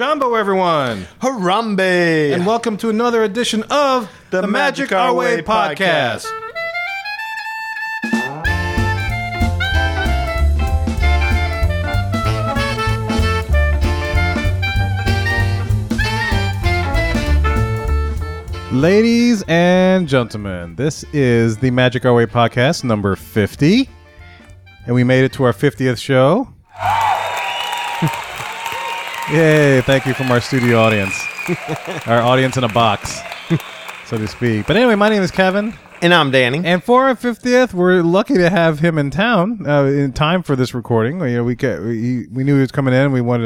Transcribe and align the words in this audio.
Jambo, 0.00 0.32
everyone, 0.34 1.06
Harambe! 1.20 2.32
and 2.32 2.46
welcome 2.46 2.78
to 2.78 2.88
another 2.88 3.22
edition 3.22 3.62
of 3.64 4.10
the, 4.30 4.46
Magic 4.46 4.92
Our 4.92 5.12
Way 5.12 5.42
podcast. 5.42 6.24
Ladies 18.72 19.44
and 19.48 20.08
gentlemen, 20.08 20.76
this 20.76 21.04
is 21.12 21.58
the 21.58 21.70
Magic 21.70 22.06
Our 22.06 22.14
Way 22.14 22.24
podcast 22.24 22.84
number 22.84 23.16
50. 23.16 23.86
And 24.86 24.94
we 24.94 25.04
made 25.04 25.24
it 25.24 25.34
to 25.34 25.44
our 25.44 25.52
50th 25.52 26.00
show. 26.00 26.48
Yay, 29.32 29.80
thank 29.82 30.06
you 30.06 30.14
from 30.14 30.30
our 30.32 30.40
studio 30.40 30.80
audience. 30.80 31.24
our 32.08 32.20
audience 32.20 32.56
in 32.56 32.64
a 32.64 32.68
box, 32.68 33.20
so 34.04 34.18
to 34.18 34.26
speak. 34.26 34.66
But 34.66 34.76
anyway, 34.76 34.96
my 34.96 35.08
name 35.08 35.22
is 35.22 35.30
Kevin. 35.30 35.72
and 36.02 36.12
I'm 36.12 36.32
Danny. 36.32 36.60
And 36.64 36.82
for 36.82 37.04
our 37.04 37.14
50th, 37.14 37.72
we're 37.72 38.02
lucky 38.02 38.34
to 38.34 38.50
have 38.50 38.80
him 38.80 38.98
in 38.98 39.10
town 39.10 39.64
uh, 39.68 39.84
in 39.84 40.12
time 40.12 40.42
for 40.42 40.56
this 40.56 40.74
recording. 40.74 41.20
You 41.20 41.36
know, 41.36 41.44
we, 41.44 41.54
ca- 41.54 41.78
we 41.78 42.26
we 42.32 42.42
knew 42.42 42.56
he 42.56 42.60
was 42.60 42.72
coming 42.72 42.92
in. 42.92 43.02
And 43.02 43.12
we 43.12 43.20
wanted 43.20 43.44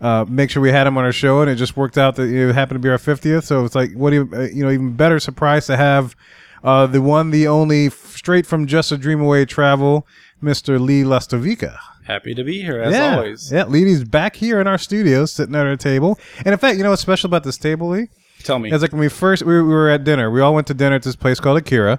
to 0.00 0.06
uh, 0.06 0.24
make 0.28 0.48
sure 0.48 0.62
we 0.62 0.70
had 0.70 0.86
him 0.86 0.96
on 0.96 1.02
our 1.04 1.10
show, 1.12 1.40
and 1.40 1.50
it 1.50 1.56
just 1.56 1.76
worked 1.76 1.98
out 1.98 2.14
that 2.16 2.28
it 2.28 2.54
happened 2.54 2.76
to 2.80 2.86
be 2.86 2.88
our 2.90 2.98
50th. 2.98 3.42
So 3.44 3.64
it's 3.64 3.74
like, 3.74 3.92
what 3.94 4.10
do 4.10 4.16
you, 4.16 4.30
uh, 4.32 4.42
you 4.42 4.62
know, 4.64 4.70
even 4.70 4.92
better 4.94 5.18
surprise 5.18 5.66
to 5.66 5.76
have 5.76 6.14
uh, 6.62 6.86
the 6.86 7.02
one, 7.02 7.30
the 7.30 7.48
only, 7.48 7.90
straight 7.90 8.46
from 8.46 8.66
Just 8.68 8.92
a 8.92 8.96
Dream 8.96 9.20
Away 9.20 9.44
travel, 9.44 10.06
Mr. 10.40 10.80
Lee 10.80 11.02
Lastovica. 11.02 11.78
Happy 12.06 12.34
to 12.34 12.44
be 12.44 12.62
here 12.62 12.80
as 12.80 12.94
yeah. 12.94 13.16
always. 13.16 13.50
Yeah, 13.50 13.64
Lee's 13.64 14.04
back 14.04 14.36
here 14.36 14.60
in 14.60 14.68
our 14.68 14.78
studio, 14.78 15.24
sitting 15.26 15.56
at 15.56 15.66
our 15.66 15.76
table. 15.76 16.20
And 16.38 16.48
in 16.48 16.58
fact, 16.58 16.76
you 16.76 16.84
know 16.84 16.90
what's 16.90 17.02
special 17.02 17.26
about 17.26 17.42
this 17.42 17.58
table, 17.58 17.88
Lee? 17.88 18.08
Tell 18.44 18.60
me. 18.60 18.70
It's 18.70 18.80
like 18.80 18.92
when 18.92 19.00
we 19.00 19.08
first 19.08 19.42
we 19.42 19.54
were, 19.54 19.64
we 19.64 19.70
were 19.70 19.90
at 19.90 20.04
dinner. 20.04 20.30
We 20.30 20.40
all 20.40 20.54
went 20.54 20.68
to 20.68 20.74
dinner 20.74 20.94
at 20.94 21.02
this 21.02 21.16
place 21.16 21.40
called 21.40 21.58
Akira, 21.58 21.98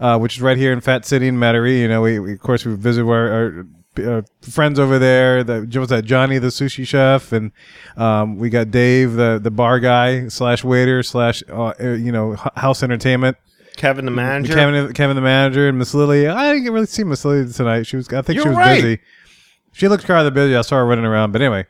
uh, 0.00 0.18
which 0.18 0.36
is 0.36 0.42
right 0.42 0.56
here 0.56 0.72
in 0.72 0.80
Fat 0.80 1.04
City 1.04 1.28
in 1.28 1.36
Metairie. 1.36 1.78
You 1.78 1.88
know, 1.88 2.02
we, 2.02 2.18
we 2.18 2.32
of 2.32 2.40
course 2.40 2.64
we 2.64 2.74
visited 2.74 3.08
our, 3.08 3.28
our 3.28 3.66
uh, 4.02 4.22
friends 4.40 4.80
over 4.80 4.98
there. 4.98 5.44
The 5.44 5.68
was 5.78 5.90
that 5.90 6.04
Johnny 6.04 6.38
the 6.38 6.48
sushi 6.48 6.84
chef, 6.84 7.30
and 7.30 7.52
um, 7.96 8.38
we 8.38 8.50
got 8.50 8.72
Dave 8.72 9.12
the 9.12 9.38
the 9.40 9.52
bar 9.52 9.78
guy 9.78 10.26
slash 10.26 10.64
waiter 10.64 11.04
slash 11.04 11.44
uh, 11.48 11.74
uh, 11.80 11.90
you 11.90 12.10
know 12.10 12.34
house 12.56 12.82
entertainment. 12.82 13.36
Kevin 13.76 14.04
the 14.04 14.10
manager. 14.10 14.54
Kevin 14.54 14.92
Kevin 14.94 15.16
the 15.16 15.22
manager 15.22 15.68
and 15.68 15.78
Miss 15.78 15.94
Lily. 15.94 16.26
I 16.26 16.54
didn't 16.54 16.72
really 16.72 16.86
see 16.86 17.04
Miss 17.04 17.24
Lily 17.24 17.52
tonight. 17.52 17.84
She 17.84 17.96
was 17.96 18.08
I 18.12 18.22
think 18.22 18.40
she 18.40 18.44
You're 18.44 18.48
was 18.48 18.56
right. 18.56 18.82
busy. 18.82 19.00
She 19.74 19.88
looked 19.88 20.04
kind 20.04 20.26
of 20.26 20.32
busy. 20.32 20.56
I 20.56 20.62
saw 20.62 20.76
her 20.76 20.86
running 20.86 21.04
around, 21.04 21.32
but 21.32 21.42
anyway. 21.42 21.66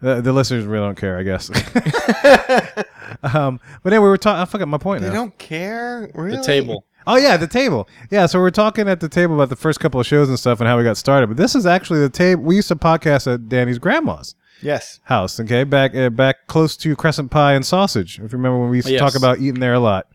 The, 0.00 0.20
the 0.20 0.32
listeners 0.32 0.64
really 0.64 0.86
don't 0.86 0.94
care, 0.96 1.18
I 1.18 1.24
guess. 1.24 1.50
um, 3.22 3.58
but 3.82 3.92
anyway, 3.92 4.04
we 4.04 4.08
were 4.08 4.16
talking. 4.16 4.40
I 4.40 4.44
forgot 4.44 4.68
my 4.68 4.78
point 4.78 5.02
they 5.02 5.08
now. 5.08 5.14
don't 5.14 5.38
care? 5.38 6.08
Really? 6.14 6.36
the 6.36 6.42
table. 6.42 6.84
Oh 7.06 7.16
yeah, 7.16 7.36
the 7.36 7.46
table. 7.46 7.88
Yeah, 8.10 8.26
so 8.26 8.38
we're 8.38 8.50
talking 8.50 8.88
at 8.88 9.00
the 9.00 9.08
table 9.08 9.34
about 9.34 9.48
the 9.48 9.56
first 9.56 9.80
couple 9.80 9.98
of 9.98 10.06
shows 10.06 10.28
and 10.28 10.38
stuff 10.38 10.60
and 10.60 10.68
how 10.68 10.76
we 10.76 10.84
got 10.84 10.96
started. 10.98 11.26
But 11.28 11.36
this 11.36 11.54
is 11.54 11.66
actually 11.66 12.00
the 12.00 12.10
table 12.10 12.42
we 12.44 12.56
used 12.56 12.68
to 12.68 12.76
podcast 12.76 13.32
at 13.32 13.48
Danny's 13.48 13.78
grandma's 13.78 14.34
Yes. 14.62 15.00
house. 15.04 15.40
Okay, 15.40 15.64
back 15.64 15.94
uh, 15.96 16.10
back 16.10 16.46
close 16.48 16.76
to 16.78 16.94
Crescent 16.94 17.30
Pie 17.30 17.54
and 17.54 17.64
Sausage. 17.64 18.20
If 18.20 18.32
you 18.32 18.38
remember 18.38 18.58
when 18.60 18.70
we 18.70 18.76
used 18.78 18.88
to 18.88 18.92
Yes. 18.94 19.00
talk 19.00 19.14
about 19.16 19.38
eating 19.38 19.60
there 19.60 19.74
a 19.74 19.80
lot. 19.80 20.06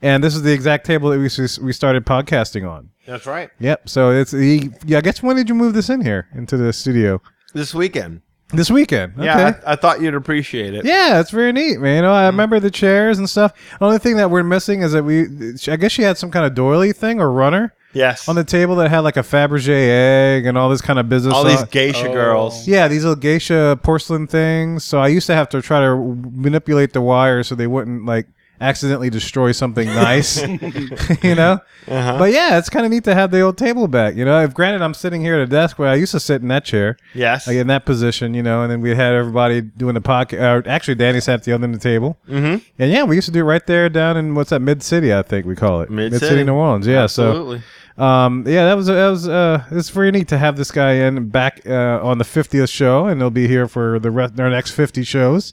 And 0.00 0.22
this 0.22 0.34
is 0.34 0.42
the 0.42 0.52
exact 0.52 0.86
table 0.86 1.10
that 1.10 1.18
we 1.18 1.64
we 1.64 1.72
started 1.72 2.06
podcasting 2.06 2.68
on. 2.68 2.90
That's 3.06 3.26
right. 3.26 3.50
Yep. 3.58 3.88
So 3.88 4.10
it's 4.10 4.30
the 4.30 4.70
yeah. 4.84 4.98
I 4.98 5.00
guess 5.00 5.22
when 5.22 5.36
did 5.36 5.48
you 5.48 5.54
move 5.54 5.74
this 5.74 5.90
in 5.90 6.00
here 6.02 6.28
into 6.34 6.56
the 6.56 6.72
studio? 6.72 7.20
This 7.54 7.74
weekend. 7.74 8.22
This 8.50 8.70
weekend. 8.70 9.14
Okay. 9.14 9.24
Yeah, 9.26 9.60
I, 9.66 9.72
I 9.72 9.76
thought 9.76 10.00
you'd 10.00 10.14
appreciate 10.14 10.72
it. 10.72 10.84
Yeah, 10.86 11.20
it's 11.20 11.30
very 11.30 11.52
neat, 11.52 11.80
man. 11.80 11.96
You 11.96 12.02
know, 12.02 12.14
I 12.14 12.22
mm. 12.22 12.28
remember 12.28 12.60
the 12.60 12.70
chairs 12.70 13.18
and 13.18 13.28
stuff. 13.28 13.52
The 13.78 13.84
only 13.84 13.98
thing 13.98 14.16
that 14.16 14.30
we're 14.30 14.42
missing 14.42 14.80
is 14.80 14.92
that 14.92 15.04
we, 15.04 15.26
I 15.70 15.76
guess 15.76 15.92
she 15.92 16.02
had 16.02 16.16
some 16.16 16.30
kind 16.30 16.46
of 16.46 16.54
doily 16.54 16.92
thing 16.92 17.20
or 17.20 17.30
runner 17.30 17.74
Yes. 17.92 18.28
on 18.28 18.36
the 18.36 18.44
table 18.44 18.76
that 18.76 18.88
had 18.88 19.00
like 19.00 19.18
a 19.18 19.22
Fabergé 19.22 19.88
egg 20.36 20.46
and 20.46 20.56
all 20.56 20.70
this 20.70 20.80
kind 20.80 20.98
of 20.98 21.10
business. 21.10 21.34
All 21.34 21.44
these 21.44 21.62
geisha 21.64 22.08
Oh. 22.08 22.12
girls. 22.12 22.66
yeah, 22.66 22.88
these 22.88 23.04
little 23.04 23.16
geisha 23.20 23.78
porcelain 23.82 24.26
things. 24.26 24.82
So 24.82 24.98
I 24.98 25.08
used 25.08 25.26
to 25.26 25.34
have 25.34 25.50
to 25.50 25.60
try 25.60 25.80
to 25.80 25.96
manipulate 26.32 26.94
the 26.94 27.02
wire 27.02 27.42
so 27.42 27.54
they 27.54 27.66
wouldn't 27.66 28.06
like 28.06 28.28
accidentally 28.60 29.10
destroy 29.10 29.52
something 29.52 29.86
nice, 29.86 30.42
you 31.22 31.34
know. 31.34 31.60
Uh-huh. 31.86 32.18
But 32.18 32.32
yeah, 32.32 32.58
it's 32.58 32.68
kind 32.68 32.84
of 32.84 32.92
neat 32.92 33.04
to 33.04 33.14
have 33.14 33.30
the 33.30 33.40
old 33.40 33.56
table 33.58 33.88
back. 33.88 34.14
You 34.14 34.24
know, 34.24 34.42
if 34.42 34.54
granted, 34.54 34.82
I'm 34.82 34.94
sitting 34.94 35.20
here 35.20 35.36
at 35.36 35.40
a 35.42 35.46
desk 35.46 35.78
where 35.78 35.88
I 35.88 35.94
used 35.94 36.12
to 36.12 36.20
sit 36.20 36.42
in 36.42 36.48
that 36.48 36.64
chair. 36.64 36.96
Yes. 37.14 37.46
like 37.46 37.56
in 37.56 37.66
that 37.68 37.84
position, 37.84 38.34
you 38.34 38.42
know, 38.42 38.62
and 38.62 38.70
then 38.70 38.80
we 38.80 38.90
had 38.90 39.14
everybody 39.14 39.60
doing 39.60 39.94
the 39.94 40.00
podcast. 40.00 40.66
Uh, 40.66 40.68
actually, 40.68 40.96
Danny 40.96 41.20
sat 41.20 41.34
at 41.34 41.44
the 41.44 41.52
other 41.52 41.64
end 41.64 41.74
of 41.74 41.80
the 41.80 41.88
table, 41.88 42.18
mm-hmm. 42.28 42.64
and 42.78 42.92
yeah, 42.92 43.04
we 43.04 43.16
used 43.16 43.26
to 43.26 43.32
do 43.32 43.40
it 43.40 43.44
right 43.44 43.66
there 43.66 43.88
down 43.88 44.16
in 44.16 44.34
what's 44.34 44.50
that 44.50 44.60
Mid 44.60 44.82
City, 44.82 45.14
I 45.14 45.22
think 45.22 45.46
we 45.46 45.54
call 45.54 45.80
it 45.80 45.90
Mid-City. 45.90 46.44
New 46.44 46.54
Orleans. 46.54 46.86
Yeah, 46.86 47.04
Absolutely. 47.04 47.58
so 47.58 47.64
um, 47.98 48.44
yeah, 48.46 48.64
that 48.64 48.74
was 48.74 48.86
that 48.86 49.08
was 49.08 49.28
uh, 49.28 49.64
it's 49.72 49.90
very 49.90 50.12
neat 50.12 50.28
to 50.28 50.38
have 50.38 50.56
this 50.56 50.70
guy 50.70 50.92
in 50.92 51.28
back 51.30 51.62
uh, 51.66 52.00
on 52.00 52.18
the 52.18 52.24
fiftieth 52.24 52.70
show, 52.70 53.06
and 53.06 53.20
he'll 53.20 53.30
be 53.30 53.48
here 53.48 53.66
for 53.66 53.98
the 53.98 54.10
rest 54.10 54.38
our 54.38 54.48
next 54.48 54.70
fifty 54.70 55.02
shows. 55.02 55.52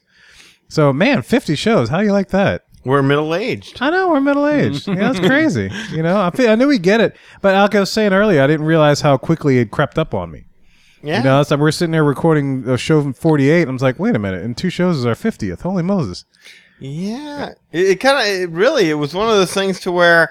So 0.69 0.93
man, 0.93 1.23
fifty 1.23 1.55
shows. 1.55 1.89
How 1.89 1.99
do 1.99 2.05
you 2.05 2.11
like 2.11 2.29
that? 2.29 2.64
We're 2.85 3.01
middle 3.01 3.33
aged. 3.33 3.81
I 3.81 3.89
know 3.89 4.09
we're 4.09 4.21
middle 4.21 4.47
aged. 4.47 4.87
yeah, 4.87 5.11
that's 5.11 5.19
crazy. 5.19 5.71
You 5.91 6.03
know, 6.03 6.21
I 6.21 6.29
feel, 6.29 6.49
I 6.49 6.55
knew 6.55 6.67
we 6.67 6.77
get 6.77 7.01
it, 7.01 7.17
but 7.41 7.55
like 7.55 7.75
I 7.75 7.79
was 7.81 7.91
saying 7.91 8.13
earlier, 8.13 8.41
I 8.41 8.47
didn't 8.47 8.65
realize 8.65 9.01
how 9.01 9.17
quickly 9.17 9.57
it 9.57 9.71
crept 9.71 9.97
up 9.97 10.13
on 10.13 10.31
me. 10.31 10.45
Yeah. 11.01 11.19
You 11.19 11.23
know, 11.23 11.41
it's 11.41 11.51
like 11.51 11.59
we're 11.59 11.71
sitting 11.71 11.91
there 11.91 12.03
recording 12.03 12.67
a 12.67 12.77
show 12.77 13.01
from 13.01 13.13
48. 13.13 13.61
And 13.61 13.69
I 13.69 13.73
was 13.73 13.83
like, 13.83 13.99
wait 13.99 14.15
a 14.15 14.19
minute. 14.19 14.43
In 14.43 14.55
two 14.55 14.71
shows 14.71 14.97
is 14.97 15.05
our 15.05 15.13
50th. 15.13 15.61
Holy 15.61 15.83
Moses. 15.83 16.25
Yeah, 16.79 17.53
it, 17.71 17.85
it 17.85 17.99
kind 17.99 18.17
of 18.17 18.25
it 18.25 18.49
really 18.49 18.89
it 18.89 18.95
was 18.95 19.13
one 19.13 19.29
of 19.29 19.35
those 19.35 19.53
things 19.53 19.79
to 19.81 19.91
where 19.91 20.29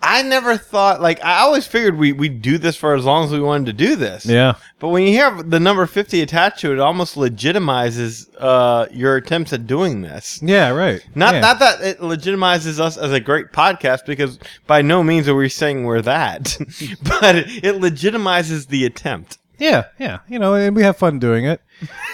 I 0.00 0.22
never 0.22 0.56
thought 0.56 1.00
like 1.00 1.22
I 1.24 1.40
always 1.40 1.66
figured 1.66 1.98
we 1.98 2.12
we 2.12 2.28
would 2.28 2.42
do 2.42 2.56
this 2.58 2.76
for 2.76 2.94
as 2.94 3.04
long 3.04 3.24
as 3.24 3.32
we 3.32 3.40
wanted 3.40 3.66
to 3.66 3.72
do 3.72 3.96
this. 3.96 4.24
Yeah. 4.24 4.54
But 4.78 4.88
when 4.88 5.04
you 5.06 5.18
have 5.18 5.50
the 5.50 5.58
number 5.58 5.84
fifty 5.86 6.20
attached 6.22 6.60
to 6.60 6.70
it, 6.70 6.74
it 6.74 6.80
almost 6.80 7.16
legitimizes 7.16 8.28
uh, 8.38 8.86
your 8.92 9.16
attempts 9.16 9.52
at 9.52 9.66
doing 9.66 10.02
this. 10.02 10.40
Yeah, 10.42 10.70
right. 10.70 11.04
Not 11.14 11.34
yeah. 11.34 11.40
not 11.40 11.58
that 11.58 11.80
it 11.80 11.98
legitimizes 11.98 12.78
us 12.78 12.96
as 12.96 13.12
a 13.12 13.20
great 13.20 13.52
podcast 13.52 14.06
because 14.06 14.38
by 14.66 14.82
no 14.82 15.02
means 15.02 15.28
are 15.28 15.34
we 15.34 15.48
saying 15.48 15.84
we're 15.84 16.02
that, 16.02 16.56
but 17.02 17.36
it, 17.36 17.64
it 17.64 17.74
legitimizes 17.80 18.68
the 18.68 18.86
attempt. 18.86 19.38
Yeah, 19.58 19.86
yeah. 19.98 20.20
You 20.28 20.38
know, 20.38 20.54
and 20.54 20.74
we 20.74 20.82
have 20.82 20.96
fun 20.96 21.18
doing 21.18 21.44
it. 21.44 21.60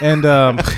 And, 0.00 0.24
um, 0.24 0.58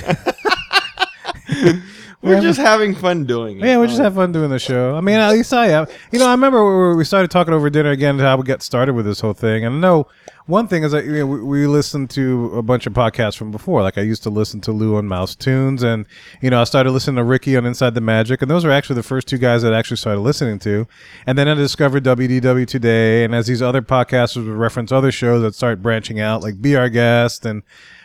We're 2.21 2.41
just 2.41 2.59
having 2.59 2.95
fun 2.95 3.25
doing 3.25 3.59
it. 3.59 3.65
yeah, 3.65 3.79
we 3.79 3.87
just 3.87 3.99
have 3.99 4.15
fun 4.15 4.31
doing 4.31 4.49
the 4.49 4.59
show. 4.59 4.95
I 4.95 5.01
mean, 5.01 5.15
at 5.17 5.31
least 5.31 5.53
I 5.53 5.67
have. 5.67 5.91
You 6.11 6.19
know, 6.19 6.27
I 6.27 6.31
remember 6.31 6.89
we 6.91 6.95
we 6.95 7.03
started 7.03 7.29
talking 7.29 7.53
over 7.53 7.69
dinner 7.69 7.91
again 7.91 8.17
how 8.19 8.37
we 8.37 8.43
got 8.43 8.63
started 8.63 8.93
with 8.93 9.05
this 9.05 9.19
whole 9.19 9.33
thing. 9.33 9.65
And 9.65 9.75
I 9.75 9.79
know 9.79 10.07
one 10.47 10.67
thing 10.67 10.83
is 10.83 10.91
that 10.93 11.05
you 11.05 11.11
know, 11.19 11.25
we, 11.27 11.43
we 11.43 11.67
listened 11.67 12.09
to 12.11 12.51
a 12.55 12.63
bunch 12.63 12.87
of 12.87 12.93
podcasts 12.93 13.37
from 13.37 13.51
before. 13.51 13.81
Like 13.83 13.97
I 13.97 14.01
used 14.01 14.23
to 14.23 14.29
listen 14.29 14.59
to 14.61 14.71
Lou 14.71 14.97
and 14.97 15.07
Mouse 15.07 15.35
Tunes, 15.35 15.83
and 15.83 16.05
you 16.41 16.49
know, 16.49 16.59
I 16.61 16.63
started 16.63 16.91
listening 16.91 17.17
to 17.17 17.23
Ricky 17.23 17.55
on 17.55 17.65
Inside 17.65 17.93
the 17.93 18.01
Magic, 18.01 18.41
and 18.41 18.49
those 18.49 18.65
were 18.65 18.71
actually 18.71 18.95
the 18.95 19.03
first 19.03 19.27
two 19.27 19.37
guys 19.37 19.61
that 19.61 19.73
I 19.73 19.77
actually 19.79 19.97
started 19.97 20.21
listening 20.21 20.59
to. 20.59 20.87
And 21.25 21.37
then 21.37 21.47
I 21.47 21.53
discovered 21.53 22.03
WDW 22.03 22.65
Today, 22.65 23.23
and 23.23 23.35
as 23.35 23.47
these 23.47 23.61
other 23.61 23.81
podcasters 23.81 24.45
would 24.47 24.55
reference 24.55 24.91
other 24.91 25.11
shows 25.11 25.41
that 25.43 25.53
start 25.53 25.81
branching 25.81 26.19
out, 26.19 26.41
like 26.41 26.61
Be 26.61 26.75
Our 26.75 26.89
Guest 26.89 27.45
and 27.45 27.61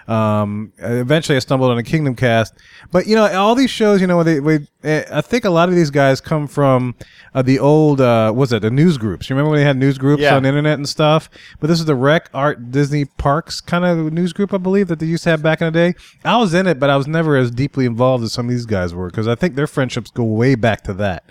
um, 0.08 0.72
eventually 0.78 1.36
I 1.36 1.38
stumbled 1.38 1.70
on 1.70 1.78
a 1.78 1.82
Kingdom 1.84 2.16
Cast, 2.16 2.54
but 2.90 3.06
you 3.06 3.14
know, 3.14 3.24
all 3.38 3.54
these 3.54 3.70
shows, 3.70 4.00
you 4.00 4.08
know, 4.08 4.22
they, 4.24 4.40
we, 4.40 4.66
eh, 4.82 5.04
I 5.12 5.20
think 5.20 5.44
a 5.44 5.50
lot 5.50 5.68
of 5.68 5.76
these 5.76 5.90
guys 5.90 6.20
come 6.20 6.48
from 6.48 6.96
uh, 7.34 7.42
the 7.42 7.60
old, 7.60 8.00
uh, 8.00 8.32
was 8.34 8.52
it 8.52 8.62
the 8.62 8.70
news 8.70 8.98
groups? 8.98 9.30
You 9.30 9.36
remember 9.36 9.50
when 9.52 9.60
they 9.60 9.64
had 9.64 9.76
news 9.76 9.98
groups 9.98 10.20
Yeah. 10.22 10.34
on 10.36 10.42
the 10.42 10.48
internet 10.48 10.74
and 10.74 10.88
stuff? 10.88 11.30
But 11.60 11.68
this 11.68 11.78
is 11.78 11.86
the 11.86 11.94
Rec 11.94 12.28
Art 12.34 12.70
Disney 12.70 13.04
Parks 13.04 13.60
kind 13.60 13.84
of 13.84 14.12
news 14.12 14.32
group, 14.32 14.52
I 14.54 14.58
believe, 14.58 14.88
that 14.88 14.98
they 14.98 15.06
used 15.06 15.24
to 15.24 15.30
have 15.30 15.42
back 15.42 15.60
in 15.60 15.66
the 15.66 15.70
day. 15.70 15.94
I 16.24 16.38
was 16.38 16.54
in 16.54 16.66
it, 16.66 16.78
but 16.80 16.90
I 16.90 16.96
was 16.96 17.06
never 17.06 17.36
as 17.36 17.50
deeply 17.50 17.84
involved 17.86 18.24
as 18.24 18.32
some 18.32 18.46
of 18.46 18.50
these 18.50 18.66
guys 18.66 18.94
were 18.94 19.08
because 19.08 19.28
I 19.28 19.34
think 19.34 19.54
their 19.54 19.66
friendships 19.66 20.10
go 20.10 20.24
way 20.24 20.54
back 20.54 20.82
to 20.84 20.94
that. 20.94 21.24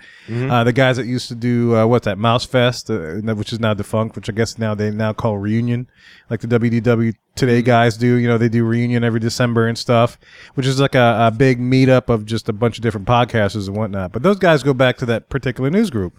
Uh, 0.52 0.64
the 0.64 0.74
guys 0.74 0.98
that 0.98 1.06
used 1.06 1.28
to 1.28 1.36
do 1.36 1.76
uh, 1.76 1.86
what's 1.86 2.06
that 2.06 2.18
Mouse 2.18 2.46
Fest, 2.46 2.90
uh, 2.90 3.16
which 3.34 3.52
is 3.52 3.60
now 3.60 3.74
defunct, 3.74 4.16
which 4.16 4.30
I 4.30 4.34
guess 4.34 4.58
now 4.58 4.76
they 4.76 4.92
now 4.92 5.14
call 5.14 5.38
Reunion, 5.38 5.88
like 6.30 6.40
the 6.42 6.48
WDW 6.48 7.14
today 7.36 7.62
guys 7.62 7.98
do. 7.98 8.16
You 8.16 8.28
know, 8.28 8.38
they 8.38 8.50
do 8.50 8.64
Reunion 8.64 9.04
every 9.04 9.20
December 9.20 9.68
and 9.68 9.78
stuff, 9.78 10.18
which 10.56 10.66
is 10.66 10.80
like 10.80 10.96
a, 10.96 11.28
a 11.28 11.32
big 11.32 11.60
meetup 11.60 12.10
of 12.10 12.26
just 12.26 12.50
a 12.50 12.54
bunch 12.54 12.78
of 12.78 12.84
different 12.84 13.08
podcasters 13.08 13.68
and 13.68 13.76
whatnot. 13.76 14.12
But 14.12 14.24
those 14.24 14.40
guys 14.40 14.64
go 14.64 14.74
back 14.74 14.98
to 14.98 15.06
that 15.08 15.30
particular 15.30 15.70
news 15.70 15.90
group. 15.90 16.14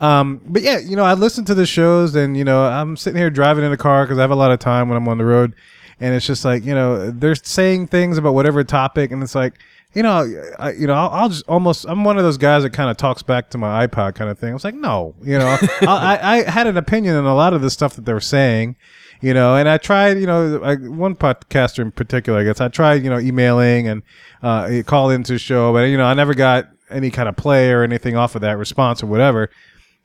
Um, 0.00 0.40
but 0.46 0.62
yeah, 0.62 0.78
you 0.78 0.96
know, 0.96 1.04
I 1.04 1.14
listen 1.14 1.44
to 1.46 1.54
the 1.54 1.66
shows, 1.66 2.14
and 2.14 2.36
you 2.36 2.44
know, 2.44 2.64
I'm 2.64 2.96
sitting 2.96 3.18
here 3.18 3.30
driving 3.30 3.64
in 3.64 3.70
the 3.70 3.76
car 3.76 4.04
because 4.04 4.18
I 4.18 4.22
have 4.22 4.30
a 4.30 4.36
lot 4.36 4.50
of 4.50 4.58
time 4.58 4.88
when 4.88 4.96
I'm 4.96 5.08
on 5.08 5.18
the 5.18 5.24
road, 5.24 5.54
and 6.00 6.14
it's 6.14 6.26
just 6.26 6.44
like 6.44 6.64
you 6.64 6.74
know, 6.74 7.10
they're 7.10 7.34
saying 7.34 7.88
things 7.88 8.18
about 8.18 8.34
whatever 8.34 8.64
topic, 8.64 9.10
and 9.10 9.22
it's 9.22 9.34
like 9.34 9.54
you 9.94 10.02
know, 10.02 10.26
I, 10.58 10.72
you 10.72 10.86
know, 10.86 10.94
I'll, 10.94 11.10
I'll 11.10 11.28
just 11.28 11.44
almost, 11.48 11.86
I'm 11.88 12.02
one 12.02 12.18
of 12.18 12.24
those 12.24 12.36
guys 12.36 12.64
that 12.64 12.70
kind 12.70 12.90
of 12.90 12.96
talks 12.96 13.22
back 13.22 13.50
to 13.50 13.58
my 13.58 13.86
iPod 13.86 14.16
kind 14.16 14.28
of 14.28 14.38
thing. 14.38 14.50
I 14.50 14.52
was 14.52 14.64
like, 14.64 14.74
no, 14.74 15.14
you 15.22 15.38
know, 15.38 15.56
I, 15.82 16.18
I, 16.20 16.38
I 16.38 16.50
had 16.50 16.66
an 16.66 16.76
opinion 16.76 17.14
on 17.14 17.24
a 17.24 17.34
lot 17.34 17.54
of 17.54 17.62
the 17.62 17.70
stuff 17.70 17.94
that 17.94 18.04
they 18.04 18.12
were 18.12 18.20
saying, 18.20 18.74
you 19.24 19.32
know. 19.32 19.56
And 19.56 19.68
I 19.68 19.78
tried, 19.78 20.18
you 20.18 20.26
know, 20.26 20.60
I, 20.62 20.74
one 20.76 21.16
podcaster 21.16 21.80
in 21.80 21.90
particular, 21.90 22.40
I 22.40 22.44
guess 22.44 22.60
I 22.60 22.68
tried, 22.68 23.02
you 23.02 23.10
know, 23.10 23.18
emailing 23.18 23.88
and 23.88 24.02
uh, 24.42 24.82
call 24.86 25.10
into 25.10 25.38
show, 25.38 25.72
but 25.72 25.84
you 25.84 25.96
know, 25.96 26.04
I 26.04 26.14
never 26.14 26.34
got 26.34 26.68
any 26.90 27.10
kind 27.10 27.28
of 27.28 27.36
play 27.36 27.70
or 27.72 27.82
anything 27.82 28.16
off 28.16 28.34
of 28.34 28.42
that 28.42 28.58
response 28.58 29.02
or 29.02 29.06
whatever. 29.06 29.50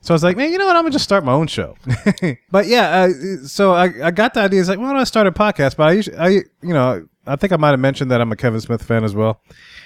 So 0.00 0.14
I 0.14 0.16
was 0.16 0.24
like, 0.24 0.38
man, 0.38 0.50
you 0.50 0.56
know 0.56 0.64
what? 0.64 0.76
I'm 0.76 0.84
gonna 0.84 0.92
just 0.92 1.04
start 1.04 1.24
my 1.24 1.32
own 1.32 1.46
show. 1.46 1.76
but 2.50 2.66
yeah, 2.66 3.08
uh, 3.10 3.46
so 3.46 3.72
I, 3.72 4.06
I 4.06 4.10
got 4.10 4.32
the 4.32 4.40
idea. 4.40 4.60
It's 4.60 4.68
like, 4.68 4.78
well, 4.78 4.96
I 4.96 5.04
start 5.04 5.26
a 5.26 5.32
podcast, 5.32 5.76
but 5.76 5.88
I 5.88 5.92
usually, 5.92 6.16
I, 6.16 6.28
you 6.62 6.72
know, 6.72 7.06
I 7.26 7.36
think 7.36 7.52
I 7.52 7.56
might 7.56 7.70
have 7.70 7.80
mentioned 7.80 8.10
that 8.10 8.22
I'm 8.22 8.32
a 8.32 8.36
Kevin 8.36 8.62
Smith 8.62 8.82
fan 8.82 9.04
as 9.04 9.14
well. 9.14 9.42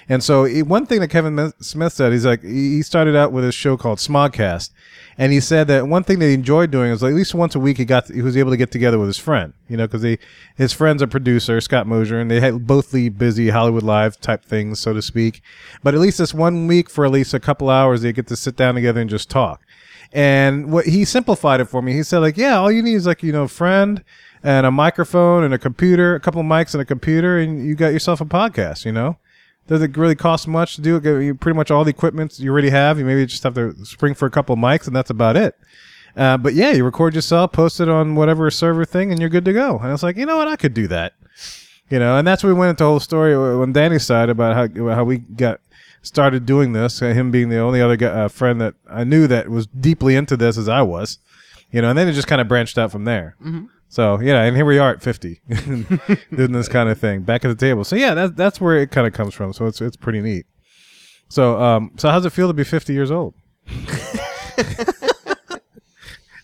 And 0.07 0.23
so 0.23 0.47
one 0.63 0.85
thing 0.85 1.01
that 1.01 1.09
Kevin 1.09 1.51
Smith 1.59 1.91
said, 1.91 2.13
he's 2.13 2.25
like, 2.25 2.41
he 2.43 2.81
started 2.81 3.15
out 3.15 3.33
with 3.33 3.43
a 3.43 3.51
show 3.51 3.75
called 3.75 3.97
Smodcast, 3.97 4.71
and 5.17 5.31
he 5.31 5.39
said 5.39 5.67
that 5.67 5.87
one 5.87 6.03
thing 6.03 6.19
that 6.19 6.27
he 6.27 6.33
enjoyed 6.33 6.71
doing 6.71 6.91
like, 6.91 7.03
at 7.03 7.13
least 7.13 7.33
once 7.33 7.55
a 7.55 7.59
week 7.59 7.77
he 7.77 7.85
got 7.85 8.07
he 8.07 8.21
was 8.21 8.35
able 8.35 8.51
to 8.51 8.57
get 8.57 8.71
together 8.71 8.99
with 8.99 9.07
his 9.07 9.17
friend, 9.17 9.53
you 9.69 9.77
know, 9.77 9.87
because 9.87 10.01
he 10.01 10.17
his 10.55 10.73
friend's 10.73 11.01
a 11.01 11.07
producer, 11.07 11.61
Scott 11.61 11.87
Mosier, 11.87 12.19
and 12.19 12.29
they 12.29 12.41
had 12.41 12.67
both 12.67 12.93
lead 12.93 13.17
busy 13.17 13.49
Hollywood 13.49 13.83
Live 13.83 14.19
type 14.19 14.43
things, 14.43 14.79
so 14.79 14.93
to 14.93 15.01
speak. 15.01 15.41
But 15.83 15.93
at 15.93 16.01
least 16.01 16.17
this 16.17 16.33
one 16.33 16.67
week 16.67 16.89
for 16.89 17.05
at 17.05 17.11
least 17.11 17.33
a 17.33 17.39
couple 17.39 17.69
hours, 17.69 18.01
they 18.01 18.11
get 18.11 18.27
to 18.27 18.35
sit 18.35 18.57
down 18.57 18.75
together 18.75 18.99
and 18.99 19.09
just 19.09 19.29
talk. 19.29 19.61
And 20.11 20.71
what 20.71 20.85
he 20.85 21.05
simplified 21.05 21.61
it 21.61 21.65
for 21.65 21.81
me, 21.81 21.93
he 21.93 22.03
said 22.03 22.19
like, 22.19 22.37
yeah, 22.37 22.57
all 22.57 22.71
you 22.71 22.83
need 22.83 22.95
is 22.95 23.07
like 23.07 23.23
you 23.23 23.31
know 23.31 23.43
a 23.43 23.47
friend 23.47 24.03
and 24.43 24.65
a 24.65 24.71
microphone 24.71 25.43
and 25.43 25.53
a 25.53 25.57
computer, 25.57 26.13
a 26.15 26.19
couple 26.19 26.41
of 26.41 26.47
mics 26.47 26.73
and 26.73 26.81
a 26.81 26.85
computer, 26.85 27.37
and 27.37 27.65
you 27.65 27.75
got 27.75 27.93
yourself 27.93 28.19
a 28.19 28.25
podcast. 28.25 28.83
You 28.83 28.91
know, 28.91 29.17
doesn't 29.67 29.97
really 29.97 30.15
cost 30.15 30.47
much 30.47 30.75
to 30.75 30.81
do. 30.81 30.97
it. 30.97 31.03
You 31.23 31.35
pretty 31.35 31.55
much 31.55 31.71
all 31.71 31.83
the 31.83 31.89
equipment 31.89 32.39
you 32.39 32.51
already 32.51 32.69
have. 32.69 32.99
You 32.99 33.05
maybe 33.05 33.25
just 33.25 33.43
have 33.43 33.55
to 33.55 33.73
spring 33.85 34.13
for 34.13 34.25
a 34.25 34.31
couple 34.31 34.53
of 34.53 34.59
mics, 34.59 34.87
and 34.87 34.95
that's 34.95 35.09
about 35.09 35.35
it. 35.37 35.55
Uh, 36.15 36.37
but 36.37 36.53
yeah, 36.53 36.71
you 36.71 36.83
record 36.85 37.13
yourself, 37.15 37.51
post 37.51 37.79
it 37.79 37.89
on 37.89 38.15
whatever 38.15 38.49
server 38.51 38.85
thing, 38.85 39.11
and 39.11 39.19
you're 39.19 39.29
good 39.29 39.45
to 39.45 39.53
go. 39.53 39.77
And 39.77 39.87
I 39.87 39.91
was 39.91 40.03
like, 40.03 40.15
you 40.17 40.25
know 40.25 40.37
what, 40.37 40.47
I 40.47 40.55
could 40.55 40.73
do 40.73 40.87
that. 40.87 41.13
You 41.89 41.99
know, 41.99 42.17
and 42.17 42.27
that's 42.27 42.43
where 42.43 42.53
we 42.53 42.59
went 42.59 42.69
into 42.71 42.83
the 42.83 42.89
whole 42.89 42.99
story 42.99 43.35
on 43.35 43.73
Danny's 43.73 44.05
side 44.05 44.29
about 44.29 44.55
how 44.55 44.89
how 44.95 45.03
we 45.03 45.17
got 45.19 45.59
started 46.01 46.45
doing 46.45 46.73
this. 46.73 47.01
Uh, 47.01 47.07
him 47.07 47.31
being 47.31 47.49
the 47.49 47.59
only 47.59 47.81
other 47.81 47.95
guy, 47.97 48.07
uh, 48.07 48.27
friend 48.27 48.59
that 48.61 48.75
I 48.89 49.03
knew 49.03 49.27
that 49.27 49.49
was 49.49 49.67
deeply 49.67 50.15
into 50.15 50.35
this 50.37 50.57
as 50.57 50.67
I 50.69 50.81
was. 50.81 51.19
You 51.71 51.81
know, 51.81 51.89
and 51.89 51.97
then 51.99 52.07
it 52.07 52.13
just 52.13 52.27
kind 52.27 52.39
of 52.41 52.47
branched 52.47 52.77
out 52.77 52.91
from 52.91 53.03
there. 53.05 53.35
So 53.87 54.19
yeah, 54.19 54.41
and 54.43 54.55
here 54.55 54.65
we 54.65 54.77
are 54.77 54.91
at 54.91 55.01
fifty, 55.01 55.41
doing 55.47 56.51
this 56.51 56.67
kind 56.67 56.89
of 56.89 56.99
thing 56.99 57.21
back 57.21 57.45
at 57.45 57.47
the 57.47 57.55
table. 57.55 57.83
So 57.83 57.95
yeah, 57.95 58.13
that's 58.13 58.33
that's 58.33 58.59
where 58.59 58.77
it 58.77 58.91
kind 58.91 59.07
of 59.07 59.13
comes 59.13 59.33
from. 59.33 59.53
So 59.53 59.65
it's 59.67 59.81
it's 59.81 59.95
pretty 59.95 60.21
neat. 60.21 60.45
So 61.29 61.61
um, 61.61 61.91
so 61.97 62.09
how's 62.09 62.25
it 62.25 62.31
feel 62.31 62.47
to 62.47 62.53
be 62.53 62.63
fifty 62.63 62.93
years 62.93 63.11
old? 63.11 63.35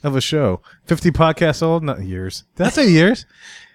of 0.03 0.15
a 0.15 0.21
show, 0.21 0.61
fifty 0.85 1.11
podcasts 1.11 1.61
old, 1.61 1.83
not 1.83 2.01
years. 2.03 2.43
Did 2.55 2.67
I 2.67 2.69
say 2.69 2.89
years? 2.89 3.25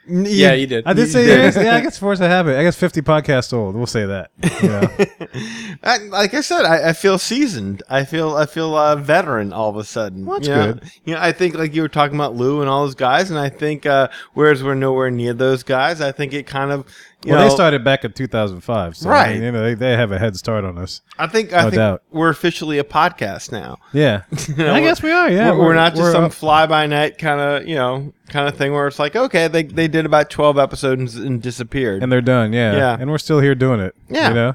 Yeah, 0.08 0.52
you 0.52 0.66
did. 0.66 0.86
I 0.86 0.92
did 0.92 1.10
say 1.10 1.26
years. 1.26 1.56
Yeah, 1.56 1.74
I 1.74 1.80
guess 1.82 1.98
force 1.98 2.20
a 2.20 2.28
habit. 2.28 2.58
I 2.58 2.62
guess 2.62 2.76
fifty 2.76 3.02
podcasts 3.02 3.52
old. 3.52 3.74
We'll 3.74 3.86
say 3.86 4.06
that. 4.06 4.30
You 4.62 4.68
know? 4.68 5.78
I, 5.82 5.98
like 5.98 6.34
I 6.34 6.40
said, 6.40 6.64
I, 6.64 6.90
I 6.90 6.92
feel 6.92 7.18
seasoned. 7.18 7.82
I 7.88 8.04
feel 8.04 8.36
I 8.36 8.46
feel 8.46 8.76
uh, 8.76 8.96
veteran 8.96 9.52
all 9.52 9.70
of 9.70 9.76
a 9.76 9.84
sudden. 9.84 10.24
Well, 10.24 10.38
that's 10.38 10.48
you 10.48 10.54
know? 10.54 10.72
good. 10.74 10.90
You 11.04 11.14
know, 11.14 11.20
I 11.20 11.32
think 11.32 11.54
like 11.54 11.74
you 11.74 11.82
were 11.82 11.88
talking 11.88 12.16
about 12.16 12.36
Lou 12.36 12.60
and 12.60 12.70
all 12.70 12.84
those 12.84 12.94
guys, 12.94 13.30
and 13.30 13.38
I 13.38 13.48
think 13.48 13.86
uh, 13.86 14.08
whereas 14.34 14.62
we're 14.62 14.74
nowhere 14.74 15.10
near 15.10 15.34
those 15.34 15.62
guys, 15.62 16.00
I 16.00 16.12
think 16.12 16.32
it 16.32 16.46
kind 16.46 16.70
of 16.70 16.86
you 17.26 17.32
well, 17.32 17.43
know 17.43 17.49
they 17.49 17.55
started 17.55 17.84
back 17.84 18.05
in 18.05 18.12
two 18.12 18.26
thousand 18.26 18.61
five, 18.62 18.96
so 18.96 19.08
I 19.11 19.12
Right. 19.12 19.34
mean, 19.34 19.43
you 19.43 19.52
know, 19.52 19.62
they, 19.62 19.75
they 19.75 19.93
have 19.93 20.12
a 20.12 20.19
head 20.19 20.37
start 20.37 20.64
on 20.64 20.78
us. 20.78 21.02
I 21.19 21.26
think 21.26 21.52
I 21.52 21.56
No 21.58 21.70
think 21.70 21.75
doubt. 21.75 22.02
we're 22.11 22.31
officially 22.31 22.78
a 22.78 22.84
podcast 22.84 23.52
now. 23.52 23.78
Yeah, 23.93 24.23
know, 24.56 24.73
I 24.75 24.81
guess 24.81 25.02
we 25.02 25.11
are. 25.12 25.31
Yeah, 25.31 25.50
we're, 25.52 25.58
we're 25.67 25.75
not 25.75 25.93
just 25.93 26.02
we're 26.02 26.12
some 26.12 26.31
fly 26.31 26.67
by 26.67 26.87
night 26.87 27.19
kind 27.19 27.40
of 27.40 27.69
you 27.69 27.75
know 27.75 28.12
kind 28.28 28.49
of 28.49 28.56
thing 28.56 28.73
where 28.73 28.87
it's 28.87 28.99
like 28.99 29.14
okay 29.17 29.49
they 29.49 29.62
they 29.64 29.88
did 29.88 30.06
about 30.06 30.31
twelve 30.31 30.58
episodes 30.58 31.17
and, 31.17 31.26
and 31.26 31.43
disappeared. 31.43 32.02
and 32.02 32.11
they're 32.11 32.20
done. 32.20 32.52
Yeah, 32.52 32.76
Yeah. 32.76 32.96
and 32.99 33.11
we're 33.11 33.19
still 33.19 33.40
here 33.40 33.55
doing 33.55 33.81
it. 33.81 33.94
Yeah. 34.08 34.28
you 34.28 34.34
know. 34.34 34.55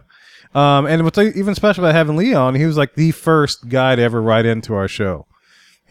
Um, 0.53 0.85
and 0.85 1.03
what's 1.05 1.17
even 1.17 1.55
special 1.55 1.83
about 1.85 1.95
having 1.95 2.17
Lee 2.17 2.33
on, 2.33 2.55
he 2.55 2.65
was 2.65 2.75
like 2.77 2.95
the 2.95 3.11
first 3.11 3.69
guy 3.69 3.95
to 3.95 4.01
ever 4.01 4.21
write 4.21 4.45
into 4.45 4.73
our 4.73 4.87
show. 4.89 5.25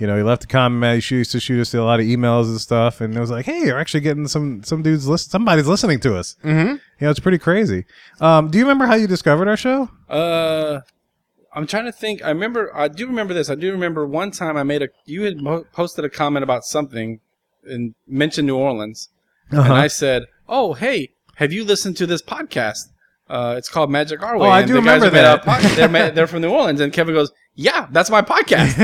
You 0.00 0.06
know, 0.06 0.16
he 0.16 0.22
left 0.22 0.44
a 0.44 0.46
comment. 0.46 1.04
He 1.04 1.16
used 1.16 1.30
to 1.32 1.40
shoot 1.40 1.60
us 1.60 1.74
a 1.74 1.82
lot 1.82 2.00
of 2.00 2.06
emails 2.06 2.46
and 2.46 2.58
stuff, 2.60 3.00
and 3.02 3.14
it 3.14 3.20
was 3.20 3.30
like, 3.30 3.44
"Hey, 3.44 3.60
you're 3.66 3.78
actually 3.78 4.00
getting 4.00 4.26
some 4.26 4.62
some 4.64 4.82
dudes 4.82 5.06
listen. 5.06 5.30
Somebody's 5.30 5.66
listening 5.66 6.00
to 6.00 6.16
us." 6.16 6.36
Mm-hmm. 6.42 6.70
You 6.72 6.78
know, 7.00 7.10
it's 7.10 7.20
pretty 7.20 7.38
crazy. 7.38 7.84
Um, 8.20 8.50
do 8.50 8.56
you 8.58 8.64
remember 8.64 8.86
how 8.86 8.94
you 8.94 9.06
discovered 9.06 9.46
our 9.46 9.56
show? 9.58 9.90
Uh, 10.08 10.80
I'm 11.54 11.66
trying 11.66 11.84
to 11.84 11.92
think. 11.92 12.24
I 12.24 12.28
remember. 12.30 12.74
I 12.74 12.88
do 12.88 13.06
remember 13.06 13.34
this. 13.34 13.50
I 13.50 13.54
do 13.56 13.70
remember 13.72 14.06
one 14.06 14.30
time 14.30 14.56
I 14.56 14.62
made 14.62 14.82
a. 14.82 14.88
You 15.04 15.22
had 15.24 15.38
posted 15.72 16.04
a 16.04 16.08
comment 16.10 16.44
about 16.44 16.64
something, 16.64 17.20
and 17.64 17.94
mentioned 18.08 18.46
New 18.46 18.56
Orleans, 18.56 19.10
and 19.50 19.60
Uh-huh. 19.60 19.74
I 19.74 19.86
said, 19.88 20.24
"Oh, 20.48 20.72
hey, 20.72 21.10
have 21.36 21.52
you 21.52 21.62
listened 21.64 21.96
to 21.98 22.06
this 22.06 22.22
podcast? 22.22 22.88
Uh, 23.30 23.54
it's 23.56 23.68
called 23.68 23.90
Magic 23.90 24.22
Our 24.22 24.36
Way." 24.36 24.48
Oh, 24.48 24.50
I 24.50 24.64
do 24.64 24.74
remember 24.74 25.08
that. 25.10 25.44
pod- 25.44 25.62
they're, 25.76 25.88
ma- 25.88 26.10
they're 26.10 26.26
from 26.26 26.42
New 26.42 26.50
Orleans, 26.58 26.80
and 26.80 26.92
Kevin 26.92 27.14
goes, 27.14 27.30
"Yeah, 27.54 27.86
that's 27.92 28.10
my 28.10 28.22
podcast." 28.22 28.74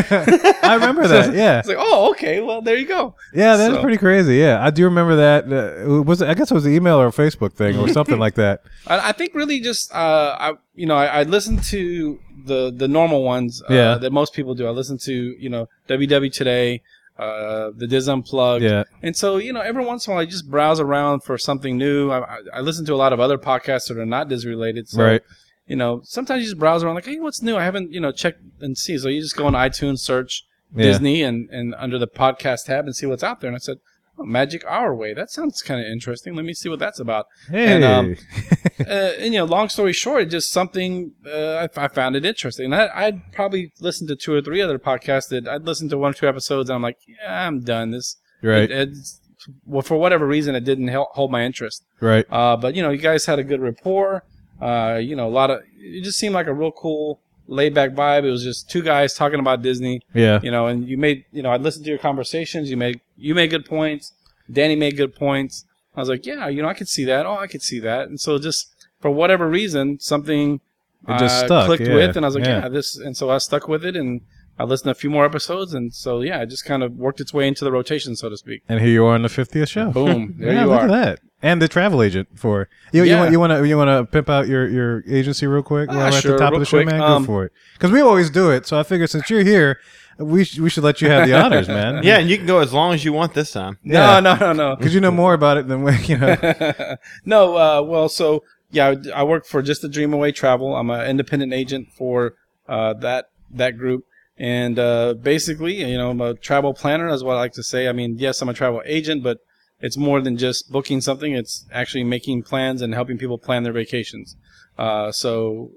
I 0.63 0.75
remember 0.75 1.07
that. 1.09 1.35
Yeah, 1.35 1.59
It's 1.59 1.69
like, 1.69 1.77
"Oh, 1.81 2.11
okay. 2.13 2.41
Well, 2.41 2.63
there 2.63 2.77
you 2.77 2.87
go." 2.87 3.15
Yeah, 3.35 3.57
that's 3.57 3.75
So- 3.75 3.83
pretty 3.83 3.99
crazy. 3.99 4.37
Yeah, 4.37 4.65
I 4.65 4.71
do 4.71 4.85
remember 4.85 5.17
that. 5.17 5.45
Uh, 5.53 5.99
it 5.99 6.07
was 6.07 6.23
I 6.23 6.35
guess 6.35 6.51
it 6.51 6.55
was 6.55 6.65
an 6.67 6.73
email 6.73 6.97
or 7.01 7.09
a 7.09 7.13
Facebook 7.13 7.53
thing 7.53 7.77
or 7.79 7.89
something 7.89 8.19
like 8.19 8.35
that. 8.37 8.63
I, 8.87 9.09
I 9.09 9.13
think 9.13 9.35
really 9.35 9.61
just 9.61 9.93
uh, 9.95 10.37
I 10.39 10.53
you 10.75 10.87
know 10.87 10.97
I, 10.97 11.07
I 11.07 11.23
listen 11.25 11.59
to 11.73 12.19
the 12.45 12.71
the 12.75 12.87
normal 12.87 13.25
ones 13.25 13.63
uh, 13.69 13.75
Yeah. 13.75 13.95
that 13.99 14.13
most 14.13 14.33
people 14.33 14.55
do. 14.55 14.67
I 14.67 14.71
listen 14.71 14.99
to 14.99 15.13
you 15.13 15.49
know 15.49 15.69
WW 15.89 16.33
Today, 16.33 16.83
uh, 17.19 17.71
the 17.77 17.87
DIS 17.87 18.09
Unplugged, 18.09 18.63
Yeah. 18.65 18.85
and 19.03 19.17
so 19.17 19.37
you 19.39 19.53
know 19.53 19.61
every 19.61 19.85
once 19.85 20.07
in 20.07 20.13
a 20.13 20.15
while 20.17 20.23
I 20.23 20.27
just 20.27 20.51
browse 20.51 20.81
around 20.81 21.21
for 21.23 21.39
something 21.39 21.77
new. 21.79 22.11
I, 22.11 22.19
I, 22.21 22.39
I 22.55 22.61
listen 22.61 22.85
to 22.87 22.95
a 22.95 22.97
lot 22.97 23.13
of 23.13 23.21
other 23.21 23.39
podcasts 23.39 23.89
that 23.89 23.99
are 23.99 24.07
not 24.07 24.29
Diz 24.29 24.45
related. 24.47 24.89
So, 24.89 25.03
Right. 25.03 25.23
You 25.67 25.75
know, 25.77 26.01
sometimes 26.05 26.43
you 26.43 26.47
just 26.47 26.59
browse 26.59 26.85
around 26.85 26.95
like, 26.95 27.07
hey, 27.07 27.19
what's 27.19 27.43
new? 27.43 27.57
I 27.57 27.65
haven't 27.65 27.93
you 27.93 28.01
know 28.01 28.13
checked 28.13 28.41
and 28.61 28.77
see. 28.79 28.99
So 28.99 29.09
you 29.09 29.21
just 29.21 29.37
go 29.37 29.47
on 29.47 29.55
iTunes, 29.55 29.99
search 30.01 30.45
Yeah. 30.75 30.85
Disney, 30.85 31.23
and 31.23 31.49
and 31.51 31.75
under 31.77 31.99
the 31.99 32.07
podcast 32.07 32.67
tab 32.67 32.85
and 32.87 32.95
see 32.95 33.07
what's 33.07 33.23
out 33.25 33.41
there. 33.41 33.49
And 33.49 33.57
I 33.57 33.59
said. 33.61 33.79
Magic 34.19 34.65
Our 34.67 34.95
Way. 34.95 35.15
That 35.15 35.31
sounds 35.31 35.63
kind 35.63 35.81
of 35.81 35.87
interesting. 35.87 36.35
Let 36.35 36.45
me 36.45 36.55
see 36.55 36.69
what 36.69 36.79
that's 36.79 37.01
about 37.01 37.27
Hey, 37.51 37.75
And, 37.75 37.85
um, 37.85 38.17
uh, 38.81 39.13
and 39.19 39.33
you 39.35 39.41
know, 39.41 39.45
long 39.45 39.69
story 39.69 39.93
short, 39.93 40.29
just 40.31 40.51
something 40.51 41.13
uh, 41.27 41.67
I, 41.77 41.85
I 41.85 41.89
found 41.89 42.17
it 42.17 42.25
interesting. 42.25 42.67
And 42.67 42.75
I, 42.75 42.91
I'd 42.95 43.33
probably 43.33 43.73
listened 43.81 44.09
to 44.09 44.17
two 44.17 44.33
or 44.35 44.41
three 44.41 44.63
other 44.63 44.79
podcasts 44.79 45.29
that 45.29 45.47
I'd 45.47 45.63
listened 45.65 45.91
to 45.91 45.99
one 45.99 46.11
or 46.11 46.15
two 46.15 46.29
episodes, 46.29 46.71
and 46.71 46.75
I'm 46.75 46.83
like, 46.83 46.99
yeah, 47.07 47.47
I'm 47.47 47.61
done. 47.61 47.91
This 47.91 48.17
right, 48.43 48.71
It, 48.71 48.91
it's, 48.91 49.21
well, 49.65 49.83
for 49.83 49.97
whatever 49.97 50.27
reason, 50.27 50.55
it 50.55 50.65
didn't 50.65 50.89
hold 50.89 51.31
my 51.31 51.45
interest. 51.45 51.85
right. 52.01 52.27
Uh, 52.31 52.57
but 52.57 52.75
you 52.75 52.83
know, 52.83 52.91
you 52.91 52.99
guys 52.99 53.27
had 53.27 53.39
a 53.39 53.45
good 53.45 53.61
rapport. 53.61 54.25
Uh, 54.61 54.99
you 55.03 55.15
know, 55.15 55.29
a 55.29 55.31
lot 55.31 55.51
of 55.51 55.61
it 55.79 56.03
just 56.03 56.19
seemed 56.19 56.35
like 56.35 56.47
a 56.47 56.55
real 56.55 56.73
cool, 56.73 57.21
laid 57.47 57.75
back 57.75 57.91
vibe. 57.91 58.25
It 58.25 58.31
was 58.31 58.43
just 58.43 58.71
two 58.71 58.83
guys 58.83 59.15
talking 59.15 59.39
about 59.39 59.63
Disney 59.63 60.01
Yeah, 60.15 60.41
you 60.43 60.51
know, 60.51 60.67
and 60.67 60.89
you 60.89 60.97
made, 60.97 61.25
you 61.33 61.43
know, 61.43 61.51
I 61.51 61.59
listened 61.59 61.85
to 61.85 61.91
your 61.91 61.99
conversations. 61.99 62.71
You 62.71 62.77
made, 62.77 63.01
you 63.17 63.35
made 63.35 63.51
good 63.51 63.67
points. 63.67 64.13
Danny 64.51 64.77
made 64.77 64.97
good 64.97 65.15
points. 65.15 65.65
I 65.95 66.01
was 66.01 66.09
like, 66.09 66.27
yeah, 66.27 66.49
you 66.49 66.63
know, 66.63 66.69
I 66.69 66.75
could 66.75 66.89
see 66.89 67.05
that. 67.07 67.27
Oh, 67.27 67.37
I 67.37 67.47
could 67.47 67.63
see 67.63 67.81
that. 67.81 68.09
And 68.09 68.21
so 68.21 68.39
just 68.39 68.75
for 69.01 69.11
whatever 69.11 69.49
reason, 69.49 69.99
something 70.01 70.61
It 71.09 71.19
just 71.19 71.45
uh, 71.45 71.47
stuck, 71.47 71.67
clicked 71.67 71.87
yeah, 71.87 71.95
with, 71.95 72.17
and 72.17 72.27
I 72.27 72.29
was 72.29 72.35
like, 72.35 72.45
yeah. 72.45 72.63
yeah. 72.63 72.69
this. 72.69 72.97
And 72.97 73.17
so 73.17 73.31
I 73.31 73.39
stuck 73.39 73.67
with 73.69 73.85
it, 73.85 73.97
and 73.97 74.21
I 74.59 74.65
listened 74.65 74.87
to 74.87 74.91
a 74.91 74.95
few 74.95 75.11
more 75.11 75.25
episodes, 75.25 75.75
and 75.75 75.95
so 75.95 76.21
yeah, 76.21 76.43
it 76.43 76.47
just 76.47 76.65
kind 76.65 76.83
of 76.83 76.97
worked 76.97 77.21
its 77.21 77.33
way 77.33 77.47
into 77.47 77.65
the 77.65 77.73
rotation, 77.73 78.17
so 78.17 78.29
to 78.29 78.37
speak. 78.37 78.63
and 78.69 78.81
here 78.81 78.91
you 78.91 79.05
are 79.05 79.15
on 79.15 79.23
the 79.23 79.29
fiftieth 79.29 79.69
show. 79.69 79.91
Boom, 79.91 80.35
there 80.39 80.53
yeah, 80.53 80.63
you 80.63 80.67
look 80.67 80.81
are. 80.81 80.85
at 80.85 80.91
that. 80.91 81.21
And 81.43 81.61
the 81.61 81.69
travel 81.69 82.03
agent 82.03 82.29
for 82.35 82.69
you. 82.93 83.05
You 83.05 83.17
want 83.17 83.31
you 83.31 83.39
want 83.39 83.53
to 83.53 83.69
you 83.69 83.77
want 83.77 83.89
to 83.89 84.11
pimp 84.11 84.31
out 84.31 84.49
your 84.49 84.67
your 84.69 85.05
agency 85.07 85.47
real 85.47 85.63
quick 85.63 85.91
Ah, 85.91 86.11
we're 86.11 86.17
at 86.17 86.23
the 86.23 86.39
top 86.39 86.55
of 86.55 86.61
the 86.61 86.65
show, 86.65 86.83
man. 86.83 87.01
Um, 87.01 87.23
Go 87.23 87.27
for 87.27 87.45
it. 87.45 87.53
Because 87.75 87.91
we 87.93 88.01
always 88.01 88.31
do 88.31 88.51
it. 88.51 88.67
So 88.67 88.81
I 88.81 88.83
figure 88.83 89.07
since 89.07 89.29
you're 89.29 89.45
here, 89.45 89.79
we 90.19 90.45
sh- 90.45 90.59
we 90.59 90.71
should 90.71 90.85
let 90.85 91.01
you 91.01 91.09
have 91.09 91.27
the 91.27 91.35
honors, 91.35 91.69
man. 91.69 92.03
yeah, 92.03 92.19
and 92.19 92.29
you 92.29 92.37
can 92.37 92.47
go 92.47 92.59
as 92.59 92.73
long 92.73 92.95
as 92.95 93.05
you 93.05 93.13
want 93.13 93.35
this 93.35 93.51
time. 93.51 93.79
Yeah. 93.83 94.21
No, 94.21 94.35
no, 94.35 94.39
no, 94.39 94.53
no. 94.53 94.77
Because 94.77 94.95
you 94.95 95.01
know 95.01 95.11
more 95.11 95.35
about 95.35 95.57
it 95.57 95.69
than 95.69 95.83
we, 95.83 95.97
you 96.05 96.19
know. 96.19 96.97
no, 97.25 97.57
uh, 97.57 97.83
well, 97.83 98.09
so 98.09 98.43
yeah, 98.71 98.95
I 99.15 99.21
I 99.21 99.23
work 99.25 99.47
for 99.47 99.63
Just 99.63 99.85
a 99.85 99.89
Dream 99.89 100.13
Away 100.13 100.33
Travel. 100.33 100.75
I'm 100.77 100.91
an 100.91 101.09
independent 101.09 101.53
agent 101.53 101.89
for 101.93 102.35
uh, 102.69 102.95
that 102.95 103.27
that 103.51 103.77
group, 103.79 104.05
and 104.39 104.79
uh, 104.79 105.15
basically, 105.15 105.85
you 105.85 105.99
know, 105.99 106.11
I'm 106.11 106.21
a 106.21 106.35
travel 106.35 106.75
planner, 106.75 107.09
is 107.09 107.23
what 107.23 107.37
I 107.37 107.41
like 107.41 107.53
to 107.53 107.63
say. 107.63 107.89
I 107.89 107.93
mean, 107.93 108.17
yes, 108.19 108.41
I'm 108.43 108.49
a 108.49 108.55
travel 108.55 108.83
agent, 108.85 109.23
but 109.23 109.39
it's 109.81 109.97
more 109.97 110.21
than 110.21 110.37
just 110.37 110.71
booking 110.73 111.01
something. 111.01 111.33
It's 111.33 111.67
actually 111.71 112.05
making 112.05 112.43
plans 112.43 112.81
and 112.83 112.95
helping 112.95 113.19
people 113.19 113.39
plan 113.39 113.63
their 113.63 113.73
vacations. 113.73 114.37
Uh, 114.79 115.13
so 115.13 115.71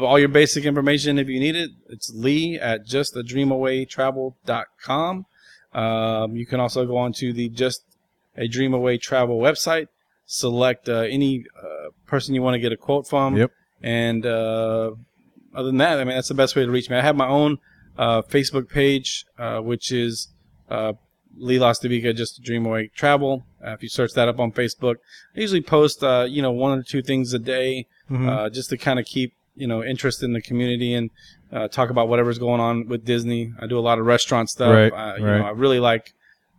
all 0.00 0.18
your 0.18 0.28
basic 0.28 0.64
information, 0.64 1.18
if 1.18 1.28
you 1.28 1.38
need 1.40 1.56
it, 1.56 1.70
it's 1.88 2.12
Lee 2.14 2.58
at 2.58 2.86
justadreamawaytravel.com. 2.86 5.26
Um, 5.72 6.36
you 6.36 6.46
can 6.46 6.60
also 6.60 6.86
go 6.86 6.96
on 6.96 7.12
to 7.14 7.32
the 7.32 7.48
Just 7.48 7.82
a 8.36 8.46
Dream 8.48 8.74
Away 8.74 8.98
Travel 8.98 9.38
website, 9.38 9.88
select 10.26 10.88
uh, 10.88 10.98
any 11.00 11.44
uh, 11.60 11.88
person 12.06 12.34
you 12.34 12.42
want 12.42 12.54
to 12.54 12.60
get 12.60 12.72
a 12.72 12.76
quote 12.76 13.06
from, 13.08 13.36
Yep. 13.36 13.50
and 13.82 14.24
uh, 14.26 14.92
other 15.54 15.66
than 15.66 15.78
that, 15.78 15.98
I 15.98 16.04
mean 16.04 16.14
that's 16.16 16.28
the 16.28 16.34
best 16.34 16.54
way 16.56 16.64
to 16.64 16.70
reach 16.70 16.88
me. 16.90 16.96
I 16.96 17.00
have 17.02 17.16
my 17.16 17.28
own 17.28 17.58
uh, 17.98 18.22
Facebook 18.22 18.68
page, 18.68 19.24
uh, 19.38 19.58
which 19.60 19.90
is 19.92 20.28
uh, 20.70 20.92
Lee 21.36 21.58
Lastovica, 21.58 22.14
just 22.16 22.38
a 22.38 22.42
dream 22.42 22.66
away 22.66 22.90
travel. 22.94 23.44
Uh, 23.64 23.72
if 23.72 23.82
you 23.82 23.88
search 23.88 24.12
that 24.14 24.28
up 24.28 24.38
on 24.38 24.52
Facebook, 24.52 24.96
I 25.36 25.40
usually 25.40 25.62
post, 25.62 26.02
uh, 26.04 26.26
you 26.28 26.42
know, 26.42 26.52
one 26.52 26.78
or 26.78 26.82
two 26.82 27.02
things 27.02 27.32
a 27.32 27.38
day, 27.38 27.86
Mhm. 28.10 28.28
uh, 28.28 28.50
just 28.50 28.68
to 28.70 28.76
kind 28.76 28.98
of 29.00 29.06
keep, 29.06 29.32
you 29.54 29.66
know, 29.66 29.82
interest 29.82 30.22
in 30.22 30.32
the 30.32 30.42
community 30.42 30.94
and 30.94 31.10
uh, 31.52 31.68
talk 31.68 31.90
about 31.90 32.08
whatever's 32.08 32.38
going 32.38 32.60
on 32.60 32.88
with 32.88 33.04
Disney. 33.04 33.52
I 33.60 33.66
do 33.66 33.78
a 33.78 33.80
lot 33.80 33.98
of 33.98 34.06
restaurant 34.06 34.50
stuff. 34.50 34.72
Right, 34.72 34.92
uh, 34.92 35.16
you 35.16 35.26
right. 35.26 35.38
know, 35.38 35.46
I 35.46 35.50
really 35.50 35.80
like 35.80 36.12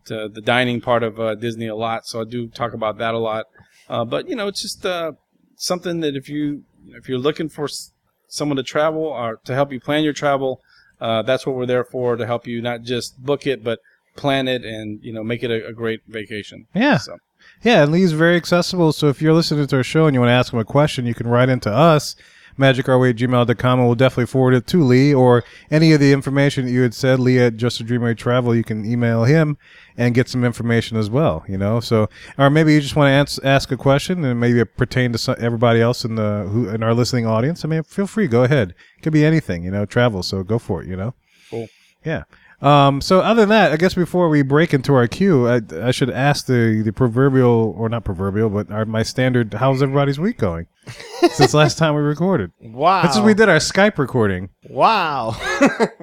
to, 0.06 0.30
the 0.30 0.42
dining 0.42 0.82
part 0.82 1.04
of 1.04 1.20
uh, 1.20 1.36
Disney 1.36 1.68
a 1.68 1.76
lot, 1.76 2.06
so 2.06 2.22
I 2.22 2.24
do 2.24 2.48
talk 2.48 2.74
about 2.74 2.98
that 3.00 3.14
a 3.14 3.18
lot. 3.18 3.46
Uh, 3.90 4.06
but 4.06 4.28
you 4.30 4.36
know, 4.36 4.48
it's 4.48 4.62
just 4.62 4.86
uh, 4.86 5.14
something 5.56 6.00
that 6.02 6.16
if 6.16 6.30
you 6.30 6.64
if 6.88 7.10
you're 7.10 7.20
looking 7.20 7.50
for 7.50 7.66
s- 7.66 7.92
someone 8.28 8.58
to 8.58 8.64
travel 8.64 9.04
or 9.04 9.40
to 9.46 9.54
help 9.54 9.72
you 9.72 9.80
plan 9.80 10.04
your 10.04 10.14
travel, 10.14 10.62
uh, 11.02 11.22
that's 11.22 11.46
what 11.46 11.56
we're 11.56 11.66
there 11.66 11.84
for 11.84 12.16
to 12.16 12.26
help 12.26 12.48
you 12.48 12.62
not 12.62 12.82
just 12.84 13.24
book 13.24 13.46
it 13.46 13.64
but 13.64 13.80
plan 14.16 14.48
it 14.48 14.64
and 14.64 15.04
you 15.04 15.14
know 15.14 15.24
make 15.24 15.44
it 15.44 15.52
a, 15.52 15.68
a 15.68 15.74
great 15.74 16.02
vacation. 16.08 16.68
Yeah. 16.74 16.98
So 16.98 17.18
Yeah, 17.64 17.84
and 17.84 17.92
Lee's 17.92 18.14
very 18.14 18.36
accessible. 18.36 18.94
So 18.94 19.08
if 19.10 19.22
you're 19.22 19.34
listening 19.34 19.68
to 19.68 19.76
our 19.78 19.84
show 19.84 20.06
and 20.06 20.14
you 20.14 20.20
want 20.20 20.30
to 20.30 20.34
ask 20.34 20.54
him 20.54 20.60
a 20.60 20.66
question, 20.66 21.06
you 21.06 21.14
can 21.14 21.28
write 21.28 21.50
into 21.50 21.72
us, 21.72 22.16
magicourway 22.58 23.12
at 23.12 23.16
gmail.com, 23.18 23.80
and 23.80 23.88
we'll 23.88 23.96
definitely 23.96 24.26
forward 24.26 24.54
it 24.54 24.68
to 24.68 24.84
Lee 24.84 25.14
or 25.14 25.44
any 25.70 25.92
of 25.94 26.00
the 26.00 26.14
information 26.14 26.66
that 26.66 26.72
you 26.72 26.82
had 26.82 26.94
said, 26.94 27.20
Lee 27.20 27.40
at 27.40 27.58
Just 27.58 27.80
a 27.80 27.84
Dream 27.84 28.02
Away 28.02 28.14
Travel, 28.14 28.56
you 28.56 28.64
can 28.64 28.86
email 28.86 29.24
him 29.24 29.58
and 29.98 30.14
get 30.14 30.28
some 30.30 30.44
information 30.44 30.98
as 30.98 31.10
well, 31.10 31.44
you 31.48 31.58
know? 31.58 31.80
So, 31.80 32.10
or 32.38 32.50
maybe 32.50 32.74
you 32.74 32.82
just 32.82 32.96
want 32.96 33.08
to 33.10 33.14
ans- 33.14 33.40
ask 33.44 33.72
a 33.72 33.78
question 33.78 34.24
and 34.26 34.40
maybe 34.40 34.60
it 34.60 34.78
pertain 34.78 35.12
to 35.14 35.36
everybody 35.40 35.82
else 35.82 36.06
in 36.06 36.16
the, 36.16 36.48
who, 36.52 36.70
in 36.70 36.84
our 36.84 36.94
listening 36.94 37.26
audience. 37.26 37.64
I 37.64 37.68
mean, 37.68 37.84
feel 37.84 38.08
free, 38.08 38.28
go 38.28 38.44
ahead. 38.44 38.72
It 38.98 39.02
could 39.02 39.14
be 39.14 39.26
anything, 39.26 39.64
you 39.64 39.72
know, 39.72 39.86
travel. 39.86 40.24
So 40.24 40.44
go 40.44 40.60
for 40.60 40.82
it, 40.82 40.88
you 40.88 40.96
know? 40.96 41.14
Cool. 41.50 41.68
Yeah. 42.04 42.24
Um, 42.66 43.00
so 43.00 43.20
other 43.22 43.42
than 43.44 43.50
that, 43.50 43.72
I 43.72 43.78
guess 43.78 43.94
before 43.94 44.28
we 44.28 44.42
break 44.42 44.74
into 44.74 44.96
our 44.96 45.08
queue, 45.08 45.48
I, 45.48 45.62
I 45.84 45.92
should 45.92 46.10
ask 46.10 46.48
the, 46.48 46.82
the 46.84 46.92
proverbial, 46.92 47.76
or 47.78 47.90
not 47.90 48.04
proverbial, 48.04 48.50
but 48.50 48.72
our, 48.72 48.86
my 48.86 49.04
standard, 49.04 49.54
how's 49.54 49.84
everybody's 49.84 50.20
week 50.20 50.40
going? 50.40 50.66
Since 51.32 51.54
last 51.54 51.78
time 51.78 51.94
we 51.94 52.02
recorded. 52.02 52.52
Wow. 52.62 53.04
That's 53.04 53.18
when 53.18 53.26
we 53.26 53.34
did 53.36 53.50
our 53.50 53.58
Skype 53.58 54.00
recording. 54.00 54.50
Wow. 54.68 55.36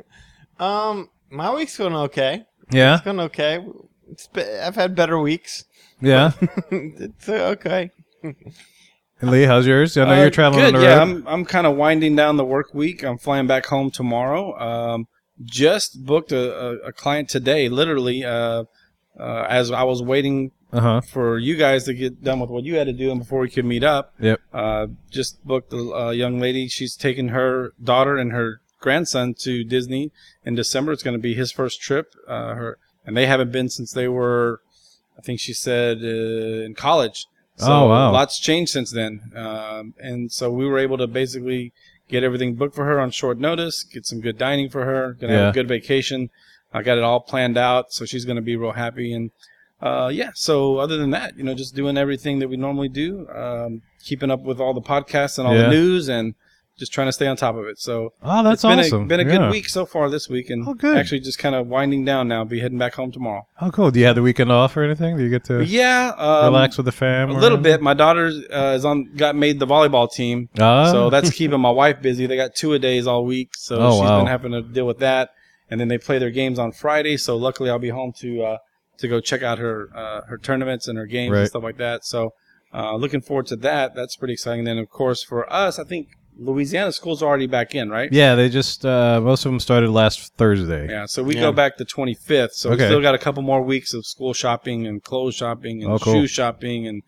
um, 0.61 1.11
my 1.31 1.53
week's 1.53 1.77
going 1.77 1.95
okay. 1.97 2.45
Yeah? 2.71 2.95
It's 2.95 3.05
going 3.05 3.21
okay. 3.21 3.65
It's 4.11 4.29
be- 4.29 4.43
I've 4.43 4.77
had 4.77 4.95
better 4.95 5.19
weeks. 5.19 5.65
Yeah? 6.01 6.33
it's 6.71 7.29
uh, 7.29 7.57
okay. 7.57 7.91
And 8.23 9.31
Lee, 9.31 9.45
how's 9.45 9.67
yours? 9.67 9.97
I 9.97 10.05
know 10.05 10.13
Uh, 10.13 10.21
you're 10.21 10.31
traveling 10.31 10.73
Good, 10.73 10.83
yeah. 10.83 10.99
road. 10.99 11.03
I'm 11.03 11.27
I'm 11.29 11.45
kind 11.45 11.67
of 11.67 11.77
winding 11.77 12.15
down 12.17 12.37
the 12.37 12.45
work 12.45 12.73
week. 12.75 13.05
I'm 13.05 13.19
flying 13.19 13.47
back 13.47 13.67
home 13.67 13.91
tomorrow. 13.91 14.59
Um, 14.59 15.07
just 15.45 16.05
booked 16.05 16.33
a, 16.33 16.55
a, 16.67 16.77
a 16.89 16.93
client 16.93 17.29
today, 17.29 17.69
literally, 17.69 18.25
uh, 18.25 18.65
uh, 19.19 19.47
as 19.49 19.71
I 19.71 19.83
was 19.85 20.03
waiting 20.03 20.53
Uh-huh. 20.73 21.01
for 21.03 21.39
you 21.39 21.57
guys 21.57 21.85
to 21.85 21.93
get 21.95 22.25
done 22.25 22.41
with 22.41 22.49
what 22.51 22.65
you 22.65 22.77
had 22.77 22.87
to 22.87 22.93
do 22.95 23.11
and 23.11 23.21
before 23.21 23.41
we 23.41 23.51
could 23.51 23.65
meet 23.67 23.85
up. 23.85 24.15
Yep. 24.19 24.41
Uh, 24.55 24.87
just 25.11 25.45
booked 25.45 25.73
a, 25.73 25.77
a 25.77 26.15
young 26.15 26.41
lady. 26.41 26.67
She's 26.69 26.97
taking 26.97 27.29
her 27.29 27.73
daughter 27.83 28.17
and 28.17 28.33
her 28.33 28.61
grandson 28.81 29.35
to 29.35 29.65
Disney 29.65 30.11
in 30.45 30.55
December. 30.55 30.93
It's 30.93 31.03
going 31.03 31.17
to 31.17 31.23
be 31.23 31.35
his 31.35 31.53
first 31.53 31.81
trip. 31.83 32.15
Uh, 32.27 32.55
her 32.55 32.79
and 33.05 33.17
they 33.17 33.27
haven't 33.27 33.53
been 33.53 33.69
since 33.69 33.93
they 33.93 34.09
were, 34.09 34.61
I 35.19 35.21
think 35.23 35.41
she 35.41 35.53
said, 35.53 35.99
uh, 36.03 36.65
in 36.67 36.75
college. 36.75 37.27
So 37.57 37.71
Oh, 37.71 37.89
wow. 37.89 38.11
lots 38.13 38.39
changed 38.41 38.73
since 38.73 38.91
then. 38.93 39.31
Um, 39.37 39.93
and 40.01 40.33
so 40.33 40.51
we 40.51 40.65
were 40.67 40.79
able 40.79 40.97
to 40.99 41.07
basically 41.07 41.73
get 42.13 42.23
everything 42.23 42.55
booked 42.55 42.75
for 42.77 42.85
her 42.85 43.01
on 43.01 43.11
short 43.11 43.39
notice, 43.39 43.83
get 43.83 44.07
some 44.07 44.21
good 44.21 44.39
dining 44.39 44.69
for 44.69 44.85
her, 44.85 45.15
gonna 45.15 45.33
have 45.33 45.49
a 45.49 45.53
good 45.53 45.67
vacation. 45.67 46.29
I 46.73 46.83
got 46.83 46.99
it 46.99 47.05
all 47.05 47.21
planned 47.21 47.57
out, 47.59 47.93
so 47.93 48.05
she's 48.05 48.25
gonna 48.25 48.43
be 48.43 48.55
real 48.55 48.73
happy. 48.73 49.13
And 49.13 49.31
uh, 49.81 50.11
yeah, 50.13 50.31
so 50.35 50.77
other 50.77 50.97
than 50.99 51.11
that, 51.11 51.37
you 51.37 51.43
know, 51.43 51.55
just 51.55 51.75
doing 51.75 51.97
everything 51.97 52.39
that 52.39 52.49
we 52.49 52.57
normally 52.57 52.89
do, 52.89 53.27
um, 53.31 53.83
keeping 54.05 54.31
up 54.31 54.43
with 54.43 54.61
all 54.61 54.75
the 54.75 54.81
podcasts 54.83 55.39
and 55.39 55.49
all 55.49 55.55
Yeah. 55.57 55.63
the 55.63 55.71
news, 55.71 56.09
and 56.09 56.35
just 56.83 56.93
trying 56.93 57.07
to 57.07 57.13
stay 57.13 57.29
on 57.29 57.37
top 57.37 57.55
of 57.55 57.65
it. 57.67 57.79
So 57.79 58.13
Oh, 58.25 58.43
that's 58.43 58.63
been 58.63 58.81
awesome. 58.81 59.03
a 59.05 59.07
been 59.07 59.21
a 59.21 59.25
Yeah. 59.25 59.39
good 59.39 59.51
week 59.53 59.69
so 59.69 59.87
far 59.87 60.11
this 60.11 60.29
week, 60.29 60.51
and 60.51 60.67
Oh, 60.67 60.75
good. 60.75 60.97
actually 60.97 61.21
just 61.21 61.39
kind 61.39 61.55
of 61.55 61.69
winding 61.69 62.05
down 62.05 62.27
now. 62.27 62.43
Be 62.45 62.59
heading 62.59 62.79
back 62.79 62.95
home 62.95 63.13
tomorrow. 63.13 63.47
Oh, 63.61 63.71
cool. 63.71 63.93
Do 63.93 64.01
you 64.01 64.07
have 64.07 64.17
the 64.17 64.23
weekend 64.23 64.51
off 64.51 64.77
or 64.77 64.83
anything? 64.83 65.17
Do 65.17 65.23
you 65.23 65.31
get 65.31 65.45
to 65.45 65.65
yeah, 65.65 66.13
um, 66.19 66.47
relax 66.53 66.77
with 66.77 66.87
the 66.87 66.93
fam? 66.93 67.31
a 67.31 67.35
little 67.35 67.59
anything? 67.59 67.63
bit. 67.63 67.83
My 67.83 67.95
daughter 67.95 68.33
uh, 68.53 68.75
is 68.77 68.85
on 68.85 69.15
got 69.17 69.37
made 69.37 69.61
the 69.61 69.67
volleyball 69.67 70.11
team, 70.13 70.49
Ah. 70.59 70.91
so 70.91 71.09
that's 71.09 71.31
keeping 71.31 71.61
my 71.61 71.71
wife 71.71 72.03
busy. 72.03 72.27
They 72.27 72.37
got 72.37 72.55
two 72.57 72.73
a 72.73 72.79
days 72.81 73.07
all 73.07 73.25
week, 73.25 73.51
so 73.57 73.77
Oh, 73.77 73.91
she's 73.93 74.01
wow. 74.01 74.19
been 74.19 74.27
having 74.27 74.53
to 74.53 74.63
deal 74.63 74.87
with 74.87 74.99
that. 74.99 75.31
And 75.71 75.81
then 75.81 75.89
they 75.89 75.99
play 75.99 76.19
their 76.19 76.31
games 76.31 76.59
on 76.59 76.73
Friday, 76.73 77.17
so 77.17 77.37
luckily 77.37 77.71
I'll 77.71 77.79
be 77.79 77.91
home 77.91 78.13
to 78.19 78.43
uh, 78.43 78.57
to 78.99 79.09
go 79.09 79.21
check 79.21 79.43
out 79.43 79.59
her 79.59 79.89
uh, 79.97 80.21
her 80.29 80.37
tournaments 80.39 80.87
and 80.89 80.99
her 80.99 81.07
games 81.07 81.33
Right. 81.33 81.41
and 81.41 81.49
stuff 81.49 81.63
like 81.63 81.79
that. 81.79 82.05
So 82.05 82.35
uh, 82.75 82.95
looking 82.97 83.21
forward 83.21 83.47
to 83.47 83.57
that. 83.57 83.95
That's 83.95 84.17
pretty 84.17 84.33
exciting. 84.35 84.61
And 84.61 84.67
then 84.67 84.79
of 84.79 84.91
course 84.91 85.23
for 85.23 85.51
us, 85.53 85.79
I 85.79 85.85
think 85.85 86.09
Louisiana 86.39 86.93
schools 86.93 87.23
are 87.23 87.27
already 87.27 87.47
back 87.47 87.75
in, 87.75 87.91
right? 87.91 88.11
Yeah, 88.13 88.35
they 88.35 88.49
just, 88.49 88.85
uh, 88.87 89.21
most 89.23 89.45
of 89.45 89.53
them 89.53 89.61
started 89.61 89.91
last 89.91 90.35
Thursday. 90.37 90.89
Yeah, 90.89 91.07
so 91.07 91.23
we 91.23 91.35
Yeah. 91.35 91.43
go 91.43 91.53
back 91.53 91.77
the 91.77 91.85
25th. 91.85 92.53
So 92.55 92.71
Okay. 92.71 92.85
we 92.85 92.89
still 92.89 93.03
got 93.03 93.15
a 93.15 93.19
couple 93.19 93.43
more 93.43 93.63
weeks 93.63 93.93
of 93.95 94.07
school 94.07 94.33
shopping 94.33 94.87
and 94.87 95.03
clothes 95.03 95.35
shopping 95.35 95.83
and 95.83 95.93
Oh, 95.93 95.99
cool. 95.99 96.15
shoe 96.15 96.27
shopping 96.27 96.87
and 96.87 97.03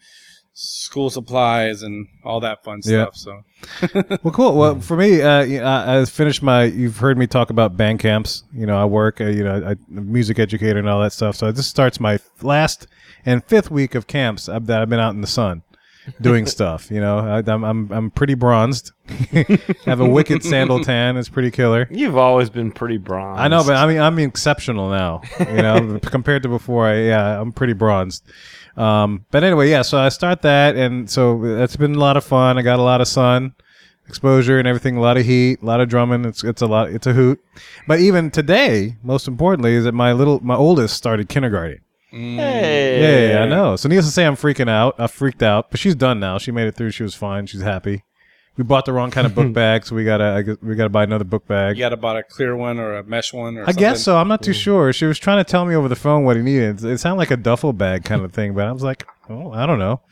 school 0.52 1.10
supplies 1.10 1.82
and 1.82 2.06
all 2.24 2.38
that 2.40 2.62
fun 2.62 2.80
Yeah. 2.84 3.06
stuff. 3.10 3.16
So 3.16 3.40
Well, 4.22 4.32
cool. 4.32 4.56
Well, 4.56 4.80
for 4.80 4.96
me, 4.96 5.20
uh, 5.22 5.42
you 5.42 5.58
know, 5.58 5.64
I, 5.66 6.00
I 6.00 6.04
finished 6.04 6.42
my. 6.42 6.64
You've 6.64 6.98
heard 6.98 7.16
me 7.18 7.26
talk 7.26 7.48
about 7.50 7.76
band 7.78 7.98
camps. 7.98 8.44
You 8.52 8.66
know, 8.66 8.76
I 8.76 8.84
work. 8.84 9.20
Uh, 9.20 9.24
you 9.26 9.42
know, 9.42 9.54
I, 9.66 9.70
I'm 9.70 9.98
a 9.98 10.00
music 10.02 10.38
educator 10.38 10.78
and 10.78 10.88
all 10.88 11.00
that 11.00 11.12
stuff. 11.14 11.34
So 11.34 11.50
this 11.50 11.66
starts 11.66 11.98
my 11.98 12.18
last 12.42 12.86
and 13.26 13.42
fifth 13.42 13.70
week 13.70 13.94
of 13.94 14.06
camps 14.06 14.48
I've, 14.48 14.66
that 14.66 14.82
I've 14.82 14.90
been 14.90 15.00
out 15.00 15.14
in 15.14 15.22
the 15.22 15.26
sun 15.26 15.62
doing 16.20 16.46
stuff. 16.46 16.90
You 16.90 17.00
know, 17.00 17.18
I, 17.18 17.38
I'm 17.38 17.64
I'm 17.64 17.92
I'm 17.92 18.10
pretty 18.10 18.34
bronzed. 18.34 18.92
have 19.84 20.00
a 20.00 20.08
wicked 20.08 20.42
sandal 20.42 20.82
tan. 20.82 21.16
It's 21.16 21.28
pretty 21.28 21.50
killer. 21.50 21.86
You've 21.90 22.16
always 22.16 22.50
been 22.50 22.72
pretty 22.72 22.98
bronzed. 22.98 23.40
I 23.40 23.48
know, 23.48 23.64
but 23.64 23.76
I 23.76 23.86
mean, 23.86 24.00
I'm 24.00 24.18
exceptional 24.18 24.90
now. 24.90 25.22
You 25.38 25.62
know, 25.62 25.98
compared 26.02 26.42
to 26.44 26.48
before. 26.48 26.86
I, 26.86 27.02
yeah, 27.02 27.40
I'm 27.40 27.52
pretty 27.52 27.74
bronzed. 27.74 28.24
Um, 28.76 29.24
but 29.30 29.44
anyway, 29.44 29.70
yeah. 29.70 29.82
So 29.82 29.98
I 29.98 30.08
start 30.08 30.42
that, 30.42 30.76
and 30.76 31.08
so 31.08 31.38
that's 31.56 31.76
been 31.76 31.94
a 31.94 32.00
lot 32.00 32.16
of 32.16 32.24
fun. 32.24 32.58
I 32.58 32.62
got 32.62 32.78
a 32.78 32.82
lot 32.82 33.00
of 33.00 33.08
sun 33.08 33.54
exposure 34.08 34.58
and 34.58 34.68
everything. 34.68 34.96
A 34.96 35.00
lot 35.00 35.16
of 35.16 35.24
heat, 35.24 35.62
a 35.62 35.64
lot 35.64 35.80
of 35.80 35.88
drumming. 35.88 36.24
It's 36.24 36.44
it's 36.44 36.62
a 36.62 36.66
lot. 36.66 36.90
It's 36.90 37.06
a 37.06 37.12
hoot. 37.12 37.42
But 37.86 38.00
even 38.00 38.30
today, 38.30 38.96
most 39.02 39.28
importantly, 39.28 39.74
is 39.74 39.84
that 39.84 39.92
my 39.92 40.12
little 40.12 40.40
my 40.40 40.56
oldest 40.56 40.96
started 40.96 41.28
kindergarten. 41.28 41.80
Hey. 42.14 43.30
Yeah, 43.32 43.42
I 43.42 43.46
know. 43.46 43.76
So 43.76 43.88
needless 43.88 44.06
to 44.06 44.12
say, 44.12 44.24
I'm 44.26 44.36
freaking 44.36 44.68
out. 44.68 44.94
I 44.98 45.06
freaked 45.08 45.42
out, 45.42 45.70
but 45.70 45.80
she's 45.80 45.94
done 45.94 46.20
now. 46.20 46.38
She 46.38 46.50
made 46.52 46.66
it 46.68 46.74
through. 46.76 46.90
She 46.92 47.02
was 47.02 47.14
fine. 47.14 47.46
She's 47.46 47.62
happy. 47.62 48.04
We 48.56 48.62
bought 48.62 48.84
the 48.84 48.92
wrong 48.92 49.10
kind 49.10 49.26
of 49.26 49.34
book 49.34 49.52
bag, 49.52 49.84
so 49.84 49.96
we 49.96 50.04
gotta 50.04 50.24
I 50.24 50.42
guess 50.42 50.56
we 50.62 50.76
gotta 50.76 50.88
buy 50.88 51.02
another 51.02 51.24
book 51.24 51.46
bag. 51.48 51.76
you 51.76 51.80
got 51.82 51.88
to 51.88 51.96
buy 51.96 52.20
a 52.20 52.22
clear 52.22 52.54
one 52.54 52.78
or 52.78 52.94
a 52.94 53.02
mesh 53.02 53.32
one 53.32 53.56
or 53.58 53.62
I 53.62 53.66
something? 53.66 53.80
guess 53.80 54.02
so. 54.04 54.16
I'm 54.16 54.28
not 54.28 54.42
too 54.42 54.52
sure. 54.52 54.92
She 54.92 55.06
was 55.06 55.18
trying 55.18 55.44
to 55.44 55.50
tell 55.50 55.64
me 55.64 55.74
over 55.74 55.88
the 55.88 55.96
phone 55.96 56.22
what 56.24 56.36
he 56.36 56.42
needed. 56.42 56.84
It 56.84 56.98
sounded 56.98 57.18
like 57.18 57.32
a 57.32 57.36
duffel 57.36 57.72
bag 57.72 58.04
kind 58.04 58.22
of 58.24 58.32
thing, 58.32 58.54
but 58.54 58.66
I 58.68 58.70
was 58.72 58.84
like, 58.84 59.04
oh, 59.28 59.50
I 59.50 59.66
don't 59.66 59.80
know. 59.80 60.02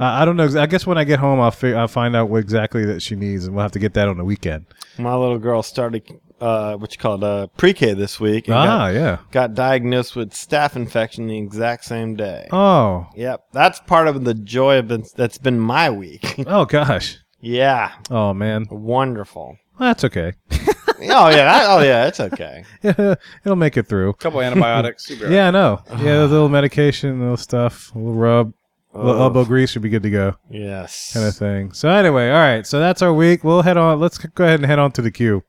Uh, 0.00 0.04
I 0.04 0.24
don't 0.24 0.36
know. 0.36 0.48
I 0.60 0.66
guess 0.66 0.86
when 0.86 0.98
I 0.98 1.04
get 1.04 1.20
home, 1.20 1.38
I'll 1.40 1.50
fi- 1.52 1.74
I'll 1.74 1.86
find 1.86 2.16
out 2.16 2.30
what 2.30 2.38
exactly 2.38 2.84
that 2.86 3.00
she 3.00 3.14
needs, 3.14 3.44
and 3.44 3.54
we'll 3.54 3.62
have 3.62 3.72
to 3.72 3.78
get 3.78 3.94
that 3.94 4.08
on 4.08 4.16
the 4.16 4.24
weekend. 4.24 4.66
My 4.98 5.14
little 5.14 5.38
girl 5.38 5.62
started 5.62 6.02
uh, 6.44 6.76
what 6.76 6.92
you 6.92 6.98
call 6.98 7.14
it, 7.16 7.24
uh, 7.24 7.46
pre-K 7.56 7.94
this 7.94 8.20
week. 8.20 8.48
and 8.48 8.54
Ah, 8.56 8.66
got, 8.66 8.94
yeah. 8.94 9.18
got 9.30 9.54
diagnosed 9.54 10.14
with 10.16 10.30
staph 10.32 10.76
infection 10.76 11.26
the 11.26 11.38
exact 11.38 11.84
same 11.84 12.14
day. 12.16 12.48
Oh, 12.52 13.06
Yep, 13.16 13.44
that's 13.52 13.80
part 13.80 14.08
of 14.08 14.24
the 14.24 14.34
joy 14.34 14.78
of 14.78 14.88
been, 14.88 15.04
that's 15.16 15.38
been 15.38 15.58
my 15.58 15.90
week. 15.90 16.34
oh 16.46 16.64
gosh. 16.66 17.18
yeah, 17.40 17.92
Oh 18.10 18.34
man. 18.34 18.66
wonderful. 18.70 19.56
Well, 19.78 19.88
that's 19.90 20.04
okay. 20.04 20.34
oh 20.52 21.28
yeah, 21.30 21.50
I- 21.52 21.66
oh 21.74 21.82
yeah, 21.82 22.06
it's 22.06 22.20
okay. 22.20 22.64
It'll 22.82 23.56
make 23.56 23.76
it 23.76 23.86
through. 23.88 24.10
a 24.10 24.14
couple 24.14 24.40
antibiotics. 24.40 25.08
you'll 25.10 25.18
be 25.18 25.24
all 25.24 25.30
right. 25.30 25.36
Yeah, 25.36 25.48
I 25.48 25.50
know. 25.50 25.82
Yeah, 26.00 26.24
a 26.24 26.26
little 26.26 26.48
medication, 26.48 27.18
a 27.18 27.20
little 27.22 27.36
stuff, 27.36 27.92
a 27.94 27.98
little 27.98 28.14
rub, 28.14 28.52
a 28.94 28.98
little 29.04 29.22
elbow 29.22 29.44
grease 29.44 29.70
should 29.70 29.82
be 29.82 29.88
good 29.88 30.04
to 30.04 30.10
go, 30.10 30.34
Yes. 30.50 31.12
kind 31.12 31.26
of 31.26 31.34
thing. 31.34 31.72
So 31.72 31.88
anyway, 31.88 32.28
all 32.30 32.38
right. 32.38 32.64
So 32.66 32.78
that's 32.78 33.02
our 33.02 33.12
week. 33.12 33.42
We'll 33.42 33.62
head 33.62 33.76
on. 33.76 33.98
Let's 33.98 34.18
go 34.18 34.44
ahead 34.44 34.60
and 34.60 34.66
head 34.66 34.78
on 34.78 34.92
to 34.92 35.02
the 35.02 35.10
queue. 35.10 35.42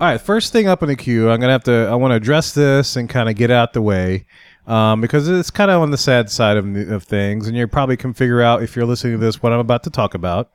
All 0.00 0.06
right, 0.06 0.20
first 0.20 0.52
thing 0.52 0.68
up 0.68 0.80
in 0.84 0.88
the 0.88 0.94
queue, 0.94 1.28
I'm 1.28 1.40
gonna 1.40 1.50
have 1.50 1.64
to. 1.64 1.88
I 1.90 1.96
want 1.96 2.12
to 2.12 2.14
address 2.14 2.54
this 2.54 2.94
and 2.94 3.08
kind 3.08 3.28
of 3.28 3.34
get 3.34 3.50
out 3.50 3.72
the 3.72 3.82
way, 3.82 4.26
um, 4.68 5.00
because 5.00 5.26
it's 5.26 5.50
kind 5.50 5.72
of 5.72 5.82
on 5.82 5.90
the 5.90 5.98
sad 5.98 6.30
side 6.30 6.56
of, 6.56 6.76
of 6.88 7.02
things, 7.02 7.48
and 7.48 7.56
you 7.56 7.66
probably 7.66 7.96
can 7.96 8.14
figure 8.14 8.40
out 8.40 8.62
if 8.62 8.76
you're 8.76 8.86
listening 8.86 9.14
to 9.14 9.18
this 9.18 9.42
what 9.42 9.52
I'm 9.52 9.58
about 9.58 9.82
to 9.82 9.90
talk 9.90 10.14
about. 10.14 10.52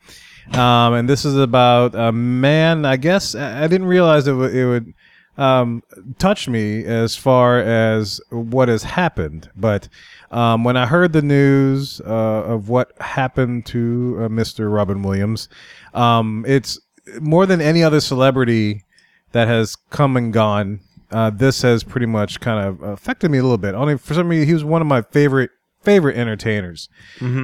Um, 0.54 0.94
and 0.94 1.10
this 1.10 1.26
is 1.26 1.36
about 1.36 1.94
a 1.94 2.14
man. 2.14 2.86
I 2.86 2.96
guess 2.96 3.36
I 3.36 3.68
didn't 3.68 3.88
realize 3.88 4.28
it 4.28 4.34
would, 4.34 4.56
it 4.56 4.66
would 4.66 4.94
um, 5.38 5.84
touch 6.20 6.48
me 6.48 6.86
as 6.86 7.18
far 7.18 7.60
as 7.60 8.22
what 8.30 8.70
has 8.70 8.84
happened, 8.84 9.50
but 9.58 9.90
um, 10.32 10.64
when 10.64 10.78
I 10.78 10.86
heard 10.86 11.12
the 11.12 11.22
news 11.22 12.00
uh, 12.00 12.44
of 12.46 12.70
what 12.70 12.94
happened 13.02 13.66
to 13.66 14.20
uh, 14.22 14.28
Mr. 14.30 14.74
Robin 14.74 15.04
Williams, 15.04 15.50
um, 15.94 16.46
it's 16.48 16.80
more 17.20 17.46
than 17.46 17.60
any 17.60 17.84
other 17.84 18.00
celebrity 18.00 18.86
that 19.34 19.48
has 19.48 19.76
come 19.76 20.16
and 20.18 20.32
gone, 20.34 20.80
uh, 21.12 21.30
this 21.30 21.62
has 21.62 21.84
pretty 21.84 22.06
much 22.08 22.40
kind 22.40 22.66
of 22.66 22.82
affected 22.82 23.30
me 23.30 23.38
a 23.38 23.44
little 23.44 23.58
bit. 23.58 23.76
Only 23.76 23.98
for 23.98 24.14
some 24.14 24.30
reason, 24.30 24.48
he 24.48 24.54
was 24.54 24.64
one 24.64 24.82
of 24.82 24.88
my 24.88 25.02
favorite 25.02 25.52
favorite 25.82 26.16
entertainers. 26.16 26.88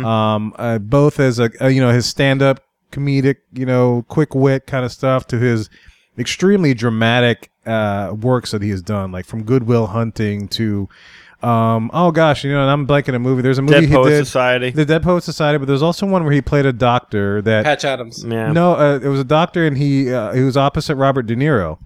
Um, 0.05 0.53
uh, 0.57 0.79
both 0.79 1.19
as 1.19 1.39
a, 1.39 1.49
uh, 1.61 1.67
you 1.67 1.81
know 1.81 1.91
his 1.91 2.05
stand 2.05 2.41
up 2.41 2.63
comedic, 2.91 3.37
you 3.53 3.65
know, 3.65 4.05
quick 4.07 4.33
wit 4.33 4.65
kind 4.65 4.85
of 4.85 4.91
stuff 4.91 5.27
to 5.27 5.37
his 5.37 5.69
extremely 6.17 6.73
dramatic 6.73 7.51
uh, 7.65 8.15
works 8.19 8.51
that 8.51 8.61
he 8.61 8.69
has 8.69 8.81
done, 8.81 9.11
like 9.11 9.25
from 9.25 9.43
Goodwill 9.43 9.87
Hunting 9.87 10.47
to. 10.49 10.87
Um, 11.41 11.89
oh 11.93 12.11
gosh, 12.11 12.43
you 12.43 12.51
know, 12.51 12.61
and 12.61 12.69
I'm 12.69 12.85
blanking 12.85 13.15
a 13.15 13.19
movie. 13.19 13.41
There's 13.41 13.57
a 13.57 13.61
movie 13.61 13.73
Dead 13.81 13.83
he 13.85 13.93
Poet 13.95 14.09
did, 14.09 14.25
Society. 14.25 14.71
the 14.71 14.83
Dead 14.85 15.01
Poet 15.03 15.23
Society, 15.23 15.57
but 15.57 15.67
there's 15.67 15.81
also 15.81 16.05
one 16.05 16.23
where 16.23 16.33
he 16.33 16.41
played 16.41 16.65
a 16.65 16.73
doctor 16.73 17.41
that 17.43 17.63
Patch 17.63 17.85
Adams. 17.85 18.25
Yeah. 18.27 18.51
no, 18.51 18.73
uh, 18.75 18.99
it 19.01 19.07
was 19.07 19.21
a 19.21 19.25
doctor, 19.25 19.65
and 19.65 19.77
he 19.77 20.13
uh, 20.13 20.33
he 20.33 20.41
was 20.41 20.57
opposite 20.57 20.95
Robert 20.95 21.23
De 21.23 21.35
Niro. 21.37 21.77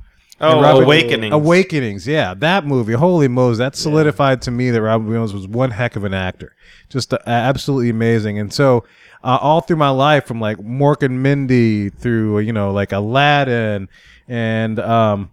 oh, 0.41 0.59
Robert- 0.59 0.85
Awakening. 0.85 1.31
Awakenings, 1.31 2.07
yeah, 2.07 2.33
that 2.33 2.65
movie. 2.65 2.93
Holy 2.93 3.27
Moses, 3.27 3.59
that 3.59 3.75
solidified 3.75 4.41
to 4.43 4.51
me 4.51 4.71
that 4.71 4.81
Robert 4.81 5.05
Williams 5.07 5.33
was 5.35 5.47
one 5.47 5.69
heck 5.69 5.95
of 5.95 6.03
an 6.03 6.15
actor, 6.15 6.55
just 6.89 7.13
uh, 7.13 7.19
absolutely 7.27 7.91
amazing. 7.91 8.39
And 8.39 8.51
so, 8.51 8.85
uh, 9.23 9.37
all 9.39 9.61
through 9.61 9.77
my 9.77 9.89
life, 9.89 10.25
from 10.25 10.41
like 10.41 10.57
Mork 10.57 11.03
and 11.03 11.21
Mindy 11.21 11.89
through 11.91 12.39
you 12.39 12.53
know 12.53 12.71
like 12.71 12.91
Aladdin, 12.91 13.87
and 14.27 14.79
um, 14.79 15.29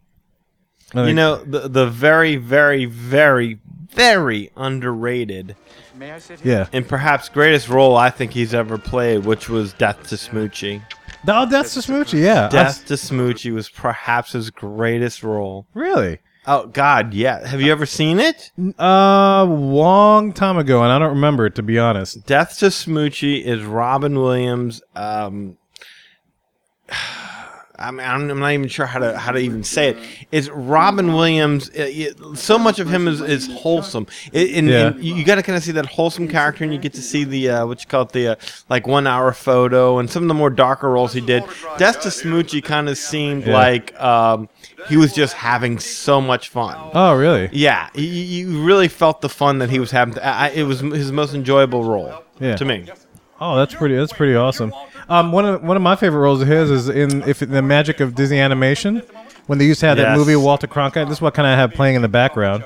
I 0.95 1.01
You 1.01 1.07
think- 1.07 1.17
know, 1.17 1.37
the 1.45 1.69
the 1.69 1.87
very, 1.87 2.37
very, 2.37 2.85
very, 2.85 3.59
very 3.93 4.51
underrated 4.57 5.57
may 5.97 6.13
i 6.13 6.19
say 6.19 6.37
yeah, 6.43 6.67
and 6.73 6.89
perhaps 6.89 7.29
greatest 7.29 7.69
role 7.69 7.95
I 7.97 8.09
think 8.11 8.33
he's 8.33 8.55
ever 8.55 8.79
played, 8.79 9.25
which 9.27 9.49
was 9.51 9.73
Death 9.75 10.09
to 10.09 10.15
Smoochy. 10.15 10.81
oh, 11.29 11.45
that's 11.47 11.75
the 11.75 11.81
Smoochy, 11.83 12.23
yeah, 12.23 12.43
I 12.43 12.47
s- 12.47 12.53
Death 12.53 12.87
to 12.87 12.95
Smoochy 12.95 13.53
was 13.53 13.69
perhaps 13.69 14.33
his 14.33 14.49
greatest 14.51 15.23
role. 15.23 15.67
really. 15.75 16.19
Oh 16.47 16.67
God, 16.69 17.13
yeah. 17.13 17.47
Have 17.47 17.61
you 17.61 17.71
ever 17.71 17.85
seen 17.85 18.19
it? 18.19 18.51
Uh, 18.79 19.45
long 19.45 20.33
time 20.33 20.57
ago, 20.57 20.83
and 20.83 20.91
I 20.91 20.99
don't 20.99 21.11
remember 21.11 21.45
it 21.45 21.55
to 21.57 21.63
be 21.63 21.79
honest. 21.79 22.25
Death 22.27 22.59
to 22.61 22.67
Smoochy 22.67 23.45
is 23.45 23.63
Robin 23.63 24.19
Williams. 24.19 24.81
Um, 24.97 25.59
I 27.81 27.91
mean, 27.91 28.07
I'm 28.07 28.31
I'm 28.31 28.39
not 28.41 28.53
even 28.53 28.69
sure 28.69 28.85
how 28.87 28.99
to 28.99 29.17
how 29.19 29.33
to 29.33 29.39
even 29.39 29.65
say 29.65 29.89
it. 29.91 29.97
It's 30.31 30.49
Robin 30.51 31.15
Williams. 31.15 31.71
uh, 31.71 31.73
it- 31.77 32.17
so 32.37 32.59
much 32.59 32.79
of 32.79 32.89
him 32.91 33.09
is, 33.09 33.21
is 33.21 33.51
wholesome. 33.53 34.07
It, 34.33 34.55
and, 34.57 34.69
Yeah. 34.69 34.87
and 34.89 35.03
you 35.05 35.25
got 35.25 35.37
to 35.37 35.43
kind 35.43 35.57
of 35.57 35.63
see 35.65 35.73
that 35.73 35.87
wholesome 35.87 36.29
character, 36.29 36.63
and 36.65 36.73
you 36.73 36.79
get 36.79 36.93
to 36.95 37.03
see 37.03 37.25
the 37.25 37.51
uh, 37.51 37.67
what 37.67 37.83
you 37.83 37.89
call 37.89 38.03
it 38.03 38.11
the 38.13 38.29
uh, 38.29 38.35
like 38.69 38.87
one 38.87 39.07
hour 39.07 39.33
photo, 39.33 39.99
and 39.99 40.11
some 40.11 40.23
of 40.23 40.29
the 40.29 40.35
more 40.35 40.51
darker 40.51 40.91
roles 40.91 41.13
he 41.15 41.21
did. 41.23 41.43
Death 41.79 42.03
to 42.03 42.09
Smoochy 42.09 42.63
kind 42.63 42.89
of 42.89 42.99
seemed 42.99 43.47
Yeah. 43.47 43.55
like 43.55 43.99
um, 44.01 44.49
he 44.89 44.97
was 44.97 45.13
just 45.15 45.33
having 45.35 45.79
so 45.79 46.21
much 46.21 46.49
fun. 46.51 46.77
Oh, 46.95 47.15
really? 47.15 47.49
Yeah, 47.53 47.89
you, 47.95 48.63
really 48.63 48.89
felt 48.89 49.21
the 49.23 49.29
fun 49.29 49.59
that 49.61 49.71
he 49.71 49.79
was 49.79 49.91
having. 49.91 50.19
I- 50.19 50.51
it 50.51 50.65
was 50.65 50.81
his 50.81 51.11
most 51.13 51.35
enjoyable 51.35 51.85
role 51.85 52.13
Yeah. 52.39 52.57
to 52.57 52.65
me. 52.65 52.85
Oh, 53.41 53.57
that's 53.57 53.75
pretty. 53.75 53.97
That's 53.97 54.13
pretty 54.13 54.35
awesome. 54.37 54.73
Um, 55.09 55.33
one 55.33 55.45
of 55.47 55.63
one 55.63 55.77
of 55.77 55.83
my 55.83 55.97
favorite 55.97 56.21
roles 56.21 56.43
of 56.43 56.49
his 56.49 56.71
is 56.71 56.89
in 56.89 57.23
if 57.29 57.39
the 57.41 57.63
magic 57.63 58.01
of 58.01 58.15
Disney 58.15 58.39
animation 58.39 59.03
when 59.47 59.59
they 59.59 59.65
used 59.67 59.81
to 59.81 59.87
have 59.87 59.97
that 59.97 60.11
Yes. 60.11 60.19
movie 60.19 60.37
Walter 60.37 60.67
Cronkite. 60.67 61.09
This 61.09 61.19
is 61.19 61.23
what 61.23 61.35
kind 61.35 61.49
of 61.49 61.57
have 61.59 61.73
playing 61.73 61.97
in 61.97 62.03
the 62.03 62.09
background. 62.09 62.65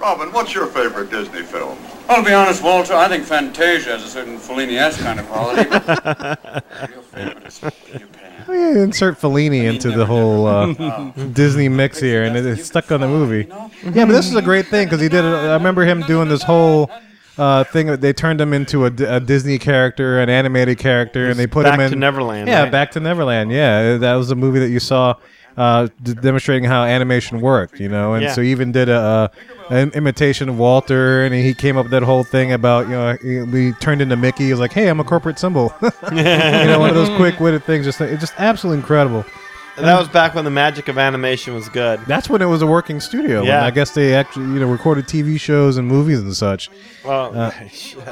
Robin, 0.00 0.32
what's 0.32 0.54
your 0.54 0.66
favorite 0.66 1.10
Disney 1.10 1.42
film? 1.42 1.76
Well, 2.08 2.22
to 2.22 2.26
be 2.26 2.32
honest, 2.32 2.62
Walter, 2.62 2.94
I 2.94 3.06
think 3.08 3.24
Fantasia 3.24 3.90
has 3.90 4.02
a 4.02 4.06
certain 4.08 4.38
Fellini-esque 4.38 4.98
kind 5.00 5.20
of 5.20 5.28
quality. 5.28 5.68
but 5.68 6.64
Your 6.90 7.02
favorite 7.02 7.46
is 7.46 7.60
Peter 7.84 8.06
Oh, 8.48 8.52
yeah, 8.54 8.82
insert 8.82 9.20
Fellini 9.20 9.64
into 9.64 9.90
the 9.90 10.06
whole 10.06 10.46
uh, 10.46 10.72
Disney 11.34 11.68
mix 11.68 12.00
here, 12.00 12.22
and 12.24 12.34
it- 12.36 12.46
it's 12.46 12.64
stuck 12.66 12.90
on 12.90 13.02
the 13.02 13.06
movie. 13.06 13.46
Yeah, 13.84 14.06
but 14.06 14.12
this 14.12 14.26
is 14.26 14.34
a 14.34 14.40
great 14.42 14.66
thing 14.68 14.86
because 14.86 15.02
he 15.02 15.10
did. 15.10 15.22
it- 15.24 15.28
I 15.34 15.52
remember 15.52 15.84
him 15.84 16.00
doing 16.02 16.28
this 16.30 16.42
whole. 16.42 16.90
Uh, 17.40 17.64
thing 17.64 17.86
they 18.00 18.12
turned 18.12 18.38
him 18.38 18.52
into 18.52 18.84
a, 18.84 18.90
D- 18.90 19.04
a 19.04 19.18
Disney 19.18 19.58
character, 19.58 20.20
an 20.20 20.28
animated 20.28 20.76
character, 20.78 21.30
and 21.30 21.38
they 21.38 21.46
put 21.46 21.64
Back 21.64 21.74
him 21.76 21.80
in 21.80 21.90
to 21.92 21.96
Neverland, 21.96 22.48
Yeah, 22.48 22.64
right? 22.64 22.70
Back 22.72 22.90
to 22.92 23.00
Neverland. 23.00 23.50
Yeah, 23.50 23.96
that 23.96 24.14
was 24.16 24.30
a 24.30 24.34
movie 24.34 24.58
that 24.58 24.68
you 24.68 24.78
saw 24.78 25.14
uh, 25.56 25.88
d- 26.02 26.12
demonstrating 26.14 26.64
how 26.64 26.82
animation 26.84 27.40
worked. 27.40 27.80
You 27.80 27.88
know, 27.88 28.12
and 28.12 28.24
Yeah. 28.24 28.32
so 28.34 28.42
he 28.42 28.50
even 28.50 28.72
did 28.72 28.90
a, 28.90 29.30
a 29.70 29.74
an 29.74 29.90
imitation 29.94 30.50
of 30.50 30.58
Walter, 30.58 31.24
and 31.24 31.34
he 31.34 31.54
came 31.54 31.78
up 31.78 31.84
with 31.86 31.92
that 31.92 32.02
whole 32.02 32.24
thing 32.24 32.52
about 32.52 32.86
you 32.88 32.92
know 32.92 33.16
he, 33.22 33.40
we 33.40 33.72
turned 33.80 34.02
into 34.02 34.16
Mickey. 34.16 34.44
He 34.44 34.50
was 34.50 34.60
like, 34.60 34.72
"Hey, 34.74 34.88
I'm 34.88 35.00
a 35.00 35.04
corporate 35.04 35.38
symbol." 35.38 35.72
you 35.82 36.22
know, 36.22 36.78
one 36.78 36.90
of 36.90 36.94
those 36.94 37.08
quick 37.16 37.40
witted 37.40 37.64
things. 37.64 37.86
Just 37.86 38.02
it's 38.02 38.20
just 38.20 38.34
absolutely 38.38 38.80
incredible. 38.80 39.24
That 39.82 39.98
was 39.98 40.08
back 40.08 40.34
when 40.34 40.44
the 40.44 40.50
magic 40.50 40.88
of 40.88 40.98
animation 40.98 41.54
was 41.54 41.68
good. 41.68 42.00
That's 42.06 42.28
when 42.28 42.42
it 42.42 42.46
was 42.46 42.62
a 42.62 42.66
working 42.66 43.00
studio. 43.00 43.42
Yeah. 43.42 43.64
I 43.64 43.70
guess 43.70 43.90
they 43.92 44.14
actually 44.14 44.46
you 44.46 44.60
know 44.60 44.66
recorded 44.70 45.06
TV 45.06 45.38
shows 45.40 45.76
and 45.76 45.86
movies 45.88 46.20
and 46.20 46.34
such. 46.36 46.70
Well, 47.04 47.32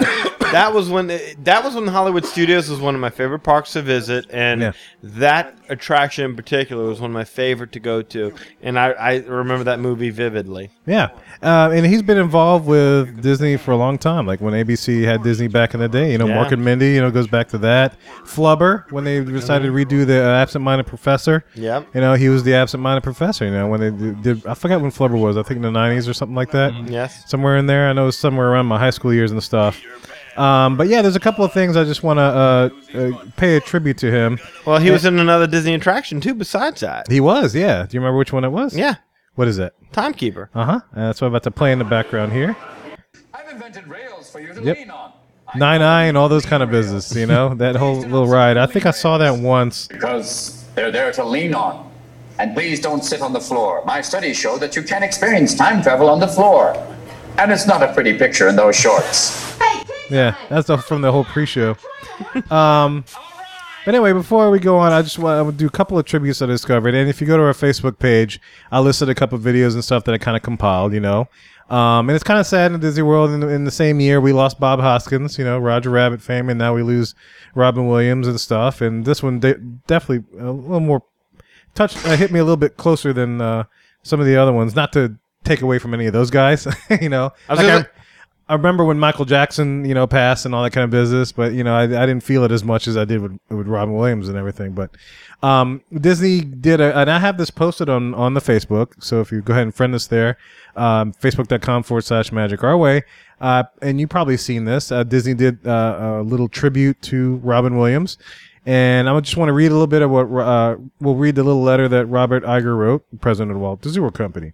that 0.53 0.73
was 0.73 0.89
when 0.89 1.07
that 1.09 1.63
was 1.65 1.75
when 1.75 1.87
Hollywood 1.87 2.25
Studios 2.25 2.69
was 2.71 2.81
one 2.81 2.95
of 2.95 3.01
my 3.01 3.11
favorite 3.11 3.41
parks 3.41 3.73
to 3.75 3.83
visit, 3.83 4.27
and 4.31 4.61
Yeah. 4.63 4.73
that 5.03 5.57
attraction 5.69 6.25
in 6.25 6.37
particular 6.37 6.85
was 6.87 7.01
one 7.01 7.11
of 7.11 7.15
my 7.15 7.25
favorite 7.25 7.73
to 7.73 7.81
go 7.81 8.01
to, 8.03 8.33
and 8.63 8.79
I, 8.79 8.93
I 8.93 9.17
remember 9.19 9.65
that 9.65 9.79
movie 9.81 10.11
vividly. 10.11 10.71
Yeah, 10.87 11.11
uh, 11.43 11.71
and 11.73 11.85
he's 11.85 12.03
been 12.03 12.17
involved 12.19 12.67
with 12.67 13.21
Disney 13.23 13.57
for 13.59 13.73
a 13.73 13.77
long 13.77 13.99
time. 13.99 14.27
Like 14.27 14.41
when 14.41 14.55
ABC 14.55 15.05
had 15.05 15.23
Disney 15.23 15.49
back 15.49 15.75
in 15.75 15.81
the 15.81 15.89
day, 15.89 16.13
you 16.13 16.19
know, 16.19 16.27
Yeah. 16.27 16.43
Mork 16.43 16.53
and 16.53 16.65
Mindy, 16.65 16.93
you 16.93 17.01
know, 17.03 17.11
goes 17.11 17.27
back 17.29 17.49
to 17.49 17.59
that. 17.59 17.97
Flubber 18.25 18.91
when 18.91 19.05
they 19.05 19.23
decided 19.23 19.67
to 19.67 19.73
redo 19.73 20.07
the 20.07 20.25
uh, 20.25 20.29
Absent-Minded 20.43 20.87
Professor. 20.87 21.45
Yep. 21.59 21.89
You 21.95 22.01
know, 22.01 22.15
he 22.15 22.29
was 22.29 22.45
the 22.45 22.55
Absent-Minded 22.55 23.03
Professor. 23.03 23.45
You 23.45 23.51
know, 23.51 23.67
when 23.69 23.81
they 23.81 23.91
did, 23.91 24.23
did 24.23 24.47
I 24.47 24.55
forget 24.55 24.81
when 24.81 24.91
Flubber 24.91 25.21
was. 25.21 25.37
I 25.37 25.43
think 25.43 25.57
in 25.57 25.63
the 25.63 25.71
'90s 25.79 26.09
or 26.09 26.15
something 26.15 26.37
like 26.37 26.51
that. 26.53 26.73
Yes. 26.89 27.29
somewhere 27.31 27.57
in 27.57 27.67
there. 27.67 27.89
I 27.89 27.93
know 27.93 28.05
it 28.05 28.07
was 28.07 28.19
somewhere 28.19 28.49
around 28.51 28.67
my 28.67 28.79
high 28.79 28.91
school 28.91 29.13
years 29.13 29.31
and 29.33 29.43
stuff. 29.43 29.81
Um, 30.37 30.77
but 30.77 30.87
yeah, 30.87 31.03
there's 31.03 31.17
a 31.17 31.21
couple 31.21 31.45
of 31.45 31.53
things 31.53 31.77
I 31.77 31.83
just 31.83 32.05
want 32.05 32.19
to 32.19 32.23
uh, 32.23 32.71
uh, 32.95 33.25
pay 33.37 33.57
a 33.57 33.61
tribute 33.61 33.99
to 33.99 34.11
him. 34.13 34.39
Well, 34.65 34.79
he 34.79 34.91
was 34.93 35.05
in 35.05 35.19
another 35.19 35.49
Disney 35.49 35.75
attraction 35.75 36.21
too. 36.21 36.33
Besides 36.35 36.81
that, 36.83 37.11
He 37.11 37.19
was, 37.21 37.57
yeah. 37.57 37.85
Do 37.87 37.97
you 37.97 38.01
remember 38.01 38.19
which 38.19 38.33
one 38.33 38.45
it 38.45 38.51
was? 38.51 38.77
yeah, 38.77 38.97
What 39.35 39.49
is 39.49 39.59
it? 39.59 39.75
Timekeeper. 39.91 40.49
Uh 40.55 40.65
huh. 40.65 40.81
That's 40.95 41.21
what 41.21 41.27
I'm 41.27 41.33
about 41.33 41.43
to 41.43 41.51
play 41.51 41.73
in 41.73 41.81
the 41.81 41.85
background 41.85 42.33
here. 42.33 42.57
I've 43.35 43.49
invented 43.51 43.89
rails 43.89 44.31
for 44.31 44.39
you 44.39 44.53
to 44.55 44.63
Yep. 44.63 44.77
lean 44.77 44.91
on. 44.91 45.13
Nine 45.57 45.83
Eye 45.83 46.05
and 46.05 46.17
all 46.17 46.29
those 46.29 46.45
kind 46.47 46.63
of 46.63 46.71
business, 46.71 47.13
you 47.17 47.27
know, 47.27 47.55
that 47.55 47.75
whole 47.75 47.97
little 47.97 48.27
ride. 48.29 48.59
I 48.59 48.67
think 48.67 48.85
I 48.87 48.91
saw 48.93 49.19
that 49.19 49.39
once. 49.39 49.89
because 49.89 50.58
they're 50.79 50.93
there 50.93 51.11
to 51.11 51.25
lean 51.25 51.55
on. 51.55 51.91
And 52.39 52.55
please 52.55 52.79
don't 52.79 53.03
sit 53.03 53.21
on 53.21 53.33
the 53.33 53.41
floor. 53.41 53.83
My 53.85 54.01
studies 54.01 54.37
show 54.37 54.59
that 54.59 54.77
you 54.77 54.83
can 54.83 55.03
experience 55.03 55.57
time 55.57 55.83
travel 55.83 56.09
on 56.09 56.21
the 56.21 56.29
floor. 56.29 56.73
And 57.37 57.51
it's 57.51 57.67
not 57.67 57.83
a 57.83 57.93
pretty 57.93 58.17
picture 58.17 58.47
in 58.47 58.55
those 58.55 58.77
shorts. 58.77 59.59
Yeah, 60.09 60.37
that's 60.49 60.71
from 60.85 61.03
the 61.03 61.11
whole 61.11 61.25
pre-show. 61.25 61.77
Um, 62.51 63.05
but 63.85 63.95
anyway, 63.95 64.13
before 64.13 64.51
we 64.51 64.61
go 64.61 64.79
on, 64.79 64.93
I 64.93 65.03
just 65.03 65.19
want 65.19 65.51
to 65.51 65.57
do 65.57 65.67
a 65.67 65.71
couple 65.71 65.99
of 65.99 66.05
tributes 66.05 66.41
I 66.41 66.47
discovered. 66.47 66.95
And 66.95 67.09
if 67.09 67.21
you 67.21 67.27
go 67.27 67.37
to 67.37 67.43
our 67.43 67.53
Facebook 67.53 67.99
page, 67.99 68.41
I 68.71 68.79
listed 68.79 69.09
a 69.09 69.15
couple 69.17 69.37
of 69.37 69.43
videos 69.43 69.75
and 69.75 69.83
stuff 69.83 70.05
that 70.05 70.15
I 70.15 70.19
kind 70.19 70.37
of 70.37 70.43
compiled, 70.45 70.95
you 70.95 71.01
know. 71.01 71.29
Um, 71.69 72.09
and 72.09 72.17
it's 72.17 72.25
kind 72.25 72.41
of 72.41 72.47
sad 72.47 72.73
in 72.73 72.81
Disney 72.81 73.03
World. 73.03 73.31
In, 73.31 73.43
in 73.43 73.65
the 73.65 73.71
same 73.71 74.01
year, 74.01 74.21
we 74.21 74.33
lost 74.33 74.59
Bob 74.59 74.81
Hoskins, 74.81 75.39
you 75.39 75.45
know, 75.45 75.59
Roger 75.59 75.91
Rabbit 75.91 76.23
fame, 76.23 76.49
and 76.49 76.59
now 76.59 76.75
we 76.75 76.83
lose 76.83 77.15
Robin 77.55 77.87
Williams 77.87 78.27
and 78.27 78.41
stuff. 78.41 78.81
And 78.81 79.05
this 79.05 79.23
one 79.23 79.41
de- 79.41 79.59
definitely 79.87 80.25
a 80.41 80.51
little 80.51 80.81
more 80.81 81.03
touched, 81.75 82.05
uh, 82.07 82.17
hit 82.17 82.33
me 82.33 82.41
a 82.41 82.45
little 82.45 82.57
bit 82.57 82.77
closer 82.79 83.13
than 83.13 83.41
uh, 83.41 83.65
some 84.03 84.19
of 84.19 84.27
the 84.27 84.37
other 84.37 84.53
ones. 84.53 84.75
Not 84.75 84.93
to 84.95 85.17
take 85.45 85.61
away 85.61 85.79
from 85.79 85.93
any 85.95 86.07
of 86.07 86.13
those 86.13 86.31
guys, 86.31 86.67
you 87.03 87.09
know. 87.11 87.33
I 87.49 87.53
was 87.53 87.59
Like, 87.63 87.67
gonna 87.69 87.89
I- 88.49 88.55
remember 88.55 88.85
when 88.85 88.99
Michael 88.99 89.25
Jackson, 89.25 89.85
you 89.85 89.95
know, 89.95 90.07
passed 90.07 90.47
and 90.47 90.55
all 90.55 90.63
that 90.63 90.71
kind 90.71 90.85
of 90.85 90.91
business, 90.91 91.33
but 91.33 91.53
you 91.53 91.63
know, 91.65 91.75
I, 91.75 91.83
I 91.83 92.07
didn't 92.07 92.21
feel 92.21 92.45
it 92.45 92.53
as 92.53 92.65
much 92.65 92.89
as 92.89 92.97
I 92.97 93.05
did 93.05 93.21
with, 93.21 93.39
with 93.51 93.67
Robin 93.67 93.95
Williams 93.95 94.29
and 94.29 94.37
everything. 94.39 94.73
But 94.73 94.91
um, 95.43 95.83
Disney 95.93 96.41
did, 96.41 96.81
a, 96.81 96.97
and 96.99 97.11
I 97.11 97.19
have 97.19 97.39
this 97.39 97.51
posted 97.51 97.89
on 97.89 98.15
on 98.15 98.35
the 98.35 98.41
Facebook. 98.41 99.03
So 99.03 99.21
if 99.21 99.31
you 99.31 99.41
go 99.43 99.53
ahead 99.53 99.65
and 99.65 99.75
friend 99.75 99.95
us 99.95 100.07
there, 100.07 100.37
um, 100.77 101.13
facebook.com 101.13 101.83
forward 101.83 102.05
slash 102.05 102.33
Magic 102.33 102.63
Our 102.65 102.77
Way, 102.77 103.03
uh, 103.41 103.65
and 103.83 104.01
you 104.01 104.07
probably 104.07 104.37
seen 104.37 104.65
this. 104.65 104.91
Uh, 104.91 105.05
Disney 105.05 105.35
did 105.35 105.67
uh, 105.67 106.21
a 106.21 106.23
little 106.23 106.49
tribute 106.49 107.01
to 107.03 107.37
Robin 107.37 107.77
Williams. 107.77 108.19
And 108.67 109.09
I 109.09 109.19
just 109.21 109.39
want 109.39 109.49
to 109.49 109.55
read 109.55 109.69
a 109.69 109.73
little 109.73 109.87
bit 109.87 110.03
of 110.03 110.11
what 110.11 110.25
uh, 110.27 110.77
we'll 111.01 111.15
read 111.15 111.37
the 111.37 111.43
little 111.43 111.63
letter 111.63 111.89
that 111.89 112.05
Robert 112.05 112.45
Iger 112.45 112.77
wrote, 112.77 113.03
president 113.19 113.53
of 113.53 113.59
Walt 113.63 113.81
Disney 113.81 114.01
World 114.01 114.13
Company. 114.13 114.53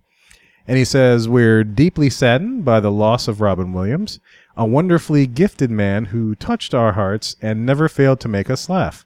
And 0.67 0.79
he 0.79 0.85
says, 0.85 1.29
We're 1.29 1.65
deeply 1.65 2.09
saddened 2.11 2.65
by 2.65 2.81
the 2.81 2.91
loss 2.91 3.29
of 3.29 3.41
Robin 3.41 3.73
Williams, 3.73 4.19
a 4.57 4.65
wonderfully 4.65 5.27
gifted 5.27 5.71
man 5.71 6.07
who 6.07 6.35
touched 6.35 6.75
our 6.75 6.93
hearts 6.93 7.37
and 7.43 7.67
never 7.67 7.89
failed 7.89 8.21
to 8.21 8.29
make 8.29 8.49
us 8.49 8.69
laugh. 8.69 9.05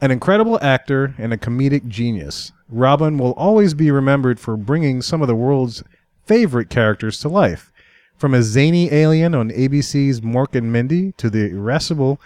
An 0.00 0.10
incredible 0.10 0.58
actor 0.60 1.14
and 1.16 1.32
a 1.32 1.38
comedic 1.38 1.88
genius, 1.88 2.52
Robin 2.68 3.16
will 3.16 3.32
always 3.32 3.72
be 3.72 3.90
remembered 3.90 4.38
for 4.38 4.56
bringing 4.56 5.00
some 5.00 5.22
of 5.22 5.28
the 5.28 5.36
world's 5.36 5.82
favorite 6.26 6.68
characters 6.68 7.18
to 7.20 7.28
life. 7.28 7.72
From 8.16 8.34
a 8.34 8.42
zany 8.42 8.92
alien 8.92 9.34
on 9.34 9.50
ABC's 9.50 10.20
Mork 10.20 10.54
and 10.54 10.72
Mindy 10.72 11.12
to 11.12 11.30
the 11.30 11.50
irascible 11.50 12.20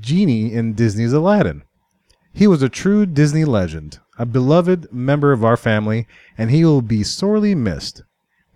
genie 0.00 0.52
in 0.52 0.74
Disney's 0.74 1.12
Aladdin. 1.12 1.62
He 2.32 2.46
was 2.46 2.62
a 2.62 2.68
true 2.68 3.06
Disney 3.06 3.44
legend, 3.44 3.98
a 4.22 4.26
beloved 4.26 4.92
member 4.92 5.32
of 5.32 5.44
our 5.44 5.56
family, 5.56 6.06
and 6.38 6.50
he 6.50 6.64
will 6.64 6.80
be 6.82 7.02
sorely 7.02 7.54
missed. 7.54 8.02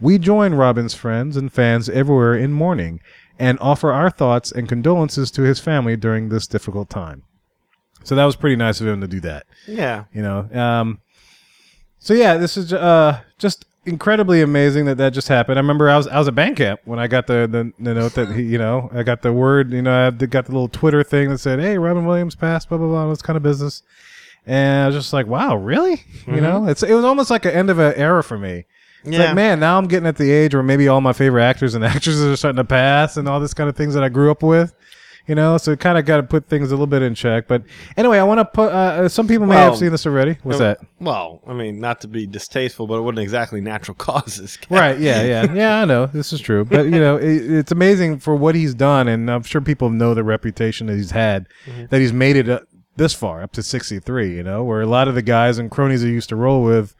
We 0.01 0.17
join 0.19 0.55
Robin's 0.55 0.95
friends 0.95 1.37
and 1.37 1.53
fans 1.53 1.89
everywhere 1.89 2.35
in 2.37 2.53
mourning 2.53 3.01
and 3.39 3.59
offer 3.61 3.91
our 3.93 4.11
thoughts 4.11 4.53
and 4.53 4.69
condolences 4.69 5.31
to 5.33 5.43
his 5.43 5.59
family 5.59 5.97
during 5.97 6.29
this 6.29 6.47
difficult 6.47 6.89
time. 6.89 7.25
So 8.05 8.15
that 8.15 8.25
was 8.25 8.37
pretty 8.37 8.57
nice 8.57 8.81
of 8.81 8.87
him 8.87 9.01
to 9.01 9.09
do 9.09 9.19
that 9.21 9.47
Yeah. 9.67 10.05
you 10.15 10.23
know 10.23 10.49
um 10.55 11.01
so 11.99 12.15
yeah 12.15 12.37
this 12.37 12.57
is 12.57 12.73
uh 12.73 13.21
just 13.39 13.65
incredibly 13.85 14.43
amazing 14.43 14.85
that 14.85 14.97
that 14.99 15.13
just 15.13 15.27
happened 15.29 15.59
i 15.59 15.61
remember 15.61 15.89
i 15.91 15.97
was 15.97 16.07
i 16.09 16.17
was 16.19 16.29
at 16.29 16.35
band 16.37 16.57
camp 16.57 16.79
when 16.85 16.99
i 17.01 17.07
got 17.09 17.27
the 17.27 17.49
the, 17.51 17.73
the 17.83 17.95
note 17.95 18.15
that 18.15 18.31
he 18.31 18.43
you 18.43 18.59
know 18.59 18.89
i 18.93 19.03
got 19.03 19.23
the 19.23 19.33
word 19.33 19.73
you 19.73 19.83
know 19.83 19.93
i 19.93 20.05
had 20.05 20.19
the- 20.21 20.27
got 20.29 20.45
the 20.47 20.53
little 20.53 20.69
twitter 20.69 21.03
thing 21.03 21.29
that 21.31 21.39
said 21.39 21.59
hey 21.59 21.79
robin 21.79 22.05
williams 22.07 22.37
passed 22.37 22.69
blah 22.69 22.79
blah 22.79 22.87
blah 22.87 23.09
this 23.11 23.23
kind 23.23 23.37
of 23.37 23.43
business 23.43 23.83
and 24.47 24.83
i 24.85 24.87
was 24.87 24.95
just 24.95 25.13
like 25.13 25.27
wow 25.27 25.57
really? 25.57 26.03
You 26.27 26.41
know? 26.41 26.67
It's 26.69 26.83
it 26.83 26.95
was 26.95 27.05
almost 27.05 27.31
like 27.31 27.45
an 27.45 27.53
end 27.53 27.71
of 27.71 27.79
an 27.79 27.95
era 27.95 28.23
for 28.23 28.39
me. 28.39 28.65
It's 29.05 29.13
Yeah. 29.17 29.27
like 29.27 29.35
man 29.35 29.61
now 29.61 29.79
i'm 29.79 29.87
getting 29.87 30.07
at 30.07 30.17
the 30.17 30.31
age 30.31 30.55
where 30.55 30.63
maybe 30.63 30.89
all 30.89 31.01
my 31.01 31.13
favorite 31.13 31.45
actors 31.45 31.75
and 31.75 31.85
actresses 31.95 32.25
are 32.25 32.37
starting 32.37 32.57
to 32.57 32.65
pass 32.65 33.17
and 33.17 33.29
all 33.29 33.39
this 33.41 33.55
kind 33.55 33.69
of 33.69 33.77
things 33.77 33.95
that 33.95 34.03
i 34.03 34.09
grew 34.09 34.31
up 34.31 34.43
with 34.43 34.75
you 35.29 35.35
know? 35.35 35.59
So 35.59 35.73
it 35.73 35.81
kind 35.81 35.99
of 35.99 36.05
got 36.05 36.19
to 36.19 36.23
put 36.23 36.47
things 36.49 36.69
a 36.71 36.75
little 36.75 36.87
bit 36.87 37.03
in 37.03 37.17
check. 37.17 37.49
But 37.49 37.65
anyway 37.97 38.19
i 38.21 38.23
want 38.23 38.39
to 38.39 38.45
put 38.45 38.71
uh, 38.73 39.09
some 39.09 39.27
people 39.27 39.45
may 39.47 39.57
have 39.57 39.77
seen 39.77 39.91
this 39.91 40.07
already. 40.07 40.39
What's 40.45 40.61
that? 40.61 40.79
Well, 41.01 41.43
I 41.49 41.53
mean, 41.53 41.81
not 41.81 42.01
to 42.03 42.07
be 42.09 42.29
distasteful, 42.29 42.87
but 42.87 42.95
it 42.99 43.01
wasn't 43.01 43.19
exactly 43.19 43.61
natural 43.61 43.95
causes. 44.09 44.57
right 44.71 44.97
yeah 45.01 45.23
yeah. 45.25 45.53
Yeah 45.53 45.83
i 45.83 45.85
know. 45.85 46.07
This 46.07 46.33
is 46.33 46.41
true. 46.41 46.65
But 46.65 46.85
you 46.85 47.01
know 47.01 47.17
it, 47.17 47.25
it's 47.51 47.73
amazing 47.73 48.21
for 48.21 48.37
what 48.37 48.55
he's 48.55 48.73
done 48.73 49.09
and 49.09 49.29
i'm 49.29 49.43
sure 49.43 49.61
people 49.61 49.91
know 49.91 50.15
the 50.15 50.23
reputation 50.23 50.87
that 50.87 50.95
he's 50.95 51.11
had 51.11 51.47
that 51.91 52.01
he's 52.01 52.13
made 52.13 52.37
it 52.37 52.49
uh, 52.49 52.61
this 52.97 53.13
far 53.15 53.43
up 53.43 53.53
to 53.53 53.63
63 53.63 54.35
you 54.35 54.43
know 54.43 54.65
where 54.65 54.81
a 54.83 54.87
lot 54.87 55.09
of 55.09 55.15
the 55.15 55.23
guys 55.23 55.59
and 55.59 55.71
cronies 55.71 56.03
he 56.03 56.09
used 56.11 56.29
to 56.31 56.37
roll 56.37 56.63
with 56.63 56.95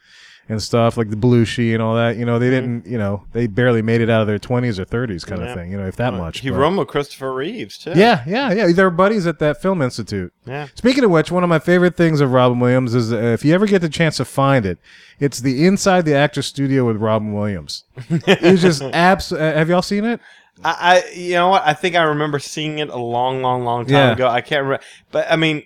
and 0.49 0.63
stuff 0.63 0.97
like 0.97 1.11
the 1.11 1.17
Belushi 1.17 1.73
and 1.75 1.83
all 1.83 1.97
that 1.97 2.17
you 2.17 2.25
know 2.25 2.39
they 2.39 2.51
didn't 2.51 2.87
you 2.87 2.97
know 2.99 3.25
they 3.33 3.49
barely 3.49 3.83
made 3.83 4.01
it 4.01 4.09
out 4.09 4.21
of 4.21 4.29
their 4.29 4.39
20s 4.39 4.79
or 4.79 4.85
30s 4.85 5.27
kind 5.27 5.43
Yeah. 5.43 5.49
of 5.49 5.55
thing 5.57 5.73
you 5.73 5.77
know 5.77 5.89
if 5.89 5.97
that 5.97 6.15
much 6.15 6.39
He 6.41 6.51
but- 6.51 6.59
roomed 6.59 6.79
with 6.79 6.87
Christopher 6.87 7.35
Reeves 7.35 7.79
too. 7.79 7.95
yeah 7.97 8.23
yeah 8.29 8.53
yeah 8.53 8.71
they're 8.73 8.91
buddies 8.91 9.27
at 9.27 9.41
that 9.41 9.61
film 9.61 9.83
institute 9.83 10.33
Yeah. 10.47 10.69
Speaking 10.77 11.03
of 11.03 11.11
which, 11.11 11.33
one 11.33 11.43
of 11.43 11.49
my 11.49 11.59
favorite 11.59 11.97
things 11.97 12.21
of 12.21 12.31
Robin 12.31 12.61
Williams 12.61 12.95
is 12.95 13.13
uh, 13.13 13.17
if 13.17 13.45
you 13.45 13.55
ever 13.55 13.67
get 13.67 13.81
the 13.81 13.89
chance 13.89 14.19
to 14.19 14.25
find 14.25 14.65
it, 14.65 14.79
it's 15.19 15.41
the 15.41 15.67
inside 15.67 16.05
the 16.05 16.15
actor 16.15 16.43
studio 16.43 16.85
with 16.87 16.99
Robin 16.99 17.33
Williams. 17.33 17.83
It's 18.11 18.63
just 18.63 18.83
abs. 18.83 19.33
Uh, 19.33 19.39
have 19.39 19.69
y'all 19.69 19.83
seen 19.83 20.05
it? 20.05 20.21
I, 20.65 21.03
I, 21.05 21.11
you 21.13 21.33
know 21.35 21.49
what? 21.49 21.63
I 21.67 21.75
think 21.75 21.97
I 21.97 22.03
remember 22.05 22.39
seeing 22.39 22.79
it 22.79 22.89
a 22.89 22.97
long, 22.97 23.43
long, 23.43 23.65
long 23.65 23.85
time 23.85 23.93
Yeah. 23.95 24.13
ago. 24.13 24.29
I 24.29 24.41
can't 24.43 24.63
remember, 24.63 24.85
but 25.11 25.27
I 25.29 25.35
mean, 25.37 25.65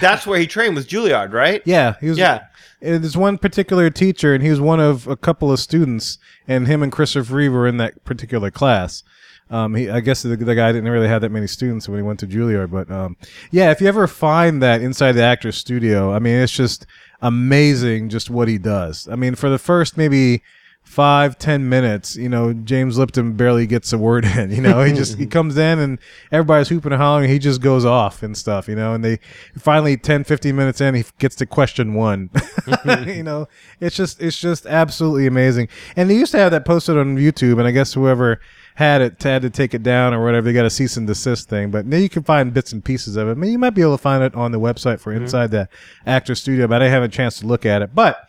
that's 0.00 0.26
where 0.26 0.38
he 0.38 0.46
trained 0.46 0.74
was 0.74 0.86
Juilliard, 0.86 1.32
right? 1.32 1.62
Yeah, 1.64 1.94
he 2.00 2.08
was. 2.08 2.18
Yeah. 2.18 2.46
There's 2.80 3.16
one 3.16 3.38
particular 3.38 3.90
teacher, 3.90 4.34
and 4.34 4.42
he 4.42 4.50
was 4.50 4.60
one 4.60 4.80
of 4.80 5.06
a 5.06 5.16
couple 5.16 5.52
of 5.52 5.60
students, 5.60 6.18
and 6.48 6.66
him 6.66 6.82
and 6.82 6.90
Christopher 6.90 7.34
Reeve 7.34 7.52
were 7.52 7.68
in 7.68 7.76
that 7.76 8.04
particular 8.04 8.50
class. 8.50 9.04
Um, 9.50 9.74
he, 9.74 9.88
I 9.88 10.00
guess 10.00 10.22
the, 10.22 10.34
the 10.34 10.54
guy 10.54 10.72
didn't 10.72 10.90
really 10.90 11.08
have 11.08 11.20
that 11.20 11.30
many 11.30 11.46
students 11.46 11.88
when 11.88 11.98
he 11.98 12.02
went 12.02 12.18
to 12.20 12.26
Juilliard, 12.26 12.70
but 12.70 12.90
um, 12.90 13.16
yeah, 13.50 13.70
if 13.70 13.80
you 13.80 13.86
ever 13.86 14.06
find 14.06 14.62
that 14.62 14.80
inside 14.80 15.12
the 15.12 15.22
actor's 15.22 15.56
studio, 15.56 16.12
I 16.12 16.18
mean, 16.18 16.36
it's 16.36 16.52
just 16.52 16.86
amazing 17.20 18.08
just 18.08 18.30
what 18.30 18.48
he 18.48 18.58
does. 18.58 19.08
I 19.08 19.16
mean, 19.16 19.34
for 19.34 19.50
the 19.50 19.58
first 19.58 19.96
maybe 19.96 20.42
five 20.92 21.38
ten 21.38 21.70
minutes 21.70 22.16
you 22.16 22.28
know 22.28 22.52
james 22.52 22.98
lipton 22.98 23.32
barely 23.32 23.66
gets 23.66 23.94
a 23.94 23.98
word 23.98 24.26
in 24.26 24.50
you 24.50 24.60
know 24.60 24.82
he 24.82 24.92
just 25.02 25.16
he 25.16 25.24
comes 25.24 25.56
in 25.56 25.78
and 25.78 25.98
everybody's 26.30 26.68
hooping 26.68 26.92
and 26.92 27.00
hollering 27.00 27.30
he 27.30 27.38
just 27.38 27.62
goes 27.62 27.86
off 27.86 28.22
and 28.22 28.36
stuff 28.36 28.68
you 28.68 28.74
know 28.74 28.92
and 28.92 29.02
they 29.02 29.18
finally 29.56 29.96
10 29.96 30.22
15 30.24 30.54
minutes 30.54 30.82
in 30.82 30.94
he 30.94 31.02
gets 31.18 31.34
to 31.34 31.46
question 31.46 31.94
one. 31.94 32.28
You 33.06 33.22
know 33.22 33.48
it's 33.80 33.96
just 33.96 34.20
it's 34.20 34.38
just 34.38 34.66
absolutely 34.66 35.26
amazing. 35.26 35.68
And 35.96 36.10
they 36.10 36.14
used 36.14 36.32
to 36.32 36.38
have 36.38 36.50
that 36.50 36.66
posted 36.66 36.98
on 36.98 37.16
youtube 37.16 37.58
and 37.58 37.66
i 37.66 37.70
guess 37.70 37.94
whoever 37.94 38.38
had 38.74 39.00
it 39.00 39.22
had 39.22 39.42
to 39.42 39.50
take 39.50 39.72
it 39.72 39.82
down 39.82 40.12
or 40.12 40.22
whatever 40.22 40.44
they 40.44 40.52
got 40.52 40.66
a 40.66 40.70
cease 40.70 40.98
and 40.98 41.06
desist 41.06 41.48
thing 41.48 41.70
but 41.70 41.86
now 41.86 41.96
you 41.96 42.10
can 42.10 42.22
find 42.22 42.52
bits 42.52 42.70
and 42.72 42.84
pieces 42.84 43.16
of 43.16 43.28
it 43.28 43.32
I 43.32 43.34
mean, 43.34 43.52
you 43.52 43.58
might 43.58 43.70
be 43.70 43.80
able 43.80 43.96
to 43.96 44.02
find 44.02 44.22
it 44.22 44.34
on 44.34 44.52
the 44.52 44.60
website 44.60 45.00
for 45.00 45.12
mm-hmm. 45.12 45.22
inside 45.22 45.50
the 45.50 45.68
actor 46.06 46.34
studio 46.34 46.66
but 46.66 46.82
i 46.82 46.84
didn't 46.84 46.92
have 46.92 47.02
a 47.02 47.08
chance 47.08 47.38
to 47.40 47.46
look 47.46 47.64
at 47.64 47.80
it 47.80 47.94
but 47.94 48.28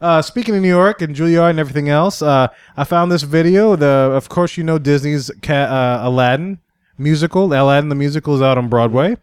uh, 0.00 0.22
speaking 0.22 0.54
of 0.54 0.62
New 0.62 0.68
York 0.68 1.02
and 1.02 1.14
Juilliard 1.14 1.50
and 1.50 1.58
everything 1.58 1.88
else, 1.88 2.22
uh, 2.22 2.48
I 2.76 2.84
found 2.84 3.10
this 3.10 3.22
video. 3.22 3.76
The 3.76 3.86
of 3.86 4.28
course 4.28 4.56
you 4.56 4.64
know 4.64 4.78
Disney's 4.78 5.30
uh, 5.30 5.98
Aladdin 6.02 6.58
musical. 6.98 7.52
Aladdin 7.52 7.88
the 7.88 7.94
musical 7.94 8.34
is 8.34 8.42
out 8.42 8.58
on 8.58 8.68
Broadway, 8.68 9.16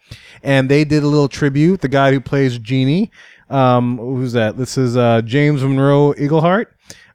and 0.44 0.70
they 0.70 0.84
did 0.84 1.04
a 1.04 1.08
little 1.08 1.30
tribute. 1.30 1.82
The 1.82 1.88
guy 1.88 2.12
who 2.12 2.20
plays 2.20 2.58
Genie, 2.58 3.12
um, 3.50 3.98
who's 3.98 4.34
that? 4.34 4.58
This 4.58 4.78
is 4.78 4.98
uh, 4.98 5.22
James 5.22 5.64
Monroe 5.64 6.14
Iglehart. 6.14 6.68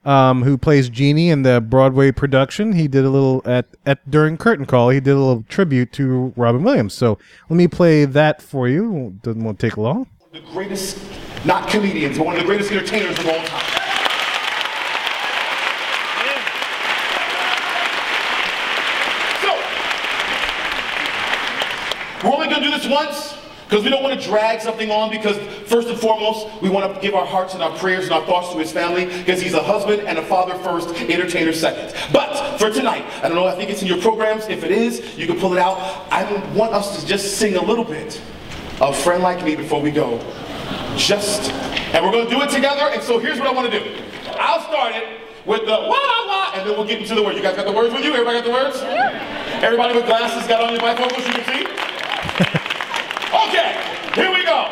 Um, 0.03 0.41
who 0.41 0.57
plays 0.57 0.89
Genie 0.89 1.29
in 1.29 1.43
the 1.43 1.61
Broadway 1.61 2.11
production? 2.11 2.73
He 2.73 2.87
did 2.87 3.05
a 3.05 3.09
little 3.11 3.43
at, 3.45 3.67
at 3.85 4.09
during 4.09 4.35
curtain 4.35 4.65
call. 4.65 4.89
He 4.89 4.99
did 4.99 5.11
a 5.11 5.19
little 5.19 5.43
tribute 5.47 5.91
to 5.93 6.33
Robin 6.35 6.63
Williams. 6.63 6.95
So 6.95 7.19
let 7.49 7.55
me 7.55 7.67
play 7.67 8.05
that 8.05 8.41
for 8.41 8.67
you. 8.67 9.19
Doesn't 9.21 9.43
want 9.43 9.59
to 9.59 9.67
take 9.69 9.77
long. 9.77 10.07
the 10.33 10.39
greatest, 10.39 10.97
not 11.45 11.69
comedians, 11.69 12.17
but 12.17 12.25
one 12.25 12.35
of 12.35 12.41
the 12.41 12.45
greatest 12.45 12.71
entertainers 12.71 13.17
of 13.17 13.25
all 13.25 13.33
time. 13.33 13.61
So, 19.41 19.55
we're 22.23 22.35
only 22.35 22.47
gonna 22.47 22.61
do 22.61 22.71
this 22.71 22.87
once 22.87 23.35
because 23.67 23.83
we 23.85 23.89
don't 23.89 24.03
want 24.03 24.19
to 24.19 24.27
drag 24.27 24.59
something 24.59 24.91
on 24.91 25.09
because 25.09 25.37
first 25.67 25.87
and 25.87 25.97
foremost, 25.97 26.45
we 26.61 26.69
want 26.69 26.93
to 26.93 27.01
give 27.01 27.15
our 27.15 27.25
hearts 27.25 27.53
and 27.53 27.63
our 27.63 27.71
prayers 27.77 28.03
and 28.03 28.11
our 28.11 28.25
thoughts 28.25 28.51
to 28.51 28.59
his 28.59 28.69
family 28.69 29.05
because 29.05 29.41
he's 29.41 29.53
a 29.53 29.63
husband 29.63 30.01
and 30.01 30.19
a 30.19 30.21
father 30.21 30.53
first, 30.55 30.89
entertainer 31.09 31.53
second. 31.53 31.95
But 32.11 32.57
for 32.57 32.69
tonight, 32.69 33.05
I 33.23 33.29
don't 33.29 33.35
know, 33.35 33.47
I 33.47 33.55
think 33.55 33.69
it's 33.69 33.81
in 33.81 33.87
your 33.87 34.01
programs. 34.01 34.49
If 34.49 34.65
it 34.65 34.71
is, 34.71 35.17
you 35.17 35.25
can 35.25 35.39
pull 35.39 35.53
it 35.53 35.59
out. 35.59 35.77
I 36.11 36.25
want 36.53 36.73
us 36.73 37.01
to 37.01 37.07
just 37.07 37.37
sing 37.37 37.55
a 37.55 37.63
little 37.63 37.85
bit 37.85 38.19
of 38.81 38.97
Friend 38.97 39.23
Like 39.23 39.41
Me 39.45 39.55
before 39.55 39.81
we 39.81 39.89
go. 39.89 40.19
Just, 40.97 41.51
and 41.93 42.05
we're 42.05 42.11
gonna 42.11 42.29
do 42.29 42.41
it 42.41 42.49
together. 42.49 42.89
And 42.91 43.01
so 43.01 43.17
here's 43.19 43.39
what 43.39 43.47
I 43.47 43.53
want 43.53 43.71
to 43.71 43.79
do. 43.79 44.03
I'll 44.39 44.61
start 44.61 44.95
it 44.95 45.21
with 45.45 45.61
the 45.61 45.71
wah 45.71 46.27
wah, 46.27 46.51
and 46.53 46.67
then 46.67 46.77
we'll 46.77 46.87
get 46.87 47.01
into 47.01 47.15
the 47.15 47.23
words. 47.23 47.37
You 47.37 47.43
guys 47.43 47.55
got 47.55 47.65
the 47.65 47.71
words 47.71 47.93
with 47.93 48.03
you? 48.03 48.13
Everybody 48.13 48.39
got 48.39 48.45
the 48.45 48.51
words? 48.51 48.81
Everybody 49.63 49.95
with 49.95 50.05
glasses 50.05 50.47
got 50.47 50.63
on 50.63 50.71
your 50.71 50.81
bifocals, 50.81 51.25
you 51.25 51.33
can 51.33 51.45
see? 51.45 51.65
okay, 53.47 53.81
here 54.15 54.31
we 54.31 54.43
go. 54.43 54.69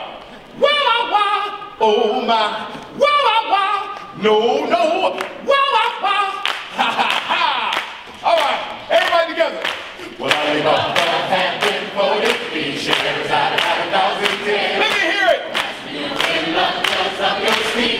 Wah 0.59 1.09
wah, 1.09 1.77
oh 1.79 2.21
my. 2.25 2.67
Wah 2.97 3.07
wah 3.25 3.51
wah, 3.51 3.99
no 4.21 4.65
no. 4.65 5.15
Wah 5.45 5.65
wah 5.73 6.03
wah, 6.03 6.31
ha 6.75 6.87
ha 6.99 7.09
ha. 7.29 7.45
All 8.23 8.37
right, 8.37 8.91
everybody 8.91 9.33
together. 9.33 9.63
Well, 10.19 10.31
I 10.35 10.53
live 10.53 10.65
up 10.65 10.95
the 10.95 11.01
hand 11.31 11.61
been 11.61 11.85
voted, 11.95 12.53
be 12.53 12.77
shares 12.77 13.31
out 13.31 13.53
of 13.53 13.59
a 13.59 13.91
thousand 13.91 14.45
ten. 14.45 14.68
Everyone 17.81 17.95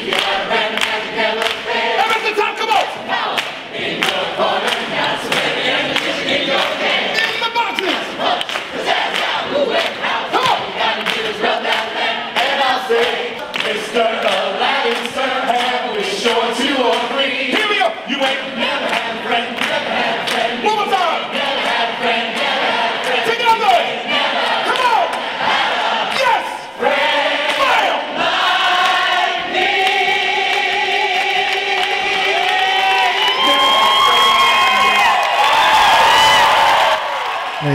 top, 2.35 2.57
come 2.57 2.69
on! 2.69 3.38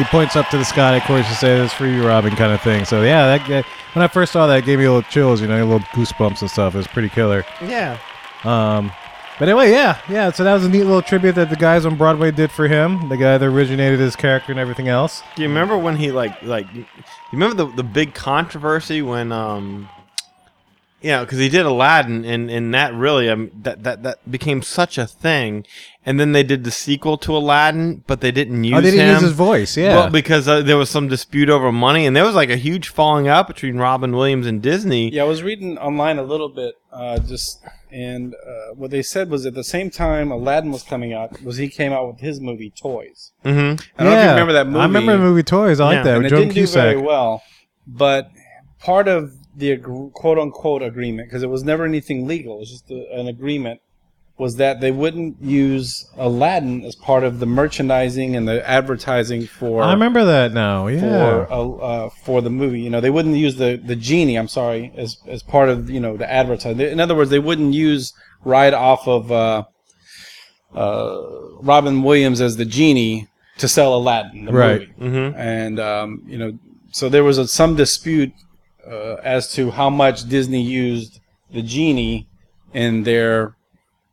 He 0.04 0.10
points 0.10 0.36
up 0.36 0.48
to 0.50 0.58
the 0.58 0.64
sky, 0.64 0.96
of 0.96 1.02
course, 1.04 1.26
to 1.28 1.34
say, 1.34 1.58
"This 1.58 1.72
for 1.72 1.86
you, 1.86 2.06
Robin," 2.06 2.34
kind 2.36 2.52
of 2.52 2.60
thing. 2.60 2.84
So 2.84 3.02
yeah, 3.02 3.36
that, 3.38 3.48
that- 3.48 3.64
when 3.94 4.02
I 4.02 4.08
first 4.08 4.32
saw 4.32 4.46
that, 4.48 4.58
it 4.58 4.64
gave 4.64 4.78
me 4.80 4.86
a 4.86 4.92
little 4.92 5.08
chills, 5.10 5.40
you 5.40 5.46
know, 5.46 5.56
a 5.56 5.64
little 5.64 5.78
goosebumps 5.94 6.40
and 6.40 6.50
stuff. 6.50 6.74
It 6.74 6.78
was 6.78 6.86
pretty 6.88 7.08
killer. 7.08 7.44
Yeah. 7.64 7.96
Um, 8.42 8.90
but 9.38 9.48
anyway, 9.48 9.70
yeah, 9.70 9.98
yeah. 10.08 10.30
So 10.32 10.42
that 10.44 10.52
was 10.54 10.64
a 10.64 10.68
neat 10.68 10.82
little 10.84 11.02
tribute 11.02 11.34
that 11.36 11.48
the 11.50 11.56
guys 11.56 11.84
on 11.86 11.96
Broadway 11.96 12.30
did 12.30 12.50
for 12.50 12.66
him. 12.68 13.08
The 13.08 13.16
guy 13.16 13.38
that 13.38 13.44
originated 13.46 13.98
his 14.00 14.16
character 14.16 14.50
and 14.52 14.60
everything 14.60 14.88
else. 14.88 15.22
Do 15.36 15.42
you 15.42 15.48
remember 15.48 15.76
when 15.78 15.96
he 15.96 16.10
like 16.12 16.42
like? 16.42 16.66
You 16.74 16.84
remember 17.32 17.54
the 17.56 17.66
the 17.72 17.82
big 17.84 18.14
controversy 18.14 19.00
when 19.02 19.30
um 19.32 19.88
you 21.04 21.10
know, 21.10 21.24
because 21.24 21.38
he 21.38 21.48
did 21.50 21.66
Aladdin, 21.66 22.24
and 22.24 22.50
and 22.50 22.72
that 22.72 22.94
really, 22.94 23.28
um, 23.28 23.50
that 23.62 23.82
that 23.82 24.02
that 24.02 24.30
became 24.30 24.62
such 24.62 24.96
a 24.98 25.06
thing. 25.06 25.66
And 26.06 26.18
then 26.20 26.32
they 26.32 26.42
did 26.42 26.64
the 26.64 26.70
sequel 26.70 27.16
to 27.18 27.34
Aladdin, 27.36 28.04
but 28.06 28.20
they 28.20 28.30
didn't 28.30 28.62
use 28.64 28.76
Oh, 28.76 28.80
they 28.82 28.90
didn't 28.90 29.06
him. 29.06 29.12
use 29.14 29.22
his 29.22 29.32
voice. 29.32 29.74
Yeah. 29.76 29.94
Well, 29.96 30.10
because 30.10 30.46
uh, 30.46 30.60
there 30.60 30.76
was 30.76 30.90
some 30.90 31.08
dispute 31.08 31.48
over 31.48 31.70
money, 31.72 32.04
and 32.06 32.14
there 32.16 32.24
was 32.24 32.34
like 32.34 32.50
a 32.50 32.56
huge 32.56 32.88
falling 32.88 33.26
out 33.28 33.46
between 33.48 33.76
Robin 33.78 34.12
Williams 34.16 34.46
and 34.46 34.60
Disney. 34.62 35.10
Yeah, 35.10 35.22
I 35.22 35.26
was 35.26 35.42
reading 35.42 35.78
online 35.78 36.18
a 36.18 36.22
little 36.22 36.48
bit, 36.50 36.74
uh, 36.92 37.18
just 37.20 37.62
and 37.90 38.34
uh, 38.34 38.74
what 38.74 38.90
they 38.90 39.02
said 39.02 39.30
was 39.30 39.46
at 39.46 39.54
the 39.54 39.64
same 39.64 39.88
time 39.90 40.30
Aladdin 40.30 40.72
was 40.72 40.82
coming 40.82 41.12
out, 41.12 41.42
was 41.42 41.56
he 41.58 41.68
came 41.68 41.92
out 41.92 42.06
with 42.08 42.20
his 42.20 42.40
movie 42.40 42.70
Toys. 42.70 43.32
Mm-hmm. 43.44 43.82
I 43.98 44.04
don't 44.04 44.12
know 44.12 44.18
if 44.18 44.24
you 44.24 44.30
remember 44.30 44.52
that 44.54 44.66
movie. 44.66 44.78
I 44.80 44.84
remember 44.84 45.12
the 45.12 45.18
movie 45.22 45.42
Toys. 45.42 45.80
I 45.80 45.84
Yeah. 45.92 45.96
like 45.96 46.04
that. 46.04 46.14
and 46.14 46.22
With 46.24 46.32
it 46.32 46.36
Joan 46.36 46.48
didn't 46.48 46.54
do 46.54 46.66
very 46.66 46.96
well. 46.98 47.42
But 47.86 48.30
part 48.80 49.08
of 49.08 49.32
the 49.56 49.76
quote 50.14 50.38
unquote 50.38 50.82
agreement, 50.82 51.28
because 51.28 51.42
it 51.42 51.50
was 51.50 51.62
never 51.64 51.84
anything 51.84 52.26
legal, 52.26 52.56
it 52.56 52.60
was 52.60 52.70
just 52.70 52.90
a, 52.90 53.18
an 53.18 53.28
agreement, 53.28 53.80
was 54.36 54.56
that 54.56 54.80
they 54.80 54.90
wouldn't 54.90 55.40
use 55.40 56.08
Aladdin 56.16 56.84
as 56.84 56.96
part 56.96 57.22
of 57.22 57.38
the 57.38 57.46
merchandising 57.46 58.34
and 58.34 58.48
the 58.48 58.68
advertising 58.68 59.46
for 59.46 59.82
I 59.82 59.92
remember 59.92 60.24
that 60.24 60.52
now. 60.52 60.88
Yeah. 60.88 61.00
for 61.00 61.52
uh, 61.52 61.68
uh, 61.70 62.10
for 62.24 62.42
the 62.42 62.50
movie. 62.50 62.80
You 62.80 62.90
know, 62.90 63.00
they 63.00 63.10
wouldn't 63.10 63.36
use 63.36 63.56
the 63.56 63.80
the 63.84 63.94
genie. 63.96 64.36
I'm 64.36 64.48
sorry, 64.48 64.92
as 64.96 65.18
as 65.28 65.42
part 65.42 65.68
of 65.68 65.88
you 65.88 66.00
know 66.00 66.16
the 66.16 66.30
advertising. 66.30 66.80
In 66.80 66.98
other 67.00 67.14
words, 67.14 67.30
they 67.30 67.38
wouldn't 67.38 67.74
use 67.74 68.12
right 68.44 68.74
off 68.74 69.06
of 69.06 69.30
uh, 69.30 69.64
uh, 70.74 71.22
Robin 71.62 72.02
Williams 72.02 72.40
as 72.40 72.56
the 72.56 72.64
genie 72.64 73.28
to 73.58 73.68
sell 73.68 73.94
Aladdin, 73.94 74.46
the 74.46 74.52
Right. 74.52 74.98
movie. 74.98 75.16
Mm-hmm. 75.16 75.38
And 75.38 75.78
um, 75.80 76.22
you 76.26 76.38
know, 76.38 76.58
so 76.90 77.08
there 77.08 77.22
was 77.24 77.38
a, 77.38 77.46
some 77.46 77.76
dispute 77.76 78.32
uh, 78.90 79.16
as 79.22 79.52
to 79.54 79.70
how 79.70 79.90
much 79.90 80.28
Disney 80.28 80.62
used 80.62 81.20
the 81.52 81.62
genie 81.62 82.28
in 82.72 83.02
their 83.04 83.56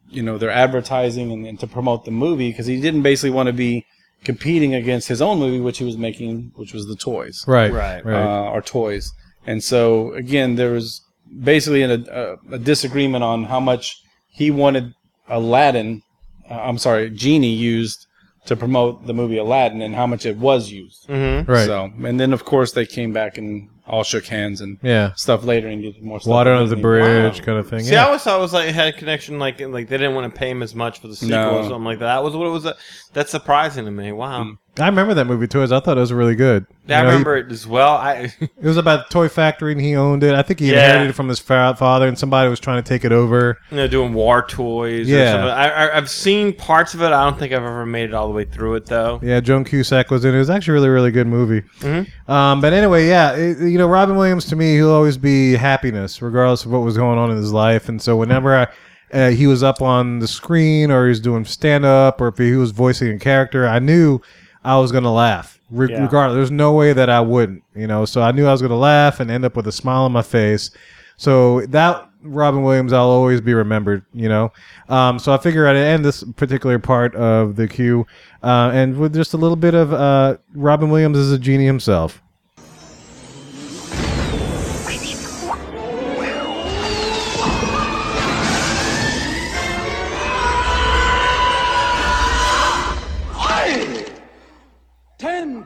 you 0.10 0.22
know 0.22 0.38
their 0.38 0.50
advertising 0.52 1.32
and, 1.32 1.46
and 1.48 1.60
to 1.60 1.68
promote 1.68 2.06
the 2.06 2.12
movie 2.12 2.50
because 2.52 2.66
he 2.68 2.80
didn't 2.82 3.02
basically 3.02 3.30
want 3.32 3.48
to 3.48 3.54
be 3.54 3.86
competing 4.24 4.76
against 4.76 5.08
his 5.08 5.22
own 5.22 5.40
movie 5.40 5.60
which 5.60 5.78
he 5.80 5.84
was 5.86 5.98
making 5.98 6.52
which 6.56 6.74
was 6.74 6.86
the 6.88 6.96
toys 6.96 7.44
right. 7.48 7.72
Right. 7.72 8.06
Right. 8.06 8.22
uh, 8.22 8.52
or 8.52 8.62
toys 8.62 9.12
and 9.48 9.64
so 9.64 10.14
again 10.14 10.56
there 10.56 10.72
was 10.72 11.02
basically 11.44 11.82
a, 11.84 11.94
a, 11.94 12.36
a 12.52 12.60
disagreement 12.60 13.24
on 13.24 13.46
how 13.46 13.60
much 13.60 14.04
he 14.30 14.52
wanted 14.52 14.94
aladdin 15.30 16.04
uh, 16.50 16.56
i'm 16.62 16.78
sorry 16.78 17.10
genie 17.10 17.54
used 17.54 18.06
to 18.46 18.56
promote 18.56 19.08
the 19.08 19.14
movie 19.14 19.38
aladdin 19.38 19.82
and 19.82 19.96
how 19.96 20.06
much 20.06 20.26
it 20.26 20.38
was 20.38 20.70
used 20.70 21.08
Mm-hmm. 21.08 21.50
right. 21.52 21.66
so 21.66 21.92
and 22.04 22.20
then 22.20 22.34
of 22.34 22.44
course 22.46 22.74
they 22.74 22.86
came 22.86 23.12
back 23.14 23.38
and 23.38 23.70
all 23.88 24.04
shook 24.04 24.26
hands 24.26 24.62
and 24.62 24.78
yeah. 24.84 25.12
stuff 25.16 25.44
later 25.44 25.68
and 25.68 25.82
did 25.82 26.02
more 26.02 26.20
stuff 26.20 26.30
Water 26.30 26.52
with 26.52 26.62
under 26.64 26.76
the 26.76 26.82
bridge, 26.82 27.40
Wow. 27.40 27.46
kind 27.46 27.58
of 27.58 27.70
thing. 27.70 27.82
See, 27.82 27.96
I 27.96 28.02
yeah. 28.02 28.06
always 28.06 28.22
thought 28.24 28.38
it 28.38 28.42
was 28.42 28.54
like 28.54 28.70
it 28.70 28.76
had 28.76 28.88
a 28.90 28.94
connection, 28.98 29.40
like 29.40 29.60
like 29.60 29.88
they 29.90 29.98
didn't 29.98 30.16
want 30.16 30.32
to 30.34 30.38
pay 30.40 30.50
him 30.50 30.62
as 30.64 30.76
much 30.76 31.00
for 31.02 31.08
the 31.08 31.16
sequel 31.16 31.38
or 31.38 31.62
No. 31.64 31.70
something 31.70 31.84
like 31.84 32.00
that. 32.00 32.06
That 32.06 32.24
was 32.24 32.36
what 32.36 32.48
it 32.48 32.52
was. 32.52 32.66
uh, 32.66 32.74
That's 33.14 33.32
surprising 33.32 33.86
to 33.86 33.92
me. 33.92 34.12
Wow. 34.12 34.44
Mm. 34.44 34.58
I 34.80 34.86
remember 34.86 35.14
that 35.16 35.26
movie 35.28 35.48
Toys. 35.48 35.74
I 35.74 35.82
thought 35.82 35.98
it 35.98 36.00
was 36.00 36.14
really 36.14 36.34
good. 36.36 36.66
Yeah, 36.88 37.00
I 37.00 37.00
You 37.00 37.04
know, 37.04 37.10
he- 37.10 37.14
remember 37.16 37.36
it 37.38 37.52
as 37.52 37.68
well. 37.68 37.96
I 37.98 38.32
it 38.40 38.50
was 38.64 38.78
about 38.78 39.10
the 39.10 39.14
toy 39.14 39.28
factory, 39.28 39.74
and 39.74 39.82
he 39.82 39.98
owned 39.98 40.24
it. 40.24 40.34
I 40.34 40.44
think 40.44 40.62
he 40.62 40.72
Yeah. 40.72 40.86
inherited 40.86 41.10
it 41.10 41.14
from 41.14 41.28
his 41.28 41.40
fa- 41.40 41.76
father, 41.78 42.08
and 42.08 42.18
somebody 42.18 42.50
was 42.50 42.62
trying 42.62 42.82
to 42.82 42.88
take 42.88 43.04
it 43.04 43.12
over. 43.12 43.58
you 43.70 43.76
know 43.76 43.88
doing 43.90 44.14
war 44.14 44.42
toys. 44.48 45.10
Yeah. 45.10 45.18
or 45.24 45.28
something. 45.32 45.50
I, 45.50 45.70
I 45.90 45.98
I've 45.98 46.10
seen 46.10 46.54
parts 46.54 46.94
of 46.94 47.02
it. 47.02 47.08
I 47.08 47.26
don't 47.26 47.38
think 47.38 47.52
I've 47.52 47.64
ever 47.64 47.86
made 47.86 48.06
it 48.06 48.14
all 48.14 48.28
the 48.30 48.34
way 48.34 48.46
through 48.46 48.76
it 48.76 48.86
though. 48.86 49.20
Yeah, 49.22 49.42
Joan 49.42 49.66
Cusack 49.66 50.10
was 50.10 50.24
in 50.24 50.34
it. 50.34 50.38
It 50.38 50.40
was 50.40 50.50
actually 50.50 50.72
a 50.72 50.76
really, 50.76 50.90
really 50.90 51.12
good 51.12 51.28
movie. 51.28 51.64
Mhm. 51.82 52.08
Um, 52.30 52.62
but 52.62 52.72
anyway, 52.72 53.10
yeah, 53.10 53.34
it, 53.36 53.58
you 53.72 53.78
know, 53.78 53.88
Robin 53.88 54.16
Williams 54.16 54.46
to 54.46 54.56
me, 54.56 54.76
he'll 54.76 54.92
always 54.92 55.18
be 55.18 55.54
happiness, 55.54 56.22
regardless 56.22 56.66
of 56.66 56.72
what 56.72 56.80
was 56.80 56.98
going 56.98 57.18
on 57.18 57.32
in 57.32 57.38
his 57.38 57.52
life. 57.54 57.90
And 57.90 58.02
so 58.02 58.16
whenever 58.18 58.56
I, 58.56 58.68
uh, 59.14 59.30
he 59.32 59.48
was 59.48 59.64
up 59.64 59.82
on 59.82 60.20
the 60.20 60.28
screen, 60.28 60.92
or 60.92 61.06
he 61.06 61.10
was 61.10 61.20
doing 61.20 61.44
stand 61.46 61.86
up, 61.86 62.22
or 62.22 62.28
if 62.30 62.38
he 62.38 62.54
was 62.54 62.72
voicing 62.72 63.12
a 63.14 63.20
character, 63.20 63.68
I 63.68 63.80
knew 63.80 64.20
I 64.64 64.78
was 64.78 64.92
gonna 64.92 65.12
laugh. 65.14 65.60
Re- 65.70 65.88
Yeah. 65.90 66.02
Regardless, 66.04 66.36
there's 66.36 66.52
no 66.52 66.74
way 66.74 66.94
that 66.94 67.10
I 67.10 67.20
wouldn't. 67.22 67.64
You 67.76 67.88
know, 67.88 68.06
so 68.06 68.22
I 68.22 68.32
knew 68.32 68.46
I 68.46 68.52
was 68.52 68.62
gonna 68.62 68.76
laugh 68.78 69.20
and 69.20 69.32
end 69.32 69.44
up 69.46 69.56
with 69.56 69.68
a 69.68 69.72
smile 69.72 70.04
on 70.04 70.12
my 70.12 70.22
face. 70.22 70.72
So 71.18 71.62
that 71.68 72.08
Robin 72.24 72.62
Williams, 72.62 72.94
I'll 72.94 73.10
always 73.10 73.42
be 73.42 73.54
remembered. 73.54 74.04
You 74.14 74.30
know, 74.30 74.52
um, 74.90 75.18
so 75.20 75.34
I 75.34 75.38
figure 75.38 75.68
I'd 75.68 75.76
end 75.76 76.06
this 76.06 76.24
particular 76.36 76.78
part 76.80 77.16
of 77.16 77.56
the 77.56 77.68
queue, 77.68 78.06
uh, 78.44 78.72
and 78.74 78.98
with 78.98 79.14
just 79.14 79.34
a 79.34 79.38
little 79.38 79.56
bit 79.56 79.74
of 79.74 79.92
uh, 79.94 80.38
Robin 80.54 80.90
Williams 80.90 81.18
is 81.18 81.32
a 81.32 81.40
genie 81.40 81.66
himself. 81.66 82.22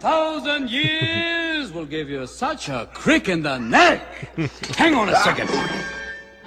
Thousand 0.05 0.69
years 0.69 1.73
will 1.73 1.87
give 1.87 2.07
you 2.11 2.27
such 2.27 2.69
a 2.69 2.87
crick 2.93 3.27
in 3.27 3.41
the 3.41 3.57
neck. 3.57 4.01
Hang 4.77 4.93
on 4.93 5.09
a 5.09 5.15
second. 5.15 5.49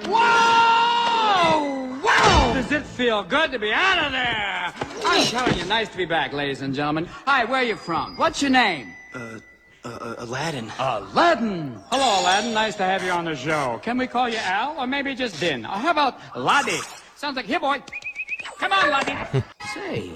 Wow! 0.06 1.98
Wow! 2.04 2.52
Does 2.54 2.70
it 2.70 2.84
feel 2.84 3.24
good 3.24 3.50
to 3.50 3.58
be 3.58 3.72
out 3.72 3.98
of 4.06 4.12
there? 4.12 4.72
I'm 5.04 5.26
telling 5.26 5.58
you, 5.58 5.64
nice 5.64 5.88
to 5.88 5.96
be 5.96 6.04
back, 6.04 6.32
ladies 6.32 6.62
and 6.62 6.72
gentlemen. 6.72 7.06
Hi, 7.26 7.44
where 7.46 7.62
are 7.62 7.64
you 7.64 7.74
from? 7.74 8.16
What's 8.16 8.40
your 8.40 8.52
name? 8.52 8.94
Uh, 9.12 9.40
uh, 9.84 10.14
Aladdin. 10.18 10.70
Aladdin. 10.78 11.80
Hello, 11.90 12.22
Aladdin. 12.22 12.54
Nice 12.54 12.76
to 12.76 12.84
have 12.84 13.02
you 13.02 13.10
on 13.10 13.24
the 13.24 13.34
show. 13.34 13.80
Can 13.82 13.98
we 13.98 14.06
call 14.06 14.28
you 14.28 14.38
Al, 14.38 14.78
or 14.78 14.86
maybe 14.86 15.16
just 15.16 15.40
Din? 15.40 15.66
Or 15.66 15.70
how 15.70 15.90
about 15.90 16.14
Laddie? 16.36 16.78
Sounds 17.16 17.34
like 17.34 17.46
here, 17.46 17.58
boy. 17.58 17.82
Come 18.60 18.70
on, 18.70 18.88
Laddie. 18.88 19.42
Say, 19.74 20.12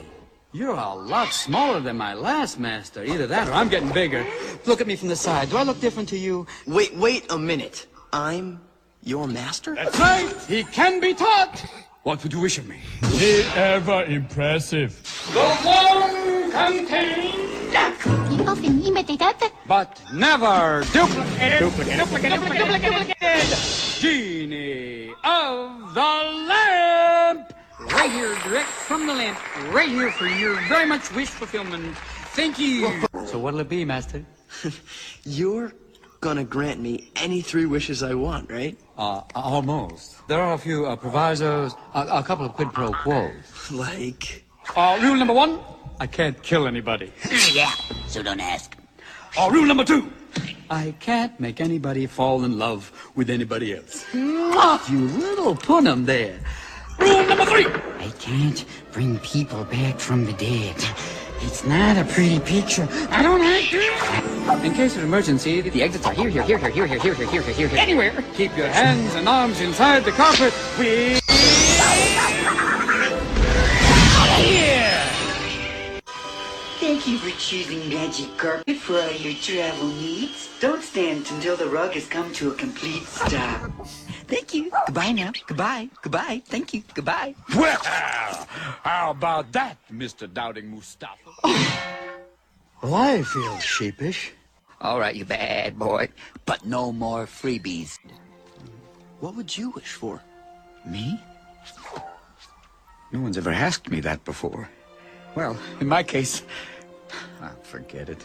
you're 0.53 0.75
a 0.75 0.95
lot 0.95 1.33
smaller 1.33 1.81
than 1.81 1.97
my 1.97 2.15
last 2.15 2.59
master. 2.61 3.05
Either 3.05 3.27
that, 3.27 3.49
or 3.49 3.53
I'm 3.53 3.69
getting 3.69 3.91
bigger. 3.91 4.27
Look 4.67 4.81
at 4.81 4.87
me 4.87 4.97
from 4.97 5.09
the 5.09 5.17
side. 5.17 5.51
Do 5.51 5.57
I 5.57 5.63
look 5.63 5.81
different 5.81 6.09
to 6.11 6.19
you? 6.19 6.47
Wait, 6.67 6.95
wait 6.97 7.31
a 7.31 7.39
minute. 7.39 7.87
I'm 8.13 8.61
your 9.03 9.27
master? 9.27 9.75
That's 9.75 9.99
right. 9.99 10.31
He 10.49 10.65
can 10.65 11.01
be 11.01 11.15
taught. 11.15 11.65
What 12.03 12.23
would 12.23 12.33
you 12.33 12.41
wish 12.41 12.59
of 12.59 12.69
me? 12.69 12.81
Be 13.19 13.43
ever 13.55 14.05
impressive. 14.05 14.93
The 15.33 15.41
one 15.65 16.51
contains 16.51 17.73
duck! 17.73 19.53
but 19.67 20.03
never 20.13 20.85
duplicated. 20.93 21.59
Duplicated. 21.61 22.01
Duplicated. 22.01 22.83
Duplicated. 22.83 23.59
Genie 24.01 25.15
of 25.25 25.95
the 25.95 26.13
lamp. 26.49 27.53
Right 27.91 28.11
here, 28.11 28.35
direct 28.45 28.69
from 28.69 29.07
the 29.07 29.15
lamp. 29.15 29.39
Right 29.73 29.89
here 29.89 30.11
for 30.13 30.27
your 30.27 30.61
very 30.69 30.87
much 30.87 31.13
wish 31.15 31.29
fulfillment. 31.29 31.97
Thank 32.35 32.59
you. 32.59 33.03
So 33.27 33.39
what'll 33.39 33.61
it 33.61 33.69
be, 33.69 33.85
Master? 33.85 34.25
You're 35.25 35.73
gonna 36.21 36.45
grant 36.45 36.81
me 36.81 37.11
any 37.17 37.43
three 37.43 37.67
wishes 37.67 38.03
I 38.03 38.15
want, 38.15 38.51
right? 38.51 38.79
Uh, 38.97 39.23
almost. 39.35 40.27
There 40.29 40.41
are 40.41 40.55
a 40.55 40.59
few 40.59 40.87
uh, 40.87 40.97
provisos, 40.97 41.75
a, 41.95 42.07
a 42.19 42.23
couple 42.23 42.47
of 42.47 42.53
quid 42.55 42.73
pro 42.73 42.93
quos. 42.93 43.33
Like. 43.73 44.45
Uh, 44.77 44.99
rule 45.03 45.17
number 45.17 45.35
one, 45.35 45.59
I 45.99 46.07
can't 46.07 46.41
kill 46.43 46.67
anybody. 46.67 47.13
yeah, 47.53 47.73
so 48.07 48.23
don't 48.23 48.41
ask. 48.41 48.77
Uh, 49.37 49.49
rule 49.51 49.67
number 49.67 49.85
two, 49.85 50.13
I 50.71 50.95
can't 51.01 51.39
make 51.41 51.61
anybody 51.61 52.07
fall 52.07 52.45
in 52.45 52.59
love 52.59 52.93
with 53.17 53.29
anybody 53.29 53.75
else. 53.75 54.05
Mwah! 54.13 54.89
You 54.89 55.01
little 55.01 55.55
punim 55.55 56.07
there. 56.07 56.39
Rule 57.03 57.27
number 57.27 57.45
three, 57.45 57.67
I 57.67 58.13
can't 58.21 58.65
bring 58.93 59.19
people 59.19 59.65
back 59.65 59.99
from 59.99 60.25
the 60.25 60.33
dead. 60.35 60.77
It's 61.41 61.65
not 61.65 61.97
a 61.97 62.05
pretty 62.05 62.39
picture. 62.39 62.87
I 63.11 63.23
don't 63.25 63.41
like 63.41 63.73
it. 63.73 64.65
in 64.65 64.73
case 64.73 64.97
of 64.97 65.03
emergency, 65.03 65.61
the 65.63 65.83
exits 65.83 66.07
are 66.07 66.13
here, 66.13 66.29
here, 66.31 66.45
here, 66.45 66.59
here, 66.59 66.71
here, 66.71 66.87
here, 66.87 66.99
here, 66.99 67.15
here, 67.15 67.27
here, 67.27 67.43
here, 67.43 67.69
here. 67.69 67.79
Anywhere. 67.79 68.25
Keep 68.35 68.57
your 68.57 68.69
hands 68.69 69.17
and 69.17 69.29
arms 69.29 69.61
inside 69.61 70.05
the 70.05 70.13
carpet. 70.13 70.55
We. 70.79 71.19
Thank 76.93 77.09
you 77.09 77.17
for 77.17 77.31
choosing 77.41 77.89
Magic 77.89 78.37
Carpet 78.37 78.77
for 78.77 79.01
all 79.01 79.11
your 79.13 79.33
travel 79.41 79.89
needs. 79.89 80.51
Don't 80.61 80.83
stand 80.83 81.27
until 81.31 81.57
the 81.57 81.65
rug 81.65 81.93
has 81.93 82.07
come 82.07 82.31
to 82.35 82.51
a 82.51 82.55
complete 82.55 83.05
stop. 83.05 83.73
Thank 84.29 84.53
you. 84.53 84.71
Goodbye 84.85 85.13
now. 85.13 85.33
Goodbye. 85.47 85.89
Goodbye. 86.03 86.43
Thank 86.45 86.75
you. 86.75 86.83
Goodbye. 86.93 87.35
Well, 87.57 87.81
how 87.83 89.11
about 89.11 89.53
that, 89.53 89.79
Mr. 89.91 90.31
Doubting 90.31 90.69
Mustafa? 90.69 91.31
Well, 92.83 92.95
I 92.95 93.23
feel 93.23 93.57
sheepish. 93.59 94.33
All 94.83 95.01
right, 95.01 95.17
you 95.17 95.25
bad 95.25 95.79
boy. 95.79 96.11
But 96.45 96.67
no 96.67 96.93
more 96.93 97.25
freebies. 97.25 97.99
What 99.21 99.35
would 99.37 99.57
you 99.57 99.71
wish 99.71 99.93
for? 99.95 100.21
Me? 100.85 101.19
No 103.13 103.21
one's 103.21 103.39
ever 103.39 103.51
asked 103.51 103.89
me 103.89 104.01
that 104.01 104.27
before. 104.27 104.69
Well, 105.35 105.57
in 105.81 105.89
my 105.89 106.03
case, 106.03 106.43
ah, 107.41 107.53
forget 107.63 108.09
it. 108.09 108.23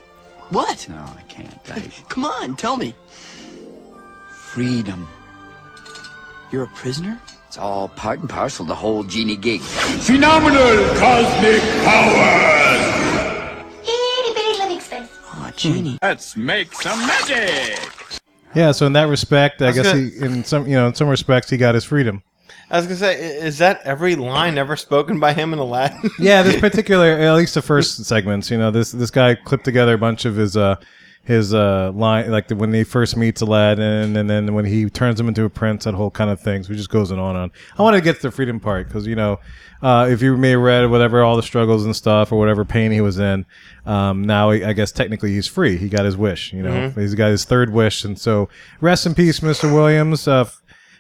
What? 0.50 0.88
No, 0.90 0.96
I 0.96 1.22
can't. 1.28 1.54
I, 1.70 1.80
Come 2.10 2.26
on, 2.26 2.56
tell 2.56 2.78
me. 2.78 2.94
freedom. 4.32 5.08
You're 6.52 6.64
a 6.64 6.68
prisoner? 6.68 7.20
It's 7.48 7.58
all 7.58 7.90
part 7.90 8.20
and 8.20 8.30
parcel 8.30 8.66
the 8.66 8.76
whole 8.76 9.04
genie 9.04 9.36
gig. 9.38 9.62
Phenomenal 9.62 10.96
cosmic 10.96 11.62
powers! 11.84 13.64
Itty 13.84 14.34
bitty 14.34 14.60
living 14.60 14.80
space. 14.80 15.10
Oh, 15.34 15.52
genie. 15.56 15.98
Let's 16.02 16.36
make 16.38 16.74
some 16.74 17.00
magic! 17.00 17.80
Yeah, 18.56 18.72
so 18.72 18.86
in 18.86 18.94
that 18.94 19.08
respect, 19.10 19.62
I 19.62 19.68
was 19.68 19.76
guess 19.76 19.86
gonna- 19.88 20.00
he, 20.10 20.18
in 20.20 20.44
some, 20.44 20.66
you 20.68 20.76
know, 20.76 20.88
in 20.88 20.96
some 20.96 21.08
respects, 21.10 21.50
he 21.50 21.58
got 21.58 21.76
his 21.76 21.84
freedom. 21.84 22.24
I 22.70 22.78
was 22.78 22.86
gonna 22.86 22.98
say, 22.98 23.38
is 23.38 23.58
that 23.60 23.82
every 23.86 24.16
line 24.16 24.58
ever 24.58 24.76
spoken 24.76 25.20
by 25.20 25.34
him 25.34 25.54
in 25.54 25.60
Aladdin? 25.60 26.10
Yeah, 26.20 26.44
this 26.44 26.60
particular, 26.68 27.08
at 27.12 27.34
least 27.36 27.54
the 27.54 27.62
first 27.62 28.04
segments, 28.06 28.52
you 28.52 28.58
know, 28.58 28.72
this 28.72 28.92
this 28.92 29.12
guy 29.12 29.36
clipped 29.36 29.66
together 29.66 29.94
a 29.94 29.98
bunch 29.98 30.26
of 30.26 30.36
his 30.36 30.58
uh 30.58 30.76
his 31.24 31.54
uh 31.54 31.92
line, 31.94 32.32
like 32.32 32.48
the, 32.48 32.56
when 32.56 32.74
he 32.74 32.84
first 32.86 33.18
meets 33.18 33.42
Aladdin, 33.42 34.16
and 34.16 34.30
then 34.30 34.54
when 34.54 34.64
he 34.66 34.90
turns 34.90 35.20
him 35.20 35.28
into 35.28 35.44
a 35.44 35.50
prince, 35.50 35.84
that 35.84 35.94
whole 35.94 36.10
kind 36.12 36.30
of 36.30 36.40
thing. 36.40 36.64
So 36.64 36.72
it 36.74 36.78
just 36.78 36.90
goes 36.90 37.12
on 37.12 37.20
and 37.20 37.38
on. 37.38 37.52
I 37.78 37.84
wanted 37.84 37.98
to 37.98 38.04
get 38.04 38.16
to 38.18 38.22
the 38.24 38.32
freedom 38.32 38.60
part 38.62 38.88
because 38.88 39.06
you 39.06 39.16
know, 39.16 39.40
uh, 39.82 40.08
if 40.10 40.22
you 40.22 40.38
may 40.38 40.52
have 40.52 40.62
read 40.62 40.90
whatever 40.90 41.24
all 41.24 41.36
the 41.36 41.44
struggles 41.44 41.84
and 41.86 41.94
stuff 41.96 42.32
or 42.32 42.40
whatever 42.40 42.64
pain 42.66 42.92
he 42.94 43.02
was 43.02 43.20
in, 43.20 43.46
um, 43.86 44.24
now 44.24 44.50
I 44.52 44.72
guess 44.74 44.92
technically 44.94 45.34
he's 45.34 45.48
free. 45.48 45.78
He 45.78 45.90
got 45.90 46.06
his 46.06 46.16
wish. 46.16 46.54
You 46.54 46.64
know, 46.64 46.72
Mhm. 46.72 46.98
he's 47.02 47.14
got 47.16 47.28
his 47.28 47.44
third 47.44 47.72
wish, 47.74 48.06
and 48.06 48.18
so 48.18 48.48
rest 48.82 49.06
in 49.06 49.14
peace, 49.14 49.42
Mr. 49.42 49.74
Williams. 49.74 50.28
Uh, 50.30 50.50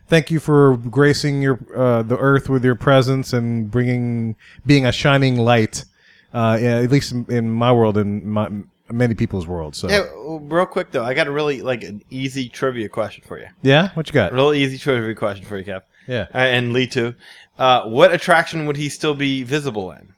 thank 0.08 0.32
you 0.32 0.40
for 0.40 0.78
gracing 0.78 1.42
your 1.42 1.60
uh, 1.76 2.04
the 2.04 2.18
earth 2.18 2.50
with 2.50 2.64
your 2.64 2.76
presence 2.76 3.34
and 3.34 3.70
bringing 3.70 4.36
being 4.66 4.86
a 4.86 4.92
shining 4.92 5.38
light. 5.38 5.86
Uh, 6.34 6.58
yeah, 6.62 6.80
at 6.80 6.92
least 6.92 7.12
in, 7.12 7.26
in 7.30 7.50
my 7.50 7.72
world 7.72 7.98
and 7.98 8.24
my, 8.24 8.50
many 8.92 9.16
people's 9.16 9.48
world. 9.48 9.76
So 9.76 9.90
Yeah, 9.90 10.06
real 10.16 10.66
quick 10.66 10.92
though, 10.92 11.04
I 11.04 11.14
got 11.14 11.28
a 11.28 11.32
really 11.32 11.62
like 11.62 11.84
an 11.84 12.04
easy 12.10 12.50
trivia 12.50 12.90
question 12.90 13.24
for 13.26 13.40
you. 13.40 13.48
Yeah? 13.62 13.90
What 13.94 14.08
you 14.08 14.14
got? 14.14 14.34
Real 14.34 14.54
easy 14.54 14.78
trivia 14.78 15.16
question 15.16 15.46
for 15.46 15.58
you, 15.58 15.64
Cap. 15.64 15.86
Yeah. 16.08 16.28
Uh, 16.34 16.38
and 16.40 16.74
Lee 16.74 16.88
too. 16.88 17.16
Uh, 17.58 17.84
what 17.86 18.14
attraction 18.14 18.66
would 18.66 18.78
he 18.78 18.90
still 18.90 19.16
be 19.16 19.44
visible 19.44 19.92
in? 19.92 20.14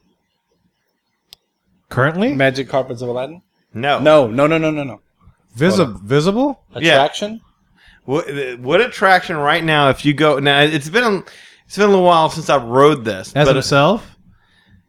currently 1.89 2.35
Magic 2.35 2.69
carpets 2.69 3.01
of 3.01 3.09
Aladdin. 3.09 3.41
No. 3.73 3.99
No, 3.99 4.27
no, 4.27 4.47
no, 4.47 4.57
no, 4.57 4.71
no, 4.71 4.83
no. 4.83 5.01
Visi- 5.55 5.85
visible 6.03 6.61
Attraction. 6.73 7.41
What, 8.09 8.59
what 8.59 8.81
attraction 8.81 9.37
right 9.37 9.63
now? 9.63 9.89
If 9.89 10.03
you 10.03 10.15
go 10.15 10.39
now, 10.39 10.61
it's 10.61 10.89
been 10.89 11.03
a, 11.03 11.23
it's 11.67 11.77
been 11.77 11.85
a 11.85 11.89
little 11.89 12.03
while 12.03 12.31
since 12.31 12.49
I've 12.49 12.63
rode 12.63 13.05
this. 13.05 13.31
as 13.35 13.47
but 13.47 13.55
himself, 13.55 14.17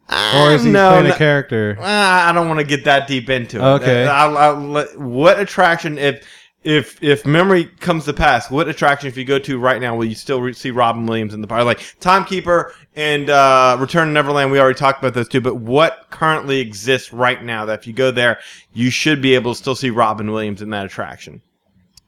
Uh, 0.09 0.43
or 0.43 0.53
is 0.53 0.65
he 0.65 0.71
no, 0.71 0.89
playing 0.89 1.09
no. 1.09 1.15
a 1.15 1.19
character? 1.19 1.77
I 1.79 2.33
don't 2.33 2.49
want 2.49 2.61
to 2.61 2.65
get 2.65 2.85
that 2.85 3.07
deep 3.07 3.29
into 3.29 3.59
it. 3.59 3.63
Okay. 3.63 4.07
Uh, 4.07 4.11
I'll, 4.11 4.39
I'll 4.39 4.85
what 4.99 5.39
attraction, 5.39 5.99
if 5.99 6.27
if 6.65 7.03
if 7.03 7.27
memory 7.27 7.67
comes 7.67 8.07
to 8.07 8.15
pass, 8.15 8.51
what 8.51 8.69
attraction, 8.69 9.09
if 9.09 9.19
you 9.19 9.27
go 9.27 9.39
to 9.39 9.59
right 9.59 9.83
now, 9.83 9.95
will 9.95 10.07
you 10.07 10.15
still 10.15 10.41
re- 10.41 10.55
see 10.55 10.71
Robin 10.71 11.05
Williams 11.05 11.35
in 11.35 11.43
the 11.43 11.47
park? 11.47 11.67
Like 11.67 11.81
Timekeeper 12.01 12.73
and 12.97 13.29
uh, 13.29 13.77
Return 13.79 14.09
to 14.09 14.15
Neverland, 14.15 14.51
we 14.51 14.59
already 14.59 14.79
talked 14.79 14.99
about 14.99 15.13
those 15.13 15.29
two. 15.29 15.43
But 15.43 15.57
what 15.57 16.07
currently 16.09 16.61
exists 16.61 17.13
right 17.13 17.45
now 17.45 17.67
that 17.67 17.81
if 17.81 17.87
you 17.87 17.93
go 17.93 18.11
there, 18.11 18.41
you 18.73 18.89
should 18.89 19.21
be 19.21 19.35
able 19.35 19.53
to 19.53 19.59
still 19.59 19.75
see 19.75 19.91
Robin 19.91 20.31
Williams 20.31 20.63
in 20.63 20.71
that 20.71 20.87
attraction? 20.87 21.43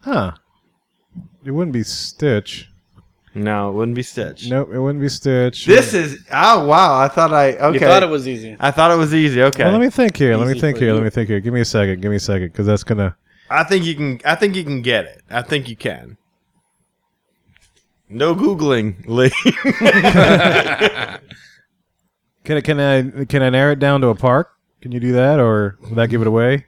Huh? 0.00 0.32
It 1.44 1.50
wouldn't 1.50 1.72
be 1.72 1.82
Stitch. 1.82 2.68
No, 3.34 3.70
it 3.70 3.72
wouldn't 3.72 3.94
be 3.94 4.02
Stitch. 4.02 4.48
Nope, 4.50 4.70
it 4.72 4.78
wouldn't 4.78 5.00
be 5.00 5.08
Stitch. 5.08 5.64
This 5.64 5.94
is 5.94 6.22
oh 6.30 6.66
wow! 6.66 6.98
I 7.00 7.08
thought 7.08 7.32
I 7.32 7.52
okay. 7.52 7.74
You 7.74 7.80
thought 7.80 8.02
it 8.02 8.08
was 8.10 8.28
easy. 8.28 8.56
I 8.60 8.70
thought 8.70 8.90
it 8.90 8.96
was 8.96 9.14
easy. 9.14 9.42
Okay. 9.42 9.64
Well, 9.64 9.72
let 9.72 9.80
me 9.80 9.88
think 9.90 10.16
here. 10.16 10.36
let 10.36 10.46
me 10.46 10.52
Easy 10.52 10.60
think 10.60 10.76
for 10.76 10.84
here. 10.84 10.92
Let 10.92 10.98
you. 10.98 11.04
me 11.04 11.10
think 11.10 11.28
here. 11.30 11.40
Give 11.40 11.54
me 11.54 11.60
a 11.62 11.64
second. 11.64 12.02
Give 12.02 12.10
me 12.10 12.16
a 12.16 12.20
second, 12.20 12.48
because 12.48 12.66
that's 12.66 12.84
gonna. 12.84 13.16
I 13.48 13.64
think 13.64 13.84
you 13.86 13.94
can. 13.94 14.20
I 14.24 14.34
think 14.34 14.54
you 14.54 14.64
can 14.64 14.82
get 14.82 15.06
it. 15.06 15.22
I 15.30 15.40
think 15.42 15.68
you 15.68 15.76
can. 15.76 16.18
No 18.08 18.34
googling, 18.34 19.06
Lee. 19.06 19.30
Can 22.44 22.56
I 22.56 22.60
can 22.60 22.80
I 22.80 23.24
can 23.24 23.42
I 23.42 23.50
narrow 23.50 23.72
it 23.72 23.78
down 23.78 24.00
to 24.00 24.08
a 24.08 24.14
park? 24.16 24.50
Can 24.80 24.90
you 24.92 24.98
do 25.00 25.12
that, 25.12 25.38
or 25.38 25.78
would 25.82 25.94
that 25.94 26.10
give 26.10 26.20
it 26.20 26.26
away? 26.26 26.66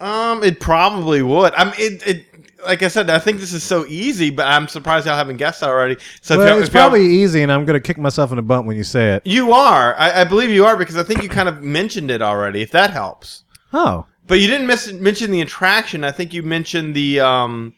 um, 0.00 0.42
it 0.42 0.60
probably 0.60 1.22
would. 1.22 1.52
I 1.54 1.64
mean, 1.64 1.74
it, 1.78 2.06
it. 2.06 2.35
Like 2.66 2.82
I 2.82 2.88
said, 2.88 3.08
I 3.08 3.18
think 3.18 3.40
this 3.40 3.52
is 3.52 3.62
so 3.62 3.86
easy, 3.86 4.30
but 4.30 4.46
I'm 4.46 4.68
surprised 4.68 5.06
y'all 5.06 5.16
haven't 5.16 5.38
guessed 5.38 5.62
already. 5.62 5.96
So 6.20 6.36
well, 6.38 6.58
it's 6.60 6.68
probably 6.68 7.06
easy, 7.06 7.42
and 7.42 7.50
I'm 7.50 7.64
gonna 7.64 7.80
kick 7.80 7.98
myself 7.98 8.30
in 8.30 8.36
the 8.36 8.42
butt 8.42 8.64
when 8.64 8.76
you 8.76 8.84
say 8.84 9.14
it. 9.14 9.26
you 9.26 9.52
are. 9.52 9.94
I, 9.96 10.20
I 10.20 10.24
believe 10.24 10.50
you 10.50 10.66
are 10.66 10.76
because 10.76 10.96
I 10.96 11.02
think 11.02 11.22
you 11.22 11.28
kind 11.28 11.48
of 11.48 11.62
mentioned 11.62 12.10
it 12.10 12.20
already. 12.22 12.60
If 12.62 12.70
that 12.72 12.90
helps, 12.90 13.44
Oh, 13.72 14.06
but 14.26 14.40
you 14.40 14.46
didn't 14.48 14.66
miss, 14.66 14.92
mention 14.92 15.30
the 15.30 15.40
attraction. 15.40 16.04
I 16.04 16.10
think 16.10 16.34
you 16.34 16.42
mentioned 16.42 16.94
the 16.94 17.20
um, 17.20 17.74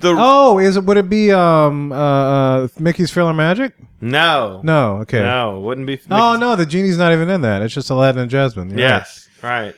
the 0.00 0.14
oh, 0.18 0.58
is 0.58 0.76
it? 0.76 0.84
Would 0.84 0.96
it 0.96 1.08
be 1.08 1.32
um 1.32 1.92
uh, 1.92 1.96
uh 1.96 2.68
Mickey's 2.78 3.10
PhilharMagic? 3.12 3.72
no, 4.00 4.60
No, 4.62 4.96
okay. 4.98 5.22
no, 5.22 5.60
wouldn't 5.60 5.86
be. 5.86 6.00
Oh 6.10 6.36
no, 6.36 6.56
the 6.56 6.66
genie's 6.66 6.98
not 6.98 7.12
even 7.12 7.30
in 7.30 7.40
that. 7.42 7.62
It's 7.62 7.74
just 7.74 7.90
Aladdin 7.90 8.22
and 8.22 8.30
Jasmine. 8.30 8.70
You're 8.70 8.78
right. 8.78 8.98
Yes, 8.98 9.28
right. 9.42 9.74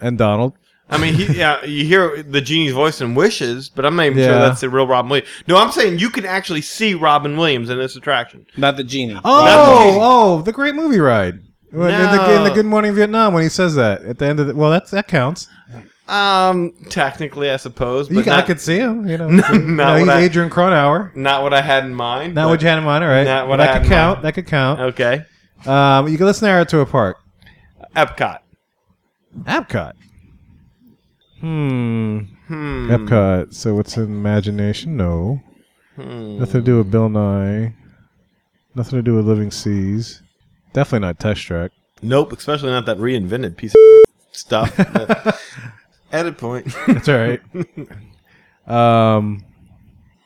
and 0.00 0.16
Donald. 0.16 0.54
I 0.90 0.98
mean, 0.98 1.14
he, 1.14 1.38
yeah, 1.38 1.64
you 1.64 1.84
hear 1.86 2.22
the 2.22 2.40
genie's 2.42 2.72
voice 2.72 3.00
in 3.00 3.14
Wishes, 3.14 3.68
but 3.70 3.86
I'm 3.86 3.96
not 3.96 4.06
even 4.06 4.18
sure 4.18 4.26
Yeah. 4.32 4.38
that's 4.38 4.60
the 4.60 4.68
real 4.68 4.86
Robin 4.86 5.08
Williams. 5.10 5.30
No, 5.48 5.56
I'm 5.56 5.70
saying 5.72 5.98
you 5.98 6.10
can 6.10 6.26
actually 6.26 6.60
see 6.60 6.92
Robin 6.94 7.36
Williams 7.36 7.70
in 7.70 7.78
this 7.78 7.96
attraction. 7.96 8.46
Not 8.56 8.76
the 8.76 8.84
genie. 8.84 9.14
Oh, 9.24 9.98
oh, 10.00 10.42
the 10.42 10.52
great 10.52 10.74
movie 10.74 11.00
ride. 11.00 11.40
When- 11.70 11.90
In, 11.92 12.00
the, 12.02 12.34
in 12.36 12.42
the 12.44 12.48
No. 12.50 12.54
Good 12.54 12.66
Morning 12.66 12.94
Vietnam, 12.94 13.32
when 13.34 13.42
he 13.42 13.48
says 13.48 13.74
that 13.76 14.02
at 14.02 14.18
the 14.18 14.26
end 14.26 14.38
of 14.40 14.46
the 14.46 14.54
well, 14.54 14.70
that's 14.70 14.90
that 14.92 15.08
counts. 15.08 15.48
Um, 16.06 16.74
technically, 16.90 17.50
I 17.50 17.56
suppose, 17.56 18.10
You 18.10 18.16
but 18.16 18.24
can, 18.24 18.32
I 18.34 18.36
not, 18.36 18.46
could 18.46 18.60
see 18.60 18.76
him. 18.76 19.08
You 19.08 19.16
know, 19.16 19.28
Not 19.30 19.54
you 19.54 19.60
know 19.60 19.90
what 19.92 19.98
he's 20.00 20.08
I- 20.10 20.20
Adrian 20.20 20.50
Cronauer. 20.50 21.12
not 21.16 21.42
what 21.42 21.54
I 21.54 21.62
had 21.62 21.84
in 21.86 21.94
mind. 21.94 22.34
Not 22.34 22.44
but- 22.44 22.50
what 22.50 22.62
you 22.62 22.68
had 22.68 22.76
in 22.78 22.84
mind, 22.84 23.02
all 23.02 23.10
right? 23.10 23.24
Not 23.24 23.48
what 23.48 23.56
that 23.56 23.70
I 23.70 23.72
had 23.72 23.78
could 23.78 23.86
in 23.86 23.90
count. 23.92 24.16
mind. 24.18 24.24
That 24.26 24.32
could 24.34 24.46
count. 24.46 24.80
Okay, 24.80 25.22
Um, 25.66 26.08
you 26.08 26.18
can 26.18 26.26
let's 26.26 26.42
narrow 26.42 26.60
it 26.60 26.68
to 26.68 26.80
a 26.80 26.86
park. 26.86 27.16
Epcot. 27.96 28.38
Epcot. 29.44 29.92
Hmm. 31.44 32.18
Hmm. 32.48 32.90
Epcot. 32.90 33.52
So 33.52 33.74
what's 33.74 33.98
in 33.98 34.04
imagination? 34.04 34.96
No. 34.96 35.42
Hmm. 35.96 36.38
Nothing 36.38 36.62
to 36.62 36.62
do 36.62 36.78
with 36.78 36.90
Bill 36.90 37.10
Nye. 37.10 37.74
Nothing 38.74 38.98
to 38.98 39.02
do 39.02 39.14
with 39.16 39.26
Living 39.26 39.50
Seas. 39.50 40.22
Definitely 40.72 41.06
not 41.06 41.18
Test 41.20 41.42
Track. 41.42 41.70
Nope, 42.00 42.32
especially 42.32 42.70
not 42.70 42.86
that 42.86 42.96
reinvented 42.96 43.58
piece 43.58 43.74
of 43.74 43.80
stuff. 44.32 44.72
Edit 46.12 46.38
point. 46.38 46.74
That's 46.86 47.08
all 47.10 47.18
right. 47.18 47.40
um, 48.66 49.44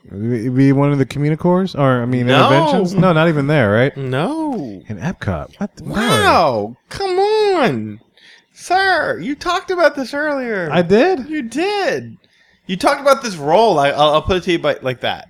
it'd 0.07 0.55
be 0.57 0.71
one 0.73 0.93
of 0.93 0.99
the 0.99 1.07
communicores, 1.07 1.77
or 1.77 2.01
I 2.03 2.07
mean, 2.07 2.27
No. 2.29 2.49
Innoventions. 2.49 2.95
No, 2.97 3.13
not 3.13 3.27
even 3.29 3.49
there, 3.49 3.73
right? 3.73 3.97
no. 3.97 4.55
In 4.87 4.99
Epcot. 4.99 5.59
What? 5.59 5.81
Wow. 5.83 6.77
Come 6.89 7.19
on, 7.19 8.01
sir. 8.59 9.19
You 9.21 9.35
talked 9.35 9.71
about 9.71 9.95
this 9.95 10.13
earlier. 10.13 10.69
I 10.71 10.83
did. 10.83 11.29
You 11.29 11.43
did. 11.43 12.17
You 12.67 12.77
talked 12.77 13.01
about 13.01 13.23
this 13.23 13.37
role. 13.37 13.79
I, 13.79 13.91
I'll, 13.91 14.15
I'll 14.15 14.23
put 14.23 14.37
it 14.37 14.43
to 14.45 14.53
you 14.53 14.59
by, 14.59 14.79
like 14.83 15.01
that. 15.01 15.29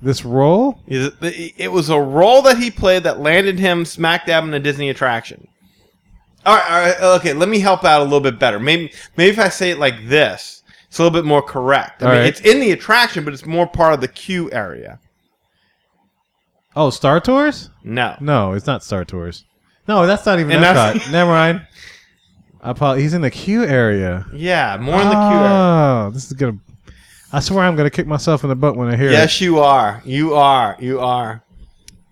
This 0.00 0.24
role. 0.24 0.78
It, 0.86 1.14
it 1.56 1.72
was 1.72 1.88
a 1.88 1.98
role 1.98 2.42
that 2.42 2.58
he 2.58 2.70
played 2.70 3.04
that 3.04 3.20
landed 3.20 3.58
him 3.58 3.84
smack 3.84 4.26
dab 4.26 4.44
in 4.44 4.54
a 4.54 4.60
Disney 4.60 4.90
attraction. 4.90 5.48
All 6.46 6.54
right, 6.54 6.70
all 6.70 6.78
right, 6.78 7.16
okay. 7.20 7.32
Let 7.32 7.48
me 7.48 7.58
help 7.58 7.84
out 7.84 8.02
a 8.02 8.04
little 8.04 8.20
bit 8.20 8.38
better. 8.38 8.60
Maybe, 8.60 8.92
maybe 9.16 9.30
if 9.30 9.38
I 9.38 9.48
say 9.48 9.70
it 9.70 9.78
like 9.78 10.06
this, 10.06 10.62
it's 10.86 10.98
a 10.98 11.02
little 11.02 11.18
bit 11.18 11.26
more 11.26 11.40
correct. 11.42 12.02
I 12.02 12.06
All 12.06 12.12
mean, 12.12 12.20
right. 12.20 12.28
it's 12.28 12.40
in 12.40 12.60
the 12.60 12.70
attraction, 12.72 13.24
but 13.24 13.32
it's 13.32 13.46
more 13.46 13.66
part 13.66 13.94
of 13.94 14.00
the 14.02 14.08
queue 14.08 14.50
area. 14.52 15.00
Oh, 16.76 16.90
Star 16.90 17.20
Tours? 17.20 17.70
No, 17.82 18.16
No, 18.20 18.52
it's 18.52 18.66
not 18.66 18.84
Star 18.84 19.04
Tours. 19.04 19.44
No, 19.88 20.06
that's 20.06 20.26
not 20.26 20.38
even 20.38 20.52
And 20.52 20.64
Epcot. 20.64 21.10
Never 21.12 21.30
mind. 21.30 21.66
I 22.64 22.98
he's 22.98 23.12
in 23.12 23.20
the 23.20 23.30
queue 23.30 23.64
area. 23.64 24.26
yeah, 24.32 24.78
more 24.80 25.00
in 25.00 25.06
the 25.06 25.14
queue 25.14 25.38
area. 25.38 25.50
Oh, 25.50 26.10
this 26.12 26.24
is 26.24 26.32
gonna. 26.32 26.58
I 27.30 27.40
swear 27.40 27.64
I'm 27.64 27.76
gonna 27.76 27.90
kick 27.90 28.06
myself 28.06 28.42
in 28.42 28.48
the 28.48 28.56
butt 28.56 28.74
when 28.76 28.88
I 28.88 28.96
hear 28.96 29.08
it. 29.08 29.12
Yes, 29.12 29.40
you 29.40 29.58
are. 29.58 30.00
You 30.04 30.34
are. 30.34 30.76
You 30.80 31.00
are. 31.00 31.42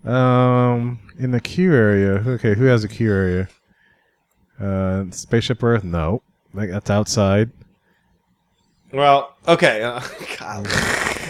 it. 0.04 0.10
Um, 0.10 1.00
in 1.18 1.30
the 1.30 1.40
queue 1.40 1.74
area. 1.74 2.22
Okay, 2.26 2.54
who 2.54 2.64
has 2.66 2.84
a 2.84 2.88
queue 2.88 3.10
area? 3.10 3.48
Uh, 4.60 5.04
Spaceship 5.10 5.62
Earth. 5.62 5.84
No, 5.84 6.22
like 6.52 6.68
that's 6.68 6.90
outside. 6.90 7.50
Well, 8.92 9.34
okay. 9.48 9.82
Uh, 9.82 10.00
golly. 10.38 10.68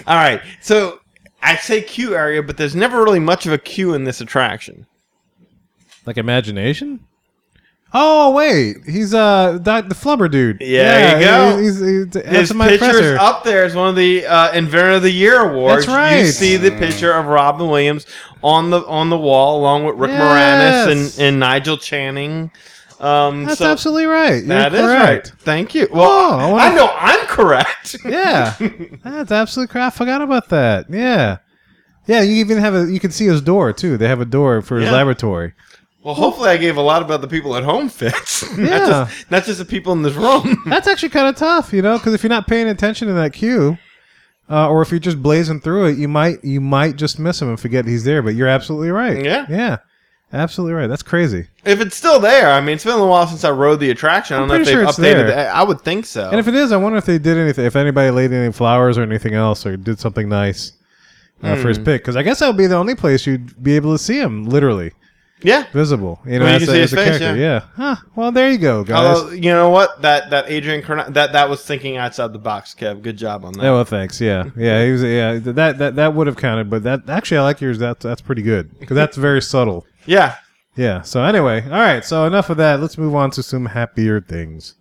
All 0.07 0.17
right. 0.17 0.43
So 0.61 0.99
I 1.43 1.55
say 1.57 1.81
queue 1.81 2.17
area, 2.17 2.43
but 2.43 2.57
there's 2.57 2.75
never 2.75 3.05
really 3.05 3.21
much 3.21 3.47
of 3.47 3.53
a 3.53 3.59
queue 3.59 3.95
in 3.95 4.03
this 4.03 4.20
attraction. 4.20 4.87
Like 6.07 6.16
imagination. 6.16 7.07
Oh 7.95 8.30
wait, 8.30 8.84
he's 8.86 9.12
uh 9.12 9.59
that, 9.62 9.88
the 9.90 9.95
flubber 9.95 10.30
dude. 10.30 10.59
Yeah, 10.62 11.18
there 11.18 11.18
you 11.18 11.24
go. 11.26 11.62
He's, 11.62 11.78
he's, 11.78 12.14
he's, 12.14 12.24
His 12.24 12.55
my 12.55 12.68
picture's 12.68 12.88
professor. 12.90 13.18
up 13.18 13.45
there 13.45 13.64
as 13.64 13.74
one 13.74 13.90
of 13.90 13.97
the 13.97 14.24
uh, 14.24 14.51
Inventor 14.53 14.93
of 14.93 15.03
the 15.03 15.11
Year 15.11 15.40
awards. 15.51 15.84
That's 15.86 15.97
right. 15.97 16.18
You 16.20 16.26
see 16.26 16.57
the 16.57 16.70
picture 16.70 17.12
of 17.12 17.26
Robin 17.26 17.68
Williams 17.68 18.07
on 18.43 18.70
the 18.70 18.84
on 18.86 19.11
the 19.11 19.18
wall, 19.18 19.61
along 19.61 19.84
with 19.84 19.97
Rick 19.97 20.11
Yes. 20.12 20.88
Moranis 20.88 20.90
and, 21.18 21.22
and 21.28 21.40
Nigel 21.40 21.76
Channing. 21.76 22.51
Um, 22.99 23.45
That's 23.45 23.59
so- 23.59 23.66
absolutely 23.70 24.07
right. 24.07 24.36
You're 24.36 24.47
That 24.47 24.72
is 24.74 24.82
right. 24.86 25.26
Thank 25.40 25.74
you. 25.74 25.88
Well, 25.93 26.09
Oh, 26.09 26.55
I 26.55 26.68
I, 26.68 26.74
know 26.74 26.86
I'm 26.88 27.26
correct. 27.26 27.97
Yeah, 28.07 28.55
that's 29.03 29.32
absolutely 29.32 29.70
correct. 29.72 29.95
I 29.95 29.99
forgot 29.99 30.22
about 30.22 30.49
that. 30.51 30.86
Yeah, 30.88 31.38
yeah. 32.07 32.22
You 32.22 32.36
even 32.36 32.57
have 32.59 32.74
a. 32.74 32.90
You 32.90 33.01
can 33.01 33.11
see 33.11 33.26
his 33.26 33.43
door 33.43 33.72
too. 33.74 33.99
They 33.99 34.09
have 34.09 34.20
a 34.20 34.24
door 34.24 34.62
for 34.62 34.76
his 34.78 34.86
Yeah. 34.86 34.93
laboratory. 34.93 35.53
Well, 36.03 36.14
hopefully, 36.14 36.50
I 36.50 36.57
gave 36.57 36.76
a 36.76 36.80
lot 36.82 37.00
about 37.03 37.20
the 37.20 37.28
people 37.28 37.55
at 37.57 37.62
home 37.62 37.88
fits. 37.88 38.42
Yeah. 38.59 38.64
not, 38.66 38.88
just, 39.09 39.30
not 39.30 39.44
just 39.44 39.59
the 39.61 39.64
people 39.64 39.92
in 39.92 40.03
this 40.03 40.14
room. 40.14 40.62
That's 40.66 40.88
actually 40.88 41.11
kind 41.11 41.28
of 41.28 41.36
tough, 41.36 41.72
you 41.72 41.80
know, 41.82 41.96
because 41.98 42.12
if 42.14 42.22
you're 42.24 42.30
not 42.30 42.48
paying 42.48 42.68
attention 42.68 43.07
to 43.09 43.14
that 43.14 43.32
queue, 43.32 43.78
uh, 44.50 44.68
or 44.68 44.82
if 44.82 44.90
you're 44.90 44.98
just 45.00 45.22
blazing 45.22 45.61
through 45.61 45.86
it, 45.86 45.98
you 45.98 46.09
might 46.09 46.42
you 46.44 46.61
might 46.61 46.96
just 46.96 47.18
miss 47.20 47.40
him 47.40 47.48
and 47.48 47.61
forget 47.61 47.86
he's 47.86 48.05
there. 48.05 48.20
But 48.22 48.34
you're 48.34 48.48
absolutely 48.48 48.90
right. 48.90 49.24
Yeah. 49.24 49.46
yeah, 49.48 49.76
absolutely 50.32 50.74
right. 50.74 50.88
That's 50.88 51.05
crazy. 51.05 51.46
If 51.64 51.80
it's 51.80 51.94
still 51.96 52.18
there, 52.18 52.50
I 52.50 52.61
mean, 52.61 52.74
it's 52.74 52.84
been 52.84 52.98
a 52.98 53.07
while 53.07 53.28
since 53.28 53.44
I 53.44 53.50
rode 53.53 53.78
the 53.78 53.90
attraction. 53.90 54.36
I 54.36 54.40
I'm 54.40 54.48
don't 54.48 54.57
know 54.57 54.62
if 54.62 54.66
pretty 54.66 54.76
they've 54.78 54.82
sure 54.82 54.88
it's 54.90 54.98
updated 55.22 55.28
there. 55.28 55.46
it. 55.46 55.50
I 55.50 55.62
would 55.62 55.80
think 55.82 56.05
so. 56.05 56.28
And 56.28 56.40
if 56.40 56.48
it 56.48 56.55
is, 56.57 56.72
I 56.72 56.76
wonder 56.78 56.98
if 56.98 57.07
they 57.07 57.18
did 57.18 57.38
anything. 57.38 57.64
If 57.64 57.76
anybody 57.76 58.11
laid 58.11 58.32
any 58.32 58.53
flowers 58.53 58.98
or 58.98 59.03
anything 59.03 59.34
else, 59.34 59.64
or 59.64 59.76
did 59.76 60.00
something 60.00 60.28
nice 60.28 60.72
uh, 61.44 61.55
for 61.57 61.68
his 61.68 61.78
Hmm. 61.78 61.84
pick, 61.84 62.03
because 62.03 62.16
I 62.16 62.24
guess 62.24 62.40
that 62.40 62.48
would 62.48 62.57
be 62.57 62.66
the 62.66 62.74
only 62.76 62.96
place 62.96 63.24
you'd 63.24 63.62
be 63.62 63.76
able 63.76 63.92
to 63.96 63.98
see 64.03 64.18
him, 64.18 64.44
literally. 64.46 64.90
Yeah. 65.45 65.64
visible. 65.72 66.20
You 66.24 66.38
know, 66.38 66.45
Well, 66.45 66.49
you 66.51 66.57
as 66.57 66.61
can 66.64 66.68
a, 66.68 66.72
see 66.72 66.82
as 66.82 66.90
his 66.90 66.93
a 66.93 66.97
face, 66.97 67.18
character. 67.18 67.40
yeah. 67.40 67.61
Yeah. 67.78 67.95
Huh. 67.95 67.97
Well, 68.16 68.32
there 68.32 68.51
you 68.51 68.59
go, 68.59 68.84
guys. 68.84 69.16
Although 69.18 69.30
you 69.32 69.51
know 69.51 69.70
what 69.70 70.03
that 70.03 70.30
that 70.30 70.51
Adrian 70.51 70.82
Corn- 70.82 71.12
that 71.12 71.32
that 71.32 71.49
was 71.51 71.62
thinking 71.64 71.97
outside 71.97 72.32
the 72.32 72.38
box, 72.38 72.74
Kev. 72.78 73.03
Good 73.03 73.16
job 73.16 73.45
on 73.45 73.53
that. 73.55 73.62
Yeah, 73.62 73.72
well, 73.72 73.84
thanks. 73.84 74.20
Yeah, 74.20 74.45
yeah, 74.57 74.84
he 74.84 74.93
was. 74.93 75.03
Yeah, 75.03 75.38
that 75.38 75.78
that 75.78 75.97
that 75.97 76.14
would 76.14 76.26
have 76.26 76.36
counted, 76.36 76.70
but 76.70 76.82
that 76.84 77.09
actually, 77.09 77.38
I 77.38 77.43
like 77.43 77.61
yours. 77.61 77.78
That's 77.78 78.03
that's 78.03 78.20
pretty 78.22 78.43
good 78.43 78.78
because 78.80 78.95
that's 78.95 79.16
very 79.16 79.43
subtle. 79.55 79.86
Yeah. 80.07 80.36
Yeah. 80.76 81.03
So 81.03 81.22
anyway, 81.22 81.62
all 81.64 81.70
right. 81.70 82.05
So 82.05 82.24
enough 82.26 82.49
of 82.51 82.57
that. 82.57 82.80
Let's 82.80 82.97
move 82.97 83.14
on 83.14 83.30
to 83.32 83.43
some 83.43 83.66
happier 83.66 84.20
things. 84.20 84.74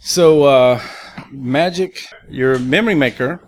So, 0.00 0.44
uh, 0.44 0.80
Magic, 1.30 2.06
your 2.28 2.58
memory 2.58 2.94
maker, 2.94 3.40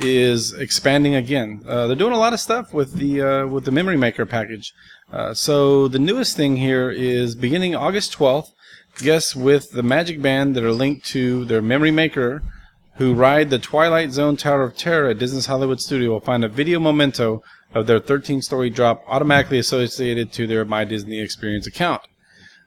is 0.00 0.52
expanding 0.52 1.14
again. 1.14 1.62
Uh, 1.66 1.86
they're 1.86 1.96
doing 1.96 2.12
a 2.12 2.18
lot 2.18 2.32
of 2.32 2.40
stuff 2.40 2.72
with 2.72 2.94
the 2.94 3.20
uh, 3.20 3.46
with 3.46 3.64
the 3.64 3.70
memory 3.70 3.96
maker 3.96 4.26
package. 4.26 4.72
Uh, 5.12 5.34
so 5.34 5.88
the 5.88 5.98
newest 5.98 6.36
thing 6.36 6.56
here 6.56 6.90
is 6.90 7.34
beginning 7.34 7.74
August 7.74 8.16
12th. 8.16 8.52
Guests 8.98 9.36
with 9.36 9.70
the 9.70 9.82
Magic 9.82 10.20
Band 10.20 10.56
that 10.56 10.64
are 10.64 10.72
linked 10.72 11.06
to 11.06 11.44
their 11.44 11.62
memory 11.62 11.92
maker, 11.92 12.42
who 12.96 13.14
ride 13.14 13.48
the 13.48 13.58
Twilight 13.58 14.10
Zone 14.10 14.36
Tower 14.36 14.64
of 14.64 14.76
Terror 14.76 15.10
at 15.10 15.18
Disney's 15.18 15.46
Hollywood 15.46 15.80
Studio, 15.80 16.10
will 16.10 16.20
find 16.20 16.44
a 16.44 16.48
video 16.48 16.80
memento 16.80 17.42
of 17.74 17.86
their 17.86 18.00
13-story 18.00 18.70
drop 18.70 19.04
automatically 19.06 19.58
associated 19.58 20.32
to 20.32 20.48
their 20.48 20.64
My 20.64 20.84
Disney 20.84 21.20
Experience 21.20 21.66
account. 21.66 22.02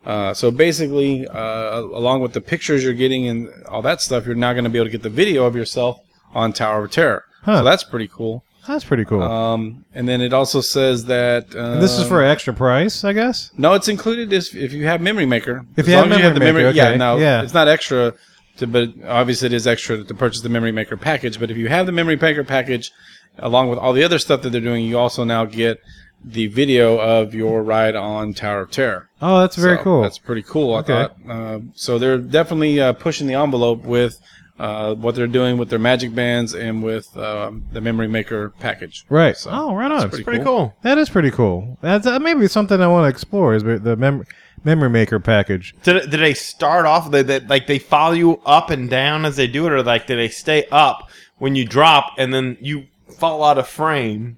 Uh, 0.05 0.33
so 0.33 0.51
basically, 0.51 1.27
uh, 1.27 1.81
along 1.81 2.21
with 2.21 2.31
the 2.31 2.41
pictures 2.41 2.83
you're 2.83 2.93
getting 2.93 3.27
and 3.27 3.49
all 3.67 3.81
that 3.81 3.99
stuff, 3.99 4.25
you're 4.25 4.33
now 4.33 4.53
going 4.53 4.63
to 4.63 4.69
be 4.69 4.79
able 4.79 4.85
to 4.87 4.91
get 4.91 5.03
the 5.03 5.09
video 5.09 5.45
of 5.45 5.55
yourself 5.55 5.99
on 6.33 6.53
Tower 6.53 6.83
of 6.85 6.91
Terror. 6.91 7.25
Huh. 7.43 7.59
So 7.59 7.63
that's 7.63 7.83
pretty 7.83 8.07
cool. 8.07 8.43
That's 8.67 8.83
pretty 8.83 9.05
cool. 9.05 9.23
Um, 9.23 9.85
and 9.95 10.07
then 10.07 10.21
it 10.21 10.33
also 10.33 10.61
says 10.61 11.05
that 11.05 11.55
um, 11.55 11.79
this 11.81 11.97
is 11.97 12.07
for 12.07 12.21
an 12.23 12.29
extra 12.29 12.53
price, 12.53 13.03
I 13.03 13.11
guess. 13.13 13.49
no, 13.57 13.73
it's 13.73 13.87
included 13.87 14.31
if, 14.31 14.53
if 14.55 14.71
you 14.71 14.85
have 14.85 15.01
Memory 15.01 15.25
Maker. 15.25 15.65
If 15.75 15.87
As 15.87 15.87
you 15.87 15.95
have 15.95 16.33
the 16.35 16.39
Memory 16.39 16.63
Maker, 16.65 16.75
yeah. 16.75 16.89
okay. 16.89 16.97
Now 16.97 17.17
Yeah. 17.17 17.41
it's 17.41 17.55
not 17.55 17.67
extra, 17.67 18.13
to, 18.57 18.67
but 18.67 18.89
obviously 19.07 19.47
it 19.47 19.53
is 19.53 19.65
extra 19.65 20.03
to 20.03 20.13
purchase 20.13 20.41
the 20.41 20.49
Memory 20.49 20.71
Maker 20.71 20.95
package. 20.95 21.39
But 21.39 21.49
if 21.49 21.57
you 21.57 21.69
have 21.69 21.87
the 21.87 21.91
Memory 21.91 22.17
Maker 22.17 22.43
package, 22.43 22.91
along 23.39 23.69
with 23.69 23.79
all 23.79 23.93
the 23.93 24.03
other 24.03 24.19
stuff 24.19 24.43
that 24.43 24.51
they're 24.51 24.61
doing, 24.61 24.85
you 24.85 24.99
also 24.99 25.23
now 25.23 25.45
get 25.45 25.79
the 26.23 26.45
video 26.45 26.99
of 26.99 27.33
your 27.33 27.63
ride 27.63 27.95
on 27.95 28.31
Tower 28.35 28.61
of 28.61 28.69
Terror. 28.71 29.09
Oh, 29.23 29.39
that's 29.39 29.55
very 29.55 29.77
So 29.77 29.83
cool. 29.83 30.01
That's 30.03 30.19
pretty 30.19 30.43
cool. 30.43 30.75
I 30.75 30.79
Okay. 30.81 30.93
thought. 30.93 31.15
Uh, 31.27 31.59
so 31.73 31.97
they're 31.97 32.19
definitely 32.19 32.79
uh, 32.79 32.93
pushing 32.93 33.25
the 33.25 33.33
envelope 33.33 33.83
with 33.85 34.19
uh, 34.59 34.93
what 34.95 35.15
they're 35.15 35.27
doing 35.27 35.57
with 35.57 35.69
their 35.69 35.79
Magic 35.79 36.13
Bands 36.13 36.53
and 36.53 36.83
with 36.83 37.15
um, 37.17 37.63
the 37.71 37.81
Memory 37.81 38.07
Maker 38.07 38.49
package. 38.59 39.05
Right. 39.09 39.35
So, 39.35 39.49
oh, 39.51 39.75
right 39.75 39.91
on. 39.91 40.05
it's 40.05 40.21
pretty 40.21 40.43
cool. 40.43 40.75
That 40.83 40.97
is 40.97 41.09
pretty 41.09 41.31
cool. 41.31 41.77
That's 41.81 42.05
uh, 42.05 42.19
maybe 42.19 42.47
something 42.47 42.79
I 42.79 42.87
want 42.87 43.05
to 43.05 43.09
explore 43.09 43.55
is 43.55 43.63
the 43.63 43.95
mem- 43.95 44.25
memory 44.63 44.89
maker 44.89 45.19
package. 45.19 45.75
Did, 45.83 46.09
did 46.09 46.19
they 46.19 46.33
start 46.33 46.85
off? 46.85 47.11
They, 47.11 47.23
they, 47.23 47.39
like 47.39 47.67
they 47.67 47.79
follow 47.79 48.13
you 48.13 48.41
up 48.45 48.69
and 48.69 48.89
down 48.89 49.25
as 49.25 49.35
they 49.35 49.47
do 49.47 49.65
it, 49.65 49.71
or 49.71 49.83
like 49.83 50.07
do 50.07 50.15
they 50.15 50.29
stay 50.29 50.65
up 50.71 51.09
when 51.37 51.55
you 51.55 51.65
drop 51.65 52.13
and 52.17 52.33
then 52.33 52.57
you 52.61 52.87
fall 53.17 53.43
out 53.43 53.57
of 53.57 53.67
frame, 53.67 54.37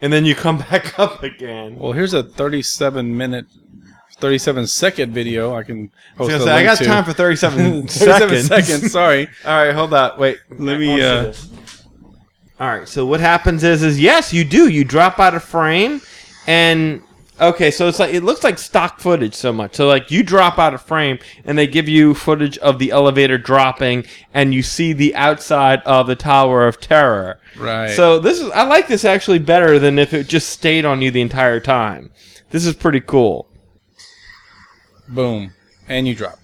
and 0.00 0.12
then 0.12 0.24
you 0.24 0.34
come 0.34 0.58
back 0.70 0.98
up 0.98 1.22
again? 1.22 1.78
Well, 1.78 1.92
here's 1.92 2.14
a 2.14 2.22
37 2.22 3.16
minute, 3.16 3.46
37 4.14 4.66
second 4.66 5.12
video. 5.12 5.54
I 5.54 5.62
can 5.62 5.90
I 6.14 6.18
post. 6.18 6.30
gonna 6.30 6.42
a 6.44 6.46
say, 6.46 6.52
I 6.52 6.62
got 6.64 6.78
to. 6.78 6.84
time 6.84 7.04
for 7.04 7.12
37 7.12 7.86
37 7.88 7.88
seconds. 7.88 8.46
seconds. 8.48 8.92
Sorry. 8.92 9.28
All 9.44 9.52
right, 9.64 9.74
hold 9.74 9.92
on. 9.94 10.18
Wait. 10.18 10.38
Let 10.50 10.78
me. 10.78 11.00
Uh, 11.02 11.32
All 12.60 12.68
right. 12.68 12.88
So 12.88 13.04
what 13.06 13.20
happens 13.20 13.64
is, 13.64 13.82
is 13.82 14.00
yes, 14.00 14.32
you 14.32 14.44
do. 14.44 14.68
You 14.68 14.84
drop 14.84 15.18
out 15.18 15.34
of 15.34 15.42
frame, 15.42 16.00
and 16.46 17.02
okay, 17.40 17.70
so 17.70 17.88
it's 17.88 17.98
like 17.98 18.14
it 18.14 18.22
looks 18.22 18.44
like 18.44 18.58
stock 18.58 19.00
footage 19.00 19.34
so 19.34 19.52
much. 19.52 19.74
So 19.74 19.88
like 19.88 20.10
you 20.10 20.22
drop 20.22 20.58
out 20.58 20.72
of 20.74 20.80
frame, 20.82 21.18
and 21.44 21.58
they 21.58 21.66
give 21.66 21.88
you 21.88 22.14
footage 22.14 22.56
of 22.58 22.78
the 22.78 22.92
elevator 22.92 23.36
dropping, 23.38 24.04
and 24.32 24.54
you 24.54 24.62
see 24.62 24.92
the 24.92 25.14
outside 25.16 25.80
of 25.84 26.06
the 26.06 26.16
Tower 26.16 26.66
of 26.66 26.80
Terror. 26.80 27.40
Right. 27.58 27.90
So 27.90 28.20
this 28.20 28.40
is 28.40 28.50
I 28.52 28.62
like 28.62 28.86
this 28.86 29.04
actually 29.04 29.40
better 29.40 29.78
than 29.80 29.98
if 29.98 30.14
it 30.14 30.28
just 30.28 30.50
stayed 30.50 30.84
on 30.84 31.02
you 31.02 31.10
the 31.10 31.20
entire 31.20 31.58
time. 31.60 32.10
This 32.50 32.64
is 32.64 32.74
pretty 32.74 33.00
cool. 33.00 33.48
Boom, 35.08 35.52
and 35.88 36.06
you 36.08 36.14
drop. 36.14 36.38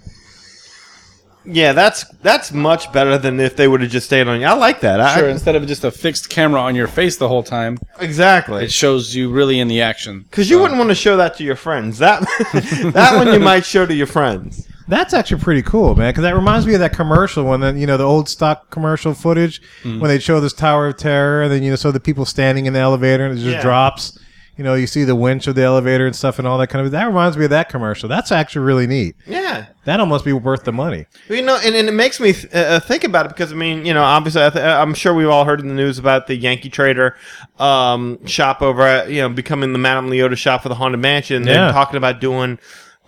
Yeah, 1.47 1.73
that's 1.73 2.05
that's 2.23 2.53
much 2.53 2.93
better 2.93 3.17
than 3.17 3.41
if 3.41 3.57
they 3.57 3.67
would 3.67 3.81
have 3.81 3.91
just 3.91 4.05
stayed 4.07 4.29
on 4.29 4.41
you. 4.41 4.47
I 4.47 4.53
like 4.53 4.81
that. 4.81 5.01
I, 5.01 5.19
Sure. 5.19 5.29
instead 5.29 5.57
of 5.57 5.67
just 5.67 5.85
a 5.85 5.91
fixed 5.91 6.29
camera 6.29 6.61
on 6.61 6.75
your 6.77 6.87
face 6.87 7.17
the 7.17 7.29
whole 7.29 7.43
time, 7.43 7.79
exactly. 7.99 8.63
it 8.65 8.71
shows 8.71 9.15
you 9.15 9.31
really 9.31 9.59
in 9.59 9.67
the 9.67 9.81
action. 9.81 10.21
Because 10.31 10.51
you 10.51 10.59
wouldn't 10.61 10.77
want 10.77 10.91
to 10.91 10.95
show 10.95 11.17
that 11.17 11.37
to 11.39 11.45
your 11.45 11.57
friends. 11.57 11.99
That 11.99 12.21
that 12.95 13.17
one 13.17 13.33
you 13.33 13.41
might 13.41 13.65
show 13.65 13.87
to 13.87 13.95
your 13.95 14.07
friends. 14.07 14.69
That's 14.87 15.15
actually 15.15 15.41
pretty 15.41 15.63
cool, 15.63 15.95
man. 15.95 16.11
Because 16.13 16.23
that 16.23 16.35
reminds 16.35 16.67
me 16.67 16.75
of 16.75 16.81
that 16.81 16.93
commercial 16.93 17.45
when 17.45 17.61
then 17.61 17.79
you 17.79 17.87
know 17.87 17.97
the 17.97 18.05
old 18.05 18.29
stock 18.29 18.71
commercial 18.71 19.15
footage 19.15 19.63
Mm. 19.83 19.99
when 19.99 20.09
they 20.11 20.19
show 20.19 20.41
this 20.41 20.53
Tower 20.53 20.89
of 20.89 20.99
Terror, 20.99 21.43
and 21.43 21.51
then 21.51 21.63
you 21.63 21.71
know 21.71 21.77
so 21.77 21.91
the 21.91 22.01
people 22.01 22.27
standing 22.27 22.67
in 22.67 22.75
the 22.75 22.81
elevator 22.81 23.25
and 23.25 23.39
it 23.39 23.43
just 23.43 23.57
Yeah. 23.57 23.63
drops. 23.63 24.19
You 24.61 24.65
know, 24.65 24.75
you 24.75 24.87
see 24.87 25.05
the 25.05 25.17
winch 25.17 25.47
of 25.47 25.55
the 25.55 25.63
elevator 25.63 26.05
and 26.05 26.15
stuff 26.15 26.39
and 26.39 26.47
all 26.47 26.59
that 26.59 26.67
kind 26.67 26.85
of. 26.85 26.93
That 26.93 27.07
reminds 27.07 27.35
me 27.39 27.45
of 27.45 27.51
that 27.51 27.71
commercial. 27.71 28.11
That's 28.11 28.31
actually 28.31 28.67
really 28.67 28.87
neat. 28.87 29.17
Yeah. 29.27 29.69
That 29.87 30.01
almost 30.01 30.23
be 30.23 30.35
worth 30.35 30.65
the 30.65 30.73
money. 30.73 31.07
You 31.31 31.41
know, 31.41 31.59
and, 31.65 31.75
and 31.75 31.89
it 31.89 31.93
makes 31.93 32.21
me 32.21 32.35
th- 32.35 32.53
uh, 32.53 32.79
think 32.79 33.03
about 33.03 33.25
it 33.25 33.31
because 33.31 33.53
I 33.53 33.55
mean, 33.55 33.87
you 33.87 33.95
know, 33.95 34.03
obviously, 34.03 34.45
I 34.45 34.51
th- 34.51 34.63
I'm 34.63 34.93
sure 34.93 35.15
we've 35.15 35.31
all 35.31 35.47
heard 35.47 35.61
in 35.61 35.69
the 35.69 35.75
news 35.75 35.99
about 35.99 36.27
the 36.27 36.37
Yankee 36.37 36.69
Trader 36.69 37.17
um, 37.59 38.23
shop 38.27 38.61
over 38.61 38.83
at 38.83 39.09
you 39.11 39.23
know 39.23 39.31
becoming 39.31 39.73
the 39.73 39.79
Madame 39.79 40.11
Leota 40.11 40.37
shop 40.37 40.63
for 40.63 40.69
the 40.69 40.75
Haunted 40.75 41.01
Mansion. 41.01 41.47
Yeah. 41.47 41.55
They're 41.55 41.73
talking 41.73 41.97
about 41.97 42.21
doing 42.21 42.59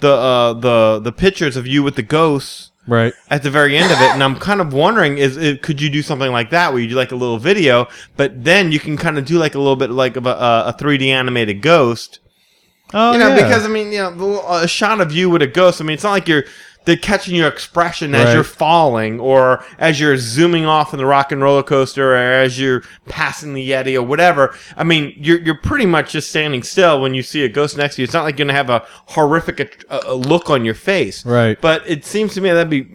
the 0.01 0.11
uh, 0.11 0.55
the 0.55 1.01
the 1.01 1.13
pictures 1.13 1.59
of 1.59 1.67
you 1.67 1.83
with 1.83 1.97
the 1.97 2.03
ghosts 2.03 2.72
Right. 2.87 3.15
at 3.31 3.45
the 3.45 3.51
very 3.51 3.77
end 3.77 3.93
of 3.93 4.01
it, 4.01 4.11
and 4.11 4.23
I'm 4.25 4.37
kind 4.37 4.61
of 4.61 4.73
wondering 4.73 5.19
is, 5.19 5.37
is 5.37 5.59
could 5.63 5.81
you 5.81 5.89
do 5.89 6.03
something 6.03 6.33
like 6.33 6.51
that 6.51 6.73
where 6.73 6.83
you 6.83 6.89
do 6.89 6.97
like 6.97 7.13
a 7.13 7.17
little 7.17 7.39
video, 7.39 7.89
but 8.17 8.45
then 8.45 8.73
you 8.73 8.81
can 8.81 8.97
kind 8.97 9.19
of 9.19 9.25
do 9.25 9.39
like 9.39 9.55
a 9.55 9.59
little 9.59 9.77
bit 9.77 9.91
like 9.91 10.17
of 10.17 10.27
a, 10.27 10.31
a 10.67 10.77
3D 10.79 11.07
animated 11.07 11.63
ghost. 11.63 12.19
Oh 12.95 13.13
you 13.13 13.19
know, 13.19 13.29
yeah. 13.29 13.37
because 13.37 13.65
I 13.65 13.69
mean, 13.69 13.93
you 13.93 13.99
know, 13.99 14.45
a 14.49 14.69
shot 14.69 15.01
of 15.01 15.13
you 15.13 15.31
with 15.31 15.43
a 15.43 15.47
ghost. 15.47 15.81
I 15.81 15.85
mean, 15.85 15.95
it's 15.95 16.03
not 16.03 16.11
like 16.11 16.29
you're 16.29 16.45
they're 16.85 16.97
catching 16.97 17.35
your 17.37 17.49
expression 17.49 18.15
as 18.15 18.25
Right. 18.27 18.35
you're 18.35 18.45
falling, 18.45 19.21
or 19.21 19.65
as 19.79 20.01
you're 20.01 20.17
zooming 20.17 20.67
off 20.67 20.93
in 20.93 20.99
the 20.99 21.07
rock 21.07 21.31
and 21.33 21.41
roller 21.41 21.63
coaster, 21.63 22.13
or 22.13 22.17
as 22.17 22.59
you're 22.59 22.83
passing 23.09 23.55
the 23.55 23.71
Yeti, 23.71 23.95
or 23.97 24.03
whatever. 24.03 24.55
I 24.77 24.85
mean, 24.85 25.13
you're 25.17 25.41
you're 25.41 25.59
pretty 25.59 25.87
much 25.87 26.13
just 26.13 26.31
standing 26.31 26.63
still 26.63 27.01
when 27.01 27.15
you 27.15 27.23
see 27.23 27.45
a 27.45 27.49
ghost 27.49 27.77
next 27.77 27.97
to 27.97 28.03
you. 28.03 28.05
It's 28.05 28.13
not 28.15 28.25
like 28.25 28.39
you're 28.39 28.47
gonna 28.47 28.57
have 28.57 28.71
a 28.71 28.83
horrific 29.07 29.85
uh, 29.91 30.01
uh, 30.09 30.13
look 30.15 30.51
on 30.51 30.65
your 30.65 30.75
face, 30.75 31.25
Right. 31.25 31.57
But 31.61 31.83
it 31.87 32.05
seems 32.05 32.35
to 32.35 32.41
me 32.41 32.51
that'd 32.51 32.69
be 32.71 32.87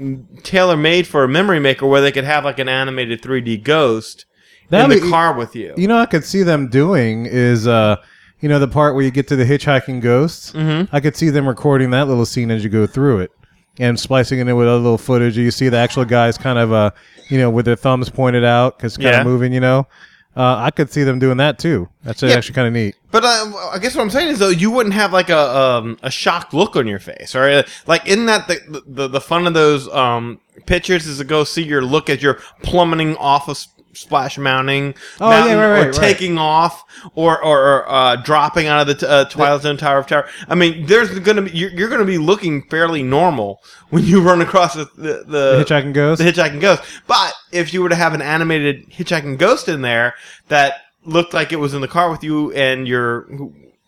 tailor 0.43 0.75
made 0.77 1.07
for 1.07 1.23
a 1.23 1.27
memory 1.27 1.59
maker, 1.59 1.85
where 1.87 2.01
they 2.01 2.11
could 2.11 2.23
have 2.25 2.43
like 2.45 2.59
an 2.59 2.67
animated 2.69 3.21
3D 3.21 3.63
ghost 3.63 4.25
in 4.63 4.67
That'd 4.71 4.97
the 4.97 5.01
be- 5.05 5.09
car 5.09 5.33
with 5.33 5.55
you. 5.55 5.73
You 5.77 5.87
know, 5.87 5.97
I 5.97 6.05
could 6.07 6.25
see 6.25 6.43
them 6.43 6.67
doing 6.67 7.25
is, 7.25 7.67
uh, 7.67 7.95
you 8.41 8.49
know, 8.49 8.59
the 8.59 8.67
part 8.67 8.93
where 8.95 9.03
you 9.03 9.11
get 9.11 9.27
to 9.29 9.35
the 9.37 9.45
hitchhiking 9.45 10.01
ghosts. 10.01 10.51
Mhm. 10.51 10.89
I 10.91 10.99
could 10.99 11.15
see 11.15 11.29
them 11.29 11.47
recording 11.47 11.89
that 11.91 12.07
little 12.09 12.25
scene 12.25 12.51
as 12.51 12.63
you 12.65 12.69
go 12.69 12.85
through 12.85 13.19
it 13.21 13.31
and 13.79 13.99
splicing 13.99 14.39
it 14.39 14.47
in 14.47 14.55
with 14.55 14.67
other 14.67 14.77
little 14.77 14.97
footage. 14.97 15.37
You 15.37 15.51
see 15.51 15.69
the 15.69 15.77
actual 15.77 16.05
guys 16.05 16.37
kind 16.37 16.57
of, 16.59 16.71
uh, 16.73 16.91
you 17.29 17.37
know, 17.37 17.49
with 17.49 17.65
their 17.65 17.75
thumbs 17.75 18.09
pointed 18.09 18.43
out 18.43 18.77
because 18.77 18.97
kind 18.97 19.07
Yeah. 19.09 19.19
of 19.21 19.27
moving. 19.27 19.53
You 19.53 19.59
know, 19.59 19.87
uh, 20.35 20.55
I 20.57 20.71
could 20.71 20.91
see 20.91 21.03
them 21.03 21.19
doing 21.19 21.37
that 21.37 21.59
too. 21.59 21.89
That's 22.03 22.21
Yeah. 22.23 22.31
actually 22.31 22.55
kind 22.55 22.67
of 22.67 22.73
neat. 22.73 22.95
But 23.11 23.23
uh, 23.23 23.51
I 23.73 23.79
guess 23.79 23.95
what 23.95 24.01
I'm 24.03 24.09
saying 24.09 24.29
is 24.29 24.39
though 24.39 24.49
you 24.49 24.69
wouldn't 24.71 24.93
have 24.95 25.13
like 25.13 25.29
a 25.29 25.37
um, 25.57 25.97
a 26.03 26.11
shocked 26.11 26.53
look 26.53 26.75
on 26.75 26.87
your 26.87 26.99
face, 26.99 27.33
right? 27.35 27.65
Like 27.87 28.07
isn't 28.07 28.25
that 28.25 28.47
the 28.47 28.83
the, 28.87 29.07
the 29.07 29.21
fun 29.21 29.47
of 29.47 29.53
those 29.53 29.87
um, 29.93 30.39
pictures 30.65 31.05
is 31.07 31.17
to 31.19 31.23
go 31.23 31.43
see 31.43 31.63
your 31.63 31.83
look 31.83 32.09
as 32.09 32.21
you're 32.21 32.39
plummeting 32.63 33.15
off 33.17 33.47
a 33.47 33.51
s- 33.51 33.67
splash 33.97 34.37
mounting, 34.37 34.93
Oh, 35.19 35.29
mountain, 35.29 35.57
yeah, 35.57 35.63
right, 35.63 35.71
right, 35.79 35.87
or 35.87 35.91
right. 35.91 35.99
taking 35.99 36.37
off, 36.37 36.83
or 37.15 37.41
or, 37.43 37.59
or 37.61 37.89
uh, 37.91 38.15
dropping 38.17 38.67
out 38.67 38.81
of 38.81 38.87
the 38.87 38.95
t- 38.95 39.05
uh, 39.05 39.25
Twilight 39.25 39.61
Zone 39.61 39.77
Tower 39.77 39.97
of 39.99 40.07
Terror. 40.07 40.27
I 40.47 40.55
mean, 40.55 40.85
there's 40.85 41.09
to 41.19 41.41
be 41.41 41.51
you're, 41.51 41.71
you're 41.71 41.89
going 41.89 41.99
to 42.01 42.05
be 42.05 42.17
looking 42.17 42.63
fairly 42.69 43.03
normal 43.03 43.61
when 43.89 44.03
you 44.05 44.21
run 44.21 44.41
across 44.41 44.75
the 44.75 44.85
the, 44.95 45.23
The 45.27 45.63
Hitchhiking 45.65 45.93
Ghost? 45.93 46.19
The 46.21 46.31
Hitchhiking 46.31 46.61
Ghost. 46.61 46.83
But 47.07 47.33
if 47.51 47.73
you 47.73 47.81
were 47.81 47.89
to 47.89 47.95
have 47.95 48.13
an 48.13 48.21
animated 48.21 48.89
Hitchhiking 48.89 49.37
Ghost 49.37 49.67
in 49.67 49.81
there 49.81 50.13
that 50.49 50.75
looked 51.03 51.33
like 51.33 51.51
it 51.53 51.57
was 51.57 51.73
in 51.73 51.81
the 51.81 51.87
car 51.87 52.11
with 52.11 52.23
you 52.23 52.51
and 52.53 52.87
your 52.87 53.27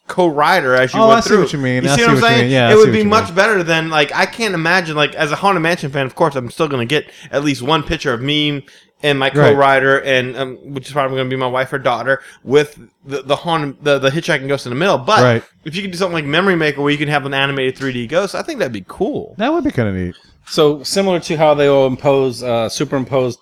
co-rider 0.07 0.73
as 0.73 0.93
you 0.93 0.99
Oh, 0.99 1.07
went 1.09 1.17
I 1.19 1.21
see 1.21 1.29
through. 1.29 1.41
what 1.41 1.53
you 1.53 1.59
mean. 1.59 1.83
You 1.83 1.89
I 1.91 1.95
see 1.95 2.01
what 2.01 2.11
I'm 2.11 2.17
saying? 2.21 2.51
Yeah, 2.51 2.71
it 2.71 2.75
would 2.77 2.91
be 2.91 3.03
much 3.03 3.25
mean. 3.27 3.35
better 3.35 3.61
than 3.63 3.89
like 3.89 4.11
I 4.15 4.25
can't 4.25 4.53
imagine 4.55 4.95
like 4.95 5.13
as 5.15 5.31
a 5.31 5.35
Haunted 5.35 5.61
Mansion 5.61 5.91
fan. 5.91 6.05
Of 6.07 6.15
course, 6.15 6.35
I'm 6.35 6.49
still 6.49 6.67
going 6.67 6.87
to 6.87 6.89
get 6.89 7.11
at 7.31 7.43
least 7.43 7.61
one 7.61 7.83
picture 7.83 8.11
of 8.13 8.21
me 8.21 8.65
and 9.01 9.17
my 9.17 9.27
Right. 9.27 9.33
co-rider, 9.53 9.99
and 10.01 10.35
um, 10.35 10.57
which 10.73 10.87
is 10.87 10.93
probably 10.93 11.17
going 11.17 11.29
to 11.29 11.33
be 11.35 11.39
my 11.39 11.47
wife 11.47 11.71
or 11.71 11.77
daughter 11.79 12.21
with 12.43 12.77
the 13.05 13.21
the 13.21 13.35
haunted 13.35 13.77
the, 13.83 13.97
the 13.99 14.09
hitchhiking 14.09 14.47
ghost 14.47 14.65
in 14.65 14.71
the 14.71 14.75
middle. 14.77 14.97
But 14.97 15.21
Right. 15.23 15.43
if 15.65 15.75
you 15.75 15.81
could 15.81 15.91
do 15.91 15.97
something 15.97 16.13
like 16.15 16.25
Memory 16.25 16.55
Maker 16.55 16.81
where 16.81 16.91
you 16.91 16.97
can 16.97 17.07
have 17.07 17.25
an 17.25 17.33
animated 17.33 17.75
3D 17.77 18.07
ghost, 18.09 18.35
I 18.35 18.41
think 18.41 18.59
that'd 18.59 18.73
be 18.73 18.85
cool. 18.87 19.35
That 19.37 19.53
would 19.53 19.63
be 19.63 19.71
kind 19.71 19.87
of 19.89 19.95
neat. 19.95 20.15
So 20.47 20.83
similar 20.83 21.19
to 21.21 21.35
how 21.37 21.53
they 21.53 21.69
will 21.69 21.87
impose, 21.87 22.41
uh, 22.43 22.69
superimpose 22.69 23.37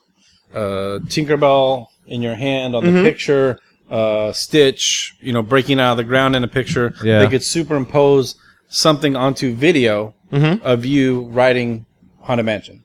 uh, 0.54 1.00
Tinkerbell 1.08 1.88
in 2.08 2.22
your 2.22 2.36
hand 2.36 2.76
on 2.76 2.84
the 2.86 2.92
Mhm. 2.92 3.04
picture, 3.04 3.60
uh, 3.92 4.32
Stitch, 4.34 5.14
you 5.22 5.32
know, 5.34 5.42
breaking 5.42 5.80
out 5.80 5.92
of 5.92 5.98
the 5.98 6.04
ground 6.04 6.36
in 6.36 6.44
a 6.44 6.48
picture. 6.48 6.94
Yeah. 7.04 7.20
They 7.20 7.28
could 7.28 7.44
superimpose 7.44 8.36
something 8.70 9.16
onto 9.16 9.54
video 9.56 10.14
Mhm. 10.32 10.62
of 10.62 10.86
you 10.86 11.22
riding 11.32 11.86
Haunted 12.22 12.46
Mansion. 12.46 12.84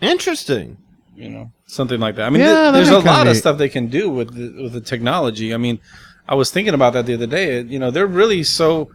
Interesting. 0.00 0.76
You 1.14 1.28
know, 1.28 1.52
something 1.72 2.00
like 2.00 2.16
that. 2.16 2.26
I 2.26 2.30
mean, 2.30 2.40
Yeah, 2.42 2.70
th- 2.70 2.74
there's 2.74 2.88
a 2.88 2.98
lot 2.98 3.26
of 3.26 3.36
stuff 3.36 3.58
they 3.58 3.68
can 3.68 3.86
do 3.88 4.10
with 4.10 4.34
the, 4.34 4.62
with 4.62 4.72
the 4.72 4.80
technology. 4.80 5.54
I 5.54 5.56
mean, 5.56 5.78
I 6.28 6.34
was 6.34 6.50
thinking 6.50 6.74
about 6.74 6.92
that 6.94 7.06
the 7.06 7.14
other 7.14 7.26
day. 7.26 7.62
You 7.62 7.78
know, 7.78 7.90
they're 7.90 8.06
really 8.06 8.42
so. 8.42 8.90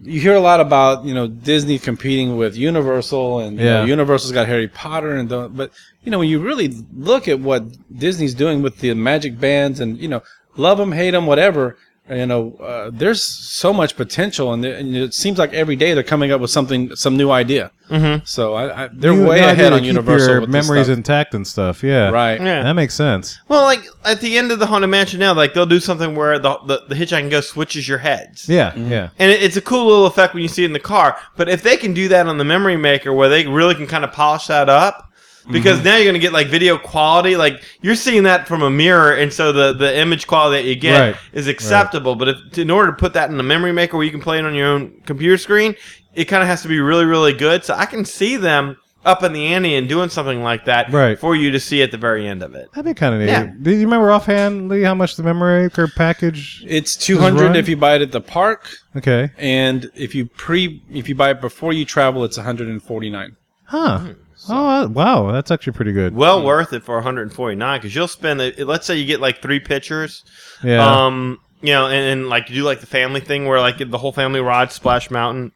You 0.00 0.20
hear 0.20 0.34
a 0.36 0.40
lot 0.40 0.60
about 0.60 1.04
you 1.04 1.12
know 1.12 1.26
Disney 1.26 1.78
competing 1.78 2.36
with 2.36 2.56
Universal, 2.56 3.40
and 3.40 3.58
you 3.58 3.64
know, 3.64 3.84
Universal's 3.84 4.32
got 4.32 4.46
Harry 4.46 4.68
Potter, 4.68 5.16
and 5.16 5.28
the, 5.28 5.48
but 5.48 5.72
you 6.04 6.10
know 6.12 6.20
when 6.20 6.28
you 6.28 6.38
really 6.38 6.68
look 6.94 7.26
at 7.26 7.40
what 7.40 7.64
Disney's 7.96 8.34
doing 8.34 8.62
with 8.62 8.78
the 8.78 8.94
Magic 8.94 9.40
Bands, 9.40 9.80
and 9.80 9.98
you 9.98 10.06
know 10.06 10.22
love 10.56 10.78
them, 10.78 10.92
hate 10.92 11.10
them, 11.12 11.26
whatever. 11.26 11.76
You 12.10 12.26
know, 12.26 12.54
uh, 12.62 12.90
there's 12.92 13.22
so 13.22 13.72
much 13.72 13.96
potential, 13.96 14.52
and, 14.52 14.64
and 14.64 14.96
it 14.96 15.14
seems 15.14 15.38
like 15.38 15.52
every 15.52 15.76
day 15.76 15.94
they're 15.94 16.02
coming 16.02 16.32
up 16.32 16.40
with 16.40 16.50
something, 16.50 16.94
some 16.96 17.16
new 17.16 17.30
idea. 17.30 17.70
Mhm. 17.90 18.26
So 18.28 18.54
I, 18.54 18.84
I, 18.84 18.88
they're 18.92 19.12
You- 19.14 19.24
way 19.26 19.40
the 19.40 19.50
ahead 19.50 19.72
on 19.72 19.82
Universal. 19.84 20.28
Your 20.30 20.40
with 20.42 20.52
this 20.52 20.66
memories 20.68 20.86
stuff. 20.86 20.96
intact 20.98 21.34
and 21.34 21.46
stuff. 21.46 21.82
Yeah. 21.82 22.10
Right. 22.10 22.40
Yeah. 22.40 22.62
That 22.62 22.74
makes 22.74 22.94
sense. 22.94 23.38
Well, 23.48 23.62
like 23.62 23.82
at 24.04 24.20
the 24.20 24.36
end 24.36 24.52
of 24.52 24.58
the 24.58 24.66
Haunted 24.66 24.90
Mansion 24.90 25.20
now, 25.20 25.32
like 25.34 25.54
they'll 25.54 25.64
do 25.66 25.80
something 25.80 26.14
where 26.14 26.38
the 26.38 26.58
the, 26.66 26.82
the 26.88 26.94
hitchhiking 26.94 27.30
ghost 27.30 27.50
switches 27.50 27.88
your 27.88 27.98
heads. 27.98 28.48
Yeah. 28.48 28.72
Mm-hmm. 28.72 28.90
Yeah. 28.92 29.08
And 29.18 29.30
it, 29.30 29.42
it's 29.42 29.56
a 29.56 29.62
cool 29.62 29.86
little 29.86 30.06
effect 30.06 30.34
when 30.34 30.42
you 30.42 30.48
see 30.48 30.62
it 30.64 30.66
in 30.66 30.72
the 30.74 30.80
car. 30.80 31.16
But 31.36 31.48
if 31.48 31.62
they 31.62 31.76
can 31.78 31.94
do 31.94 32.08
that 32.08 32.26
on 32.26 32.36
the 32.38 32.44
Memory 32.44 32.76
Maker, 32.76 33.12
where 33.12 33.28
they 33.30 33.46
really 33.46 33.74
can 33.74 33.86
kind 33.86 34.04
of 34.04 34.12
polish 34.12 34.46
that 34.48 34.68
up, 34.68 35.07
because 35.50 35.76
mm-hmm. 35.78 35.84
now 35.84 35.96
you're 35.96 36.04
going 36.04 36.14
to 36.14 36.20
get 36.20 36.32
like 36.32 36.48
video 36.48 36.78
quality, 36.78 37.36
like 37.36 37.62
you're 37.80 37.94
seeing 37.94 38.24
that 38.24 38.46
from 38.46 38.62
a 38.62 38.70
mirror, 38.70 39.12
and 39.12 39.32
so 39.32 39.52
the 39.52 39.72
the 39.72 39.98
image 39.98 40.26
quality 40.26 40.62
that 40.62 40.68
you 40.68 40.76
get 40.76 41.00
Right. 41.00 41.16
is 41.32 41.48
acceptable. 41.48 42.14
But 42.14 42.28
if 42.28 42.58
in 42.58 42.70
order 42.70 42.90
to 42.90 42.96
put 42.96 43.12
that 43.14 43.30
in 43.30 43.36
the 43.36 43.42
Memory 43.42 43.72
Maker, 43.72 43.96
where 43.96 44.04
you 44.04 44.12
can 44.12 44.20
play 44.20 44.38
it 44.38 44.44
on 44.44 44.54
your 44.54 44.68
own 44.68 45.00
computer 45.06 45.36
screen, 45.38 45.74
it 46.14 46.26
kind 46.26 46.42
of 46.42 46.48
has 46.48 46.62
to 46.62 46.68
be 46.68 46.80
really 46.80 47.04
really 47.04 47.32
good. 47.32 47.64
So 47.64 47.74
I 47.74 47.86
can 47.86 48.04
see 48.04 48.36
them 48.36 48.76
up 49.04 49.22
in 49.22 49.32
the 49.32 49.46
ante 49.46 49.74
and 49.74 49.88
doing 49.88 50.08
something 50.10 50.42
like 50.42 50.66
that 50.66 50.92
Right. 50.92 51.18
for 51.18 51.34
you 51.34 51.50
to 51.52 51.60
see 51.60 51.82
at 51.82 51.92
the 51.92 51.96
very 51.96 52.26
end 52.26 52.42
of 52.42 52.54
it. 52.54 52.68
That'd 52.74 52.84
be 52.84 52.94
kind 52.94 53.14
of 53.14 53.20
neat. 53.20 53.28
Yeah. 53.28 53.50
Do 53.62 53.70
you 53.70 53.84
remember 53.84 54.10
offhand, 54.10 54.68
Lee, 54.68 54.82
how 54.82 54.94
much 54.94 55.16
the 55.16 55.22
memory 55.22 55.62
maker 55.62 55.88
package? 55.88 56.64
It's 56.66 56.96
two 56.96 57.18
hundred 57.18 57.56
if 57.56 57.68
you 57.68 57.76
buy 57.76 57.94
it 57.94 58.02
at 58.02 58.12
the 58.12 58.20
park, 58.20 58.68
Okay. 58.96 59.30
and 59.38 59.90
if 59.94 60.14
you 60.14 60.26
pre 60.26 60.82
if 60.92 61.08
you 61.08 61.14
buy 61.14 61.30
it 61.30 61.40
before 61.40 61.72
you 61.72 61.84
travel, 61.84 62.24
it's 62.24 62.36
one 62.36 62.44
hundred 62.44 62.68
and 62.68 62.82
forty 62.82 63.08
nine. 63.08 63.36
Huh. 63.64 63.98
Hmm. 63.98 64.12
Oh 64.50 64.66
uh, 64.84 64.86
wow, 64.88 65.32
that's 65.32 65.50
actually 65.50 65.74
pretty 65.74 65.92
good. 65.92 66.14
Well 66.14 66.44
worth 66.44 66.72
it 66.72 66.82
for 66.82 66.96
149 66.96 67.78
because 67.80 67.94
you'll 67.94 68.08
spend 68.08 68.40
it. 68.40 68.58
Let's 68.66 68.86
say 68.86 68.96
you 68.96 69.06
get 69.06 69.20
like 69.20 69.42
three 69.42 69.60
pictures. 69.60 70.24
Yeah. 70.62 70.84
Um. 70.84 71.40
You 71.60 71.72
know, 71.72 71.86
and, 71.86 72.20
and 72.20 72.28
like 72.28 72.48
you 72.48 72.54
do 72.54 72.62
like 72.62 72.80
the 72.80 72.86
family 72.86 73.20
thing 73.20 73.46
where 73.46 73.60
like 73.60 73.78
the 73.78 73.98
whole 73.98 74.12
family 74.12 74.40
rides 74.40 74.74
Splash 74.74 75.10
Mountain, 75.10 75.50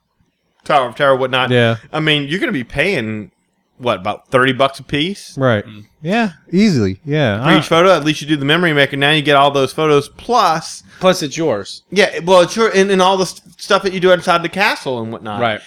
Tower 0.64 0.88
of 0.88 0.96
Terror, 0.96 1.14
whatnot. 1.16 1.50
Yeah. 1.50 1.76
I 1.92 2.00
mean, 2.00 2.26
you're 2.28 2.40
gonna 2.40 2.50
be 2.50 2.64
paying 2.64 3.30
what 3.78 3.98
about 3.98 4.28
30 4.28 4.52
bucks 4.52 4.78
a 4.78 4.82
piece 4.82 5.36
Right. 5.36 5.64
Yeah. 6.00 6.32
Easily. 6.50 7.00
Yeah. 7.04 7.42
for 7.42 7.50
I- 7.50 7.58
each 7.58 7.66
photo. 7.66 7.90
At 7.90 8.04
least 8.04 8.20
you 8.20 8.28
do 8.28 8.36
the 8.36 8.44
memory 8.44 8.72
maker. 8.72 8.96
Now 8.96 9.10
you 9.10 9.22
get 9.22 9.36
all 9.36 9.50
those 9.50 9.72
photos 9.72 10.08
plus. 10.08 10.82
Plus, 11.00 11.22
it's 11.22 11.36
yours. 11.36 11.82
Yeah. 11.90 12.20
Well, 12.20 12.42
it's 12.42 12.54
your 12.54 12.68
and, 12.68 12.90
and 12.90 13.02
all 13.02 13.16
the 13.16 13.26
st- 13.26 13.60
stuff 13.60 13.82
that 13.82 13.92
you 13.92 14.00
do 14.00 14.12
inside 14.12 14.42
the 14.42 14.48
castle 14.48 15.00
and 15.02 15.12
whatnot. 15.12 15.40
Right. 15.40 15.60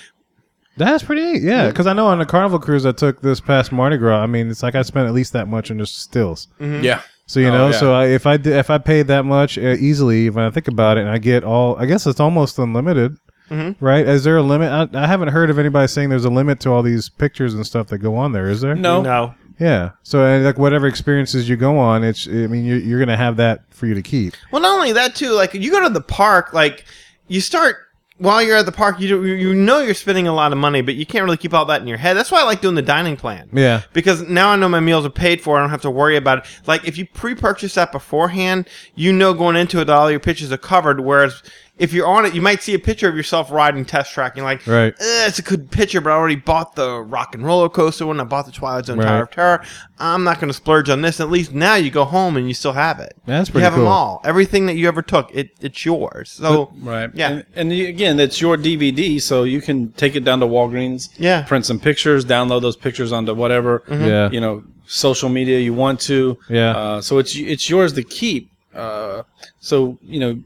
That's 0.77 1.03
pretty 1.03 1.21
neat. 1.23 1.41
Yeah, 1.43 1.67
because 1.69 1.87
I 1.87 1.93
know 1.93 2.07
on 2.07 2.19
the 2.19 2.25
Carnival 2.25 2.59
cruise 2.59 2.85
I 2.85 2.91
took 2.91 3.21
this 3.21 3.39
past 3.39 3.71
Mardi 3.71 3.97
Gras. 3.97 4.21
I 4.21 4.25
mean, 4.27 4.49
it's 4.49 4.61
like 4.63 4.75
I 4.75 4.81
spent 4.81 5.07
at 5.07 5.13
least 5.13 5.33
that 5.33 5.47
much 5.47 5.71
on 5.71 5.77
just 5.77 5.99
stills. 6.01 6.47
Mhm. 6.59 6.83
Yeah. 6.83 7.01
So 7.27 7.39
you 7.39 7.47
Oh, 7.47 7.51
know, 7.57 7.65
yeah. 7.69 7.79
so 7.79 7.93
I, 7.93 8.05
if 8.07 8.27
I 8.27 8.37
did, 8.37 8.53
if 8.55 8.69
I 8.69 8.77
paid 8.77 9.07
that 9.07 9.23
much 9.25 9.57
uh, 9.57 9.61
easily, 9.79 10.29
when 10.29 10.45
I 10.45 10.49
think 10.51 10.67
about 10.67 10.97
it, 10.97 11.01
and 11.01 11.09
I 11.09 11.17
get 11.17 11.43
all, 11.43 11.75
I 11.77 11.85
guess 11.85 12.05
it's 12.05 12.19
almost 12.19 12.59
unlimited, 12.59 13.17
Mhm. 13.49 13.75
right? 13.79 14.05
Is 14.07 14.23
there 14.23 14.37
a 14.37 14.43
limit? 14.43 14.71
I, 14.71 15.03
I 15.03 15.07
haven't 15.07 15.29
heard 15.29 15.49
of 15.49 15.57
anybody 15.57 15.87
saying 15.87 16.09
there's 16.09 16.25
a 16.25 16.29
limit 16.29 16.59
to 16.61 16.71
all 16.71 16.83
these 16.83 17.09
pictures 17.09 17.53
and 17.53 17.65
stuff 17.65 17.87
that 17.87 17.97
go 17.99 18.15
on 18.15 18.31
there. 18.33 18.47
Is 18.49 18.61
there? 18.61 18.75
No. 18.75 19.01
No. 19.01 19.33
Yeah. 19.59 19.91
So 20.03 20.23
and 20.25 20.43
like 20.43 20.57
whatever 20.59 20.85
experiences 20.85 21.47
you 21.47 21.55
go 21.55 21.77
on, 21.79 22.03
it's. 22.03 22.27
I 22.27 22.31
mean, 22.47 22.65
you're, 22.65 22.77
you're 22.79 22.99
gonna 22.99 23.15
have 23.17 23.37
that 23.37 23.61
for 23.69 23.85
you 23.87 23.95
to 23.95 24.01
keep. 24.01 24.33
Well, 24.51 24.61
not 24.61 24.75
only 24.75 24.91
that 24.91 25.15
too. 25.15 25.31
Like 25.31 25.53
you 25.53 25.71
go 25.71 25.81
to 25.81 25.89
the 25.89 26.01
park, 26.01 26.53
like 26.53 26.83
you 27.29 27.39
start 27.41 27.77
while 28.17 28.41
you're 28.41 28.55
at 28.55 28.65
the 28.65 28.71
park. 28.71 28.99
You 28.99 29.07
do, 29.07 29.25
you 29.25 29.53
know 29.53 29.79
you're 29.79 29.93
spending 29.93 30.27
a 30.27 30.33
lot 30.33 30.51
of 30.51 30.57
money, 30.57 30.81
but 30.81 30.95
you 30.95 31.05
can't 31.05 31.25
really 31.25 31.37
keep 31.37 31.53
all 31.53 31.65
that 31.65 31.81
in 31.81 31.87
your 31.87 31.97
head. 31.97 32.15
That's 32.15 32.31
why 32.31 32.41
I 32.41 32.43
like 32.43 32.61
doing 32.61 32.75
the 32.75 32.81
dining 32.81 33.17
plan. 33.17 33.49
Yeah. 33.51 33.81
Because 33.93 34.21
now 34.23 34.49
I 34.49 34.55
know 34.55 34.69
my 34.69 34.79
meals 34.79 35.05
are 35.05 35.09
paid 35.09 35.41
for. 35.41 35.57
I 35.57 35.61
don't 35.61 35.69
have 35.69 35.81
to 35.81 35.91
worry 35.91 36.15
about 36.15 36.39
it. 36.39 36.45
Like 36.65 36.87
if 36.87 36.97
you 36.97 37.05
pre-purchase 37.05 37.73
that 37.75 37.91
beforehand, 37.91 38.69
you 38.95 39.11
know 39.11 39.33
going 39.33 39.55
into 39.55 39.79
it 39.81 39.89
all 39.89 40.09
your 40.09 40.19
pictures 40.19 40.51
are 40.51 40.57
covered. 40.57 41.01
Whereas 41.01 41.43
if 41.77 41.91
you're 41.91 42.07
on 42.07 42.25
it, 42.25 42.33
you 42.33 42.41
might 42.41 42.63
see 42.63 42.73
a 42.73 42.79
picture 42.79 43.09
of 43.09 43.17
yourself 43.17 43.51
riding 43.51 43.83
test 43.83 44.13
track. 44.13 44.31
And 44.33 44.37
you're 44.37 44.45
like, 44.45 44.65
Right. 44.65 44.93
"Eh, 44.97 45.27
it's 45.27 45.39
a 45.39 45.41
good 45.41 45.69
picture, 45.71 45.99
but 45.99 46.11
I 46.11 46.13
already 46.13 46.37
bought 46.37 46.75
the 46.75 47.01
rock 47.01 47.35
and 47.35 47.43
roller 47.45 47.67
coaster 47.69 48.05
one. 48.05 48.19
I 48.21 48.23
bought 48.23 48.45
the 48.45 48.51
Twilight 48.53 48.85
Zone 48.85 48.97
Right. 48.99 49.05
Tower 49.05 49.23
of 49.23 49.31
Terror. 49.31 49.63
I'm 49.99 50.23
not 50.23 50.39
going 50.39 50.47
to 50.47 50.53
splurge 50.53 50.89
on 50.89 51.01
this. 51.01 51.19
At 51.19 51.29
least 51.29 51.53
now 51.53 51.75
you 51.75 51.91
go 51.91 52.05
home 52.05 52.37
and 52.37 52.47
you 52.47 52.53
still 52.53 52.71
have 52.73 52.99
it. 52.99 53.15
That's 53.25 53.49
pretty 53.49 53.63
You 53.65 53.69
have 53.71 53.77
them 53.79 53.87
all. 53.87 54.21
Everything 54.23 54.65
that 54.67 54.75
you 54.75 54.87
ever 54.87 55.01
took, 55.01 55.29
it 55.33 55.49
it's 55.59 55.85
yours. 55.85 56.31
So 56.31 56.71
Right. 56.81 57.09
yeah. 57.13 57.29
And, 57.29 57.45
and 57.55 57.73
you- 57.73 57.87
again, 57.87 58.19
it's 58.19 58.39
your 58.39 58.55
DVD, 58.57 59.19
so 59.21 59.43
you 59.43 59.61
can 59.61 59.91
take 59.93 60.15
it 60.15 60.23
down 60.23 60.39
to 60.39 60.45
Walgreens. 60.47 61.09
Yeah. 61.17 61.41
Print 61.43 61.65
some 61.65 61.79
pictures, 61.79 62.23
download 62.25 62.61
those 62.61 62.77
pictures 62.77 63.11
onto 63.11 63.33
whatever. 63.33 63.83
Yeah. 63.89 64.29
You 64.31 64.39
know, 64.39 64.63
social 64.87 65.29
media 65.29 65.59
you 65.59 65.73
want 65.73 65.99
to. 66.01 66.37
Yeah. 66.49 66.71
Uh, 66.71 67.01
so 67.01 67.17
it's 67.17 67.35
it's 67.35 67.69
yours 67.69 67.91
to 67.93 68.03
keep. 68.03 68.49
Uh, 68.73 69.23
so 69.59 69.97
you 70.03 70.19
know, 70.19 70.37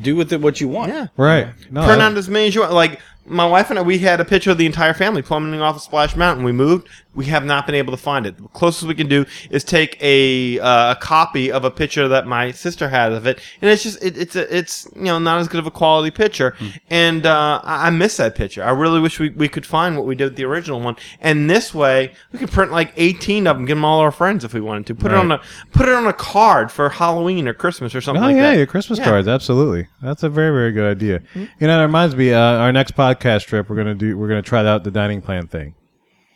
do 0.00 0.16
with 0.16 0.32
it 0.32 0.40
what 0.40 0.60
you 0.60 0.68
want. 0.68 0.92
Yeah. 0.92 1.06
Right. 1.16 1.48
No. 1.70 1.84
Print 1.84 2.00
I- 2.02 2.06
out 2.06 2.16
as 2.16 2.28
many 2.28 2.48
as 2.48 2.54
you 2.54 2.60
want. 2.62 2.72
Like 2.72 3.00
my 3.26 3.46
wife 3.46 3.70
and 3.70 3.78
I, 3.78 3.82
we 3.82 3.98
had 3.98 4.20
a 4.20 4.24
picture 4.24 4.50
of 4.50 4.58
the 4.58 4.66
entire 4.66 4.94
family 4.94 5.22
plummeting 5.22 5.60
off 5.60 5.76
of 5.76 5.82
Splash 5.82 6.16
Mountain. 6.16 6.44
We 6.44 6.52
moved. 6.52 6.88
We 7.12 7.24
have 7.26 7.44
not 7.44 7.66
been 7.66 7.74
able 7.74 7.90
to 7.92 7.96
find 7.96 8.24
it. 8.24 8.36
The 8.36 8.46
closest 8.48 8.86
we 8.86 8.94
can 8.94 9.08
do 9.08 9.26
is 9.50 9.64
take 9.64 9.98
a 10.00 10.60
uh, 10.60 10.92
a 10.92 10.96
copy 10.96 11.50
of 11.50 11.64
a 11.64 11.70
picture 11.70 12.06
that 12.06 12.24
my 12.26 12.52
sister 12.52 12.88
had 12.88 13.12
of 13.12 13.26
it, 13.26 13.40
and 13.60 13.68
it's 13.68 13.82
just 13.82 14.00
it, 14.02 14.16
it's 14.16 14.36
a, 14.36 14.56
it's 14.56 14.86
you 14.94 15.02
know 15.04 15.18
not 15.18 15.40
as 15.40 15.48
good 15.48 15.58
of 15.58 15.66
a 15.66 15.72
quality 15.72 16.12
picture, 16.12 16.54
and 16.88 17.26
uh, 17.26 17.60
I, 17.64 17.88
I 17.88 17.90
miss 17.90 18.16
that 18.18 18.36
picture. 18.36 18.62
I 18.62 18.70
really 18.70 19.00
wish 19.00 19.18
we, 19.18 19.30
we 19.30 19.48
could 19.48 19.66
find 19.66 19.96
what 19.96 20.06
we 20.06 20.14
did 20.14 20.24
with 20.26 20.36
the 20.36 20.44
original 20.44 20.80
one, 20.80 20.94
and 21.20 21.50
this 21.50 21.74
way 21.74 22.12
we 22.32 22.38
could 22.38 22.50
print 22.52 22.70
like 22.70 22.92
eighteen 22.96 23.48
of 23.48 23.56
them, 23.56 23.66
give 23.66 23.76
them 23.76 23.84
all 23.84 23.98
our 23.98 24.12
friends 24.12 24.44
if 24.44 24.54
we 24.54 24.60
wanted 24.60 24.86
to. 24.86 24.94
Put 24.94 25.10
it 25.10 25.16
on 25.18 25.32
a 25.32 25.42
put 25.72 25.88
it 25.88 25.94
on 25.94 26.06
a 26.06 26.12
card 26.12 26.70
for 26.70 26.88
Halloween 26.90 27.48
or 27.48 27.54
Christmas 27.54 27.92
or 27.92 28.00
something 28.00 28.22
Oh 28.22 28.26
like 28.28 28.36
yeah, 28.36 28.50
that. 28.52 28.56
your 28.56 28.66
Christmas 28.66 29.00
Yeah. 29.00 29.06
cards, 29.06 29.26
absolutely. 29.26 29.88
That's 30.00 30.22
a 30.22 30.28
very 30.28 30.52
very 30.52 30.70
good 30.70 30.88
idea. 30.88 31.22
You 31.34 31.48
know, 31.66 31.76
that 31.76 31.82
reminds 31.82 32.14
me. 32.14 32.32
Uh, 32.32 32.38
our 32.40 32.70
next 32.72 32.94
podcast 32.94 33.46
trip, 33.46 33.68
we're 33.68 33.76
gonna 33.76 33.96
do. 33.96 34.16
We're 34.16 34.28
gonna 34.28 34.42
try 34.42 34.64
out 34.64 34.84
the 34.84 34.92
dining 34.92 35.20
plan 35.22 35.48
thing. 35.48 35.74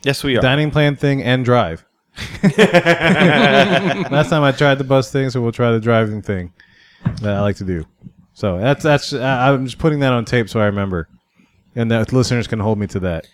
Yes, 0.04 0.22
we 0.22 0.36
are. 0.36 0.40
Dining 0.40 0.70
plan 0.70 0.96
thing 0.96 1.22
and 1.22 1.44
drive. 1.44 1.84
Last 2.44 4.30
time 4.30 4.42
I 4.42 4.52
tried 4.52 4.76
the 4.76 4.84
bus 4.84 5.10
thing, 5.10 5.30
so 5.30 5.40
we'll 5.40 5.52
try 5.52 5.72
the 5.72 5.80
driving 5.80 6.22
thing 6.22 6.52
that 7.22 7.34
I 7.34 7.40
like 7.40 7.56
to 7.56 7.64
do. 7.64 7.84
So 8.34 8.58
that's 8.58 8.82
that's. 8.82 9.12
I- 9.12 9.50
I'm 9.52 9.64
just 9.64 9.78
putting 9.78 10.00
that 10.00 10.12
on 10.12 10.24
tape 10.24 10.48
so 10.48 10.60
I 10.60 10.66
remember, 10.66 11.08
and 11.74 11.90
that 11.90 12.12
listeners 12.12 12.46
can 12.46 12.60
hold 12.60 12.78
me 12.78 12.86
to 12.88 13.00
that. 13.00 13.26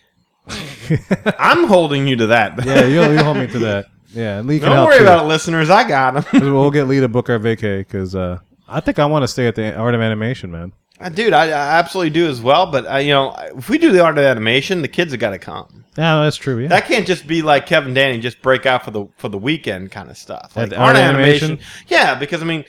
I'm 1.38 1.64
holding 1.66 2.06
you 2.08 2.16
to 2.16 2.26
that. 2.28 2.64
Yeah, 2.64 2.84
you'll, 2.86 3.12
you'll 3.12 3.24
hold 3.24 3.36
me 3.38 3.46
to 3.48 3.58
that. 3.60 3.86
Yeah, 4.12 4.38
and 4.38 4.48
Lee 4.48 4.58
can 4.58 4.68
Don't 4.68 4.76
help 4.76 4.88
worry 4.88 4.98
too. 4.98 5.04
about 5.04 5.24
it, 5.24 5.28
listeners. 5.28 5.70
I 5.70 5.86
got 5.86 6.14
them. 6.14 6.22
'Cause 6.24 6.42
we'll 6.42 6.70
get 6.70 6.88
Lee 6.88 7.00
to 7.00 7.08
book 7.08 7.30
our 7.30 7.38
vacay 7.38 7.78
because 7.78 8.14
uh, 8.16 8.38
I 8.68 8.80
think 8.80 8.98
I 8.98 9.06
want 9.06 9.22
to 9.22 9.28
stay 9.28 9.46
at 9.46 9.54
the 9.54 9.74
Art 9.76 9.94
of 9.94 10.00
Animation, 10.00 10.50
man. 10.50 10.72
Uh, 11.00 11.08
Dude, 11.08 11.32
I, 11.32 11.46
I 11.46 11.78
absolutely 11.78 12.10
do 12.10 12.28
as 12.28 12.40
well. 12.42 12.70
But 12.70 12.86
uh, 12.90 12.96
you 12.98 13.12
know, 13.12 13.34
if 13.56 13.68
we 13.70 13.78
do 13.78 13.90
the 13.90 14.04
art 14.04 14.18
of 14.18 14.24
animation, 14.24 14.82
the 14.82 14.88
kids 14.88 15.12
have 15.12 15.20
got 15.20 15.30
to 15.30 15.38
come. 15.38 15.84
Yeah, 15.96 16.22
that's 16.22 16.36
true. 16.36 16.58
Yeah. 16.58 16.68
That 16.68 16.86
can't 16.86 17.06
just 17.06 17.26
be 17.26 17.42
like 17.42 17.66
Kevin 17.66 17.94
Danny 17.94 18.18
just 18.20 18.42
break 18.42 18.66
out 18.66 18.84
for 18.84 18.90
the 18.90 19.06
for 19.16 19.28
the 19.28 19.38
weekend 19.38 19.90
kind 19.90 20.10
of 20.10 20.16
stuff. 20.18 20.56
Like 20.56 20.76
Art 20.78 20.96
animation, 20.96 21.52
animation? 21.52 21.58
yeah. 21.88 22.14
Because 22.14 22.42
I 22.42 22.44
mean, 22.44 22.64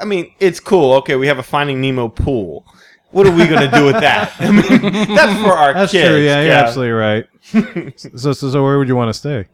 I 0.00 0.04
mean, 0.04 0.32
it's 0.40 0.58
cool. 0.58 0.94
Okay, 0.94 1.16
we 1.16 1.26
have 1.26 1.38
a 1.38 1.42
Finding 1.42 1.80
Nemo 1.80 2.08
pool. 2.08 2.64
What 3.12 3.26
are 3.26 3.32
we 3.34 3.46
gonna 3.46 3.70
do 3.70 3.84
with 3.84 4.00
that? 4.00 4.32
I 4.40 4.50
mean, 4.50 5.14
that's 5.14 5.40
for 5.42 5.52
our 5.52 5.72
That's 5.74 5.92
kids. 5.92 6.08
true. 6.08 6.18
Yeah, 6.18 6.42
you're 6.42 6.52
absolutely 6.52 6.92
right. 6.92 7.26
so, 7.98 8.32
so, 8.32 8.50
so, 8.50 8.62
where 8.64 8.78
would 8.78 8.88
you 8.88 8.96
want 8.96 9.10
to 9.10 9.14
stay? 9.14 9.46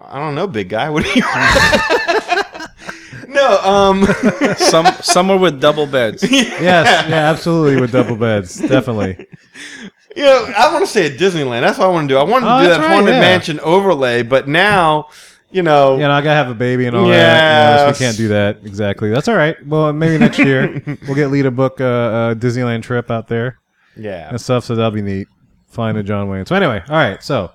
I 0.00 0.18
don't 0.18 0.34
know, 0.34 0.46
big 0.46 0.68
guy. 0.70 0.88
What 0.90 1.04
do 1.04 1.10
you? 1.14 1.22
No, 3.34 3.58
um, 3.62 4.06
Some 4.56 4.86
somewhere 5.02 5.38
with 5.38 5.60
double 5.60 5.86
beds. 5.86 6.22
Yes, 6.30 7.08
yeah, 7.08 7.30
absolutely, 7.30 7.80
with 7.80 7.92
double 7.92 8.16
beds, 8.16 8.58
definitely. 8.68 9.26
You 10.16 10.22
know, 10.24 10.52
I 10.56 10.72
want 10.72 10.84
to 10.84 10.90
stay 10.90 11.06
at 11.12 11.18
Disneyland. 11.18 11.62
That's 11.62 11.78
what 11.78 11.86
I 11.88 11.90
want 11.90 12.08
to 12.08 12.14
do. 12.14 12.18
I 12.18 12.22
wanted 12.22 12.46
Oh, 12.46 12.58
to 12.58 12.64
do 12.64 12.68
that's 12.68 12.80
that 12.80 12.86
right, 12.86 12.94
haunted 12.94 13.14
yeah. 13.14 13.20
mansion 13.20 13.60
overlay, 13.60 14.22
but 14.22 14.46
now, 14.48 15.08
you 15.50 15.62
know, 15.62 15.94
You 15.94 16.02
know, 16.02 16.12
I 16.12 16.20
gotta 16.20 16.36
have 16.36 16.50
a 16.50 16.54
baby 16.54 16.86
and 16.86 16.96
all 16.96 17.06
that. 17.08 17.10
Yeah, 17.12 17.86
Yes. 17.86 17.98
we 18.00 18.04
can't 18.06 18.16
do 18.16 18.28
that 18.28 18.58
exactly. 18.64 19.10
That's 19.10 19.26
all 19.28 19.36
right. 19.36 19.56
Well, 19.66 19.92
maybe 19.92 20.16
next 20.18 20.38
year 20.38 20.82
we'll 21.06 21.16
get 21.16 21.30
Lee 21.30 21.42
to 21.42 21.50
book 21.50 21.80
a, 21.80 22.30
a 22.32 22.36
Disneyland 22.36 22.82
trip 22.82 23.10
out 23.10 23.26
there 23.28 23.58
yeah. 23.96 24.28
and 24.30 24.40
stuff. 24.40 24.64
So 24.64 24.74
that'll 24.76 24.90
be 24.92 25.02
neat. 25.02 25.28
Flying 25.68 25.96
to 25.96 26.04
John 26.04 26.28
Wayne. 26.28 26.46
So 26.46 26.54
anyway, 26.54 26.82
all 26.88 26.94
right. 26.96 27.20
So, 27.22 27.50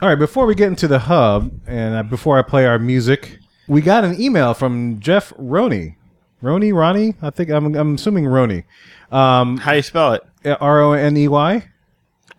all 0.00 0.08
right. 0.08 0.18
Before 0.18 0.46
we 0.46 0.54
get 0.54 0.68
into 0.68 0.88
the 0.88 0.98
hub 0.98 1.52
and 1.66 1.94
uh, 1.94 2.02
before 2.02 2.38
I 2.38 2.42
play 2.42 2.64
our 2.66 2.78
music, 2.78 3.38
we 3.68 3.82
got 3.82 4.04
an 4.04 4.20
email 4.20 4.54
from 4.54 4.98
Jeff 4.98 5.32
Roney. 5.36 5.96
Roney, 6.40 6.72
Ronnie. 6.72 7.14
I 7.20 7.30
think 7.30 7.50
I'm. 7.50 7.74
I'm 7.74 7.94
assuming 7.94 8.26
Roney. 8.26 8.64
Um, 9.12 9.58
How 9.58 9.72
do 9.72 9.76
you 9.76 9.82
spell 9.82 10.14
it? 10.14 10.22
R 10.60 10.80
O 10.80 10.92
N 10.92 11.16
E 11.16 11.28
Y. 11.28 11.68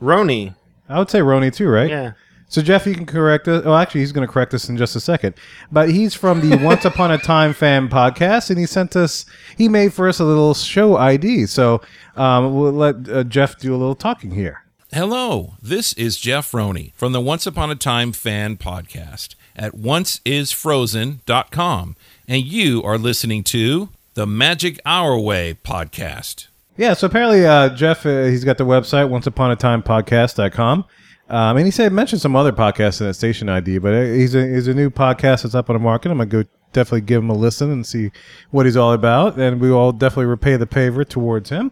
Roni. 0.01 0.55
I 0.87 0.97
would 0.99 1.09
say 1.09 1.21
Roney 1.21 1.51
too, 1.51 1.67
right? 1.67 1.89
Yeah. 1.89 2.13
So 2.47 2.63
Jeff, 2.63 2.87
you 2.87 2.95
can 2.95 3.05
correct 3.05 3.47
us. 3.47 3.63
Oh, 3.65 3.75
actually, 3.75 4.01
he's 4.01 4.11
going 4.11 4.25
to 4.25 4.31
correct 4.31 4.53
us 4.55 4.69
in 4.69 4.77
just 4.77 4.95
a 4.95 4.99
second. 4.99 5.35
But 5.71 5.91
he's 5.91 6.15
from 6.15 6.41
the 6.41 6.57
Once 6.63 6.83
Upon 6.85 7.11
a 7.11 7.17
Time 7.17 7.53
fan 7.53 7.89
podcast, 7.89 8.49
and 8.49 8.57
he 8.57 8.65
sent 8.65 8.95
us. 8.95 9.25
He 9.57 9.67
made 9.69 9.93
for 9.93 10.07
us 10.07 10.19
a 10.19 10.25
little 10.25 10.53
show 10.53 10.97
ID. 10.97 11.45
So 11.45 11.81
um, 12.15 12.55
we'll 12.55 12.71
let 12.71 13.07
uh, 13.09 13.23
Jeff 13.25 13.59
do 13.59 13.75
a 13.75 13.77
little 13.77 13.95
talking 13.95 14.31
here. 14.31 14.63
Hello, 14.91 15.53
this 15.61 15.93
is 15.93 16.17
Jeff 16.17 16.51
Roney 16.51 16.93
from 16.95 17.11
the 17.11 17.21
Once 17.21 17.45
Upon 17.45 17.69
a 17.69 17.75
Time 17.75 18.11
fan 18.11 18.57
podcast 18.57 19.35
at 19.55 19.73
onceisfrozen.com, 19.73 21.95
and 22.27 22.43
you 22.43 22.83
are 22.83 22.97
listening 22.97 23.43
to 23.45 23.89
the 24.13 24.25
Magic 24.25 24.79
Our 24.85 25.17
Way 25.19 25.57
podcast. 25.63 26.47
Yeah. 26.77 26.93
So 26.93 27.07
apparently, 27.07 27.45
uh, 27.45 27.69
Jeff, 27.69 28.05
uh, 28.05 28.25
he's 28.25 28.43
got 28.43 28.57
the 28.57 28.65
website 28.65 29.09
onceuponatimepodcast.com. 29.09 30.85
Um, 31.29 31.57
and 31.57 31.65
he 31.65 31.71
said 31.71 31.93
mentioned 31.93 32.21
some 32.21 32.35
other 32.35 32.51
podcasts 32.51 33.01
in 33.01 33.07
that 33.07 33.13
station 33.13 33.49
ID, 33.49 33.77
but 33.77 33.93
uh, 33.93 34.01
he's 34.01 34.33
a 34.33 34.47
he's 34.47 34.67
a 34.67 34.73
new 34.73 34.89
podcast 34.89 35.43
that's 35.43 35.53
up 35.53 35.69
on 35.69 35.75
the 35.75 35.79
market. 35.79 36.09
I'm 36.09 36.17
gonna 36.17 36.29
go 36.29 36.43
definitely 36.73 37.01
give 37.01 37.21
him 37.21 37.29
a 37.29 37.35
listen 37.35 37.71
and 37.71 37.85
see 37.85 38.11
what 38.51 38.65
he's 38.65 38.77
all 38.77 38.93
about, 38.93 39.37
and 39.37 39.61
we 39.61 39.69
will 39.69 39.91
definitely 39.91 40.25
repay 40.25 40.57
the 40.57 40.65
favor 40.65 41.03
towards 41.03 41.49
him. 41.49 41.71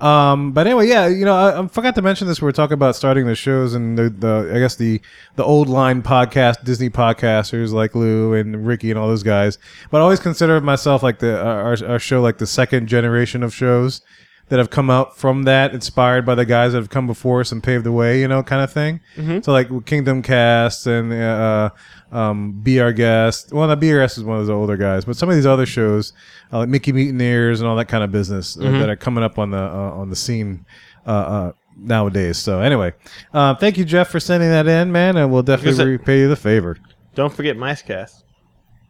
Um, 0.00 0.52
but 0.52 0.66
anyway, 0.66 0.88
yeah, 0.88 1.06
you 1.06 1.24
know, 1.24 1.34
I, 1.34 1.62
I 1.62 1.68
forgot 1.68 1.94
to 1.94 2.02
mention 2.02 2.26
this. 2.26 2.42
We 2.42 2.48
are 2.48 2.52
talking 2.52 2.74
about 2.74 2.96
starting 2.96 3.26
the 3.26 3.34
shows 3.34 3.74
and 3.74 3.96
the, 3.96 4.10
the 4.10 4.52
I 4.54 4.58
guess 4.58 4.76
the 4.76 5.00
the 5.36 5.44
old 5.44 5.68
line 5.68 6.02
podcast 6.02 6.64
Disney 6.64 6.90
podcasters 6.90 7.72
like 7.72 7.94
Lou 7.94 8.34
and 8.34 8.66
Ricky 8.66 8.90
and 8.90 8.98
all 8.98 9.08
those 9.08 9.22
guys. 9.22 9.58
But 9.90 9.98
I 9.98 10.00
always 10.02 10.20
consider 10.20 10.60
myself 10.60 11.02
like 11.02 11.20
the 11.20 11.42
our, 11.42 11.76
our 11.86 11.98
show 11.98 12.20
like 12.20 12.38
the 12.38 12.46
second 12.46 12.88
generation 12.88 13.42
of 13.42 13.54
shows 13.54 14.02
that 14.48 14.58
have 14.58 14.70
come 14.70 14.90
out 14.90 15.16
from 15.18 15.42
that, 15.42 15.74
inspired 15.74 16.24
by 16.24 16.34
the 16.36 16.44
guys 16.44 16.72
that 16.72 16.78
have 16.78 16.90
come 16.90 17.06
before 17.06 17.40
us 17.40 17.50
and 17.50 17.62
paved 17.62 17.84
the 17.84 17.90
way, 17.92 18.20
you 18.20 18.28
know, 18.28 18.42
kind 18.42 18.62
of 18.62 18.72
thing. 18.72 19.00
Mhm. 19.16 19.44
So 19.44 19.52
like 19.52 19.68
Kingdom 19.86 20.22
Cast 20.22 20.86
and 20.86 21.12
uh, 21.12 21.70
um, 22.12 22.52
Be 22.62 22.78
Our 22.80 22.92
Guest. 22.92 23.52
Well, 23.52 23.66
not 23.66 23.80
Be 23.80 23.92
Our 23.92 24.00
Guest 24.00 24.18
is 24.18 24.24
one 24.24 24.38
of 24.38 24.46
those 24.46 24.50
older 24.54 24.76
guys, 24.76 25.04
but 25.04 25.16
some 25.16 25.28
of 25.28 25.34
these 25.34 25.46
other 25.46 25.66
shows, 25.66 26.12
uh, 26.52 26.58
like 26.58 26.68
Mickey 26.68 26.92
Mutineers 26.92 27.60
and 27.60 27.68
all 27.68 27.76
that 27.76 27.88
kind 27.88 28.04
of 28.04 28.12
business 28.12 28.56
uh, 28.56 28.60
Mhm. 28.60 28.78
that 28.80 28.88
are 28.88 28.96
coming 28.96 29.24
up 29.24 29.38
on 29.38 29.50
the 29.50 29.58
uh, 29.58 29.90
on 30.00 30.10
the 30.10 30.16
scene. 30.16 30.64
Uh, 31.06 31.10
uh, 31.10 31.52
nowadays 31.78 32.38
so 32.38 32.60
anyway 32.60 32.90
uh, 33.34 33.54
thank 33.54 33.76
you 33.76 33.84
jeff 33.84 34.08
for 34.08 34.18
sending 34.18 34.48
that 34.48 34.66
in 34.66 34.90
man 34.90 35.14
and 35.18 35.30
we'll 35.30 35.42
definitely 35.42 35.84
repay 35.84 36.20
you 36.20 36.28
the 36.28 36.34
favor 36.34 36.76
Don't 37.14 37.32
forget 37.32 37.56
Micecast. 37.56 38.22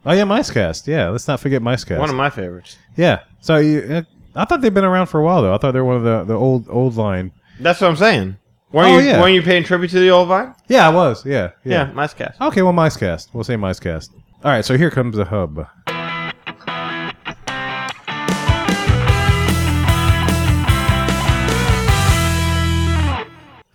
oh 0.07 0.13
yeah 0.13 0.23
micecast 0.23 0.87
yeah 0.87 1.09
let's 1.09 1.27
not 1.27 1.41
forget 1.41 1.61
micecast 1.61 1.99
One 1.99 2.09
of 2.09 2.15
my 2.17 2.31
favorites. 2.31 2.79
yeah 2.97 3.19
so 3.41 3.57
you, 3.57 3.81
uh, 3.91 4.03
i 4.37 4.45
thought 4.45 4.61
they've 4.61 4.73
been 4.75 4.85
around 4.85 5.07
for 5.07 5.21
a 5.21 5.25
while 5.25 5.43
though 5.43 5.55
i 5.55 5.59
thought 5.59 5.73
they 5.73 5.81
were 5.81 5.85
one 5.87 5.97
of 5.97 6.03
the, 6.05 6.25
the 6.25 6.35
old 6.39 6.67
old 6.69 6.97
line 6.97 7.33
That's 7.61 7.81
what 7.81 7.89
I'm 7.89 7.97
saying. 7.97 8.37
Weren't 8.73 8.89
Oh, 8.95 8.99
you 8.99 9.07
yeah. 9.09 9.21
weren't 9.21 9.35
you 9.35 9.43
paying 9.43 9.65
tribute 9.65 9.91
to 9.93 10.01
the 10.01 10.11
old 10.11 10.29
vine? 10.29 10.55
Yeah, 10.69 10.87
I 10.87 10.91
was. 10.93 11.25
Yeah, 11.25 11.53
Yeah, 11.65 11.87
yeah. 11.87 11.93
Micecast. 11.93 12.39
Okay, 12.49 12.63
well, 12.63 12.73
Micecast. 12.75 13.29
We'll 13.33 13.45
say 13.45 13.55
Micecast. 13.57 14.11
All 14.45 14.51
right, 14.51 14.65
so 14.65 14.77
here 14.77 14.91
comes 14.91 15.17
the 15.17 15.25
hub. 15.25 15.67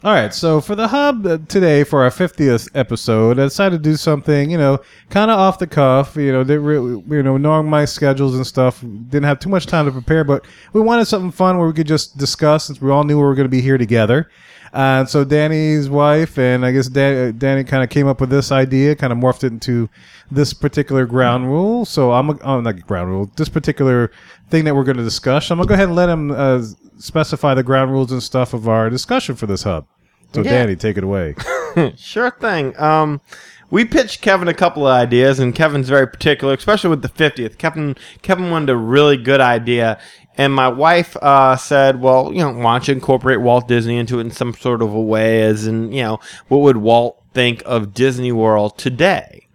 All 0.04 0.12
right, 0.12 0.34
so 0.34 0.62
for 0.62 0.74
the 0.74 0.88
hub 0.88 1.28
uh, 1.28 1.38
today, 1.48 1.84
for 1.84 2.02
our 2.02 2.10
50th 2.10 2.70
episode, 2.74 3.38
I 3.38 3.44
decided 3.44 3.84
to 3.84 3.90
do 3.92 3.96
something, 3.96 4.50
you 4.50 4.58
know, 4.58 4.80
kind 5.12 5.30
of 5.30 5.38
off 5.38 5.60
the 5.60 5.68
cuff. 5.68 6.16
You 6.16 6.32
know, 6.32 6.44
didn't 6.44 6.64
really, 6.64 7.04
you 7.08 7.22
know, 7.22 7.38
knowing 7.38 7.70
my 7.70 7.86
schedules 7.86 8.34
and 8.34 8.48
stuff, 8.48 8.82
didn't 8.82 9.26
have 9.26 9.38
too 9.38 9.50
much 9.50 9.68
time 9.68 9.86
to 9.86 9.92
prepare, 9.92 10.24
but 10.24 10.44
we 10.74 10.82
wanted 10.82 11.06
something 11.06 11.30
fun 11.30 11.60
where 11.60 11.68
we 11.68 11.74
could 11.74 11.86
just 11.86 12.18
discuss 12.18 12.66
since 12.66 12.82
we 12.82 12.90
all 12.90 13.04
knew 13.04 13.16
we 13.16 13.24
were 13.24 13.36
going 13.36 13.46
to 13.46 13.50
be 13.50 13.62
here 13.62 13.78
together. 13.78 14.28
And 14.74 15.08
so 15.08 15.24
Danny's 15.24 15.90
wife 15.90 16.40
and 16.40 16.66
I 16.66 16.72
guess 16.72 16.88
Dan, 16.88 17.38
Danny 17.38 17.64
kind 17.64 17.84
of 17.84 17.90
came 17.90 18.08
up 18.08 18.22
with 18.22 18.32
this 18.32 18.52
idea, 18.52 18.96
kind 18.96 19.14
of 19.14 19.20
morphed 19.20 19.44
it 19.44 19.52
into 19.52 19.88
this 20.32 20.54
particular 20.54 21.06
ground 21.06 21.46
rule. 21.46 21.86
So 21.86 22.14
I'm 22.14 22.40
oh, 22.42 22.62
not 22.62 22.88
ground 22.88 23.10
rule, 23.10 23.32
this 23.36 23.50
particular 23.50 24.12
thing 24.52 24.66
that 24.66 24.76
we're 24.76 24.84
going 24.84 24.98
to 24.98 25.04
discuss. 25.04 25.50
I'm 25.50 25.58
gonna 25.58 25.68
go 25.68 25.74
ahead 25.74 25.88
and 25.88 25.96
let 25.96 26.10
him 26.10 26.32
uh, 26.32 26.62
specify 26.98 27.54
the 27.54 27.64
ground 27.64 27.92
rules 27.92 28.12
and 28.12 28.22
stuff 28.22 28.54
of 28.54 28.68
our 28.68 28.90
discussion 28.90 29.36
for 29.36 29.48
this 29.48 29.64
hub. 29.64 29.88
So 30.34 30.42
Yeah. 30.42 30.52
Danny, 30.52 30.76
take 30.76 30.98
it 30.98 31.04
away. 31.04 31.36
sure 31.98 32.32
thing. 32.32 32.80
Um, 32.80 33.22
we 33.70 33.86
pitched 33.86 34.22
Kevin 34.22 34.50
a 34.50 34.54
couple 34.54 34.86
of 34.86 34.94
ideas, 34.94 35.40
and 35.40 35.56
Kevin's 35.56 35.88
very 35.88 36.06
particular, 36.06 36.54
especially 36.54 36.90
with 36.90 37.02
the 37.02 37.10
50th. 37.10 37.58
Kevin 37.58 37.96
Kevin 38.22 38.52
wanted 38.52 38.70
a 38.70 38.76
really 38.76 39.16
good 39.16 39.40
idea, 39.40 39.98
and 40.38 40.54
my 40.54 40.68
wife 40.68 41.16
uh, 41.22 41.56
said, 41.56 42.02
"Well, 42.02 42.32
you 42.34 42.40
know, 42.40 42.52
why 42.52 42.74
don't 42.74 42.88
you 42.90 42.94
incorporate 42.94 43.40
Walt 43.40 43.70
Disney 43.70 43.98
into 43.98 44.18
it 44.20 44.22
in 44.22 44.32
some 44.32 44.54
sort 44.54 44.82
of 44.82 44.94
a 44.94 45.02
way? 45.02 45.42
As 45.44 45.68
in, 45.68 45.94
you 45.94 46.04
know, 46.04 46.20
what 46.50 46.60
would 46.60 46.78
Walt 46.78 47.24
think 47.34 47.64
of 47.66 47.94
Disney 47.94 48.34
World 48.34 48.78
today?" 48.78 49.48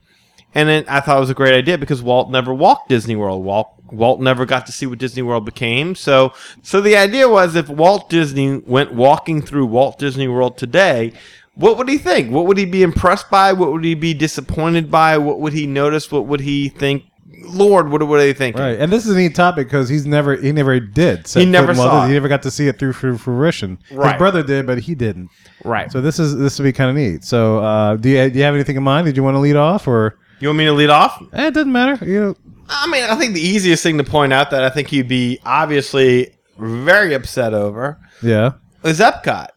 And 0.55 0.71
then 0.71 0.87
I 0.89 1.01
thought 1.01 1.19
it 1.19 1.21
was 1.21 1.29
a 1.29 1.35
great 1.35 1.53
idea 1.55 1.77
because 1.77 2.01
Walt 2.03 2.31
never 2.31 2.55
walked 2.55 2.89
Disney 2.89 3.17
World. 3.17 3.45
Walt 3.45 3.69
Walt 3.91 4.21
never 4.21 4.47
got 4.47 4.67
to 4.67 4.73
see 4.73 4.87
what 4.87 4.99
Disney 4.99 5.23
World 5.23 5.45
became. 5.45 5.95
So 5.95 6.33
so 6.63 6.81
the 6.81 6.97
idea 6.97 7.29
was 7.29 7.55
if 7.55 7.69
Walt 7.69 8.11
Disney 8.11 8.59
went 8.59 8.93
walking 8.93 9.43
through 9.43 9.67
Walt 9.67 9.99
Disney 9.99 10.29
World 10.29 10.59
today, 10.59 11.13
what 11.55 11.79
would 11.79 11.89
he 11.89 11.99
think? 11.99 12.31
What 12.31 12.47
would 12.47 12.59
he 12.59 12.65
be 12.65 12.83
impressed 12.83 13.31
by? 13.31 13.53
What 13.53 13.73
would 13.73 13.85
he 13.85 13.95
be 13.95 14.15
disappointed 14.15 14.91
by? 14.91 15.19
What 15.19 15.41
would 15.41 15.53
he 15.53 15.67
notice? 15.67 16.11
What 16.13 16.27
would 16.27 16.41
he 16.41 16.69
think? 16.69 17.05
Lord, 17.45 17.91
what 17.91 18.07
would 18.07 18.27
he 18.27 18.33
think? 18.33 18.57
Right, 18.57 18.79
and 18.79 18.93
this 18.93 19.07
is 19.07 19.15
a 19.15 19.19
neat 19.19 19.35
topic 19.35 19.67
because 19.67 19.89
he's 19.89 20.07
never 20.07 20.37
he 20.37 20.53
never 20.53 20.81
did. 20.81 21.27
He 21.29 21.45
never 21.45 21.69
foot 21.69 21.73
in 21.73 21.79
Walt 21.79 21.91
saw 21.91 22.05
it. 22.05 22.09
He 22.09 22.15
never 22.15 22.29
got 22.29 22.43
to 22.43 22.51
see 22.51 22.69
it 22.69 22.79
through 22.79 22.95
through 22.95 23.19
fruition. 23.19 23.79
Right. 23.91 24.13
His 24.13 24.19
brother 24.19 24.43
did, 24.43 24.67
but 24.67 24.79
he 24.79 24.95
didn't. 24.95 25.31
Right. 25.65 25.91
So 25.91 26.01
this 26.01 26.19
is 26.19 26.37
this 26.37 26.59
would 26.59 26.65
be 26.65 26.73
kind 26.73 26.91
of 26.91 26.97
neat. 26.97 27.25
So 27.25 27.59
uh, 27.59 27.97
do 27.97 28.09
you 28.09 28.31
do 28.31 28.39
you 28.39 28.45
have 28.45 28.55
anything 28.55 28.77
in 28.77 28.83
mind? 28.83 29.07
Did 29.07 29.17
you 29.17 29.23
want 29.23 29.35
to 29.35 29.41
lead 29.41 29.57
off 29.57 29.87
or? 29.87 30.19
You 30.41 30.49
want 30.49 30.59
me 30.59 30.65
to 30.67 30.73
lead 30.73 30.91
off? 30.91 31.23
Eh, 31.33 31.47
it 31.47 31.55
doesn't 31.55 31.73
matter. 31.73 32.05
You 32.05 32.21
know, 32.21 32.37
I 32.69 32.87
mean, 32.89 33.05
I 33.05 33.15
think 33.17 33.35
the 33.35 33.41
easiest 33.41 33.83
thing 33.83 33.99
to 33.99 34.05
point 34.05 34.33
out 34.33 34.51
that 34.51 34.63
I 34.65 34.71
think 34.71 34.89
he'd 34.89 35.09
be 35.09 35.39
obviously 35.45 36.35
very 36.59 37.15
upset 37.15 37.55
over 37.55 37.99
yeah. 38.23 38.53
is 38.85 39.01
Epcot. 39.01 39.49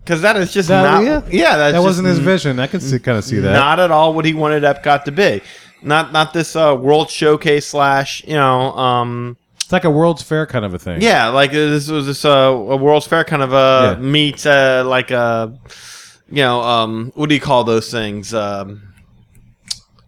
Because 0.00 0.20
that 0.20 0.36
is 0.36 0.52
just 0.52 0.68
That- 0.68 0.82
not. 0.82 1.02
yeah. 1.04 1.22
Yeah, 1.30 1.56
that's 1.56 1.72
That 1.72 1.78
just 1.78 1.84
wasn't 1.84 2.08
his 2.08 2.18
vision. 2.18 2.60
I 2.60 2.66
can 2.66 2.80
see 2.80 2.98
kind 2.98 3.16
of 3.16 3.24
see 3.24 3.38
that. 3.38 3.52
Not 3.54 3.80
at 3.80 3.90
all 3.90 4.12
what 4.12 4.24
he 4.26 4.34
wanted 4.34 4.62
Epcot 4.62 5.04
to 5.04 5.12
be. 5.12 5.40
Not 5.82 6.12
not 6.12 6.32
this 6.34 6.54
uh, 6.56 6.76
World 6.78 7.08
Showcase 7.10 7.66
slash 7.66 8.22
you 8.26 8.34
know 8.34 8.72
um 8.76 9.36
It's 9.60 9.72
like 9.72 9.84
a 9.84 9.90
World's 9.90 10.22
Fair 10.22 10.46
kind 10.46 10.64
of 10.64 10.72
a 10.74 10.78
thing. 10.78 11.00
yeah 11.02 11.28
like 11.28 11.50
uh, 11.50 11.54
this 11.54 11.88
was 11.90 12.06
this 12.06 12.24
uh, 12.24 12.28
a 12.28 12.76
World's 12.76 13.06
Fair 13.06 13.24
kind 13.24 13.42
of 13.42 13.52
a 13.52 13.96
Yeah. 13.98 14.02
meet 14.02 14.46
uh, 14.46 14.82
like 14.86 15.10
a 15.10 15.52
you 16.30 16.42
know 16.42 16.60
um 16.62 17.12
what 17.14 17.28
do 17.28 17.34
you 17.34 17.40
call 17.40 17.64
those 17.64 17.90
things 17.90 18.32
um 18.34 18.82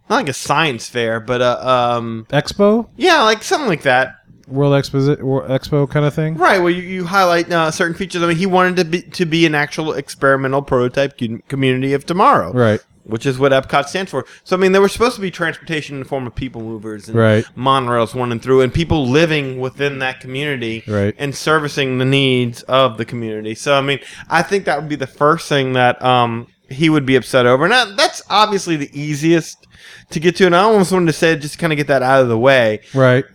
not 0.09 0.15
like 0.17 0.29
a 0.29 0.33
science 0.33 0.87
fair 0.89 1.19
but 1.19 1.41
uh 1.41 1.59
um 1.97 2.25
Expo, 2.29 2.87
yeah 2.97 3.23
like 3.23 3.43
something 3.43 3.67
like 3.69 3.83
that 3.83 4.15
World 4.47 4.71
Expo, 4.81 5.21
World 5.21 5.49
Expo 5.49 5.89
kind 5.89 6.05
of 6.05 6.13
thing. 6.13 6.35
Right, 6.35 6.59
where 6.59 6.71
you, 6.71 6.81
you 6.81 7.03
highlight 7.03 7.51
uh, 7.51 7.69
certain 7.69 7.93
features. 7.97 8.23
I 8.23 8.27
mean, 8.27 8.37
he 8.37 8.45
wanted 8.45 8.77
to 8.77 8.85
be 8.85 9.01
to 9.01 9.25
be 9.25 9.45
an 9.45 9.53
actual 9.53 9.91
experimental 9.91 10.61
prototype 10.61 11.19
community 11.49 11.91
of 11.93 12.05
tomorrow. 12.05 12.53
Right. 12.53 12.79
which 13.03 13.25
is 13.25 13.37
what 13.37 13.51
Epcot 13.51 13.87
stands 13.87 14.09
for. 14.11 14.25
So 14.45 14.55
I 14.55 14.59
mean, 14.59 14.71
there 14.71 14.79
were 14.81 14.87
supposed 14.87 15.15
to 15.15 15.21
be 15.21 15.31
transportation 15.31 15.97
in 15.97 15.99
the 16.03 16.07
form 16.07 16.25
of 16.25 16.33
people 16.33 16.61
movers 16.61 17.09
and 17.09 17.17
Right. 17.17 17.43
monorails 17.57 18.15
running 18.15 18.39
through, 18.39 18.61
and 18.61 18.73
people 18.73 19.05
living 19.05 19.59
within 19.59 19.99
that 19.99 20.21
community 20.21 20.81
Right. 20.87 21.13
and 21.17 21.35
servicing 21.35 21.97
the 21.97 22.05
needs 22.05 22.63
of 22.63 22.95
the 22.97 23.03
community. 23.03 23.53
So 23.53 23.73
I 23.77 23.81
mean, 23.81 23.99
I 24.29 24.43
think 24.43 24.63
that 24.63 24.79
would 24.79 24.87
be 24.87 24.95
the 24.95 25.07
first 25.07 25.49
thing 25.49 25.73
that 25.73 26.01
um, 26.01 26.47
he 26.69 26.89
would 26.89 27.05
be 27.05 27.17
upset 27.17 27.45
over. 27.45 27.65
And 27.65 27.99
that's 27.99 28.21
obviously 28.29 28.77
the 28.77 28.89
easiest 28.97 29.66
to 30.11 30.19
get 30.19 30.35
to, 30.37 30.45
and 30.45 30.55
I 30.55 30.59
almost 30.63 30.91
wanted 30.91 31.07
to 31.07 31.13
say 31.13 31.35
just 31.35 31.53
to 31.55 31.59
kind 31.59 31.73
of 31.73 31.77
get 31.77 31.87
that 31.87 32.01
out 32.03 32.21
of 32.21 32.29
the 32.29 32.37
way 32.39 32.79
Right. 32.93 33.25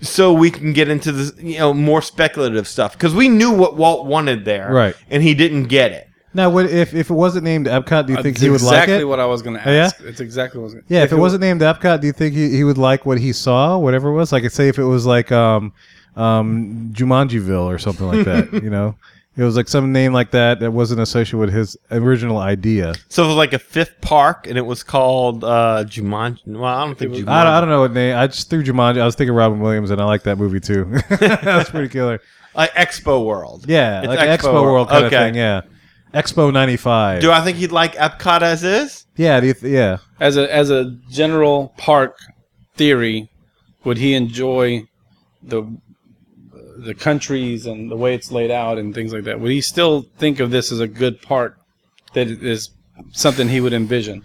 so 0.00 0.32
we 0.32 0.50
can 0.50 0.72
get 0.72 0.88
into 0.88 1.10
the 1.12 1.42
you 1.42 1.58
know, 1.58 1.74
more 1.74 2.00
speculative 2.02 2.68
stuff 2.68 2.92
because 2.92 3.14
we 3.14 3.28
knew 3.28 3.50
what 3.52 3.76
Walt 3.76 4.06
wanted 4.06 4.44
there, 4.44 4.72
Right. 4.72 4.94
And 5.10 5.22
he 5.22 5.34
didn't 5.34 5.64
get 5.64 5.92
it. 5.92 6.04
Now, 6.34 6.50
what, 6.50 6.66
if 6.66 6.94
if 6.94 7.08
it 7.10 7.14
wasn't 7.14 7.44
named 7.44 7.66
Epcot, 7.66 8.06
do 8.06 8.12
you 8.12 8.22
think 8.22 8.36
That's 8.36 8.42
he 8.42 8.50
would 8.50 8.60
like 8.60 8.82
exactly 8.84 9.00
it? 9.00 9.04
what 9.04 9.18
I 9.18 9.24
was 9.26 9.40
going 9.42 9.56
to 9.56 9.66
Oh, 9.68 9.72
yeah? 9.72 9.84
ask. 9.86 10.00
It's 10.02 10.20
exactly 10.20 10.58
what 10.60 10.64
I 10.64 10.66
was 10.66 10.74
going 10.74 10.84
to 10.86 10.94
Yeah, 10.94 11.02
if, 11.02 11.10
it 11.12 11.16
wasn't 11.16 11.40
named 11.40 11.62
Epcot, 11.62 12.00
do 12.02 12.06
you 12.06 12.12
think 12.12 12.34
he, 12.34 12.50
he 12.54 12.64
would 12.64 12.76
like 12.78 13.06
what 13.06 13.18
he 13.18 13.32
saw, 13.32 13.78
whatever 13.78 14.10
it 14.10 14.12
was? 14.14 14.30
Like, 14.30 14.48
say 14.50 14.68
if 14.68 14.78
it 14.78 14.84
was 14.84 15.06
like 15.06 15.32
um, 15.32 15.72
um, 16.16 16.90
Jumanjiville 16.94 17.64
or 17.64 17.78
something 17.78 18.06
like 18.06 18.24
that, 18.26 18.52
you 18.62 18.68
know? 18.70 18.94
It 19.38 19.44
was 19.44 19.54
like 19.56 19.68
some 19.68 19.92
name 19.92 20.12
like 20.12 20.32
that 20.32 20.58
that 20.58 20.72
wasn't 20.72 21.00
associated 21.00 21.38
with 21.38 21.52
his 21.52 21.76
original 21.92 22.38
idea. 22.38 22.94
So 23.08 23.22
it 23.22 23.28
was 23.28 23.36
like 23.36 23.52
a 23.52 23.58
fifth 23.60 24.00
park, 24.00 24.48
and 24.48 24.58
it 24.58 24.66
was 24.66 24.82
called 24.82 25.44
uh, 25.44 25.84
Jumanji. 25.86 26.44
Well, 26.44 26.64
I 26.64 26.84
don't 26.84 26.98
think 26.98 27.12
Jumanji. 27.12 27.28
I 27.28 27.44
don't, 27.44 27.52
I 27.52 27.60
don't 27.60 27.68
know 27.68 27.80
what 27.82 27.92
name. 27.92 28.16
I 28.16 28.26
just 28.26 28.50
threw 28.50 28.64
Jumanji. 28.64 29.00
I 29.00 29.04
was 29.04 29.14
thinking 29.14 29.32
Robin 29.36 29.60
Williams, 29.60 29.92
and 29.92 30.00
I 30.00 30.06
like 30.06 30.24
that 30.24 30.38
movie 30.38 30.58
too. 30.58 30.86
That's 31.08 31.70
pretty 31.70 31.88
killer. 31.88 32.20
Like 32.52 32.72
Expo 32.72 33.24
World. 33.24 33.66
Yeah, 33.68 34.00
It's 34.00 34.08
like 34.08 34.18
Expo, 34.40 34.60
World 34.60 34.88
kind 34.88 35.04
of 35.04 35.12
thing. 35.12 35.36
Yeah, 35.36 35.60
Expo 36.12 36.52
'95. 36.52 37.20
Do 37.20 37.30
I 37.30 37.40
think 37.42 37.58
he'd 37.58 37.70
like 37.70 37.94
Epcot 37.94 38.42
as 38.42 38.64
is? 38.64 39.06
yeah, 39.16 39.38
do 39.38 39.46
you 39.46 39.54
th- 39.54 39.72
yeah. 39.72 39.98
As 40.18 40.36
a 40.36 40.52
as 40.52 40.70
a 40.70 40.96
general 41.10 41.72
park 41.76 42.18
theory, 42.74 43.30
would 43.84 43.98
he 43.98 44.14
enjoy 44.14 44.82
the 45.44 45.62
the 46.78 46.94
countries 46.94 47.66
and 47.66 47.90
the 47.90 47.96
way 47.96 48.14
it's 48.14 48.30
laid 48.30 48.50
out 48.50 48.78
and 48.78 48.94
things 48.94 49.12
like 49.12 49.24
that? 49.24 49.40
Would 49.40 49.50
he 49.50 49.60
still 49.60 50.06
think 50.18 50.40
of 50.40 50.50
this 50.50 50.70
as 50.72 50.80
a 50.80 50.86
good 50.86 51.20
part 51.20 51.56
that 52.14 52.28
is 52.28 52.70
something 53.12 53.48
he 53.48 53.60
would 53.60 53.72
envision? 53.72 54.22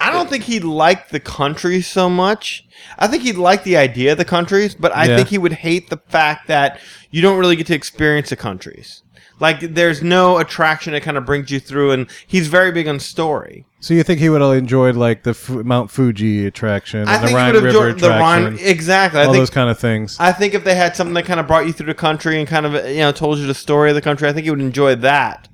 I 0.00 0.12
don't 0.12 0.30
think 0.30 0.44
he'd 0.44 0.64
like 0.64 1.08
the 1.08 1.18
countries 1.18 1.86
so 1.88 2.08
much. 2.08 2.64
I 2.98 3.08
think 3.08 3.24
he'd 3.24 3.36
like 3.36 3.64
the 3.64 3.76
idea 3.76 4.12
of 4.12 4.18
the 4.18 4.24
countries, 4.24 4.74
but 4.74 4.94
I 4.94 5.06
Yeah. 5.06 5.16
think 5.16 5.28
he 5.28 5.38
would 5.38 5.54
hate 5.54 5.90
the 5.90 5.96
fact 6.08 6.46
that 6.46 6.80
you 7.10 7.20
don't 7.20 7.38
really 7.38 7.56
get 7.56 7.66
to 7.68 7.74
experience 7.74 8.30
the 8.30 8.36
countries. 8.36 9.02
Like, 9.40 9.60
there's 9.60 10.02
no 10.02 10.38
attraction 10.38 10.92
that 10.94 11.02
kind 11.02 11.16
of 11.16 11.24
brings 11.24 11.50
you 11.50 11.60
through, 11.60 11.92
and 11.92 12.08
he's 12.26 12.48
very 12.48 12.72
big 12.72 12.88
on 12.88 12.98
story. 12.98 13.64
So 13.80 13.94
you 13.94 14.02
think 14.02 14.18
he 14.18 14.28
would 14.28 14.40
have 14.40 14.54
enjoyed 14.54 14.96
like 14.96 15.22
the 15.22 15.34
Fu- 15.34 15.62
Mount 15.62 15.90
Fuji 15.90 16.46
attraction 16.46 17.00
and 17.00 17.08
I 17.08 17.18
the 17.18 17.26
think 17.26 17.30
he 17.30 17.36
Rhine 17.36 17.46
would 17.46 17.54
have 17.54 17.64
River 17.64 17.88
enjoyed 17.90 18.00
the 18.00 18.08
Rhine 18.08 18.42
attraction? 18.46 18.68
exactly. 18.68 19.20
I 19.20 19.24
all 19.26 19.32
think 19.32 19.42
those 19.42 19.50
kind 19.50 19.70
of 19.70 19.78
things. 19.78 20.16
I 20.18 20.32
think 20.32 20.54
if 20.54 20.64
they 20.64 20.74
had 20.74 20.96
something 20.96 21.14
that 21.14 21.26
kind 21.26 21.38
of 21.38 21.46
brought 21.46 21.66
you 21.66 21.72
through 21.72 21.86
the 21.86 21.94
country 21.94 22.40
and 22.40 22.48
kind 22.48 22.66
of 22.66 22.72
you 22.88 22.98
know 22.98 23.12
told 23.12 23.38
you 23.38 23.46
the 23.46 23.54
story 23.54 23.90
of 23.90 23.94
the 23.94 24.02
country, 24.02 24.28
I 24.28 24.32
think 24.32 24.44
he 24.44 24.50
would 24.50 24.60
enjoy 24.60 24.96
that. 24.96 25.48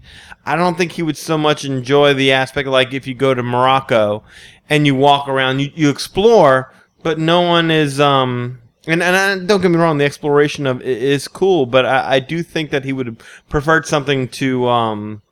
I 0.47 0.57
don't 0.57 0.79
think 0.79 0.93
he 0.93 1.03
would 1.03 1.19
so 1.19 1.37
much 1.37 1.67
enjoy 1.67 2.15
the 2.15 2.33
aspect 2.33 2.67
like 2.67 2.95
if 2.95 3.07
you 3.07 3.13
go 3.15 3.35
to 3.35 3.43
Morocco 3.43 4.25
and 4.71 4.87
you 4.87 4.95
walk 4.95 5.29
around, 5.29 5.61
you, 5.61 5.71
you 5.75 5.91
explore, 5.91 6.73
but 7.03 7.19
no 7.19 7.43
one 7.43 7.71
is 7.71 8.01
um 8.01 8.59
and 8.87 9.03
and 9.03 9.17
I, 9.17 9.39
don't 9.45 9.61
get 9.63 9.71
me 9.71 9.77
wrong, 9.79 9.99
the 9.99 10.05
exploration 10.05 10.67
of 10.67 10.83
is 10.83 11.29
cool, 11.29 11.67
but 11.67 11.85
I, 11.87 12.17
I 12.17 12.19
do 12.21 12.43
think 12.43 12.71
that 12.71 12.85
he 12.85 12.93
would 12.93 13.07
have 13.07 13.19
preferred 13.49 13.87
something 13.87 14.29
to 14.29 14.69
um 14.69 15.23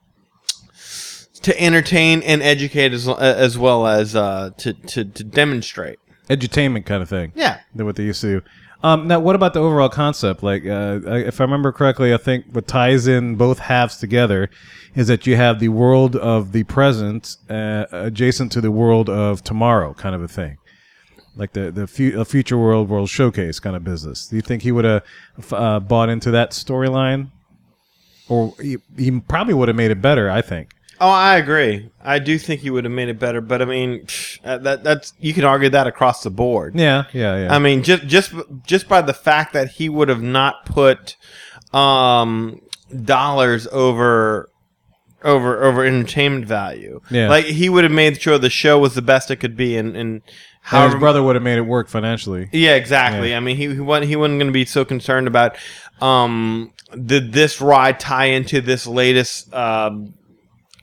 to 1.43 1.61
entertain 1.61 2.23
and 2.23 2.43
educate 2.43 2.93
as 2.93 3.09
as 3.09 3.59
well 3.59 3.87
as 3.87 4.15
uh 4.15 4.51
to 4.59 4.73
to, 4.73 5.05
to 5.05 5.25
demonstrate. 5.25 5.99
edutainment 6.31 6.87
kind 6.87 7.03
of 7.03 7.09
thing. 7.09 7.33
Yeah. 7.35 7.61
than 7.75 7.87
what 7.87 7.97
they 7.97 8.05
used 8.05 8.21
to 8.23 8.41
do. 8.41 8.47
Um, 8.85 9.07
now, 9.07 9.21
what 9.21 9.37
about 9.37 9.55
the 9.55 9.61
overall 9.61 9.89
concept? 9.89 10.43
Like, 10.43 10.67
uh, 10.67 10.99
if 11.05 11.41
I 11.41 11.45
remember 11.45 11.71
correctly, 11.71 12.13
I 12.13 12.17
think 12.17 12.47
what 12.51 12.67
ties 12.67 13.07
in 13.07 13.37
both 13.37 13.61
halves 13.61 13.97
together 13.97 14.51
is 14.97 15.07
that 15.07 15.25
you 15.25 15.37
have 15.37 15.61
the 15.61 15.69
world 15.69 16.17
of 16.17 16.51
the 16.51 16.65
present 16.65 17.37
uh, 17.49 17.85
adjacent 17.93 18.51
to 18.53 18.61
the 18.61 18.73
world 18.73 19.09
of 19.09 19.45
tomorrow, 19.45 19.95
kind 19.95 20.17
of 20.17 20.23
a 20.23 20.27
thing. 20.27 20.59
Like 21.37 21.53
the 21.53 21.71
the 21.71 21.87
fu- 21.87 22.19
a 22.21 22.25
future 22.25 22.59
world 22.59 22.89
world 22.89 23.09
showcase 23.09 23.59
kind 23.59 23.75
of 23.75 23.85
business. 23.85 24.27
Do 24.27 24.37
you 24.37 24.43
think 24.43 24.63
he 24.63 24.73
would 24.73 24.85
have 24.85 25.03
uh, 25.51 25.81
bought 25.81 26.09
into 26.11 26.31
that 26.31 26.51
storyline, 26.51 27.29
or 28.29 28.55
he, 28.61 28.77
he 28.99 29.21
probably 29.21 29.55
would 29.55 29.69
have 29.69 29.77
made 29.77 29.91
it 29.91 30.03
better? 30.03 30.31
I 30.31 30.43
think. 30.43 30.75
Oh, 31.01 31.09
I 31.09 31.37
agree. 31.37 31.91
I 32.05 32.21
do 32.21 32.39
think 32.39 32.61
he 32.61 32.71
would 32.71 32.85
have 32.85 32.93
made 32.93 33.09
it 33.09 33.19
better, 33.19 33.41
but 33.41 33.61
I 33.61 33.65
mean, 33.65 34.07
uh, 34.45 34.59
that 34.59 34.85
that's 34.85 35.15
you 35.19 35.35
can 35.35 35.45
argue 35.45 35.69
that 35.71 35.87
across 35.87 36.23
the 36.23 36.31
board. 36.31 36.79
Yeah, 36.79 37.05
yeah, 37.13 37.45
yeah. 37.45 37.55
I 37.55 37.59
mean, 37.59 37.83
just 37.83 38.07
just 38.07 38.33
just 38.67 38.89
by 38.89 39.01
the 39.03 39.15
fact 39.15 39.53
that 39.55 39.71
he 39.71 39.89
would 39.89 40.09
have 40.09 40.23
not 40.23 40.65
put 40.67 41.17
um, 41.73 42.61
dollars 43.05 43.67
over 43.73 44.49
over 45.25 45.65
over 45.65 45.85
entertainment 45.85 46.45
value. 46.45 47.01
Yeah. 47.11 47.29
like 47.29 47.47
he 47.47 47.69
would 47.69 47.85
have 47.85 47.93
made 47.93 48.21
sure 48.21 48.39
the 48.39 48.51
show 48.51 48.79
was 48.79 48.95
the 48.95 49.03
best 49.03 49.31
it 49.31 49.37
could 49.37 49.57
be, 49.57 49.77
and 49.77 49.97
and 49.97 50.23
And 50.71 50.93
his 50.93 50.99
brother 51.01 51.23
would 51.23 51.35
have 51.37 51.43
made 51.43 51.59
it 51.59 51.63
work 51.63 51.89
financially. 51.89 52.49
yeah, 52.53 52.75
exactly. 52.77 53.31
Yeah. 53.31 53.37
I 53.37 53.41
mean, 53.41 53.57
he 53.57 53.75
he 53.75 53.81
wasn't 53.81 54.07
he 54.09 54.17
wasn't 54.17 54.39
going 54.39 54.47
to 54.47 54.53
be 54.53 54.65
so 54.65 54.85
concerned 54.85 55.27
about 55.27 55.57
um 56.01 56.73
did 57.07 57.33
this 57.33 57.61
ride 57.61 57.99
tie 58.01 58.27
into 58.27 58.61
this 58.61 58.87
latest 58.87 59.53
um 59.55 60.15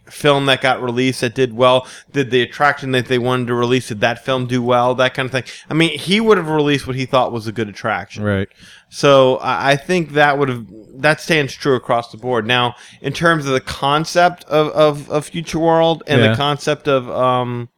film 0.09 0.47
that 0.47 0.59
got 0.59 0.81
released 0.81 1.21
that 1.21 1.35
did 1.35 1.53
well? 1.53 1.87
Did 2.11 2.31
the 2.31 2.41
attraction 2.41 2.91
that 2.93 3.05
they 3.05 3.19
wanted 3.19 3.47
to 3.47 3.53
release 3.53 3.87
did 3.89 4.01
that 4.01 4.25
film 4.25 4.47
do 4.47 4.61
well? 4.61 4.95
That 4.95 5.13
kind 5.13 5.27
of 5.27 5.31
thing. 5.31 5.43
I 5.69 5.73
mean, 5.75 5.97
he 5.97 6.19
would 6.19 6.37
have 6.37 6.49
released 6.49 6.87
what 6.87 6.95
he 6.95 7.05
thought 7.05 7.31
was 7.31 7.47
a 7.47 7.51
good 7.51 7.69
attraction. 7.69 8.23
Right. 8.23 8.49
So 8.89 9.37
I 9.37 9.71
I 9.71 9.75
think 9.75 10.11
that 10.13 10.37
would 10.37 10.49
have 10.49 10.65
that 10.95 11.21
stands 11.21 11.53
true 11.53 11.75
across 11.75 12.11
the 12.11 12.17
board. 12.17 12.45
Now, 12.45 12.75
in 13.01 13.13
terms 13.13 13.45
of 13.45 13.53
the 13.53 13.61
concept 13.61 14.43
of 14.45 14.67
of, 14.69 15.09
of 15.09 15.25
Future 15.27 15.59
World 15.59 16.03
and 16.07 16.19
Yeah. 16.21 16.31
the 16.31 16.35
concept 16.35 16.87
of 16.87 17.09
um 17.09 17.69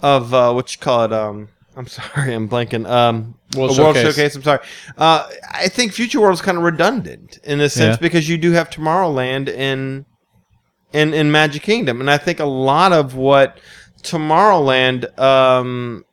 of 0.00 0.32
uh, 0.34 0.52
what 0.52 0.72
you 0.74 0.78
call 0.80 1.04
it 1.04 1.12
um. 1.12 1.48
I'm 1.76 1.86
sorry, 1.86 2.34
I'm 2.34 2.48
blanking. 2.48 2.88
Um, 2.90 3.36
World 3.56 3.78
a 3.78 3.82
World 3.82 3.94
Showcase. 3.96 4.16
Showcase. 4.16 4.34
I'm 4.34 4.42
sorry. 4.42 4.58
Uh, 4.96 5.28
I 5.52 5.68
think 5.68 5.92
Future 5.92 6.20
World 6.20 6.34
is 6.34 6.40
kind 6.42 6.58
of 6.58 6.64
redundant 6.64 7.38
in 7.44 7.60
a 7.60 7.68
sense 7.68 7.96
Yeah. 7.96 8.00
because 8.00 8.28
you 8.28 8.36
do 8.36 8.50
have 8.52 8.68
Tomorrowland 8.68 9.48
in 9.48 10.04
in 10.92 11.14
in 11.14 11.30
Magic 11.30 11.62
Kingdom, 11.62 12.00
and 12.00 12.10
I 12.10 12.18
think 12.18 12.40
a 12.40 12.46
lot 12.46 12.92
of 12.92 13.14
what 13.14 13.60
Tomorrowland 14.02 15.16
um, 15.20 16.04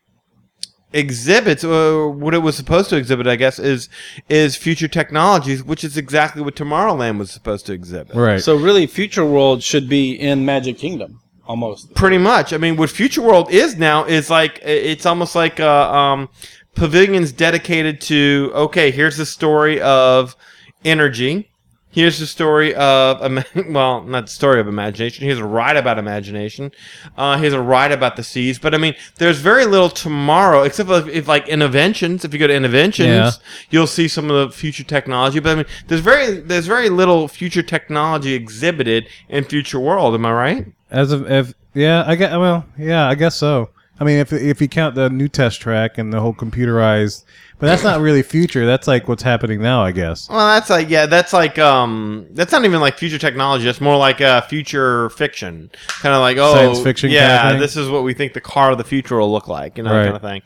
exhibits, 0.93 1.63
or 1.63 2.09
what 2.09 2.33
it 2.33 2.39
was 2.39 2.55
supposed 2.55 2.89
to 2.91 2.95
exhibit, 2.95 3.25
I 3.27 3.36
guess, 3.36 3.57
is 3.59 3.89
is 4.29 4.55
future 4.55 4.88
technologies, 4.88 5.63
which 5.63 5.83
is 5.83 5.97
exactly 5.97 6.41
what 6.41 6.55
Tomorrowland 6.55 7.17
was 7.17 7.31
supposed 7.31 7.65
to 7.67 7.73
exhibit. 7.73 8.15
Right. 8.15 8.41
So 8.41 8.55
really, 8.55 8.86
Future 8.88 9.25
World 9.25 9.63
should 9.63 9.89
be 9.89 10.11
in 10.13 10.45
Magic 10.45 10.77
Kingdom 10.77 11.21
almost. 11.47 11.93
Pretty 11.95 12.17
much. 12.17 12.53
I 12.53 12.57
mean, 12.57 12.75
what 12.77 12.89
Future 12.89 13.21
World 13.21 13.51
is 13.51 13.77
now 13.77 14.05
is 14.05 14.29
like 14.29 14.59
it's 14.63 15.05
almost 15.05 15.35
like 15.35 15.59
uh, 15.59 15.91
um, 15.91 16.29
pavilions 16.75 17.31
dedicated 17.31 18.01
to 18.01 18.51
okay, 18.53 18.91
here's 18.91 19.17
the 19.17 19.25
story 19.25 19.81
of 19.81 20.35
energy. 20.83 21.49
Here's 21.95 22.19
the 22.19 22.25
story 22.27 22.75
of 22.75 23.21
well, 23.69 24.03
not 24.03 24.25
the 24.25 24.31
story 24.31 24.59
of 24.59 24.67
imagination. 24.67 25.23
Here's 25.23 25.39
a 25.39 25.45
ride 25.45 25.77
about 25.77 25.97
imagination. 25.97 26.73
Uh, 27.17 27.37
here's 27.37 27.53
a 27.53 27.61
ride 27.61 27.93
about 27.93 28.17
the 28.17 28.23
seas. 28.23 28.59
But 28.59 28.75
I 28.75 28.77
mean, 28.77 28.95
there's 29.15 29.39
very 29.39 29.65
little 29.65 29.89
tomorrow, 29.89 30.63
except 30.63 30.89
for 30.89 30.97
if, 30.99 31.07
if 31.07 31.27
like 31.29 31.45
Innoventions. 31.45 32.25
If 32.25 32.33
you 32.33 32.39
go 32.39 32.47
to 32.47 32.53
Innoventions, 32.53 33.05
Yeah. 33.05 33.31
you'll 33.69 33.87
see 33.87 34.09
some 34.09 34.29
of 34.29 34.35
the 34.49 34.53
future 34.53 34.83
technology. 34.83 35.39
But 35.39 35.51
I 35.51 35.55
mean, 35.55 35.65
there's 35.87 36.01
very 36.01 36.41
there's 36.41 36.67
very 36.67 36.89
little 36.89 37.29
future 37.29 37.63
technology 37.63 38.33
exhibited 38.33 39.07
in 39.29 39.45
Future 39.45 39.79
World. 39.79 40.15
Am 40.15 40.25
I 40.25 40.33
right? 40.33 40.67
As 40.91 41.13
of 41.13 41.31
if 41.31 41.53
yeah, 41.73 42.03
I 42.05 42.15
guess 42.15 42.31
well, 42.33 42.65
yeah, 42.77 43.07
I 43.07 43.15
guess 43.15 43.35
so. 43.35 43.69
I 43.99 44.03
mean, 44.03 44.17
if 44.19 44.33
if 44.33 44.59
you 44.61 44.67
count 44.67 44.95
the 44.95 45.09
new 45.09 45.27
test 45.27 45.61
track 45.61 45.97
and 45.97 46.11
the 46.11 46.19
whole 46.19 46.33
computerized, 46.33 47.23
but 47.59 47.67
that's 47.67 47.83
not 47.83 48.01
really 48.01 48.23
future. 48.23 48.65
That's 48.65 48.87
like 48.87 49.07
what's 49.07 49.23
happening 49.23 49.61
now, 49.61 49.81
I 49.83 49.91
guess. 49.93 50.27
Well, 50.29 50.45
that's 50.47 50.69
like 50.69 50.89
yeah, 50.89 51.05
that's 51.05 51.31
like 51.31 51.57
um, 51.57 52.27
that's 52.31 52.51
not 52.51 52.65
even 52.65 52.81
like 52.81 52.97
future 52.97 53.17
technology. 53.17 53.67
It's 53.69 53.79
more 53.79 53.95
like 53.95 54.19
uh, 54.19 54.41
future 54.41 55.09
fiction, 55.11 55.71
kind 56.01 56.13
of 56.13 56.19
like 56.19 56.35
oh, 56.37 56.53
Science 56.53 56.83
fiction 56.83 57.09
kind 57.09 57.15
of 57.15 57.53
Yeah, 57.53 57.59
this 57.59 57.77
is 57.77 57.87
what 57.87 58.03
we 58.03 58.13
think 58.13 58.33
the 58.33 58.41
car 58.41 58.71
of 58.71 58.77
the 58.77 58.83
future 58.83 59.15
will 59.17 59.31
look 59.31 59.47
like, 59.47 59.77
you 59.77 59.83
know, 59.83 59.91
Right. 59.91 60.03
kind 60.03 60.15
of 60.17 60.21
thing. 60.21 60.41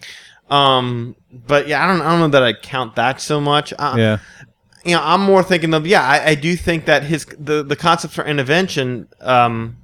Um, 0.52 1.16
but 1.32 1.68
yeah, 1.68 1.84
I 1.84 1.88
don't, 1.88 2.02
I 2.02 2.10
don't 2.12 2.20
know 2.20 2.28
that 2.40 2.44
I 2.44 2.54
count 2.54 2.96
that 2.98 3.20
so 3.20 3.42
much. 3.42 3.74
Uh, 3.80 3.96
Yeah. 3.98 4.18
you 4.86 4.96
know, 4.96 5.02
I'm 5.04 5.22
more 5.22 5.42
thinking 5.42 5.74
of 5.74 5.88
yeah, 5.88 6.04
I, 6.04 6.30
I 6.30 6.36
do 6.36 6.56
think 6.56 6.86
that 6.86 7.02
his 7.04 7.26
the 7.26 7.64
the 7.64 7.76
concepts 7.76 8.14
for 8.14 8.24
intervention 8.26 9.08
um 9.22 9.78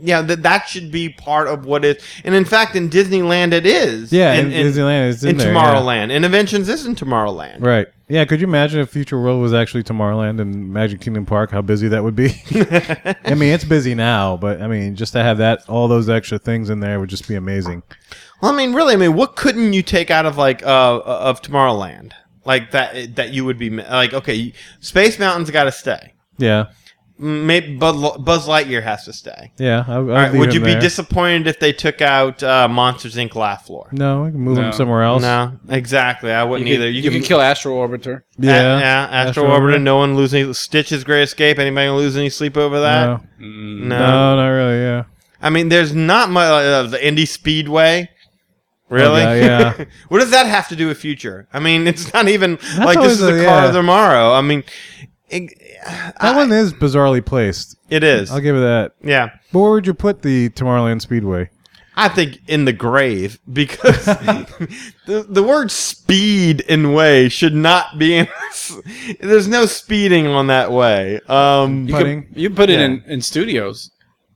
yeah, 0.00 0.22
that 0.22 0.42
that 0.42 0.68
should 0.68 0.90
be 0.90 1.08
part 1.08 1.48
of 1.48 1.66
what 1.66 1.84
is. 1.84 2.02
And 2.24 2.34
in 2.34 2.44
fact, 2.44 2.76
in 2.76 2.90
Disneyland, 2.90 3.52
it 3.52 3.66
is. 3.66 4.12
Yeah, 4.12 4.34
in 4.34 4.50
Disneyland, 4.50 5.10
it's 5.10 5.24
in 5.24 5.36
there, 5.36 5.52
yeah. 5.52 5.74
Tomorrowland. 5.74 6.10
Innoventions 6.10 6.68
is 6.68 6.86
in 6.86 6.94
Tomorrowland. 6.94 7.62
Right. 7.62 7.86
Yeah. 8.08 8.24
Could 8.24 8.40
you 8.40 8.46
imagine 8.46 8.80
if 8.80 8.90
Future 8.90 9.20
World 9.20 9.42
was 9.42 9.52
actually 9.52 9.82
Tomorrowland 9.82 10.40
and 10.40 10.72
Magic 10.72 11.00
Kingdom 11.00 11.26
Park? 11.26 11.50
How 11.50 11.62
busy 11.62 11.88
that 11.88 12.04
would 12.04 12.16
be. 12.16 12.30
I 13.24 13.34
mean, 13.34 13.52
it's 13.52 13.64
busy 13.64 13.94
now, 13.94 14.36
but 14.36 14.60
I 14.62 14.66
mean, 14.66 14.96
just 14.96 15.12
to 15.14 15.22
have 15.22 15.38
that 15.38 15.68
all 15.68 15.88
those 15.88 16.08
extra 16.08 16.38
things 16.38 16.70
in 16.70 16.80
there 16.80 17.00
would 17.00 17.10
just 17.10 17.26
be 17.28 17.34
amazing. 17.34 17.82
Well, 18.40 18.52
I 18.52 18.56
mean, 18.56 18.74
really, 18.74 18.94
I 18.94 18.96
mean, 18.96 19.14
what 19.14 19.36
couldn't 19.36 19.72
you 19.72 19.82
take 19.82 20.10
out 20.10 20.26
of 20.26 20.36
like 20.36 20.62
uh 20.62 21.00
of 21.04 21.42
Tomorrowland? 21.42 22.12
Like 22.44 22.70
that 22.70 23.16
that 23.16 23.32
you 23.32 23.44
would 23.44 23.58
be 23.58 23.70
like, 23.70 24.14
okay, 24.14 24.52
Space 24.80 25.18
Mountain's 25.18 25.50
got 25.50 25.64
to 25.64 25.72
stay. 25.72 26.14
Yeah. 26.38 26.66
Maybe 27.18 27.76
Buzz 27.76 28.18
Buzz 28.18 28.46
Lightyear 28.46 28.82
has 28.82 29.06
to 29.06 29.12
stay. 29.12 29.50
Yeah. 29.56 29.84
I, 29.88 29.92
I'd 29.92 29.96
All 29.96 30.02
right, 30.04 30.32
would 30.34 30.52
you 30.52 30.60
him 30.60 30.74
be 30.74 30.80
disappointed 30.80 31.46
if 31.46 31.58
they 31.58 31.72
took 31.72 32.02
out 32.02 32.42
uh, 32.42 32.68
Monsters 32.68 33.16
Inc. 33.16 33.34
Laugh 33.34 33.64
Floor? 33.66 33.88
No, 33.90 34.24
we 34.24 34.32
can 34.32 34.40
move 34.40 34.58
No. 34.58 34.64
him 34.64 34.72
somewhere 34.72 35.02
else. 35.02 35.22
No, 35.22 35.58
exactly. 35.70 36.30
I 36.30 36.44
wouldn't 36.44 36.68
You 36.68 36.76
could- 36.76 36.82
either. 36.82 36.90
you 36.90 37.10
could 37.10 37.24
kill 37.24 37.40
Astro 37.40 37.74
Orbiter. 37.74 38.22
Yeah, 38.38 38.52
Yeah. 38.52 38.78
yeah. 38.78 39.08
Astro, 39.10 39.44
Astro 39.44 39.44
Orbiter. 39.44 39.76
Orbiter. 39.76 39.82
No 39.82 39.96
one 39.96 40.14
losing 40.14 40.52
Stitch's 40.52 41.04
Great 41.04 41.22
Escape. 41.22 41.58
Anybody 41.58 41.88
lose 41.88 42.16
any 42.18 42.28
sleep 42.28 42.56
over 42.58 42.80
that? 42.80 43.06
No. 43.06 43.20
No. 43.38 43.98
No, 43.98 44.36
not 44.36 44.48
really. 44.48 44.78
Yeah. 44.78 45.04
I 45.40 45.48
mean, 45.48 45.70
there's 45.70 45.94
not 45.94 46.28
much. 46.28 46.44
Uh, 46.44 46.82
the 46.82 47.06
Indy 47.06 47.24
Speedway. 47.24 48.10
Really? 48.88 49.22
Okay, 49.22 49.40
yeah. 49.44 49.84
what 50.08 50.20
does 50.20 50.30
that 50.30 50.46
have 50.46 50.68
to 50.68 50.76
do 50.76 50.86
with 50.86 50.98
future? 50.98 51.48
I 51.52 51.60
mean, 51.60 51.86
it's 51.86 52.12
not 52.12 52.28
even 52.28 52.58
like 52.78 53.00
this 53.00 53.12
is 53.12 53.20
the 53.20 53.30
car 53.44 53.62
yeah. 53.62 53.66
of 53.66 53.72
tomorrow. 53.74 54.32
I 54.32 54.42
mean, 54.42 54.62
it, 55.28 55.52
That 56.20 56.36
one 56.36 56.52
is 56.52 56.72
bizarrely 56.72 57.24
placed. 57.24 57.76
it 57.90 58.02
is. 58.02 58.30
I'll 58.30 58.40
give 58.40 58.56
it 58.56 58.60
that. 58.60 58.92
Yeah. 59.02 59.30
But 59.52 59.58
where 59.60 59.70
would 59.72 59.86
you 59.86 59.94
put 59.94 60.22
the 60.22 60.50
Tomorrowland 60.50 61.00
Speedway? 61.02 61.50
I 61.98 62.08
think 62.10 62.40
in 62.46 62.66
the 62.66 62.74
grave 62.74 63.38
because 63.50 64.04
the, 64.04 65.26
the 65.28 65.42
word 65.42 65.70
speed 65.70 66.60
in 66.60 66.92
way 66.92 67.30
should 67.30 67.54
not 67.54 67.98
be 67.98 68.16
in. 68.16 68.28
There's 69.20 69.48
no 69.48 69.64
speeding 69.64 70.26
on 70.26 70.48
that 70.48 70.70
way. 70.72 71.20
Um, 71.26 71.88
You 71.88 71.94
could, 71.94 72.26
you 72.34 72.50
put 72.50 72.68
it 72.68 72.80
in, 72.80 73.02
in 73.06 73.22
studios 73.22 73.90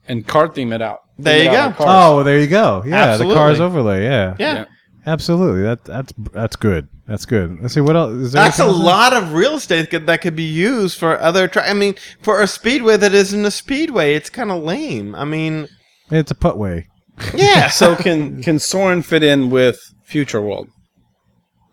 and 0.09 0.27
car 0.27 0.49
theme 0.49 0.73
it 0.73 0.81
out. 0.81 1.01
There 1.19 1.37
Theme 1.37 1.53
you 1.53 1.59
go. 1.59 1.75
Oh, 1.81 2.17
well, 2.17 2.25
there 2.25 2.39
you 2.41 2.47
go. 2.47 2.83
Yeah, 2.87 3.19
the 3.19 3.25
cars 3.25 3.61
Absolutely. 3.61 3.65
overlay. 3.67 4.05
Yeah. 4.05 4.37
Yeah. 4.39 4.65
Absolutely. 5.07 5.63
That 5.63 5.85
that's 5.85 6.13
that's 6.33 6.57
good. 6.57 6.89
That's 7.07 7.25
good. 7.25 7.59
Let's 7.61 7.75
see 7.75 7.81
what 7.81 7.97
else. 7.97 8.13
Is 8.13 8.33
there 8.33 8.45
That's 8.45 8.59
a 8.59 8.67
lot 8.67 9.13
of 9.13 9.33
real 9.33 9.55
estate 9.55 9.91
that 9.91 10.21
could 10.21 10.37
be 10.37 10.43
used 10.45 10.99
for 10.99 11.19
other. 11.19 11.49
Tra- 11.49 11.69
I 11.69 11.73
mean, 11.75 11.95
for 12.23 12.41
a 12.43 12.47
speedway 12.47 12.97
that 12.99 13.13
isn't 13.15 13.45
a 13.45 13.51
speedway, 13.51 14.15
it's 14.15 14.31
kind 14.31 14.51
of 14.51 14.63
lame. 14.63 15.15
I 15.15 15.25
mean, 15.25 15.69
It's 16.11 16.31
a 16.31 16.35
putway. 16.35 16.87
yeah. 17.35 17.69
so 17.71 17.97
can 17.97 18.43
can 18.43 18.59
Soarin' 18.59 19.03
fit 19.03 19.23
in 19.23 19.51
with 19.51 19.81
Future 20.05 20.41
World? 20.41 20.69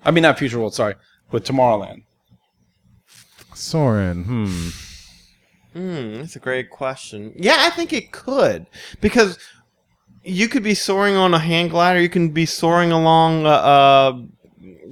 I 0.06 0.12
mean, 0.12 0.22
not 0.24 0.40
Future 0.40 0.60
World. 0.60 0.74
Sorry, 0.74 0.96
with 1.32 1.44
Tomorrowland. 1.46 2.04
Soarin'. 3.54 4.24
Hmm. 4.24 4.70
Hmm, 5.74 6.14
that's 6.16 6.36
a 6.36 6.40
great 6.40 6.70
question. 6.70 7.34
Yeah, 7.36 7.58
I 7.60 7.70
think 7.70 7.94
it 7.94 8.12
could 8.12 8.66
because 9.02 9.38
you 10.28 10.48
could 10.50 10.64
be 10.64 10.74
soaring 10.76 11.16
on 11.16 11.34
a 11.34 11.40
hang 11.40 11.70
glider. 11.70 12.00
You 12.02 12.10
can 12.10 12.30
be 12.30 12.46
soaring 12.46 12.92
along 12.92 13.46
uh, 13.46 13.50
uh, 13.50 14.22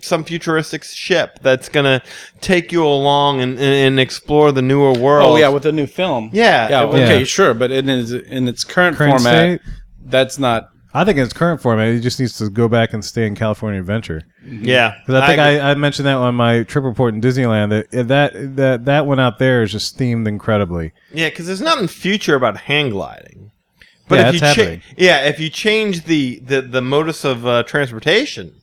some 0.02 0.24
futuristic 0.24 0.84
ship 0.84 1.40
that's 1.42 1.70
gonna 1.70 2.02
take 2.42 2.72
you 2.72 2.86
along 2.86 3.42
and, 3.42 3.54
and, 3.54 3.62
and 3.62 4.00
explore 4.00 4.52
the 4.52 4.62
newer 4.62 4.94
world. 4.94 5.34
Oh 5.34 5.36
yeah, 5.38 5.50
with 5.50 5.66
a 5.66 5.72
new 5.72 5.88
film. 5.88 6.30
Yeah, 6.34 6.70
yeah. 6.70 6.84
Okay, 6.84 7.20
Yeah. 7.20 7.24
sure, 7.26 7.54
but 7.54 7.72
in 7.72 7.90
its 7.90 8.12
in 8.12 8.48
its 8.48 8.64
current, 8.64 8.98
Current 8.98 9.22
format, 9.22 9.62
state? 9.62 9.74
that's 10.06 10.40
not. 10.40 10.70
I 10.94 11.04
think 11.04 11.18
in 11.18 11.26
its 11.26 11.34
current 11.34 11.62
format, 11.62 11.94
he 11.94 12.00
just 12.00 12.22
needs 12.22 12.38
to 12.38 12.50
go 12.50 12.70
back 12.70 12.94
and 12.94 13.04
stay 13.04 13.28
in 13.28 13.36
California 13.36 13.82
Adventure. 13.82 14.22
Yeah, 14.46 14.96
Because 15.06 15.22
I 15.22 15.28
think 15.28 15.40
agree. 15.42 15.60
I, 15.60 15.72
I, 15.72 15.76
mentioned 15.76 16.06
that 16.06 16.16
on 16.16 16.36
my 16.36 16.64
trip 16.64 16.86
report 16.86 17.14
in 17.14 17.20
Disneyland 17.20 17.70
that 17.72 18.08
that 18.08 18.56
that 18.56 18.86
that 18.86 19.06
one 19.06 19.20
out 19.20 19.38
there 19.38 19.62
is 19.64 19.74
just 19.74 20.00
themed 20.00 20.26
incredibly. 20.26 20.94
Yeah, 21.14 21.28
because 21.30 21.48
there's 21.48 21.60
nothing 21.60 21.88
future 21.90 22.36
about 22.36 22.56
hang 22.56 22.92
gliding. 22.92 23.45
But 24.08 24.20
Yeah, 24.20 24.28
if 24.30 24.34
you 24.34 24.40
cha- 24.40 24.82
yeah, 24.98 25.20
if 25.26 25.40
you 25.40 25.50
change 25.50 26.04
the 26.06 26.40
the, 26.40 26.62
the 26.62 26.82
modus 26.82 27.24
of 27.26 27.46
uh, 27.46 27.64
transportation, 27.64 28.54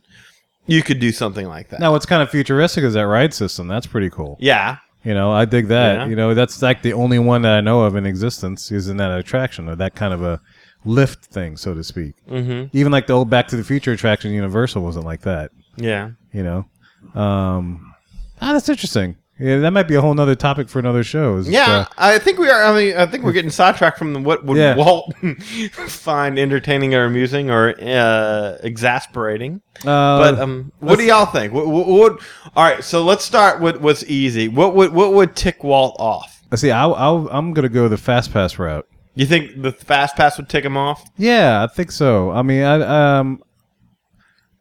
you 0.66 0.82
could 0.82 1.00
do 1.00 1.10
something 1.12 1.46
like 1.48 1.68
that. 1.70 1.80
Now, 1.80 1.92
what's 1.92 2.06
kind 2.06 2.22
of 2.22 2.30
futuristic 2.30 2.84
is 2.84 2.94
that 2.94 3.06
ride 3.06 3.34
system. 3.34 3.66
That's 3.68 3.86
pretty 3.86 4.10
cool. 4.10 4.36
Yeah. 4.40 4.76
You 5.04 5.14
know, 5.14 5.32
I 5.32 5.46
dig 5.46 5.66
that. 5.68 5.96
Yeah. 5.96 6.06
You 6.06 6.14
know, 6.14 6.32
that's 6.34 6.62
like 6.62 6.82
the 6.82 6.92
only 6.92 7.18
one 7.18 7.42
that 7.42 7.54
I 7.54 7.60
know 7.60 7.82
of 7.82 7.96
in 7.96 8.06
existence 8.06 8.70
is 8.70 8.88
in 8.88 8.98
that 8.98 9.10
attraction 9.18 9.68
or 9.68 9.74
that 9.74 9.96
kind 9.96 10.14
of 10.14 10.22
a 10.22 10.40
lift 10.84 11.24
thing, 11.24 11.56
so 11.56 11.74
to 11.74 11.82
speak. 11.82 12.14
Mhm. 12.30 12.70
Even 12.72 12.92
like 12.92 13.08
the 13.08 13.12
old 13.12 13.28
Back 13.28 13.48
to 13.48 13.56
the 13.56 13.64
Future 13.64 13.90
attraction, 13.92 14.30
Universal 14.32 14.80
wasn't 14.82 15.04
like 15.04 15.22
that. 15.22 15.50
Yeah. 15.76 16.10
You 16.32 16.44
know, 16.44 17.20
um, 17.20 17.92
ah, 18.40 18.52
that's 18.52 18.68
interesting. 18.68 19.16
Yeah, 19.42 19.58
that 19.58 19.72
might 19.72 19.88
be 19.88 19.94
a 19.96 20.00
whole 20.00 20.14
nother 20.14 20.34
topic 20.36 20.68
for 20.68 20.78
another 20.78 21.02
show. 21.02 21.36
is, 21.38 21.48
Yeah, 21.48 21.80
uh, 21.80 21.84
I 21.98 22.18
think 22.18 22.38
we 22.38 22.48
are. 22.48 22.62
I 22.62 22.72
mean, 22.74 22.96
I 22.96 23.06
think 23.06 23.24
we're 23.24 23.32
getting 23.32 23.50
sidetracked 23.50 23.98
from 23.98 24.12
the, 24.12 24.20
what 24.20 24.44
would 24.44 24.56
Yeah. 24.56 24.76
Walt 24.76 25.12
find 25.72 26.38
entertaining 26.38 26.94
or 26.94 27.04
amusing 27.04 27.50
or 27.50 27.74
uh, 27.82 28.58
exasperating. 28.62 29.60
Uh, 29.80 30.18
but 30.18 30.38
um, 30.38 30.70
what 30.78 30.98
do 30.98 31.04
y'all 31.04 31.26
think? 31.26 31.52
What, 31.52 31.66
what, 31.66 31.86
what- 31.88 32.20
all 32.54 32.64
right, 32.64 32.84
so 32.84 33.02
let's 33.02 33.24
start 33.24 33.60
with 33.60 33.76
what's 33.78 34.04
easy. 34.04 34.46
What 34.48 34.74
would 34.76 34.92
what 34.92 35.12
would 35.14 35.34
tick 35.34 35.64
Walt 35.64 35.96
off? 35.98 36.42
see, 36.54 36.70
I, 36.70 36.86
I, 36.86 37.36
I'm 37.36 37.52
gonna 37.54 37.68
go 37.68 37.88
the 37.88 37.96
fast 37.96 38.32
pass 38.32 38.58
route. 38.58 38.86
You 39.14 39.26
think 39.26 39.60
the 39.62 39.72
fast 39.72 40.16
pass 40.16 40.36
would 40.38 40.48
tick 40.48 40.64
him 40.64 40.76
off? 40.76 41.02
Yeah, 41.16 41.62
I 41.62 41.66
think 41.66 41.90
so. 41.90 42.30
I 42.30 42.42
mean, 42.42 42.62
I 42.62 43.18
um, 43.18 43.42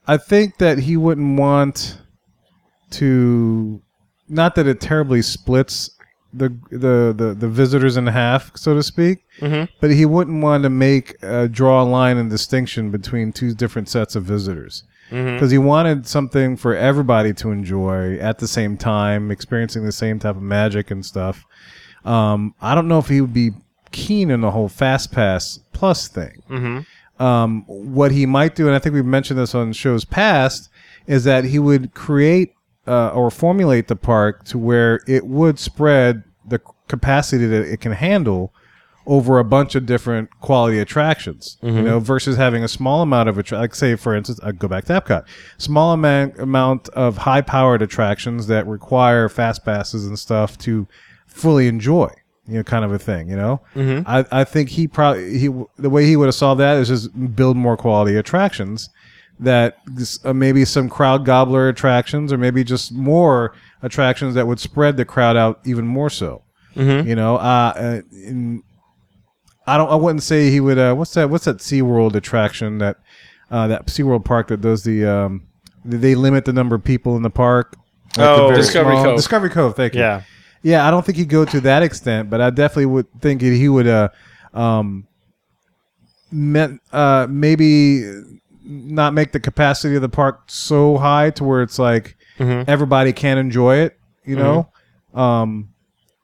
I 0.07 0.17
think 0.17 0.57
that 0.57 0.77
he 0.79 0.97
wouldn't 0.97 1.38
want 1.39 1.99
to, 2.91 3.82
not 4.32 4.55
that 4.55 4.65
it 4.67 4.79
terribly 4.82 5.21
splits 5.21 5.91
the 6.34 6.49
the 6.71 7.13
the, 7.15 7.36
the 7.38 7.47
visitors 7.49 7.97
in 7.97 8.07
half, 8.07 8.51
so 8.55 8.73
to 8.73 8.82
speak, 8.82 9.19
Mhm. 9.41 9.67
but 9.82 9.91
he 9.91 10.05
wouldn't 10.05 10.41
want 10.41 10.63
to 10.63 10.69
make 10.69 11.15
uh, 11.23 11.47
draw 11.47 11.84
a 11.84 11.86
line 11.86 12.17
and 12.17 12.29
distinction 12.29 12.89
between 12.89 13.32
two 13.34 13.53
different 13.53 13.89
sets 13.89 14.15
of 14.15 14.23
visitors. 14.23 14.84
Because 15.09 15.51
he 15.51 15.57
wanted 15.57 16.07
something 16.07 16.55
for 16.55 16.73
everybody 16.73 17.34
to 17.34 17.51
enjoy 17.51 18.15
at 18.19 18.39
the 18.39 18.47
same 18.47 18.77
time, 18.77 19.29
experiencing 19.29 19.84
the 19.84 19.91
same 19.91 20.19
type 20.19 20.38
of 20.38 20.41
magic 20.41 20.89
and 20.89 21.05
stuff. 21.05 21.43
Um, 22.05 22.53
I 22.61 22.75
don't 22.75 22.88
know 22.88 22.99
if 22.99 23.09
he 23.09 23.19
would 23.19 23.34
be 23.34 23.51
keen 23.91 24.32
on 24.32 24.39
the 24.39 24.51
whole 24.51 24.69
fast 24.69 25.11
pass 25.11 25.59
plus 25.73 26.07
thing. 26.07 26.41
Mhm. 26.49 26.86
Um, 27.21 27.65
what 27.67 28.11
he 28.13 28.25
might 28.25 28.55
do, 28.55 28.67
and 28.67 28.75
I 28.75 28.79
think 28.79 28.95
we've 28.95 29.03
mentioned 29.05 29.38
this 29.38 29.53
on 29.53 29.73
shows 29.73 30.05
past, 30.05 30.69
is 31.07 31.25
that 31.25 31.43
he 31.43 31.59
would 31.59 31.93
create 31.93 32.53
uh, 32.88 33.09
or 33.09 33.29
formulate 33.29 33.88
the 33.88 33.95
park 33.95 34.43
to 34.45 34.57
where 34.57 35.01
it 35.07 35.25
would 35.25 35.59
spread 35.59 36.23
the 36.47 36.59
capacity 36.88 37.45
that 37.45 37.61
it 37.71 37.79
can 37.79 37.91
handle 37.91 38.53
over 39.07 39.39
a 39.39 39.43
bunch 39.43 39.73
of 39.75 39.86
different 39.86 40.29
quality 40.41 40.77
attractions. 40.77 41.57
You 41.63 41.71
Mhm. 41.71 41.84
know, 41.86 41.99
versus 41.99 42.38
having 42.38 42.63
a 42.63 42.67
small 42.67 43.01
amount 43.01 43.29
of 43.29 43.38
attra- 43.39 43.57
like 43.59 43.73
say 43.75 43.95
for 43.95 44.15
instance, 44.15 44.39
I 44.43 44.51
go 44.51 44.67
back 44.67 44.86
to 44.86 44.93
Epcot, 44.93 45.23
small 45.57 45.91
amount 45.93 46.38
amount 46.39 46.89
of 46.89 47.17
high 47.17 47.41
powered 47.41 47.82
attractions 47.82 48.47
that 48.47 48.67
require 48.67 49.27
fast 49.29 49.65
passes 49.65 50.05
and 50.05 50.17
stuff 50.19 50.57
to 50.59 50.88
fully 51.27 51.67
enjoy. 51.67 52.09
You 52.47 52.57
know, 52.57 52.63
kind 52.63 52.84
of 52.86 52.91
a 52.91 52.99
thing. 52.99 53.29
You 53.29 53.38
know, 53.38 53.61
Mhm. 53.75 54.03
I 54.07 54.25
I 54.32 54.43
think 54.43 54.69
he 54.69 54.88
probably 54.88 55.38
he 55.38 55.49
the 55.79 55.89
way 55.89 56.05
he 56.05 56.15
would 56.15 56.25
have 56.27 56.36
solved 56.36 56.59
that 56.61 56.77
is 56.77 56.88
just 56.89 57.36
build 57.36 57.57
more 57.57 57.77
quality 57.77 58.15
attractions 58.15 58.89
that 59.42 59.78
uh, 60.24 60.34
maybe 60.34 60.64
some 60.66 60.88
crowd 60.88 61.26
gobbler 61.26 61.68
attractions 61.68 62.32
or 62.32 62.38
maybe 62.38 62.64
just 62.64 62.94
more 62.94 63.54
attractions 63.82 64.36
that 64.36 64.46
would 64.48 64.60
spread 64.60 64.96
the 64.98 65.04
crowd 65.06 65.36
out 65.36 65.60
even 65.66 65.86
more 65.86 66.10
so. 66.10 66.44
Mhm. 66.76 67.06
You 67.08 67.16
know, 67.16 67.36
uh, 67.38 67.74
uh, 67.76 68.02
in, 68.14 68.64
I 69.68 69.78
don't. 69.78 69.89
I 69.92 69.96
wouldn't 69.96 70.24
say 70.24 70.50
he 70.50 70.60
would. 70.60 70.78
Uh, 70.78 70.94
what's 70.96 71.14
that? 71.16 71.30
What's 71.30 71.46
that 71.46 71.58
SeaWorld 71.58 72.16
attraction 72.16 72.78
that 72.78 72.98
uh, 73.50 73.68
that 73.68 73.88
SeaWorld 73.88 74.24
park 74.26 74.48
that 74.48 74.62
does 74.62 74.84
the? 74.84 75.06
Um, 75.06 75.48
they 75.84 76.16
limit 76.16 76.46
the 76.46 76.54
number 76.54 76.76
of 76.76 76.84
people 76.84 77.18
in 77.18 77.24
the 77.24 77.30
park. 77.30 77.76
Like 78.18 78.28
Oh, 78.28 78.48
very 78.50 78.58
Discovery 78.62 78.94
small- 78.96 79.04
Cove. 79.06 79.16
Discovery 79.18 79.50
Cove. 79.50 79.76
Thank 79.76 79.96
you. 79.96 80.02
Yeah. 80.02 80.22
Yeah, 80.64 80.88
I 80.88 80.92
don't 80.92 81.04
think 81.06 81.18
he'd 81.18 81.28
go 81.30 81.44
to 81.46 81.60
that 81.62 81.82
extent, 81.82 82.30
but 82.30 82.39
I 82.39 82.52
definitely 82.52 82.86
would 82.86 83.08
think 83.20 83.42
that 83.42 83.52
he 83.54 83.68
would. 83.68 83.88
Uh, 83.88 84.10
um, 84.54 85.08
meant 86.32 86.80
uh, 86.94 87.28
maybe 87.30 88.04
not 88.64 89.14
make 89.14 89.32
the 89.32 89.39
capacity 89.39 89.95
of 89.95 90.01
the 90.01 90.09
park 90.09 90.41
so 90.47 90.97
high 90.97 91.30
to 91.32 91.43
where 91.43 91.62
it's 91.62 91.80
like 91.80 92.16
Mhm. 92.39 92.66
everybody 92.68 93.14
can 93.14 93.38
enjoy 93.38 93.78
it. 93.78 93.97
You 94.26 94.36
know, 94.36 94.70
um, 95.14 95.70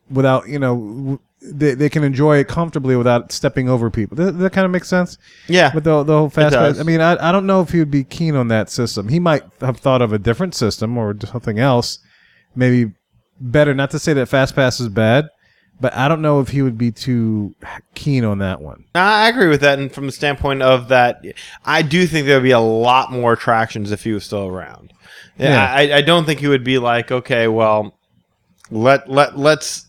without 0.09 0.47
you 0.47 0.59
know. 0.59 0.75
w- 0.75 1.19
They, 1.39 1.75
they 1.75 1.87
can 1.89 2.03
enjoy 2.03 2.37
it 2.39 2.47
comfortably 2.47 2.95
without 2.95 3.31
stepping 3.31 3.69
over 3.69 3.89
people. 3.91 4.17
Does 4.17 4.35
that 4.35 4.51
kind 4.53 4.65
of 4.65 4.71
makes 4.71 4.87
sense? 4.89 5.17
Yeah. 5.47 5.71
With 5.73 5.83
the, 5.83 6.03
the 6.03 6.17
whole 6.17 6.29
fast 6.29 6.55
pass. 6.55 6.79
I 6.79 6.83
mean, 6.83 6.99
I, 6.99 7.29
I 7.29 7.31
don't 7.31 7.45
know 7.45 7.61
if 7.61 7.69
he 7.71 7.77
would 7.79 7.91
be 7.91 8.03
keen 8.03 8.35
on 8.35 8.47
that 8.47 8.69
system. 8.71 9.07
He 9.07 9.19
might 9.19 9.43
have 9.61 9.77
thought 9.77 10.01
of 10.01 10.11
a 10.11 10.17
different 10.17 10.55
system 10.55 10.97
or 10.97 11.15
something 11.25 11.59
else, 11.59 11.99
maybe 12.55 12.91
better. 13.39 13.73
Not 13.75 13.91
to 13.91 13.99
say 13.99 14.13
that 14.13 14.25
fast 14.25 14.55
pass 14.55 14.79
is 14.79 14.89
bad, 14.89 15.27
but 15.79 15.93
I 15.93 16.07
don't 16.07 16.21
know 16.21 16.39
if 16.39 16.49
he 16.49 16.61
would 16.61 16.77
be 16.77 16.91
too 16.91 17.55
keen 17.95 18.23
on 18.23 18.39
that 18.39 18.61
one. 18.61 18.85
I 18.95 19.29
agree 19.29 19.47
with 19.47 19.61
that, 19.61 19.79
and 19.79 19.91
from 19.91 20.05
the 20.05 20.11
standpoint 20.11 20.61
of 20.61 20.87
that, 20.89 21.23
I 21.65 21.81
do 21.81 22.07
think 22.07 22.25
there 22.27 22.37
would 22.37 22.43
be 22.43 22.51
a 22.51 22.59
lot 22.59 23.11
more 23.11 23.33
attractions 23.33 23.91
if 23.91 24.03
he 24.03 24.11
was 24.11 24.23
still 24.25 24.47
around. 24.47 24.93
Yeah, 25.37 25.51
Yeah. 25.51 25.93
I, 25.95 25.97
I 25.97 26.01
don't 26.01 26.25
think 26.25 26.39
he 26.39 26.47
would 26.47 26.63
be 26.63 26.77
like, 26.79 27.11
okay, 27.11 27.47
well, 27.47 27.97
let 28.71 29.09
let 29.09 29.37
let's 29.37 29.85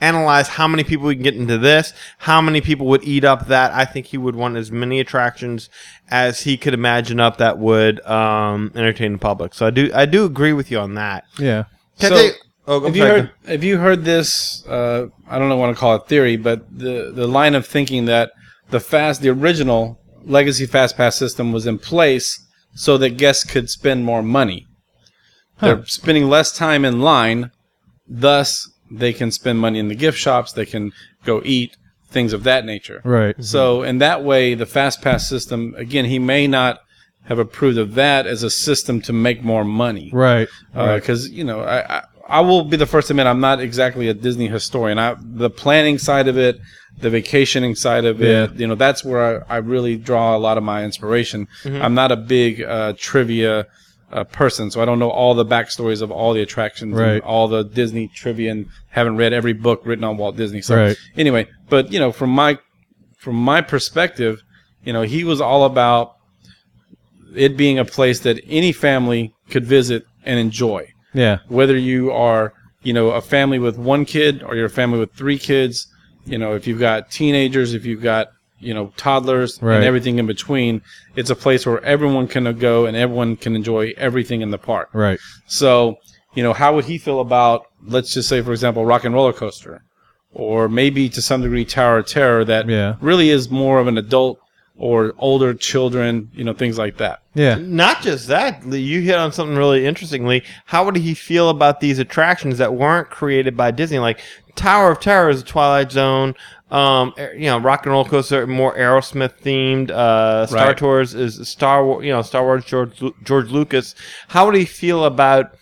analyze 0.00 0.46
how 0.48 0.68
many 0.68 0.84
people 0.84 1.06
we 1.06 1.14
can 1.14 1.24
get 1.24 1.34
into 1.34 1.58
this, 1.58 1.92
how 2.18 2.40
many 2.40 2.60
people 2.60 2.86
would 2.86 3.02
eat 3.04 3.24
up 3.24 3.48
that. 3.48 3.72
I 3.72 3.84
think 3.84 4.06
he 4.06 4.16
would 4.18 4.36
want 4.36 4.56
as 4.56 4.70
many 4.70 5.00
attractions 5.00 5.68
as 6.08 6.42
he 6.42 6.56
could 6.56 6.72
imagine 6.72 7.18
up 7.20 7.38
that 7.38 7.58
would 7.58 8.00
um, 8.06 8.70
entertain 8.76 9.12
the 9.12 9.18
public. 9.18 9.54
So 9.54 9.66
I 9.66 9.70
do 9.70 9.90
I 9.94 10.06
do 10.06 10.24
agree 10.24 10.52
with 10.52 10.70
you 10.70 10.78
on 10.78 10.94
that. 10.94 11.24
Yeah. 11.38 11.64
Can 11.98 12.10
So, 12.10 12.16
they- 12.16 12.30
oh, 12.68 12.80
have 12.84 12.94
you 12.96 13.02
sorry. 13.02 13.20
heard? 13.20 13.30
Have 13.46 13.64
you 13.64 13.78
heard 13.78 14.04
this? 14.04 14.64
Uh, 14.66 15.06
I 15.28 15.38
don't 15.38 15.48
know 15.48 15.56
want 15.56 15.74
to 15.76 15.80
call 15.80 15.96
it 15.96 16.06
theory, 16.06 16.36
but 16.36 16.66
the 16.70 17.10
the 17.14 17.26
line 17.26 17.54
of 17.54 17.66
thinking 17.66 18.04
that 18.04 18.30
the 18.70 18.80
fast, 18.80 19.22
the 19.22 19.30
original 19.30 19.98
legacy 20.24 20.66
fast 20.66 20.96
pass 20.96 21.16
system 21.16 21.52
was 21.52 21.66
in 21.66 21.78
place 21.78 22.46
so 22.74 22.98
that 22.98 23.16
guests 23.16 23.44
could 23.44 23.68
spend 23.70 24.04
more 24.04 24.22
money. 24.22 24.66
They're 25.60 25.84
spending 25.86 26.28
less 26.28 26.56
time 26.56 26.84
in 26.84 27.00
line, 27.00 27.50
thus 28.06 28.70
they 28.90 29.12
can 29.12 29.32
spend 29.32 29.58
money 29.58 29.78
in 29.80 29.88
the 29.88 29.96
gift 29.96 30.16
shops. 30.18 30.52
They 30.52 30.66
can 30.66 30.92
go 31.24 31.42
eat 31.44 31.76
things 32.08 32.32
of 32.32 32.44
that 32.44 32.64
nature. 32.64 33.00
Right. 33.04 33.34
So 33.42 33.82
in 33.82 33.98
that 33.98 34.22
way, 34.22 34.54
the 34.54 34.66
fast 34.66 35.02
pass 35.02 35.28
system 35.28 35.74
again, 35.76 36.04
he 36.04 36.18
may 36.18 36.46
not 36.46 36.80
have 37.24 37.38
approved 37.38 37.76
of 37.78 37.94
that 37.94 38.26
as 38.26 38.42
a 38.42 38.50
system 38.50 39.02
to 39.02 39.12
make 39.12 39.42
more 39.44 39.62
money 39.64 40.10
Right. 40.14 40.48
right. 40.74 40.96
because 40.96 41.28
you 41.28 41.44
know 41.44 41.60
I, 41.60 41.98
I 41.98 42.02
I 42.28 42.40
will 42.40 42.64
be 42.64 42.76
the 42.76 42.86
first 42.86 43.08
to 43.08 43.12
admit 43.14 43.26
I'm 43.26 43.40
not 43.40 43.60
exactly 43.60 44.08
a 44.08 44.14
Disney 44.14 44.48
historian. 44.48 44.98
I 44.98 45.16
the 45.18 45.48
planning 45.50 45.96
side 45.98 46.28
of 46.28 46.36
it, 46.36 46.60
the 47.00 47.08
vacationing 47.10 47.74
side 47.74 48.04
of 48.04 48.20
it, 48.22 48.52
you 48.54 48.66
know, 48.66 48.74
that's 48.74 49.04
where 49.04 49.42
I, 49.50 49.54
I 49.54 49.58
really 49.58 49.96
draw 49.96 50.36
a 50.36 50.38
lot 50.38 50.58
of 50.58 50.64
my 50.64 50.84
inspiration. 50.84 51.46
Mhm. 51.64 51.80
I'm 51.82 51.94
not 51.94 52.12
a 52.12 52.16
big 52.16 52.62
uh, 52.62 52.92
trivia 52.98 53.66
uh, 54.12 54.24
person, 54.24 54.70
so 54.70 54.80
I 54.82 54.84
don't 54.84 54.98
know 54.98 55.10
all 55.10 55.34
the 55.34 55.44
backstories 55.44 56.02
of 56.02 56.10
all 56.10 56.32
the 56.34 56.40
attractions 56.42 56.94
Right. 56.94 57.14
and 57.14 57.22
all 57.22 57.46
the 57.48 57.62
Disney 57.64 58.08
trivia, 58.08 58.50
and 58.52 58.66
haven't 58.90 59.16
read 59.16 59.32
every 59.32 59.52
book 59.52 59.82
written 59.84 60.04
on 60.04 60.16
Walt 60.16 60.36
Disney. 60.36 60.60
So 60.62 60.76
Right. 60.76 60.96
anyway, 61.16 61.46
but 61.68 61.92
you 61.92 61.98
know, 61.98 62.12
from 62.12 62.30
my 62.30 62.58
from 63.18 63.36
my 63.36 63.60
perspective, 63.62 64.42
you 64.84 64.92
know, 64.92 65.02
he 65.02 65.24
was 65.24 65.40
all 65.40 65.64
about 65.64 66.12
it 67.34 67.56
being 67.56 67.78
a 67.78 67.84
place 67.84 68.20
that 68.20 68.40
any 68.48 68.72
family 68.72 69.32
could 69.50 69.64
visit 69.66 70.04
and 70.24 70.38
enjoy 70.38 70.86
Yeah. 71.14 71.38
whether 71.48 71.76
you 71.76 72.10
are 72.12 72.52
you 72.82 72.92
know 72.92 73.10
a 73.10 73.20
family 73.20 73.58
with 73.58 73.78
one 73.78 74.04
kid 74.04 74.42
or 74.42 74.54
you're 74.56 74.66
a 74.66 74.70
family 74.70 74.98
with 74.98 75.12
three 75.14 75.38
kids 75.38 75.86
you 76.26 76.38
know 76.38 76.54
if 76.54 76.66
you've 76.66 76.78
got 76.80 77.10
teenagers 77.10 77.74
if 77.74 77.84
you've 77.84 78.02
got 78.02 78.28
you 78.60 78.74
know 78.74 78.92
toddlers 78.96 79.60
Right. 79.62 79.76
and 79.76 79.84
everything 79.84 80.18
in 80.18 80.26
between 80.26 80.82
it's 81.16 81.30
a 81.30 81.34
place 81.36 81.64
where 81.66 81.82
everyone 81.84 82.28
can 82.28 82.44
go 82.58 82.86
and 82.86 82.96
everyone 82.96 83.36
can 83.36 83.56
enjoy 83.56 83.94
everything 83.96 84.42
in 84.42 84.50
the 84.50 84.58
park 84.58 84.90
Right. 84.92 85.18
so 85.46 85.96
you 86.34 86.42
know 86.42 86.52
how 86.52 86.74
would 86.74 86.84
he 86.84 86.98
feel 86.98 87.20
about 87.20 87.66
let's 87.86 88.12
just 88.14 88.28
say 88.28 88.42
for 88.42 88.52
example 88.52 88.84
rock 88.84 89.04
and 89.04 89.14
roller 89.14 89.32
coaster 89.32 89.82
or 90.32 90.68
maybe 90.68 91.08
to 91.08 91.22
some 91.22 91.40
degree 91.42 91.64
tower 91.64 91.98
of 91.98 92.06
terror 92.06 92.44
that 92.44 92.68
Yeah. 92.68 92.96
really 93.00 93.30
is 93.30 93.50
more 93.50 93.80
of 93.80 93.86
an 93.86 93.96
adult 93.98 94.38
or 94.78 95.12
older 95.18 95.52
children 95.54 96.30
you 96.32 96.44
know 96.44 96.52
things 96.54 96.78
like 96.78 96.96
that 96.98 97.20
Yeah. 97.34 97.56
Not 97.60 98.00
just 98.02 98.28
that, 98.28 98.64
you 98.64 99.00
hit 99.00 99.16
on 99.16 99.32
something 99.32 99.56
really 99.56 99.84
interestingly. 99.86 100.42
How 100.66 100.84
would 100.84 100.96
he 100.96 101.14
feel 101.14 101.50
about 101.50 101.80
these 101.80 101.98
attractions 101.98 102.58
that 102.58 102.74
weren't 102.74 103.10
created 103.10 103.56
by 103.56 103.70
Disney? 103.72 103.98
Like 103.98 104.20
Tower 104.54 104.90
of 104.92 105.00
Terror 105.00 105.30
is 105.30 105.42
a 105.42 105.44
Twilight 105.44 105.92
Zone. 105.92 106.34
Um, 106.70 107.14
you 107.34 107.46
know, 107.46 107.58
Rock 107.58 107.86
and 107.86 107.92
Roll 107.92 108.04
Coaster 108.04 108.46
more 108.46 108.74
Aerosmith 108.76 109.40
themed. 109.42 109.90
Uh, 109.90 110.46
Star 110.46 110.66
Right. 110.68 110.76
Tours 110.76 111.14
is 111.14 111.48
Star 111.48 111.84
Wars. 111.84 112.04
You 112.04 112.12
know, 112.12 112.22
Star 112.22 112.42
Wars 112.44 112.64
George 112.64 113.00
George 113.24 113.50
Lucas. 113.50 113.94
How 114.28 114.46
would 114.46 114.54
he 114.54 114.64
feel 114.64 115.04
about 115.04 115.54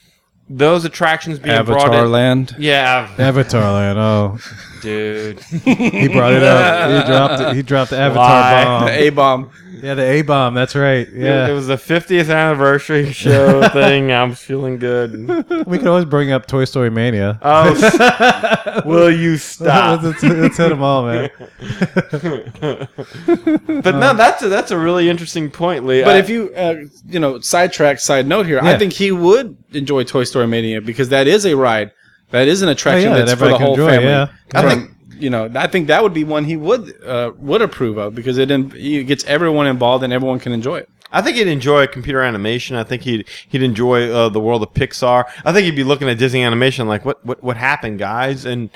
those 0.48 0.84
attractions 0.84 1.38
being 1.38 1.64
brought 1.64 1.80
Avatar 1.88 2.04
in? 2.06 2.10
Land. 2.12 2.56
Yeah, 2.58 3.08
Avatar 3.18 3.72
Land. 3.72 3.98
Oh, 3.98 4.38
dude. 4.82 5.40
he 5.64 6.08
brought 6.08 6.32
it 6.32 6.42
up. 6.42 6.90
He 7.04 7.10
dropped. 7.10 7.40
It. 7.42 7.56
He 7.56 7.62
dropped 7.62 7.90
the 7.90 7.98
Avatar 7.98 8.24
Why? 8.24 8.64
bomb. 8.64 8.84
the 8.86 8.92
a 8.92 9.10
bomb 9.10 9.50
Yeah, 9.82 9.94
the 9.94 10.02
A 10.02 10.22
bomb. 10.22 10.54
That's 10.54 10.74
right. 10.74 11.08
Yeah. 11.12 11.48
It 11.48 11.52
was 11.52 11.66
the 11.66 11.76
50th 11.76 12.34
anniversary 12.34 13.12
show 13.12 13.68
thing. 13.72 14.12
I'm 14.12 14.34
feeling 14.34 14.78
good. 14.78 15.12
we 15.66 15.78
could 15.78 15.86
always 15.86 16.04
bring 16.06 16.32
up 16.32 16.46
Toy 16.46 16.64
Story 16.64 16.90
Mania. 16.90 17.38
Oh, 17.42 18.82
will 18.86 19.10
you 19.10 19.36
stop? 19.36 20.02
let's, 20.02 20.22
let's, 20.22 20.34
let's 20.36 20.56
hit 20.56 20.68
them 20.70 20.82
all, 20.82 21.04
man. 21.06 21.30
but 22.60 23.94
no, 23.94 24.14
that's 24.14 24.42
a, 24.42 24.48
that's 24.48 24.70
a 24.70 24.78
really 24.78 25.08
interesting 25.08 25.50
point, 25.50 25.86
Lee. 25.86 26.02
But 26.02 26.16
I- 26.16 26.18
if 26.18 26.28
you, 26.28 26.52
uh, 26.54 26.76
you 27.08 27.18
know, 27.20 27.40
sidetrack, 27.40 28.00
side 28.00 28.26
note 28.26 28.46
here, 28.46 28.60
Yeah. 28.62 28.70
I 28.70 28.78
think 28.78 28.92
he 28.92 29.12
would 29.12 29.56
enjoy 29.72 30.04
Toy 30.04 30.24
Story 30.24 30.46
Mania 30.46 30.80
because 30.80 31.08
that 31.10 31.26
is 31.26 31.44
a 31.46 31.54
ride, 31.56 31.92
that 32.30 32.48
is 32.48 32.62
an 32.62 32.68
attraction 32.68 33.12
Oh, 33.12 33.16
yeah, 33.16 33.24
that's 33.24 33.32
that 33.32 33.38
for 33.38 33.48
the 33.48 33.58
whole 33.58 33.70
enjoy, 33.70 33.88
family. 33.88 34.08
yeah. 34.08 34.28
I 34.54 34.60
From- 34.62 34.70
think- 34.70 34.90
you 35.18 35.30
know, 35.30 35.50
I 35.54 35.66
think 35.66 35.86
that 35.86 36.02
would 36.02 36.12
be 36.12 36.24
one 36.24 36.44
he 36.44 36.56
would 36.56 36.92
uh, 37.02 37.32
would 37.38 37.62
approve 37.62 37.96
of 37.96 38.14
because 38.14 38.36
it, 38.36 38.50
in, 38.50 38.70
it 38.76 39.04
gets 39.04 39.24
everyone 39.24 39.66
involved 39.66 40.04
and 40.04 40.12
everyone 40.12 40.38
can 40.38 40.52
enjoy 40.52 40.76
it. 40.78 40.90
I 41.10 41.22
think 41.22 41.38
he'd 41.38 41.46
enjoy 41.48 41.86
computer 41.86 42.20
animation. 42.20 42.76
I 42.76 42.82
think 42.84 43.00
he'd 43.02 43.26
he'd 43.48 43.62
enjoy 43.62 44.10
uh, 44.12 44.28
the 44.28 44.40
world 44.40 44.62
of 44.62 44.74
Pixar. 44.74 45.24
I 45.42 45.52
think 45.54 45.64
he'd 45.64 45.74
be 45.76 45.84
looking 45.84 46.10
at 46.10 46.18
Disney 46.18 46.42
animation 46.42 46.86
like, 46.86 47.06
what 47.06 47.24
what 47.24 47.42
what 47.42 47.56
happened, 47.56 47.98
guys? 47.98 48.44
And 48.44 48.68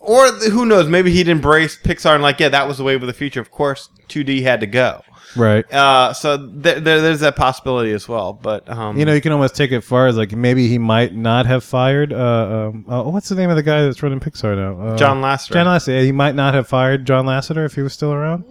or 0.00 0.28
who 0.32 0.64
knows? 0.64 0.88
Maybe 0.88 1.10
he'd 1.10 1.28
embrace 1.28 1.76
Pixar 1.76 2.14
and 2.14 2.22
like, 2.22 2.40
yeah, 2.40 2.48
that 2.48 2.66
was 2.66 2.78
the 2.78 2.84
wave 2.84 3.02
of 3.02 3.06
the 3.08 3.12
future. 3.12 3.40
Of 3.40 3.50
course, 3.50 3.90
2D 4.08 4.42
had 4.44 4.60
to 4.60 4.66
go. 4.66 5.02
Right. 5.36 5.70
Uh, 5.72 6.12
so 6.12 6.36
th- 6.38 6.82
there, 6.82 7.00
there's 7.00 7.20
that 7.20 7.36
possibility 7.36 7.92
as 7.92 8.08
well. 8.08 8.32
But 8.32 8.68
um, 8.68 8.98
You 8.98 9.04
know, 9.04 9.12
you 9.14 9.20
can 9.20 9.32
almost 9.32 9.54
take 9.56 9.72
it 9.72 9.82
far 9.82 10.06
as 10.06 10.16
like 10.16 10.32
maybe 10.32 10.68
he 10.68 10.78
might 10.78 11.14
not 11.14 11.46
have 11.46 11.62
fired. 11.64 12.12
Uh, 12.12 12.70
um, 12.72 12.84
uh, 12.88 13.02
what's 13.04 13.28
the 13.28 13.34
name 13.34 13.50
of 13.50 13.56
the 13.56 13.62
guy 13.62 13.82
that's 13.82 14.02
running 14.02 14.20
Pixar 14.20 14.56
now? 14.56 14.80
Uh, 14.88 14.96
John 14.96 15.20
Lasseter. 15.22 15.52
John 15.52 15.66
Lasseter. 15.66 16.02
He 16.04 16.12
might 16.12 16.34
not 16.34 16.54
have 16.54 16.66
fired 16.68 17.04
John 17.06 17.26
Lasseter 17.26 17.64
if 17.64 17.74
he 17.74 17.82
was 17.82 17.92
still 17.92 18.12
around. 18.12 18.44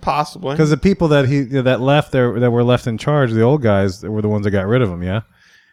possibly 0.00 0.54
Because 0.54 0.70
the 0.70 0.76
people 0.76 1.08
that 1.08 1.26
he 1.28 1.40
that 1.42 1.80
left 1.80 2.12
there 2.12 2.38
that 2.40 2.50
were 2.50 2.64
left 2.64 2.86
in 2.86 2.98
charge, 2.98 3.32
the 3.32 3.42
old 3.42 3.62
guys, 3.62 4.02
were 4.02 4.22
the 4.22 4.28
ones 4.28 4.44
that 4.44 4.50
got 4.50 4.66
rid 4.66 4.82
of 4.82 4.88
him. 4.90 5.02
Yeah, 5.02 5.22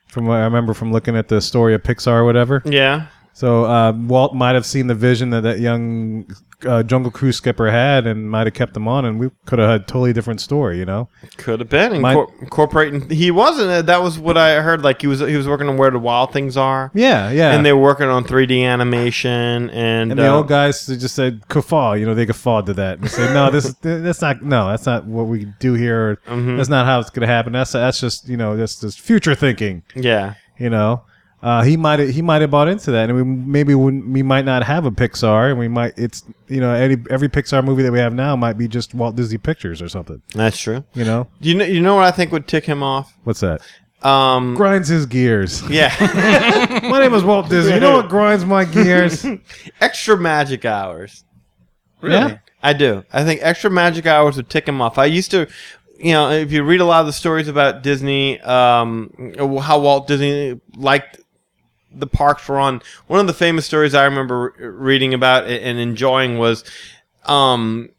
from 0.08 0.26
what 0.26 0.36
I 0.36 0.44
remember 0.46 0.74
from 0.74 0.92
looking 0.92 1.16
at 1.16 1.28
the 1.28 1.42
story 1.42 1.74
of 1.74 1.84
Pixar 1.84 2.14
or 2.22 2.26
whatever. 2.26 2.62
yeah. 2.66 3.08
So 3.34 3.66
uh, 3.66 3.92
Walt 3.96 4.34
might 4.34 4.56
have 4.56 4.66
seen 4.66 4.88
the 4.88 4.96
vision 4.96 5.30
that 5.30 5.42
that 5.42 5.60
young 5.60 6.26
uh, 6.66 6.82
Jungle 6.84 7.12
Cruise 7.12 7.36
skipper 7.38 7.70
had, 7.70 8.08
and 8.08 8.30
might 8.32 8.48
have 8.48 8.54
kept 8.54 8.76
him 8.76 8.88
on, 8.88 9.06
and 9.06 9.20
we 9.20 9.30
could 9.46 9.60
have 9.60 9.70
had 9.70 9.82
a 9.82 9.84
totally 9.84 10.14
different 10.14 10.42
story. 10.42 10.80
You 10.80 10.86
know. 10.86 11.10
Could 11.38 11.60
have 11.60 11.70
been 11.70 11.92
Incor- 11.94 12.32
incorporating. 12.42 13.10
He 13.10 13.30
wasn't. 13.32 13.70
uh, 13.70 13.82
That 13.84 14.02
was 14.02 14.18
what 14.18 14.38
I 14.38 14.62
heard. 14.62 14.82
Like 14.84 15.02
he 15.02 15.08
was. 15.08 15.20
He 15.20 15.36
was 15.38 15.48
working 15.48 15.70
on 15.70 15.78
where 15.78 15.92
the 15.92 16.00
wild 16.00 16.34
things 16.34 16.58
are. 16.58 16.92
Yeah, 16.94 17.30
yeah. 17.32 17.52
And 17.54 17.66
they 17.66 17.74
were 17.74 17.82
working 17.82 18.08
on 18.08 18.24
3D 18.24 18.64
animation 18.64 19.70
and, 19.70 20.12
And 20.12 20.20
the 20.20 20.32
uh, 20.32 20.38
old 20.38 20.48
guys 20.48 20.86
they 20.88 20.98
just 20.98 21.16
said 21.16 21.42
"kafal," 21.48 22.00
you 22.00 22.06
know, 22.06 22.16
they 22.16 22.26
guffawed 22.26 22.66
to 22.68 22.74
that 22.76 23.00
and 23.00 23.10
said, 23.10 23.34
"No, 23.34 23.50
this 23.52 23.74
that's 23.82 24.22
not 24.22 24.42
no, 24.42 24.68
that's 24.70 24.86
not 24.86 25.06
what 25.06 25.28
we 25.28 25.46
do 25.60 25.74
here. 25.74 26.12
Or, 26.12 26.16
Mhm. 26.38 26.58
That's 26.58 26.70
not 26.70 26.86
how 26.86 27.00
it's 27.00 27.10
going 27.10 27.28
to 27.28 27.34
happen. 27.34 27.54
That's 27.54 27.72
that's 27.74 28.00
just 28.00 28.28
you 28.28 28.38
know 28.38 28.56
that's 28.58 28.80
just 28.82 29.00
future 29.00 29.36
thinking. 29.36 29.84
Yeah. 29.96 30.36
You 30.58 30.70
know, 30.72 31.04
uh, 31.42 31.62
he 31.62 31.78
might 31.78 32.00
he 32.00 32.22
might 32.22 32.42
have 32.42 32.50
bought 32.50 32.68
into 32.68 32.92
that, 32.92 33.10
and 33.10 33.16
we 33.16 33.24
maybe 33.24 33.76
wouldn't, 33.76 34.08
we 34.10 34.24
might 34.24 34.44
not 34.44 34.64
have 34.64 34.86
a 34.86 34.92
Pixar, 34.92 35.52
and 35.52 35.60
we 35.60 35.68
might 35.68 35.94
it's 35.98 36.24
you 36.48 36.60
know 36.60 36.74
every 36.74 37.04
every 37.12 37.30
Pixar 37.30 37.64
movie 37.64 37.84
that 37.84 37.92
we 37.92 38.00
have 38.00 38.14
now 38.14 38.36
might 38.36 38.58
be 38.58 38.68
just 38.68 38.96
Walt 38.96 39.16
Disney 39.16 39.38
Pictures 39.38 39.82
or 39.82 39.88
something. 39.88 40.22
That's 40.34 40.58
true. 40.58 40.84
You 40.94 41.06
know 41.06 41.28
You 41.40 41.56
know. 41.56 41.66
You 41.66 41.82
know 41.82 41.96
what 41.96 42.06
I 42.06 42.12
think 42.12 42.32
would 42.32 42.48
tick 42.48 42.66
him 42.66 42.82
off. 42.82 43.14
what's 43.24 43.42
that? 43.42 43.62
Um. 44.02 44.56
Grinds 44.56 44.88
his 44.88 45.06
gears. 45.06 45.68
Yeah. 45.70 45.94
my 46.90 47.00
name 47.00 47.14
is 47.14 47.24
Walt 47.24 47.50
Disney. 47.50 47.76
You 47.76 47.80
know 47.82 47.98
what 47.98 48.10
grinds 48.10 48.46
my 48.46 48.66
gears? 48.66 49.26
extra 49.82 50.18
magic 50.18 50.66
hours. 50.66 51.24
Really? 52.02 52.40
I 52.64 52.74
do. 52.74 53.04
I 53.14 53.24
think 53.24 53.42
extra 53.44 53.70
magic 53.70 54.06
hours 54.06 54.38
would 54.38 54.50
tick 54.50 54.68
him 54.68 54.82
off. 54.82 54.98
I 54.98 55.06
used 55.06 55.32
to, 55.32 55.48
you 55.98 56.12
know, 56.12 56.32
if 56.32 56.52
you 56.52 56.64
read 56.64 56.82
a 56.82 56.86
lot 56.86 57.02
of 57.02 57.08
the 57.08 57.14
stories 57.14 57.48
about 57.48 57.82
Disney, 57.84 58.40
um, 58.42 59.34
how 59.62 59.80
Walt 59.80 60.08
Disney 60.08 60.60
liked 60.76 61.20
the 62.00 62.08
parks 62.08 62.48
were 62.48 62.60
on. 62.60 62.82
One 63.08 63.20
of 63.20 63.28
the 63.28 63.34
famous 63.34 63.66
stories 63.66 63.94
I 63.94 64.06
remember 64.06 64.54
reading 64.60 65.14
about 65.14 65.46
and 65.48 65.80
enjoying 65.80 66.38
was, 66.38 66.64
um, 67.26 67.90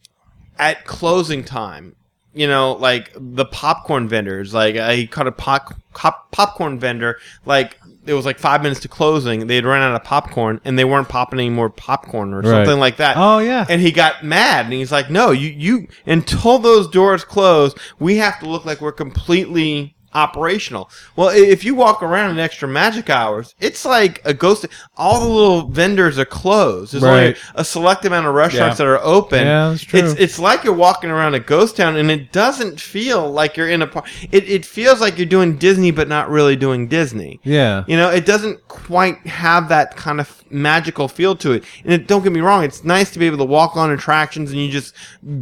at 0.58 0.84
closing 0.84 1.44
time. 1.44 1.94
You 2.34 2.46
know, 2.46 2.72
like 2.74 3.10
the 3.16 3.46
popcorn 3.46 4.06
vendors. 4.08 4.54
Like 4.54 4.76
I 4.76 4.94
he 4.94 5.06
caught 5.08 5.26
a 5.26 5.32
pop, 5.32 5.74
pop, 5.94 6.30
popcorn 6.30 6.78
vendor. 6.78 7.18
Like 7.44 7.80
it 8.06 8.12
was 8.12 8.24
like 8.24 8.38
five 8.38 8.62
minutes 8.62 8.80
to 8.82 8.88
closing. 8.88 9.48
They 9.48 9.56
had 9.56 9.64
run 9.64 9.82
out 9.82 9.94
of 9.94 10.04
popcorn, 10.04 10.60
and 10.64 10.78
they 10.78 10.84
weren't 10.84 11.08
popping 11.08 11.40
any 11.40 11.50
more 11.50 11.68
popcorn 11.68 12.32
or 12.32 12.42
Right. 12.42 12.50
something 12.64 12.78
like 12.78 12.98
that. 12.98 13.16
Oh, 13.18 13.38
yeah. 13.40 13.66
And 13.68 13.80
he 13.80 13.90
got 13.90 14.22
mad, 14.24 14.66
and 14.66 14.72
he's 14.74 14.92
like, 14.92 15.10
"No, 15.10 15.32
you, 15.32 15.48
you 15.48 15.88
until 16.06 16.58
those 16.60 16.86
doors 16.88 17.24
close, 17.24 17.74
we 17.98 18.16
have 18.18 18.38
to 18.40 18.48
look 18.48 18.64
like 18.64 18.80
we're 18.80 18.92
completely 18.92 19.96
operational. 20.14 20.90
Well, 21.16 21.28
if 21.28 21.64
you 21.64 21.74
walk 21.74 22.02
around 22.02 22.30
in 22.30 22.38
extra 22.38 22.66
magic 22.68 23.10
hours, 23.10 23.54
it's 23.60 23.84
like 23.84 24.20
a 24.24 24.32
ghost. 24.34 24.66
All 24.96 25.20
the 25.20 25.28
little 25.28 25.68
vendors 25.68 26.18
are 26.18 26.24
closed. 26.24 26.92
There's 26.92 27.04
only 27.04 27.36
a 27.54 27.64
select 27.64 28.04
amount 28.04 28.26
of 28.26 28.34
restaurants 28.34 28.78
Yeah. 28.78 28.86
that 28.86 28.90
are 28.90 29.00
open. 29.04 29.46
Yeah, 29.46 29.70
that's 29.70 29.82
true. 29.84 30.00
It's 30.00 30.14
it's 30.18 30.38
like 30.38 30.64
you're 30.64 30.74
walking 30.74 31.10
around 31.10 31.34
a 31.34 31.40
ghost 31.40 31.76
town, 31.76 31.96
and 31.96 32.10
it 32.10 32.32
doesn't 32.32 32.80
feel 32.80 33.30
like 33.30 33.56
you're 33.56 33.68
in 33.68 33.82
a. 33.82 33.86
park. 33.86 34.06
It 34.32 34.48
it 34.48 34.64
feels 34.64 35.00
like 35.00 35.18
you're 35.18 35.26
doing 35.26 35.56
Disney, 35.56 35.90
but 35.90 36.08
not 36.08 36.30
really 36.30 36.56
doing 36.56 36.88
Disney. 36.88 37.40
Yeah. 37.44 37.84
You 37.86 37.96
know, 37.96 38.10
it 38.10 38.26
doesn't 38.26 38.66
quite 38.68 39.18
have 39.26 39.68
that 39.68 39.96
kind 39.96 40.20
of 40.20 40.42
magical 40.50 41.08
feel 41.08 41.36
to 41.36 41.52
it. 41.52 41.64
And 41.84 41.92
it, 41.92 42.06
don't 42.06 42.22
get 42.22 42.32
me 42.32 42.40
wrong, 42.40 42.64
it's 42.64 42.82
nice 42.82 43.10
to 43.10 43.18
be 43.18 43.26
able 43.26 43.36
to 43.38 43.44
walk 43.44 43.76
on 43.76 43.90
attractions 43.90 44.50
and 44.50 44.58
you 44.58 44.70
just 44.70 44.94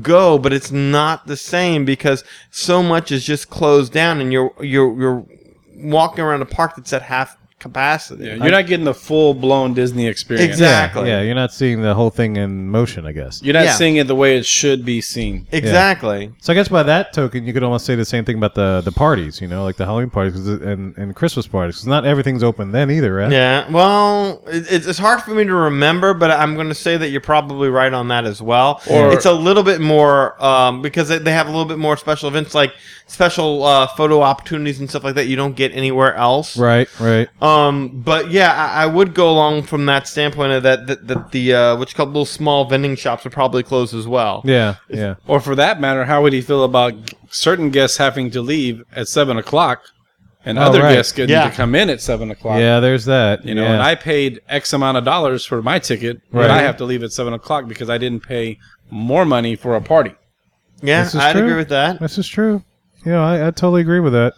go, 0.02 0.36
but 0.36 0.52
it's 0.52 0.72
not 0.72 1.28
the 1.28 1.36
same 1.36 1.84
because 1.84 2.24
so 2.50 2.82
much 2.82 3.12
is 3.12 3.24
just 3.24 3.48
closed 3.48 3.92
down 3.92 4.20
and 4.20 4.32
you're 4.32 4.52
you're 4.61 4.98
you're 4.98 5.26
walking 5.76 6.24
around 6.24 6.42
a 6.42 6.46
park 6.46 6.76
that's 6.76 6.92
at 6.92 7.02
half 7.02 7.36
capacity. 7.59 8.24
Yeah, 8.26 8.34
you're 8.34 8.50
not 8.50 8.66
getting 8.66 8.84
the 8.84 8.92
full 8.94 9.32
blown 9.34 9.72
Disney 9.74 10.07
experience. 10.07 10.48
Exactly. 10.50 11.09
Yeah, 11.09 11.22
you're 11.22 11.34
not 11.34 11.52
seeing 11.52 11.80
the 11.80 11.94
whole 11.94 12.11
thing 12.11 12.36
in 12.36 12.68
motion, 12.68 13.07
I 13.07 13.12
guess. 13.12 13.42
You're 13.42 13.54
not 13.54 13.64
Yeah. 13.64 13.72
seeing 13.72 13.96
it 13.96 14.07
the 14.07 14.14
way 14.14 14.36
it 14.36 14.44
should 14.44 14.84
be 14.84 15.00
seen. 15.00 15.46
Exactly. 15.52 16.30
So 16.40 16.52
I 16.52 16.57
guess 16.57 16.68
by 16.68 16.82
that 16.82 17.12
token, 17.14 17.46
you 17.46 17.52
could 17.52 17.62
almost 17.62 17.86
say 17.86 17.94
the 17.94 18.04
same 18.04 18.24
thing 18.24 18.36
about 18.36 18.54
the 18.54 18.82
the 18.84 18.92
parties, 18.92 19.40
you 19.40 19.48
know, 19.48 19.64
like 19.64 19.76
the 19.76 19.86
Halloween 19.86 20.11
parties 20.11 20.34
'cause 20.34 20.48
it- 20.48 20.62
and 20.62 20.96
and 20.98 21.14
Christmas 21.16 21.46
parties. 21.46 21.76
'cause 21.76 21.86
not 21.86 22.04
everything's 22.04 22.42
open 22.42 22.72
then 22.72 22.90
either, 22.90 23.14
right? 23.14 23.32
Yeah, 23.32 23.64
well, 23.70 24.42
it, 24.46 24.66
it's, 24.70 24.86
it's 24.86 24.98
hard 24.98 25.22
for 25.22 25.30
me 25.32 25.44
to 25.44 25.54
remember, 25.54 26.12
but 26.14 26.30
I'm 26.30 26.54
going 26.57 26.68
to 26.68 26.74
say 26.74 26.96
that 26.98 27.09
you're 27.11 27.20
probably 27.20 27.68
right 27.68 27.92
on 27.92 28.09
that 28.09 28.24
as 28.26 28.40
well. 28.42 28.82
Or- 28.90 29.12
it's 29.12 29.24
a 29.26 29.32
little 29.32 29.62
bit 29.62 29.80
more 29.80 30.42
um, 30.44 30.82
because 30.82 31.09
they 31.09 31.18
they 31.18 31.32
have 31.32 31.46
a 31.46 31.50
little 31.50 31.64
bit 31.64 31.78
more 31.78 31.96
special 31.96 32.28
events, 32.28 32.54
like 32.54 32.72
special 33.07 33.64
uh, 33.64 33.86
photo 33.86 34.20
opportunities 34.22 34.78
and 34.80 34.88
stuff 34.90 35.04
like 35.04 35.14
that. 35.14 35.26
You 35.26 35.36
don't 35.36 35.57
get 35.57 35.72
anywhere 35.74 36.14
else. 36.14 36.57
Right, 36.57 36.88
right. 37.00 37.28
Um, 37.47 38.01
but 38.05 38.30
yeah, 38.30 38.53
I, 38.53 38.82
I 38.82 38.86
would 38.86 39.14
go 39.14 39.30
along 39.30 39.62
from 39.64 39.86
that 39.86 40.07
standpoint 40.09 40.53
of 40.53 40.62
that 40.64 40.86
that, 40.86 41.07
that 41.07 41.30
the 41.32 41.55
uh, 41.55 41.76
what 41.76 41.90
you 41.90 41.97
call 41.97 42.07
little 42.07 42.24
small 42.26 42.64
vending 42.64 42.97
shops 42.97 43.24
would 43.24 43.32
probably 43.32 43.62
close 43.62 43.94
as 43.94 44.07
well. 44.09 44.42
Yeah, 44.44 44.76
yeah. 44.88 45.14
Or 45.26 45.40
for 45.40 45.55
that 45.55 45.80
matter, 45.80 46.05
how 46.05 46.22
would 46.22 46.32
he 46.32 46.40
feel 46.40 46.64
about 46.64 46.94
certain 47.30 47.70
guests 47.70 47.97
having 47.97 48.30
to 48.32 48.40
leave 48.42 48.82
at 48.94 49.09
seven 49.09 49.36
o'clock, 49.36 49.82
and 50.44 50.59
Oh, 50.59 50.62
other 50.62 50.82
right. 50.82 50.94
guests 50.94 51.12
getting 51.12 51.34
Yeah. 51.34 51.49
to 51.51 51.55
come 51.55 51.74
in 51.74 51.90
at 51.90 52.01
seven 52.01 52.30
o'clock? 52.30 52.59
Yeah, 52.59 52.80
there's 52.80 53.05
that. 53.07 53.44
You 53.44 53.55
know, 53.55 53.64
yeah. 53.64 53.72
and 53.74 53.82
I 53.82 53.94
paid 53.94 54.40
X 54.49 54.72
amount 54.72 54.97
of 54.99 55.05
dollars 55.05 55.44
for 55.44 55.62
my 55.62 55.78
ticket, 55.78 56.20
but 56.32 56.40
Right. 56.49 56.51
I 56.51 56.62
have 56.62 56.76
to 56.78 56.84
leave 56.84 57.03
at 57.03 57.12
seven 57.12 57.32
o'clock 57.32 57.68
because 57.68 57.90
I 57.90 57.99
didn't 57.99 58.20
pay 58.26 58.59
more 58.90 59.24
money 59.24 59.57
for 59.57 59.74
a 59.76 59.80
party. 59.80 60.14
Yeah, 60.82 61.09
I'd 61.14 61.32
true. 61.32 61.42
agree 61.42 61.57
with 61.57 61.68
that. 61.70 62.01
This 62.01 62.18
is 62.18 62.28
true. 62.28 62.62
Yeah, 63.05 63.20
I, 63.24 63.47
I 63.49 63.51
totally 63.51 63.80
agree 63.80 64.01
with 64.01 64.12
that. 64.14 64.34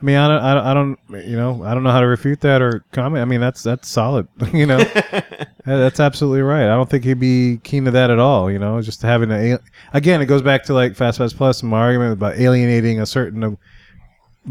I 0.00 0.04
mean, 0.04 0.16
I 0.16 0.28
don't, 0.28 0.42
I 0.42 0.54
don't, 0.54 0.64
I 0.64 0.74
don't, 0.74 1.28
you 1.28 1.36
know, 1.36 1.64
I 1.64 1.74
don't 1.74 1.82
know 1.82 1.90
how 1.90 2.00
to 2.00 2.06
refute 2.06 2.40
that 2.42 2.62
or 2.62 2.84
comment. 2.92 3.20
I 3.20 3.24
mean, 3.24 3.40
that's 3.40 3.64
that's 3.64 3.88
solid. 3.88 4.28
you 4.52 4.64
know, 4.64 4.78
that's 5.64 5.98
absolutely 5.98 6.42
right. 6.42 6.64
I 6.64 6.76
don't 6.76 6.88
think 6.88 7.02
he'd 7.02 7.18
be 7.18 7.58
keen 7.64 7.84
to 7.86 7.90
that 7.90 8.10
at 8.10 8.20
all. 8.20 8.48
You 8.48 8.60
know, 8.60 8.80
just 8.80 9.02
having 9.02 9.32
a 9.32 9.58
again, 9.92 10.22
it 10.22 10.26
goes 10.26 10.42
back 10.42 10.62
to 10.64 10.74
like 10.74 10.94
Fast 10.94 11.18
Pass 11.18 11.32
Plus 11.32 11.62
and 11.62 11.70
my 11.70 11.80
argument 11.80 12.12
about 12.12 12.38
alienating 12.38 13.00
a 13.00 13.06
certain 13.06 13.58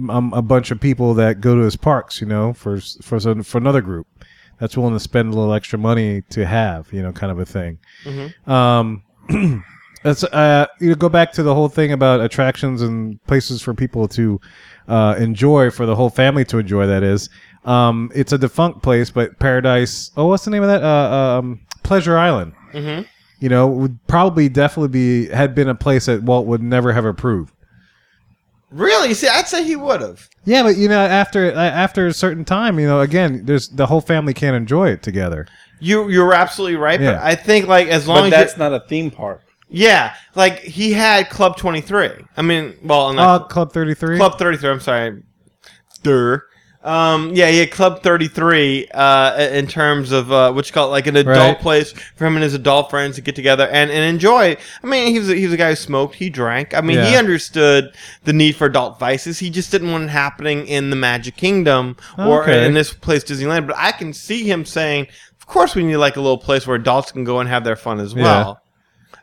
um, 0.10 0.34
a 0.34 0.42
bunch 0.42 0.70
of 0.72 0.82
people 0.82 1.14
that 1.14 1.40
go 1.40 1.56
to 1.56 1.62
his 1.62 1.78
parks. 1.78 2.20
You 2.20 2.28
know, 2.28 2.52
for 2.52 2.82
for 3.02 3.20
for 3.44 3.58
another 3.58 3.82
group 3.82 4.08
that's 4.60 4.76
willing 4.76 4.96
to 4.96 5.00
spend 5.00 5.34
a 5.34 5.38
little 5.38 5.54
extra 5.54 5.80
money 5.80 6.24
to 6.32 6.46
have. 6.46 6.92
You 6.92 7.04
know, 7.04 7.14
kind 7.14 7.32
of 7.32 7.40
a 7.40 7.46
thing. 7.46 7.80
Um, 8.48 9.04
that's 10.04 10.24
uh, 10.26 10.68
you 10.80 10.96
go 10.96 11.10
back 11.10 11.32
to 11.34 11.44
the 11.44 11.54
whole 11.54 11.70
thing 11.70 11.92
about 11.92 12.22
attractions 12.22 12.82
and 12.82 13.24
places 13.28 13.62
for 13.62 13.74
people 13.74 14.08
to 14.10 14.40
uh, 14.88 15.16
enjoy, 15.18 15.70
for 15.72 15.86
the 15.86 15.96
whole 15.96 16.10
family 16.10 16.46
to 16.46 16.58
enjoy. 16.60 16.88
That 16.88 17.04
is, 17.04 17.30
um, 17.66 18.12
it's 18.16 18.32
a 18.34 18.38
defunct 18.38 18.82
place, 18.84 19.10
but 19.10 19.38
Paradise. 19.40 20.12
Oh, 20.18 20.28
what's 20.28 20.46
the 20.46 20.52
name 20.52 20.64
of 20.64 20.70
that? 20.70 20.84
Uh, 20.84 21.40
um, 21.40 21.62
Pleasure 21.84 22.18
Island. 22.18 22.54
Mm-hmm. 22.74 23.04
You 23.40 23.50
know, 23.50 23.68
would 23.68 24.00
probably 24.08 24.50
definitely 24.50 24.90
be 24.90 25.28
had 25.28 25.54
been 25.54 25.70
a 25.70 25.76
place 25.76 26.06
that 26.08 26.24
Walt 26.24 26.48
would 26.48 26.64
never 26.64 26.92
have 26.94 27.06
approved. 27.06 27.54
Really? 28.70 29.14
See, 29.14 29.28
I'd 29.28 29.48
say 29.48 29.64
he 29.64 29.76
would 29.78 30.02
have. 30.02 30.28
Yeah, 30.44 30.64
but 30.64 30.76
you 30.76 30.90
know, 30.90 31.00
after 31.00 31.52
uh, 31.52 31.56
after 31.56 32.08
a 32.08 32.14
certain 32.14 32.44
time, 32.44 32.80
you 32.80 32.88
know, 32.88 33.00
again, 33.00 33.46
there's 33.46 33.70
the 33.70 33.86
whole 33.86 34.02
family 34.02 34.34
can't 34.34 34.56
enjoy 34.58 34.90
it 34.90 35.04
together. 35.04 35.48
You 35.80 36.10
you're 36.10 36.34
absolutely 36.34 36.76
right, 36.78 37.00
Yeah. 37.00 37.14
but 37.14 37.22
I 37.24 37.36
think 37.36 37.68
like 37.68 37.88
as 37.88 38.08
long 38.08 38.18
But 38.18 38.26
as 38.26 38.32
that's 38.32 38.58
you're- 38.58 38.70
not 38.70 38.84
a 38.84 38.88
theme 38.88 39.10
park. 39.12 39.42
Yeah, 39.70 40.16
like 40.36 40.60
he 40.60 40.94
had 40.94 41.30
Club 41.30 41.58
Twenty 41.58 41.82
Three. 41.82 42.12
I 42.36 42.42
mean, 42.42 42.76
well, 42.84 43.18
Uh, 43.20 43.40
Club 43.40 43.72
Thirty 43.74 43.94
Three. 43.94 44.18
Club 44.18 44.38
Thirty 44.40 44.58
Three. 44.58 44.70
I'm 44.70 44.80
sorry, 44.80 45.22
Dur. 46.04 46.44
Um, 46.84 47.32
yeah, 47.34 47.50
he 47.50 47.58
had 47.60 47.72
Club 47.72 48.02
Thirty 48.02 48.30
Three. 48.30 48.88
Uh, 48.94 49.50
in 49.52 49.68
terms 49.68 50.14
of 50.14 50.32
uh, 50.32 50.54
what 50.54 50.66
you 50.68 50.74
call 50.74 50.88
it, 50.88 50.92
like 50.92 51.08
an 51.08 51.18
adult 51.18 51.36
Right. 51.38 51.60
place 51.60 51.92
for 52.16 52.26
him 52.26 52.36
and 52.38 52.44
his 52.44 52.54
adult 52.54 52.90
friends 52.90 53.16
to 53.18 53.22
get 53.22 53.36
together 53.36 53.68
and, 53.68 53.92
and 53.92 54.06
enjoy. 54.06 54.56
I 54.84 54.88
mean, 54.88 55.12
he 55.12 55.20
was 55.20 55.30
a, 55.30 55.36
he 55.36 55.44
was 55.44 55.54
a 55.54 55.58
guy 55.58 55.70
who 55.72 55.76
smoked. 55.76 56.16
He 56.16 56.30
drank. 56.30 56.74
I 56.74 56.80
mean, 56.80 57.04
he 57.04 57.18
understood 57.18 57.94
the 58.24 58.32
need 58.32 58.56
for 58.56 58.68
adult 58.68 59.00
vices. 59.00 59.40
He 59.40 59.50
just 59.50 59.70
didn't 59.70 59.92
want 59.92 60.06
it 60.06 60.10
happening 60.12 60.66
in 60.68 60.90
the 60.90 60.96
Magic 60.96 61.36
Kingdom 61.36 61.98
or 62.18 62.44
Okay. 62.44 62.66
in 62.66 62.74
this 62.74 62.94
place, 62.94 63.24
Disneyland. 63.26 63.68
But 63.68 63.76
I 63.78 63.92
can 63.92 64.14
see 64.14 64.50
him 64.50 64.64
saying, 64.64 65.08
"Of 65.42 65.48
course, 65.48 65.76
we 65.76 65.84
need 65.84 65.98
like 65.98 66.16
a 66.16 66.22
little 66.22 66.38
place 66.38 66.66
where 66.66 66.78
adults 66.78 67.12
can 67.12 67.26
go 67.26 67.40
and 67.42 67.50
have 67.50 67.66
their 67.66 67.76
fun 67.76 68.00
as 68.00 68.14
Yeah. 68.14 68.54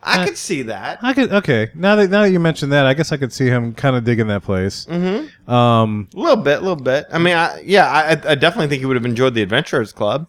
Well." 0.06 0.18
I 0.18 0.22
Uh, 0.22 0.26
could 0.26 0.36
see 0.36 0.62
that. 0.62 0.98
I 1.02 1.12
could 1.14 1.32
okay. 1.32 1.70
Now 1.74 1.96
that 1.96 2.10
now 2.10 2.22
that 2.22 2.30
you 2.30 2.40
mentioned 2.40 2.72
that, 2.72 2.86
I 2.86 2.94
guess 2.94 3.12
I 3.12 3.16
could 3.16 3.32
see 3.32 3.46
him 3.46 3.74
kind 3.74 3.96
of 3.96 4.04
digging 4.04 4.26
that 4.28 4.42
place. 4.42 4.86
Mm-hmm. 4.90 5.50
Um, 5.50 6.08
A 6.14 6.18
little 6.18 6.36
bit, 6.42 6.58
a 6.58 6.60
little 6.60 6.76
bit. 6.82 7.06
I 7.12 7.18
mean, 7.18 7.34
I, 7.36 7.60
yeah, 7.64 7.86
I, 7.90 8.10
I 8.32 8.34
definitely 8.34 8.68
think 8.68 8.80
he 8.80 8.86
would 8.86 8.96
have 8.96 9.04
enjoyed 9.06 9.34
the 9.34 9.42
Adventurers 9.42 9.92
Club. 9.92 10.28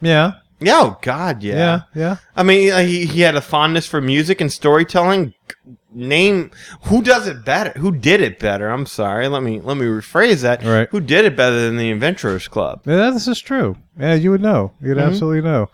yeah, 0.00 0.32
Yeah, 0.60 0.78
oh 0.80 0.98
God, 1.02 1.42
yeah. 1.42 1.54
yeah, 1.54 1.80
yeah. 1.94 2.16
I 2.36 2.42
mean, 2.42 2.72
uh, 2.72 2.78
he, 2.80 3.06
he 3.06 3.20
had 3.20 3.34
a 3.36 3.40
fondness 3.40 3.86
for 3.86 4.00
music 4.00 4.40
and 4.40 4.52
storytelling. 4.52 5.34
Name 5.94 6.50
who 6.84 7.02
does 7.02 7.26
it 7.28 7.44
better? 7.44 7.78
Who 7.78 7.92
did 7.92 8.22
it 8.22 8.38
better? 8.38 8.70
I'm 8.70 8.86
sorry. 8.86 9.28
Let 9.28 9.42
me 9.42 9.60
let 9.60 9.76
me 9.76 9.84
rephrase 9.84 10.40
that. 10.40 10.64
Right. 10.64 10.88
Who 10.90 11.00
did 11.00 11.26
it 11.26 11.36
better 11.36 11.60
than 11.60 11.76
the 11.76 11.92
Adventurers 11.92 12.48
Club? 12.48 12.80
Yeah, 12.86 13.10
this 13.10 13.28
is 13.28 13.40
true. 13.42 13.76
Yeah, 14.00 14.14
you 14.14 14.30
would 14.30 14.40
know. 14.40 14.72
You'd 14.80 14.96
Mhm. 14.96 15.06
absolutely 15.06 15.42
know. 15.42 15.68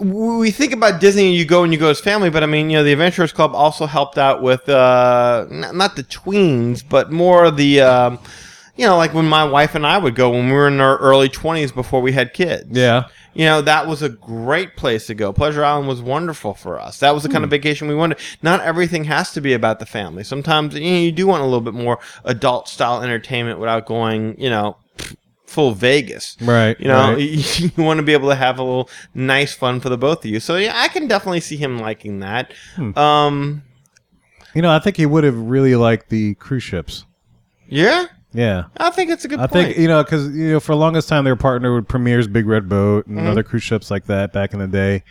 We 0.00 0.50
think 0.50 0.72
about 0.72 1.00
Disney 1.00 1.28
and 1.28 1.34
you 1.34 1.44
go 1.44 1.64
and 1.64 1.72
you 1.72 1.78
go 1.78 1.88
as 1.88 2.00
family, 2.00 2.28
but 2.30 2.42
I 2.42 2.46
mean, 2.46 2.68
you 2.70 2.76
know, 2.78 2.84
the 2.84 2.92
Adventurers 2.92 3.32
Club 3.32 3.54
also 3.54 3.86
helped 3.86 4.18
out 4.18 4.42
with 4.42 4.68
uh, 4.68 5.46
not, 5.50 5.74
not 5.74 5.96
the 5.96 6.04
tweens, 6.04 6.84
but 6.86 7.10
more 7.10 7.50
the, 7.50 7.80
um, 7.80 8.18
you 8.76 8.86
know, 8.86 8.96
like 8.96 9.14
when 9.14 9.26
my 9.26 9.44
wife 9.44 9.74
and 9.74 9.86
I 9.86 9.96
would 9.96 10.14
go 10.14 10.30
when 10.30 10.46
we 10.46 10.52
were 10.52 10.68
in 10.68 10.80
our 10.80 10.98
early 10.98 11.28
twenties 11.28 11.72
before 11.72 12.00
we 12.02 12.12
had 12.12 12.34
kids. 12.34 12.66
Yeah. 12.70 13.08
You 13.32 13.44
know, 13.44 13.62
that 13.62 13.86
was 13.86 14.02
a 14.02 14.08
great 14.08 14.76
place 14.76 15.06
to 15.06 15.14
go. 15.14 15.32
Pleasure 15.32 15.64
Island 15.64 15.86
was 15.86 16.02
wonderful 16.02 16.52
for 16.52 16.80
us. 16.80 16.98
That 16.98 17.14
was 17.14 17.22
the 17.22 17.28
kind 17.28 17.44
of 17.44 17.48
Hmm. 17.48 17.52
vacation 17.52 17.86
we 17.88 17.94
wanted. 17.94 18.18
Not 18.42 18.60
everything 18.62 19.04
has 19.04 19.32
to 19.32 19.40
be 19.40 19.52
about 19.52 19.78
the 19.78 19.86
family. 19.86 20.24
Sometimes 20.24 20.74
you, 20.74 20.80
know, 20.90 20.98
you 20.98 21.12
do 21.12 21.28
want 21.28 21.40
a 21.40 21.44
little 21.44 21.60
bit 21.60 21.72
more 21.74 22.00
adult 22.24 22.68
style 22.68 23.02
entertainment 23.02 23.60
without 23.60 23.86
going, 23.86 24.34
you 24.38 24.50
know, 24.50 24.76
full 25.50 25.72
Vegas. 25.72 26.36
Right, 26.40 26.78
You 26.80 26.88
know, 26.88 27.12
right. 27.14 27.60
you 27.60 27.70
want 27.76 27.98
to 27.98 28.02
be 28.04 28.12
able 28.12 28.28
to 28.30 28.34
have 28.36 28.58
a 28.58 28.62
little 28.62 28.88
nice 29.14 29.52
fun 29.52 29.80
for 29.80 29.88
the 29.88 29.98
both 29.98 30.24
of 30.24 30.30
you. 30.30 30.40
So 30.40 30.56
yeah, 30.56 30.72
I 30.76 30.88
can 30.88 31.08
definitely 31.08 31.40
see 31.40 31.56
him 31.56 31.78
liking 31.78 32.20
that. 32.20 32.52
Hmm. 32.76 32.96
Um, 32.98 33.62
You 34.54 34.62
know, 34.62 34.70
I 34.74 34.78
think 34.78 34.96
he 34.96 35.06
would 35.06 35.24
have 35.24 35.36
really 35.36 35.76
liked 35.76 36.08
the 36.08 36.34
cruise 36.36 36.62
ships. 36.62 37.04
yeah, 37.68 38.06
Yeah. 38.32 38.64
I 38.78 38.90
think 38.90 39.10
it's 39.10 39.24
a 39.24 39.28
good 39.28 39.40
I 39.40 39.46
point. 39.48 39.66
think 39.66 39.78
you 39.78 39.88
know 39.88 40.02
because 40.04 40.28
you 40.36 40.52
know 40.52 40.60
for 40.60 40.72
the 40.72 40.78
longest 40.78 41.08
time 41.08 41.24
they 41.24 41.30
were 41.30 41.36
partnered 41.36 41.74
with 41.74 41.88
Premier's 41.88 42.28
Big 42.28 42.46
Red 42.46 42.68
Boat 42.68 43.06
and 43.06 43.18
Mhm. 43.18 43.26
other 43.26 43.42
cruise 43.42 43.62
ships 43.64 43.90
like 43.90 44.06
that 44.06 44.32
back 44.32 44.52
in 44.54 44.60
the 44.60 44.68
day. 44.68 45.02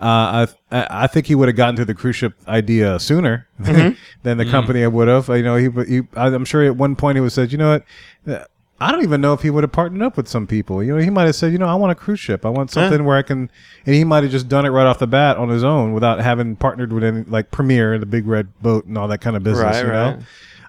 Uh, 0.00 0.46
I 0.72 0.76
I 0.76 0.86
I 1.04 1.06
think 1.06 1.26
he 1.26 1.36
would 1.36 1.46
have 1.48 1.56
gotten 1.56 1.76
to 1.76 1.84
the 1.84 1.94
cruise 1.94 2.16
ship 2.16 2.34
idea 2.48 2.98
sooner 2.98 3.46
Mhm. 3.62 3.96
than 4.24 4.38
the 4.38 4.44
Mhm. 4.44 4.50
company 4.50 4.84
would 4.86 5.06
have. 5.08 5.28
You 5.28 5.42
know, 5.44 5.54
he, 5.56 5.68
he 5.88 6.02
I'm 6.16 6.44
sure 6.44 6.64
at 6.64 6.76
one 6.76 6.96
point 6.96 7.16
he 7.16 7.20
would 7.20 7.30
said, 7.32 7.52
you 7.52 7.58
know 7.58 7.80
what. 8.26 8.48
I 8.80 8.90
don't 8.90 9.02
even 9.04 9.20
know 9.20 9.32
if 9.32 9.42
he 9.42 9.50
would 9.50 9.62
have 9.62 9.72
partnered 9.72 10.02
up 10.02 10.16
with 10.16 10.26
some 10.28 10.46
people. 10.46 10.82
You 10.82 10.94
know, 10.96 11.00
he 11.02 11.08
might 11.10 11.26
have 11.26 11.36
said, 11.36 11.52
you 11.52 11.58
know, 11.58 11.68
I 11.68 11.74
want 11.74 11.92
a 11.92 11.94
cruise 11.94 12.18
ship. 12.20 12.44
I 12.44 12.48
want 12.48 12.70
Yeah. 12.74 12.82
something 12.88 13.04
where 13.04 13.16
I 13.16 13.22
can, 13.22 13.48
and 13.86 13.94
he 13.94 14.02
might 14.04 14.24
have 14.24 14.32
just 14.32 14.48
done 14.48 14.66
it 14.66 14.70
right 14.70 14.86
off 14.86 14.98
the 14.98 15.06
bat 15.06 15.36
on 15.36 15.48
his 15.48 15.62
own 15.62 15.92
without 15.92 16.20
having 16.20 16.56
partnered 16.56 16.92
with 16.92 17.04
any 17.04 17.22
like 17.22 17.50
Premier, 17.50 17.92
and 17.94 18.02
the 18.02 18.06
Big 18.06 18.26
Red 18.26 18.48
Boat, 18.62 18.84
and 18.86 18.98
all 18.98 19.06
that 19.08 19.20
kind 19.20 19.36
of 19.36 19.42
business. 19.44 19.64
Right, 19.76 19.84
you 19.86 19.92
know. 19.92 20.18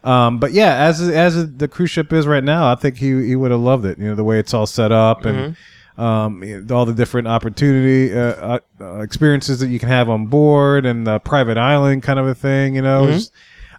right. 0.04 0.28
Um, 0.28 0.38
but 0.40 0.52
yeah, 0.52 0.76
as 0.86 1.02
as 1.02 1.56
the 1.56 1.68
cruise 1.68 1.90
ship 1.90 2.14
is 2.14 2.28
right 2.28 2.44
now, 2.44 2.72
I 2.72 2.76
think 2.76 2.98
he 2.98 3.26
he 3.26 3.36
would 3.36 3.50
have 3.50 3.60
loved 3.60 3.86
it. 3.86 3.98
You 3.98 4.10
know, 4.10 4.16
the 4.16 4.24
way 4.24 4.38
it's 4.38 4.54
all 4.54 4.68
set 4.68 4.92
up 4.92 5.26
and 5.26 5.56
um, 5.98 6.44
you 6.44 6.62
know, 6.62 6.76
all 6.76 6.86
the 6.86 6.94
different 6.94 7.28
opportunity 7.28 8.14
uh, 8.16 8.60
uh, 8.80 9.00
experiences 9.00 9.60
that 9.62 9.70
you 9.70 9.80
can 9.80 9.90
have 9.90 10.10
on 10.10 10.28
board 10.28 10.86
and 10.86 11.08
the 11.08 11.20
private 11.20 11.58
island 11.58 12.04
kind 12.04 12.20
of 12.20 12.28
a 12.28 12.36
thing. 12.36 12.76
You 12.76 12.82
know, 12.84 13.04
Mhm. 13.06 13.08
It's- 13.08 13.32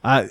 I 0.02 0.28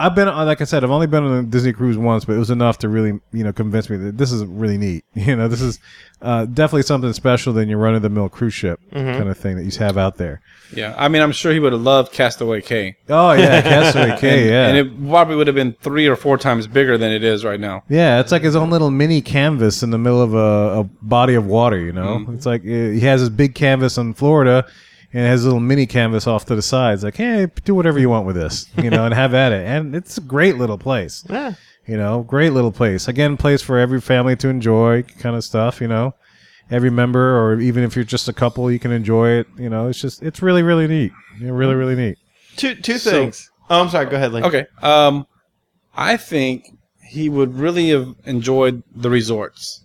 I've 0.00 0.14
been 0.14 0.28
on- 0.28 0.46
like 0.46 0.60
I 0.60 0.64
said, 0.64 0.84
I've 0.84 0.90
only 0.90 1.06
been 1.08 1.24
on 1.24 1.38
a 1.38 1.42
Disney 1.42 1.72
cruise 1.72 1.98
once, 1.98 2.24
but 2.24 2.34
it 2.34 2.38
was 2.38 2.50
enough 2.50 2.78
to 2.78 2.88
really 2.88 3.18
you 3.32 3.44
know 3.44 3.52
convince 3.52 3.90
me 3.90 3.96
that 3.96 4.16
this 4.18 4.30
is 4.32 4.44
really 4.44 4.78
neat. 4.78 5.04
You 5.14 5.34
know, 5.36 5.48
this 5.48 5.60
is 5.60 5.80
uh, 6.22 6.46
definitely 6.46 6.82
something 6.82 7.12
special 7.12 7.52
than 7.52 7.68
your 7.68 7.78
run 7.78 7.94
of 7.94 8.02
the 8.02 8.08
mill 8.08 8.28
cruise 8.28 8.54
ship 8.54 8.80
Mhm. 8.94 9.16
kind 9.18 9.28
of 9.28 9.36
thing 9.36 9.56
that 9.56 9.64
you 9.64 9.78
have 9.78 9.98
out 9.98 10.16
there. 10.16 10.40
Yeah, 10.74 10.94
I 10.98 11.08
mean, 11.08 11.22
I'm 11.22 11.32
sure 11.32 11.52
he 11.52 11.60
would 11.60 11.72
have 11.72 11.80
loved 11.82 12.12
Castaway 12.12 12.60
Cay. 12.60 12.96
Oh, 13.08 13.32
yeah, 13.32 13.60
Castaway 13.72 14.16
Cay, 14.18 14.40
And- 14.42 14.50
yeah. 14.50 14.66
and 14.68 14.76
it 14.76 15.08
probably 15.10 15.34
would 15.36 15.46
have 15.46 15.56
been 15.56 15.74
three 15.80 16.06
or 16.06 16.14
four 16.16 16.36
times 16.38 16.66
bigger 16.66 16.96
than 16.98 17.10
it 17.12 17.24
is 17.24 17.44
right 17.44 17.58
now. 17.60 17.82
Yeah, 17.88 18.20
it's 18.20 18.30
like 18.32 18.42
his 18.42 18.54
own 18.56 18.68
little 18.70 18.90
mini 18.90 19.20
canvas 19.20 19.82
in 19.82 19.90
the 19.90 19.98
middle 19.98 20.20
of 20.22 20.34
a, 20.34 20.80
a 20.80 20.84
body 21.02 21.34
of 21.34 21.46
water. 21.46 21.78
You 21.78 21.92
know, 21.92 22.18
Mm-hmm. 22.18 22.34
it's 22.34 22.46
like 22.46 22.62
uh, 22.62 22.64
he 22.66 23.00
has 23.00 23.20
his 23.20 23.30
big 23.30 23.54
canvas 23.54 23.96
in 23.98 24.14
Florida, 24.14 24.66
and 25.12 25.24
it 25.24 25.28
has 25.28 25.44
a 25.44 25.46
little 25.46 25.60
mini 25.60 25.86
canvas 25.86 26.26
off 26.26 26.44
to 26.46 26.54
the 26.54 26.62
sides. 26.62 27.02
Like, 27.04 27.16
hey, 27.16 27.46
do 27.64 27.74
whatever 27.74 27.98
you 27.98 28.08
want 28.10 28.26
with 28.26 28.36
this, 28.36 28.66
you 28.76 28.90
know, 28.90 29.04
and 29.04 29.14
have 29.14 29.34
at 29.34 29.52
it. 29.52 29.66
And 29.66 29.94
it's 29.94 30.18
a 30.18 30.20
great 30.20 30.56
little 30.56 30.78
place. 30.78 31.24
Yeah. 31.28 31.54
You 31.86 31.96
know, 31.96 32.22
great 32.22 32.52
little 32.52 32.72
place. 32.72 33.08
Again, 33.08 33.36
place 33.38 33.62
for 33.62 33.78
every 33.78 34.00
family 34.00 34.36
to 34.36 34.48
enjoy, 34.48 35.02
kind 35.04 35.34
of 35.36 35.42
stuff. 35.44 35.80
You 35.80 35.88
know, 35.88 36.14
every 36.70 36.90
member, 36.90 37.38
or 37.38 37.58
even 37.60 37.82
if 37.84 37.96
you're 37.96 38.04
just 38.04 38.28
a 38.28 38.32
couple, 38.34 38.70
you 38.70 38.78
can 38.78 38.92
enjoy 38.92 39.30
it. 39.30 39.46
You 39.56 39.70
know, 39.70 39.88
it's 39.88 40.00
just 40.00 40.22
it's 40.22 40.42
really 40.42 40.62
really 40.62 40.86
neat. 40.86 41.12
Yeah, 41.40 41.50
really 41.50 41.74
really 41.74 41.94
neat. 41.96 42.18
Two 42.56 42.74
two 42.74 42.98
So- 42.98 43.10
things. 43.10 43.50
oh, 43.70 43.80
I'm 43.80 43.88
sorry. 43.88 44.06
Go 44.06 44.16
ahead, 44.16 44.32
Link. 44.32 44.44
Okay. 44.44 44.66
Um, 44.82 45.26
I 45.96 46.18
think 46.18 46.66
he 47.02 47.30
would 47.30 47.54
really 47.56 47.88
have 47.88 48.14
enjoyed 48.26 48.82
the 48.94 49.08
resorts. 49.08 49.84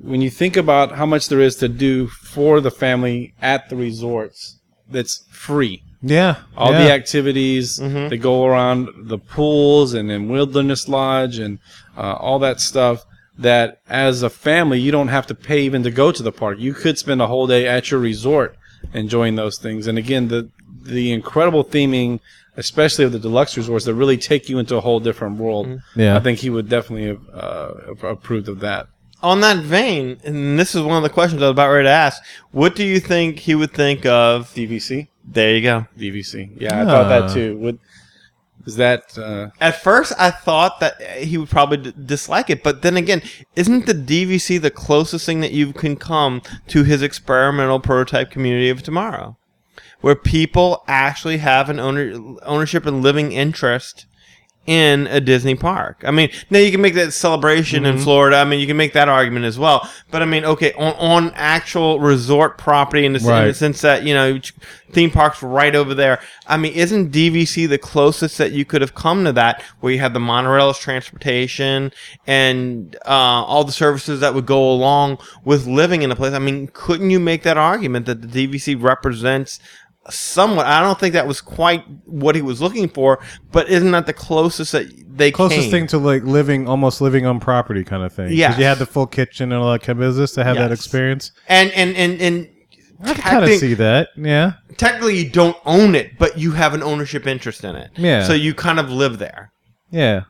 When 0.00 0.20
you 0.22 0.30
think 0.30 0.56
about 0.56 0.92
how 0.92 1.06
much 1.06 1.28
there 1.28 1.40
is 1.40 1.56
to 1.56 1.68
do 1.68 2.06
for 2.08 2.60
the 2.60 2.70
family 2.70 3.34
at 3.42 3.68
the 3.68 3.76
resorts, 3.76 4.58
that's 4.88 5.24
free. 5.30 5.82
Yeah, 6.00 6.36
All 6.56 6.70
yeah. 6.72 6.84
the 6.84 6.92
activities 6.92 7.78
Mm-hmm. 7.80 8.08
that 8.08 8.18
go 8.18 8.46
around 8.46 8.88
the 9.08 9.18
pools 9.18 9.94
and 9.94 10.10
in 10.10 10.28
Wilderness 10.28 10.88
Lodge 10.88 11.38
and 11.38 11.58
uh, 11.96 12.14
all 12.14 12.38
that 12.38 12.60
stuff. 12.60 13.04
That 13.36 13.80
as 13.88 14.22
a 14.24 14.30
family, 14.30 14.80
you 14.80 14.90
don't 14.90 15.08
have 15.08 15.26
to 15.28 15.34
pay 15.34 15.62
even 15.62 15.84
to 15.84 15.92
go 15.92 16.10
to 16.10 16.22
the 16.24 16.32
park. 16.32 16.58
You 16.58 16.74
could 16.74 16.98
spend 16.98 17.22
a 17.22 17.28
whole 17.28 17.46
day 17.46 17.68
at 17.68 17.88
your 17.90 18.00
resort 18.00 18.56
enjoying 18.92 19.36
those 19.36 19.58
things. 19.58 19.86
And 19.86 19.96
again, 19.98 20.26
the 20.28 20.50
the 20.82 21.12
incredible 21.12 21.64
theming, 21.64 22.18
especially 22.56 23.04
of 23.04 23.12
the 23.12 23.18
deluxe 23.20 23.56
resorts, 23.56 23.84
that 23.84 23.94
really 23.94 24.16
take 24.16 24.48
you 24.48 24.58
into 24.58 24.76
a 24.76 24.80
whole 24.80 24.98
different 24.98 25.36
world. 25.38 25.80
Yeah. 25.94 26.16
I 26.16 26.20
think 26.20 26.40
he 26.40 26.50
would 26.50 26.68
definitely 26.68 27.06
have 27.08 27.22
uh, 27.32 27.74
have 27.88 28.02
approved 28.04 28.48
of 28.48 28.58
that. 28.60 28.88
On 29.20 29.40
that 29.40 29.58
vein, 29.64 30.18
and 30.24 30.58
this 30.58 30.74
is 30.74 30.82
one 30.82 30.96
of 30.96 31.02
the 31.02 31.10
questions 31.10 31.42
I 31.42 31.46
was 31.46 31.52
about 31.52 31.70
ready 31.70 31.86
to 31.86 31.90
ask. 31.90 32.22
What 32.52 32.76
do 32.76 32.84
you 32.84 33.00
think 33.00 33.40
he 33.40 33.54
would 33.54 33.72
think 33.72 34.06
of 34.06 34.48
DVC? 34.54 35.08
There 35.24 35.54
you 35.56 35.62
go. 35.62 35.86
DVC. 35.98 36.60
Yeah, 36.60 36.82
I 36.82 36.84
thought 36.84 37.08
that 37.08 37.34
too. 37.34 37.56
Would 37.58 37.80
is 38.68 38.76
that 38.76 39.16
uh, 39.16 39.48
At 39.62 39.82
first, 39.82 40.12
I 40.18 40.30
thought 40.30 40.80
that 40.80 41.00
he 41.00 41.38
would 41.38 41.48
probably 41.48 41.78
d- 41.78 41.94
dislike 42.04 42.50
it, 42.50 42.62
but 42.62 42.82
then 42.82 42.98
again, 42.98 43.22
isn't 43.56 43.86
the 43.86 43.94
DVC 43.94 44.60
the 44.60 44.70
closest 44.70 45.24
thing 45.24 45.40
that 45.40 45.52
you 45.52 45.72
can 45.72 45.96
come 45.96 46.42
to 46.66 46.84
his 46.84 47.00
experimental 47.00 47.80
prototype 47.80 48.30
community 48.30 48.68
of 48.68 48.82
tomorrow, 48.82 49.38
where 50.02 50.14
people 50.14 50.84
actually 50.86 51.38
have 51.38 51.70
an 51.70 51.80
owner 51.80 52.12
ownership 52.42 52.84
and 52.84 53.02
living 53.02 53.32
interest 53.32 54.04
in 54.68 55.06
a 55.06 55.18
Disney 55.18 55.54
park? 55.54 56.02
I 56.04 56.10
mean, 56.10 56.28
now 56.50 56.58
you 56.58 56.70
can 56.70 56.82
make 56.82 56.92
that 56.94 57.14
celebration 57.14 57.86
in 57.86 57.96
Mhm. 57.96 58.04
Florida. 58.04 58.36
I 58.36 58.44
mean, 58.44 58.60
you 58.60 58.66
can 58.66 58.76
make 58.76 58.92
that 58.92 59.08
argument 59.08 59.46
as 59.46 59.58
well. 59.58 59.88
But 60.10 60.20
I 60.20 60.26
mean, 60.26 60.44
okay, 60.44 60.74
on, 60.74 60.92
on 60.98 61.32
actual 61.34 61.98
resort 62.00 62.58
property 62.58 63.06
in 63.06 63.14
the, 63.14 63.18
in 63.20 63.24
the 63.48 63.54
sense 63.54 63.80
that 63.80 64.02
you 64.04 64.12
know 64.12 64.38
theme 64.92 65.10
parks 65.10 65.42
right 65.42 65.74
over 65.74 65.94
there. 65.94 66.20
I 66.46 66.58
mean, 66.58 66.74
isn't 66.74 67.10
DVC 67.12 67.66
the 67.66 67.78
closest 67.78 68.36
that 68.38 68.52
you 68.52 68.66
could 68.66 68.82
have 68.82 68.94
come 68.94 69.24
to 69.24 69.32
that, 69.32 69.62
where 69.80 69.92
you 69.92 70.00
have 70.00 70.12
the 70.12 70.20
monorail 70.20 70.68
as 70.68 70.78
transportation 70.78 71.90
and 72.26 72.94
uh, 73.06 73.44
all 73.48 73.64
the 73.64 73.72
services 73.72 74.20
that 74.20 74.34
would 74.34 74.46
go 74.46 74.70
along 74.70 75.16
with 75.44 75.66
living 75.66 76.02
in 76.02 76.10
a 76.10 76.16
place? 76.16 76.34
I 76.34 76.38
mean, 76.40 76.68
couldn't 76.74 77.08
you 77.08 77.20
make 77.20 77.42
that 77.44 77.56
argument 77.56 78.04
that 78.04 78.20
the 78.20 78.28
DVC 78.46 78.76
represents? 78.82 79.60
Somewhat, 80.10 80.66
I 80.66 80.80
don't 80.80 80.98
think 80.98 81.12
that 81.14 81.26
was 81.26 81.40
quite 81.40 81.84
what 82.06 82.34
he 82.34 82.42
was 82.42 82.60
looking 82.62 82.88
for, 82.88 83.18
but 83.52 83.68
isn't 83.68 83.90
that 83.90 84.06
the 84.06 84.12
closest 84.12 84.72
that 84.72 84.86
they 85.18 85.30
Closest 85.30 85.62
came? 85.62 85.70
thing 85.70 85.86
to 85.88 85.98
like 85.98 86.22
living, 86.22 86.66
almost 86.68 87.00
living 87.00 87.26
on 87.26 87.40
property 87.40 87.84
kind 87.84 88.02
of 88.02 88.12
thing. 88.12 88.32
Yes. 88.32 88.58
you 88.58 88.64
had 88.64 88.78
the 88.78 88.86
full 88.86 89.06
kitchen 89.06 89.52
and 89.52 89.60
all 89.62 89.72
that 89.72 89.82
kind 89.82 89.98
of 89.98 90.00
business 90.00 90.32
to 90.32 90.44
have 90.44 90.56
that 90.56 90.72
experience. 90.72 91.32
and 91.48 91.70
and 91.72 91.96
and 91.96 92.20
and 92.20 92.48
I 93.04 93.14
kind 93.14 93.44
of 93.44 93.50
see 93.50 93.74
that. 93.74 94.08
Yeah. 94.16 94.52
technically 94.76 95.16
you 95.18 95.28
don't 95.30 95.56
own 95.66 95.94
it, 95.94 96.18
but 96.18 96.38
you 96.38 96.52
have 96.52 96.72
an 96.74 96.82
ownership 96.82 97.26
interest 97.26 97.62
in 97.64 97.76
it. 97.76 97.90
Yeah. 97.96 98.24
So 98.26 98.32
you 98.32 98.54
kind 98.54 98.78
of 98.80 98.90
live 98.90 99.18
there. 99.18 99.52
Yeah. 99.90 100.22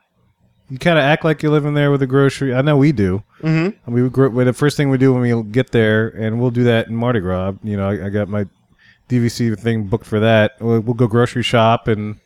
You 0.70 0.78
kind 0.78 0.98
of 0.98 1.04
act 1.04 1.24
like 1.24 1.42
you're 1.42 1.52
living 1.52 1.72
there 1.74 1.90
with 1.90 2.02
a 2.02 2.06
grocery. 2.06 2.54
I 2.54 2.60
know 2.62 2.76
we 2.76 2.92
do. 2.92 3.22
Mhm. 3.42 3.74
And 3.86 3.94
we 3.94 4.02
well, 4.08 4.44
the 4.44 4.52
first 4.52 4.76
thing 4.76 4.90
we 4.90 4.98
do 4.98 5.14
when 5.14 5.22
we 5.22 5.42
get 5.50 5.70
there, 5.72 6.08
and 6.08 6.38
we'll 6.40 6.50
do 6.50 6.64
that 6.64 6.88
in 6.88 6.94
Mardi 6.96 7.20
Gras. 7.20 7.52
You 7.62 7.76
know, 7.78 7.88
I, 7.88 8.06
I 8.06 8.08
got 8.10 8.28
my 8.28 8.44
DVC 9.08 9.58
thing 9.58 9.84
booked 9.84 10.06
for 10.06 10.20
that. 10.20 10.52
We'll, 10.60 10.80
we'll 10.80 10.94
go 10.94 11.06
grocery 11.06 11.42
shop 11.42 11.88
and 11.88 12.16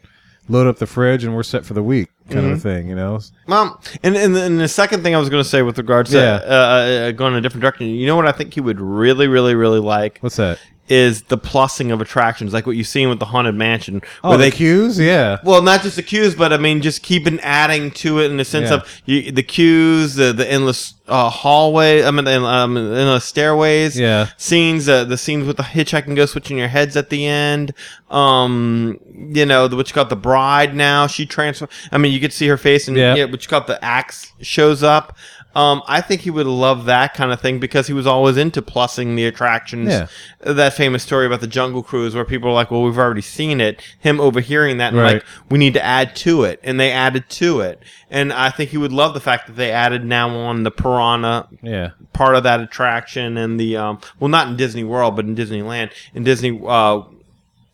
load 0.49 0.67
up 0.67 0.79
the 0.79 0.87
fridge, 0.87 1.23
and 1.25 1.35
we're 1.35 1.43
set 1.45 1.65
for 1.65 1.73
the 1.75 1.83
week, 1.83 2.09
kind 2.29 2.47
of 2.47 2.53
Mhm. 2.53 2.57
a 2.57 2.59
thing. 2.59 2.89
You 2.89 2.97
know. 2.97 3.21
mom. 3.47 3.79
and, 4.03 4.17
and, 4.17 4.37
and 4.37 4.59
the 4.61 4.67
second 4.69 5.03
thing 5.03 5.15
I 5.15 5.19
was 5.19 5.29
going 5.29 5.43
to 5.43 5.49
say 5.49 5.63
with 5.63 5.79
regards 5.79 6.11
to 6.11 6.17
Yeah. 6.19 6.35
uh, 6.45 7.09
uh, 7.09 7.11
going 7.13 7.33
in 7.35 7.39
a 7.39 7.41
different 7.41 7.63
direction, 7.63 7.87
you 7.87 8.07
know 8.07 8.17
what 8.17 8.27
I 8.27 8.33
think 8.33 8.53
he 8.55 8.61
would 8.61 8.81
really, 8.81 9.29
really, 9.29 9.55
really 9.55 9.79
like? 9.79 10.19
What's 10.21 10.37
that? 10.37 10.59
Is 10.95 11.23
the 11.23 11.39
plussing 11.39 11.91
of 11.91 12.03
attractions, 12.03 12.53
like 12.53 12.67
what 12.67 12.77
you've 12.77 12.87
seen 12.87 13.09
with 13.09 13.19
the 13.19 13.25
Haunted 13.25 13.55
Mansion. 13.55 14.03
Oh, 14.23 14.37
the 14.37 14.51
queues? 14.51 14.99
Yeah. 14.99 15.39
Well, 15.43 15.63
not 15.63 15.81
just 15.81 15.97
the 15.97 16.03
queues, 16.03 16.35
but 16.35 16.53
I 16.53 16.59
mean, 16.59 16.83
just 16.83 17.03
keeping 17.03 17.41
adding 17.41 17.91
to 17.93 18.19
it 18.21 18.31
in 18.31 18.37
the 18.37 18.45
sense 18.45 18.69
Yeah. 18.69 18.77
of 18.77 19.03
you, 19.07 19.33
the 19.33 19.43
queues, 19.43 20.17
the 20.17 20.35
the 20.35 20.47
endless 20.51 20.93
uh, 21.09 21.31
hallway, 21.31 22.03
I 22.05 22.11
mean, 22.11 22.25
the 22.27 22.43
um, 22.43 22.77
endless 22.77 23.25
stairways. 23.25 23.99
Yeah. 23.99 24.29
Scenes, 24.37 24.87
uh, 24.87 25.05
the 25.05 25.17
scenes 25.17 25.47
with 25.47 25.57
the 25.57 25.63
hitchhiking 25.63 26.15
ghost 26.15 26.33
switching 26.33 26.59
your 26.59 26.69
heads 26.69 26.95
at 26.97 27.09
the 27.09 27.27
end. 27.27 27.73
Um, 28.11 28.99
you 29.33 29.47
know, 29.47 29.69
the 29.69 29.77
what 29.77 29.89
you 29.89 29.95
got 29.95 30.11
the 30.11 30.17
bride 30.17 30.75
now. 30.75 31.07
She 31.07 31.25
transfer. 31.25 31.69
I 31.91 31.97
mean, 31.99 32.13
you 32.13 32.21
could 32.21 32.33
see 32.35 32.49
her 32.49 32.59
face, 32.59 32.87
and 32.87 32.97
Yeah. 32.99 33.15
yeah, 33.15 33.25
what 33.25 33.43
you 33.43 33.49
got 33.49 33.67
the 33.67 33.83
axe 33.83 34.33
shows 34.43 34.83
up. 34.83 35.17
Um, 35.55 35.83
I 35.87 36.01
think 36.01 36.23
he 36.23 36.31
would 36.31 36.47
love 36.47 36.87
that 36.87 37.13
kind 37.13 37.31
of 37.31 37.41
thing 37.41 37.59
because 37.59 37.87
he 37.87 37.93
was 37.93 38.07
always 38.07 38.39
into 38.39 38.63
plussing 38.63 39.17
the 39.17 39.27
attractions. 39.27 39.89
Yeah. 39.91 40.07
That 40.41 40.73
famous 40.73 41.03
story 41.03 41.27
about 41.27 41.41
the 41.43 41.47
Jungle 41.47 41.83
Cruise, 41.83 42.15
where 42.15 42.25
people 42.25 42.49
are 42.49 42.55
like, 42.55 42.71
"Well, 42.71 42.83
we've 42.83 42.97
already 42.99 43.21
seen 43.21 43.61
it." 43.61 43.83
Him 43.99 44.19
overhearing 44.21 44.79
that 44.79 44.95
and 44.95 44.97
Right. 45.03 45.15
like, 45.15 45.25
"We 45.51 45.59
need 45.59 45.75
to 45.75 45.85
add 45.85 46.17
to 46.17 46.45
it," 46.45 46.59
and 46.63 46.81
they 46.81 46.91
added 46.91 47.29
to 47.31 47.61
it. 47.61 47.83
And 48.11 48.33
I 48.33 48.49
think 48.49 48.71
he 48.71 48.79
would 48.79 48.93
love 48.93 49.13
the 49.13 49.21
fact 49.21 49.47
that 49.47 49.57
they 49.57 49.71
added 49.71 50.05
now 50.07 50.31
on 50.31 50.63
the 50.63 50.71
Piranha 50.71 51.49
Yeah. 51.63 51.91
part 52.15 52.35
of 52.35 52.43
that 52.45 52.61
attraction 52.61 53.37
and 53.37 53.61
the 53.61 53.77
um, 53.77 53.99
well, 54.21 54.29
not 54.29 54.49
in 54.49 54.57
Disney 54.57 54.85
World, 54.85 55.17
but 55.17 55.27
in 55.27 55.37
Disneyland, 55.37 55.91
in 56.15 56.25
Disney 56.25 56.59
uh, 56.67 57.01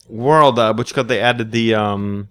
World, 0.08 0.58
uh, 0.58 0.74
which 0.74 0.94
got 0.94 1.06
they 1.06 1.20
added 1.20 1.52
the 1.52 1.74
um, 1.74 2.28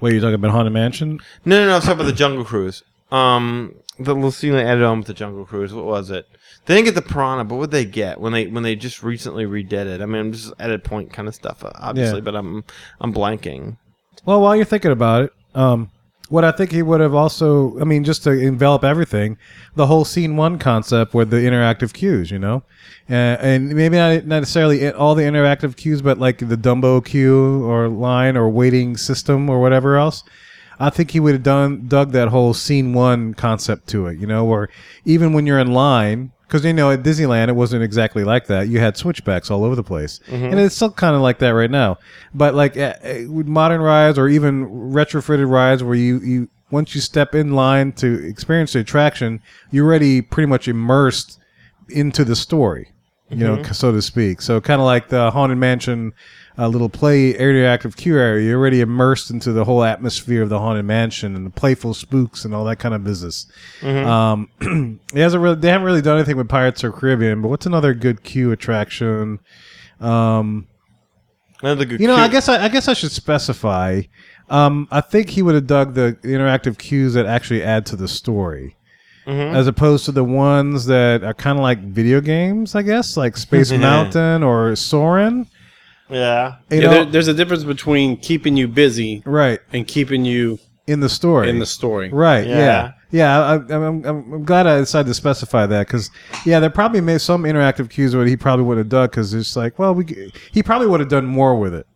Wait, 0.00 0.12
you 0.12 0.20
talking 0.20 0.34
about 0.34 0.50
Haunted 0.50 0.72
Mansion? 0.72 1.20
no, 1.44 1.60
no, 1.64 1.66
no, 1.68 1.80
sorry 1.80 1.94
about 1.94 2.04
the 2.06 2.12
Jungle 2.12 2.44
Cruise. 2.44 2.82
Um, 3.10 3.74
the 3.98 4.14
little 4.14 4.30
scene 4.30 4.52
they 4.52 4.64
added 4.64 4.84
on 4.84 4.98
with 4.98 5.06
the 5.06 5.14
Jungle 5.14 5.44
Cruise. 5.46 5.72
What 5.72 5.84
was 5.84 6.10
it? 6.10 6.26
They 6.66 6.74
didn't 6.74 6.86
get 6.86 6.94
the 6.96 7.02
piranha, 7.02 7.44
but 7.44 7.56
what 7.56 7.70
they 7.70 7.84
get 7.84 8.20
when 8.20 8.32
they 8.32 8.46
when 8.48 8.62
they 8.62 8.74
just 8.76 9.02
recently 9.02 9.46
redid 9.46 9.86
it? 9.86 10.00
I 10.02 10.06
mean, 10.06 10.20
I'm 10.20 10.32
just 10.32 10.52
edit 10.58 10.82
point 10.84 11.12
kind 11.12 11.28
of 11.28 11.34
stuff, 11.34 11.64
uh, 11.64 11.70
obviously, 11.76 12.18
Yeah. 12.18 12.24
but 12.24 12.34
I'm 12.36 12.64
I'm 13.00 13.14
blanking. 13.14 13.76
Well, 14.24 14.40
while 14.40 14.56
you're 14.56 14.64
thinking 14.64 14.90
about 14.90 15.24
it, 15.24 15.32
um, 15.54 15.90
what 16.28 16.44
I 16.44 16.50
think 16.50 16.72
he 16.72 16.82
would 16.82 17.00
have 17.00 17.14
also, 17.14 17.78
I 17.80 17.84
mean, 17.84 18.02
just 18.02 18.24
to 18.24 18.32
envelop 18.32 18.82
everything, 18.82 19.38
the 19.76 19.86
whole 19.86 20.04
scene 20.04 20.36
one 20.36 20.58
concept 20.58 21.14
with 21.14 21.30
the 21.30 21.36
interactive 21.36 21.92
cues, 21.92 22.32
you 22.32 22.38
know, 22.40 22.64
uh, 23.08 23.12
and 23.14 23.68
maybe 23.68 23.96
not 23.96 24.24
necessarily 24.26 24.90
all 24.90 25.14
the 25.14 25.22
interactive 25.22 25.76
cues, 25.76 26.02
but 26.02 26.18
like 26.18 26.38
the 26.38 26.56
Dumbo 26.56 27.04
cue 27.04 27.64
or 27.64 27.88
line 27.88 28.36
or 28.36 28.48
waiting 28.48 28.96
system 28.96 29.48
or 29.48 29.60
whatever 29.60 29.96
else. 29.96 30.24
I 30.78 30.90
think 30.90 31.10
he 31.12 31.20
would 31.20 31.32
have 31.32 31.42
done 31.42 31.86
dug 31.88 32.12
that 32.12 32.28
whole 32.28 32.52
scene 32.54 32.92
one 32.92 33.34
concept 33.34 33.88
to 33.88 34.06
it, 34.08 34.18
you 34.18 34.26
know, 34.26 34.44
where 34.44 34.68
even 35.04 35.32
when 35.32 35.46
you're 35.46 35.58
in 35.58 35.72
line, 35.72 36.32
because 36.46 36.64
you 36.64 36.72
know 36.72 36.90
at 36.90 37.02
Disneyland 37.02 37.48
it 37.48 37.56
wasn't 37.56 37.82
exactly 37.82 38.22
like 38.24 38.46
that. 38.46 38.68
You 38.68 38.78
had 38.78 38.96
switchbacks 38.96 39.50
all 39.50 39.64
over 39.64 39.74
the 39.74 39.82
place, 39.82 40.20
Mhm. 40.30 40.52
and 40.52 40.60
it's 40.60 40.76
still 40.76 40.90
kind 40.90 41.16
of 41.16 41.22
like 41.22 41.38
that 41.38 41.50
right 41.50 41.70
now. 41.70 41.98
But 42.34 42.54
like 42.54 42.76
uh, 42.76 42.94
with 43.28 43.46
modern 43.48 43.80
rides 43.80 44.18
or 44.18 44.28
even 44.28 44.66
retrofitted 44.66 45.48
rides, 45.50 45.82
where 45.82 45.94
you 45.96 46.20
you 46.20 46.48
once 46.70 46.94
you 46.94 47.00
step 47.00 47.34
in 47.34 47.52
line 47.54 47.92
to 47.92 48.24
experience 48.26 48.72
the 48.74 48.80
attraction, 48.80 49.40
you're 49.70 49.86
already 49.86 50.20
pretty 50.20 50.46
much 50.48 50.66
immersed 50.68 51.38
into 51.88 52.24
the 52.24 52.34
story, 52.36 52.88
you 53.30 53.36
know, 53.36 53.56
Mhm. 53.58 53.72
so 53.74 53.92
to 53.92 54.02
speak. 54.02 54.42
So 54.42 54.60
kind 54.60 54.80
of 54.80 54.84
like 54.84 55.08
the 55.08 55.30
Haunted 55.30 55.58
Mansion. 55.58 56.12
Uh, 56.58 56.66
little 56.68 56.88
play 56.88 57.34
interactive 57.34 57.96
queue 57.96 58.18
area, 58.18 58.46
you're 58.48 58.58
already 58.58 58.80
immersed 58.80 59.30
into 59.30 59.52
the 59.52 59.64
whole 59.64 59.84
atmosphere 59.84 60.42
of 60.42 60.48
the 60.48 60.58
haunted 60.58 60.86
mansion 60.86 61.36
and 61.36 61.44
the 61.44 61.50
playful 61.50 61.92
spooks 61.92 62.46
and 62.46 62.54
all 62.54 62.64
that 62.64 62.76
kind 62.76 62.94
of 62.94 63.04
business. 63.04 63.46
Mhm. 63.82 64.06
Um, 64.06 64.48
it 65.12 65.20
hasn't 65.20 65.42
really, 65.42 65.56
they 65.56 65.68
haven't 65.68 65.84
really 65.84 66.00
done 66.00 66.16
anything 66.16 66.38
with 66.38 66.48
Pirates 66.48 66.82
or 66.82 66.92
Caribbean, 66.92 67.42
but 67.42 67.48
what's 67.48 67.66
another 67.66 67.92
good 67.92 68.22
queue 68.22 68.52
attraction? 68.52 69.38
Um, 70.00 70.66
Another 71.62 71.84
good. 71.86 72.00
You 72.00 72.06
know, 72.06 72.16
I 72.16 72.28
guess 72.28 72.48
I, 72.48 72.64
I 72.64 72.68
guess 72.68 72.86
I 72.88 72.92
should 72.94 73.12
specify. 73.12 74.02
Um, 74.50 74.88
I 74.90 75.00
think 75.00 75.30
he 75.30 75.42
would 75.42 75.54
have 75.54 75.66
dug 75.66 75.94
the 75.94 76.16
interactive 76.22 76.78
cues 76.78 77.14
that 77.14 77.26
actually 77.26 77.62
add 77.62 77.84
to 77.86 77.96
the 77.96 78.06
story, 78.08 78.76
Mhm. 79.26 79.54
as 79.54 79.66
opposed 79.66 80.04
to 80.06 80.12
the 80.12 80.22
ones 80.24 80.86
that 80.86 81.22
are 81.24 81.34
kind 81.34 81.58
of 81.58 81.62
like 81.62 81.80
video 81.80 82.20
games. 82.20 82.74
I 82.74 82.82
guess 82.82 83.16
like 83.16 83.36
Space 83.36 83.72
Mountain 83.88 84.42
or 84.42 84.74
Soarin'. 84.76 85.46
Yeah. 86.08 86.56
You 86.70 86.78
yeah, 86.78 86.82
know- 86.82 86.90
there, 86.90 87.04
there's 87.04 87.28
a 87.28 87.34
difference 87.34 87.64
between 87.64 88.16
keeping 88.18 88.56
you 88.56 88.68
busy, 88.68 89.22
right, 89.24 89.60
and 89.72 89.86
keeping 89.86 90.24
you 90.24 90.58
in 90.86 91.00
the 91.00 91.08
story. 91.08 91.48
in 91.50 91.58
the 91.58 91.66
story. 91.66 92.10
Right. 92.10 92.46
Yeah. 92.46 92.58
Yeah. 92.58 92.92
Yeah. 93.10 93.40
I, 93.40 93.52
I, 93.54 93.56
I'm, 93.56 94.04
I'm, 94.04 94.32
I'm 94.34 94.44
glad 94.44 94.66
I 94.66 94.78
decided 94.78 95.08
to 95.08 95.14
specify 95.14 95.66
that 95.66 95.86
because 95.86 96.10
yeah, 96.44 96.60
there 96.60 96.70
probably 96.70 97.00
made 97.00 97.20
some 97.20 97.42
interactive 97.42 97.90
cues 97.90 98.14
where 98.14 98.26
he 98.26 98.36
probably 98.36 98.64
would 98.64 98.78
have 98.78 98.88
done 98.88 99.08
because 99.08 99.34
it's 99.34 99.56
like, 99.56 99.78
well, 99.78 99.94
we 99.94 100.32
he 100.52 100.62
probably 100.62 100.86
would 100.86 101.00
have 101.00 101.08
done 101.08 101.26
more 101.26 101.58
with 101.58 101.74
it. 101.74 101.86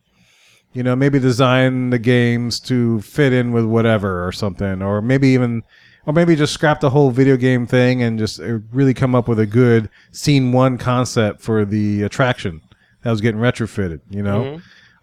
You 0.72 0.84
know, 0.84 0.94
maybe 0.94 1.18
design 1.18 1.90
the 1.90 1.98
games 1.98 2.60
to 2.60 3.00
fit 3.00 3.32
in 3.32 3.50
with 3.52 3.64
whatever 3.64 4.24
or 4.26 4.30
something, 4.30 4.82
or 4.82 5.02
maybe 5.02 5.26
even, 5.28 5.64
or 6.06 6.12
maybe 6.12 6.36
just 6.36 6.52
scrap 6.52 6.78
the 6.78 6.90
whole 6.90 7.10
video 7.10 7.36
game 7.36 7.66
thing 7.66 8.02
and 8.02 8.20
just 8.20 8.38
uh, 8.40 8.58
really 8.72 8.94
come 8.94 9.16
up 9.16 9.26
with 9.26 9.40
a 9.40 9.46
good 9.46 9.90
scene 10.12 10.52
one 10.52 10.78
concept 10.78 11.42
for 11.42 11.64
the 11.64 12.02
attraction 12.02 12.60
that 13.02 13.10
was 13.10 13.20
getting 13.20 13.40
retrofitted. 13.40 14.00
You 14.10 14.22
know, 14.22 14.60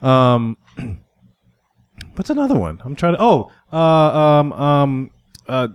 um, 0.07 0.57
what's 2.15 2.29
another 2.29 2.55
one? 2.57 2.81
I'm 2.83 2.95
trying 2.95 3.15
to. 3.15 3.21
Oh, 3.21 3.51
uh, 3.71 3.77
um, 3.77 4.53
um, 4.53 5.11
uh, 5.47 5.67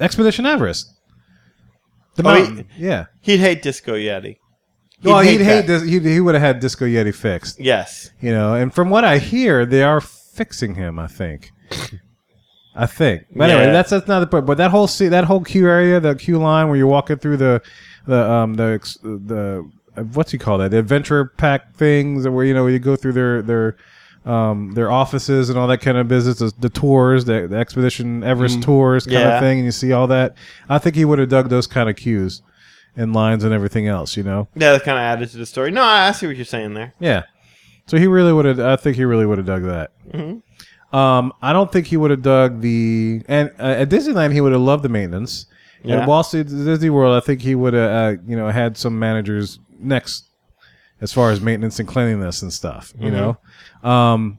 Expedition 0.00 0.46
Everest. 0.46 0.92
The 2.16 2.28
Oh, 2.28 2.34
he- 2.44 2.64
yeah. 2.76 3.06
He'd 3.20 3.38
hate 3.38 3.62
Disco 3.62 3.94
Yeti. 3.94 4.36
well, 5.02 5.20
he'd 5.20 5.40
hate 5.40 5.66
this. 5.66 5.82
He, 5.84 6.00
he 6.00 6.20
would 6.20 6.34
have 6.34 6.42
had 6.42 6.60
Disco 6.60 6.84
Yeti 6.84 7.14
fixed. 7.14 7.60
Yes. 7.60 8.10
You 8.20 8.32
know, 8.32 8.54
and 8.54 8.74
from 8.74 8.90
what 8.90 9.04
I 9.04 9.18
hear, 9.18 9.64
they 9.64 9.82
are 9.82 10.00
fixing 10.00 10.74
him. 10.74 10.98
I 10.98 11.06
think. 11.06 11.50
I 12.74 12.86
think. 12.86 13.22
But 13.34 13.50
anyway, 13.50 13.72
that's 13.72 13.90
that's 13.90 14.06
not 14.08 14.20
the 14.20 14.26
point. 14.26 14.46
But 14.46 14.58
that 14.58 14.70
whole 14.70 14.86
se- 14.88 15.08
that 15.08 15.24
whole 15.24 15.42
queue 15.44 15.68
area, 15.68 16.00
the 16.00 16.14
queue 16.14 16.38
line 16.38 16.68
where 16.68 16.76
you're 16.76 16.86
walking 16.88 17.18
through 17.18 17.36
the 17.36 17.60
the 18.06 18.28
um 18.30 18.54
the 18.54 18.78
the 19.02 19.68
what's 20.12 20.32
you 20.32 20.38
call 20.38 20.58
that? 20.58 20.70
The 20.70 20.78
adventure 20.78 21.26
pack 21.26 21.74
things, 21.74 22.26
where 22.28 22.44
you 22.44 22.54
know 22.54 22.66
you 22.66 22.78
go 22.78 22.96
through 22.96 23.12
their 23.12 23.42
their 23.42 23.76
um 24.26 24.72
their 24.74 24.90
offices 24.90 25.48
and 25.48 25.58
all 25.58 25.66
that 25.68 25.78
kind 25.78 25.96
of 25.96 26.08
business. 26.08 26.38
The, 26.38 26.52
the 26.58 26.68
tours, 26.68 27.24
the, 27.24 27.46
the 27.48 27.56
expedition 27.56 28.22
Everest 28.24 28.58
Mm. 28.58 28.64
tours 28.64 29.04
kind 29.06 29.14
Yeah. 29.18 29.34
of 29.36 29.40
thing, 29.40 29.58
and 29.58 29.64
you 29.64 29.72
see 29.72 29.92
all 29.92 30.06
that. 30.08 30.34
I 30.68 30.78
think 30.78 30.96
he 30.96 31.04
would 31.04 31.18
have 31.18 31.28
dug 31.28 31.48
those 31.48 31.66
kind 31.66 31.88
of 31.88 31.96
cues 31.96 32.42
and 32.96 33.14
lines 33.14 33.44
and 33.44 33.52
everything 33.54 33.86
else. 33.86 34.16
You 34.16 34.24
know. 34.24 34.48
Yeah, 34.54 34.72
that 34.72 34.82
kind 34.84 34.98
of 34.98 35.02
added 35.02 35.30
to 35.30 35.38
the 35.38 35.46
story. 35.46 35.70
No, 35.70 35.82
I 35.82 36.08
I 36.08 36.12
see 36.12 36.26
what 36.26 36.36
you're 36.36 36.44
saying 36.44 36.74
there. 36.74 36.94
Yeah. 36.98 37.22
So 37.86 37.96
he 37.96 38.06
really 38.06 38.32
would 38.32 38.44
have. 38.44 38.60
I 38.60 38.76
think 38.76 38.96
he 38.96 39.04
really 39.04 39.24
would 39.24 39.38
have 39.38 39.46
dug 39.46 39.62
that. 39.64 39.92
Mhm. 40.12 40.42
Um, 40.92 41.32
I 41.42 41.52
don't 41.52 41.70
think 41.70 41.86
he 41.86 41.96
would 41.98 42.10
have 42.10 42.22
dug 42.22 42.60
the 42.60 43.22
and 43.28 43.50
uh, 43.58 43.62
at 43.62 43.88
Disneyland 43.90 44.32
he 44.32 44.40
would 44.40 44.52
have 44.52 44.60
loved 44.60 44.82
the 44.82 44.88
maintenance. 44.88 45.46
Yeah. 45.84 46.00
at 46.00 46.08
Wall 46.08 46.24
Street 46.24 46.48
Disney 46.48 46.90
World, 46.90 47.14
I 47.16 47.24
think 47.24 47.40
he 47.40 47.54
would 47.54 47.72
have 47.72 47.90
uh, 47.90 48.20
you 48.26 48.36
know 48.36 48.48
had 48.48 48.76
some 48.76 48.98
managers 48.98 49.58
next 49.78 50.24
as 51.00 51.12
far 51.12 51.30
as 51.30 51.40
maintenance 51.40 51.78
and 51.78 51.86
cleanliness 51.88 52.42
and 52.42 52.52
stuff. 52.52 52.92
You 52.98 53.10
Mhm. 53.10 53.36
know, 53.82 53.88
um, 53.88 54.38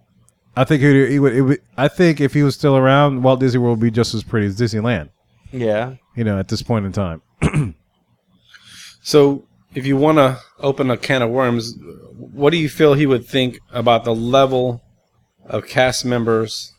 I 0.57 0.63
think 0.65 0.81
he 0.81 0.87
would, 0.87 1.09
he 1.11 1.19
would, 1.19 1.35
it 1.35 1.41
would. 1.41 1.61
I 1.77 1.87
think 1.87 2.19
if 2.19 2.33
he 2.33 2.43
was 2.43 2.55
still 2.55 2.75
around, 2.75 3.23
Walt 3.23 3.39
Disney 3.39 3.59
World 3.59 3.79
would 3.79 3.83
be 3.85 3.91
just 3.91 4.13
as 4.13 4.23
pretty 4.23 4.47
as 4.47 4.59
Disneyland. 4.59 5.09
Yeah. 5.51 5.95
You 6.15 6.23
know, 6.25 6.37
at 6.37 6.49
this 6.49 6.61
point 6.61 6.85
in 6.85 6.91
time. 6.91 7.21
So, 9.01 9.45
if 9.73 9.85
you 9.85 9.95
want 9.97 10.17
to 10.17 10.39
open 10.59 10.91
a 10.91 10.97
can 10.97 11.21
of 11.21 11.29
worms, 11.29 11.73
what 12.17 12.49
do 12.51 12.57
you 12.57 12.67
feel 12.69 12.93
he 12.93 13.05
would 13.05 13.25
think 13.25 13.57
about 13.71 14.03
the 14.03 14.13
level 14.13 14.81
of 15.45 15.67
cast 15.67 16.05
members 16.05 16.73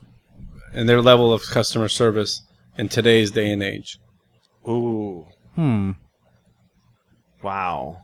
and 0.74 0.88
their 0.88 1.00
level 1.00 1.32
of 1.32 1.42
customer 1.42 1.88
service 1.88 2.42
in 2.76 2.88
today's 2.88 3.30
day 3.30 3.50
and 3.50 3.62
age? 3.62 3.98
Ooh. 4.68 5.26
Hmm. 5.54 5.92
Wow. 7.42 8.02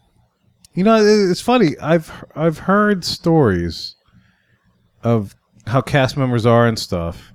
You 0.76 0.84
know, 0.84 1.02
it's 1.02 1.40
funny. 1.40 1.76
I've 1.78 2.12
I've 2.36 2.58
heard 2.58 3.02
stories 3.04 3.96
of 5.02 5.34
how 5.66 5.80
cast 5.80 6.16
members 6.16 6.44
are 6.44 6.66
and 6.66 6.78
stuff. 6.78 7.32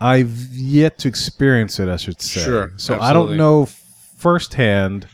I've 0.00 0.32
yet 0.52 0.98
to 0.98 1.08
experience 1.08 1.78
it, 1.80 1.88
I 1.88 1.96
should 1.96 2.20
say. 2.22 2.42
Sure, 2.42 2.72
So 2.76 2.98
I 3.00 3.12
don't 3.12 3.36
know 3.36 3.66
firsthand. 4.16 5.06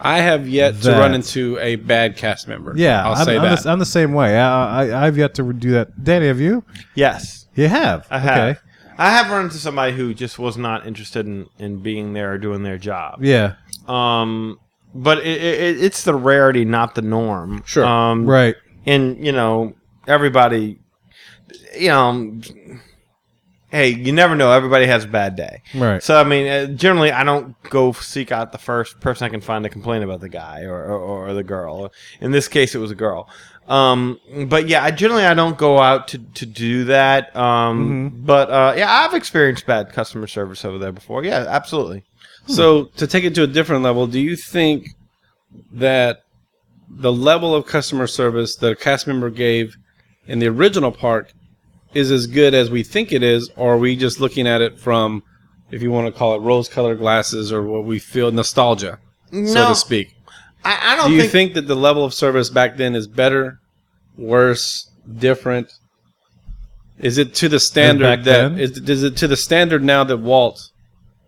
I 0.00 0.18
have 0.18 0.48
yet 0.48 0.80
to 0.82 0.92
run 0.92 1.14
into 1.14 1.58
a 1.60 1.76
bad 1.76 2.16
cast 2.16 2.48
member. 2.48 2.72
Yeah, 2.74 3.04
I'll 3.04 3.14
I'm, 3.14 3.24
say 3.24 3.36
I'm 3.36 3.42
that. 3.42 3.62
The, 3.62 3.70
I'm 3.70 3.78
the 3.78 3.86
same 3.86 4.12
way. 4.12 4.38
I, 4.38 4.86
I 4.86 5.06
I've 5.06 5.18
yet 5.18 5.34
to 5.34 5.52
do 5.52 5.72
that. 5.72 6.02
Danny, 6.02 6.26
have 6.26 6.40
you? 6.40 6.64
Yes. 6.94 7.46
You 7.54 7.68
have. 7.68 8.06
I 8.10 8.18
have. 8.18 8.56
Okay. 8.56 8.60
I 8.96 9.10
have 9.10 9.30
run 9.30 9.46
into 9.46 9.58
somebody 9.58 9.94
who 9.94 10.14
just 10.14 10.38
was 10.38 10.56
not 10.56 10.86
interested 10.86 11.26
in, 11.26 11.48
in 11.58 11.82
being 11.82 12.14
there 12.14 12.32
or 12.32 12.38
doing 12.38 12.62
their 12.62 12.78
job. 12.78 13.22
Yeah. 13.22 13.56
Um, 13.86 14.58
but 14.94 15.18
it, 15.18 15.26
it, 15.42 15.82
it's 15.84 16.04
the 16.04 16.14
rarity, 16.14 16.64
not 16.64 16.94
the 16.94 17.02
norm. 17.02 17.62
Sure. 17.66 17.84
Um, 17.84 18.26
Right. 18.26 18.54
And 18.86 19.24
you 19.24 19.32
know, 19.32 19.74
everybody, 20.06 20.78
you 21.78 21.88
know, 21.88 22.40
hey, 23.70 23.88
you 23.88 24.12
never 24.12 24.34
know. 24.36 24.52
Everybody 24.52 24.86
has 24.86 25.04
a 25.04 25.08
bad 25.08 25.36
day. 25.36 25.62
Right. 25.74 26.02
So 26.02 26.20
I 26.20 26.24
mean, 26.24 26.46
uh, 26.46 26.66
generally, 26.66 27.10
I 27.10 27.24
don't 27.24 27.60
go 27.70 27.92
seek 27.92 28.30
out 28.32 28.52
the 28.52 28.58
first 28.58 29.00
person 29.00 29.24
I 29.24 29.28
can 29.30 29.40
find 29.40 29.64
to 29.64 29.70
complain 29.70 30.02
about 30.02 30.20
the 30.20 30.28
guy 30.28 30.62
or, 30.62 30.84
or, 30.84 31.28
or 31.28 31.34
the 31.34 31.42
girl. 31.42 31.92
In 32.20 32.30
this 32.32 32.48
case, 32.48 32.74
it 32.74 32.78
was 32.78 32.90
a 32.90 32.94
girl. 32.94 33.28
Um, 33.66 34.20
but 34.48 34.68
yeah, 34.68 34.84
I 34.84 34.90
generally 34.90 35.24
I 35.24 35.32
don't 35.32 35.56
go 35.56 35.78
out 35.78 36.08
to, 36.08 36.18
to 36.18 36.44
do 36.46 36.84
that. 36.84 37.34
Um, 37.34 38.10
Mm-hmm. 38.10 38.26
but 38.26 38.50
uh, 38.50 38.74
yeah, 38.76 38.92
I've 38.92 39.14
experienced 39.14 39.64
bad 39.66 39.90
customer 39.92 40.26
service 40.26 40.64
over 40.66 40.76
there 40.78 40.92
before. 40.92 41.24
Yeah, 41.24 41.46
absolutely. 41.48 42.04
So, 42.46 42.84
to 42.96 43.06
take 43.06 43.24
it 43.24 43.34
to 43.36 43.42
a 43.42 43.46
different 43.46 43.82
level, 43.82 44.06
do 44.06 44.20
you 44.20 44.36
think 44.36 44.88
that 45.72 46.24
the 46.88 47.12
level 47.12 47.54
of 47.54 47.66
customer 47.66 48.06
service 48.06 48.56
that 48.56 48.72
a 48.72 48.76
cast 48.76 49.06
member 49.06 49.30
gave 49.30 49.76
in 50.26 50.38
the 50.38 50.48
original 50.48 50.92
park 50.92 51.32
is 51.94 52.10
as 52.10 52.26
good 52.26 52.54
as 52.54 52.70
we 52.70 52.82
think 52.82 53.12
it 53.12 53.22
is, 53.22 53.50
or 53.56 53.74
are 53.74 53.78
we 53.78 53.96
just 53.96 54.20
looking 54.20 54.46
at 54.46 54.60
it 54.60 54.78
from, 54.78 55.22
if 55.70 55.80
you 55.80 55.90
want 55.90 56.06
to 56.06 56.18
call 56.18 56.34
it 56.34 56.40
rose-colored 56.40 56.98
glasses, 56.98 57.52
or 57.52 57.62
what 57.62 57.84
we 57.84 57.98
feel 57.98 58.30
nostalgia, 58.30 58.98
so 59.30 59.68
to 59.68 59.74
speak? 59.74 60.14
I, 60.64 60.92
I 60.92 60.96
don't 60.96 61.10
do 61.10 61.14
you 61.14 61.22
think, 61.22 61.32
think 61.32 61.54
that 61.54 61.66
the 61.66 61.76
level 61.76 62.04
of 62.04 62.12
service 62.12 62.50
back 62.50 62.76
then 62.76 62.94
is 62.94 63.06
better, 63.06 63.60
worse, 64.16 64.90
different? 65.18 65.72
Is 66.98 67.18
it 67.18 67.34
to 67.36 67.48
the 67.48 67.60
standard 67.60 68.04
back 68.04 68.24
that 68.24 68.48
then? 68.50 68.58
is, 68.58 68.78
is 68.78 69.02
it 69.02 69.16
to 69.18 69.28
the 69.28 69.36
standard 69.36 69.82
now 69.82 70.04
that 70.04 70.18
Walt 70.18 70.70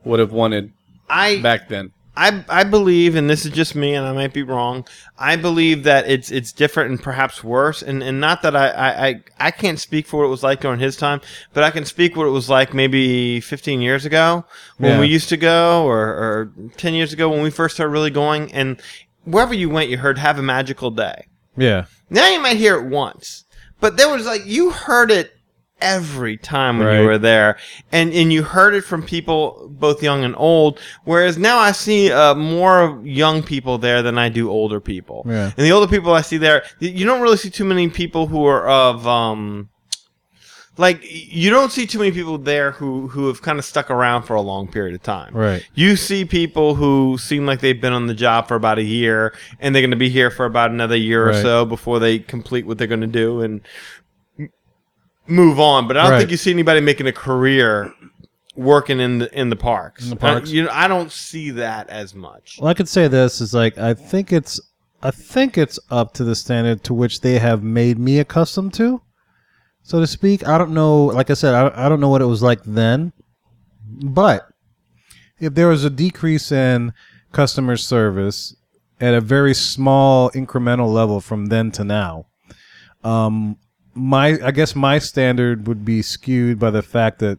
would 0.04 0.20
have 0.20 0.32
wanted 0.32 0.72
I 1.08 1.40
back 1.40 1.68
then? 1.68 1.92
I 2.18 2.44
I 2.48 2.64
believe, 2.64 3.14
and 3.14 3.28
this 3.28 3.44
is 3.44 3.52
just 3.52 3.74
me, 3.74 3.94
and 3.94 4.06
I 4.06 4.12
might 4.12 4.32
be 4.32 4.42
wrong. 4.42 4.86
I 5.18 5.36
believe 5.36 5.82
that 5.84 6.08
it's 6.08 6.30
it's 6.30 6.50
different 6.50 6.90
and 6.90 7.02
perhaps 7.02 7.44
worse, 7.44 7.82
and, 7.82 8.02
and 8.02 8.20
not 8.20 8.40
that 8.42 8.56
I, 8.56 8.68
I, 8.68 9.06
I, 9.08 9.20
I 9.38 9.50
can't 9.50 9.78
speak 9.78 10.06
for 10.06 10.18
what 10.20 10.24
it 10.26 10.30
was 10.30 10.42
like 10.42 10.60
during 10.62 10.80
his 10.80 10.96
time, 10.96 11.20
but 11.52 11.62
I 11.62 11.70
can 11.70 11.84
speak 11.84 12.16
what 12.16 12.26
it 12.26 12.30
was 12.30 12.48
like 12.48 12.72
maybe 12.72 13.40
15 13.40 13.82
years 13.82 14.06
ago 14.06 14.46
when 14.78 14.92
Yeah. 14.92 15.00
we 15.00 15.08
used 15.08 15.28
to 15.28 15.36
go, 15.36 15.84
or, 15.84 15.98
or 15.98 16.52
10 16.78 16.94
years 16.94 17.12
ago 17.12 17.28
when 17.28 17.42
we 17.42 17.50
first 17.50 17.74
started 17.74 17.92
really 17.92 18.10
going, 18.10 18.50
and 18.54 18.80
wherever 19.24 19.52
you 19.52 19.68
went, 19.68 19.90
you 19.90 19.98
heard 19.98 20.16
"Have 20.16 20.38
a 20.38 20.42
magical 20.42 20.90
day." 20.90 21.26
Yeah. 21.54 21.84
Now 22.08 22.28
you 22.30 22.40
might 22.40 22.56
hear 22.56 22.76
it 22.76 22.86
once, 22.86 23.44
but 23.78 23.98
there 23.98 24.08
was 24.08 24.24
like 24.24 24.46
you 24.46 24.70
heard 24.70 25.10
it 25.10 25.35
every 25.80 26.36
time 26.36 26.78
when 26.78 26.86
Right. 26.86 27.00
you 27.00 27.06
were 27.06 27.18
there, 27.18 27.56
and 27.92 28.12
and 28.12 28.32
you 28.32 28.42
heard 28.42 28.74
it 28.74 28.82
from 28.82 29.02
people 29.02 29.68
both 29.72 30.02
young 30.02 30.24
and 30.24 30.34
old. 30.38 30.78
Whereas 31.04 31.36
now 31.38 31.58
I 31.58 31.72
see 31.72 32.10
uh, 32.10 32.34
more 32.34 33.00
young 33.04 33.42
people 33.42 33.78
there 33.78 34.02
than 34.02 34.18
I 34.18 34.28
do 34.28 34.50
older 34.50 34.80
people. 34.80 35.24
Yeah. 35.28 35.52
And 35.56 35.66
the 35.66 35.72
older 35.72 35.86
people 35.88 36.12
I 36.14 36.22
see 36.22 36.38
there, 36.38 36.64
you 36.80 37.04
don't 37.04 37.20
really 37.20 37.36
see 37.36 37.50
too 37.50 37.64
many 37.64 37.88
people 37.88 38.26
who 38.26 38.44
are 38.46 38.66
of 38.68 39.06
um. 39.06 39.68
Like 40.78 41.00
you 41.10 41.48
don't 41.48 41.72
see 41.72 41.86
too 41.86 41.98
many 41.98 42.10
people 42.12 42.36
there 42.36 42.72
who 42.72 43.08
who 43.08 43.28
have 43.28 43.40
kind 43.40 43.58
of 43.58 43.64
stuck 43.64 43.90
around 43.90 44.24
for 44.24 44.34
a 44.36 44.42
long 44.42 44.68
period 44.68 44.94
of 44.94 45.02
time. 45.02 45.32
Right. 45.34 45.66
You 45.74 45.96
see 45.96 46.26
people 46.26 46.74
who 46.74 47.16
seem 47.18 47.46
like 47.46 47.60
they've 47.60 47.80
been 47.80 47.94
on 47.94 48.08
the 48.08 48.14
job 48.14 48.46
for 48.46 48.56
about 48.56 48.76
a 48.78 48.82
year 48.82 49.32
and 49.58 49.74
they're 49.74 49.80
going 49.80 49.90
to 49.92 49.96
be 49.96 50.10
here 50.10 50.30
for 50.30 50.44
about 50.44 50.70
another 50.70 50.94
year 50.96 51.30
or 51.30 51.32
so 51.32 51.64
before 51.64 51.98
they 51.98 52.18
complete 52.18 52.66
what 52.66 52.76
they're 52.76 52.86
going 52.86 53.00
to 53.00 53.06
do 53.06 53.40
and 53.40 53.62
move 55.26 55.58
on. 55.60 55.86
But 55.88 55.96
I 55.96 56.02
don't 56.02 56.12
Right. 56.12 56.18
think 56.18 56.30
you 56.30 56.36
see 56.36 56.50
anybody 56.50 56.80
making 56.80 57.06
a 57.06 57.12
career 57.12 57.92
working 58.54 59.00
in 59.00 59.18
the 59.18 59.38
in 59.38 59.50
the 59.50 59.56
parks. 59.56 60.04
In 60.04 60.10
the 60.10 60.16
parks? 60.16 60.50
Uh, 60.50 60.52
you 60.54 60.62
know, 60.64 60.70
I 60.72 60.88
don't 60.88 61.12
see 61.12 61.50
that 61.50 61.88
as 61.90 62.14
much. 62.14 62.58
Well, 62.60 62.68
I 62.70 62.74
could 62.74 62.88
say 62.88 63.08
this 63.08 63.40
is 63.40 63.52
like 63.54 63.76
I 63.78 63.94
think 63.94 64.32
it's 64.32 64.60
I 65.02 65.10
think 65.10 65.58
it's 65.58 65.78
up 65.90 66.14
to 66.14 66.24
the 66.24 66.34
standard 66.34 66.82
to 66.84 66.94
which 66.94 67.20
they 67.20 67.38
have 67.38 67.62
made 67.62 67.98
me 67.98 68.18
accustomed 68.18 68.72
to, 68.74 69.02
so 69.82 70.00
to 70.00 70.06
speak. 70.06 70.46
I 70.48 70.56
don't 70.58 70.72
know. 70.72 71.04
Like 71.06 71.30
I 71.30 71.34
said, 71.34 71.54
I, 71.54 71.86
I 71.86 71.88
don't 71.88 72.00
know 72.00 72.08
what 72.08 72.22
it 72.22 72.26
was 72.26 72.42
like 72.42 72.62
then, 72.64 73.12
but 73.86 74.48
if 75.38 75.54
there 75.54 75.68
was 75.68 75.84
a 75.84 75.90
decrease 75.90 76.50
in 76.50 76.92
customer 77.32 77.76
service 77.76 78.56
at 78.98 79.12
a 79.12 79.20
very 79.20 79.52
small 79.52 80.30
incremental 80.30 80.90
level 80.90 81.20
from 81.20 81.46
then 81.46 81.70
to 81.72 81.84
now, 81.84 82.26
um, 83.04 83.58
my 83.96 84.38
I 84.44 84.50
guess 84.50 84.76
my 84.76 84.98
standard 84.98 85.66
would 85.66 85.84
be 85.84 86.02
skewed 86.02 86.58
by 86.58 86.70
the 86.70 86.82
fact 86.82 87.18
that 87.20 87.38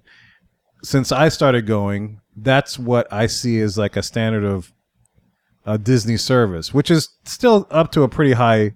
since 0.84 1.12
I 1.12 1.30
started 1.30 1.66
going, 1.66 2.22
that's 2.36 2.78
what 2.78 3.12
I 3.12 3.28
see 3.28 3.60
as 3.62 3.78
like 3.78 3.96
a 3.96 4.04
standard 4.04 4.44
of 4.44 4.74
a 5.66 5.78
Disney 5.78 6.18
service, 6.18 6.74
which 6.74 6.90
is 6.90 7.10
still 7.26 7.68
up 7.70 7.92
to 7.92 8.04
a 8.04 8.10
pretty 8.10 8.34
high 8.34 8.76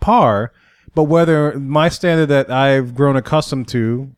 par. 0.00 0.52
But 0.94 1.04
whether 1.04 1.58
my 1.58 1.88
standard 1.88 2.26
that 2.26 2.50
I've 2.50 2.94
grown 2.94 3.16
accustomed 3.16 3.68
to 3.68 4.10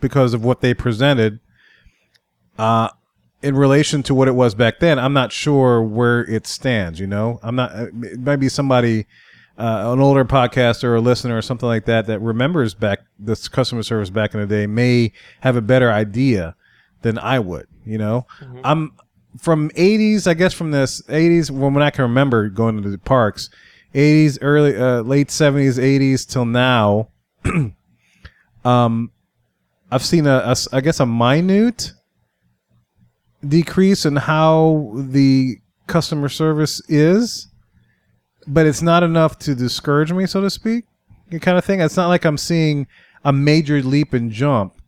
because 0.00 0.34
of 0.34 0.44
what 0.44 0.60
they 0.60 0.74
presented, 0.74 1.40
uh, 2.58 2.88
in 3.40 3.56
relation 3.56 4.02
to 4.02 4.14
what 4.14 4.28
it 4.28 4.34
was 4.34 4.54
back 4.54 4.80
then, 4.80 4.98
I'm 4.98 5.12
not 5.12 5.32
sure 5.32 5.80
where 5.80 6.20
it 6.24 6.46
stands. 6.46 6.98
You 6.98 7.06
know, 7.06 7.38
I'm 7.42 7.56
not. 7.56 7.72
It 7.74 8.20
might 8.20 8.36
be 8.36 8.48
somebody, 8.48 9.06
uh, 9.58 9.92
an 9.92 10.00
older 10.00 10.24
podcaster 10.24 10.84
or 10.84 10.96
a 10.96 11.00
listener 11.00 11.36
or 11.36 11.42
something 11.42 11.68
like 11.68 11.84
that 11.86 12.06
that 12.06 12.20
remembers 12.20 12.74
back 12.74 13.00
this 13.18 13.48
customer 13.48 13.82
service 13.82 14.08
back 14.08 14.32
in 14.32 14.40
the 14.40 14.46
day 14.46 14.66
may 14.66 15.12
have 15.40 15.56
a 15.56 15.60
better 15.60 15.90
idea 15.90 16.54
than 17.02 17.18
I 17.18 17.40
would. 17.40 17.66
You 17.84 17.98
know, 17.98 18.26
I'm 18.64 18.92
from 19.38 19.70
80s. 19.70 20.26
I 20.26 20.34
guess 20.34 20.54
from 20.54 20.70
this 20.70 21.02
80s 21.02 21.50
when 21.50 21.74
when 21.74 21.82
I 21.82 21.90
can 21.90 22.02
remember 22.02 22.48
going 22.48 22.80
to 22.82 22.88
the 22.88 22.98
parks, 22.98 23.50
80s, 23.94 24.38
early, 24.40 24.76
uh, 24.76 25.00
late 25.00 25.28
70s, 25.28 25.78
80s 25.78 26.26
till 26.26 26.44
now. 26.44 27.08
um, 28.64 29.10
I've 29.90 30.04
seen 30.04 30.26
a, 30.26 30.36
a 30.36 30.56
I 30.72 30.80
guess 30.80 31.00
a 31.00 31.06
minute 31.06 31.92
decrease 33.46 34.04
in 34.04 34.16
how 34.16 34.92
the 34.94 35.56
customer 35.86 36.28
service 36.28 36.80
is, 36.88 37.48
but 38.48 38.66
it's 38.66 38.82
not 38.82 39.02
enough 39.02 39.38
to 39.40 39.54
discourage 39.54 40.12
me, 40.12 40.26
so 40.26 40.40
to 40.40 40.50
speak. 40.50 40.86
Kind 41.40 41.58
of 41.58 41.64
thing. 41.64 41.80
It's 41.80 41.96
not 41.96 42.08
like 42.08 42.24
I'm 42.24 42.38
seeing 42.38 42.86
a 43.24 43.32
major 43.32 43.82
leap 43.82 44.14
and 44.14 44.30
jump 44.30 44.80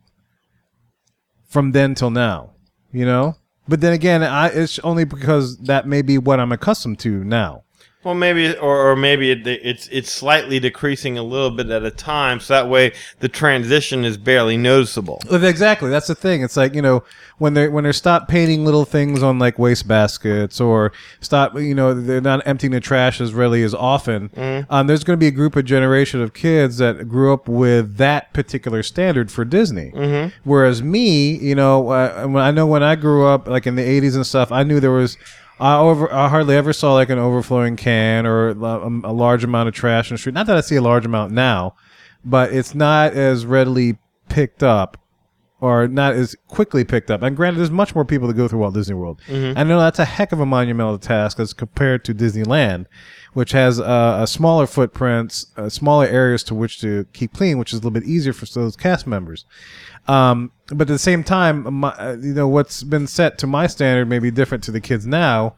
from 1.47 1.71
then 1.71 1.93
till 1.93 2.09
now, 2.09 2.51
you 2.91 3.05
know. 3.05 3.35
But 3.67 3.81
then 3.81 3.93
again, 3.93 4.23
I, 4.23 4.47
it's 4.47 4.79
only 4.79 5.03
because 5.03 5.57
that 5.59 5.87
may 5.87 6.01
be 6.01 6.17
what 6.17 6.39
I'm 6.39 6.51
accustomed 6.51 6.99
to 6.99 7.23
now. 7.23 7.63
Well, 8.03 8.15
maybe, 8.15 8.55
or, 8.57 8.91
or 8.91 8.95
maybe 8.95 9.29
it, 9.29 9.45
it's 9.45 9.87
it's 9.91 10.11
slightly 10.11 10.59
decreasing 10.59 11.19
a 11.19 11.23
little 11.23 11.51
bit 11.51 11.69
at 11.69 11.83
a 11.83 11.91
time, 11.91 12.39
so 12.39 12.55
that 12.55 12.67
way 12.67 12.93
the 13.19 13.29
transition 13.29 14.03
is 14.05 14.17
barely 14.17 14.57
noticeable. 14.57 15.21
Exactly. 15.29 15.91
That's 15.91 16.07
the 16.07 16.15
thing. 16.15 16.41
It's 16.41 16.57
like 16.57 16.73
you 16.73 16.81
know 16.81 17.03
when 17.37 17.53
they 17.53 17.67
when 17.67 17.83
they 17.83 17.91
stop 17.91 18.27
painting 18.27 18.65
little 18.65 18.85
things 18.85 19.21
on 19.21 19.37
like 19.37 19.59
waste 19.59 19.87
baskets 19.87 20.59
or 20.59 20.91
stop 21.19 21.55
you 21.59 21.75
know 21.75 21.93
they're 21.93 22.21
not 22.21 22.45
emptying 22.47 22.71
the 22.71 22.79
trash 22.79 23.21
as 23.21 23.35
really 23.35 23.61
as 23.61 23.75
often. 23.75 24.29
Mhm. 24.29 24.65
Um, 24.71 24.87
there's 24.87 25.03
going 25.03 25.17
to 25.17 25.23
be 25.23 25.27
a 25.27 25.31
group 25.31 25.55
of 25.55 25.65
generation 25.65 26.21
of 26.21 26.33
kids 26.33 26.79
that 26.79 27.07
grew 27.07 27.31
up 27.31 27.47
with 27.47 27.97
that 27.97 28.33
particular 28.33 28.81
standard 28.81 29.31
for 29.31 29.45
Disney. 29.45 29.91
Mhm. 29.95 30.31
Whereas 30.43 30.81
me, 30.81 31.37
you 31.37 31.53
know, 31.53 31.89
uh, 31.89 32.27
I 32.39 32.49
know 32.49 32.65
when 32.65 32.81
I 32.81 32.95
grew 32.95 33.27
up, 33.27 33.47
like 33.47 33.67
in 33.67 33.75
the 33.75 33.83
'80s 33.83 34.15
and 34.15 34.25
stuff, 34.25 34.51
I 34.51 34.63
knew 34.63 34.79
there 34.79 34.89
was. 34.89 35.17
I 35.61 35.77
over 35.77 36.11
I 36.11 36.27
hardly 36.27 36.55
ever 36.55 36.73
saw 36.73 36.93
like 36.93 37.09
an 37.09 37.19
overflowing 37.19 37.75
can 37.75 38.25
or 38.25 38.49
a, 38.49 38.55
a 38.55 39.13
large 39.13 39.43
amount 39.43 39.69
of 39.69 39.75
trash 39.75 40.09
in 40.09 40.15
the 40.15 40.17
street. 40.17 40.33
Not 40.33 40.47
that 40.47 40.57
I 40.57 40.61
see 40.61 40.75
a 40.75 40.81
large 40.81 41.05
amount 41.05 41.31
now, 41.33 41.75
but 42.25 42.51
it's 42.51 42.73
not 42.73 43.13
as 43.13 43.45
readily 43.45 43.97
picked 44.27 44.63
up 44.63 44.97
or 45.59 45.87
not 45.87 46.13
as 46.15 46.35
quickly 46.47 46.83
picked 46.83 47.11
up. 47.11 47.21
And 47.21 47.35
granted, 47.35 47.59
there's 47.59 47.69
much 47.69 47.93
more 47.93 48.03
people 48.03 48.27
that 48.27 48.33
go 48.33 48.47
through 48.47 48.57
Walt 48.59 48.73
Disney 48.73 48.95
World. 48.95 49.21
Mhm. 49.27 49.55
I 49.55 49.63
know 49.63 49.79
that's 49.79 49.99
a 49.99 50.05
heck 50.05 50.31
of 50.31 50.39
a 50.39 50.45
monumental 50.45 50.97
task 50.97 51.39
as 51.39 51.53
compared 51.53 52.03
to 52.05 52.15
Disneyland, 52.15 52.87
which 53.33 53.51
has 53.51 53.79
uh, 53.79 54.17
a 54.23 54.25
smaller 54.25 54.65
footprints, 54.65 55.45
uh, 55.57 55.69
smaller 55.69 56.07
areas 56.07 56.41
to 56.45 56.55
which 56.55 56.81
to 56.81 57.05
keep 57.13 57.33
clean, 57.33 57.59
which 57.59 57.71
is 57.73 57.75
a 57.75 57.77
little 57.83 57.91
bit 57.91 58.05
easier 58.05 58.33
for 58.33 58.47
those 58.47 58.75
cast 58.75 59.05
members. 59.05 59.45
Um, 60.07 60.51
but 60.73 60.89
at 60.89 60.93
the 60.93 60.99
same 60.99 61.23
time, 61.23 61.73
my, 61.73 61.89
uh, 61.89 62.17
you 62.19 62.33
know, 62.33 62.47
what's 62.47 62.83
been 62.83 63.07
set 63.07 63.37
to 63.39 63.47
my 63.47 63.67
standard 63.67 64.07
may 64.07 64.19
be 64.19 64.31
different 64.31 64.63
to 64.65 64.71
the 64.71 64.81
kids 64.81 65.05
now, 65.05 65.55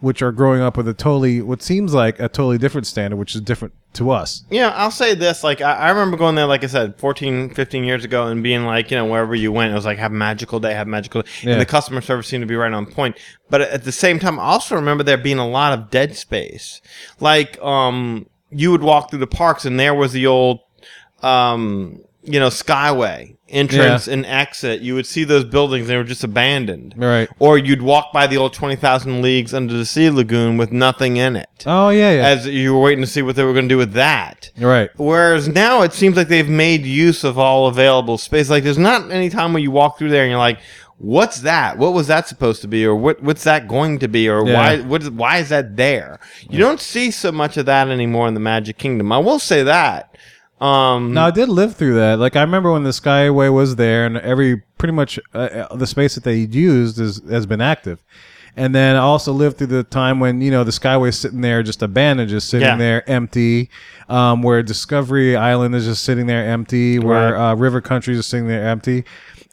which 0.00 0.22
are 0.22 0.32
growing 0.32 0.60
up 0.60 0.76
with 0.76 0.88
a 0.88 0.94
totally, 0.94 1.40
what 1.40 1.62
seems 1.62 1.94
like 1.94 2.18
a 2.18 2.28
totally 2.28 2.58
different 2.58 2.86
standard, 2.86 3.16
which 3.16 3.34
is 3.34 3.40
different 3.40 3.74
to 3.94 4.10
us. 4.10 4.44
Yeah, 4.50 4.70
I'll 4.70 4.90
say 4.90 5.14
this. 5.14 5.42
Like, 5.42 5.60
I, 5.60 5.72
I 5.72 5.88
remember 5.90 6.16
going 6.16 6.34
there, 6.34 6.46
like 6.46 6.64
I 6.64 6.66
said, 6.66 6.98
14, 6.98 7.54
15 7.54 7.84
years 7.84 8.04
ago 8.04 8.26
and 8.26 8.42
being 8.42 8.64
like, 8.64 8.90
you 8.90 8.96
know, 8.96 9.06
wherever 9.06 9.34
you 9.34 9.52
went, 9.52 9.72
it 9.72 9.74
was 9.74 9.86
like, 9.86 9.98
have 9.98 10.12
a 10.12 10.14
magical 10.14 10.60
day, 10.60 10.74
have 10.74 10.86
a 10.86 10.90
magical 10.90 11.22
day. 11.22 11.28
Yeah. 11.42 11.52
And 11.52 11.60
the 11.60 11.66
customer 11.66 12.00
service 12.00 12.26
seemed 12.26 12.42
to 12.42 12.46
be 12.46 12.56
right 12.56 12.72
on 12.72 12.86
point. 12.86 13.16
But 13.48 13.62
at 13.62 13.84
the 13.84 13.92
same 13.92 14.18
time, 14.18 14.38
I 14.38 14.44
also 14.44 14.74
remember 14.74 15.02
there 15.02 15.16
being 15.16 15.38
a 15.38 15.48
lot 15.48 15.78
of 15.78 15.90
dead 15.90 16.16
space. 16.16 16.80
Like, 17.20 17.60
um, 17.62 18.26
you 18.50 18.70
would 18.70 18.82
walk 18.82 19.10
through 19.10 19.20
the 19.20 19.26
parks 19.26 19.64
and 19.64 19.80
there 19.80 19.94
was 19.94 20.12
the 20.12 20.26
old, 20.26 20.60
um, 21.22 22.00
you 22.22 22.38
know, 22.38 22.48
Skyway 22.48 23.35
entrance 23.48 24.06
Yeah. 24.06 24.12
and 24.14 24.26
exit. 24.26 24.80
You 24.80 24.94
would 24.94 25.06
see 25.06 25.24
those 25.24 25.44
buildings, 25.44 25.86
they 25.88 25.96
were 25.96 26.04
just 26.04 26.24
abandoned. 26.24 26.94
Right. 26.96 27.28
Or 27.38 27.56
you'd 27.58 27.82
walk 27.82 28.12
by 28.12 28.26
the 28.26 28.36
old 28.36 28.52
20,000 28.52 29.22
Leagues 29.22 29.54
Under 29.54 29.74
the 29.74 29.86
Sea 29.86 30.10
Lagoon 30.10 30.56
with 30.56 30.72
nothing 30.72 31.16
in 31.16 31.36
it. 31.36 31.48
Oh, 31.64 31.90
yeah, 31.90 32.10
yeah. 32.12 32.26
As 32.26 32.46
you 32.46 32.74
were 32.74 32.80
waiting 32.80 33.04
to 33.04 33.10
see 33.10 33.22
what 33.22 33.36
they 33.36 33.44
were 33.44 33.52
going 33.52 33.68
to 33.68 33.72
do 33.72 33.78
with 33.78 33.92
that. 33.92 34.50
Right. 34.58 34.90
Whereas 34.96 35.48
now 35.48 35.82
it 35.82 35.92
seems 35.92 36.16
like 36.16 36.28
they've 36.28 36.48
made 36.48 36.84
use 36.84 37.22
of 37.24 37.38
all 37.38 37.66
available 37.68 38.18
space. 38.18 38.50
Like 38.50 38.64
there's 38.64 38.78
not 38.78 39.10
any 39.10 39.30
time 39.30 39.52
where 39.52 39.62
you 39.62 39.70
walk 39.70 39.98
through 39.98 40.10
there 40.10 40.22
and 40.24 40.30
you're 40.30 40.38
like, 40.38 40.58
"What's 40.98 41.40
that? 41.42 41.78
What 41.78 41.92
was 41.92 42.06
that 42.08 42.26
supposed 42.26 42.62
to 42.62 42.68
be? 42.68 42.84
Or 42.86 42.94
what 42.94 43.22
what's 43.22 43.44
that 43.44 43.68
going 43.68 43.98
to 44.00 44.08
be? 44.08 44.28
Or 44.28 44.46
Yeah. 44.46 44.54
why 44.54 44.80
what 44.80 45.02
is, 45.02 45.10
why 45.10 45.38
is 45.38 45.50
that 45.50 45.76
there?" 45.76 46.18
You 46.48 46.58
don't 46.58 46.80
see 46.80 47.10
so 47.10 47.30
much 47.32 47.56
of 47.56 47.66
that 47.66 47.88
anymore 47.88 48.26
in 48.28 48.34
the 48.34 48.40
Magic 48.40 48.78
Kingdom. 48.78 49.12
I 49.12 49.18
will 49.18 49.38
say 49.38 49.62
that. 49.62 50.10
Um, 50.60 51.12
Now 51.12 51.26
I 51.26 51.30
did 51.30 51.48
live 51.48 51.76
through 51.76 51.94
that. 51.96 52.18
Like 52.18 52.36
I 52.36 52.40
remember 52.40 52.72
when 52.72 52.82
the 52.84 52.90
Skyway 52.90 53.52
was 53.52 53.76
there, 53.76 54.06
and 54.06 54.16
every 54.18 54.62
pretty 54.78 54.92
much 54.92 55.18
uh, 55.34 55.38
uh, 55.70 55.76
the 55.76 55.86
space 55.86 56.14
that 56.14 56.24
they 56.24 56.36
used 56.36 56.98
is 56.98 57.20
has 57.28 57.46
been 57.46 57.60
active. 57.60 58.02
And 58.58 58.74
then 58.74 58.96
I 58.96 59.00
also 59.00 59.34
lived 59.34 59.58
through 59.58 59.66
the 59.66 59.84
time 59.84 60.18
when 60.18 60.40
you 60.40 60.50
know 60.50 60.64
the 60.64 60.70
Skyway 60.70 61.08
is 61.10 61.18
sitting 61.18 61.42
there 61.42 61.62
just 61.62 61.82
abandoned, 61.82 62.30
just 62.30 62.48
sitting 62.48 62.66
Yeah. 62.66 62.76
there 62.76 63.10
empty. 63.10 63.68
Um, 64.08 64.42
where 64.42 64.62
Discovery 64.62 65.36
Island 65.36 65.74
is 65.74 65.84
just 65.84 66.04
sitting 66.04 66.26
there 66.26 66.48
empty. 66.48 66.98
Where 66.98 67.36
uh, 67.36 67.54
River 67.54 67.82
Country 67.82 68.16
is 68.16 68.24
sitting 68.26 68.48
there 68.48 68.66
empty. 68.66 69.04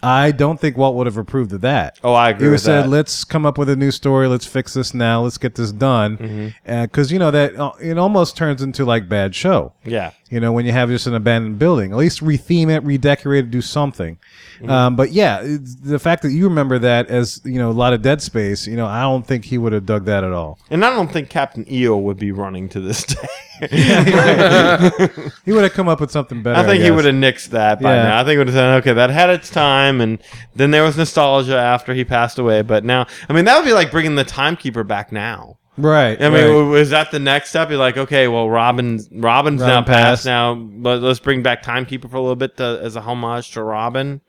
I 0.03 0.31
don't 0.31 0.59
think 0.59 0.77
Walt 0.77 0.95
would 0.95 1.07
have 1.07 1.17
approved 1.17 1.53
of 1.53 1.61
that. 1.61 1.99
Oh, 2.03 2.13
I 2.13 2.29
agree 2.29 2.43
He 2.43 2.47
would 2.49 2.51
with 2.53 2.61
said, 2.61 2.83
that. 2.85 2.89
"Let's 2.89 3.23
come 3.23 3.45
up 3.45 3.57
with 3.57 3.69
a 3.69 3.75
new 3.75 3.91
story. 3.91 4.27
Let's 4.27 4.45
fix 4.45 4.73
this 4.73 4.93
now. 4.93 5.21
Let's 5.23 5.37
get 5.37 5.55
this 5.55 5.71
done." 5.71 6.17
Mm-hmm. 6.17 6.81
Because 6.83 7.11
you 7.11 7.19
know 7.19 7.31
that 7.31 7.55
uh, 7.55 7.71
it 7.81 7.97
almost 7.97 8.35
turns 8.37 8.61
into 8.61 8.85
like 8.85 9.07
bad 9.07 9.33
show. 9.35 9.73
Yeah. 9.85 10.11
You 10.29 10.39
know, 10.39 10.51
when 10.51 10.65
you 10.65 10.71
have 10.71 10.89
just 10.89 11.05
an 11.05 11.13
abandoned 11.13 11.59
building, 11.59 11.91
at 11.91 11.97
least 11.97 12.21
retheme 12.21 12.69
it, 12.75 12.83
redecorate 12.83 13.45
it, 13.45 13.51
do 13.51 13.61
something. 13.61 14.17
Mhm. 14.59 14.69
Um, 14.69 14.95
but 14.95 15.11
yeah, 15.11 15.41
the 15.43 15.99
fact 15.99 16.23
that 16.23 16.31
you 16.31 16.45
remember 16.47 16.79
that 16.79 17.07
as 17.07 17.39
you 17.43 17.59
know 17.59 17.69
a 17.69 17.71
lot 17.71 17.93
of 17.93 18.01
dead 18.01 18.21
space, 18.21 18.65
you 18.67 18.75
know, 18.75 18.85
I 18.87 19.01
don't 19.01 19.25
think 19.25 19.45
he 19.45 19.57
would 19.57 19.73
have 19.73 19.85
dug 19.85 20.05
that 20.05 20.23
at 20.23 20.31
all. 20.31 20.57
and 20.69 20.83
I 20.83 20.89
don't 20.89 21.11
think 21.11 21.29
Captain 21.29 21.65
EO 21.71 21.97
would 21.97 22.17
be 22.17 22.31
running 22.31 22.67
to 22.69 22.79
this 22.79 23.03
day. 23.03 23.27
he 25.45 25.51
would 25.51 25.63
have 25.63 25.73
come 25.73 25.87
up 25.87 25.99
with 25.99 26.11
something 26.11 26.41
better. 26.43 26.59
I 26.59 26.63
think 26.63 26.81
he 26.81 26.89
guess. 26.89 26.95
would 26.95 27.05
have 27.05 27.15
nixed 27.15 27.47
that 27.49 27.81
by 27.81 27.95
Yeah. 27.95 28.03
now. 28.03 28.19
I 28.21 28.23
think 28.23 28.31
he 28.31 28.37
would 28.39 28.47
have 28.47 28.55
said, 28.55 28.75
okay, 28.77 28.93
that 28.93 29.09
had 29.09 29.29
its 29.29 29.49
time, 29.49 30.01
and 30.01 30.19
then 30.55 30.71
there 30.71 30.83
was 30.83 30.97
nostalgia 30.97 31.57
after 31.57 31.93
he 31.93 32.03
passed 32.03 32.39
away. 32.39 32.61
But 32.61 32.83
now, 32.83 33.05
I 33.29 33.33
mean, 33.33 33.45
that 33.45 33.57
would 33.57 33.65
be 33.65 33.73
like 33.73 33.91
bringing 33.91 34.15
the 34.15 34.23
timekeeper 34.23 34.83
back 34.83 35.11
now. 35.11 35.57
Right. 35.77 36.21
I 36.21 36.25
mean, 36.29 36.33
right. 36.33 36.41
w- 36.47 36.75
is 36.75 36.91
that 36.91 37.09
the 37.11 37.19
next 37.19 37.49
step? 37.49 37.69
You're 37.69 37.79
like, 37.79 37.97
okay, 37.97 38.27
well, 38.27 38.47
Robin, 38.49 38.99
Robin's 39.11 39.61
now 39.61 39.67
Robin 39.79 39.85
passed. 39.85 40.05
passed. 40.05 40.25
Now, 40.25 40.53
but 40.55 41.01
let's 41.01 41.19
bring 41.19 41.41
back 41.41 41.63
Timekeeper 41.63 42.07
for 42.07 42.17
a 42.17 42.21
little 42.21 42.35
bit 42.35 42.57
to, 42.57 42.79
as 42.83 42.95
a 42.95 43.01
homage 43.01 43.51
to 43.51 43.63
Robin. 43.63 44.21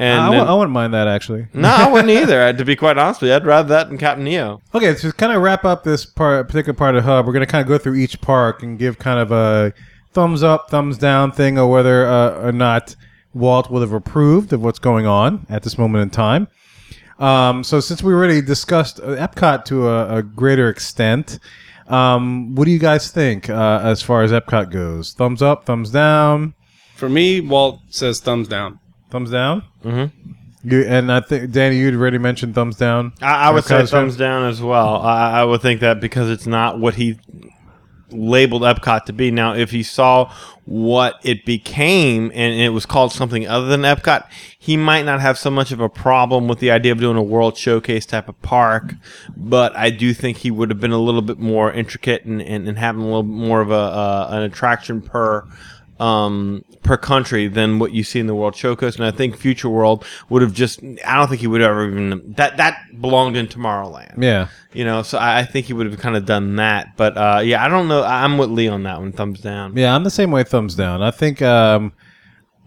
And 0.00 0.20
I, 0.20 0.30
then- 0.30 0.48
I 0.48 0.54
wouldn't 0.54 0.72
mind 0.72 0.94
that 0.94 1.06
actually. 1.08 1.46
no, 1.54 1.68
I 1.68 1.92
wouldn't 1.92 2.10
either. 2.22 2.52
To 2.52 2.64
be 2.64 2.74
quite 2.74 2.96
honest 2.96 3.20
with 3.20 3.28
you, 3.28 3.36
I'd 3.36 3.44
rather 3.44 3.68
that 3.68 3.88
than 3.90 3.98
Captain 3.98 4.26
EO. 4.26 4.62
Okay, 4.74 4.94
so 4.94 5.10
to 5.10 5.14
kind 5.16 5.32
of 5.32 5.42
wrap 5.42 5.64
up 5.64 5.84
this 5.84 6.06
part, 6.06 6.48
particular 6.48 6.74
part 6.76 6.96
of 6.96 7.04
Hub, 7.04 7.26
we're 7.26 7.34
going 7.34 7.44
to 7.44 7.50
kind 7.50 7.60
of 7.62 7.68
go 7.68 7.76
through 7.76 7.96
each 7.96 8.20
park 8.22 8.62
and 8.62 8.78
give 8.78 8.98
kind 8.98 9.20
of 9.20 9.30
a 9.30 9.74
thumbs 10.12 10.42
up, 10.42 10.70
thumbs 10.70 10.96
down 10.98 11.32
thing, 11.32 11.58
or 11.58 11.70
whether 11.70 12.06
uh, 12.06 12.46
or 12.46 12.50
not 12.52 12.96
Walt 13.34 13.70
would 13.70 13.82
have 13.82 13.92
approved 13.92 14.52
of 14.52 14.62
what's 14.62 14.78
going 14.78 15.06
on 15.06 15.46
at 15.48 15.62
this 15.62 15.76
moment 15.78 16.02
in 16.02 16.10
time. 16.10 16.48
Um, 17.18 17.62
so, 17.62 17.80
since 17.80 18.02
we 18.02 18.14
already 18.14 18.40
discussed 18.40 18.98
uh, 19.00 19.08
Epcot 19.14 19.66
to 19.66 19.86
a, 19.86 20.16
a 20.16 20.22
greater 20.22 20.70
extent, 20.70 21.38
um, 21.88 22.54
what 22.54 22.64
do 22.64 22.70
you 22.70 22.78
guys 22.78 23.10
think 23.10 23.50
uh, 23.50 23.80
as 23.82 24.00
far 24.00 24.22
as 24.22 24.32
Epcot 24.32 24.72
goes? 24.72 25.12
Thumbs 25.12 25.42
up, 25.42 25.66
thumbs 25.66 25.90
down. 25.90 26.54
For 26.96 27.08
me, 27.10 27.40
Walt 27.40 27.80
says 27.90 28.20
thumbs 28.20 28.48
down. 28.48 28.79
Thumbs 29.10 29.30
down. 29.30 29.64
Mm-hmm. 29.84 30.32
You 30.62 30.82
and 30.82 31.10
I 31.10 31.20
think 31.20 31.52
Danny, 31.52 31.78
you'd 31.78 31.94
already 31.94 32.18
mentioned 32.18 32.54
thumbs 32.54 32.76
down. 32.76 33.12
I, 33.22 33.48
I 33.48 33.50
would 33.50 33.64
say 33.64 33.76
Epcot's 33.76 33.90
thumbs 33.90 34.16
down 34.16 34.44
as 34.44 34.60
well. 34.60 34.96
I, 34.96 35.40
I 35.40 35.44
would 35.44 35.62
think 35.62 35.80
that 35.80 36.00
because 36.00 36.28
it's 36.28 36.46
not 36.46 36.78
what 36.78 36.96
he 36.96 37.18
labeled 38.10 38.62
Epcot 38.62 39.04
to 39.06 39.12
be. 39.12 39.30
Now, 39.30 39.54
if 39.54 39.70
he 39.70 39.82
saw 39.82 40.32
what 40.64 41.18
it 41.22 41.44
became 41.44 42.30
and 42.34 42.60
it 42.60 42.70
was 42.70 42.86
called 42.86 43.12
something 43.12 43.46
other 43.48 43.66
than 43.66 43.82
Epcot, 43.82 44.28
he 44.58 44.76
might 44.76 45.04
not 45.04 45.20
have 45.20 45.38
so 45.38 45.50
much 45.50 45.72
of 45.72 45.80
a 45.80 45.88
problem 45.88 46.46
with 46.46 46.58
the 46.58 46.70
idea 46.70 46.92
of 46.92 46.98
doing 46.98 47.16
a 47.16 47.22
World 47.22 47.56
Showcase 47.56 48.04
type 48.04 48.28
of 48.28 48.40
park. 48.42 48.94
But 49.36 49.74
I 49.76 49.90
do 49.90 50.12
think 50.12 50.38
he 50.38 50.50
would 50.50 50.70
have 50.70 50.80
been 50.80 50.92
a 50.92 50.98
little 50.98 51.22
bit 51.22 51.38
more 51.38 51.72
intricate 51.72 52.24
and, 52.24 52.42
and, 52.42 52.68
and 52.68 52.78
having 52.78 53.02
a 53.02 53.04
little 53.04 53.22
bit 53.22 53.34
more 53.34 53.60
of 53.60 53.70
a 53.70 53.74
uh, 53.74 54.28
an 54.30 54.42
attraction 54.42 55.00
per 55.00 55.46
um, 56.00 56.64
per 56.82 56.96
country 56.96 57.46
than 57.46 57.78
what 57.78 57.92
you 57.92 58.02
see 58.02 58.18
in 58.18 58.26
the 58.26 58.34
World 58.34 58.56
Showcase. 58.56 58.96
And 58.96 59.04
I 59.04 59.10
think 59.10 59.36
Future 59.36 59.68
World 59.68 60.04
would 60.28 60.42
have 60.42 60.52
just. 60.52 60.82
I 61.06 61.16
don't 61.16 61.28
think 61.28 61.40
he 61.40 61.46
would 61.46 61.60
ever 61.60 61.86
even 61.86 62.32
that 62.36 62.56
that 62.56 63.00
belonged 63.00 63.36
in 63.36 63.46
Tomorrowland. 63.46 64.20
Yeah. 64.22 64.48
You 64.72 64.84
know, 64.84 65.02
so 65.02 65.18
I, 65.18 65.40
I 65.40 65.44
think 65.44 65.66
he 65.66 65.72
would 65.72 65.86
have 65.86 65.98
kind 66.00 66.16
of 66.16 66.24
done 66.24 66.56
that. 66.56 66.96
But 66.96 67.16
uh, 67.16 67.40
yeah, 67.44 67.64
I 67.64 67.68
don't 67.68 67.88
know. 67.88 68.02
I'm 68.02 68.38
with 68.38 68.50
Lee 68.50 68.68
on 68.68 68.82
that 68.84 68.98
one. 68.98 69.12
Thumbs 69.12 69.40
down. 69.40 69.76
Yeah, 69.76 69.94
I'm 69.94 70.04
the 70.04 70.10
same 70.10 70.30
way. 70.30 70.42
Thumbs 70.42 70.74
down. 70.74 71.02
I 71.02 71.10
think 71.10 71.42
um, 71.42 71.92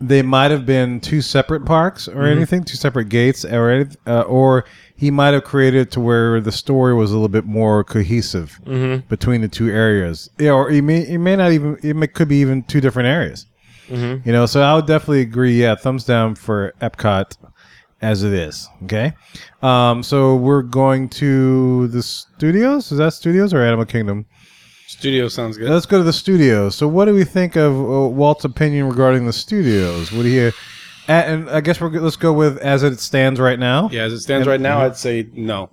they 0.02 0.22
might 0.22 0.52
have 0.52 0.66
been 0.66 1.00
two 1.00 1.22
separate 1.22 1.66
parks 1.66 2.08
or 2.08 2.24
Mhm. 2.24 2.32
anything, 2.36 2.64
two 2.64 2.76
separate 2.78 3.10
gates, 3.10 3.46
or 3.46 3.88
uh, 4.08 4.22
or 4.22 4.66
he 4.96 5.10
might 5.12 5.34
have 5.34 5.44
created 5.44 5.92
to 5.92 6.00
where 6.00 6.40
the 6.42 6.52
story 6.52 6.94
was 6.94 7.12
a 7.12 7.14
little 7.14 7.28
bit 7.30 7.46
more 7.46 7.84
cohesive 7.84 8.60
Mhm. 8.66 9.08
between 9.08 9.42
the 9.42 9.48
two 9.48 9.70
areas. 9.70 10.30
Yeah, 10.40 10.52
or 10.52 10.70
it 10.70 10.82
may 10.84 11.00
it 11.08 11.20
may 11.20 11.36
not 11.36 11.52
even 11.52 11.78
it 11.82 11.96
may, 11.96 12.08
could 12.08 12.28
be 12.28 12.38
even 12.38 12.64
two 12.64 12.82
different 12.82 13.08
areas. 13.08 13.46
Mhm. 13.90 14.26
You 14.26 14.32
know, 14.32 14.46
so 14.46 14.62
I 14.62 14.74
would 14.76 14.86
definitely 14.88 15.22
agree. 15.22 15.62
Yeah, 15.62 15.76
thumbs 15.76 16.06
down 16.06 16.36
for 16.36 16.74
Epcot 16.82 17.38
as 18.02 18.24
it 18.24 18.34
is. 18.34 18.68
Okay, 18.84 19.14
um, 19.62 20.04
so 20.04 20.36
we're 20.36 20.62
going 20.64 21.08
to 21.10 21.88
the 21.90 22.02
studios. 22.04 22.92
Is 22.92 22.98
that 22.98 23.14
studios 23.14 23.54
or 23.54 23.62
Animal 23.62 23.86
Kingdom? 23.86 24.26
Studio 24.94 25.28
sounds 25.28 25.58
good. 25.58 25.70
Let's 25.70 25.86
go 25.86 25.98
to 25.98 26.04
the 26.04 26.14
studios. 26.14 26.76
So, 26.76 26.88
what 26.88 27.06
do 27.06 27.14
we 27.14 27.24
think 27.24 27.56
of 27.56 27.74
uh, 27.74 28.08
Walt's 28.08 28.46
opinion 28.46 28.88
regarding 28.90 29.26
the 29.26 29.34
studios? 29.34 30.12
What 30.12 30.24
do 30.24 30.30
you? 30.30 30.52
a- 31.08 31.12
And 31.12 31.50
I 31.50 31.62
guess 31.62 31.82
we're 31.82 31.90
let's 31.90 32.16
go 32.16 32.32
with 32.32 32.58
as 32.60 32.84
it 32.84 33.00
stands 33.00 33.40
right 33.40 33.60
now. 33.60 33.90
Yeah, 33.92 34.04
as 34.04 34.14
it 34.14 34.20
stands 34.22 34.48
right 34.48 34.62
now, 34.62 34.80
I'd 34.82 34.96
say 34.96 35.28
no. 35.34 35.70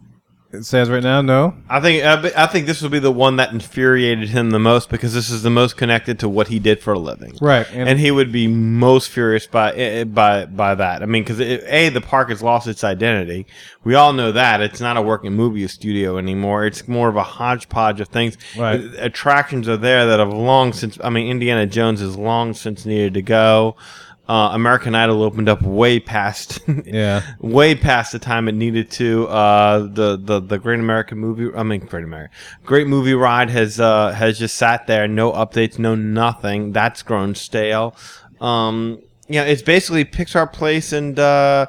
It 0.53 0.65
stands 0.65 0.91
right 0.91 1.03
now. 1.03 1.23
No. 1.23 1.55
I 1.69 1.79
think 1.81 2.03
I 2.05 2.47
think 2.49 2.67
this 2.67 2.83
would 2.83 2.91
be 2.91 2.99
the 2.99 3.13
one 3.13 3.37
that 3.37 3.53
infuriated 3.53 4.31
him 4.31 4.51
the 4.51 4.59
most 4.59 4.89
because 4.89 5.15
this 5.15 5.31
is 5.31 5.43
the 5.45 5.51
most 5.51 5.77
connected 5.77 6.19
to 6.21 6.29
what 6.29 6.49
he 6.49 6.59
did 6.59 6.81
for 6.81 6.93
a 6.93 6.99
living. 6.99 7.37
Right, 7.41 7.69
and, 7.73 7.89
and- 7.89 8.01
he 8.01 8.11
would 8.11 8.33
be 8.33 8.49
most 8.49 9.11
furious 9.11 9.47
by 9.47 9.73
eh, 9.75 10.03
by 10.05 10.47
by 10.47 10.75
that. 10.75 11.03
I 11.05 11.07
mean, 11.07 11.23
because 11.23 11.41
a 11.41 11.89
the 11.91 12.01
park 12.01 12.31
has 12.31 12.43
lost 12.43 12.67
its 12.67 12.83
identity. 12.83 13.47
We 13.85 13.95
all 13.95 14.13
know 14.13 14.33
that 14.33 14.61
it's 14.61 14.81
not 14.81 14.97
a 14.97 15.03
working 15.03 15.35
movie 15.35 15.67
studio 15.69 16.19
anymore. 16.19 16.67
It's 16.67 16.89
more 16.89 17.09
of 17.09 17.15
a 17.15 17.23
hodgepodge 17.23 18.01
of 18.01 18.09
things. 18.09 18.37
Right. 18.59 18.81
Attractions 18.99 19.69
are 19.69 19.77
there 19.77 20.05
that 20.07 20.19
have 20.19 20.33
long 20.33 20.73
since. 20.73 20.99
I 21.05 21.11
mean, 21.11 21.31
Indiana 21.31 21.65
Jones 21.67 22.01
has 22.01 22.17
long 22.17 22.55
since 22.55 22.85
needed 22.85 23.15
to 23.15 23.23
go. 23.23 23.77
Uh, 24.29 24.51
American 24.53 24.95
Idol 24.95 25.25
opened 25.25 25.49
up 25.49 25.61
way 25.63 25.99
past 25.99 26.61
Yeah. 26.87 27.23
way 27.41 27.75
past 27.75 28.13
the 28.13 28.21
time 28.21 28.47
it 28.47 28.55
needed 28.55 28.89
to. 28.93 29.27
Uh, 29.27 29.79
the, 29.81 30.17
the 30.17 30.39
the 30.41 30.59
Great 30.59 30.79
American 30.79 31.19
Movie, 31.19 31.51
I 31.57 31.65
mean, 31.65 31.81
Great 31.81 32.05
American, 32.05 32.37
Great 32.65 32.87
Movie 32.87 33.15
Ride 33.15 33.51
has 33.51 33.81
uh, 33.81 34.13
has 34.13 34.39
just 34.39 34.55
sat 34.57 34.87
there, 34.87 35.09
no 35.09 35.33
updates, 35.33 35.79
no 35.81 35.97
nothing. 35.97 36.71
That's 36.73 37.03
grown 37.03 37.35
stale. 37.35 37.97
Um, 38.41 39.01
yeah, 39.29 39.43
it's 39.45 39.63
basically 39.63 40.05
Pixar 40.05 40.53
Place 40.53 40.93
and 40.93 41.19
uh, 41.19 41.67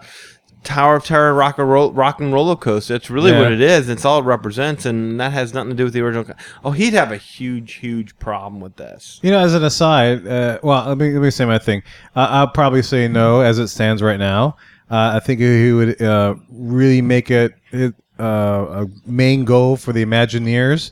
Tower 0.63 0.97
of 0.97 1.05
Terror, 1.05 1.33
Rock 1.33 1.57
and 1.57 1.69
Roll, 1.69 1.91
Rock 1.91 2.19
and 2.19 2.31
Roller 2.31 2.55
Coaster. 2.55 2.93
That's 2.93 3.09
really 3.09 3.31
Yeah. 3.31 3.39
what 3.41 3.51
it 3.51 3.61
is. 3.61 3.89
It's 3.89 4.05
all 4.05 4.19
it 4.19 4.25
represents, 4.25 4.85
and 4.85 5.19
that 5.19 5.31
has 5.31 5.53
nothing 5.53 5.71
to 5.71 5.75
do 5.75 5.85
with 5.85 5.93
the 5.93 6.01
original. 6.01 6.25
Oh, 6.63 6.71
he'd 6.71 6.93
have 6.93 7.11
a 7.11 7.17
huge, 7.17 7.73
huge 7.75 8.17
problem 8.19 8.59
with 8.61 8.75
this. 8.75 9.19
You 9.23 9.31
know, 9.31 9.39
as 9.39 9.55
an 9.55 9.63
aside, 9.63 10.27
uh, 10.27 10.59
well, 10.61 10.87
let 10.87 10.97
me 10.97 11.11
let 11.13 11.21
me 11.21 11.31
say 11.31 11.45
my 11.45 11.57
thing. 11.57 11.81
Uh, 12.15 12.27
I'll 12.29 12.47
probably 12.47 12.83
say 12.83 13.07
no 13.07 13.41
as 13.41 13.57
it 13.59 13.69
stands 13.69 14.03
right 14.03 14.19
now. 14.19 14.55
Uh, 14.89 15.13
I 15.15 15.19
think 15.19 15.39
he 15.39 15.71
would 15.71 16.01
uh, 16.01 16.35
really 16.51 17.01
make 17.01 17.31
it, 17.31 17.53
it 17.71 17.95
uh, 18.19 18.83
a 18.83 18.87
main 19.05 19.45
goal 19.45 19.77
for 19.77 19.93
the 19.93 20.05
Imagineers 20.05 20.91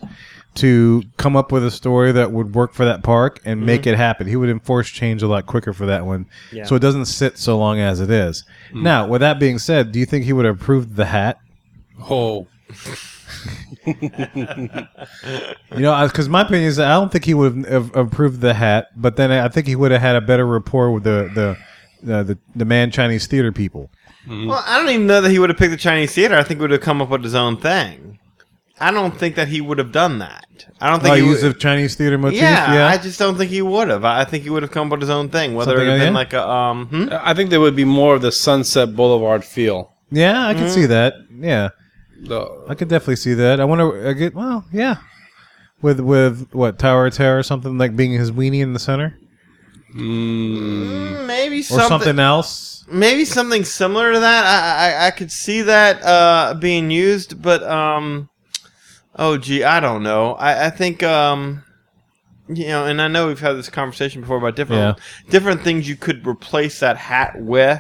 to 0.60 1.03
come 1.18 1.36
up 1.36 1.52
with 1.52 1.65
a 1.65 1.72
story 1.72 2.11
that 2.14 2.31
would 2.31 2.56
work 2.56 2.73
for 2.73 2.86
that 2.86 3.03
park 3.03 3.40
and 3.45 3.65
make 3.65 3.84
Mhm. 3.84 3.88
it 3.94 3.98
happen. 3.98 4.27
He 4.27 4.36
would 4.36 4.49
enforce 4.49 4.90
change 4.90 5.22
a 5.23 5.27
lot 5.27 5.45
quicker 5.45 5.73
for 5.73 5.86
that 5.86 6.06
one, 6.06 6.26
Yeah. 6.52 6.64
so 6.65 6.76
it 6.76 6.80
doesn't 6.80 7.06
sit 7.06 7.38
so 7.38 7.57
long 7.57 7.80
as 7.80 7.99
it 7.99 8.10
is. 8.10 8.44
Mm. 8.73 8.81
Now, 8.84 9.07
with 9.07 9.22
that 9.22 9.40
being 9.40 9.60
said, 9.60 9.91
do 9.91 9.99
you 9.99 10.06
think 10.06 10.26
he 10.26 10.34
would 10.34 10.45
have 10.45 10.61
approved 10.61 10.95
the 10.95 11.06
hat? 11.06 11.38
Oh. 12.10 12.48
You 15.76 15.81
know, 15.81 16.07
because 16.07 16.27
my 16.30 16.41
opinion 16.41 16.65
is 16.68 16.76
that 16.77 16.88
I 16.91 16.95
don't 16.95 17.11
think 17.11 17.26
he 17.26 17.34
would 17.34 17.65
have 17.68 17.95
approved 17.95 18.41
the 18.41 18.53
hat, 18.53 18.88
but 18.95 19.15
then 19.15 19.31
I 19.31 19.48
think 19.48 19.68
he 19.68 19.76
would 19.76 19.91
have 19.91 20.02
had 20.02 20.15
a 20.15 20.22
better 20.22 20.45
rapport 20.45 20.91
with 20.91 21.03
the 21.03 21.30
the 21.34 21.57
the, 22.02 22.23
the, 22.23 22.38
the 22.56 22.65
man 22.65 22.91
Chinese 22.91 23.27
theater 23.27 23.52
people. 23.52 23.90
Well, 24.27 24.64
I 24.65 24.77
don't 24.80 24.90
even 24.90 25.07
know 25.07 25.22
that 25.22 25.30
he 25.31 25.40
would 25.40 25.49
have 25.49 25.57
picked 25.57 25.72
the 25.72 25.77
Chinese 25.77 26.14
theater. 26.14 26.36
I 26.36 26.44
think 26.44 26.60
he 26.60 26.61
would 26.61 26.72
have 26.72 26.81
come 26.81 27.02
up 27.02 27.10
with 27.10 27.23
his 27.23 27.36
own 27.36 27.57
thing. 27.57 28.19
I 28.82 28.92
don't 28.92 29.18
think 29.18 29.36
that 29.36 29.48
he 29.50 29.60
would 29.62 29.78
have 29.78 29.92
done 29.92 30.20
that. 30.20 30.46
I 30.82 30.90
don't 30.90 31.02
think 31.02 31.12
Oh, 31.14 31.16
he 31.16 31.26
use 31.26 31.44
would. 31.44 31.56
the 31.56 31.60
Chinese 31.60 31.96
theater 31.96 32.18
motif. 32.18 32.40
yeah, 32.40 32.74
Yeah, 32.74 32.88
I 32.88 32.98
just 32.98 33.20
don't 33.20 33.38
think 33.38 33.52
he 33.52 33.62
would 33.62 33.90
have. 33.90 34.06
I 34.06 34.22
I 34.22 34.26
think 34.26 34.44
he 34.44 34.50
would 34.50 34.64
have 34.64 34.72
come 34.72 34.88
up 34.88 34.92
with 34.92 35.02
his 35.02 35.10
own 35.10 35.30
thing. 35.30 35.56
Whether 35.56 35.72
Something 35.72 35.88
it 35.88 36.00
had 36.00 36.06
been 36.06 36.14
like 36.14 36.34
like 36.34 36.42
a 36.42 36.50
um, 36.50 36.88
hmm? 36.88 37.06
I 37.12 37.34
think 37.34 37.50
there 37.50 37.60
would 37.62 37.76
be 37.76 37.86
more 37.86 38.16
of 38.16 38.22
the 38.22 38.32
Sunset 38.32 38.96
Boulevard 38.96 39.44
feel. 39.44 39.92
yeah, 40.12 40.48
I 40.48 40.54
can 40.54 40.66
Mm. 40.68 40.70
see 40.70 40.86
that. 40.88 41.14
Yeah, 41.40 41.70
The- 42.24 42.50
I 42.70 42.76
could 42.76 42.88
definitely 42.88 43.18
see 43.18 43.34
that. 43.36 43.60
I 43.60 43.66
wonder. 43.66 44.08
I 44.10 44.14
get 44.14 44.34
well, 44.36 44.66
yeah, 44.72 44.96
with 45.82 46.00
with 46.00 46.48
what 46.52 46.80
Tower 46.80 47.08
of 47.08 47.14
Terror 47.14 47.40
or 47.40 47.44
something 47.44 47.78
like 47.78 47.96
being 47.96 48.12
his 48.14 48.32
weenie 48.32 48.62
in 48.62 48.74
the 48.74 48.80
center, 48.80 49.16
Mm, 49.96 51.26
maybe 51.28 51.60
or 51.60 51.64
something, 51.64 51.88
something 51.88 52.20
else. 52.20 52.86
Maybe 52.92 53.26
something 53.26 53.64
similar 53.66 54.14
to 54.14 54.20
that. 54.20 54.46
I 54.46 54.60
I, 55.04 55.08
I 55.08 55.12
could 55.12 55.32
see 55.32 55.62
that 55.64 56.02
uh, 56.04 56.56
being 56.60 56.90
used, 56.92 57.42
but 57.42 57.64
um, 57.64 58.29
oh 59.20 59.38
gee, 59.38 59.64
I 59.64 59.80
don't 59.80 60.02
know. 60.02 60.34
I 60.34 60.66
I 60.68 60.70
think 60.72 61.04
um. 61.04 61.64
You 62.52 62.66
know, 62.70 62.86
and 62.86 63.00
I 63.00 63.08
know 63.08 63.28
we've 63.28 63.40
had 63.40 63.58
this 63.58 63.70
conversation 63.70 64.22
before 64.22 64.38
about 64.38 64.56
different 64.56 64.98
different 65.30 65.62
things 65.62 65.88
you 65.88 65.96
could 65.96 66.26
replace 66.26 66.80
that 66.80 66.98
hat 66.98 67.40
with. 67.40 67.80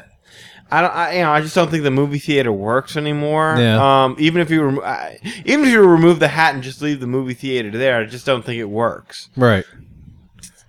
I 0.69 0.81
don't, 0.81 0.93
I, 0.95 1.13
you 1.15 1.21
know, 1.23 1.31
I 1.31 1.41
just 1.41 1.55
don't 1.55 1.71
think 1.71 1.81
the 1.81 1.89
movie 1.89 2.19
theater 2.19 2.51
works 2.51 2.95
anymore. 2.95 3.55
Yeah. 3.57 4.03
Um, 4.03 4.15
even 4.19 4.39
if 4.43 4.51
you 4.51 4.61
remo- 4.61 4.83
I- 4.83 5.17
even 5.43 5.65
if 5.65 5.71
you 5.71 5.81
remove 5.81 6.19
the 6.19 6.27
hat 6.27 6.53
and 6.53 6.61
just 6.61 6.83
leave 6.83 6.99
the 6.99 7.07
movie 7.07 7.33
theater 7.33 7.71
there, 7.71 7.97
I 7.99 8.03
just 8.05 8.27
don't 8.27 8.45
think 8.45 8.59
it 8.59 8.65
works. 8.69 9.29
Right. 9.35 9.65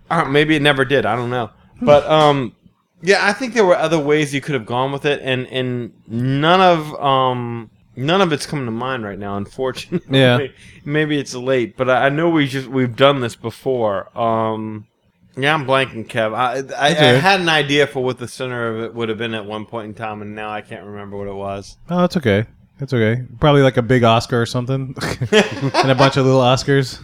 Uh, 0.09 0.25
maybe 0.25 0.57
it 0.57 0.63
never 0.63 0.87
did. 0.87 1.05
I 1.05 1.15
don't 1.15 1.29
know. 1.29 1.51
But 1.83 2.07
um, 2.11 2.57
yeah, 3.03 3.19
I 3.27 3.35
think 3.35 3.53
there 3.53 3.67
were 3.67 3.77
other 3.77 3.99
ways 3.99 4.33
you 4.33 4.41
could 4.41 4.55
have 4.55 4.65
gone 4.65 4.93
with 4.93 5.05
it, 5.05 5.21
and 5.23 5.47
and 5.49 5.93
none 6.09 6.63
of 6.63 6.95
um 6.99 7.69
none 7.97 8.21
of 8.21 8.33
it's 8.33 8.47
coming 8.47 8.65
to 8.67 8.71
mind 8.71 9.05
right 9.05 9.19
now. 9.19 9.37
Unfortunately, 9.37 10.19
Yeah. 10.19 10.47
maybe 10.85 11.19
it's 11.19 11.35
late, 11.35 11.77
but 11.77 11.89
I, 11.91 12.07
I 12.07 12.09
know 12.09 12.29
we 12.29 12.47
just 12.47 12.69
we've 12.69 12.95
done 12.97 13.21
this 13.21 13.37
before. 13.37 14.17
Um, 14.19 14.87
yeah, 15.37 15.55
I'm 15.55 15.65
blanking, 15.67 16.07
Kev. 16.09 16.35
I 16.35 16.59
I, 16.77 16.89
I 16.89 16.93
had 17.15 17.41
an 17.41 17.49
idea 17.49 17.87
for 17.87 18.03
what 18.03 18.19
the 18.19 18.29
center 18.29 18.67
of 18.75 18.83
it 18.83 18.95
would 18.95 19.09
have 19.09 19.19
been 19.19 19.35
at 19.35 19.45
one 19.47 19.65
point 19.67 19.87
in 19.89 19.95
time, 19.95 20.23
and 20.23 20.35
now 20.35 20.51
I 20.51 20.61
can't 20.61 20.85
remember 20.85 21.17
what 21.17 21.29
it 21.29 21.35
was. 21.35 21.77
Oh, 21.89 22.05
it's 22.05 22.17
okay. 22.17 22.47
It's 22.81 22.93
okay. 22.95 23.23
Probably 23.41 23.63
like 23.63 23.77
a 23.77 23.83
big 23.83 24.05
Oscar 24.05 24.41
or 24.41 24.47
something, 24.47 24.95
and 25.33 25.91
a 25.91 25.95
bunch 25.95 26.17
of 26.17 26.25
little 26.25 26.41
Oscars. 26.41 26.99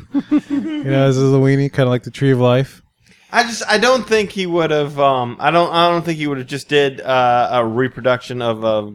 you 0.50 0.84
know, 0.84 1.06
as 1.06 1.18
a 1.18 1.20
little 1.20 1.40
weenie, 1.40 1.70
kind 1.72 1.86
of 1.86 1.90
like 1.90 2.02
the 2.02 2.10
Tree 2.10 2.30
of 2.32 2.38
Life. 2.40 2.82
I 3.30 3.42
just 3.42 3.62
I 3.68 3.76
don't 3.76 4.06
think 4.08 4.30
he 4.30 4.46
would 4.46 4.70
have. 4.70 4.98
Um, 4.98 5.36
I 5.38 5.50
don't 5.50 5.70
I 5.72 5.90
don't 5.90 6.02
think 6.04 6.16
he 6.18 6.26
would 6.26 6.38
have 6.38 6.46
just 6.46 6.68
did 6.68 7.00
uh, 7.02 7.48
a 7.52 7.66
reproduction 7.66 8.40
of 8.40 8.64
uh, 8.64 8.90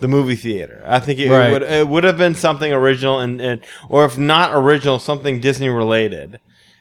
the 0.00 0.08
movie 0.08 0.36
theater. 0.36 0.82
I 0.86 0.98
think 1.00 1.18
it 1.18 1.30
Right. 1.30 1.50
would 1.52 1.62
it 1.62 1.88
would 1.88 2.04
have 2.04 2.18
been 2.18 2.34
something 2.34 2.72
original 2.72 3.20
and, 3.20 3.40
and 3.40 3.60
or 3.88 4.04
if 4.04 4.18
not 4.18 4.50
original, 4.54 4.98
something 4.98 5.40
Disney 5.40 5.68
related 5.68 6.38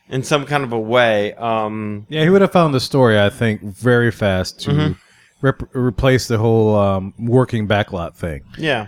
in 0.09 0.23
some 0.23 0.45
kind 0.45 0.63
of 0.63 0.71
a 0.73 0.79
way. 0.79 1.33
Um, 1.33 2.05
Yeah, 2.09 2.23
he 2.23 2.29
would 2.29 2.41
have 2.41 2.51
found 2.51 2.73
the 2.73 2.79
story, 2.79 3.19
I 3.19 3.29
think, 3.29 3.61
very 3.63 4.11
fast 4.11 4.59
to 4.61 4.71
Mhm. 4.71 4.95
rep- 5.41 5.69
replace 5.73 6.27
the 6.27 6.37
whole 6.37 6.75
um, 6.75 7.13
working 7.19 7.67
backlot 7.67 8.15
thing. 8.15 8.41
yeah. 8.57 8.87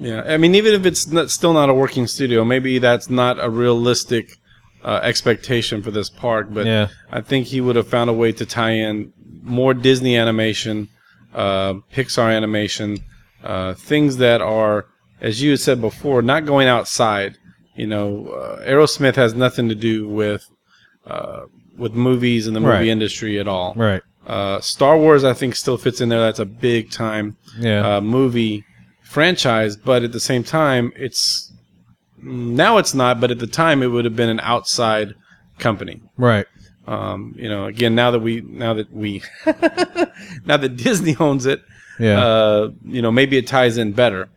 Yeah, 0.00 0.22
I 0.28 0.36
mean, 0.36 0.54
even 0.54 0.74
if 0.74 0.84
it's 0.86 1.08
not, 1.08 1.30
still 1.30 1.52
not 1.54 1.70
a 1.70 1.74
working 1.74 2.06
studio, 2.06 2.44
maybe 2.44 2.78
that's 2.78 3.08
not 3.10 3.42
a 3.42 3.48
realistic 3.48 4.36
uh, 4.84 5.00
expectation 5.02 5.82
for 5.82 5.90
this 5.90 6.08
park. 6.08 6.46
But 6.50 6.66
Yeah. 6.66 6.88
I 7.10 7.20
think 7.20 7.46
he 7.48 7.60
would 7.60 7.74
have 7.74 7.88
found 7.88 8.08
a 8.08 8.12
way 8.12 8.30
to 8.32 8.46
tie 8.46 8.72
in 8.72 9.12
more 9.42 9.74
Disney 9.74 10.16
animation, 10.16 10.88
uh, 11.34 11.74
Pixar 11.92 12.30
animation, 12.32 12.98
uh, 13.44 13.74
things 13.74 14.16
that 14.18 14.40
are, 14.40 14.86
as 15.20 15.42
you 15.42 15.50
had 15.50 15.60
said 15.60 15.80
before, 15.80 16.22
not 16.22 16.44
going 16.46 16.68
outside. 16.68 17.36
You 17.76 17.86
know, 17.86 18.28
uh, 18.28 18.64
Aerosmith 18.66 19.14
has 19.16 19.34
nothing 19.34 19.68
to 19.68 19.74
do 19.74 20.08
with 20.08 20.44
uh, 21.06 21.42
with 21.76 21.94
movies 21.94 22.46
and 22.46 22.54
the 22.56 22.60
movie 22.60 22.72
Right. 22.72 22.86
industry 22.88 23.38
at 23.38 23.46
all. 23.48 23.72
Right. 23.76 24.02
Uh, 24.26 24.60
Star 24.60 24.98
Wars, 24.98 25.24
I 25.24 25.32
think, 25.32 25.54
still 25.54 25.78
fits 25.78 26.00
in 26.00 26.08
there. 26.08 26.20
That's 26.20 26.40
a 26.40 26.44
big 26.44 26.90
time 26.90 27.36
Yeah. 27.58 27.96
uh, 27.96 28.00
movie 28.00 28.64
franchise, 29.04 29.76
but 29.76 30.02
at 30.02 30.12
the 30.12 30.20
same 30.20 30.42
time, 30.44 30.92
it's 30.96 31.50
now 32.20 32.76
it's 32.78 32.92
not. 32.94 33.20
But 33.20 33.30
at 33.30 33.38
the 33.38 33.46
time, 33.46 33.82
it 33.82 33.86
would 33.86 34.04
have 34.04 34.16
been 34.16 34.28
an 34.28 34.40
outside 34.40 35.14
company. 35.58 36.02
Right. 36.16 36.46
Um, 36.86 37.34
you 37.38 37.48
know, 37.48 37.66
again, 37.66 37.94
now 37.94 38.10
that 38.10 38.18
we 38.20 38.40
now 38.40 38.74
that 38.74 38.92
we 38.92 39.22
now 40.44 40.56
that 40.56 40.76
Disney 40.76 41.16
owns 41.20 41.46
it, 41.46 41.60
Yeah. 41.98 42.20
uh, 42.20 42.70
you 42.84 43.02
know, 43.02 43.10
maybe 43.10 43.36
it 43.36 43.46
ties 43.46 43.76
in 43.78 43.92
better. 43.92 44.28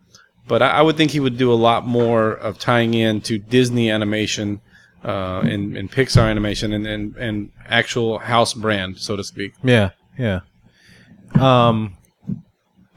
But 0.48 0.62
I, 0.62 0.70
I 0.70 0.82
would 0.82 0.98
think 0.98 1.12
he 1.12 1.20
would 1.20 1.38
do 1.38 1.52
a 1.52 1.56
lot 1.56 1.86
more 1.86 2.32
of 2.34 2.58
tying 2.58 2.94
in 2.94 3.22
to 3.22 3.38
Disney 3.38 3.90
animation, 3.92 4.60
uh, 5.04 5.42
in 5.46 5.78
in 5.78 5.88
Pixar 5.88 6.30
animation 6.30 6.74
and, 6.74 6.86
and 6.88 7.16
and 7.16 7.52
actual 7.68 8.20
house 8.20 8.54
brand, 8.54 8.98
so 8.98 9.16
to 9.16 9.24
speak. 9.24 9.54
Yeah, 9.64 9.92
yeah. 10.18 10.42
Um. 11.36 11.98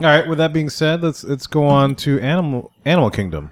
All 0.00 0.08
right. 0.08 0.26
With 0.26 0.38
that 0.38 0.52
being 0.52 0.70
said, 0.70 1.02
let's 1.02 1.22
let's 1.22 1.46
go 1.46 1.66
on 1.66 1.94
to 1.96 2.18
Animal 2.20 2.72
Animal 2.84 3.10
Kingdom. 3.10 3.50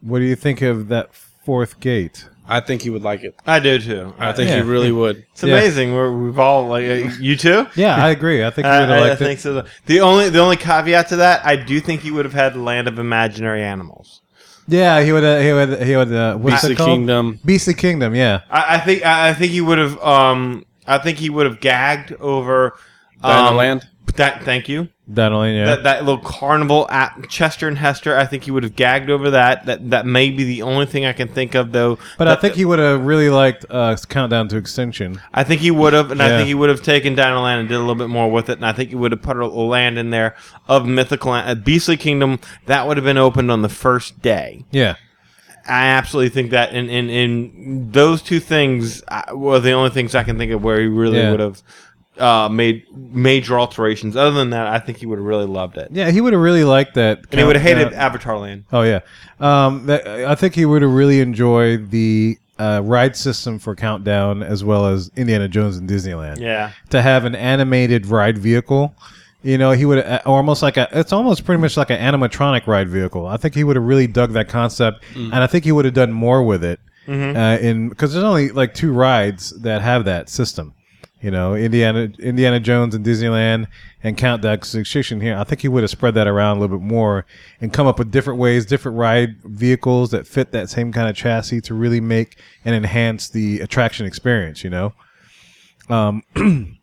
What 0.00 0.18
do 0.18 0.24
you 0.24 0.36
think 0.36 0.60
of 0.62 0.88
that 0.88 1.14
fourth 1.14 1.78
gate? 1.80 2.28
I 2.50 2.60
think 2.60 2.82
he 2.82 2.90
would 2.90 3.02
like 3.02 3.22
it. 3.22 3.34
I 3.46 3.60
do 3.60 3.78
too. 3.78 4.12
I 4.18 4.32
think 4.32 4.50
Yeah. 4.50 4.56
he 4.56 4.62
really 4.62 4.92
would. 4.92 5.24
It's 5.32 5.42
amazing. 5.44 5.94
We're, 5.94 6.10
we've 6.24 6.38
all 6.38 6.66
like 6.66 6.84
uh, 6.84 7.10
you 7.20 7.36
too. 7.36 7.66
Yeah, 7.76 7.96
I 7.96 8.10
agree. 8.10 8.44
I 8.44 8.50
think 8.50 8.66
he 8.66 8.70
I, 8.72 8.80
would 8.80 8.88
have 8.88 8.98
I 9.02 9.08
liked 9.08 9.18
think 9.20 9.38
it. 9.38 9.42
so. 9.42 9.64
The 9.86 10.00
only 10.00 10.28
the 10.28 10.40
only 10.40 10.56
caveat 10.56 11.08
to 11.10 11.16
that, 11.16 11.46
I 11.46 11.56
do 11.56 11.80
think 11.80 12.02
he 12.02 12.10
would 12.10 12.24
have 12.24 12.34
had 12.34 12.56
Land 12.56 12.88
of 12.88 12.98
Imaginary 12.98 13.62
Animals. 13.62 14.20
Yeah, 14.68 15.02
he 15.02 15.12
would. 15.12 15.24
Uh, 15.24 15.38
he 15.40 15.52
would. 15.52 15.82
He 15.82 15.96
would. 15.96 16.12
Uh, 16.12 16.36
what's 16.36 16.56
Beastly 16.56 16.72
it 16.72 16.76
called? 16.76 16.88
Kingdom. 16.90 17.40
Beastly 17.44 17.74
Kingdom. 17.74 18.14
Yeah. 18.14 18.42
I, 18.50 18.76
I 18.76 18.78
think 18.78 19.04
I 19.04 19.30
I 19.30 19.34
think 19.34 19.52
he 19.52 19.60
would 19.60 19.78
have. 19.78 19.98
Um, 20.00 20.64
I 20.86 20.98
think 20.98 21.18
he 21.18 21.30
would 21.30 21.46
have 21.46 21.60
gagged 21.60 22.12
over 22.14 22.76
Dino 23.22 23.34
um, 23.34 23.56
Land? 23.56 23.88
That 24.16 24.42
thank 24.44 24.68
you. 24.68 24.88
Dino 25.12 25.40
Land, 25.40 25.56
yeah. 25.56 25.64
That, 25.64 25.82
that 25.82 26.04
little 26.04 26.22
carnival 26.22 26.88
at 26.88 27.28
Chester 27.28 27.66
and 27.66 27.76
Hester. 27.76 28.16
I 28.16 28.26
think 28.26 28.44
he 28.44 28.50
would 28.52 28.62
have 28.62 28.76
gagged 28.76 29.10
over 29.10 29.30
that. 29.30 29.66
That 29.66 29.90
that 29.90 30.06
may 30.06 30.30
be 30.30 30.44
the 30.44 30.62
only 30.62 30.86
thing 30.86 31.04
I 31.04 31.12
can 31.12 31.26
think 31.28 31.54
of 31.56 31.72
though. 31.72 31.98
but 32.16 32.28
I 32.28 32.36
think 32.36 32.54
he 32.54 32.64
would 32.64 32.78
have 32.78 33.04
really 33.04 33.28
liked 33.30 33.66
uh, 33.68 33.96
Countdown 34.08 34.48
to 34.48 34.56
Extinction. 34.56 35.20
I 35.34 35.42
think 35.42 35.60
he 35.62 35.70
would 35.70 35.92
have, 35.92 36.10
and 36.12 36.22
I 36.22 36.28
think 36.28 36.46
he 36.46 36.54
would 36.54 36.68
have 36.68 36.82
taken 36.82 37.14
Dino 37.14 37.40
Land 37.42 37.60
and 37.60 37.68
did 37.68 37.74
a 37.74 37.80
little 37.80 37.94
bit 37.96 38.08
more 38.08 38.30
with 38.30 38.48
it, 38.48 38.58
and 38.58 38.66
I 38.66 38.72
think 38.72 38.90
he 38.90 38.96
would 38.96 39.12
have 39.12 39.22
put 39.22 39.36
a 39.36 39.40
a 39.44 39.46
land 39.46 39.98
in 39.98 40.10
there 40.10 40.36
of 40.68 40.86
mythical 40.86 41.32
land, 41.32 41.48
uh, 41.50 41.54
Beastly 41.60 41.96
Kingdom 41.96 42.38
that 42.66 42.86
would 42.86 42.96
have 42.96 43.04
been 43.04 43.18
opened 43.18 43.50
on 43.50 43.62
the 43.62 43.68
first 43.68 44.22
day. 44.22 44.64
Yeah. 44.70 44.94
I 45.68 45.86
absolutely 45.88 46.30
think 46.30 46.50
that, 46.52 46.72
in 46.72 46.88
in, 46.88 47.10
in 47.10 47.90
those 47.92 48.22
two 48.22 48.40
things 48.40 49.02
uh, 49.08 49.22
were 49.34 49.60
the 49.60 49.72
only 49.72 49.90
things 49.90 50.14
I 50.14 50.22
can 50.24 50.38
think 50.38 50.52
of 50.52 50.62
where 50.64 50.80
he 50.80 50.86
really 50.86 51.18
Yeah. 51.18 51.30
would 51.32 51.40
have 51.40 51.62
uh, 52.20 52.48
made 52.48 52.84
major 52.94 53.58
alterations. 53.58 54.16
Other 54.16 54.32
than 54.32 54.50
that, 54.50 54.66
I 54.66 54.78
think 54.78 54.98
he 54.98 55.06
would 55.06 55.18
have 55.18 55.26
really 55.26 55.46
loved 55.46 55.76
it. 55.78 55.88
Yeah, 55.90 56.10
he 56.10 56.20
would 56.20 56.32
have 56.32 56.42
really 56.42 56.64
liked 56.64 56.94
that. 56.94 57.20
And 57.30 57.40
he 57.40 57.46
would 57.46 57.56
have 57.56 57.64
hated 57.64 57.92
Avatar 57.92 58.38
Land. 58.38 58.64
Oh 58.72 58.82
yeah, 58.82 59.00
um, 59.40 59.86
that, 59.86 60.06
I 60.06 60.34
think 60.34 60.54
he 60.54 60.64
would 60.66 60.82
have 60.82 60.92
really 60.92 61.20
enjoyed 61.20 61.90
the 61.90 62.38
uh, 62.58 62.82
ride 62.84 63.16
system 63.16 63.58
for 63.58 63.74
Countdown 63.74 64.42
as 64.42 64.62
well 64.62 64.86
as 64.86 65.10
Indiana 65.16 65.48
Jones 65.48 65.76
and 65.78 65.88
Disneyland. 65.88 66.38
Yeah. 66.40 66.72
to 66.90 67.00
have 67.02 67.24
an 67.24 67.34
animated 67.34 68.06
ride 68.06 68.36
vehicle, 68.36 68.94
you 69.42 69.56
know, 69.56 69.70
he 69.72 69.86
would 69.86 70.04
have 70.04 70.22
almost 70.26 70.62
like 70.62 70.76
a. 70.76 70.86
It's 70.92 71.12
almost 71.12 71.44
pretty 71.46 71.60
much 71.62 71.76
like 71.78 71.88
an 71.90 71.98
animatronic 71.98 72.66
ride 72.66 72.88
vehicle. 72.90 73.26
I 73.26 73.38
think 73.38 73.54
he 73.54 73.64
would 73.64 73.76
have 73.76 73.84
really 73.86 74.06
dug 74.06 74.32
that 74.32 74.48
concept, 74.48 75.02
Mm. 75.14 75.26
and 75.32 75.36
I 75.36 75.46
think 75.46 75.64
he 75.64 75.72
would 75.72 75.86
have 75.86 75.94
done 75.94 76.12
more 76.12 76.42
with 76.42 76.62
it. 76.62 76.80
Mhm. 77.08 77.34
Uh, 77.34 77.58
in 77.60 77.88
because 77.88 78.12
there's 78.12 78.22
only 78.24 78.50
like 78.50 78.74
two 78.74 78.92
rides 78.92 79.58
that 79.62 79.80
have 79.80 80.04
that 80.04 80.28
system. 80.28 80.74
You 81.22 81.30
know, 81.30 81.54
Indiana 81.54 82.10
Indiana 82.18 82.58
Jones 82.60 82.94
and 82.94 83.04
Disneyland 83.04 83.66
and 84.02 84.16
Count 84.16 84.40
to 84.42 84.52
Extinction 84.52 85.20
here. 85.20 85.36
I 85.36 85.44
think 85.44 85.60
he 85.60 85.68
would 85.68 85.82
have 85.82 85.90
spread 85.90 86.14
that 86.14 86.26
around 86.26 86.56
a 86.56 86.60
little 86.60 86.78
bit 86.78 86.84
more 86.86 87.26
and 87.60 87.72
come 87.72 87.86
up 87.86 87.98
with 87.98 88.10
different 88.10 88.38
ways, 88.40 88.64
different 88.64 88.96
ride 88.96 89.36
vehicles 89.44 90.10
that 90.12 90.26
fit 90.26 90.52
that 90.52 90.70
same 90.70 90.92
kind 90.92 91.08
of 91.10 91.14
chassis 91.16 91.60
to 91.62 91.74
really 91.74 92.00
make 92.00 92.38
and 92.64 92.74
enhance 92.74 93.28
the 93.28 93.60
attraction 93.60 94.06
experience. 94.06 94.64
You 94.64 94.70
know. 94.70 94.92
Um, 95.88 96.22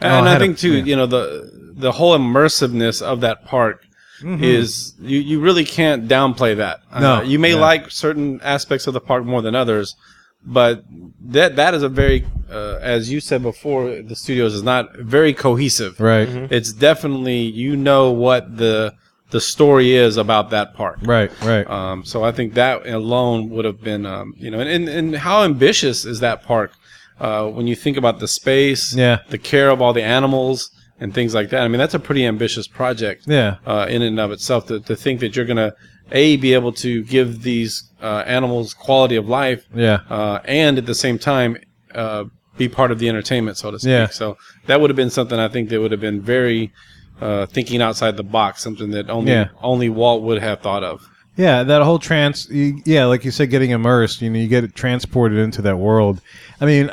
And 0.00 0.12
Oh, 0.12 0.16
I 0.16 0.20
I 0.26 0.28
had 0.32 0.36
a- 0.42 0.44
think 0.44 0.58
too, 0.58 0.74
yeah. 0.78 0.84
you 0.84 0.96
know, 0.96 1.06
the 1.06 1.50
the 1.74 1.92
whole 1.92 2.16
immersiveness 2.16 3.02
of 3.02 3.20
that 3.22 3.44
park 3.44 3.84
Mhm. 4.20 4.42
is 4.42 4.94
you, 5.00 5.18
you 5.18 5.40
really 5.40 5.64
can't 5.64 6.06
downplay 6.06 6.56
that. 6.56 6.80
No, 7.00 7.14
Uh, 7.16 7.22
you 7.22 7.38
may 7.40 7.54
yeah. 7.54 7.60
like 7.60 7.90
certain 7.90 8.40
aspects 8.44 8.86
of 8.86 8.94
the 8.94 9.00
park 9.00 9.24
more 9.24 9.42
than 9.42 9.54
others, 9.56 9.96
but 10.44 10.84
that 11.26 11.56
that 11.56 11.74
is 11.74 11.82
a 11.82 11.88
very, 11.88 12.24
uh, 12.50 12.78
as 12.80 13.10
you 13.10 13.20
said 13.20 13.42
before, 13.42 14.02
the 14.02 14.16
studios 14.16 14.54
is 14.54 14.62
not 14.62 14.96
very 14.96 15.32
cohesive. 15.32 16.00
Right. 16.00 16.28
Mhm. 16.28 16.50
It's 16.52 16.72
definitely 16.72 17.40
you 17.40 17.76
know 17.76 18.10
what 18.10 18.56
the 18.56 18.94
the 19.30 19.40
story 19.40 19.94
is 19.94 20.18
about 20.18 20.50
that 20.50 20.74
park. 20.74 20.98
Right, 21.02 21.30
right. 21.42 21.66
Um, 21.70 22.04
so 22.04 22.22
I 22.22 22.32
think 22.32 22.52
that 22.54 22.86
alone 22.86 23.48
would 23.48 23.64
have 23.64 23.80
been, 23.80 24.04
um, 24.04 24.34
you 24.36 24.50
know, 24.50 24.60
and, 24.60 24.68
and, 24.68 24.88
and 24.90 25.16
how 25.16 25.42
ambitious 25.42 26.04
is 26.04 26.20
that 26.20 26.42
park? 26.42 26.72
Uh, 27.18 27.46
when 27.48 27.66
you 27.66 27.74
think 27.74 27.96
about 27.96 28.18
the 28.20 28.28
space, 28.28 28.94
Yeah. 28.94 29.20
the 29.30 29.38
care 29.38 29.70
of 29.70 29.80
all 29.80 29.94
the 29.94 30.02
animals 30.02 30.70
and 31.00 31.14
things 31.14 31.34
like 31.34 31.48
that. 31.48 31.62
I 31.62 31.68
mean, 31.68 31.78
that's 31.78 31.94
a 31.94 31.98
pretty 31.98 32.26
ambitious 32.26 32.66
project. 32.66 33.22
Yeah. 33.26 33.56
Uh, 33.66 33.86
in 33.88 34.02
and 34.02 34.20
of 34.20 34.32
itself, 34.32 34.66
to, 34.66 34.80
to 34.80 34.94
think 34.94 35.20
that 35.20 35.34
you're 35.34 35.46
gonna 35.46 35.72
a 36.10 36.36
be 36.36 36.52
able 36.52 36.72
to 36.72 37.02
give 37.04 37.42
these 37.42 37.84
uh, 38.02 38.24
animals 38.26 38.74
quality 38.74 39.16
of 39.16 39.28
life, 39.28 39.64
Yeah. 39.74 40.00
uh, 40.10 40.40
and 40.44 40.76
at 40.78 40.86
the 40.86 40.94
same 40.94 41.18
time 41.18 41.56
uh, 41.94 42.24
be 42.56 42.68
part 42.68 42.90
of 42.90 42.98
the 42.98 43.08
entertainment, 43.08 43.56
so 43.56 43.70
to 43.70 43.78
speak. 43.78 43.90
Yeah. 43.90 44.08
So 44.08 44.36
that 44.66 44.80
would 44.80 44.90
have 44.90 44.96
been 44.96 45.10
something 45.10 45.38
I 45.38 45.48
think 45.48 45.68
that 45.70 45.80
would 45.80 45.92
have 45.92 46.00
been 46.00 46.20
very 46.20 46.72
uh, 47.20 47.46
thinking 47.46 47.80
outside 47.80 48.16
the 48.16 48.24
box, 48.24 48.62
something 48.62 48.90
that 48.90 49.08
only 49.08 49.32
Yeah. 49.32 49.48
only 49.62 49.88
Walt 49.88 50.22
would 50.22 50.42
have 50.42 50.60
thought 50.60 50.82
of. 50.82 51.08
Yeah, 51.36 51.62
that 51.62 51.82
whole 51.82 51.98
trans. 51.98 52.46
Yeah, 52.50 53.06
like 53.06 53.24
you 53.24 53.30
said, 53.30 53.48
getting 53.48 53.70
immersed. 53.70 54.20
You 54.20 54.28
know, 54.28 54.38
you 54.38 54.48
get 54.48 54.74
transported 54.74 55.38
into 55.38 55.62
that 55.62 55.78
world. 55.78 56.20
I 56.60 56.66
mean, 56.66 56.90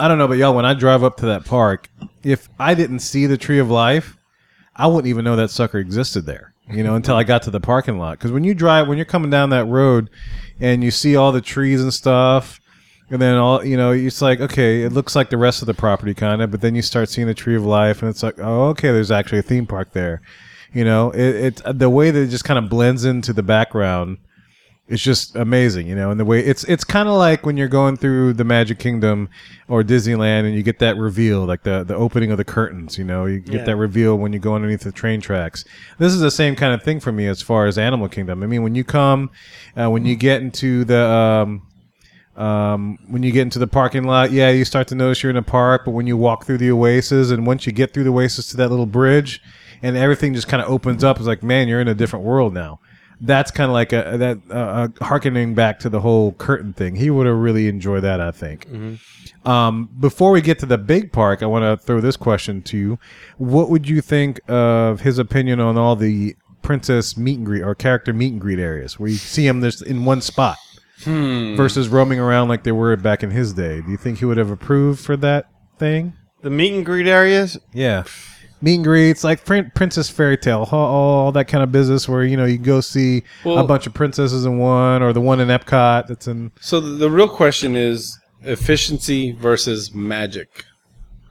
I 0.00 0.08
don't 0.08 0.16
know, 0.18 0.28
but 0.28 0.38
y'all, 0.38 0.54
when 0.54 0.64
I 0.64 0.72
drive 0.74 1.02
up 1.04 1.16
to 1.18 1.26
that 1.26 1.44
park, 1.44 1.88
if 2.22 2.48
I 2.58 2.74
didn't 2.74 3.00
see 3.00 3.26
the 3.26 3.36
Tree 3.36 3.58
of 3.58 3.70
Life, 3.70 4.16
I 4.76 4.86
wouldn't 4.86 5.08
even 5.08 5.24
know 5.24 5.36
that 5.36 5.50
sucker 5.50 5.78
existed 5.78 6.24
there. 6.26 6.52
You 6.68 6.82
know, 6.82 6.96
until 6.96 7.14
I 7.14 7.22
got 7.22 7.42
to 7.42 7.50
the 7.50 7.60
parking 7.60 7.98
lot. 7.98 8.18
Because 8.18 8.32
when 8.32 8.42
you 8.42 8.54
drive, 8.54 8.88
when 8.88 8.98
you're 8.98 9.04
coming 9.04 9.30
down 9.30 9.50
that 9.50 9.66
road, 9.66 10.10
and 10.60 10.82
you 10.82 10.90
see 10.90 11.14
all 11.14 11.30
the 11.32 11.40
trees 11.40 11.80
and 11.80 11.94
stuff, 11.94 12.60
and 13.10 13.22
then 13.22 13.36
all 13.36 13.64
you 13.64 13.76
know, 13.76 13.92
it's 13.92 14.20
like 14.20 14.40
okay, 14.40 14.82
it 14.82 14.92
looks 14.92 15.14
like 15.14 15.30
the 15.30 15.36
rest 15.36 15.62
of 15.62 15.66
the 15.66 15.74
property 15.74 16.14
kind 16.14 16.42
of, 16.42 16.50
but 16.50 16.60
then 16.60 16.74
you 16.74 16.82
start 16.82 17.08
seeing 17.08 17.26
the 17.26 17.34
Tree 17.34 17.56
of 17.56 17.64
Life, 17.64 18.02
and 18.02 18.10
it's 18.10 18.22
like 18.22 18.38
oh, 18.38 18.68
okay, 18.70 18.90
there's 18.90 19.10
actually 19.10 19.38
a 19.38 19.42
theme 19.42 19.66
park 19.66 19.92
there. 19.92 20.22
You 20.72 20.84
know, 20.84 21.10
it, 21.12 21.60
it 21.66 21.78
the 21.78 21.90
way 21.90 22.10
that 22.10 22.20
it 22.20 22.28
just 22.28 22.44
kind 22.44 22.58
of 22.58 22.68
blends 22.68 23.04
into 23.04 23.32
the 23.32 23.42
background. 23.42 24.18
It's 24.88 25.02
just 25.02 25.34
amazing, 25.34 25.88
you 25.88 25.96
know, 25.96 26.12
and 26.12 26.20
the 26.20 26.24
way 26.24 26.38
it's 26.38 26.62
it's 26.64 26.84
kind 26.84 27.08
of 27.08 27.16
like 27.16 27.44
when 27.44 27.56
you're 27.56 27.66
going 27.66 27.96
through 27.96 28.34
the 28.34 28.44
Magic 28.44 28.78
Kingdom 28.78 29.28
or 29.66 29.82
Disneyland 29.82 30.44
and 30.46 30.54
you 30.54 30.62
get 30.62 30.78
that 30.78 30.96
reveal, 30.96 31.44
like 31.44 31.64
the 31.64 31.82
the 31.82 31.96
opening 31.96 32.30
of 32.30 32.36
the 32.36 32.44
curtains, 32.44 32.96
you 32.96 33.02
know, 33.02 33.26
you 33.26 33.40
get 33.40 33.54
Yeah. 33.54 33.64
that 33.64 33.76
reveal 33.76 34.16
when 34.16 34.32
you 34.32 34.38
go 34.38 34.54
underneath 34.54 34.82
the 34.82 34.92
train 34.92 35.20
tracks. 35.20 35.64
This 35.98 36.12
is 36.12 36.20
the 36.20 36.30
same 36.30 36.54
kind 36.54 36.72
of 36.72 36.84
thing 36.84 37.00
for 37.00 37.10
me 37.10 37.26
as 37.26 37.42
far 37.42 37.66
as 37.66 37.78
Animal 37.78 38.08
Kingdom. 38.08 38.44
I 38.44 38.46
mean, 38.46 38.62
when 38.62 38.76
you 38.76 38.84
come, 38.84 39.30
uh, 39.76 39.90
when 39.90 40.06
you 40.06 40.14
get 40.14 40.40
into 40.40 40.84
the 40.84 41.02
um, 41.04 41.62
um, 42.36 42.98
when 43.08 43.22
you 43.24 43.32
get 43.32 43.42
into 43.42 43.58
the 43.58 43.66
parking 43.66 44.04
lot, 44.04 44.30
yeah, 44.30 44.50
you 44.50 44.64
start 44.64 44.86
to 44.88 44.94
notice 44.94 45.22
you're 45.22 45.30
in 45.30 45.36
a 45.36 45.42
park. 45.42 45.82
But 45.84 45.92
when 45.92 46.06
you 46.06 46.16
walk 46.16 46.44
through 46.44 46.58
the 46.58 46.70
oasis, 46.70 47.30
and 47.30 47.44
once 47.46 47.66
you 47.66 47.72
get 47.72 47.92
through 47.92 48.04
the 48.04 48.10
oasis 48.12 48.48
to 48.50 48.56
that 48.58 48.68
little 48.68 48.86
bridge, 48.86 49.42
and 49.82 49.96
everything 49.96 50.34
just 50.34 50.46
kind 50.46 50.62
of 50.62 50.70
opens 50.70 51.02
up, 51.02 51.16
it's 51.16 51.26
like, 51.26 51.42
man, 51.42 51.66
you're 51.66 51.80
in 51.80 51.88
a 51.88 51.94
different 51.94 52.24
world 52.24 52.52
now. 52.54 52.78
That's 53.20 53.50
kind 53.50 53.70
of 53.70 53.72
like 53.72 53.92
a 53.92 54.16
that 54.18 54.38
uh, 54.50 54.88
harkening 55.02 55.54
back 55.54 55.78
to 55.80 55.88
the 55.88 56.00
whole 56.00 56.32
curtain 56.32 56.72
thing. 56.72 56.96
He 56.96 57.10
would 57.10 57.26
have 57.26 57.36
really 57.36 57.66
enjoyed 57.68 58.02
that, 58.02 58.20
I 58.20 58.30
think. 58.30 58.66
Um, 59.44 59.88
before 59.98 60.32
we 60.32 60.40
get 60.42 60.58
to 60.58 60.66
the 60.66 60.76
big 60.78 61.12
park, 61.12 61.42
I 61.42 61.46
want 61.46 61.62
to 61.62 61.82
throw 61.82 62.00
this 62.00 62.16
question 62.16 62.62
to 62.62 62.76
you: 62.76 62.98
What 63.38 63.70
would 63.70 63.88
you 63.88 64.00
think 64.00 64.40
of 64.48 65.00
his 65.00 65.18
opinion 65.18 65.60
on 65.60 65.78
all 65.78 65.96
the 65.96 66.36
princess 66.62 67.16
meet 67.16 67.38
and 67.38 67.46
greet 67.46 67.62
or 67.62 67.74
character 67.74 68.12
meet 68.12 68.32
and 68.32 68.40
greet 68.40 68.58
areas 68.58 68.98
where 68.98 69.08
you 69.08 69.16
see 69.16 69.46
them 69.46 69.62
just 69.62 69.82
in 69.82 70.04
one 70.04 70.20
spot? 70.20 70.58
Hmm. 71.04 71.56
versus 71.56 71.90
roaming 71.90 72.18
around 72.18 72.48
like 72.48 72.62
they 72.62 72.72
were 72.72 72.96
back 72.96 73.22
in 73.22 73.30
his 73.30 73.52
day. 73.52 73.82
Do 73.82 73.90
you 73.90 73.98
think 73.98 74.18
he 74.18 74.24
would 74.24 74.38
have 74.38 74.50
approved 74.50 74.98
for 74.98 75.14
that 75.18 75.46
thing? 75.78 76.14
The 76.40 76.48
meet 76.48 76.72
and 76.72 76.86
greet 76.86 77.06
areas. 77.06 77.58
Yeah. 77.74 78.04
Meet 78.62 78.74
and 78.76 78.84
greets, 78.84 79.22
like 79.22 79.44
Prin- 79.44 79.70
Princess 79.74 80.08
Fairy 80.08 80.36
Tale, 80.38 80.66
all, 80.72 80.74
all 81.26 81.32
that 81.32 81.46
kind 81.46 81.62
of 81.62 81.70
business 81.70 82.08
where, 82.08 82.24
you 82.24 82.36
know, 82.36 82.46
you 82.46 82.56
go 82.58 82.80
see 82.80 83.22
a 83.44 83.62
bunch 83.64 83.86
of 83.86 83.92
princesses 83.94 84.44
in 84.46 84.58
one 84.58 85.02
or 85.02 85.12
the 85.12 85.20
one 85.20 85.40
in 85.40 85.48
Epcot 85.48 86.06
that's 86.06 86.26
in. 86.26 86.50
So 86.60 86.80
the, 86.80 87.10
real 87.10 87.28
question 87.28 87.76
is 87.76 88.18
efficiency 88.42 89.32
versus 89.32 89.92
magic. 89.94 90.64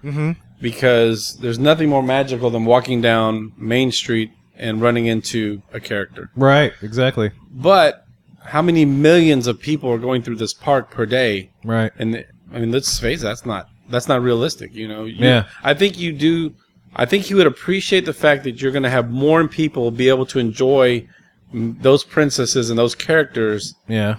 Mhm. 0.03 0.35
Because 0.61 1.37
there's 1.41 1.59
nothing 1.59 1.89
more 1.89 2.03
magical 2.03 2.49
than 2.49 2.63
walking 2.65 3.01
down 3.01 3.51
Main 3.57 3.91
Street 3.91 4.31
and 4.57 4.81
running 4.81 5.07
into 5.07 5.61
a 5.73 5.79
character. 5.79 6.29
Right, 6.35 6.73
exactly. 6.81 7.31
But 7.51 8.05
how 8.43 8.61
many 8.61 8.85
millions 8.85 9.47
of 9.47 9.59
people 9.59 9.91
are 9.91 9.97
going 9.97 10.21
through 10.21 10.35
this 10.37 10.53
park 10.53 10.91
per 10.91 11.05
day? 11.05 11.49
Right. 11.63 11.91
And 11.97 12.23
I 12.53 12.59
mean, 12.59 12.71
let's 12.71 12.99
face 12.99 13.21
it, 13.21 13.23
that's 13.25 13.45
not 13.45 13.67
that's 13.89 14.07
not 14.07 14.21
realistic. 14.21 14.73
You 14.73 14.87
know. 14.87 15.05
You- 15.05 15.25
Yeah. 15.25 15.43
I 15.63 15.73
think 15.73 15.97
you 15.99 16.13
do. 16.13 16.53
I 16.95 17.05
think 17.05 17.25
he 17.25 17.33
would 17.33 17.47
appreciate 17.47 18.05
the 18.05 18.13
fact 18.13 18.43
that 18.45 18.61
you're 18.61 18.71
going 18.71 18.83
to 18.83 18.89
have 18.89 19.11
more 19.11 19.47
people 19.47 19.91
be 19.91 20.09
able 20.09 20.25
to 20.27 20.39
enjoy 20.39 21.07
those 21.53 22.03
princesses 22.03 22.69
and 22.69 22.77
those 22.79 22.95
characters 22.95 23.75
Yeah. 23.87 24.15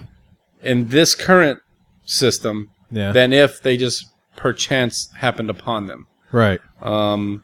in 0.63 0.87
this 0.89 1.15
current 1.15 1.59
system 2.05 2.69
Yeah. 2.91 3.11
than 3.11 3.33
if 3.33 3.61
they 3.61 3.77
just 3.77 4.05
perchance 4.35 5.09
happened 5.15 5.49
upon 5.49 5.87
them. 5.87 6.07
Right. 6.31 6.59
Um, 6.81 7.43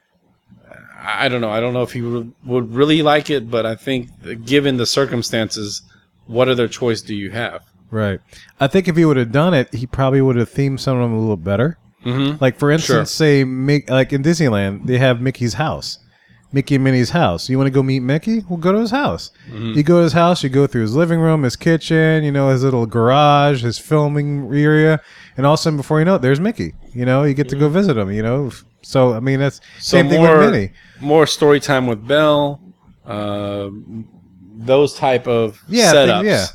I 0.98 1.26
I 1.26 1.28
don't 1.28 1.42
know. 1.42 1.50
I 1.50 1.60
don't 1.60 1.74
know 1.74 1.84
if 1.84 1.92
he 1.92 2.02
would, 2.02 2.32
would 2.46 2.74
really 2.74 3.02
like 3.02 3.30
it, 3.30 3.50
but 3.52 3.66
I 3.66 3.76
think 3.76 4.10
given 4.46 4.78
the 4.78 4.86
circumstances, 4.86 5.82
what 6.28 6.48
other 6.48 6.68
choice 6.68 7.02
do 7.02 7.14
you 7.14 7.32
have? 7.32 7.64
Right. 7.92 8.20
I 8.60 8.68
think 8.68 8.88
if 8.88 8.96
he 8.96 9.04
would 9.06 9.18
have 9.18 9.32
done 9.32 9.54
it, 9.54 9.74
he 9.74 9.86
probably 9.86 10.22
would 10.22 10.36
have 10.38 10.50
themed 10.52 10.80
some 10.80 10.98
of 10.98 11.04
them 11.04 11.14
a 11.18 11.20
little 11.20 11.36
better. 11.38 11.78
Mhm. 12.06 12.42
Like 12.42 12.58
for 12.60 12.72
instance, 12.72 13.10
Sure. 13.12 13.16
say 13.16 13.44
Mick, 13.46 13.90
like 13.90 14.12
in 14.14 14.24
Disneyland, 14.24 14.86
they 14.86 14.98
have 14.98 15.22
Mickey's 15.22 15.54
house, 15.56 16.00
Mickey 16.52 16.76
and 16.76 16.84
Minnie's 16.84 17.10
house. 17.12 17.50
You 17.50 17.58
want 17.58 17.68
to 17.68 17.72
go 17.72 17.82
meet 17.84 18.02
Mickey? 18.02 18.44
Well, 18.50 18.58
go 18.58 18.72
to 18.74 18.80
his 18.80 18.92
house. 18.92 19.32
Mhm. 19.52 19.76
You 19.76 19.84
go 19.84 19.98
to 19.98 20.04
his 20.04 20.14
house. 20.14 20.44
You 20.44 20.50
go 20.50 20.68
through 20.68 20.82
his 20.84 20.96
living 20.96 21.20
room, 21.20 21.44
his 21.44 21.56
kitchen, 21.56 22.24
you 22.24 22.32
know, 22.32 22.50
his 22.50 22.64
little 22.64 22.86
garage, 22.86 23.64
his 23.64 23.80
filming 23.80 24.50
area, 24.54 25.00
and 25.38 25.46
all 25.46 25.54
of 25.54 25.60
a 25.60 25.64
sudden, 25.64 25.78
before 25.78 26.00
you 26.00 26.06
know 26.06 26.16
it, 26.16 26.22
there's 26.22 26.40
Mickey. 26.40 26.74
You 26.94 27.06
know, 27.06 27.24
you 27.24 27.34
get 27.34 27.50
to 27.50 27.56
go 27.56 27.70
visit 27.70 27.98
him. 27.98 28.12
You 28.12 28.22
know, 28.24 28.52
so 28.82 29.14
I 29.14 29.20
mean, 29.20 29.40
that's 29.40 29.62
So 29.80 29.98
same 29.98 30.10
thing 30.10 30.22
more, 30.22 30.38
with 30.40 30.52
Minnie. 30.52 30.72
more 31.00 31.26
story 31.26 31.60
time 31.60 31.88
with 31.88 32.06
Belle, 32.08 32.60
uh, 33.08 33.70
those 34.56 34.94
type 34.94 35.28
of 35.28 35.60
Yeah, 35.68 35.92
setups. 35.94 36.22
think- 36.22 36.26
yeah, 36.26 36.46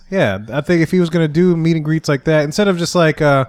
yeah. 0.49 0.57
I 0.57 0.61
think 0.61 0.83
if 0.83 0.91
he 0.91 1.01
was 1.01 1.11
gonna 1.11 1.29
do 1.29 1.57
meet 1.57 1.77
and 1.77 1.85
greets 1.85 2.09
like 2.09 2.25
that, 2.25 2.45
instead 2.45 2.69
of 2.69 2.79
just 2.79 2.95
like, 2.95 3.20
uh, 3.20 3.47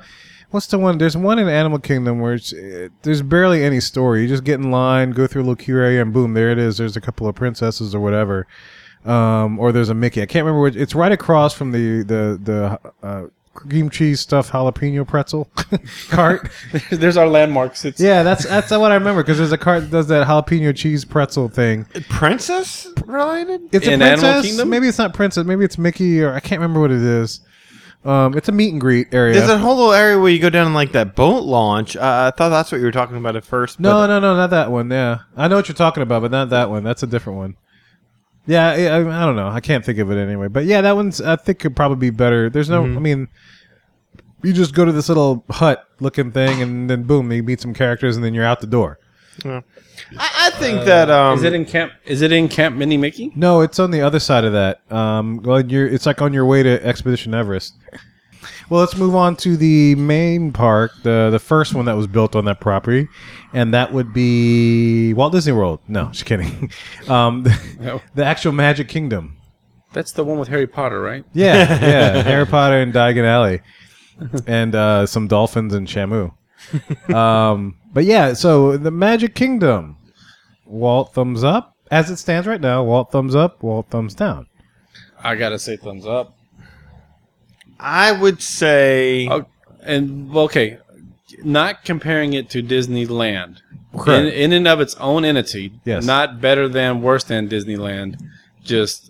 what's 0.51 0.67
the 0.67 0.79
one? 0.79 0.97
There's 0.97 1.15
one 1.17 1.39
in 1.39 1.47
Animal 1.47 1.79
Kingdom 1.79 2.19
where 2.19 2.33
it's, 2.33 2.53
uh, 2.53 2.89
there's 3.03 3.21
barely 3.21 3.63
any 3.63 3.79
story. 3.79 4.23
You 4.23 4.27
just 4.27 4.43
get 4.43 4.55
in 4.59 4.71
line, 4.71 5.11
go 5.11 5.27
through 5.27 5.41
a 5.41 5.45
little 5.45 5.55
queue 5.55 5.77
area, 5.77 6.01
and 6.01 6.13
boom, 6.13 6.33
there 6.33 6.51
it 6.51 6.57
is. 6.57 6.77
There's 6.77 6.97
a 6.97 7.01
couple 7.01 7.27
of 7.27 7.35
princesses 7.35 7.93
or 7.93 7.99
whatever, 7.99 8.47
um, 9.05 9.59
or 9.59 9.71
there's 9.71 9.89
a 9.89 9.93
Mickey. 9.93 10.21
I 10.21 10.25
can't 10.25 10.45
remember. 10.45 10.61
Which, 10.61 10.75
it's 10.75 10.95
right 10.95 11.11
across 11.11 11.53
from 11.53 11.71
the 11.71 12.03
the 12.03 12.39
the 12.41 13.07
uh, 13.07 13.27
cream 13.53 13.89
cheese 13.89 14.21
stuffed 14.21 14.51
jalapeno 14.51 15.05
pretzel 15.05 15.49
cart. 16.09 16.49
There's 16.91 17.17
our 17.17 17.27
landmarks. 17.27 17.83
It's 17.83 17.99
yeah, 17.99 18.23
that's 18.23 18.45
that's 18.45 18.71
what 18.71 18.91
I 18.91 18.95
remember 18.95 19.21
because 19.21 19.37
there's 19.37 19.51
a 19.51 19.57
cart 19.57 19.81
that 19.83 19.91
does 19.91 20.07
that 20.07 20.27
jalapeno 20.27 20.75
cheese 20.75 21.03
pretzel 21.03 21.49
thing. 21.49 21.85
Princess 22.09 22.87
related? 23.05 23.61
It's 23.73 23.85
a 23.87 23.93
In 23.93 24.01
Animal 24.01 24.21
princess. 24.31 24.45
Kingdom? 24.45 24.69
Maybe 24.69 24.87
it's 24.87 24.97
not 24.97 25.13
princess. 25.13 25.45
Maybe 25.45 25.65
it's 25.65 25.77
Mickey, 25.77 26.21
or 26.21 26.33
I 26.33 26.39
can't 26.39 26.61
remember 26.61 26.79
what 26.79 26.91
it 26.91 27.01
is. 27.01 27.41
Um, 28.05 28.37
it's 28.37 28.47
a 28.47 28.53
meet 28.53 28.71
and 28.71 28.79
greet 28.79 29.13
area. 29.13 29.33
There's 29.37 29.49
a 29.49 29.57
whole 29.57 29.75
little 29.75 29.91
area 29.93 30.17
where 30.17 30.31
you 30.31 30.39
go 30.39 30.49
down 30.49 30.73
like 30.73 30.93
that 30.93 31.15
boat 31.15 31.43
launch. 31.43 31.97
Uh, 31.97 32.31
I 32.33 32.37
thought 32.37 32.49
that's 32.49 32.71
what 32.71 32.77
you 32.79 32.85
were 32.85 32.91
talking 32.93 33.17
about 33.17 33.35
at 33.35 33.43
first. 33.43 33.79
no, 33.79 34.07
no, 34.07 34.19
no, 34.19 34.35
not 34.35 34.51
that 34.51 34.71
one. 34.71 34.89
Yeah, 34.89 35.19
I 35.35 35.47
know 35.49 35.57
what 35.57 35.67
you're 35.67 35.75
talking 35.75 36.01
about, 36.01 36.21
but 36.21 36.31
not 36.31 36.49
that 36.51 36.69
one. 36.69 36.83
That's 36.83 37.03
a 37.03 37.07
different 37.07 37.37
one. 37.39 37.55
Yeah, 38.47 38.69
I, 38.69 38.83
I, 38.85 39.23
I 39.23 39.25
don't 39.25 39.35
know. 39.35 39.49
I 39.49 39.59
can't 39.59 39.85
think 39.85 39.99
of 39.99 40.09
it 40.11 40.17
anyway. 40.17 40.47
But 40.47 40.63
yeah, 40.65 40.81
that 40.81 40.95
one's 40.95 41.19
I 41.21 41.35
think 41.35 41.59
could 41.59 41.75
probably 41.75 41.97
be 41.97 42.09
better. 42.15 42.49
There's 42.49 42.69
no. 42.69 42.83
Mhm. 42.83 42.95
I 42.95 42.99
mean, 42.99 43.27
you 44.43 44.53
just 44.53 44.73
go 44.73 44.85
to 44.85 44.91
this 44.93 45.09
little 45.09 45.43
hut 45.49 45.85
looking 45.99 46.31
thing, 46.31 46.61
and 46.61 46.89
then 46.89 47.03
boom, 47.03 47.31
you 47.33 47.43
meet 47.43 47.59
some 47.59 47.73
characters, 47.73 48.15
and 48.15 48.23
then 48.23 48.33
you're 48.33 48.45
out 48.45 48.61
the 48.61 48.67
door. 48.67 48.97
Yeah. 49.45 49.61
I, 50.17 50.47
I 50.47 50.49
think 50.59 50.85
that 50.85 51.09
um, 51.09 51.37
is 51.37 51.43
it 51.43 51.53
in 51.53 51.65
camp? 51.65 51.93
Is 52.05 52.21
it 52.21 52.31
in 52.31 52.47
Camp 52.47 52.75
Minnie 52.75 52.97
Mickey? 52.97 53.31
No, 53.35 53.61
it's 53.61 53.79
on 53.79 53.91
the 53.91 54.01
other 54.01 54.19
side 54.19 54.43
of 54.45 54.53
that. 54.53 54.81
Um, 54.91 55.41
well, 55.43 55.61
you're 55.65 55.87
it's 55.87 56.05
like 56.05 56.21
on 56.21 56.33
your 56.33 56.45
way 56.45 56.63
to 56.63 56.85
Expedition 56.85 57.33
Everest. 57.33 57.73
Well, 58.69 58.79
let's 58.81 58.95
move 58.95 59.15
on 59.15 59.35
to 59.37 59.57
the 59.57 59.95
main 59.95 60.51
park, 60.51 60.91
the 61.03 61.29
the 61.31 61.39
first 61.39 61.73
one 61.73 61.85
that 61.85 61.95
was 61.95 62.07
built 62.07 62.35
on 62.35 62.45
that 62.45 62.59
property, 62.59 63.07
and 63.53 63.73
that 63.73 63.91
would 63.93 64.13
be 64.13 65.13
Walt 65.13 65.33
Disney 65.33 65.53
World. 65.53 65.79
No, 65.87 66.05
just 66.09 66.25
kidding. 66.25 66.71
Um, 67.09 67.43
the, 67.43 67.59
No. 67.79 68.01
the 68.15 68.23
actual 68.25 68.51
Magic 68.51 68.87
Kingdom. 68.87 69.37
That's 69.91 70.11
the 70.11 70.23
one 70.23 70.37
with 70.37 70.49
Harry 70.49 70.67
Potter, 70.67 71.01
right? 71.01 71.25
Yeah, 71.33 71.55
yeah, 71.81 72.21
Harry 72.21 72.45
Potter 72.45 72.79
and 72.79 72.93
Diagon 72.93 73.25
Alley, 73.25 73.61
and 74.45 74.75
uh, 74.75 75.07
some 75.07 75.27
dolphins 75.27 75.73
and 75.73 75.87
Shamu. 75.87 76.31
Um, 77.11 77.75
but 77.93 78.05
yeah, 78.05 78.33
so 78.33 78.77
the 78.77 78.91
Magic 78.91 79.35
Kingdom. 79.35 79.97
Walt 80.65 81.13
thumbs 81.15 81.43
up 81.43 81.75
as 81.89 82.11
it 82.11 82.17
stands 82.17 82.47
right 82.47 82.61
now. 82.61 82.83
Walt 82.83 83.11
thumbs 83.11 83.33
up. 83.35 83.63
Walt 83.63 83.87
thumbs 83.89 84.13
down. 84.13 84.45
I 85.23 85.35
gotta 85.35 85.57
say 85.57 85.77
thumbs 85.77 86.05
up. 86.05 86.35
I 87.79 88.11
would 88.11 88.41
say. 88.41 89.27
Oh, 89.29 89.45
and 89.81 90.35
okay, 90.35 90.77
not 91.43 91.83
comparing 91.83 92.33
it 92.33 92.49
to 92.51 92.61
Disneyland. 92.61 93.61
In, 93.93 93.99
Correct. 93.99 94.35
in 94.35 94.53
and 94.53 94.67
of 94.67 94.79
its 94.81 94.93
own 94.95 95.25
entity, 95.25 95.73
Yes. 95.83 96.05
not 96.05 96.39
better 96.39 96.67
than, 96.67 97.01
worse 97.01 97.23
than 97.23 97.49
Disneyland. 97.49 98.21
Just 98.63 99.09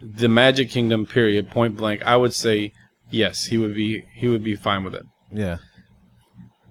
the 0.00 0.28
Magic 0.28 0.70
Kingdom. 0.70 1.04
Period. 1.04 1.50
Point 1.50 1.76
blank. 1.76 2.02
I 2.06 2.16
would 2.16 2.32
say 2.32 2.72
yes. 3.10 3.44
He 3.46 3.58
would 3.58 3.74
be. 3.74 4.04
He 4.14 4.28
would 4.28 4.42
be 4.44 4.56
fine 4.56 4.84
with 4.84 4.94
it. 4.94 5.04
Yeah. 5.30 5.58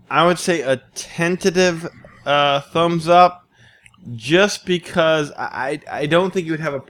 I 0.10 0.26
would 0.26 0.40
say 0.40 0.62
a 0.62 0.78
tentative 0.96 1.88
uh, 2.26 2.62
thumbs 2.62 3.08
up, 3.08 3.48
just 4.16 4.66
because 4.66 5.32
I 5.32 5.80
I 5.90 6.06
don't 6.06 6.34
think 6.34 6.46
you 6.46 6.54
would 6.54 6.60
have 6.60 6.74
a. 6.74 6.84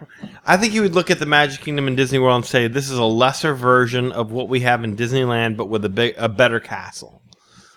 I 0.46 0.58
think 0.58 0.74
you 0.74 0.82
would 0.82 0.96
look 0.96 1.12
at 1.12 1.20
the 1.20 1.26
Magic 1.26 1.62
Kingdom 1.62 1.88
and 1.88 1.96
Disney 1.96 2.20
World 2.20 2.38
and 2.38 2.46
say 2.46 2.68
this 2.68 2.90
is 2.90 2.98
a 2.98 3.06
lesser 3.06 3.54
version 3.54 4.12
of 4.12 4.32
what 4.32 4.50
we 4.50 4.62
have 4.62 4.84
in 4.84 4.96
Disneyland, 4.96 5.58
but 5.58 5.66
with 5.68 5.86
a 5.86 5.90
big 5.90 6.16
a 6.18 6.28
better 6.28 6.60
castle. 6.60 7.22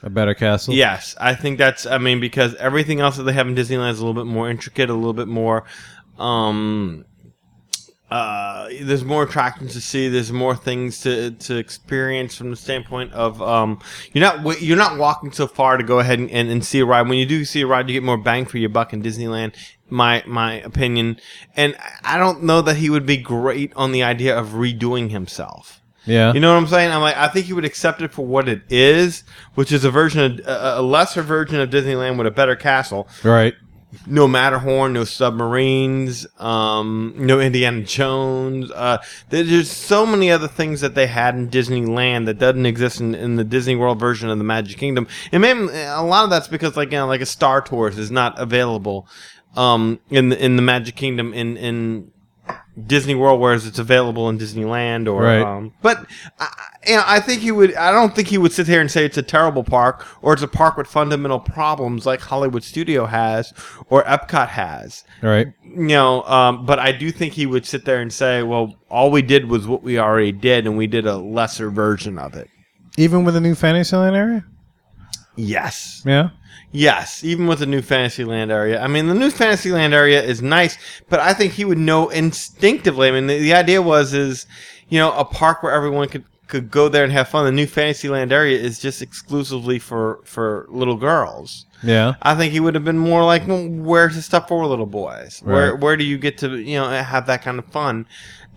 A 0.02 0.10
better 0.10 0.34
castle. 0.34 0.74
Yes, 0.74 1.16
I 1.20 1.34
think 1.34 1.58
that's. 1.58 1.86
I 1.86 1.98
mean, 1.98 2.20
because 2.20 2.54
everything 2.56 3.00
else 3.00 3.16
that 3.16 3.24
they 3.24 3.32
have 3.32 3.48
in 3.48 3.54
Disneyland 3.54 3.92
is 3.92 3.98
a 3.98 4.06
little 4.06 4.22
bit 4.22 4.30
more 4.30 4.48
intricate, 4.48 4.90
a 4.90 4.94
little 4.94 5.12
bit 5.12 5.28
more. 5.28 5.64
Um, 6.18 7.04
uh, 8.10 8.68
there's 8.82 9.04
more 9.04 9.24
attractions 9.24 9.72
to 9.72 9.80
see. 9.80 10.08
There's 10.08 10.30
more 10.30 10.54
things 10.54 11.00
to 11.00 11.32
to 11.32 11.56
experience 11.56 12.36
from 12.36 12.50
the 12.50 12.56
standpoint 12.56 13.12
of 13.12 13.42
um, 13.42 13.80
you're 14.12 14.22
not 14.22 14.62
you're 14.62 14.76
not 14.76 14.96
walking 14.96 15.32
so 15.32 15.46
far 15.48 15.76
to 15.76 15.82
go 15.82 15.98
ahead 15.98 16.20
and, 16.20 16.30
and, 16.30 16.48
and 16.48 16.64
see 16.64 16.78
a 16.78 16.86
ride. 16.86 17.08
When 17.08 17.18
you 17.18 17.26
do 17.26 17.44
see 17.44 17.62
a 17.62 17.66
ride, 17.66 17.88
you 17.88 17.94
get 17.94 18.04
more 18.04 18.16
bang 18.16 18.44
for 18.44 18.58
your 18.58 18.68
buck 18.68 18.92
in 18.92 19.02
Disneyland. 19.02 19.54
My 19.88 20.22
my 20.26 20.54
opinion, 20.54 21.18
and 21.56 21.76
I 22.04 22.18
don't 22.18 22.44
know 22.44 22.62
that 22.62 22.76
he 22.76 22.90
would 22.90 23.06
be 23.06 23.16
great 23.16 23.72
on 23.74 23.92
the 23.92 24.04
idea 24.04 24.36
of 24.38 24.50
redoing 24.50 25.10
himself. 25.10 25.82
Yeah. 26.04 26.32
You 26.32 26.40
know 26.40 26.52
what 26.52 26.60
I'm 26.60 26.68
saying? 26.68 26.92
I'm 26.92 27.00
like, 27.00 27.16
I 27.16 27.26
think 27.28 27.46
he 27.46 27.52
would 27.52 27.64
accept 27.64 28.00
it 28.00 28.12
for 28.12 28.24
what 28.24 28.48
it 28.48 28.62
is, 28.70 29.24
which 29.56 29.72
is 29.72 29.84
a 29.84 29.90
version 29.90 30.40
of 30.40 30.46
a, 30.46 30.80
a 30.80 30.82
lesser 30.82 31.22
version 31.22 31.60
of 31.60 31.70
Disneyland 31.70 32.16
with 32.16 32.28
a 32.28 32.30
better 32.30 32.54
castle. 32.54 33.08
Right. 33.24 33.54
No 34.06 34.28
Matterhorn, 34.28 34.92
no 34.92 35.04
submarines, 35.04 36.26
um, 36.38 37.14
no 37.16 37.40
Indiana 37.40 37.82
Jones. 37.82 38.70
Uh, 38.70 38.98
there- 39.30 39.44
there's 39.44 39.70
so 39.70 40.04
many 40.06 40.30
other 40.30 40.48
things 40.48 40.80
that 40.80 40.94
they 40.94 41.06
had 41.06 41.34
in 41.34 41.48
Disneyland 41.48 42.26
that 42.26 42.38
doesn't 42.38 42.66
exist 42.66 43.00
in, 43.00 43.14
in 43.14 43.36
the 43.36 43.44
Disney 43.44 43.76
World 43.76 43.98
version 43.98 44.28
of 44.28 44.38
the 44.38 44.44
Magic 44.44 44.78
Kingdom. 44.78 45.06
And 45.32 45.42
maybe 45.42 45.60
a 45.72 46.02
lot 46.02 46.24
of 46.24 46.30
that's 46.30 46.48
because, 46.48 46.76
like, 46.76 46.92
you 46.92 46.98
know, 46.98 47.06
like 47.06 47.20
a 47.20 47.26
Star 47.26 47.60
Tours 47.60 47.98
is 47.98 48.10
not 48.10 48.38
available 48.38 49.06
um, 49.56 49.98
in 50.10 50.28
the, 50.28 50.44
in 50.44 50.56
the 50.56 50.62
Magic 50.62 50.96
Kingdom 50.96 51.32
in 51.32 51.56
in 51.56 52.10
Disney 52.86 53.14
World, 53.14 53.40
whereas 53.40 53.66
it's 53.66 53.78
available 53.78 54.28
in 54.28 54.38
Disneyland 54.38 55.10
or. 55.10 55.22
Right. 55.22 55.42
Um, 55.42 55.72
but 55.80 56.06
I, 56.38 56.48
you 56.86 56.96
know, 56.96 57.02
I 57.06 57.20
think 57.20 57.40
he 57.40 57.50
would. 57.50 57.74
I 57.74 57.90
don't 57.90 58.14
think 58.14 58.28
he 58.28 58.38
would 58.38 58.52
sit 58.52 58.66
here 58.66 58.80
and 58.80 58.90
say 58.90 59.04
it's 59.04 59.16
a 59.16 59.22
terrible 59.22 59.64
park 59.64 60.06
or 60.22 60.34
it's 60.34 60.42
a 60.42 60.48
park 60.48 60.76
with 60.76 60.86
fundamental 60.86 61.40
problems 61.40 62.04
like 62.04 62.20
Hollywood 62.20 62.62
Studio 62.62 63.06
has 63.06 63.54
or 63.88 64.02
Epcot 64.04 64.48
has. 64.48 65.04
Right. 65.22 65.48
You 65.64 65.86
know, 65.86 66.22
um, 66.24 66.66
but 66.66 66.78
I 66.78 66.92
do 66.92 67.10
think 67.10 67.32
he 67.32 67.46
would 67.46 67.64
sit 67.64 67.86
there 67.86 68.00
and 68.00 68.12
say, 68.12 68.42
"Well, 68.42 68.74
all 68.90 69.10
we 69.10 69.22
did 69.22 69.48
was 69.48 69.66
what 69.66 69.82
we 69.82 69.98
already 69.98 70.32
did, 70.32 70.66
and 70.66 70.76
we 70.76 70.86
did 70.86 71.06
a 71.06 71.16
lesser 71.16 71.70
version 71.70 72.18
of 72.18 72.34
it." 72.34 72.50
Even 72.98 73.24
with 73.24 73.34
the 73.34 73.40
new 73.40 73.54
Fantasyland 73.54 74.16
area. 74.16 74.44
Yes. 75.36 76.02
Yeah. 76.04 76.30
Yes, 76.72 77.24
even 77.24 77.46
with 77.46 77.60
the 77.60 77.66
new 77.66 77.80
Fantasyland 77.80 78.50
area. 78.50 78.80
I 78.80 78.86
mean, 78.86 79.06
the 79.06 79.14
new 79.14 79.30
Fantasyland 79.30 79.94
area 79.94 80.22
is 80.22 80.42
nice, 80.42 80.76
but 81.08 81.20
I 81.20 81.32
think 81.32 81.52
he 81.52 81.64
would 81.64 81.78
know 81.78 82.08
instinctively. 82.10 83.08
I 83.08 83.12
mean, 83.12 83.28
the, 83.28 83.38
the 83.38 83.54
idea 83.54 83.80
was 83.80 84.12
is, 84.12 84.46
you 84.88 84.98
know, 84.98 85.12
a 85.12 85.24
park 85.24 85.62
where 85.62 85.72
everyone 85.72 86.08
could 86.08 86.24
could 86.48 86.70
go 86.70 86.88
there 86.88 87.02
and 87.02 87.12
have 87.12 87.28
fun. 87.28 87.44
The 87.44 87.52
new 87.52 87.66
Fantasyland 87.66 88.32
area 88.32 88.58
is 88.58 88.78
just 88.78 89.02
exclusively 89.02 89.78
for 89.78 90.20
for 90.24 90.66
little 90.68 90.96
girls. 90.96 91.66
Yeah. 91.82 92.14
I 92.22 92.34
think 92.34 92.52
he 92.52 92.60
would 92.60 92.74
have 92.74 92.84
been 92.84 92.98
more 92.98 93.24
like, 93.24 93.46
well, 93.46 93.66
where's 93.68 94.14
the 94.14 94.22
stuff 94.22 94.48
for 94.48 94.64
little 94.66 94.86
boys? 94.86 95.40
Where 95.44 95.76
where 95.76 95.96
do 95.96 96.04
you 96.04 96.18
get 96.18 96.38
to 96.38 96.56
you 96.58 96.76
know 96.76 96.88
have 96.88 97.26
that 97.26 97.42
kind 97.42 97.58
of 97.58 97.64
fun? 97.66 98.06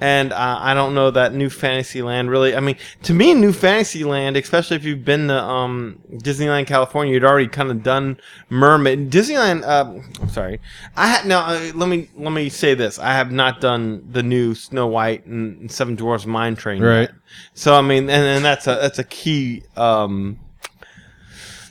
And 0.02 0.32
uh, 0.32 0.58
I 0.62 0.74
don't 0.74 0.96
know 0.96 1.12
that 1.12 1.34
New 1.34 1.50
Fantasyland 1.50 2.30
really. 2.30 2.56
I 2.56 2.62
mean, 2.62 2.78
to 3.04 3.14
me, 3.14 3.34
New 3.34 3.52
Fantasyland, 3.52 4.38
especially 4.38 4.78
if 4.78 4.86
you've 4.86 5.04
been 5.04 5.28
to 5.28 5.42
um, 5.42 6.00
Disneyland 6.14 6.68
California, 6.68 7.14
you'd 7.14 7.26
already 7.26 7.48
kind 7.48 7.70
of 7.70 7.84
done 7.84 8.20
Mermaid. 8.50 9.12
Disneyland. 9.12 9.64
Uh, 9.64 10.02
I'm 10.22 10.30
sorry. 10.30 10.62
I 10.96 11.08
had 11.08 11.26
now. 11.26 11.46
Uh, 11.46 11.72
let 11.76 11.90
me 11.90 12.10
let 12.16 12.32
me 12.32 12.50
say 12.50 12.76
this. 12.76 12.98
I 12.98 13.14
have 13.14 13.32
not 13.32 13.60
done 13.60 14.08
the 14.10 14.24
new 14.24 14.56
Snow 14.56 14.88
White 14.88 15.26
and 15.26 15.70
Seven 15.72 15.96
Dwarfs 15.96 16.26
Mine 16.26 16.56
Train. 16.56 16.82
Right. 16.82 17.02
Yet. 17.02 17.12
So 17.54 17.76
I 17.76 17.82
mean, 17.82 18.10
and, 18.10 18.26
and 18.26 18.46
that's 18.46 18.68
a 18.68 18.76
that's 18.76 19.00
a 19.00 19.04
key. 19.04 19.64
Um, 19.76 20.40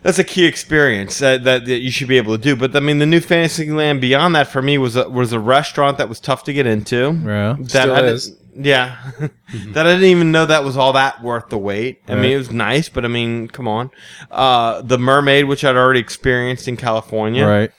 that's 0.02 0.18
a 0.18 0.24
key 0.24 0.44
experience 0.46 1.18
that, 1.18 1.44
that, 1.44 1.64
that 1.66 1.78
you 1.78 1.90
should 1.90 2.08
be 2.08 2.16
able 2.18 2.36
to 2.36 2.42
do. 2.42 2.54
But 2.56 2.74
I 2.76 2.80
mean, 2.80 2.98
the 2.98 3.06
new 3.06 3.20
Fantasyland 3.20 4.00
beyond 4.00 4.34
that 4.36 4.48
for 4.48 4.62
me 4.62 4.78
was 4.78 4.96
a, 4.96 5.08
was 5.08 5.32
a 5.32 5.40
restaurant 5.40 5.98
that 5.98 6.08
was 6.08 6.20
tough 6.20 6.44
to 6.44 6.52
get 6.52 6.66
into. 6.66 7.18
Yeah. 7.24 7.56
that 7.58 7.68
Still 7.70 7.92
I 7.92 7.96
didn't- 8.00 8.14
is. 8.14 8.36
Yeah, 8.60 8.96
that 9.20 9.86
I 9.86 9.90
didn't 9.92 10.06
even 10.08 10.32
know 10.32 10.44
that 10.44 10.64
was 10.64 10.76
all 10.76 10.92
that 10.94 11.22
worth 11.22 11.48
the 11.48 11.56
wait. 11.58 12.02
I 12.08 12.14
Right. 12.14 12.22
mean, 12.22 12.32
it 12.32 12.38
was 12.38 12.50
nice, 12.50 12.88
but 12.88 13.04
I 13.04 13.08
mean, 13.08 13.46
come 13.46 13.68
on. 13.68 13.92
Uh, 14.32 14.82
the 14.82 14.98
Mermaid, 14.98 15.44
which 15.44 15.64
I'd 15.64 15.76
already 15.76 16.00
experienced 16.00 16.66
in 16.66 16.76
California, 16.76 17.46
Right. 17.46 17.70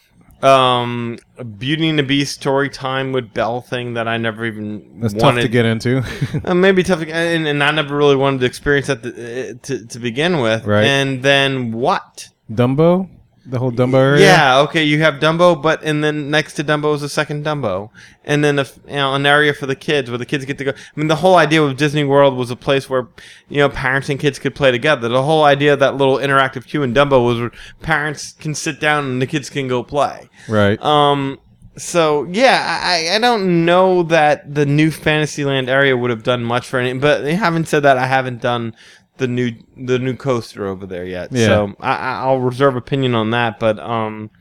Um, 0.43 1.17
Beauty 1.57 1.89
and 1.89 1.99
the 1.99 2.03
Beast 2.03 2.35
story 2.35 2.69
time 2.69 3.11
with 3.11 3.33
Belle 3.33 3.61
thing 3.61 3.93
that 3.95 4.07
I 4.07 4.17
never 4.17 4.45
even 4.45 4.99
That's 5.01 5.13
tough 5.13 5.35
to 5.35 5.47
get 5.47 5.65
into. 5.65 6.03
uh, 6.45 6.53
maybe 6.53 6.83
tough, 6.83 6.99
to 6.99 7.05
get- 7.05 7.15
and, 7.15 7.47
and 7.47 7.63
I 7.63 7.71
never 7.71 7.95
really 7.95 8.15
wanted 8.15 8.39
to 8.41 8.45
experience 8.45 8.87
that 8.87 9.03
to, 9.03 9.55
to, 9.55 9.85
to 9.87 9.99
begin 9.99 10.39
with. 10.39 10.65
Right. 10.65 10.85
And 10.85 11.23
then 11.23 11.71
what? 11.71 12.29
Dumbo, 12.51 13.09
the 13.49 13.59
whole 13.59 13.71
Dumbo 13.71 13.95
area. 13.95 14.25
Yeah, 14.25 14.59
okay, 14.61 14.83
you 14.83 15.01
have 15.01 15.15
Dumbo, 15.15 15.61
but 15.61 15.83
and 15.83 16.03
then 16.03 16.29
next 16.29 16.53
to 16.55 16.63
Dumbo 16.63 16.93
is 16.95 17.03
a 17.03 17.09
second 17.09 17.45
Dumbo, 17.45 17.89
and 18.23 18.43
then 18.43 18.59
a, 18.59 18.65
you 18.87 18.93
know, 18.95 19.15
an 19.15 19.25
area 19.25 19.53
for 19.53 19.65
the 19.65 19.75
kids 19.75 20.09
where 20.09 20.17
the 20.17 20.25
kids 20.25 20.45
get 20.45 20.57
to 20.59 20.63
go. 20.63 20.71
I 20.71 20.75
mean, 20.95 21.07
the 21.07 21.17
whole 21.17 21.35
idea 21.35 21.61
of 21.61 21.77
Disney 21.77 22.03
World 22.03 22.37
was 22.37 22.51
a 22.51 22.55
place 22.55 22.89
where 22.89 23.07
you 23.49 23.57
know 23.57 23.69
parents 23.69 24.09
and 24.09 24.19
kids 24.19 24.39
could 24.39 24.55
play 24.55 24.71
together. 24.71 25.07
The 25.07 25.23
whole 25.23 25.43
idea 25.43 25.73
of 25.73 25.79
that 25.79 25.95
little 25.95 26.17
interactive 26.17 26.65
queue 26.65 26.83
in 26.83 26.93
Dumbo 26.93 27.25
was 27.25 27.39
where 27.39 27.51
parents 27.81 28.33
can 28.33 28.55
sit 28.55 28.79
down 28.79 29.05
and 29.05 29.21
the 29.21 29.27
kids 29.27 29.49
can 29.49 29.67
go 29.67 29.83
play. 29.83 30.29
Right. 30.47 30.81
Um. 30.81 31.39
So 31.77 32.25
yeah, 32.29 32.79
I, 32.83 33.15
I 33.15 33.19
don't 33.19 33.63
know 33.63 34.03
that 34.03 34.53
the 34.53 34.65
new 34.65 34.91
Fantasyland 34.91 35.69
area 35.69 35.95
would 35.95 36.09
have 36.09 36.23
done 36.23 36.43
much 36.43 36.67
for 36.67 36.77
any. 36.79 36.97
But 36.99 37.23
having 37.25 37.65
said 37.65 37.83
that, 37.83 37.97
I 37.97 38.05
haven't 38.05 38.41
done 38.41 38.75
the 39.19 39.27
new 39.27 39.51
the 39.77 39.99
new 39.99 40.15
coaster 40.15 40.65
over 40.65 40.85
there 40.87 41.05
yet. 41.05 41.31
Yeah. 41.31 41.45
So 41.45 41.75
I, 41.79 41.93
I- 41.95 42.19
I'll 42.21 42.39
reserve 42.39 42.75
opinion 42.75 43.13
on 43.15 43.29
that. 43.31 43.59
But 43.59 43.77
um. 43.79 44.31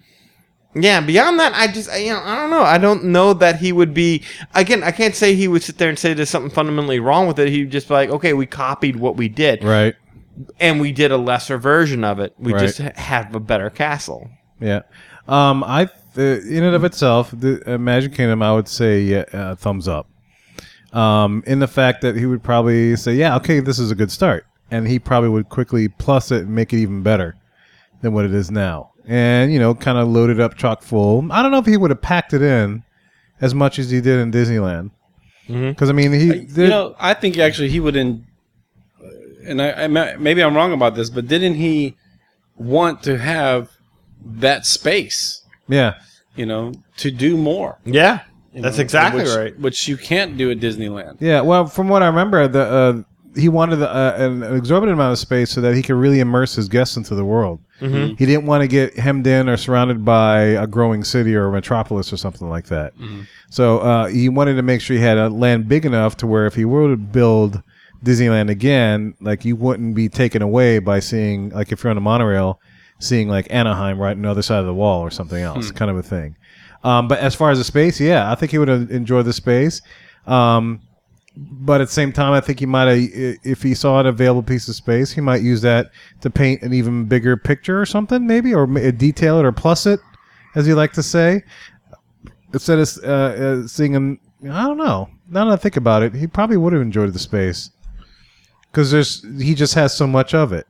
Yeah, 0.75 1.01
beyond 1.01 1.41
that, 1.41 1.55
I 1.55 1.67
just, 1.67 1.89
I, 1.91 1.97
you 1.97 2.13
know, 2.13 2.21
I 2.23 2.37
don't 2.37 2.51
know. 2.51 2.61
I 2.63 2.79
don't 2.79 3.05
know 3.07 3.33
that 3.33 3.57
he 3.57 3.73
would 3.73 3.95
be, 3.95 4.23
again, 4.55 4.83
I 4.85 4.93
can't 4.93 5.15
say 5.15 5.35
he 5.35 5.49
would 5.49 5.63
sit 5.63 5.79
there 5.79 5.89
and 5.89 5.99
say 5.99 6.13
there's 6.13 6.29
something 6.29 6.51
fundamentally 6.53 7.01
wrong 7.01 7.27
with 7.27 7.39
it. 7.39 7.49
He'd 7.49 7.73
just 7.73 7.89
be 7.89 7.95
like, 7.95 8.11
okay, 8.11 8.33
we 8.35 8.45
copied 8.45 8.95
what 8.97 9.17
we 9.17 9.29
did. 9.29 9.65
Right. 9.65 9.97
And 10.61 10.79
we 10.79 10.93
did 10.93 11.11
a 11.11 11.17
lesser 11.17 11.57
version 11.57 12.05
of 12.05 12.21
it. 12.21 12.35
We 12.39 12.53
Right. 12.53 12.61
just 12.61 12.79
have 12.79 13.35
a 13.35 13.41
better 13.41 13.71
castle. 13.71 14.31
Yeah. 14.61 14.83
Um, 15.27 15.65
I 15.65 15.85
uh, 16.17 16.21
in 16.21 16.63
and 16.63 16.77
of 16.77 16.85
itself, 16.85 17.31
the 17.33 17.63
uh, 17.75 17.79
Magic 17.79 18.13
Kingdom, 18.15 18.43
I 18.43 18.53
would 18.55 18.69
say 18.69 19.25
uh, 19.33 19.55
thumbs 19.57 19.89
up. 19.89 20.07
Um, 20.93 21.43
in 21.47 21.59
the 21.61 21.67
fact 21.69 22.03
that 22.03 22.15
he 22.15 22.27
would 22.27 22.43
probably 22.43 22.95
say, 22.97 23.15
"Yeah, 23.15 23.37
okay, 23.37 23.61
this 23.61 23.79
is 23.79 23.91
a 23.91 23.95
good 23.95 24.11
start," 24.13 24.47
and 24.71 24.87
he 24.89 24.99
probably 24.99 25.29
would 25.31 25.49
quickly 25.49 25.89
plus 25.89 26.31
it 26.31 26.43
and 26.43 26.55
make 26.55 26.73
it 26.73 26.79
even 26.79 27.03
better 27.03 27.35
than 28.03 28.13
what 28.13 28.25
it 28.25 28.33
is 28.35 28.51
now, 28.51 28.93
and 29.07 29.53
you 29.53 29.59
know, 29.59 29.75
kind 29.75 29.99
of 29.99 30.09
load 30.09 30.31
it 30.31 30.41
up 30.41 30.57
chock 30.57 30.83
full. 30.83 31.31
I 31.33 31.43
don't 31.43 31.51
know 31.51 31.59
if 31.59 31.67
he 31.67 31.77
would 31.77 31.91
have 31.91 32.03
packed 32.03 32.33
it 32.33 32.43
in 32.43 32.85
as 33.41 33.55
much 33.55 33.79
as 33.79 33.91
he 33.91 34.01
did 34.01 34.19
in 34.21 34.31
Disneyland, 34.33 34.91
mm-hmm. 35.49 35.71
because 35.71 35.91
I 35.91 35.93
mean, 35.93 36.13
he 36.13 36.31
uh, 36.31 36.35
you 36.35 36.69
know, 36.69 36.95
I 36.99 37.15
think 37.15 37.39
actually 37.39 37.69
he 37.71 37.81
would 37.81 37.97
in, 37.97 38.27
uh, 39.03 39.07
and 39.47 39.63
I, 39.63 39.85
I 39.85 40.17
maybe 40.17 40.43
I'm 40.43 40.55
wrong 40.57 40.73
about 40.73 40.95
this, 40.95 41.11
but 41.11 41.27
didn't 41.29 41.55
he 41.55 41.97
want 42.57 43.03
to 43.05 43.19
have 43.19 43.71
that 44.25 44.67
space? 44.67 45.43
yeah, 45.69 45.95
You 46.35 46.47
know, 46.47 46.73
to 46.99 47.11
do 47.11 47.37
more. 47.37 47.79
Yeah, 47.85 48.21
you 48.53 48.63
that's 48.63 48.79
know, 48.79 48.83
exactly 48.83 49.23
which- 49.23 49.37
right. 49.37 49.59
Which 49.61 49.87
you 49.89 49.97
can't 49.97 50.37
do 50.37 50.51
at 50.51 50.59
Disneyland. 50.59 51.19
Yeah, 51.21 51.41
well, 51.43 51.67
from 51.67 51.89
what 51.89 52.03
I 52.03 52.07
remember, 52.07 52.49
the 52.49 52.63
uh, 52.63 53.03
he 53.37 53.49
wanted 53.49 53.83
uh, 53.83 54.15
an, 54.17 54.43
an 54.43 54.57
exorbitant 54.57 54.95
amount 54.95 55.13
of 55.13 55.19
space 55.19 55.51
so 55.51 55.61
that 55.61 55.75
he 55.75 55.83
could 55.83 55.95
really 55.97 56.21
immerse 56.21 56.55
his 56.55 56.69
guests 56.69 56.97
into 56.97 57.15
the 57.15 57.25
world. 57.25 57.61
Mhm. 57.81 58.19
He 58.19 58.27
didn't 58.27 58.47
want 58.47 58.63
to 58.63 58.69
get 58.69 58.99
hemmed 58.99 59.27
in 59.27 59.49
or 59.49 59.57
surrounded 59.57 60.05
by 60.05 60.41
a 60.41 60.67
growing 60.67 61.05
city 61.05 61.35
or 61.37 61.47
a 61.49 61.53
metropolis 61.53 62.13
or 62.13 62.17
something 62.17 62.49
like 62.49 62.67
that. 62.67 62.93
So 63.51 63.79
uh, 63.79 64.07
he 64.09 64.29
wanted 64.29 64.55
to 64.55 64.63
make 64.63 64.81
sure 64.81 64.97
he 64.97 65.03
had 65.03 65.19
a 65.19 65.29
land 65.29 65.69
big 65.69 65.87
enough 65.87 66.17
to 66.19 66.27
where 66.27 66.47
if 66.47 66.55
he 66.55 66.65
were 66.65 66.89
to 66.91 66.97
build 66.97 67.63
Disneyland 68.05 68.51
again, 68.51 69.15
like 69.21 69.45
you 69.45 69.57
wouldn't 69.57 69.95
be 69.95 70.09
taken 70.09 70.43
away 70.43 70.79
by 70.79 71.01
seeing, 71.01 71.51
like 71.51 71.71
if 71.73 71.83
you're 71.85 71.91
on 71.91 71.97
a 71.97 72.01
monorail, 72.01 72.61
seeing 72.99 73.29
like 73.29 73.47
Anaheim 73.51 73.99
right 74.01 74.17
on 74.17 74.23
the 74.23 74.31
other 74.31 74.43
side 74.43 74.59
of 74.61 74.67
the 74.67 74.75
wall 74.75 75.01
or 75.03 75.11
something 75.11 75.43
else, 75.43 75.71
Hmm. 75.71 75.77
kind 75.77 75.91
of 75.91 75.97
a 75.97 76.03
thing. 76.03 76.37
Um, 76.85 77.09
but 77.09 77.19
as 77.21 77.35
far 77.35 77.51
as 77.51 77.59
the 77.59 77.65
space, 77.65 78.01
yeah, 78.01 78.31
I 78.31 78.35
think 78.35 78.51
he 78.53 78.59
would 78.59 78.69
enjoy 78.69 79.23
the 79.23 79.33
space. 79.33 79.83
Um, 80.27 80.81
but 81.41 81.81
at 81.81 81.87
the 81.87 81.95
same 81.95 82.13
time, 82.13 82.33
I 82.33 82.41
think 82.41 82.59
he 82.59 82.67
might 82.67 82.89
have, 82.89 82.99
if 83.45 83.63
he 83.63 83.73
saw 83.75 84.01
an 84.01 84.07
available 84.07 84.43
piece 84.43 84.67
of 84.67 84.75
space, 84.75 85.13
he 85.13 85.21
might 85.21 85.41
use 85.41 85.63
that 85.63 85.93
to 86.21 86.31
paint 86.31 86.63
an 86.63 86.73
even 86.73 87.05
bigger 87.05 87.37
picture 87.37 87.81
or 87.81 87.87
something, 87.87 88.27
maybe, 88.27 88.53
or 88.53 88.67
detail 88.67 89.39
it 89.39 89.45
or 89.45 89.53
plus 89.53 89.87
it, 89.87 90.01
as 90.57 90.67
you 90.67 90.75
like 90.75 90.93
to 90.95 91.03
say. 91.03 91.45
Instead 92.53 92.79
of 92.81 92.89
uh, 93.05 93.07
uh, 93.07 93.67
seeing 93.69 93.93
him, 93.93 94.19
I 94.43 94.63
don't 94.63 94.79
know. 94.79 95.11
Now 95.29 95.45
that 95.45 95.53
I 95.53 95.57
think 95.57 95.77
about 95.77 96.03
it, 96.03 96.15
he 96.15 96.27
probably 96.27 96.57
would 96.57 96.73
have 96.73 96.83
enjoyed 96.83 97.13
the 97.13 97.19
space 97.19 97.71
because 98.73 98.91
there's 98.91 99.25
he 99.41 99.55
just 99.55 99.75
has 99.75 99.97
so 99.97 100.07
much 100.07 100.35
of 100.35 100.53
it. 100.53 100.67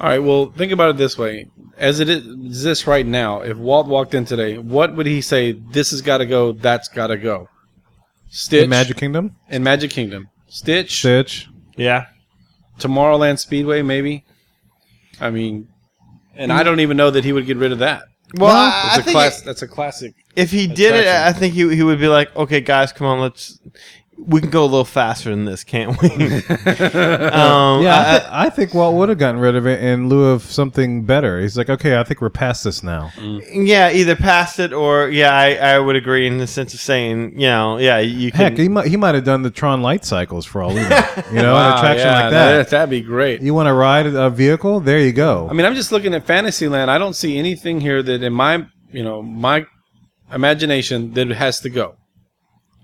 All 0.00 0.08
right. 0.08 0.20
Well, 0.20 0.52
think 0.52 0.72
about 0.72 0.90
it 0.90 0.96
this 0.96 1.18
way: 1.18 1.48
as 1.76 2.00
it 2.00 2.08
exists 2.08 2.86
right 2.86 3.04
now, 3.04 3.40
if 3.40 3.56
Walt 3.56 3.88
walked 3.88 4.14
in 4.14 4.24
today, 4.24 4.56
what 4.56 4.94
would 4.94 5.06
he 5.06 5.20
say? 5.20 5.52
This 5.52 5.90
has 5.90 6.00
got 6.00 6.18
to 6.18 6.26
go. 6.26 6.52
That's 6.52 6.88
got 6.88 7.08
to 7.08 7.16
go. 7.16 7.48
Stitch 8.30 8.64
In 8.64 8.70
Magic 8.70 8.96
Kingdom, 8.96 9.36
in 9.48 9.62
Magic 9.62 9.90
Kingdom. 9.90 10.28
Stitch. 10.48 10.98
Stitch. 10.98 11.48
Yeah. 11.76 12.06
Tomorrowland 12.78 13.38
Speedway, 13.38 13.82
maybe. 13.82 14.24
I 15.20 15.30
mean, 15.30 15.68
and 16.36 16.52
I 16.52 16.62
don't 16.62 16.80
even 16.80 16.96
know 16.96 17.10
that 17.10 17.24
he 17.24 17.32
would 17.32 17.46
get 17.46 17.56
rid 17.56 17.72
of 17.72 17.78
that. 17.80 18.02
Well, 18.34 18.54
I- 18.54 18.82
It's 18.88 18.96
I 18.96 19.00
a 19.00 19.02
think 19.02 19.14
class, 19.14 19.40
it- 19.40 19.44
that's 19.44 19.62
a 19.62 19.68
classic. 19.68 20.14
If 20.36 20.50
he 20.52 20.66
did 20.68 20.94
it, 20.94 21.00
attraction. 21.00 21.26
I 21.26 21.32
think 21.32 21.54
he 21.54 21.74
he 21.74 21.82
would 21.82 21.98
be 21.98 22.06
like, 22.08 22.34
okay, 22.36 22.60
guys, 22.60 22.92
come 22.92 23.06
on, 23.08 23.20
let's. 23.20 23.58
We 24.20 24.40
can 24.40 24.50
go 24.50 24.62
a 24.62 24.66
little 24.66 24.84
faster 24.84 25.30
than 25.30 25.44
this, 25.44 25.62
can't 25.64 26.00
we? 26.02 26.08
um, 26.88 27.82
yeah, 27.82 27.94
I, 27.94 28.16
I- 28.16 28.18
thi- 28.18 28.28
I 28.30 28.50
think 28.50 28.74
Walt 28.74 28.94
would 28.96 29.08
have 29.08 29.18
gotten 29.18 29.40
rid 29.40 29.54
of 29.56 29.66
it 29.66 29.82
in 29.82 30.08
lieu 30.08 30.24
of 30.26 30.42
something 30.42 31.04
better. 31.04 31.40
He's 31.40 31.56
like, 31.56 31.70
okay, 31.70 31.98
I 31.98 32.04
think 32.04 32.20
we're 32.20 32.28
past 32.30 32.64
this 32.64 32.82
now. 32.82 33.12
yeah, 33.52 33.90
either 33.90 34.16
past 34.16 34.58
it 34.58 34.72
or 34.72 35.08
yeah, 35.08 35.32
I, 35.36 35.54
I 35.54 35.78
would 35.78 35.96
agree 35.96 36.26
in 36.26 36.38
the 36.38 36.46
sense 36.46 36.74
of 36.74 36.80
saying, 36.80 37.32
you 37.40 37.46
know, 37.46 37.78
yeah, 37.78 37.98
you 37.98 38.32
can. 38.32 38.40
Heck, 38.52 38.58
he 38.58 38.68
might 38.68 38.88
he 38.88 38.96
might 38.96 39.14
have 39.14 39.24
done 39.24 39.42
the 39.42 39.50
Tron 39.50 39.82
light 39.82 40.04
cycles 40.04 40.44
for 40.44 40.62
all 40.62 40.70
we 40.74 40.82
know. 40.82 41.04
You 41.30 41.42
know, 41.42 41.52
Wow, 41.54 41.72
an 41.72 41.78
attraction 41.78 42.06
yeah, 42.08 42.20
like 42.22 42.30
that. 42.32 42.70
That'd 42.70 42.90
be 42.90 43.00
great. 43.02 43.40
You 43.42 43.54
want 43.54 43.66
to 43.68 43.74
ride 43.74 44.06
a 44.06 44.30
vehicle? 44.30 44.80
There 44.80 44.98
you 44.98 45.12
go. 45.12 45.48
I 45.48 45.52
mean, 45.52 45.66
I'm 45.66 45.74
just 45.74 45.92
looking 45.92 46.14
at 46.14 46.26
Fantasyland. 46.26 46.90
I 46.90 46.98
don't 46.98 47.14
see 47.14 47.38
anything 47.38 47.80
here 47.80 48.02
that, 48.02 48.22
in 48.22 48.32
my, 48.32 48.66
you 48.90 49.04
know, 49.04 49.22
my 49.22 49.66
imagination, 50.32 51.12
that 51.14 51.28
has 51.28 51.60
to 51.60 51.70
go. 51.70 51.96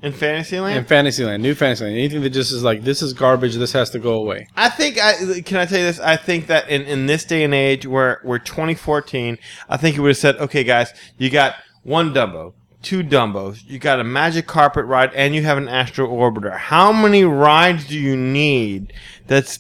In 0.03 0.13
Fantasyland. 0.13 0.77
In 0.77 0.85
Fantasyland, 0.85 1.43
new 1.43 1.55
Fantasyland, 1.55 1.97
anything 1.97 2.21
that 2.23 2.31
just 2.31 2.53
is 2.53 2.63
like, 2.63 2.83
this 2.85 3.01
is 3.03 3.13
garbage. 3.13 3.55
This 3.55 3.73
has 3.73 3.91
to 3.91 3.99
go 3.99 4.15
away. 4.15 4.49
I 4.57 4.69
think 4.69 4.99
I 5.03 5.41
can 5.41 5.57
I 5.59 5.65
tell 5.67 5.79
you 5.79 5.87
this. 5.87 6.01
I 6.01 6.17
think 6.17 6.47
that 6.49 6.69
in, 6.69 6.83
in 6.83 7.07
this 7.07 7.25
day 7.25 7.43
and 7.45 7.55
age, 7.55 7.87
where 7.87 8.21
we're 8.25 8.39
2014, 8.39 9.39
I 9.69 9.77
think 9.77 9.95
he 9.95 10.01
would 10.01 10.09
have 10.09 10.17
said, 10.19 10.37
"Okay, 10.37 10.63
guys, 10.65 10.93
you 11.17 11.31
got 11.31 11.55
one 11.85 12.13
Dumbo, 12.13 12.53
two 12.83 13.03
Dumbos, 13.03 13.61
you 13.67 13.79
got 13.79 13.99
a 14.01 14.05
magic 14.05 14.47
carpet 14.47 14.85
ride, 14.85 15.13
and 15.15 15.35
you 15.35 15.43
have 15.43 15.57
an 15.59 15.69
Astro 15.69 16.07
Orbiter. 16.09 16.55
How 16.55 16.93
many 16.93 17.25
rides 17.25 17.87
do 17.87 17.99
you 17.99 18.17
need? 18.17 18.93
That's 19.27 19.59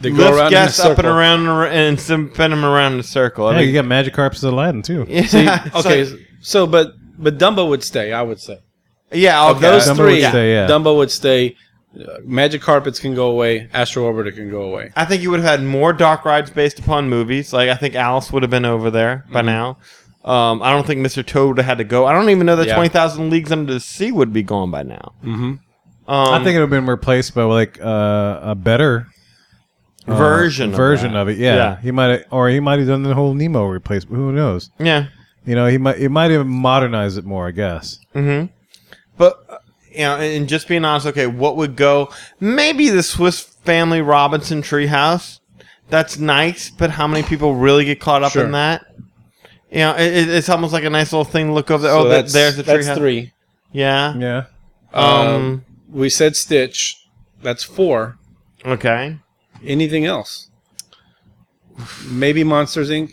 They 0.00 0.10
go 0.10 0.16
lift 0.18 0.30
around 0.34 0.40
in 0.40 0.46
a 0.46 0.50
guests 0.50 0.78
up 0.80 0.98
and 0.98 1.08
around 1.08 1.44
the 1.44 1.50
r- 1.50 1.66
and 1.66 1.98
spin 1.98 2.30
them 2.34 2.64
around 2.64 2.94
in 2.94 3.00
a 3.00 3.04
circle. 3.04 3.46
I 3.46 3.52
yeah, 3.52 3.58
mean, 3.58 3.68
you 3.68 3.74
got 3.74 3.84
Magic 3.86 4.14
Carpets 4.14 4.42
of 4.44 4.52
Aladdin 4.52 4.82
too. 4.82 5.06
Yeah, 5.08 5.24
See, 5.26 5.48
okay, 5.80 6.04
like- 6.04 6.20
so 6.40 6.66
but 6.68 6.92
but 7.18 7.36
Dumbo 7.38 7.68
would 7.68 7.82
stay. 7.82 8.12
I 8.12 8.22
would 8.22 8.38
say. 8.38 8.60
Yeah, 9.16 9.48
Of 9.50 9.56
okay. 9.58 9.66
those 9.70 9.86
Dumbo 9.88 9.96
three, 9.96 10.20
would 10.20 10.30
stay, 10.30 10.52
yeah. 10.52 10.66
Dumbo 10.68 10.96
would 10.96 11.10
stay. 11.10 11.56
Uh, 11.98 12.18
Magic 12.24 12.60
carpets 12.60 12.98
can 13.00 13.14
go 13.14 13.30
away. 13.30 13.68
Astro 13.72 14.04
Orbiter 14.12 14.34
can 14.34 14.50
go 14.50 14.62
away. 14.62 14.92
I 14.96 15.04
think 15.06 15.22
you 15.22 15.30
would 15.30 15.40
have 15.40 15.48
had 15.60 15.62
more 15.66 15.92
dark 15.94 16.24
rides 16.26 16.50
based 16.50 16.78
upon 16.78 17.08
movies. 17.08 17.52
Like 17.54 17.70
I 17.70 17.74
think 17.74 17.94
Alice 17.94 18.30
would 18.32 18.42
have 18.42 18.50
been 18.50 18.64
over 18.66 18.90
there 18.90 19.24
by 19.32 19.40
Mm-hmm. 19.40 19.46
now. 19.46 19.78
Um, 20.30 20.60
I 20.62 20.72
don't 20.72 20.86
think 20.86 21.00
Mr. 21.06 21.24
Toad 21.24 21.48
would 21.48 21.58
have 21.58 21.66
had 21.66 21.78
to 21.78 21.84
go. 21.84 22.04
I 22.04 22.12
don't 22.12 22.28
even 22.30 22.46
know 22.46 22.56
that 22.56 22.66
Yeah. 22.66 22.74
Twenty 22.74 22.88
Thousand 22.90 23.30
Leagues 23.30 23.50
Under 23.52 23.72
the 23.72 23.80
Sea 23.80 24.10
would 24.12 24.32
be 24.32 24.42
gone 24.42 24.70
by 24.70 24.82
now. 24.82 25.12
Mm-hmm. 25.24 25.52
Um, 25.52 25.60
I 26.08 26.38
think 26.44 26.48
it 26.54 26.58
would 26.60 26.62
have 26.62 26.70
been 26.70 26.86
replaced 26.86 27.34
by 27.34 27.44
like 27.44 27.80
uh, 27.80 28.40
a 28.42 28.54
better 28.54 29.06
uh, 30.06 30.14
Version 30.16 30.70
of 30.70 30.76
version 30.76 31.12
that. 31.14 31.20
of 31.20 31.28
it. 31.28 31.38
Yeah, 31.38 31.54
Yeah. 31.56 31.80
he 31.80 31.90
might 31.92 32.06
have, 32.10 32.24
or 32.30 32.48
he 32.48 32.60
might 32.60 32.78
have 32.78 32.88
done 32.88 33.02
the 33.04 33.14
whole 33.14 33.34
Nemo 33.34 33.64
replacement. 33.66 34.16
Who 34.16 34.32
knows? 34.32 34.70
Yeah. 34.78 35.06
You 35.44 35.54
know, 35.54 35.66
he 35.66 35.78
might, 35.78 35.98
it 35.98 36.08
might 36.10 36.30
have 36.32 36.46
modernized 36.46 37.18
it 37.18 37.24
more. 37.24 37.46
I 37.48 37.52
guess. 37.52 37.98
Mm-hmm. 38.14 38.52
But 39.16 39.44
uh, 39.48 39.58
you 39.90 39.98
know, 40.00 40.14
and 40.16 40.24
and 40.24 40.48
just 40.48 40.68
being 40.68 40.84
honest, 40.84 41.06
okay, 41.06 41.26
what 41.26 41.56
would 41.56 41.76
go? 41.76 42.10
Maybe 42.40 42.88
the 42.90 43.02
Swiss 43.02 43.40
Family 43.40 44.00
Robinson 44.02 44.62
treehouse. 44.62 45.40
That's 45.88 46.18
nice, 46.18 46.68
but 46.70 46.90
how 46.90 47.06
many 47.06 47.22
people 47.22 47.54
really 47.54 47.84
get 47.84 48.00
caught 48.00 48.22
up 48.24 48.32
Sure. 48.32 48.44
in 48.44 48.52
that? 48.52 48.84
You 49.70 49.78
know, 49.78 49.94
it, 49.96 50.12
it- 50.16 50.28
it's 50.28 50.48
almost 50.48 50.72
like 50.72 50.82
a 50.84 50.90
nice 50.90 51.12
little 51.12 51.24
thing 51.24 51.46
to 51.48 51.52
look 51.52 51.70
over. 51.70 51.82
There. 51.82 51.92
So 51.92 51.98
oh, 52.00 52.04
that, 52.04 52.10
that's- 52.26 52.32
there's 52.32 52.56
the 52.56 52.62
treehouse. 52.64 52.66
that's 52.66 52.88
treehouse. 52.88 52.96
three. 52.96 53.32
Yeah. 53.72 54.14
Yeah. 54.16 54.44
Um. 54.92 55.64
We 55.88 56.08
said 56.08 56.34
Stitch. 56.36 57.06
That's 57.42 57.62
four. 57.62 58.18
Okay. 58.64 59.18
Anything 59.64 60.04
else? 60.04 60.50
Maybe 62.08 62.42
Monsters 62.44 62.90
Inc. 62.90 63.12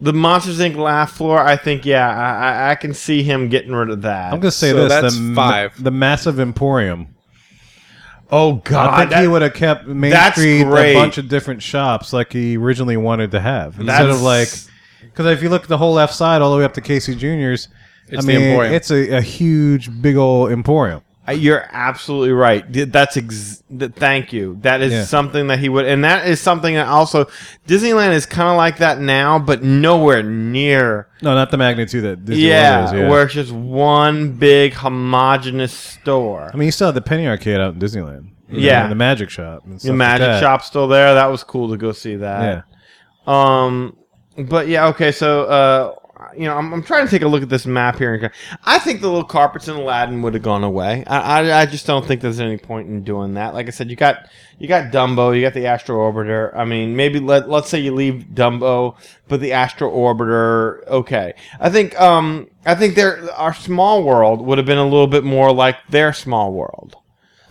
The 0.00 0.12
Monsters 0.12 0.58
Inc. 0.58 0.76
laugh 0.76 1.12
floor, 1.12 1.40
I 1.40 1.56
think, 1.56 1.86
yeah, 1.86 2.06
I, 2.08 2.48
I, 2.68 2.70
I 2.72 2.74
can 2.74 2.92
see 2.92 3.22
him 3.22 3.48
getting 3.48 3.72
rid 3.72 3.88
of 3.90 4.02
that. 4.02 4.32
I'm 4.32 4.40
gonna 4.40 4.50
say 4.50 4.70
So 4.72 4.82
this: 4.86 4.88
that's 4.88 5.14
the, 5.16 5.20
m- 5.22 5.34
five. 5.34 5.82
the 5.82 5.90
massive 5.90 6.38
Emporium. 6.38 7.14
Oh 8.30 8.54
God, 8.54 8.90
I 8.92 9.04
God, 9.04 9.08
think 9.10 9.20
he 9.22 9.28
would 9.28 9.42
have 9.42 9.54
kept 9.54 9.86
Main 9.86 10.10
that's 10.10 10.36
Street 10.36 10.64
great. 10.64 10.92
a 10.92 10.98
bunch 10.98 11.16
of 11.16 11.28
different 11.28 11.62
shops 11.62 12.12
like 12.12 12.32
he 12.32 12.56
originally 12.56 12.96
wanted 12.96 13.30
to 13.30 13.40
have, 13.40 13.78
instead 13.78 13.86
That's- 13.86 14.16
of 14.16 14.22
like 14.22 14.48
Because 15.02 15.26
if 15.26 15.42
you 15.42 15.48
look 15.48 15.62
at 15.62 15.68
the 15.68 15.78
whole 15.78 15.92
left 15.94 16.12
side 16.14 16.42
all 16.42 16.50
the 16.52 16.58
way 16.58 16.64
up 16.64 16.74
to 16.74 16.80
Casey 16.80 17.14
Junior's, 17.14 17.68
It's 18.08 18.18
I 18.18 18.20
the 18.20 18.26
mean, 18.38 18.48
Emporium. 18.48 18.74
it's 18.74 18.90
a, 18.90 19.16
a 19.18 19.20
huge, 19.22 20.02
big 20.02 20.16
old 20.16 20.50
emporium. 20.52 21.02
You're 21.34 21.64
absolutely 21.72 22.30
right. 22.32 22.64
That's 22.92 23.16
ex- 23.16 23.62
thank 23.96 24.32
you. 24.32 24.58
That 24.62 24.80
is 24.80 24.92
Yeah. 24.92 25.04
something 25.04 25.48
that 25.48 25.58
he 25.58 25.68
would, 25.68 25.84
and 25.86 26.04
that 26.04 26.26
is 26.28 26.40
something 26.40 26.74
that 26.76 26.86
also 26.86 27.26
Disneyland 27.66 28.12
is 28.12 28.26
kind 28.26 28.48
of 28.48 28.56
like 28.56 28.78
that 28.78 29.00
now, 29.00 29.38
but 29.38 29.62
nowhere 29.62 30.22
near. 30.22 31.08
No, 31.22 31.34
not 31.34 31.50
the 31.50 31.56
magnitude 31.56 32.04
that 32.04 32.24
Disney 32.24 32.44
yeah, 32.48 32.86
is. 32.86 32.92
Yeah, 32.92 33.08
where 33.08 33.24
it's 33.24 33.34
just 33.34 33.50
one 33.52 34.32
big 34.32 34.74
homogenous 34.74 35.72
store. 35.72 36.50
I 36.52 36.56
mean, 36.56 36.66
you 36.66 36.72
still 36.72 36.86
have 36.88 36.94
the 36.94 37.00
Penny 37.00 37.26
Arcade 37.26 37.58
out 37.60 37.74
in 37.74 37.80
Disneyland. 37.80 38.26
you 38.48 38.60
know, 38.60 38.64
Yeah. 38.66 38.86
the 38.86 38.94
Magic 38.94 39.28
Shop. 39.28 39.62
And 39.64 39.80
The 39.80 39.88
like 39.88 39.96
magic 39.98 40.26
that. 40.28 40.40
shop 40.40 40.62
still 40.62 40.86
there. 40.86 41.14
That 41.14 41.26
was 41.32 41.42
cool 41.42 41.68
to 41.70 41.76
go 41.76 41.90
see 41.90 42.14
that. 42.16 42.64
Yeah. 43.26 43.64
Um, 43.64 43.96
but 44.38 44.68
yeah, 44.68 44.86
okay. 44.88 45.10
So, 45.10 45.42
uh, 45.46 45.92
you 46.34 46.44
know, 46.44 46.56
I'm, 46.56 46.72
I'm 46.72 46.82
trying 46.82 47.06
to 47.06 47.10
take 47.10 47.22
a 47.22 47.28
look 47.28 47.42
at 47.42 47.48
this 47.48 47.66
map 47.66 47.98
here. 47.98 48.32
I 48.64 48.78
think 48.78 49.00
the 49.00 49.08
little 49.08 49.24
carpets 49.24 49.68
in 49.68 49.76
Aladdin 49.76 50.22
would 50.22 50.34
have 50.34 50.42
gone 50.42 50.64
away. 50.64 51.04
I, 51.06 51.40
I, 51.40 51.60
I 51.62 51.66
just 51.66 51.86
don't 51.86 52.06
think 52.06 52.20
there's 52.20 52.40
any 52.40 52.56
point 52.56 52.88
in 52.88 53.04
doing 53.04 53.34
that. 53.34 53.54
Like 53.54 53.66
I 53.66 53.70
said, 53.70 53.90
you 53.90 53.96
got 53.96 54.28
you 54.58 54.68
got 54.68 54.92
Dumbo, 54.92 55.34
you 55.34 55.42
got 55.42 55.54
the 55.54 55.66
Astro 55.66 55.96
Orbiter. 55.96 56.54
I 56.56 56.64
mean, 56.64 56.96
maybe 56.96 57.20
let 57.20 57.48
let's 57.48 57.68
say 57.68 57.78
you 57.78 57.94
leave 57.94 58.26
Dumbo, 58.32 58.96
but 59.28 59.40
the 59.40 59.52
Astro 59.52 59.90
Orbiter, 59.90 60.86
okay. 60.86 61.34
I 61.60 61.70
think 61.70 61.98
um 62.00 62.48
I 62.64 62.74
think 62.74 62.94
their 62.94 63.30
our 63.34 63.54
small 63.54 64.02
world 64.02 64.40
would 64.40 64.58
have 64.58 64.66
been 64.66 64.78
a 64.78 64.84
little 64.84 65.06
bit 65.06 65.24
more 65.24 65.52
like 65.52 65.76
their 65.88 66.12
small 66.12 66.52
world 66.52 66.96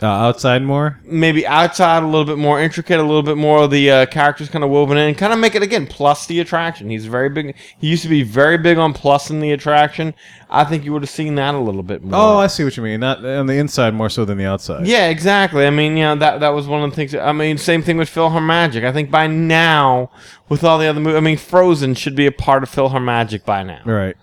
Uh, 0.02 0.08
outside 0.08 0.62
more. 0.62 1.00
maybe 1.06 1.48
outside 1.48 2.04
a 2.04 2.06
little 2.06 2.26
bit 2.26 2.38
more 2.38 2.60
intricate, 2.60 3.00
a 3.00 3.04
little 3.04 3.24
bit 3.24 3.38
more 3.38 3.64
of 3.64 3.72
the 3.72 3.90
uh, 3.90 4.06
characters 4.08 4.50
kind 4.50 4.62
of 4.62 4.70
woven 4.70 4.98
in, 4.98 5.16
kind 5.16 5.32
of 5.32 5.40
make 5.40 5.56
it 5.56 5.64
again 5.64 5.88
plus 5.88 6.26
the 6.28 6.42
attraction. 6.42 6.90
He's 6.90 7.06
very 7.06 7.30
big. 7.30 7.56
He 7.80 7.88
used 7.88 8.04
to 8.04 8.10
be 8.10 8.22
very 8.22 8.58
big 8.58 8.78
on 8.78 8.92
plus 8.94 9.30
in 9.30 9.40
the 9.40 9.54
attraction. 9.54 10.14
I 10.50 10.66
think 10.66 10.84
you 10.84 10.92
would 10.92 11.02
have 11.02 11.10
seen 11.10 11.36
that 11.36 11.56
a 11.56 11.60
little 11.60 11.82
bit 11.82 12.04
more. 12.04 12.20
Oh, 12.20 12.38
I 12.40 12.48
see 12.48 12.66
what 12.66 12.76
you 12.76 12.84
mean. 12.84 13.00
Not 13.00 13.24
on 13.26 13.46
the 13.48 13.54
inside 13.58 13.94
more 13.94 14.10
so 14.10 14.26
than 14.26 14.38
the 14.38 14.46
outside. 14.46 14.86
yeah, 14.86 15.08
exactly. 15.08 15.66
I 15.66 15.70
mean, 15.70 15.96
you 15.96 16.04
know, 16.04 16.16
that 16.18 16.42
that 16.42 16.50
was 16.50 16.68
one 16.68 16.84
of 16.84 16.90
the 16.90 16.96
things. 16.98 17.16
I 17.16 17.32
mean, 17.32 17.58
same 17.58 17.82
thing 17.82 17.96
with 17.96 18.10
PhilharMagic. 18.10 18.84
I 18.86 18.92
think 18.92 19.10
by 19.10 19.28
now, 19.28 20.12
with 20.50 20.66
all 20.66 20.78
the 20.78 20.88
other 20.88 21.00
movies, 21.00 21.18
I 21.18 21.22
mean, 21.22 21.38
Frozen 21.38 21.96
should 21.96 22.16
be 22.18 22.26
a 22.26 22.32
part 22.34 22.64
of 22.64 22.70
PhilharMagic 22.70 23.46
by 23.46 23.64
now. 23.64 23.82
Right. 23.86 24.18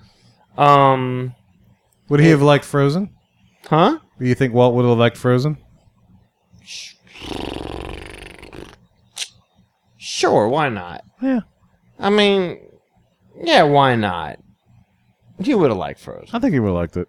Um, 0.59 1.35
Would 2.11 2.21
he 2.21 2.29
have 2.29 2.43
liked 2.43 2.67
Frozen? 2.67 3.09
Huh? 3.69 3.99
Do 4.19 4.27
you 4.29 4.35
think 4.35 4.53
Walt 4.53 4.75
would 4.75 4.85
have 4.85 4.99
liked 4.99 5.17
Frozen? 5.17 5.57
Sure, 9.97 10.49
why 10.49 10.69
not? 10.69 11.05
Yeah. 11.21 11.41
I 11.99 12.11
mean, 12.11 12.59
yeah, 13.43 13.63
why 13.65 13.97
not? 13.97 14.39
You 15.39 15.59
would 15.59 15.71
have 15.71 15.79
liked 15.79 16.01
Frozen. 16.01 16.29
I 16.33 16.39
think 16.39 16.53
he 16.53 16.61
would 16.61 16.69
have 16.69 16.77
liked 16.77 16.97
it. 16.97 17.09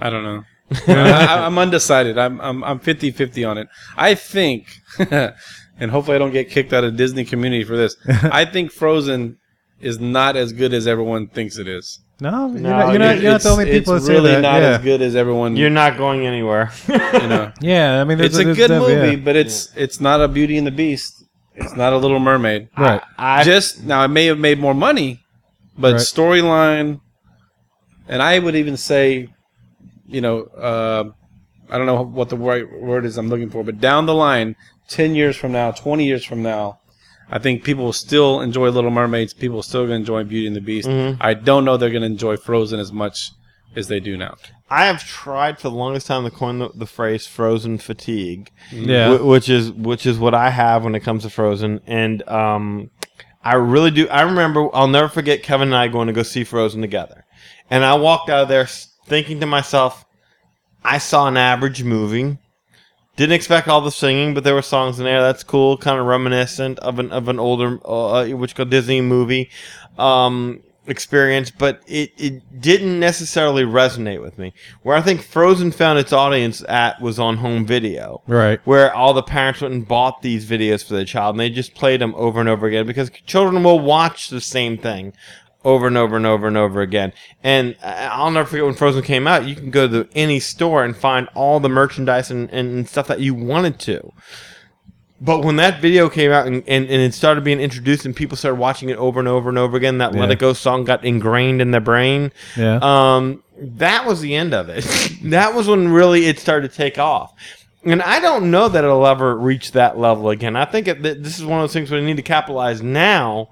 I 0.00 0.10
don't 0.10 0.22
know. 0.22 0.44
I, 0.86 1.46
I'm 1.46 1.58
undecided. 1.58 2.16
I'm 2.16 2.40
I'm 2.40 2.62
I'm 2.62 2.78
50-50 2.78 3.48
on 3.48 3.58
it. 3.58 3.68
I 3.96 4.14
think, 4.14 4.68
and 4.98 5.90
hopefully 5.90 6.14
I 6.14 6.18
don't 6.18 6.30
get 6.30 6.48
kicked 6.48 6.72
out 6.72 6.84
of 6.84 6.96
Disney 6.96 7.24
community 7.24 7.64
for 7.64 7.76
this. 7.76 7.96
I 8.06 8.44
think 8.44 8.70
Frozen 8.70 9.38
is 9.80 9.98
not 9.98 10.36
as 10.36 10.52
good 10.52 10.72
as 10.72 10.86
everyone 10.86 11.26
thinks 11.26 11.58
it 11.58 11.66
is. 11.66 12.00
No, 12.20 12.48
you're 12.50 12.60
No, 12.60 12.70
not, 12.70 12.90
you're 12.90 12.98
not, 12.98 13.20
you're 13.20 13.32
not 13.32 13.40
the 13.40 13.48
only 13.50 13.64
people 13.66 13.92
that 13.94 13.98
it's 13.98 14.06
say 14.06 14.12
really 14.14 14.30
that. 14.32 14.40
not 14.42 14.60
yeah. 14.60 14.68
as 14.76 14.82
good 14.82 15.00
as 15.02 15.16
everyone. 15.16 15.56
You're 15.56 15.70
not 15.70 15.96
going 15.96 16.26
anywhere. 16.26 16.70
you 16.88 16.98
know. 16.98 17.52
Yeah, 17.60 18.00
I 18.00 18.04
mean, 18.04 18.18
there's 18.18 18.36
it's 18.36 18.38
a 18.38 18.44
good 18.54 18.68
def- 18.68 18.80
movie, 18.82 19.10
yeah. 19.12 19.24
but 19.24 19.36
it's 19.36 19.70
it's 19.76 20.00
not 20.00 20.20
a 20.20 20.28
Beauty 20.28 20.58
and 20.58 20.66
the 20.66 20.70
Beast. 20.70 21.24
It's 21.54 21.74
not 21.76 21.92
a 21.92 21.96
Little 21.98 22.20
Mermaid. 22.20 22.68
Right. 22.76 23.02
I, 23.18 23.42
Just 23.44 23.82
now, 23.84 24.02
it 24.04 24.08
may 24.08 24.26
have 24.26 24.38
made 24.38 24.58
more 24.58 24.74
money, 24.74 25.20
but 25.78 25.92
Right. 25.92 26.00
storyline, 26.00 27.00
and 28.08 28.22
I 28.22 28.38
would 28.38 28.54
even 28.56 28.76
say, 28.76 29.28
you 30.06 30.20
know, 30.20 30.42
uh, 30.56 31.04
I 31.70 31.76
don't 31.78 31.86
know 31.86 32.02
what 32.02 32.28
the 32.28 32.36
right 32.36 32.64
word 32.80 33.04
is 33.04 33.16
I'm 33.18 33.28
looking 33.28 33.50
for, 33.50 33.62
but 33.62 33.80
down 33.80 34.06
the 34.06 34.14
line, 34.14 34.56
ten 34.88 35.14
years 35.14 35.36
from 35.36 35.52
now, 35.52 35.70
twenty 35.70 36.04
years 36.06 36.24
from 36.24 36.42
now, 36.42 36.79
I 37.30 37.38
think 37.38 37.62
people 37.64 37.84
will 37.84 37.92
still 37.92 38.40
enjoy 38.40 38.70
Little 38.70 38.90
Mermaids. 38.90 39.32
People 39.32 39.56
will 39.56 39.62
still 39.62 39.84
gonna 39.84 39.94
enjoy 39.94 40.24
Beauty 40.24 40.46
and 40.46 40.56
the 40.56 40.60
Beast. 40.60 40.88
Mm-hmm. 40.88 41.22
I 41.22 41.34
don't 41.34 41.64
know 41.64 41.76
they're 41.76 41.90
gonna 41.90 42.06
enjoy 42.06 42.36
Frozen 42.36 42.80
as 42.80 42.92
much 42.92 43.30
as 43.76 43.86
they 43.88 44.00
do 44.00 44.16
now. 44.16 44.34
I 44.68 44.86
have 44.86 45.04
tried 45.04 45.58
for 45.58 45.68
the 45.68 45.74
longest 45.76 46.06
time 46.08 46.24
to 46.24 46.30
coin 46.30 46.58
the, 46.58 46.70
the 46.74 46.86
phrase 46.86 47.26
"frozen 47.26 47.78
fatigue," 47.78 48.50
Yeah. 48.72 49.16
wh- 49.16 49.24
which 49.26 49.48
is 49.48 49.70
which 49.72 50.06
is 50.06 50.18
what 50.18 50.34
I 50.34 50.50
have 50.50 50.84
when 50.84 50.94
it 50.94 51.00
comes 51.00 51.22
to 51.22 51.30
Frozen, 51.30 51.80
and 51.86 52.28
um, 52.28 52.90
I 53.44 53.54
really 53.54 53.90
do. 53.92 54.08
I 54.08 54.22
remember 54.22 54.68
I'll 54.74 54.88
never 54.88 55.08
forget 55.08 55.42
Kevin 55.42 55.68
and 55.68 55.76
I 55.76 55.88
going 55.88 56.08
to 56.08 56.12
go 56.12 56.22
see 56.24 56.42
Frozen 56.44 56.80
together, 56.82 57.24
and 57.70 57.84
I 57.84 57.94
walked 57.94 58.28
out 58.28 58.42
of 58.42 58.48
there 58.48 58.66
thinking 59.06 59.40
to 59.40 59.46
myself, 59.46 60.04
I 60.84 60.98
saw 60.98 61.26
an 61.28 61.36
average 61.36 61.82
movie. 61.84 62.38
Didn't 63.20 63.34
expect 63.34 63.68
all 63.68 63.82
the 63.82 63.90
singing, 63.90 64.32
but 64.32 64.44
there 64.44 64.54
were 64.54 64.62
songs 64.62 64.98
in 64.98 65.04
there. 65.04 65.20
That's 65.20 65.42
cool, 65.42 65.76
kind 65.76 66.00
of 66.00 66.06
reminiscent 66.06 66.78
of 66.78 66.98
an 66.98 67.12
of 67.12 67.28
an 67.28 67.38
older, 67.38 67.78
uh, 67.86 68.26
which 68.28 68.54
called 68.54 68.70
Disney 68.70 69.02
movie 69.02 69.50
um, 69.98 70.62
experience. 70.86 71.50
But 71.50 71.82
it 71.86 72.12
it 72.16 72.62
didn't 72.62 72.98
necessarily 72.98 73.62
resonate 73.62 74.22
with 74.22 74.38
me. 74.38 74.54
Where 74.84 74.96
I 74.96 75.02
think 75.02 75.20
Frozen 75.20 75.72
found 75.72 75.98
its 75.98 76.14
audience 76.14 76.64
at 76.66 77.02
was 77.02 77.18
on 77.18 77.36
home 77.36 77.66
video, 77.66 78.22
Right. 78.26 78.58
where 78.64 78.90
all 78.94 79.12
the 79.12 79.22
parents 79.22 79.60
went 79.60 79.74
and 79.74 79.86
bought 79.86 80.22
these 80.22 80.46
videos 80.48 80.82
for 80.82 80.94
their 80.94 81.04
child, 81.04 81.34
and 81.34 81.40
they 81.40 81.50
just 81.50 81.74
played 81.74 82.00
them 82.00 82.14
over 82.16 82.40
and 82.40 82.48
over 82.48 82.66
again 82.66 82.86
because 82.86 83.10
children 83.26 83.62
will 83.62 83.80
watch 83.80 84.30
the 84.30 84.40
same 84.40 84.78
thing 84.78 85.12
over 85.64 85.86
and 85.86 85.96
over 85.96 86.16
and 86.16 86.26
over 86.26 86.46
and 86.46 86.56
over 86.56 86.80
again. 86.80 87.12
And 87.42 87.76
I'll 87.82 88.30
never 88.30 88.48
forget 88.48 88.64
when 88.64 88.74
Frozen 88.74 89.02
came 89.02 89.26
out. 89.26 89.46
You 89.46 89.54
can 89.54 89.70
go 89.70 89.86
to 89.88 90.08
any 90.14 90.40
store 90.40 90.84
and 90.84 90.96
find 90.96 91.28
all 91.34 91.60
the 91.60 91.68
merchandise 91.68 92.30
and, 92.30 92.50
and 92.50 92.88
stuff 92.88 93.06
that 93.08 93.20
you 93.20 93.34
wanted 93.34 93.78
to. 93.80 94.12
But 95.20 95.44
when 95.44 95.56
that 95.56 95.82
video 95.82 96.08
came 96.08 96.30
out 96.30 96.46
and, 96.46 96.64
and, 96.66 96.86
and 96.86 97.02
it 97.02 97.12
started 97.12 97.44
being 97.44 97.60
introduced 97.60 98.06
and 98.06 98.16
people 98.16 98.38
started 98.38 98.58
watching 98.58 98.88
it 98.88 98.96
over 98.96 99.18
and 99.18 99.28
over 99.28 99.50
and 99.50 99.58
over 99.58 99.76
again, 99.76 99.98
that 99.98 100.14
Let 100.14 100.30
It 100.30 100.38
Go 100.38 100.54
song 100.54 100.84
got 100.84 101.04
ingrained 101.04 101.60
in 101.60 101.72
their 101.72 101.80
brain. 101.80 102.32
Yeah. 102.56 102.78
Um, 102.80 103.42
that 103.58 104.06
was 104.06 104.22
the 104.22 104.34
end 104.34 104.54
of 104.54 104.70
it. 104.70 104.86
that 105.24 105.54
was 105.54 105.68
when 105.68 105.88
really 105.88 106.24
it 106.24 106.38
started 106.38 106.70
to 106.70 106.76
take 106.76 106.98
off. 106.98 107.34
And 107.84 108.00
I 108.00 108.20
don't 108.20 108.50
know 108.50 108.70
that 108.70 108.82
it'll 108.82 109.06
ever 109.06 109.36
reach 109.36 109.72
that 109.72 109.98
level 109.98 110.30
again. 110.30 110.56
I 110.56 110.64
think 110.64 110.88
it, 110.88 111.02
this 111.02 111.38
is 111.38 111.44
one 111.44 111.60
of 111.60 111.64
those 111.64 111.74
things 111.74 111.90
they 111.90 112.00
need 112.00 112.16
to 112.16 112.22
capitalize 112.22 112.82
now 112.82 113.50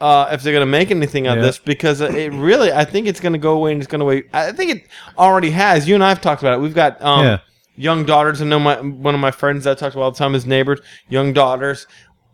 uh, 0.00 0.28
if 0.32 0.42
they're 0.42 0.52
going 0.52 0.62
to 0.66 0.70
make 0.70 0.90
anything 0.90 1.26
of 1.26 1.36
Yeah. 1.36 1.42
this 1.42 1.58
because 1.58 2.00
it 2.00 2.32
really, 2.32 2.72
I 2.72 2.84
think 2.84 3.06
it's 3.08 3.20
going 3.20 3.32
to 3.32 3.38
go 3.38 3.54
away 3.54 3.72
and 3.72 3.80
it's 3.82 3.90
going 3.90 3.98
to 4.00 4.04
wait. 4.04 4.26
I 4.32 4.52
think 4.52 4.70
it 4.70 4.86
already 5.18 5.50
has. 5.50 5.88
You 5.88 5.94
and 5.94 6.04
I 6.04 6.08
have 6.10 6.20
talked 6.20 6.42
about 6.42 6.54
it. 6.54 6.60
We've 6.60 6.74
got 6.74 7.00
um, 7.02 7.24
Yeah. 7.24 7.38
young 7.76 8.04
daughters. 8.04 8.40
I 8.40 8.44
know 8.44 8.60
my 8.60 8.80
one 8.80 9.14
of 9.14 9.20
my 9.20 9.30
friends 9.32 9.64
that 9.64 9.72
I 9.72 9.74
talk 9.80 9.92
to 9.94 10.00
all 10.00 10.10
the 10.12 10.18
time, 10.18 10.32
his 10.34 10.46
neighbors, 10.46 10.80
young 11.08 11.32
daughters, 11.32 11.86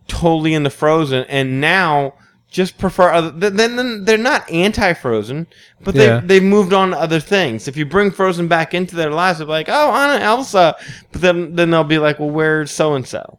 totally 0.09 0.53
into 0.55 0.70
Frozen, 0.70 1.24
and 1.28 1.61
now 1.61 2.15
just 2.51 2.77
prefer 2.78 3.11
other. 3.11 3.31
Then 3.31 3.57
then- 3.77 4.05
they're 4.05 4.19
not 4.19 4.49
anti-Frozen, 4.51 5.47
but 5.82 5.95
they 5.95 6.07
Yeah. 6.07 6.20
they've 6.23 6.43
moved 6.43 6.73
on 6.73 6.91
to 6.91 6.99
other 7.01 7.19
things. 7.19 7.66
If 7.66 7.77
you 7.77 7.85
bring 7.86 8.11
Frozen 8.11 8.47
back 8.47 8.74
into 8.74 8.95
their 8.95 9.11
lives, 9.11 9.39
they'll 9.39 9.47
be 9.47 9.53
like, 9.53 9.69
oh, 9.69 9.93
Anna, 9.93 10.23
Elsa, 10.23 10.77
but 11.12 11.20
then 11.23 11.57
then 11.57 11.70
they'll 11.70 11.82
be 11.85 11.99
like, 11.99 12.19
well, 12.20 12.31
where's 12.31 12.70
so 12.70 12.95
and 12.95 13.07
so, 13.07 13.39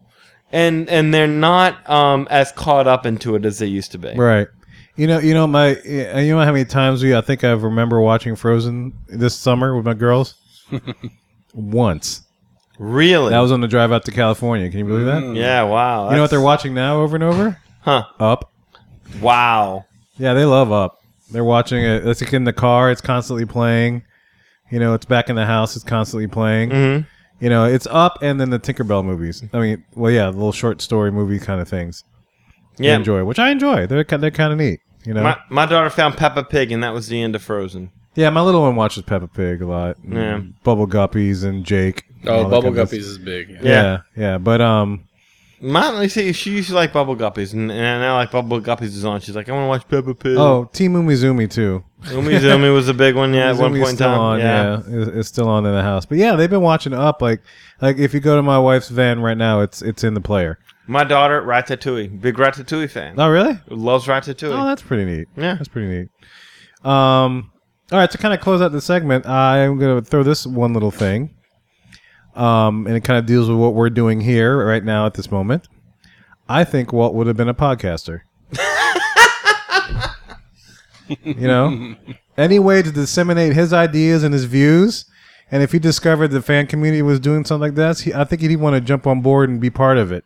and 0.51 0.89
and 0.89 1.13
they're 1.13 1.27
not 1.27 1.87
um 1.89 2.27
as 2.29 2.51
caught 2.51 2.87
up 2.87 3.05
into 3.05 3.35
it 3.35 3.45
as 3.45 3.59
they 3.59 3.65
used 3.67 3.91
to 3.93 3.97
be. 3.97 4.13
Right. 4.15 4.47
You 4.97 5.07
know, 5.07 5.19
you 5.19 5.33
know 5.33 5.45
my, 5.45 5.75
you 5.81 6.33
know 6.33 6.39
how 6.39 6.53
many 6.53 6.63
times 6.63 7.03
we 7.03 7.13
I 7.13 7.19
think 7.19 7.43
I 7.43 7.51
remember 7.51 7.99
watching 7.99 8.35
Frozen 8.37 8.93
this 9.07 9.35
summer 9.35 9.75
with 9.75 9.85
my 9.85 9.93
girls. 9.93 10.35
Once. 11.53 12.21
Really? 12.77 13.31
That 13.31 13.39
was 13.39 13.51
on 13.51 13.61
the 13.61 13.67
drive 13.67 13.91
out 13.91 14.05
to 14.05 14.11
California. 14.11 14.69
Can 14.69 14.79
you 14.79 14.85
believe 14.85 15.05
that? 15.05 15.35
yeah. 15.35 15.63
Wow. 15.63 16.09
You 16.09 16.15
know 16.15 16.21
what 16.21 16.29
they're 16.29 16.41
watching 16.41 16.73
now 16.73 17.01
over 17.01 17.15
and 17.15 17.23
over? 17.23 17.57
Huh. 17.81 18.03
Up. 18.19 18.51
Wow. 19.21 19.85
Yeah, 20.17 20.33
they 20.33 20.45
love 20.45 20.71
Up. 20.71 21.01
They're 21.31 21.43
watching 21.43 21.83
it. 21.83 22.05
It's 22.07 22.21
like 22.21 22.33
in 22.33 22.43
the 22.43 22.53
car. 22.53 22.91
It's 22.91 23.01
constantly 23.01 23.45
playing. 23.45 24.03
You 24.71 24.79
know, 24.79 24.93
it's 24.93 25.05
back 25.05 25.29
in 25.29 25.35
the 25.35 25.45
house. 25.45 25.75
It's 25.75 25.85
constantly 25.85 26.27
playing. 26.27 26.69
Mhm. 26.69 27.07
You 27.39 27.49
know, 27.49 27.65
it's 27.65 27.85
Up 27.87 28.19
and 28.21 28.39
then 28.39 28.49
the 28.49 28.59
Tinkerbell 28.59 29.03
movies. 29.03 29.43
I 29.53 29.59
mean, 29.59 29.83
well, 29.93 30.11
yeah, 30.11 30.25
the 30.25 30.37
little 30.37 30.51
short 30.53 30.81
story 30.81 31.11
movie 31.11 31.39
kind 31.39 31.59
of 31.61 31.67
things. 31.67 32.03
They 32.77 32.85
Yeah. 32.87 32.95
enjoy, 32.95 33.23
which 33.25 33.39
I 33.39 33.49
enjoy. 33.51 33.87
They're 33.87 34.03
they're 34.03 34.31
kind 34.31 34.51
of 34.53 34.59
neat. 34.59 34.79
You 35.05 35.13
know. 35.13 35.23
My 35.23 35.37
my 35.49 35.65
daughter 35.65 35.89
found 35.89 36.17
Peppa 36.17 36.43
Pig, 36.43 36.71
and 36.71 36.83
that 36.83 36.93
was 36.93 37.07
the 37.07 37.21
end 37.21 37.35
of 37.35 37.41
Frozen. 37.43 37.91
yeah, 38.15 38.29
my 38.29 38.41
little 38.41 38.61
one 38.61 38.75
watches 38.75 39.03
Peppa 39.03 39.27
Pig 39.27 39.61
a 39.61 39.65
lot. 39.67 39.97
and 40.03 40.13
Yeah. 40.13 40.39
Bubble 40.63 40.87
Guppies 40.87 41.43
and 41.43 41.63
Jake. 41.65 42.03
and 42.21 42.29
Oh, 42.29 42.43
Bubble 42.49 42.63
kind 42.73 42.79
of 42.79 42.89
Guppies 42.89 42.99
is 42.99 43.17
big. 43.17 43.49
Yeah. 43.49 43.59
Yeah, 43.63 43.97
yeah, 44.15 44.37
but 44.37 44.61
um, 44.61 45.03
my 45.61 46.01
you 46.01 46.09
see, 46.09 46.31
she 46.33 46.51
used 46.51 46.69
to 46.69 46.75
like 46.75 46.91
Bubble 46.93 47.15
Guppies, 47.15 47.53
and, 47.53 47.71
and 47.71 48.01
now 48.01 48.15
like 48.15 48.31
Bubble 48.31 48.59
Guppies 48.61 48.95
is 48.95 49.05
on. 49.05 49.19
She's 49.21 49.35
like, 49.35 49.47
I 49.49 49.51
want 49.51 49.63
to 49.65 49.67
watch 49.67 49.87
Peppa 49.87 50.13
Pig. 50.15 50.37
oh, 50.37 50.69
Team 50.73 50.93
Umizoomi 50.93 51.49
too. 51.51 51.83
Umizoomi 52.05 52.73
was 52.73 52.87
a 52.87 52.93
big 52.93 53.15
one, 53.15 53.33
yeah, 53.33 53.49
at 53.49 53.57
one 53.57 53.71
point 53.71 53.91
in 53.91 53.97
time. 53.97 54.19
on, 54.19 54.39
yeah. 54.39 54.81
it's, 54.85 55.11
it's 55.11 55.29
still 55.29 55.49
on 55.49 55.65
in 55.65 55.73
the 55.73 55.81
house. 55.81 56.05
But 56.05 56.17
yeah, 56.17 56.35
they've 56.35 56.49
been 56.49 56.61
watching 56.61 56.93
Up. 56.93 57.21
Like, 57.21 57.41
like 57.81 57.97
if 57.97 58.13
you 58.13 58.19
go 58.19 58.35
to 58.35 58.43
my 58.43 58.59
wife's 58.59 58.89
van 58.89 59.21
right 59.21 59.37
now, 59.37 59.61
it's 59.61 59.81
it's 59.81 60.03
in 60.03 60.13
the 60.13 60.21
player. 60.21 60.59
My 60.87 61.03
daughter, 61.03 61.41
Ratatouille, 61.41 62.21
big 62.21 62.35
Ratatouille 62.35 62.89
fan. 62.89 63.19
Oh, 63.19 63.29
really? 63.29 63.59
Loves 63.69 64.05
Ratatouille. 64.05 64.57
Oh, 64.57 64.65
that's 64.65 64.83
pretty 64.83 65.05
neat. 65.05 65.27
Yeah. 65.35 65.55
that's 65.55 65.67
pretty 65.67 65.87
neat. 65.87 66.09
Um, 66.87 67.51
all 67.91 67.99
right, 67.99 68.09
to 68.11 68.17
kind 68.17 68.33
of 68.33 68.39
close 68.39 68.61
out 68.61 68.71
the 68.71 68.81
segment, 68.81 69.25
I'm 69.25 69.79
going 69.79 70.03
to 70.03 70.07
throw 70.07 70.21
this 70.21 70.45
one 70.45 70.73
little 70.73 70.91
thing. 70.91 71.35
Um, 72.35 72.85
and 72.85 72.95
it 72.95 73.03
kind 73.03 73.17
of 73.17 73.25
deals 73.25 73.49
with 73.49 73.57
what 73.57 73.73
we're 73.73 73.89
doing 73.89 74.21
here 74.21 74.63
right 74.65 74.83
now 74.83 75.05
at 75.05 75.15
this 75.15 75.31
moment. 75.31 75.67
I 76.47 76.63
think 76.63 76.93
Walt 76.93 77.15
would 77.15 77.27
have 77.27 77.37
been 77.37 77.49
a 77.49 77.53
podcaster. 77.53 78.21
You 81.07 81.47
know, 81.47 81.95
any 82.37 82.59
way 82.59 82.81
to 82.81 82.91
disseminate 82.91 83.53
his 83.53 83.73
ideas 83.73 84.23
and 84.23 84.33
his 84.33 84.45
views. 84.45 85.05
And 85.51 85.61
if 85.61 85.71
he 85.71 85.79
discovered 85.79 86.29
the 86.29 86.41
fan 86.41 86.67
community 86.67 87.01
was 87.01 87.19
doing 87.19 87.45
something 87.45 87.61
like 87.61 87.75
this, 87.75 88.01
he, 88.01 88.13
I 88.13 88.23
think 88.23 88.41
he'd 88.41 88.55
want 88.57 88.75
to 88.75 88.81
jump 88.81 89.05
on 89.05 89.21
board 89.21 89.49
and 89.49 89.61
be 89.61 89.69
part 89.69 89.97
of 89.97 90.11
it. 90.11 90.25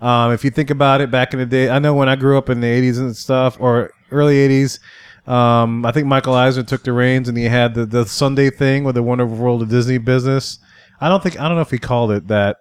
Um, 0.00 0.32
if 0.32 0.44
you 0.44 0.50
think 0.50 0.70
about 0.70 1.00
it, 1.00 1.10
back 1.10 1.32
in 1.32 1.38
the 1.38 1.46
day, 1.46 1.68
I 1.68 1.78
know 1.78 1.94
when 1.94 2.08
I 2.08 2.16
grew 2.16 2.36
up 2.36 2.50
in 2.50 2.60
the 2.60 2.66
'80s 2.66 2.98
and 2.98 3.16
stuff, 3.16 3.56
or 3.60 3.92
early 4.10 4.36
'80s, 4.36 4.78
um, 5.26 5.86
I 5.86 5.92
think 5.92 6.06
Michael 6.06 6.34
Eisner 6.34 6.64
took 6.64 6.82
the 6.82 6.92
reins 6.92 7.28
and 7.28 7.38
he 7.38 7.44
had 7.44 7.74
the, 7.74 7.86
the 7.86 8.04
Sunday 8.04 8.50
thing 8.50 8.82
with 8.82 8.96
the 8.96 9.02
Wonderful 9.02 9.36
World 9.36 9.62
of 9.62 9.68
Disney 9.68 9.98
business. 9.98 10.58
I 11.00 11.08
don't 11.08 11.22
think 11.22 11.38
I 11.38 11.46
don't 11.46 11.56
know 11.56 11.62
if 11.62 11.70
he 11.70 11.78
called 11.78 12.10
it 12.10 12.28
that. 12.28 12.58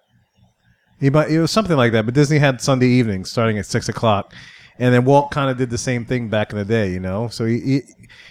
He 1.00 1.10
might, 1.10 1.32
it 1.32 1.42
was 1.42 1.50
something 1.50 1.78
like 1.78 1.94
that, 1.94 2.06
but 2.06 2.14
Disney 2.14 2.38
had 2.38 2.62
Sunday 2.62 2.88
evenings 2.88 3.32
starting 3.32 3.58
at 3.58 3.66
six 3.66 3.90
o'clock, 3.90 4.36
and 4.82 4.92
then 4.92 5.06
Walt 5.06 5.30
kind 5.30 5.52
of 5.52 5.58
did 5.58 5.70
the 5.70 5.78
same 5.78 6.06
thing 6.06 6.28
back 6.28 6.52
in 6.52 6.58
the 6.58 6.66
day, 6.66 6.92
you 6.92 7.00
know. 7.00 7.28
So 7.28 7.46
he 7.46 7.60
he, 7.60 7.82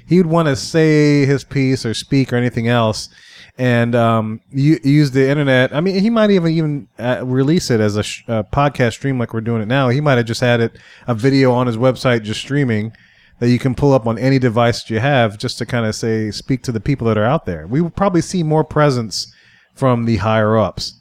he 0.05 0.17
would 0.19 0.27
want 0.27 0.49
to 0.49 0.57
say 0.57 1.25
his 1.25 1.45
piece 1.45 1.87
or 1.87 1.95
speak 1.95 2.33
or 2.33 2.37
anything 2.37 2.67
else, 2.67 3.09
and 3.57 3.95
um, 3.95 4.41
u- 4.51 4.81
use 4.83 5.13
the 5.13 5.29
internet. 5.29 5.73
I 5.73 5.81
mean, 5.81 6.01
he 6.01 6.11
might 6.11 6.31
even 6.33 6.53
even 6.53 6.89
uh, 6.99 7.25
release 7.25 7.71
it 7.71 7.79
as 7.79 7.97
a 7.97 8.03
sh- 8.03 8.25
uh, 8.27 8.43
podcast 8.43 8.95
stream 8.95 9.17
like 9.17 9.33
we're 9.33 9.43
doing 9.43 9.63
it 9.63 9.69
now. 9.69 9.91
He 9.91 10.01
might 10.01 10.17
have 10.17 10.27
just 10.27 10.41
had 10.41 10.61
it 10.61 10.77
a 11.07 11.15
video 11.15 11.53
on 11.53 11.69
his 11.69 11.77
website 11.77 12.25
just 12.25 12.41
streaming 12.41 12.93
that 13.39 13.49
you 13.49 13.61
can 13.61 13.77
pull 13.77 13.93
up 13.93 14.09
on 14.09 14.19
any 14.19 14.41
device 14.41 14.83
that 14.83 14.91
you 14.91 14.99
have 14.99 15.39
just 15.39 15.57
to 15.59 15.67
kind 15.67 15.87
of 15.87 15.95
say 15.95 16.33
speak 16.33 16.65
to 16.65 16.73
the 16.73 16.81
people 16.81 17.07
that 17.07 17.17
are 17.17 17.25
out 17.25 17.47
there. 17.47 17.69
We 17.69 17.81
will 17.81 17.91
probably 17.91 18.23
see 18.23 18.43
more 18.43 18.65
presence 18.65 19.33
from 19.77 20.05
the 20.05 20.17
higher 20.17 20.59
ups 20.59 21.01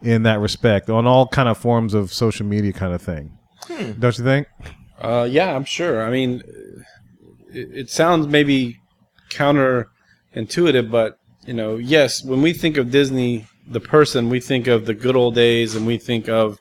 in 0.00 0.22
that 0.22 0.40
respect 0.40 0.88
on 0.88 1.06
all 1.06 1.28
kind 1.28 1.50
of 1.50 1.58
forms 1.58 1.92
of 1.92 2.14
social 2.14 2.46
media 2.46 2.72
kind 2.72 2.94
of 2.94 3.02
thing. 3.02 3.36
Hmm. 3.64 3.92
Don't 4.00 4.16
you 4.16 4.24
think? 4.24 4.48
Uh, 5.00 5.26
yeah, 5.30 5.54
I'm 5.54 5.64
sure. 5.64 6.02
I 6.02 6.10
mean, 6.10 6.42
it, 7.52 7.68
it 7.72 7.90
sounds 7.90 8.26
maybe 8.26 8.78
counterintuitive, 9.30 10.90
but 10.90 11.18
you 11.46 11.54
know, 11.54 11.76
yes, 11.76 12.24
when 12.24 12.42
we 12.42 12.52
think 12.52 12.76
of 12.76 12.90
Disney, 12.90 13.46
the 13.68 13.80
person, 13.80 14.30
we 14.30 14.40
think 14.40 14.66
of 14.66 14.86
the 14.86 14.94
good 14.94 15.16
old 15.16 15.34
days, 15.34 15.74
and 15.74 15.86
we 15.86 15.98
think 15.98 16.28
of, 16.28 16.58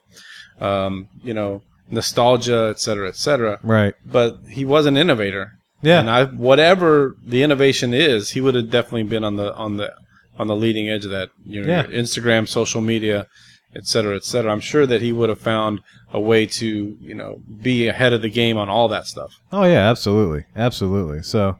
um, 0.60 1.08
you 1.24 1.34
know, 1.34 1.62
nostalgia, 1.90 2.68
et 2.70 2.80
cetera, 2.80 3.08
et 3.08 3.16
cetera. 3.16 3.60
Right. 3.64 3.94
But 4.06 4.40
he 4.50 4.66
was 4.66 4.86
an 4.86 4.98
innovator. 4.98 5.54
Yeah. 5.82 6.00
And 6.00 6.10
I, 6.10 6.26
whatever 6.26 7.16
the 7.24 7.44
innovation 7.44 7.94
is, 7.94 8.32
he 8.32 8.42
would 8.42 8.56
have 8.56 8.72
definitely 8.72 9.04
been 9.04 9.24
on 9.24 9.36
the 9.36 9.54
on 9.56 9.78
the 9.78 9.94
on 10.38 10.48
the 10.48 10.56
leading 10.56 10.90
edge 10.90 11.06
of 11.06 11.12
that. 11.12 11.30
You 11.46 11.62
know, 11.62 11.68
Yeah. 11.68 11.84
Instagram, 11.84 12.48
social 12.48 12.82
media, 12.82 13.28
et 13.76 13.86
cetera, 13.86 14.16
et 14.16 14.24
cetera. 14.24 14.52
I'm 14.52 14.60
sure 14.60 14.86
that 14.86 15.02
he 15.02 15.12
would 15.12 15.30
have 15.30 15.40
found 15.40 15.82
a 16.14 16.20
way 16.20 16.46
to, 16.46 16.98
you 17.00 17.14
know, 17.14 17.42
be 17.62 17.88
ahead 17.88 18.14
of 18.14 18.22
the 18.22 18.30
game 18.30 18.58
on 18.58 18.70
all 18.70 18.88
that 18.88 19.06
stuff. 19.06 19.40
Oh 19.52 19.64
yeah, 19.64 19.90
absolutely, 19.90 20.46
absolutely. 20.56 21.24
So, 21.24 21.58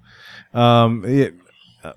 um, 0.54 1.04
it, 1.06 1.34
uh, 1.84 1.94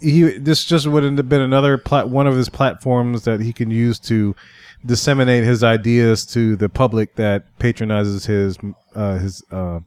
he 0.00 0.22
this 0.38 0.64
just 0.64 0.86
wouldn't 0.86 1.18
have 1.18 1.28
been 1.28 1.40
another 1.40 1.76
plat- 1.78 2.08
one 2.08 2.26
of 2.26 2.36
his 2.36 2.48
platforms 2.48 3.24
that 3.24 3.40
he 3.40 3.52
can 3.52 3.70
use 3.70 3.98
to 4.00 4.36
disseminate 4.84 5.42
his 5.42 5.64
ideas 5.64 6.24
to 6.26 6.54
the 6.54 6.68
public 6.68 7.16
that 7.16 7.58
patronizes 7.58 8.26
his 8.26 8.56
uh, 8.94 9.18
his 9.18 9.42
uh, 9.50 9.80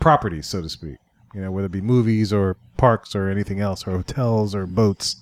properties, 0.00 0.46
so 0.46 0.62
to 0.62 0.68
speak. 0.68 0.98
You 1.34 1.40
know, 1.40 1.50
whether 1.50 1.66
it 1.66 1.72
be 1.72 1.80
movies 1.80 2.32
or 2.32 2.56
parks 2.76 3.16
or 3.16 3.28
anything 3.28 3.58
else, 3.58 3.86
or 3.86 3.90
hotels 3.90 4.54
or 4.54 4.66
boats. 4.66 5.16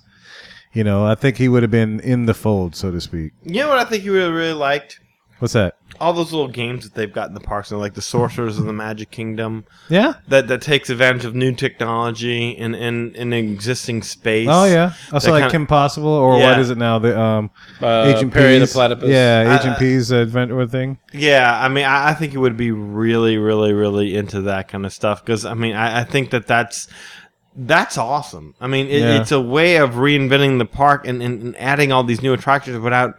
You 0.73 0.83
know, 0.83 1.05
I 1.05 1.15
think 1.15 1.37
he 1.37 1.47
would 1.47 1.61
have 1.63 1.71
been 1.71 1.99
in 1.99 2.25
the 2.25 2.33
fold, 2.33 2.75
so 2.75 2.91
to 2.91 2.99
speak. 2.99 3.33
You 3.43 3.61
know 3.61 3.69
what 3.69 3.77
I 3.79 3.85
think 3.85 4.03
you 4.03 4.13
really, 4.13 4.31
really 4.31 4.53
liked? 4.53 4.99
What's 5.39 5.53
that? 5.53 5.75
All 5.99 6.13
those 6.13 6.31
little 6.31 6.47
games 6.47 6.83
that 6.85 6.95
they've 6.95 7.11
got 7.11 7.27
in 7.27 7.33
the 7.35 7.39
parks, 7.39 7.69
you 7.69 7.77
know, 7.77 7.81
like 7.81 7.93
the 7.93 8.01
Sorcerers 8.01 8.57
of 8.57 8.65
the 8.65 8.73
Magic 8.73 9.11
Kingdom. 9.11 9.65
Yeah. 9.89 10.13
That 10.27 10.47
that 10.47 10.61
takes 10.61 10.89
advantage 10.89 11.25
of 11.25 11.35
new 11.35 11.51
technology 11.53 12.49
in 12.49 12.73
in, 12.73 13.13
in 13.13 13.33
an 13.33 13.51
existing 13.51 14.01
space. 14.01 14.47
Oh 14.49 14.65
yeah, 14.65 14.93
also 15.11 15.31
like 15.31 15.41
kinda- 15.43 15.51
Kim 15.51 15.67
Possible, 15.67 16.07
or 16.09 16.37
Yeah. 16.39 16.49
what 16.51 16.59
is 16.59 16.69
it 16.71 16.77
now? 16.77 16.97
The 16.97 17.19
um, 17.19 17.51
Uh, 17.81 18.13
Agent 18.15 18.33
Perry 18.33 18.57
the 18.57 18.67
Platypus. 18.67 19.09
Yeah, 19.09 19.45
Uh, 19.55 19.59
Agent 19.59 19.77
P's 19.79 20.09
adventure 20.11 20.65
thing. 20.67 20.97
Yeah, 21.13 21.59
I 21.61 21.67
mean, 21.67 21.85
I, 21.85 22.09
I 22.09 22.13
think 22.15 22.33
it 22.33 22.39
would 22.39 22.57
be 22.57 22.71
really, 22.71 23.37
really, 23.37 23.73
really 23.73 24.15
into 24.15 24.41
that 24.41 24.69
kind 24.69 24.85
of 24.85 24.93
stuff 24.93 25.23
because 25.23 25.45
I 25.45 25.53
mean, 25.53 25.75
I, 25.75 26.01
I 26.01 26.03
think 26.05 26.31
that 26.31 26.47
that's 26.47 26.87
that's 27.55 27.97
awesome. 27.97 28.55
I 28.59 28.67
mean, 28.67 28.87
it, 28.87 29.01
Yeah. 29.01 29.21
it's 29.21 29.31
a 29.31 29.39
way 29.41 29.77
of 29.77 29.91
reinventing 29.91 30.57
the 30.57 30.65
park 30.65 31.07
and, 31.07 31.21
and, 31.21 31.41
and 31.41 31.57
adding 31.57 31.91
all 31.91 32.03
these 32.03 32.21
new 32.21 32.33
attractions 32.33 32.79
without 32.79 33.15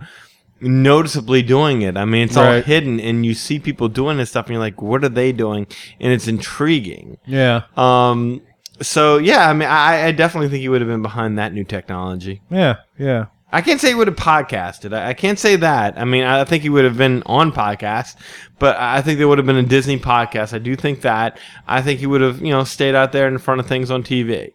noticeably 0.61 1.43
doing 1.43 1.83
it. 1.83 1.97
I 1.97 2.05
mean, 2.05 2.25
it's 2.25 2.37
all 2.37 2.61
hidden, 2.63 3.01
and 3.01 3.25
you 3.27 3.35
see 3.35 3.59
people 3.59 3.89
doing 3.89 4.17
this 4.17 4.31
stuff, 4.31 4.47
and 4.47 4.55
you're 4.55 4.61
like, 4.61 4.81
"What 4.81 5.05
are 5.05 5.09
they 5.09 5.33
doing?" 5.33 5.67
And 6.01 6.13
it's 6.13 6.29
intriguing. 6.29 7.19
Yeah, 7.27 7.63
Um. 7.77 8.41
So 8.81 9.19
yeah, 9.19 9.49
I 9.49 9.53
mean, 9.53 9.69
I, 9.69 10.07
I 10.07 10.11
definitely 10.13 10.49
think 10.49 10.61
he 10.63 10.69
would 10.69 10.81
have 10.81 10.91
been 10.91 11.03
behind 11.03 11.39
that 11.39 11.53
new 11.53 11.63
technology. 11.65 12.43
yeah, 12.51 12.77
yeah. 12.99 13.27
I 13.55 13.61
can't 13.63 13.81
say 13.81 13.89
he 13.89 13.95
would 13.95 14.09
have 14.09 14.17
podcasted. 14.17 14.93
I, 14.97 15.11
I 15.11 15.15
can't 15.15 15.39
say 15.39 15.57
that. 15.57 15.97
I 15.99 16.05
mean, 16.05 16.25
I 16.25 16.45
think 16.45 16.63
he 16.63 16.69
would 16.69 16.85
have 16.85 16.97
been 16.99 17.23
on 17.27 17.53
podcast, 17.53 18.17
but 18.59 18.77
I 18.79 19.01
think 19.01 19.19
there 19.19 19.29
would 19.29 19.39
have 19.39 19.47
been 19.47 19.57
a 19.57 19.63
Disney 19.63 19.99
podcast. 19.99 20.53
I 20.53 20.59
do 20.59 20.75
think 20.77 21.03
that. 21.03 21.39
I 21.69 21.81
think 21.81 22.01
he 22.01 22.07
would 22.07 22.21
have, 22.21 22.41
you 22.41 22.51
know, 22.51 22.65
stayed 22.65 22.95
out 22.95 23.13
there 23.13 23.29
in 23.29 23.39
front 23.39 23.61
of 23.61 23.67
things 23.67 23.91
on 23.91 24.03
TV 24.03 24.53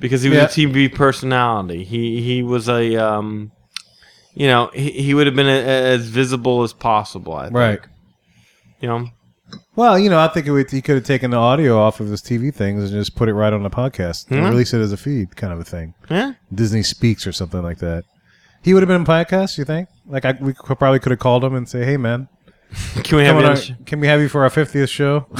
because 0.00 0.22
he 0.22 0.28
was 0.28 0.36
Yeah. 0.38 0.44
a 0.44 0.48
TV 0.48 0.94
personality. 0.94 1.82
He 1.84 2.22
he 2.22 2.42
was 2.42 2.68
a, 2.68 2.96
um, 2.96 3.52
you 4.34 4.46
know, 4.46 4.70
he, 4.74 4.90
he 4.90 5.14
would 5.14 5.26
have 5.26 5.36
been 5.36 5.46
a, 5.48 5.60
as 5.94 6.06
visible 6.08 6.62
as 6.62 6.72
possible. 6.72 7.32
I 7.34 7.44
think. 7.44 7.56
Right. 7.56 7.80
You 8.80 8.88
know. 8.88 9.08
Well, 9.76 9.98
you 9.98 10.08
know, 10.10 10.18
I 10.18 10.28
think 10.28 10.46
it 10.46 10.50
would, 10.50 10.70
he 10.70 10.80
could 10.82 10.94
have 10.96 11.04
taken 11.04 11.30
the 11.30 11.36
audio 11.36 11.78
off 11.78 12.00
of 12.00 12.08
his 12.08 12.20
TV 12.22 12.54
things 12.54 12.84
and 12.84 12.92
just 12.92 13.16
put 13.16 13.28
it 13.28 13.34
right 13.34 13.52
on 13.52 13.62
the 13.62 13.70
podcast 13.70 14.30
and 14.30 14.40
Mhm. 14.40 14.48
release 14.50 14.72
it 14.74 14.80
as 14.80 14.92
a 14.92 14.96
feed, 14.96 15.36
kind 15.36 15.52
of 15.52 15.60
a 15.60 15.64
thing. 15.64 15.94
Yeah. 16.10 16.32
Disney 16.54 16.82
Speaks 16.82 17.26
or 17.26 17.32
something 17.32 17.62
like 17.62 17.78
that. 17.78 18.04
He 18.62 18.74
would 18.74 18.82
have 18.82 18.88
been 18.88 19.02
a 19.02 19.04
podcast. 19.04 19.58
You 19.58 19.64
think? 19.64 19.88
Like 20.06 20.24
I, 20.24 20.36
we 20.40 20.54
could, 20.54 20.78
probably 20.78 20.98
could 21.00 21.10
have 21.12 21.18
called 21.18 21.44
him 21.44 21.54
and 21.54 21.68
say, 21.68 21.84
"Hey, 21.84 21.96
man, 21.96 22.28
Can 23.04 23.18
we 23.18 23.24
have 23.24 23.34
you 23.34 23.40
on 23.40 23.44
on 23.44 23.50
our- 23.50 23.56
the 23.56 23.60
sh- 23.62 23.72
can 23.86 24.00
we 24.00 24.06
have 24.06 24.20
you 24.20 24.28
for 24.28 24.42
our 24.44 24.50
fiftieth 24.50 24.90
show?" 24.90 25.26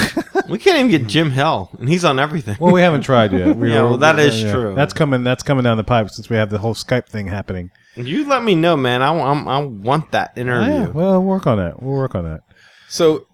We 0.49 0.59
can't 0.59 0.77
even 0.79 0.91
get 0.91 1.07
Jim 1.07 1.31
Hill, 1.31 1.71
and 1.79 1.89
he's 1.89 2.05
on 2.05 2.19
everything. 2.19 2.57
well, 2.61 2.73
we 2.75 2.83
haven't 2.83 3.03
tried 3.03 3.33
yet. 3.33 3.57
We 3.57 3.71
yeah, 3.73 3.83
were- 3.83 3.91
well, 3.91 3.99
that 3.99 4.19
is 4.19 4.43
yeah. 4.43 4.53
true. 4.53 4.75
That's 4.75 4.93
coming. 4.93 5.23
That's 5.25 5.43
coming 5.45 5.63
down 5.65 5.77
the 5.77 5.85
pipe 5.85 6.11
since 6.11 6.29
we 6.29 6.37
have 6.37 6.51
the 6.51 6.59
whole 6.59 6.75
Skype 6.75 7.07
thing 7.09 7.29
happening. 7.29 7.71
You 7.95 8.27
let 8.29 8.43
me 8.43 8.55
know, 8.57 8.77
man. 8.77 9.03
I, 9.03 9.13
want- 9.13 9.47
I 9.47 9.59
want 9.61 10.11
that 10.11 10.33
Oh, 10.37 10.41
interview. 10.41 10.73
yeah. 10.73 10.89
Well, 10.89 11.13
we'll 11.13 11.23
work 11.23 11.47
on 11.47 11.59
that. 11.59 11.81
We'll 11.83 11.95
work 11.97 12.15
on 12.17 12.25
that. 12.25 12.41
So, 12.89 13.27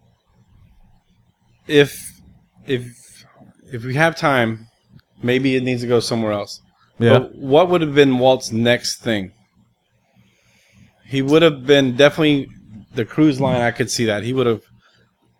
if 1.66 2.20
if 2.66 3.24
if 3.72 3.84
we 3.84 3.94
have 3.94 4.14
time, 4.16 4.68
maybe 5.22 5.56
it 5.56 5.62
needs 5.62 5.80
to 5.82 5.88
go 5.88 6.00
somewhere 6.00 6.32
else. 6.32 6.60
Yeah. 6.98 7.18
But 7.20 7.34
what 7.36 7.68
would 7.70 7.80
have 7.80 7.94
been 7.94 8.18
Walt's 8.18 8.52
next 8.52 8.98
thing? 9.00 9.32
He 11.08 11.22
would 11.22 11.42
have 11.42 11.66
been 11.66 11.96
definitely 11.96 12.48
the 12.94 13.04
cruise 13.04 13.40
line. 13.40 13.60
I 13.60 13.70
could 13.70 13.90
see 13.90 14.04
that 14.04 14.22
he 14.22 14.32
would 14.32 14.46
have 14.46 14.62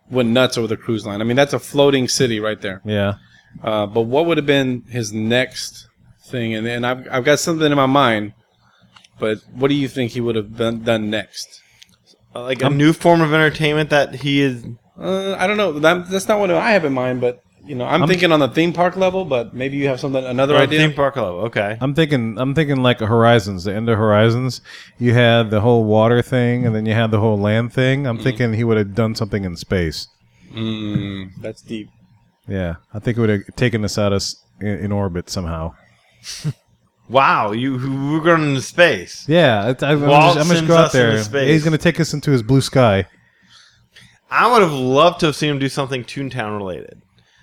went 0.09 0.29
nuts 0.29 0.57
over 0.57 0.67
the 0.67 0.77
cruise 0.77 1.05
line. 1.05 1.21
I 1.21 1.23
mean, 1.23 1.37
that's 1.37 1.53
a 1.53 1.59
floating 1.59 2.07
city 2.07 2.39
right 2.39 2.59
there. 2.59 2.81
Yeah. 2.83 3.15
Uh, 3.63 3.85
but 3.85 4.01
what 4.01 4.25
would 4.25 4.37
have 4.37 4.45
been 4.45 4.83
his 4.89 5.13
next 5.13 5.87
thing? 6.25 6.55
And 6.55 6.67
and 6.67 6.85
I've 6.85 7.07
I've 7.11 7.23
got 7.23 7.39
something 7.39 7.71
in 7.71 7.77
my 7.77 7.85
mind. 7.85 8.33
But 9.19 9.39
what 9.53 9.67
do 9.67 9.75
you 9.75 9.87
think 9.87 10.11
he 10.11 10.21
would 10.21 10.35
have 10.35 10.57
done, 10.57 10.83
done 10.83 11.09
next? 11.09 11.61
like 12.33 12.61
a 12.61 12.69
new 12.69 12.93
form 12.93 13.21
of 13.21 13.33
entertainment 13.33 13.89
that 13.89 14.15
he 14.15 14.41
is. 14.41 14.65
Uh, 14.97 15.35
I 15.35 15.47
don't 15.47 15.57
know. 15.57 15.79
That, 15.79 16.09
that's 16.09 16.27
not 16.27 16.39
what 16.39 16.51
I 16.51 16.71
have 16.71 16.85
in 16.85 16.93
mind, 16.93 17.21
but 17.21 17.43
you 17.69 17.75
know, 17.75 17.85
I'm, 17.85 18.01
I'm- 18.01 18.09
thinking 18.09 18.31
on 18.31 18.39
the 18.39 18.49
theme 18.49 18.73
park 18.73 18.97
level. 18.97 19.23
But 19.25 19.53
maybe 19.53 19.77
you 19.77 19.87
have 19.87 19.99
something, 19.99 20.23
another 20.25 20.55
Oh, 20.55 20.59
idea. 20.59 20.79
theme 20.79 20.93
park 20.93 21.15
level. 21.15 21.39
Okay. 21.41 21.77
I'm 21.79 21.93
thinking. 21.93 22.37
I'm 22.37 22.53
thinking 22.55 22.83
like 22.83 22.99
Horizons, 22.99 23.63
the 23.63 23.73
end 23.73 23.87
of 23.89 23.97
Horizons. 23.97 24.61
You 24.97 25.13
had 25.13 25.51
the 25.51 25.61
whole 25.61 25.85
water 25.85 26.21
thing, 26.21 26.65
and 26.65 26.75
then 26.75 26.85
you 26.85 26.93
had 26.93 27.11
the 27.11 27.19
whole 27.19 27.37
land 27.39 27.71
thing. 27.71 28.05
I'm 28.07 28.17
thinking 28.17 28.53
he 28.53 28.63
would 28.63 28.77
have 28.77 28.93
done 28.95 29.15
something 29.15 29.45
in 29.45 29.55
space. 29.55 30.07
Mm, 30.51 31.31
that's 31.41 31.61
deep. 31.61 31.89
Yeah, 32.47 32.75
I 32.93 32.99
think 32.99 33.17
it 33.17 33.21
would 33.21 33.29
have 33.29 33.55
taken 33.55 33.85
us 33.85 33.97
out 33.99 34.11
of 34.13 34.23
in, 34.59 34.67
in 34.85 34.91
orbit 34.91 35.29
somehow. 35.29 35.75
Wow, 37.09 37.53
you 37.53 37.73
we're 37.73 38.19
going 38.23 38.43
into 38.49 38.61
space. 38.61 39.25
Yeah, 39.27 39.69
it, 39.69 39.81
I, 39.81 39.93
I'm, 39.93 40.01
Walt 40.01 40.35
just, 40.35 40.37
I'm 40.37 40.43
just 40.43 40.49
sends 40.59 40.67
go 40.67 40.77
out 40.77 40.91
there. 40.91 41.23
space. 41.23 41.47
He's 41.49 41.63
going 41.63 41.71
to 41.71 41.79
take 41.83 41.99
us 41.99 42.13
into 42.13 42.29
his 42.29 42.43
blue 42.43 42.61
sky. 42.61 43.05
I 44.29 44.51
would 44.51 44.61
have 44.61 44.71
loved 44.71 45.21
to 45.21 45.25
have 45.27 45.35
seen 45.35 45.49
him 45.49 45.57
do 45.57 45.69
something 45.69 46.03
Toontown 46.03 46.55
related, 46.55 47.01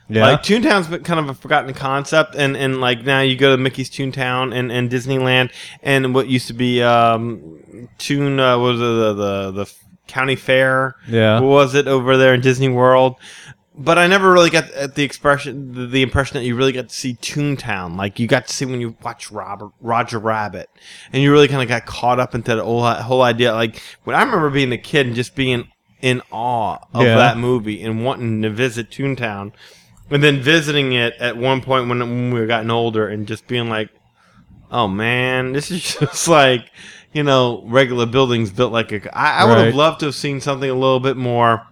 Yeah. 0.09 0.23
Like 0.27 0.43
Toontown's 0.43 0.87
been 0.87 1.03
kind 1.03 1.19
of 1.19 1.28
a 1.28 1.35
forgotten 1.35 1.74
concept, 1.74 2.37
and, 2.37 2.57
and 2.57 2.81
like 2.81 3.05
now 3.05 3.20
you 3.23 3.37
go 3.37 3.57
to 3.57 3.61
Mickey's 3.61 3.91
Toontown 3.91 4.55
and, 4.55 4.70
and 4.70 4.89
Disneyland, 4.89 5.51
and 5.83 6.15
what 6.15 6.28
used 6.28 6.47
to 6.47 6.55
be 6.55 6.81
um, 6.83 7.89
Toon 7.99 8.39
uh, 8.39 8.57
was 8.59 8.77
it, 8.77 8.85
the 8.85 9.12
the 9.15 9.51
the 9.65 9.73
county 10.07 10.37
fair? 10.37 10.95
Yeah. 11.09 11.41
was 11.41 11.74
it 11.74 11.89
over 11.89 12.16
there 12.16 12.35
in 12.35 12.41
Disney 12.41 12.69
World? 12.69 13.16
But 13.78 13.99
I 13.99 14.07
never 14.07 14.33
really 14.33 14.49
got 14.49 14.70
at 14.70 14.95
the 14.95 15.03
expression, 15.03 15.74
the, 15.74 15.87
the 15.87 16.01
impression 16.03 16.39
that 16.39 16.45
you 16.45 16.57
really 16.57 16.73
got 16.73 16.89
to 16.89 16.95
see 16.95 17.15
Toontown. 17.15 17.97
Like 17.97 18.19
you 18.19 18.27
got 18.27 18.47
to 18.47 18.55
see 18.55 18.65
when 18.65 18.81
you 18.81 18.97
watch 19.03 19.31
Robert, 19.31 19.73
Roger 19.81 20.19
Rabbit, 20.19 20.70
and 21.12 21.23
you 21.23 21.31
really 21.33 21.49
kind 21.49 21.62
of 21.62 21.69
got 21.69 21.85
caught 21.85 22.19
up 22.19 22.35
into 22.35 22.55
the 22.57 22.65
whole, 22.65 22.83
whole 22.91 23.23
idea. 23.23 23.53
Like 23.53 23.83
when 24.05 24.16
I 24.16 24.23
remember 24.23 24.49
being 24.51 24.73
a 24.73 24.78
kid 24.78 25.07
and 25.09 25.15
just 25.16 25.35
being 25.35 25.69
in 26.01 26.23
awe 26.31 26.78
of 26.95 27.03
Yeah. 27.05 27.16
that 27.16 27.37
movie 27.37 27.83
and 27.83 28.03
wanting 28.05 28.41
to 28.43 28.51
visit 28.51 28.89
Toontown, 28.91 29.53
and 30.11 30.23
then 30.23 30.41
visiting 30.41 30.93
it 30.93 31.15
at 31.19 31.37
one 31.37 31.61
point 31.61 31.89
when, 31.89 31.99
when 32.01 32.31
we 32.33 32.41
were 32.41 32.47
gotten 32.47 32.70
older 32.70 33.09
and 33.09 33.27
just 33.27 33.47
being 33.47 33.69
like, 33.69 33.91
"Oh 34.70 34.89
man, 34.89 35.53
this 35.53 35.70
is 35.70 35.83
just 36.01 36.28
like." 36.28 36.70
You 37.12 37.23
know, 37.23 37.62
regular 37.65 38.05
buildings 38.05 38.51
built 38.51 38.73
like 38.73 38.93
a. 38.93 39.16
I, 39.19 39.39
I 39.41 39.45
would 39.47 39.57
Right. 39.57 39.66
have 39.66 39.74
loved 39.74 40.01
to 40.01 40.07
have 40.07 40.15
seen 40.15 40.39
something 40.43 40.69
a 40.69 40.74
little 40.74 41.01
bit 41.01 41.16
more 41.16 41.66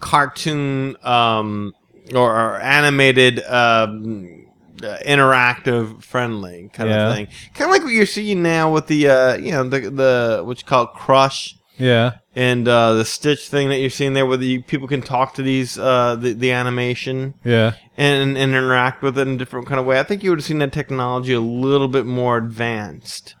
cartoon 0.00 0.96
um, 1.04 1.74
or, 2.14 2.34
or 2.34 2.58
animated 2.60 3.42
um, 3.44 4.46
uh, 4.82 4.96
interactive 5.06 6.02
friendly 6.02 6.70
kind 6.72 6.88
Yeah. 6.88 7.08
of 7.10 7.16
thing 7.16 7.26
kind 7.54 7.68
of 7.70 7.74
like 7.74 7.82
what 7.82 7.92
you're 7.92 8.06
seeing 8.06 8.42
now 8.42 8.72
with 8.72 8.86
the 8.86 9.08
uh, 9.08 9.34
you 9.36 9.50
know 9.52 9.68
the 9.68 9.80
the 9.90 10.42
what 10.44 10.58
you 10.58 10.64
call 10.66 10.84
it, 10.84 10.90
crush 10.94 11.56
Yeah. 11.80 12.18
and 12.36 12.68
uh, 12.68 12.94
the 12.94 13.04
stitch 13.04 13.48
thing 13.48 13.68
that 13.70 13.78
you're 13.78 13.90
seeing 13.90 14.12
there 14.12 14.26
where 14.26 14.36
the 14.36 14.62
people 14.62 14.86
can 14.86 15.02
talk 15.02 15.34
to 15.34 15.42
these 15.42 15.78
uh, 15.78 16.14
the, 16.16 16.32
the 16.34 16.52
animation 16.52 17.34
Yeah. 17.44 17.72
and, 17.96 18.36
and 18.36 18.52
interact 18.54 19.02
with 19.02 19.18
it 19.18 19.26
in 19.26 19.34
a 19.34 19.38
different 19.38 19.66
kind 19.66 19.80
of 19.80 19.86
way 19.86 19.98
i 19.98 20.02
think 20.04 20.22
you 20.22 20.30
would 20.30 20.38
have 20.38 20.44
seen 20.46 20.58
that 20.60 20.72
technology 20.72 21.32
a 21.32 21.40
little 21.40 21.88
bit 21.88 22.06
more 22.06 22.36
advanced 22.36 23.34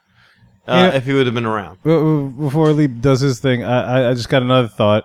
uh, 0.66 0.90
if 0.94 1.04
he 1.04 1.12
would 1.12 1.26
have 1.26 1.34
been 1.34 1.46
around 1.46 1.82
Before 1.82 2.72
Lee 2.72 2.86
does 2.86 3.20
his 3.20 3.40
thing, 3.40 3.64
I, 3.64 3.80
I- 4.06 4.10
I 4.10 4.14
just 4.14 4.28
got 4.28 4.42
another 4.42 4.68
thought, 4.68 5.04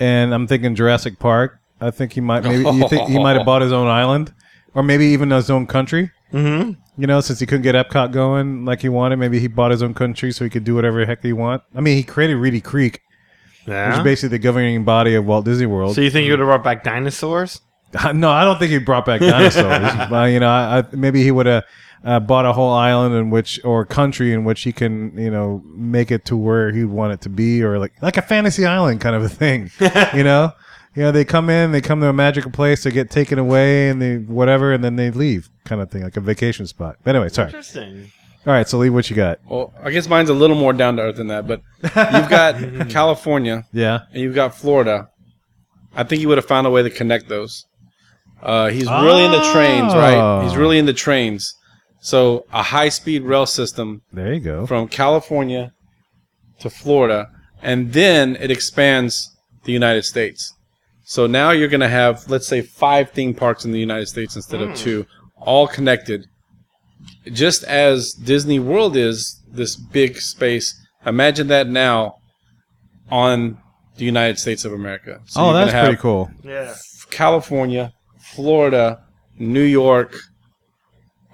and 0.00 0.34
I'm 0.34 0.46
thinking 0.48 0.74
Jurassic 0.74 1.18
Park. 1.20 1.60
I 1.80 1.90
think 1.92 2.12
he 2.14 2.20
might 2.20 2.42
maybe 2.42 2.64
you 2.68 2.88
think 2.88 3.08
he 3.08 3.18
might 3.18 3.36
have 3.36 3.46
bought 3.50 3.62
his 3.62 3.70
own 3.72 3.86
island, 3.86 4.32
or 4.74 4.82
maybe 4.82 5.06
even 5.06 5.30
his 5.30 5.50
own 5.50 5.66
country. 5.66 6.10
Mm-hmm. 6.32 6.72
You 7.00 7.06
know, 7.06 7.20
since 7.20 7.40
he 7.40 7.46
couldn't 7.46 7.62
get 7.62 7.74
Epcot 7.74 8.12
going 8.12 8.64
like 8.64 8.82
he 8.82 8.88
wanted, 8.88 9.16
maybe 9.16 9.38
he 9.40 9.46
bought 9.48 9.70
his 9.70 9.82
own 9.82 9.94
country 9.94 10.30
so 10.32 10.44
he 10.44 10.50
could 10.50 10.64
do 10.64 10.74
whatever 10.74 11.00
the 11.00 11.06
heck 11.06 11.22
he 11.22 11.32
want. 11.32 11.62
I 11.74 11.80
mean, 11.80 11.96
he 11.96 12.02
created 12.02 12.36
Reedy 12.36 12.60
Creek, 12.60 13.00
which 13.64 13.72
Yeah. 13.72 13.98
is 13.98 14.04
basically 14.04 14.36
the 14.36 14.42
governing 14.42 14.84
body 14.84 15.14
of 15.14 15.24
Walt 15.24 15.44
Disney 15.44 15.66
World. 15.66 15.94
so 15.94 16.00
you 16.00 16.10
think 16.10 16.26
you 16.26 16.32
would 16.32 16.40
have 16.40 16.48
brought 16.48 16.64
back 16.64 16.84
dinosaurs 16.84 17.60
No, 18.14 18.30
I 18.30 18.44
don't 18.44 18.58
think 18.58 18.70
he 18.70 18.78
brought 18.78 19.06
back 19.06 19.20
dinosaurs. 19.20 20.08
but, 20.10 20.30
you 20.30 20.40
know, 20.40 20.48
I, 20.48 20.78
I, 20.78 20.84
maybe 20.92 21.22
he 21.22 21.30
would 21.30 21.46
have 21.46 21.64
uh, 22.04 22.20
bought 22.20 22.46
a 22.46 22.52
whole 22.52 22.72
island 22.72 23.14
in 23.14 23.30
which, 23.30 23.60
or 23.64 23.84
country 23.84 24.32
in 24.32 24.44
which 24.44 24.62
he 24.62 24.72
can, 24.72 25.16
you 25.16 25.30
know, 25.30 25.62
make 25.74 26.10
it 26.10 26.24
to 26.26 26.36
where 26.36 26.72
he'd 26.72 26.86
want 26.86 27.12
it 27.12 27.20
to 27.22 27.28
be, 27.28 27.62
or 27.62 27.78
like 27.78 27.92
like 28.02 28.16
a 28.16 28.22
fantasy 28.22 28.66
island 28.66 29.00
kind 29.00 29.14
of 29.14 29.22
a 29.22 29.28
thing. 29.28 29.70
you 30.14 30.24
know, 30.24 30.52
you 30.94 31.02
know, 31.02 31.12
they 31.12 31.24
come 31.24 31.48
in, 31.50 31.72
they 31.72 31.80
come 31.80 32.00
to 32.00 32.08
a 32.08 32.12
magical 32.12 32.50
place, 32.50 32.82
they 32.84 32.90
get 32.90 33.10
taken 33.10 33.38
away, 33.38 33.88
and 33.88 34.00
they 34.02 34.16
whatever, 34.18 34.72
and 34.72 34.82
then 34.84 34.96
they 34.96 35.10
leave, 35.10 35.48
kind 35.64 35.80
of 35.80 35.90
thing, 35.90 36.02
like 36.02 36.16
a 36.16 36.20
vacation 36.20 36.66
spot. 36.66 36.96
But 37.04 37.14
anyway, 37.16 37.28
sorry. 37.30 37.48
interesting 37.48 38.10
All 38.46 38.52
right, 38.52 38.66
so 38.68 38.78
Lee, 38.78 38.90
what 38.90 39.08
you 39.08 39.16
got? 39.16 39.38
Well, 39.48 39.72
I 39.82 39.90
guess 39.90 40.08
mine's 40.08 40.28
a 40.28 40.34
little 40.34 40.56
more 40.56 40.72
down 40.72 40.96
to 40.96 41.02
earth 41.02 41.16
than 41.16 41.28
that, 41.28 41.46
but 41.46 41.62
you've 41.82 42.28
got 42.30 42.88
California 42.90 43.64
Yeah. 43.72 44.00
and 44.12 44.20
you've 44.20 44.34
got 44.34 44.54
Florida. 44.54 45.08
I 45.94 46.04
think 46.04 46.20
he 46.20 46.26
would 46.26 46.38
have 46.38 46.46
found 46.46 46.66
a 46.66 46.70
way 46.70 46.82
to 46.82 46.90
connect 46.90 47.28
those. 47.28 47.66
Uh, 48.42 48.68
he's 48.70 48.88
really 48.88 49.24
into 49.24 49.38
trains, 49.52 49.92
Oh. 49.94 49.98
right? 49.98 50.42
He's 50.44 50.56
really 50.56 50.78
into 50.78 50.92
trains. 50.92 51.54
So 52.00 52.44
a 52.52 52.62
high 52.64 52.88
speed 52.88 53.22
rail 53.22 53.46
system 53.46 54.02
There 54.12 54.32
you 54.34 54.40
go. 54.40 54.66
from 54.66 54.88
California 54.88 55.72
to 56.58 56.68
Florida, 56.68 57.28
and 57.62 57.92
then 57.92 58.34
it 58.40 58.50
expands 58.50 59.30
the 59.64 59.72
United 59.72 60.04
States. 60.04 60.52
So 61.04 61.26
now 61.26 61.50
you're 61.50 61.68
going 61.68 61.80
to 61.80 61.88
have, 61.88 62.28
let's 62.30 62.46
say, 62.46 62.62
five 62.62 63.10
theme 63.10 63.34
parks 63.34 63.64
in 63.64 63.72
the 63.72 63.80
United 63.80 64.06
States 64.06 64.36
instead 64.36 64.60
of 64.60 64.74
two, 64.76 65.06
all 65.36 65.66
connected. 65.66 66.26
Just 67.26 67.64
as 67.64 68.12
Disney 68.12 68.60
World 68.60 68.96
is 68.96 69.40
this 69.50 69.74
big 69.76 70.18
space, 70.18 70.80
imagine 71.04 71.48
that 71.48 71.66
now 71.68 72.16
on 73.10 73.58
the 73.96 74.04
United 74.04 74.38
States 74.38 74.64
of 74.64 74.72
America. 74.72 75.20
So 75.26 75.40
oh, 75.40 75.44
you're 75.46 75.54
that's 75.54 75.72
have 75.72 75.86
pretty 75.86 76.00
cool. 76.00 76.30
yeah 76.42 76.74
California, 77.12 77.92
Florida, 78.18 79.04
New 79.38 79.62
York, 79.62 80.16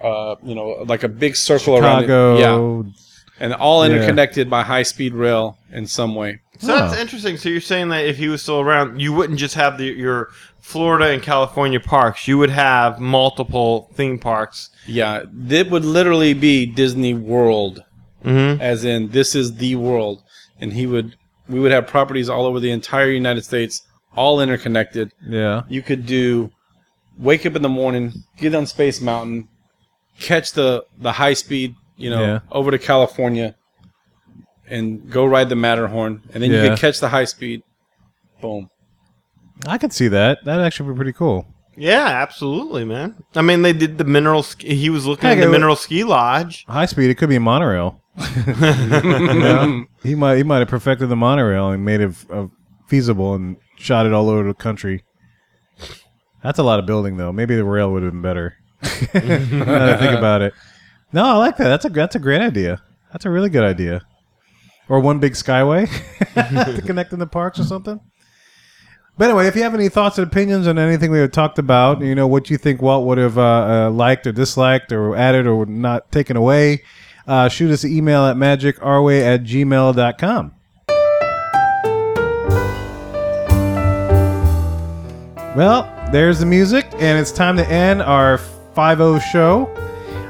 uh, 0.03 0.35
you 0.43 0.53
know, 0.53 0.83
like 0.87 1.03
a 1.03 1.07
big 1.07 1.35
circle 1.35 1.77
around 1.77 2.03
it. 2.03 2.07
Chicago. 2.07 2.83
Yeah. 2.83 2.91
And 3.39 3.53
all 3.53 3.85
Yeah. 3.87 3.95
interconnected 3.95 4.49
by 4.49 4.63
high 4.63 4.83
speed 4.83 5.13
rail 5.13 5.57
in 5.71 5.87
some 5.87 6.15
way. 6.15 6.39
So 6.59 6.67
that's 6.67 6.99
interesting. 6.99 7.37
So 7.37 7.47
you're 7.49 7.61
saying 7.61 7.89
that 7.89 8.05
if 8.05 8.17
he 8.17 8.27
was 8.27 8.41
still 8.41 8.59
around, 8.59 8.99
you 8.99 9.13
wouldn't 9.13 9.39
just 9.39 9.55
have 9.55 9.77
the, 9.77 9.85
your 9.85 10.27
Florida 10.59 11.05
and 11.11 11.21
California 11.23 11.79
parks. 11.79 12.27
You 12.27 12.37
would 12.37 12.49
have 12.49 12.99
multiple 12.99 13.89
theme 13.95 14.19
parks. 14.19 14.69
Yeah, 14.85 15.23
it 15.49 15.71
would 15.71 15.85
literally 15.85 16.33
be 16.33 16.65
Disney 16.65 17.13
World, 17.13 17.81
Mhm. 18.25 18.59
as 18.59 18.83
in 18.83 19.09
this 19.09 19.35
is 19.35 19.55
the 19.55 19.75
world, 19.77 20.21
and 20.59 20.73
he 20.73 20.85
would 20.85 21.15
we 21.47 21.59
would 21.59 21.71
have 21.71 21.87
properties 21.87 22.29
all 22.29 22.45
over 22.45 22.59
the 22.59 22.69
entire 22.69 23.09
United 23.09 23.43
States, 23.43 23.81
all 24.15 24.39
interconnected. 24.39 25.11
Yeah. 25.27 25.61
You 25.67 25.81
could 25.81 26.05
do 26.05 26.51
wake 27.17 27.45
up 27.45 27.55
in 27.55 27.61
the 27.63 27.69
morning, 27.69 28.13
get 28.37 28.53
on 28.53 28.65
Space 28.67 29.01
Mountain, 29.01 29.47
catch 30.19 30.51
the 30.51 30.83
the 30.99 31.13
high 31.13 31.33
speed, 31.33 31.73
you 31.99 32.09
know, 32.09 32.21
Yeah. 32.21 32.39
over 32.51 32.71
to 32.71 32.79
California, 32.79 33.55
and 34.67 35.09
go 35.11 35.25
ride 35.25 35.49
the 35.49 35.55
Matterhorn, 35.55 36.21
and 36.33 36.41
then 36.41 36.49
you 36.51 36.57
Yeah. 36.57 36.69
could 36.69 36.79
catch 36.79 36.99
the 36.99 37.09
high 37.09 37.25
speed. 37.25 37.61
Boom. 38.41 38.69
I 39.67 39.77
could 39.77 39.91
see 39.93 40.07
that. 40.07 40.43
That'd 40.45 40.65
actually 40.65 40.89
be 40.91 40.95
pretty 40.95 41.13
cool. 41.13 41.45
Yeah, 41.75 42.05
absolutely, 42.07 42.83
man. 42.85 43.15
I 43.35 43.41
mean, 43.41 43.61
they 43.61 43.73
did 43.73 43.97
the 43.97 44.03
mineral. 44.03 44.43
Ski, 44.43 44.75
he 44.75 44.89
was 44.89 45.05
looking 45.05 45.29
Heck, 45.29 45.37
at 45.37 45.41
the 45.41 45.47
wa- 45.47 45.51
mineral 45.53 45.75
ski 45.75 46.03
lodge. 46.03 46.65
High 46.67 46.85
speed. 46.85 47.09
It 47.09 47.15
could 47.15 47.29
be 47.29 47.35
a 47.37 47.39
monorail. 47.39 48.01
You 48.45 49.39
know? 49.39 49.85
He 50.03 50.15
might 50.15 50.37
he 50.37 50.43
might 50.43 50.59
have 50.59 50.67
perfected 50.67 51.09
the 51.09 51.15
monorail 51.15 51.69
and 51.69 51.85
made 51.85 52.01
it 52.01 52.11
uh, 52.31 52.47
feasible 52.87 53.33
and 53.33 53.55
shot 53.77 54.05
it 54.05 54.13
all 54.13 54.29
over 54.29 54.43
the 54.47 54.53
country. 54.53 55.03
That's 56.43 56.59
a 56.59 56.63
lot 56.63 56.79
of 56.79 56.85
building 56.85 57.17
though. 57.17 57.31
Maybe 57.31 57.55
the 57.55 57.63
rail 57.65 57.91
would 57.91 58.03
have 58.03 58.11
been 58.11 58.21
better. 58.21 58.55
now 58.81 59.65
that 59.65 59.89
I 59.89 59.97
think 59.97 60.17
about 60.17 60.41
it. 60.41 60.53
No, 61.11 61.25
I 61.25 61.33
like 61.37 61.57
that. 61.57 61.69
That's 61.69 61.85
a 61.85 61.89
that's 61.89 62.15
a 62.15 62.19
great 62.19 62.41
idea. 62.41 62.81
That's 63.11 63.25
a 63.25 63.29
really 63.29 63.49
good 63.49 63.63
idea. 63.63 64.01
Or 64.87 64.99
one 64.99 65.19
big 65.19 65.33
skyway 65.33 65.87
to 66.75 66.81
connect 66.81 67.13
in 67.13 67.19
the 67.19 67.27
parks 67.27 67.59
or 67.59 67.63
something. 67.63 67.99
But 69.17 69.25
anyway, 69.25 69.47
if 69.47 69.55
you 69.55 69.63
have 69.63 69.73
any 69.73 69.89
thoughts 69.89 70.17
and 70.17 70.25
opinions 70.25 70.65
on 70.65 70.79
anything 70.79 71.11
we 71.11 71.19
have 71.19 71.31
talked 71.31 71.59
about, 71.59 72.01
you 72.01 72.15
know 72.15 72.25
what 72.25 72.49
you 72.49 72.57
think 72.57 72.81
Walt 72.81 73.05
would 73.05 73.17
have 73.17 73.37
uh, 73.37 73.41
uh, 73.87 73.89
liked 73.91 74.25
or 74.25 74.31
disliked 74.31 74.91
or 74.91 75.15
added 75.15 75.45
or 75.45 75.65
not 75.65 76.11
taken 76.11 76.37
away, 76.37 76.83
uh, 77.27 77.49
shoot 77.49 77.69
us 77.69 77.83
an 77.83 77.91
email 77.91 78.25
at 78.25 78.37
magicourway 78.37 79.21
at 79.21 79.43
gmail.com. 79.43 80.53
Well, 85.55 86.09
there's 86.13 86.39
the 86.39 86.45
music, 86.45 86.87
and 86.93 87.19
it's 87.19 87.33
time 87.33 87.57
to 87.57 87.67
end 87.67 88.01
our 88.01 88.37
5 88.37 89.21
show. 89.23 89.69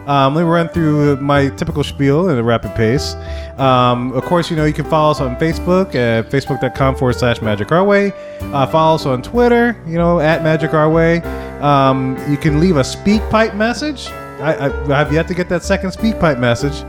Um, 0.10 0.34
let 0.34 0.42
me 0.42 0.50
run 0.50 0.70
through 0.70 1.18
my 1.18 1.50
typical 1.50 1.84
spiel 1.84 2.32
at 2.32 2.38
a 2.40 2.44
rapid 2.44 2.74
pace. 2.74 3.14
Um, 3.60 4.12
of 4.14 4.24
course, 4.24 4.50
you 4.50 4.56
know, 4.56 4.66
you 4.66 4.74
can 4.74 4.86
follow 4.86 5.12
us 5.12 5.22
on 5.22 5.36
Facebook 5.36 5.94
at 5.94 6.32
facebook.com 6.32 6.96
forward 6.96 7.14
slash 7.14 7.44
magic 7.44 7.72
our 7.72 7.84
way. 7.84 8.12
Uh, 8.42 8.66
follow 8.66 8.96
us 8.96 9.06
on 9.06 9.22
Twitter, 9.22 9.80
you 9.86 10.00
know, 10.00 10.20
at 10.20 10.42
magic 10.42 10.74
our 10.74 10.90
way. 10.90 11.22
Um, 11.60 12.18
you 12.28 12.38
can 12.38 12.60
leave 12.60 12.78
a 12.78 12.84
speak 12.84 13.22
pipe 13.30 13.54
message. 13.54 14.08
I, 14.42 14.56
I, 14.56 14.86
I 14.86 14.98
have 14.98 15.14
yet 15.14 15.28
to 15.28 15.36
get 15.36 15.48
that 15.50 15.62
second 15.62 15.92
speak 15.92 16.20
pipe 16.20 16.40
message. 16.40 16.84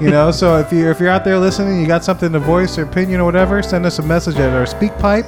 You 0.00 0.10
know, 0.10 0.30
so 0.30 0.58
if 0.58 0.72
you're 0.72 0.92
if 0.92 1.00
you're 1.00 1.08
out 1.08 1.24
there 1.24 1.40
listening, 1.40 1.80
you 1.80 1.88
got 1.88 2.04
something 2.04 2.30
to 2.32 2.38
voice 2.38 2.78
or 2.78 2.84
opinion 2.84 3.20
or 3.20 3.24
whatever, 3.24 3.64
send 3.64 3.84
us 3.84 3.98
a 3.98 4.02
message 4.02 4.36
at 4.36 4.54
our 4.54 4.66
speak 4.66 4.96
pipe. 4.98 5.26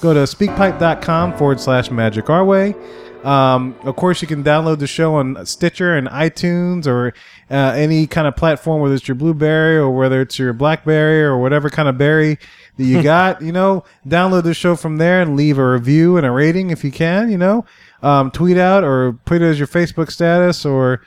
Go 0.00 0.12
to 0.12 0.20
speakpipe.com 0.20 1.36
forward 1.38 1.60
slash 1.60 1.92
magic 1.92 2.28
our 2.28 2.44
way. 2.44 2.74
Um, 3.24 3.76
of 3.82 3.94
course, 3.96 4.20
you 4.20 4.28
can 4.28 4.42
download 4.42 4.78
the 4.78 4.86
show 4.86 5.14
on 5.14 5.46
Stitcher 5.46 5.96
and 5.96 6.08
iTunes 6.08 6.86
or 6.86 7.14
uh, 7.50 7.72
any 7.76 8.06
kind 8.06 8.26
of 8.26 8.34
platform, 8.34 8.82
whether 8.82 8.94
it's 8.94 9.06
your 9.06 9.14
Blueberry 9.14 9.76
or 9.76 9.90
whether 9.90 10.20
it's 10.20 10.38
your 10.38 10.52
Blackberry 10.52 11.22
or 11.22 11.38
whatever 11.38 11.70
kind 11.70 11.88
of 11.88 11.96
berry 11.96 12.38
that 12.76 12.84
you 12.84 13.02
got. 13.02 13.40
You 13.40 13.52
know, 13.52 13.84
download 14.06 14.42
the 14.42 14.54
show 14.54 14.74
from 14.74 14.96
there 14.96 15.22
and 15.22 15.36
leave 15.36 15.58
a 15.58 15.72
review 15.72 16.16
and 16.16 16.26
a 16.26 16.30
rating 16.30 16.70
if 16.70 16.82
you 16.82 16.90
can. 16.90 17.30
You 17.30 17.38
know, 17.38 17.64
um, 18.02 18.30
tweet 18.30 18.58
out 18.58 18.82
or 18.82 19.12
put 19.24 19.40
it 19.40 19.44
as 19.44 19.58
your 19.58 19.68
Facebook 19.68 20.10
status 20.10 20.64
or 20.64 21.02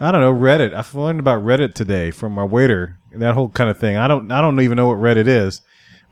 I 0.00 0.12
don't 0.12 0.20
know 0.20 0.32
Reddit. 0.32 0.72
I've 0.72 0.94
learned 0.94 1.20
about 1.20 1.42
Reddit 1.42 1.74
today 1.74 2.10
from 2.10 2.32
my 2.32 2.44
waiter. 2.44 2.98
That 3.12 3.34
whole 3.34 3.48
kind 3.48 3.70
of 3.70 3.78
thing. 3.78 3.96
I 3.96 4.06
don't. 4.06 4.30
I 4.30 4.40
don't 4.40 4.60
even 4.60 4.76
know 4.76 4.86
what 4.86 4.98
Reddit 4.98 5.26
is. 5.26 5.62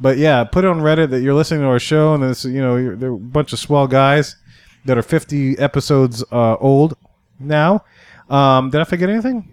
But 0.01 0.19
yeah, 0.19 0.43
put 0.43 0.65
it 0.65 0.69
on 0.69 0.81
Reddit 0.81 1.11
that 1.11 1.21
you're 1.21 1.35
listening 1.35 1.61
to 1.61 1.67
our 1.69 1.79
show 1.79 2.15
and 2.15 2.23
this, 2.23 2.45
you 2.45 2.61
know, 2.61 2.77
you're, 2.77 2.97
they're 2.97 3.13
a 3.13 3.17
bunch 3.17 3.53
of 3.53 3.61
swell 3.61 3.87
guys 3.87 4.35
that 4.85 4.99
are 4.99 5.03
50 5.03 5.59
episodes 5.59 6.25
uh, 6.33 6.57
old 6.57 6.97
now. 7.39 7.85
Um, 8.29 8.71
did 8.71 8.81
I 8.81 8.85
forget 8.85 9.09
anything? 9.11 9.51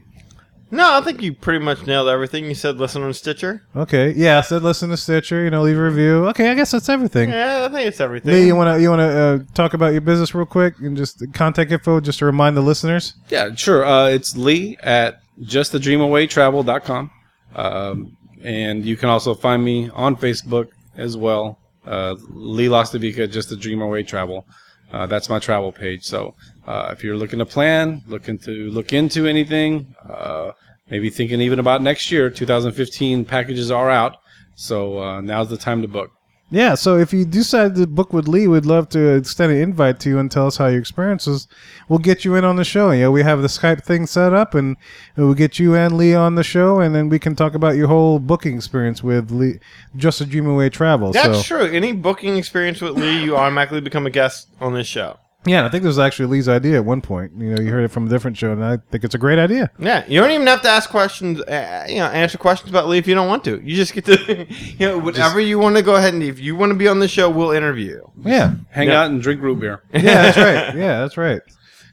No, 0.73 0.97
I 0.97 1.01
think 1.01 1.21
you 1.21 1.33
pretty 1.33 1.63
much 1.63 1.85
nailed 1.85 2.07
everything. 2.07 2.45
You 2.45 2.55
said 2.55 2.77
listen 2.77 3.03
on 3.03 3.13
Stitcher. 3.13 3.61
Okay, 3.75 4.13
yeah, 4.13 4.37
I 4.37 4.41
said 4.41 4.63
listen 4.63 4.89
to 4.91 4.95
Stitcher. 4.95 5.43
You 5.43 5.49
know, 5.49 5.63
leave 5.63 5.77
a 5.77 5.83
review. 5.83 6.27
Okay, 6.29 6.49
I 6.49 6.53
guess 6.53 6.71
that's 6.71 6.87
everything. 6.87 7.29
Yeah, 7.29 7.67
I 7.69 7.73
think 7.73 7.87
it's 7.87 7.99
everything. 7.99 8.33
Lee, 8.33 8.47
you 8.47 8.55
wanna 8.55 8.77
you 8.77 8.89
wanna 8.89 9.07
uh, 9.07 9.39
talk 9.53 9.73
about 9.73 9.91
your 9.91 9.99
business 9.99 10.33
real 10.33 10.45
quick 10.45 10.79
and 10.79 10.95
just 10.95 11.21
contact 11.33 11.73
info 11.73 11.99
just 11.99 12.19
to 12.19 12.25
remind 12.25 12.55
the 12.55 12.61
listeners. 12.61 13.15
Yeah, 13.27 13.53
sure. 13.53 13.85
Uh, 13.85 14.07
it's 14.07 14.37
Lee 14.37 14.77
at 14.81 15.19
justthedreamawaytravel.com. 15.41 17.11
Um, 17.55 18.17
and 18.41 18.85
you 18.85 18.95
can 18.95 19.09
also 19.09 19.33
find 19.33 19.63
me 19.63 19.89
on 19.89 20.15
Facebook 20.15 20.69
as 20.95 21.17
well. 21.17 21.59
Uh, 21.85 22.15
Lee 22.29 22.67
Lastovica, 22.67 23.29
Just 23.29 23.49
the 23.49 23.55
Dream 23.57 23.81
Away 23.81 24.03
Travel. 24.03 24.45
Uh, 24.91 25.05
that's 25.05 25.30
my 25.30 25.39
travel 25.39 25.72
page. 25.72 26.03
So 26.03 26.35
uh, 26.68 26.89
if 26.91 27.03
you're 27.03 27.18
looking 27.18 27.39
to 27.39 27.45
plan, 27.45 28.01
looking 28.07 28.38
to 28.39 28.69
look 28.69 28.93
into 28.93 29.26
anything, 29.26 29.95
uh, 30.09 30.51
maybe 30.89 31.09
thinking 31.09 31.41
even 31.41 31.59
about 31.59 31.81
next 31.81 32.11
year, 32.11 32.30
2015 32.30 33.26
packages 33.26 33.72
are 33.72 33.89
out. 33.89 34.18
So 34.55 34.99
uh, 34.99 35.22
now's 35.22 35.49
the 35.49 35.57
time 35.57 35.81
to 35.81 35.88
book. 35.88 36.11
Yeah, 36.53 36.75
so 36.75 36.97
if 36.97 37.13
you 37.13 37.23
decide 37.23 37.75
to 37.75 37.87
book 37.87 38.11
with 38.11 38.27
Lee, 38.27 38.45
we'd 38.45 38.65
love 38.65 38.89
to 38.89 39.15
extend 39.15 39.53
an 39.53 39.59
invite 39.59 40.01
to 40.01 40.09
you 40.09 40.19
and 40.19 40.29
tell 40.29 40.47
us 40.47 40.57
how 40.57 40.67
your 40.67 40.81
experience 40.81 41.25
was. 41.25 41.47
We'll 41.87 41.99
get 41.99 42.25
you 42.25 42.35
in 42.35 42.43
on 42.43 42.57
the 42.57 42.65
show. 42.65 42.91
You 42.91 43.03
know, 43.03 43.11
we 43.11 43.23
have 43.23 43.41
the 43.41 43.47
Skype 43.47 43.85
thing 43.85 44.05
set 44.05 44.33
up, 44.33 44.53
and 44.53 44.75
we'll 45.15 45.33
get 45.33 45.59
you 45.59 45.75
and 45.75 45.97
Lee 45.97 46.13
on 46.13 46.35
the 46.35 46.43
show, 46.43 46.81
and 46.81 46.93
then 46.93 47.07
we 47.07 47.19
can 47.19 47.37
talk 47.37 47.53
about 47.53 47.77
your 47.77 47.87
whole 47.87 48.19
booking 48.19 48.57
experience 48.57 49.01
with 49.01 49.31
Lee, 49.31 49.59
Just 49.95 50.19
a 50.19 50.25
Dream 50.25 50.45
Away 50.45 50.67
Travel. 50.67 51.13
That's 51.13 51.47
so. 51.47 51.57
true. 51.59 51.71
Any 51.71 51.93
booking 51.93 52.35
experience 52.35 52.81
with 52.81 52.97
Lee, 52.97 53.23
you 53.23 53.37
automatically 53.37 53.79
become 53.79 54.05
a 54.05 54.11
guest 54.11 54.49
on 54.59 54.73
this 54.73 54.87
show. 54.87 55.20
Yeah, 55.45 55.57
and 55.57 55.65
I 55.65 55.69
think 55.69 55.81
this 55.84 55.89
was 55.89 55.99
actually 55.99 56.27
Lee's 56.27 56.47
idea 56.47 56.76
at 56.77 56.85
one 56.85 57.01
point. 57.01 57.31
You 57.35 57.55
know, 57.55 57.61
you 57.61 57.72
heard 57.72 57.84
it 57.84 57.88
from 57.88 58.05
a 58.05 58.09
different 58.09 58.38
show, 58.38 58.51
and 58.51 58.63
I 58.63 58.77
think 58.91 59.03
it's 59.03 59.15
a 59.15 59.18
great 59.18 59.39
idea. 59.39 59.72
Yeah, 59.80 60.05
you 60.07 60.19
don't 60.22 60.30
even 60.30 60.45
have 60.45 60.61
to 60.61 60.69
ask 60.69 60.89
questions. 60.89 61.41
Uh, 61.41 61.85
you 61.89 61.95
know, 61.97 62.05
answer 62.05 62.38
questions 62.38 62.69
about 62.69 62.88
Lee 62.88 62.99
if 62.99 63.07
you 63.07 63.15
don't 63.15 63.27
want 63.27 63.43
to. 63.45 63.59
You 63.63 63.76
just 63.76 63.93
get 63.93 64.05
to, 64.05 64.45
you 64.53 64.88
know, 64.88 64.99
whatever 64.99 65.39
you 65.39 65.57
want 65.57 65.77
to 65.77 65.81
go 65.81 65.95
ahead 65.95 66.13
and 66.13 66.22
if 66.22 66.39
you 66.39 66.55
want 66.55 66.72
to 66.72 66.77
be 66.77 66.88
on 66.88 66.99
the 66.99 67.07
show, 67.07 67.27
we'll 67.30 67.51
interview. 67.51 67.88
you. 67.93 68.11
Yeah, 68.23 68.53
Hang 68.69 68.89
Yeah. 68.89 69.01
out 69.01 69.09
and 69.09 69.19
drink 69.22 69.41
root 69.41 69.59
beer. 69.59 69.81
yeah, 69.93 70.01
that's 70.31 70.38
right. 70.38 70.76
Yeah, 70.76 70.99
that's 70.99 71.18
right. 71.18 71.41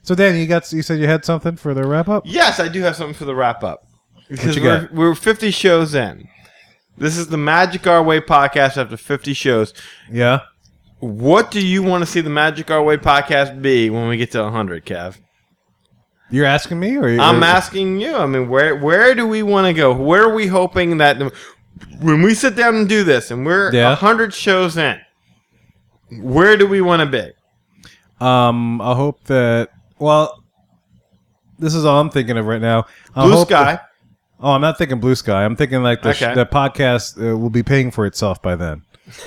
So, 0.02 0.14
Dan, 0.14 0.36
you 0.36 0.46
got 0.46 0.70
you 0.72 0.82
said 0.82 0.98
you 1.00 1.06
had 1.06 1.24
something 1.24 1.56
for 1.56 1.72
the 1.72 1.86
wrap 1.86 2.08
up. 2.08 2.24
Yes, 2.26 2.60
I 2.60 2.68
do 2.68 2.82
have 2.82 2.96
something 2.96 3.14
for 3.14 3.24
the 3.24 3.34
wrap 3.34 3.62
up. 3.64 3.86
Because 4.28 4.56
you 4.56 4.62
we're, 4.62 4.80
got? 4.82 4.92
we're 4.92 5.14
50 5.14 5.50
shows 5.52 5.94
in. 5.94 6.28
This 6.98 7.16
is 7.16 7.28
the 7.28 7.36
Magic 7.38 7.86
Our 7.86 8.02
Way 8.02 8.20
podcast 8.20 8.76
after 8.76 8.96
50 8.98 9.32
shows. 9.32 9.72
Yeah. 10.10 10.40
What 11.00 11.50
do 11.50 11.64
you 11.64 11.82
want 11.82 12.02
to 12.04 12.10
see 12.10 12.20
the 12.20 12.30
Magic 12.30 12.70
Our 12.70 12.82
Way 12.82 12.96
podcast 12.96 13.62
be 13.62 13.88
when 13.90 14.08
we 14.08 14.16
get 14.16 14.32
to 14.32 14.42
100, 14.42 14.84
Kev? 14.84 15.18
You're 16.30 16.44
asking 16.46 16.78
me, 16.80 16.96
or 16.96 17.08
I'm 17.20 17.42
asking 17.42 18.00
you. 18.00 18.14
I 18.14 18.26
mean, 18.26 18.48
where 18.50 18.76
where 18.76 19.14
do 19.14 19.26
we 19.26 19.42
want 19.42 19.66
to 19.66 19.72
go? 19.72 19.94
Where 19.94 20.24
are 20.24 20.34
we 20.34 20.46
hoping 20.46 20.98
that 20.98 21.18
when 22.00 22.20
we 22.22 22.34
sit 22.34 22.54
down 22.54 22.74
and 22.74 22.86
do 22.88 23.02
this, 23.02 23.30
and 23.30 23.46
we're 23.46 23.72
Yeah. 23.72 23.92
a 23.92 23.94
hundred 23.94 24.34
shows 24.34 24.76
in, 24.76 24.98
where 26.20 26.58
do 26.58 26.66
we 26.66 26.82
want 26.82 27.00
to 27.00 27.06
be? 27.06 28.24
Um, 28.24 28.80
I 28.82 28.94
hope 28.94 29.24
that. 29.24 29.70
Well, 29.98 30.44
this 31.58 31.74
is 31.74 31.86
all 31.86 31.98
I'm 31.98 32.10
thinking 32.10 32.36
of 32.36 32.44
right 32.44 32.60
now. 32.60 32.84
I 33.16 33.24
Blue 33.24 33.40
sky. 33.44 33.64
that- 33.76 33.86
oh, 34.40 34.50
I'm 34.52 34.60
not 34.60 34.76
thinking 34.76 35.00
blue 35.00 35.14
sky. 35.14 35.44
I'm 35.46 35.56
thinking 35.56 35.82
like 35.82 36.02
the, 36.02 36.12
sh- 36.12 36.34
the 36.34 36.44
podcast 36.44 37.16
uh, 37.18 37.38
will 37.38 37.48
be 37.50 37.62
paying 37.62 37.90
for 37.90 38.04
itself 38.04 38.42
by 38.42 38.54
then. 38.54 38.82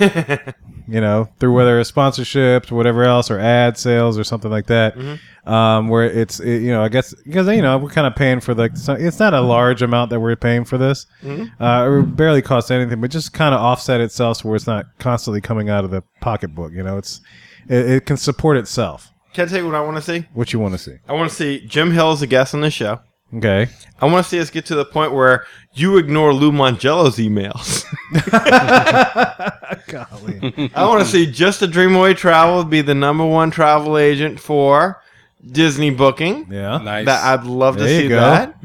you 0.88 1.00
know, 1.00 1.28
through 1.38 1.54
whether 1.54 1.78
it's 1.80 1.90
sponsorships 1.90 2.70
or 2.70 2.74
whatever 2.74 3.04
else, 3.04 3.30
or 3.30 3.38
ad 3.38 3.76
sales 3.78 4.18
or 4.18 4.24
something 4.24 4.50
like 4.50 4.66
that. 4.66 4.96
Um, 5.44 5.88
where 5.88 6.04
it's 6.04 6.38
it, 6.40 6.62
you 6.62 6.70
know, 6.70 6.82
I 6.82 6.88
guess 6.88 7.14
because 7.24 7.48
you 7.48 7.62
know 7.62 7.78
we're 7.78 7.90
kind 7.90 8.06
of 8.06 8.14
paying 8.14 8.40
for 8.40 8.54
like 8.54 8.76
so 8.76 8.92
it's 8.94 9.18
not 9.18 9.34
a 9.34 9.40
large 9.40 9.82
amount 9.82 10.10
that 10.10 10.20
we're 10.20 10.36
paying 10.36 10.64
for 10.64 10.78
this. 10.78 11.06
Mhm. 11.22 11.50
Uh, 11.60 12.00
it 12.00 12.16
barely 12.16 12.42
costs 12.42 12.70
anything, 12.70 13.00
but 13.00 13.10
just 13.10 13.32
kind 13.32 13.54
of 13.54 13.60
offset 13.60 14.00
itself 14.00 14.38
so 14.38 14.48
where 14.48 14.56
it's 14.56 14.66
not 14.66 14.86
constantly 14.98 15.40
coming 15.40 15.68
out 15.68 15.84
of 15.84 15.90
the 15.90 16.02
pocketbook. 16.20 16.72
You 16.72 16.82
know, 16.84 16.96
it's 16.98 17.20
it, 17.68 17.90
it 17.90 18.06
can 18.06 18.16
support 18.16 18.56
itself. 18.56 19.10
Can 19.34 19.46
I 19.46 19.48
tell 19.48 19.58
you 19.60 19.66
what 19.66 19.74
I 19.74 19.80
want 19.80 19.96
to 19.96 20.02
see? 20.02 20.26
What 20.34 20.52
you 20.52 20.58
want 20.58 20.74
to 20.74 20.78
see? 20.78 20.96
I 21.08 21.14
want 21.14 21.30
to 21.30 21.34
see 21.34 21.64
Jim 21.66 21.90
Hill 21.92 22.12
as 22.12 22.22
a 22.22 22.26
guest 22.26 22.54
on 22.54 22.60
the 22.60 22.70
show. 22.70 23.00
Okay. 23.34 23.68
I 24.00 24.06
want 24.06 24.24
to 24.24 24.30
see 24.30 24.40
us 24.40 24.50
get 24.50 24.66
to 24.66 24.74
the 24.74 24.84
point 24.84 25.12
where 25.12 25.46
you 25.72 25.96
ignore 25.96 26.34
Lou 26.34 26.52
Mongello's 26.52 27.16
emails. 27.16 27.84
Golly. 29.86 30.70
I 30.74 30.86
want 30.86 31.02
to 31.02 31.06
see 31.08 31.30
Just 31.30 31.62
a 31.62 31.66
Dream 31.66 31.94
Away 31.94 32.12
Travel 32.14 32.64
be 32.64 32.82
the 32.82 32.94
number 32.94 33.24
one 33.24 33.50
travel 33.50 33.96
agent 33.96 34.38
for 34.38 35.02
Disney 35.50 35.90
booking. 35.90 36.46
Yeah. 36.50 36.78
Nice. 36.78 37.06
That 37.06 37.24
I'd 37.24 37.44
love 37.46 37.76
to 37.78 37.84
There 37.84 38.00
see 38.02 38.08
go. 38.08 38.20
that. 38.20 38.56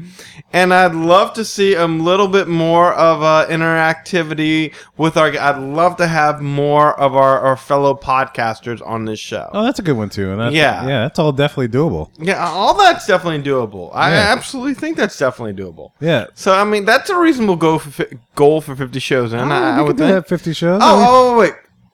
And 0.52 0.72
I'd 0.72 0.94
love 0.94 1.34
to 1.34 1.44
see 1.44 1.74
a 1.74 1.86
little 1.86 2.28
bit 2.28 2.48
more 2.48 2.94
of 2.94 3.22
uh, 3.22 3.46
interactivity 3.50 4.74
with 4.96 5.16
our. 5.16 5.28
I'd 5.36 5.58
love 5.58 5.96
to 5.96 6.06
have 6.06 6.40
more 6.40 6.98
of 6.98 7.14
our, 7.14 7.38
our 7.40 7.56
fellow 7.56 7.94
podcasters 7.94 8.80
on 8.86 9.04
this 9.04 9.18
show. 9.18 9.50
Oh, 9.52 9.62
that's 9.64 9.78
a 9.78 9.82
good 9.82 9.96
one 9.96 10.08
too. 10.08 10.30
And 10.30 10.40
that's, 10.40 10.54
Yeah. 10.54 10.86
yeah, 10.86 11.00
that's 11.02 11.18
all 11.18 11.32
definitely 11.32 11.68
doable. 11.68 12.10
Yeah, 12.18 12.48
all 12.48 12.74
that's 12.74 13.06
definitely 13.06 13.42
doable. 13.42 13.90
I 13.94 14.12
absolutely 14.14 14.74
think 14.74 14.96
that's 14.96 15.18
definitely 15.18 15.62
doable. 15.62 15.92
Yeah. 16.00 16.26
So 16.34 16.54
I 16.54 16.64
mean, 16.64 16.84
that's 16.84 17.10
a 17.10 17.18
reasonable 17.18 17.56
goal 17.56 17.78
for 17.80 18.06
goal 18.34 18.60
for 18.60 18.74
fifty 18.76 19.00
shows, 19.00 19.32
and 19.32 19.52
Oh, 19.52 19.54
I, 19.54 19.78
I 19.78 19.80
would 19.82 19.88
could 19.88 19.96
do 19.98 20.04
think. 20.04 20.14
that 20.24 20.28
50 20.28 20.52
shows. 20.54 20.80
Oh, 20.82 20.86
I 20.86 20.96
mean- 20.98 21.06
oh, 21.08 21.38
wait. 21.38 21.52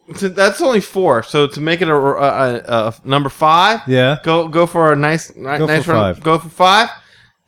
That's 0.09 0.61
only 0.61 0.81
four. 0.81 1.23
So 1.23 1.47
to 1.47 1.61
make 1.61 1.81
it 1.81 1.89
a, 1.89 1.95
a, 1.95 2.57
a, 2.59 2.61
a 2.89 2.95
number 3.05 3.29
five, 3.31 3.81
Yeah. 3.87 4.19
go 4.23 4.49
go 4.49 4.67
for 4.67 4.93
a 4.93 4.97
nice 4.97 5.35
ni- 5.35 5.43
Go 5.59 5.67
nice 5.67 5.85
for 5.85 5.93
run. 5.93 6.15
five. 6.15 6.23
Go 6.23 6.39
for 6.39 6.49
five. 6.49 6.91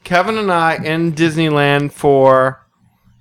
Kevin 0.05 0.39
and 0.39 0.51
I 0.53 0.77
in 0.77 1.13
Disneyland 1.13 1.93
for 1.93 2.65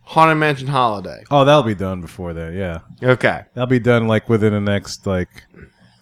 Haunted 0.04 0.38
Mansion 0.38 0.68
Holiday. 0.68 1.24
Oh, 1.32 1.44
that'll 1.44 1.64
be 1.64 1.76
done 1.76 2.00
before 2.00 2.34
then. 2.34 2.54
Yeah. 2.54 2.80
Okay. 3.04 3.42
That'll 3.56 3.68
be 3.68 3.80
done 3.80 4.08
like 4.08 4.30
within 4.30 4.54
the 4.54 4.62
next 4.62 5.06
like 5.08 5.30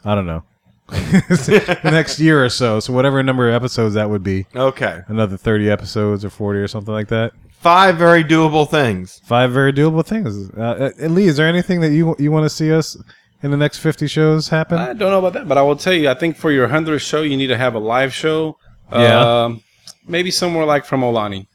I 0.05 0.13
don't 0.13 0.27
know. 0.27 0.43
the 0.89 1.79
next 1.85 2.19
year 2.19 2.43
or 2.43 2.49
so. 2.49 2.79
So 2.81 2.93
whatever 2.93 3.23
number 3.23 3.47
of 3.49 3.55
episodes 3.55 3.95
that 3.95 4.09
would 4.09 4.21
be. 4.23 4.45
Okay. 4.55 4.99
Another 5.07 5.37
30 5.37 5.69
episodes 5.71 6.23
or 6.25 6.29
40 6.29 6.59
or 6.59 6.67
something 6.67 6.93
like 6.93 7.07
that. 7.07 7.31
Five 7.51 7.97
very 7.97 8.23
doable 8.25 8.69
things. 8.69 9.21
Five 9.25 9.51
very 9.53 9.71
doable 9.71 10.05
things. 10.05 10.49
Uh, 10.51 10.91
uh, 11.01 11.07
Lee, 11.07 11.27
is 11.27 11.37
there 11.37 11.47
anything 11.47 11.79
that 11.79 11.91
you 11.93 12.13
you 12.19 12.29
want 12.29 12.43
to 12.43 12.49
see 12.49 12.73
us 12.73 12.97
in 13.43 13.51
the 13.51 13.57
next 13.57 13.77
50 13.79 14.07
shows 14.07 14.49
happen? 14.49 14.79
I 14.79 14.93
don't 14.93 15.11
know 15.11 15.19
about 15.19 15.33
that, 15.33 15.47
but 15.47 15.57
I 15.57 15.61
will 15.61 15.75
tell 15.75 15.93
you, 15.93 16.09
I 16.09 16.13
think 16.15 16.37
for 16.37 16.51
your 16.51 16.67
100th 16.67 17.01
show, 17.01 17.21
you 17.21 17.37
need 17.37 17.47
to 17.47 17.57
have 17.57 17.75
a 17.75 17.79
live 17.79 18.13
show. 18.13 18.57
Yeah. 18.91 19.43
Um, 19.43 19.63
maybe 20.07 20.31
somewhere 20.31 20.65
like 20.65 20.85
from 20.85 21.01
Aulani. 21.01 21.47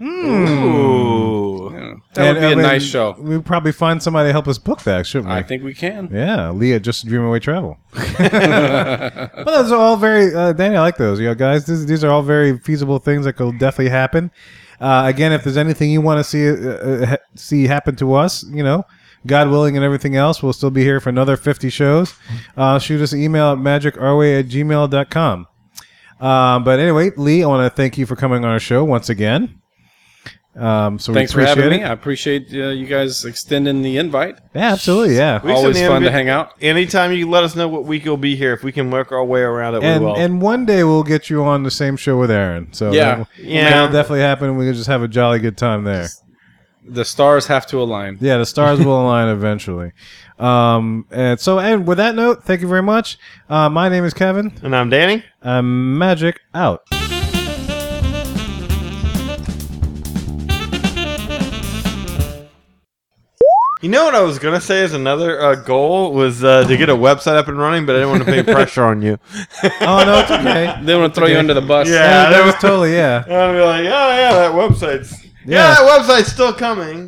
Ooh. 0.00 1.70
Yeah, 1.72 1.94
that 2.14 2.34
would 2.34 2.40
be 2.40 2.46
And, 2.46 2.46
I 2.46 2.52
a 2.52 2.56
mean, 2.56 2.62
nice 2.62 2.84
show. 2.84 3.16
We'd 3.18 3.44
probably 3.44 3.72
find 3.72 4.02
somebody 4.02 4.28
to 4.28 4.32
help 4.32 4.46
us 4.46 4.58
book 4.58 4.82
that, 4.82 5.06
shouldn't 5.06 5.28
we? 5.30 5.34
I 5.34 5.42
think 5.42 5.62
we 5.62 5.74
can. 5.74 6.08
Yeah, 6.12 6.50
Leah, 6.50 6.80
just 6.80 7.06
dream 7.06 7.22
away 7.24 7.40
travel. 7.40 7.78
but 8.18 9.44
those 9.44 9.72
are 9.72 9.78
all 9.78 9.96
very, 9.96 10.34
uh, 10.34 10.52
Danny. 10.52 10.76
I 10.76 10.80
like 10.80 10.96
those. 10.96 11.18
You 11.18 11.26
know, 11.26 11.34
guys, 11.34 11.66
these, 11.66 11.86
these 11.86 12.04
are 12.04 12.10
all 12.10 12.22
very 12.22 12.58
feasible 12.58 12.98
things 12.98 13.24
that 13.24 13.34
could 13.34 13.58
definitely 13.58 13.90
happen. 13.90 14.30
Uh, 14.80 15.04
again, 15.06 15.32
if 15.32 15.42
there's 15.42 15.56
anything 15.56 15.90
you 15.90 16.02
want 16.02 16.18
to 16.20 16.24
see 16.24 16.46
uh, 16.48 16.52
uh, 16.52 17.06
ha- 17.06 17.16
see 17.34 17.66
happen 17.66 17.96
to 17.96 18.12
us, 18.14 18.44
you 18.50 18.62
know, 18.62 18.84
God 19.26 19.48
willing, 19.50 19.76
and 19.76 19.84
everything 19.84 20.16
else, 20.16 20.42
we'll 20.42 20.52
still 20.52 20.70
be 20.70 20.82
here 20.82 21.00
for 21.00 21.08
another 21.10 21.36
50 21.36 21.68
shows. 21.70 22.14
Uh, 22.56 22.78
shoot 22.78 23.00
us 23.00 23.12
an 23.12 23.20
email 23.22 23.52
at 23.52 23.58
magicourway 23.58 24.40
at 24.40 24.46
gmail.com. 24.46 25.46
Um, 26.18 26.64
but 26.64 26.78
anyway, 26.80 27.10
Lee, 27.16 27.42
I 27.42 27.46
want 27.46 27.70
to 27.70 27.76
thank 27.76 27.98
you 27.98 28.06
for 28.06 28.16
coming 28.16 28.44
on 28.44 28.50
our 28.50 28.60
show 28.60 28.84
once 28.84 29.08
again. 29.08 29.60
Um, 30.54 30.98
so 30.98 31.12
Thanks 31.12 31.34
we 31.34 31.42
for 31.42 31.46
having 31.48 31.64
it. 31.66 31.70
me. 31.70 31.84
I 31.84 31.92
appreciate 31.92 32.48
uh, 32.54 32.68
you 32.68 32.86
guys 32.86 33.26
extending 33.26 33.82
the 33.82 33.98
invite. 33.98 34.38
Yeah, 34.54 34.72
absolutely. 34.72 35.14
Yeah. 35.16 35.42
We 35.44 35.52
Always 35.52 35.78
fun 35.78 36.00
to 36.00 36.10
hang 36.10 36.30
out. 36.30 36.54
Anytime 36.62 37.12
you 37.12 37.28
let 37.28 37.44
us 37.44 37.54
know 37.54 37.68
what 37.68 37.84
week 37.84 38.06
you'll 38.06 38.16
be 38.16 38.36
here, 38.36 38.54
if 38.54 38.64
we 38.64 38.72
can 38.72 38.90
work 38.90 39.12
our 39.12 39.22
way 39.22 39.42
around 39.42 39.74
it, 39.74 39.82
and 39.82 40.00
we 40.02 40.06
will. 40.06 40.16
and 40.16 40.40
one 40.40 40.64
day 40.64 40.82
we'll 40.82 41.02
get 41.02 41.28
you 41.28 41.44
on 41.44 41.62
the 41.62 41.70
same 41.70 41.94
show 41.98 42.18
with 42.18 42.30
Aaron. 42.30 42.72
So 42.72 42.90
Yeah. 42.90 43.04
that'll, 43.04 43.28
Yeah. 43.38 43.68
that'll 43.68 43.92
definitely 43.92 44.20
happen. 44.20 44.56
We 44.56 44.64
can 44.64 44.72
just 44.72 44.86
have 44.86 45.02
a 45.02 45.08
jolly 45.08 45.40
good 45.40 45.58
time 45.58 45.84
there. 45.84 46.08
The 46.88 47.04
stars 47.04 47.46
have 47.48 47.66
to 47.68 47.82
align. 47.82 48.18
Yeah, 48.20 48.38
the 48.38 48.46
stars 48.46 48.78
will 48.78 49.00
align 49.02 49.28
eventually. 49.28 49.92
Um, 50.38 51.06
and 51.10 51.40
so, 51.40 51.58
and 51.58 51.86
with 51.86 51.98
that 51.98 52.14
note, 52.14 52.44
thank 52.44 52.60
you 52.60 52.68
very 52.68 52.82
much. 52.82 53.18
Uh, 53.48 53.68
my 53.68 53.88
name 53.88 54.04
is 54.04 54.14
Kevin. 54.14 54.52
and 54.62 54.74
I'm 54.74 54.88
Danny. 54.88 55.24
I'm 55.42 55.98
Magic 55.98 56.40
out. 56.54 56.84
You 63.82 63.90
know 63.90 64.04
what 64.06 64.14
I 64.14 64.22
was 64.22 64.38
gonna 64.38 64.60
say 64.60 64.80
is 64.80 64.94
another 64.94 65.38
uh, 65.40 65.54
goal 65.54 66.12
was 66.14 66.42
uh, 66.42 66.66
to 66.66 66.76
get 66.78 66.88
a 66.88 66.94
website 66.94 67.36
up 67.36 67.46
and 67.48 67.58
running, 67.58 67.84
but 67.84 67.94
I 67.94 67.98
didn't 67.98 68.10
want 68.10 68.20
to 68.22 68.24
put 68.24 68.34
any 68.34 68.42
pressure 68.54 68.84
on 68.84 69.02
you. 69.02 69.18
Oh 69.82 70.02
no, 70.04 70.20
it's 70.20 70.30
okay. 70.30 70.80
They 70.82 70.96
want 70.96 71.14
to 71.14 71.20
throw 71.20 71.28
you 71.28 71.38
under 71.38 71.52
the 71.52 71.60
bus. 71.60 71.86
Yeah, 71.86 72.30
that 72.30 72.44
was 72.44 72.54
totally 72.54 72.94
yeah. 72.94 73.22
I'll 73.28 73.52
be 73.52 73.60
like, 73.60 73.80
oh 73.80 74.16
yeah, 74.16 74.32
that 74.32 74.52
website's 74.52 75.25
yeah, 75.46 75.68
Yeah. 75.68 75.74
that 75.74 76.00
website's 76.00 76.32
still 76.32 76.52
coming. 76.52 77.04